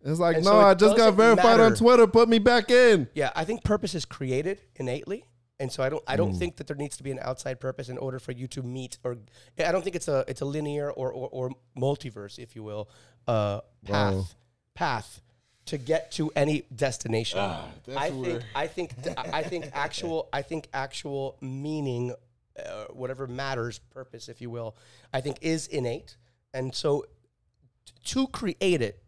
it's 0.04 0.20
like 0.20 0.36
and 0.36 0.44
no, 0.44 0.52
so 0.52 0.60
it 0.60 0.64
I 0.64 0.74
just 0.74 0.96
got 0.96 1.16
doesn't 1.16 1.16
verified 1.16 1.60
on. 1.60 1.74
Twitter. 1.74 2.06
Put 2.06 2.28
me 2.28 2.38
back 2.38 2.70
in. 2.70 3.08
Yeah, 3.14 3.30
I 3.34 3.44
think 3.44 3.64
purpose 3.64 3.94
is 3.94 4.04
created 4.04 4.60
innately, 4.76 5.24
and 5.58 5.70
so 5.72 5.82
I 5.82 5.88
don't. 5.88 6.02
I 6.06 6.16
don't 6.16 6.34
think 6.34 6.56
that 6.56 6.66
there 6.68 6.76
needs 6.76 6.96
to 6.98 7.02
be 7.02 7.10
an 7.10 7.18
outside 7.22 7.58
purpose 7.60 7.88
in 7.88 7.98
order 7.98 8.18
for 8.18 8.32
you 8.32 8.46
to 8.48 8.62
meet 8.62 8.98
or. 9.04 9.16
I 9.58 9.72
don't 9.72 9.82
think 9.82 9.96
it's 9.96 10.08
a 10.08 10.24
it's 10.28 10.40
a 10.40 10.44
linear 10.46 10.90
or 10.90 11.12
or, 11.12 11.28
or 11.32 11.50
multiverse, 11.76 12.38
if 12.38 12.54
you 12.54 12.62
will, 12.62 12.88
uh, 13.26 13.60
path 13.84 14.14
Wow. 14.14 14.24
path 14.74 15.20
to 15.66 15.76
get 15.78 16.10
to 16.12 16.30
any 16.34 16.62
destination. 16.74 17.38
Ah, 17.40 17.66
that's 17.86 17.98
I 17.98 18.10
think 18.10 18.42
I 18.54 18.66
think 18.66 18.94
I 19.16 19.42
think 19.42 19.70
actual 19.72 20.28
I 20.32 20.42
think 20.42 20.68
actual 20.72 21.36
meaning, 21.40 22.14
uh, 22.58 22.84
whatever 22.90 23.26
matters, 23.26 23.78
purpose, 23.78 24.28
if 24.28 24.40
you 24.40 24.50
will, 24.50 24.76
I 25.12 25.20
think 25.20 25.36
is 25.42 25.66
innate, 25.66 26.16
and 26.54 26.74
so 26.74 27.02
t- 27.02 27.08
to 28.04 28.26
create 28.28 28.82
it 28.82 29.02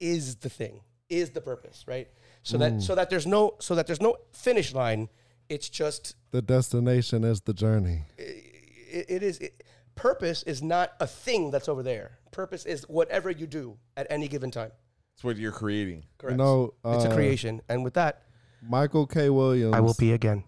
is 0.00 0.36
the 0.36 0.48
thing, 0.50 0.80
is 1.08 1.30
the 1.30 1.40
purpose, 1.40 1.84
right? 1.86 2.08
So 2.42 2.58
that 2.58 2.82
so 2.82 2.94
that 2.96 3.08
there's 3.10 3.26
no 3.26 3.54
so 3.60 3.74
that 3.76 3.86
there's 3.86 4.00
no 4.00 4.16
finish 4.32 4.74
line. 4.74 5.08
It's 5.48 5.68
just 5.68 6.16
The 6.30 6.42
destination 6.42 7.24
is 7.24 7.42
the 7.42 7.52
journey. 7.54 8.04
it, 8.18 9.06
it 9.08 9.22
is 9.22 9.38
it, 9.38 9.62
purpose 9.94 10.42
is 10.44 10.62
not 10.62 10.92
a 11.00 11.06
thing 11.06 11.50
that's 11.50 11.68
over 11.68 11.82
there. 11.82 12.18
Purpose 12.32 12.64
is 12.66 12.82
whatever 12.88 13.30
you 13.30 13.46
do 13.46 13.76
at 13.96 14.06
any 14.10 14.26
given 14.28 14.50
time. 14.50 14.72
It's 15.14 15.22
what 15.22 15.36
you're 15.36 15.52
creating. 15.52 16.04
Correct. 16.18 16.32
You 16.32 16.38
know, 16.38 16.74
uh, 16.84 16.92
it's 16.96 17.04
a 17.04 17.14
creation, 17.14 17.60
and 17.68 17.84
with 17.84 17.94
that, 17.94 18.22
Michael 18.62 19.06
K. 19.06 19.28
Williams. 19.28 19.74
I 19.74 19.80
will 19.80 19.94
be 19.98 20.12
again. 20.12 20.42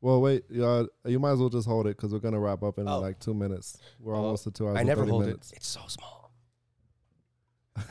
Well, 0.00 0.20
wait. 0.20 0.42
Uh, 0.50 0.86
you 1.06 1.20
might 1.20 1.30
as 1.32 1.38
well 1.38 1.48
just 1.48 1.68
hold 1.68 1.86
it 1.86 1.96
because 1.96 2.12
we're 2.12 2.18
gonna 2.18 2.40
wrap 2.40 2.62
up 2.64 2.78
in 2.78 2.88
Oh. 2.88 2.98
like 2.98 3.20
two 3.20 3.32
minutes. 3.34 3.78
We're 4.00 4.16
Oh, 4.16 4.18
almost 4.24 4.42
to 4.44 4.50
two 4.50 4.66
hours. 4.66 4.76
I 4.78 4.82
never 4.82 5.06
hold 5.06 5.24
minutes. 5.26 5.52
it. 5.52 5.58
It's 5.58 5.68
so 5.68 5.80
small. 5.86 6.21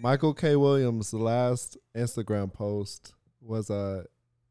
Michael 0.00 0.34
K. 0.34 0.56
Williams' 0.56 1.12
last 1.12 1.76
Instagram 1.96 2.52
post 2.52 3.14
was 3.40 3.70
a 3.70 4.04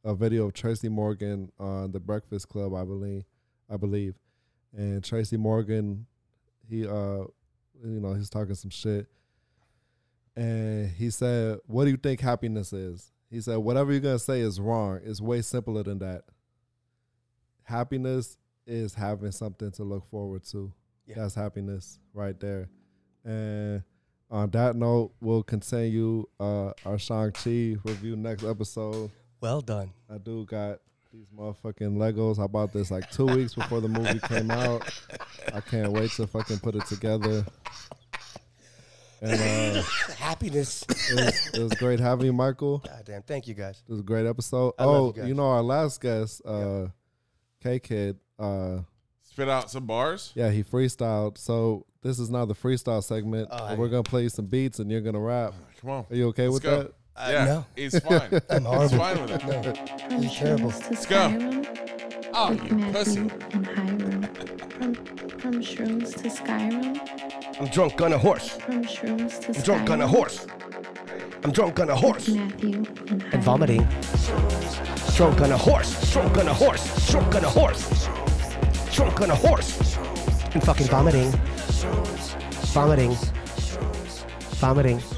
a 0.04 0.16
video 0.16 0.46
of 0.46 0.54
Tracy 0.54 0.88
Morgan 0.88 1.52
on 1.60 1.92
the 1.92 2.00
Breakfast 2.00 2.48
Club, 2.48 2.74
I 2.74 2.86
believe, 2.86 3.26
I 3.70 3.76
believe, 3.76 4.16
and 4.74 5.04
Tracy 5.04 5.36
Morgan, 5.36 6.06
he 6.70 6.88
uh, 6.88 7.26
you 7.84 8.00
know, 8.00 8.14
he's 8.14 8.30
talking 8.30 8.56
some 8.56 8.70
shit, 8.70 9.08
and 10.36 10.90
he 10.92 11.10
said, 11.10 11.60
"What 11.68 11.86
do 11.86 11.92
you 11.92 11.98
think 11.98 12.22
happiness 12.22 12.74
is?" 12.74 13.12
He 13.30 13.42
said, 13.42 13.58
"Whatever 13.58 13.92
you're 13.92 14.02
gonna 14.02 14.20
say 14.20 14.42
is 14.42 14.60
wrong. 14.60 15.02
It's 15.04 15.20
way 15.20 15.42
simpler 15.42 15.84
than 15.84 16.00
that. 16.00 16.24
Happiness 17.64 18.38
is 18.66 18.94
having 18.94 19.32
something 19.32 19.72
to 19.72 19.84
look 19.84 20.10
forward 20.10 20.44
to. 20.46 20.72
Yeah. 21.06 21.16
That's 21.18 21.36
happiness 21.36 22.00
right 22.14 22.40
there, 22.40 22.70
and." 23.26 23.84
On 24.30 24.50
that 24.52 24.76
note, 24.76 25.12
we'll 25.22 25.44
continue 25.44 26.26
uh, 26.40 26.72
our 26.86 26.98
Shang-Chi 27.00 27.78
review 27.84 28.16
next 28.18 28.44
episode. 28.44 29.10
Well 29.40 29.62
done. 29.62 29.92
I 30.14 30.18
do 30.18 30.46
got 30.46 30.80
these 31.14 31.28
motherfucking 31.38 31.96
Legos. 31.96 32.38
I 32.44 32.48
bought 32.48 32.74
this 32.74 32.92
like 32.92 33.10
two 33.10 33.26
weeks 33.26 33.54
before 33.54 33.80
the 33.80 33.88
movie 33.88 34.20
came 34.28 34.52
out. 34.52 34.84
I 35.54 35.62
can't 35.62 35.94
wait 35.94 36.12
to 36.12 36.28
fucking 36.28 36.60
put 36.60 36.76
it 36.76 36.86
together. 36.88 37.46
And 39.22 39.78
uh, 39.78 39.82
Happiness. 40.18 40.84
it, 40.90 41.16
was, 41.16 41.50
it 41.54 41.64
was 41.64 41.74
great 41.76 42.00
having 42.00 42.26
you, 42.26 42.34
Michael. 42.34 42.80
God 42.80 43.04
damn. 43.06 43.22
Thank 43.24 43.48
you 43.48 43.54
guys. 43.54 43.82
It 43.88 43.92
was 43.92 44.02
a 44.02 44.04
great 44.04 44.26
episode. 44.28 44.74
I 44.78 44.84
oh, 44.84 45.14
you 45.16 45.28
you 45.28 45.34
know 45.34 45.48
our 45.48 45.64
last 45.64 46.02
guest, 46.02 46.42
uh, 46.46 46.88
K 47.64 47.80
Kid. 47.80 48.18
Uh, 48.38 48.80
Spit 49.24 49.50
out 49.50 49.72
some 49.72 49.86
bars. 49.86 50.32
yeah, 50.36 50.50
he 50.52 50.64
freestyled. 50.64 51.38
So 51.38 51.86
this 52.08 52.20
is 52.20 52.30
now 52.30 52.46
the 52.46 52.56
freestyle 52.56 53.04
segment. 53.04 53.50
Oh, 53.52 53.76
We're 53.76 53.90
gonna 53.90 54.02
play 54.04 54.30
some 54.30 54.46
beats, 54.46 54.80
and 54.80 54.90
you're 54.90 55.02
gonna 55.02 55.20
rap. 55.20 55.54
Come 55.82 55.90
on. 55.90 56.06
Are 56.10 56.16
you 56.16 56.28
okay 56.30 56.48
Let's 56.48 56.54
with 56.54 56.64
go. 56.64 56.78
that? 56.84 56.94
Uh, 57.18 57.30
yeah, 57.32 57.46
no. 57.46 57.66
it's 57.76 58.00
fine. 58.00 58.22
I'm 58.50 58.58
It's 58.58 58.66
horrible. 58.66 58.98
fine 58.98 59.22
with 59.22 59.32
it. 59.32 59.46
No. 59.46 59.74
From 60.10 60.22
This 60.22 60.36
terrible. 60.36 60.72
to 60.72 60.90
Let's 60.90 61.06
go. 61.06 61.16
Skyrim 61.18 62.30
Oh, 62.34 62.50
with 62.52 62.64
you 62.64 62.92
pussy. 62.94 63.20
Matthew 63.22 63.58
and 63.58 63.66
Hiram. 63.68 64.24
From, 64.70 64.96
from 65.40 65.54
shrooms 65.62 66.16
to 66.16 66.30
Skyrim. 66.30 67.60
I'm 67.60 67.68
drunk 67.68 68.02
on 68.02 68.14
a 68.14 68.18
horse. 68.18 68.58
From 68.58 68.84
shrooms 68.86 69.40
to 69.42 69.48
I'm 69.58 69.62
drunk 69.64 69.90
on 69.90 70.02
a 70.02 70.08
horse. 70.08 70.46
I'm 71.44 71.52
drunk 71.52 71.80
on 71.80 71.90
a 71.90 71.96
horse. 71.96 72.28
with 72.28 72.38
Matthew 72.38 72.86
and, 73.10 73.24
And 73.34 73.44
vomiting. 73.44 73.88
Drunk 75.16 75.42
on 75.42 75.52
a 75.52 75.58
horse. 75.58 76.12
Drunk 76.14 76.38
on 76.38 76.48
a 76.48 76.54
horse. 76.54 77.10
Drunk 77.12 77.36
on 77.36 77.44
a 77.44 77.50
horse. 77.50 78.08
Drunk 78.96 79.22
on 79.22 79.32
a 79.32 79.36
horse. 79.36 79.98
And 80.54 80.64
fucking 80.64 80.88
vomiting. 80.88 81.32
Vomiting. 82.74 83.16
Vomiting. 84.60 85.17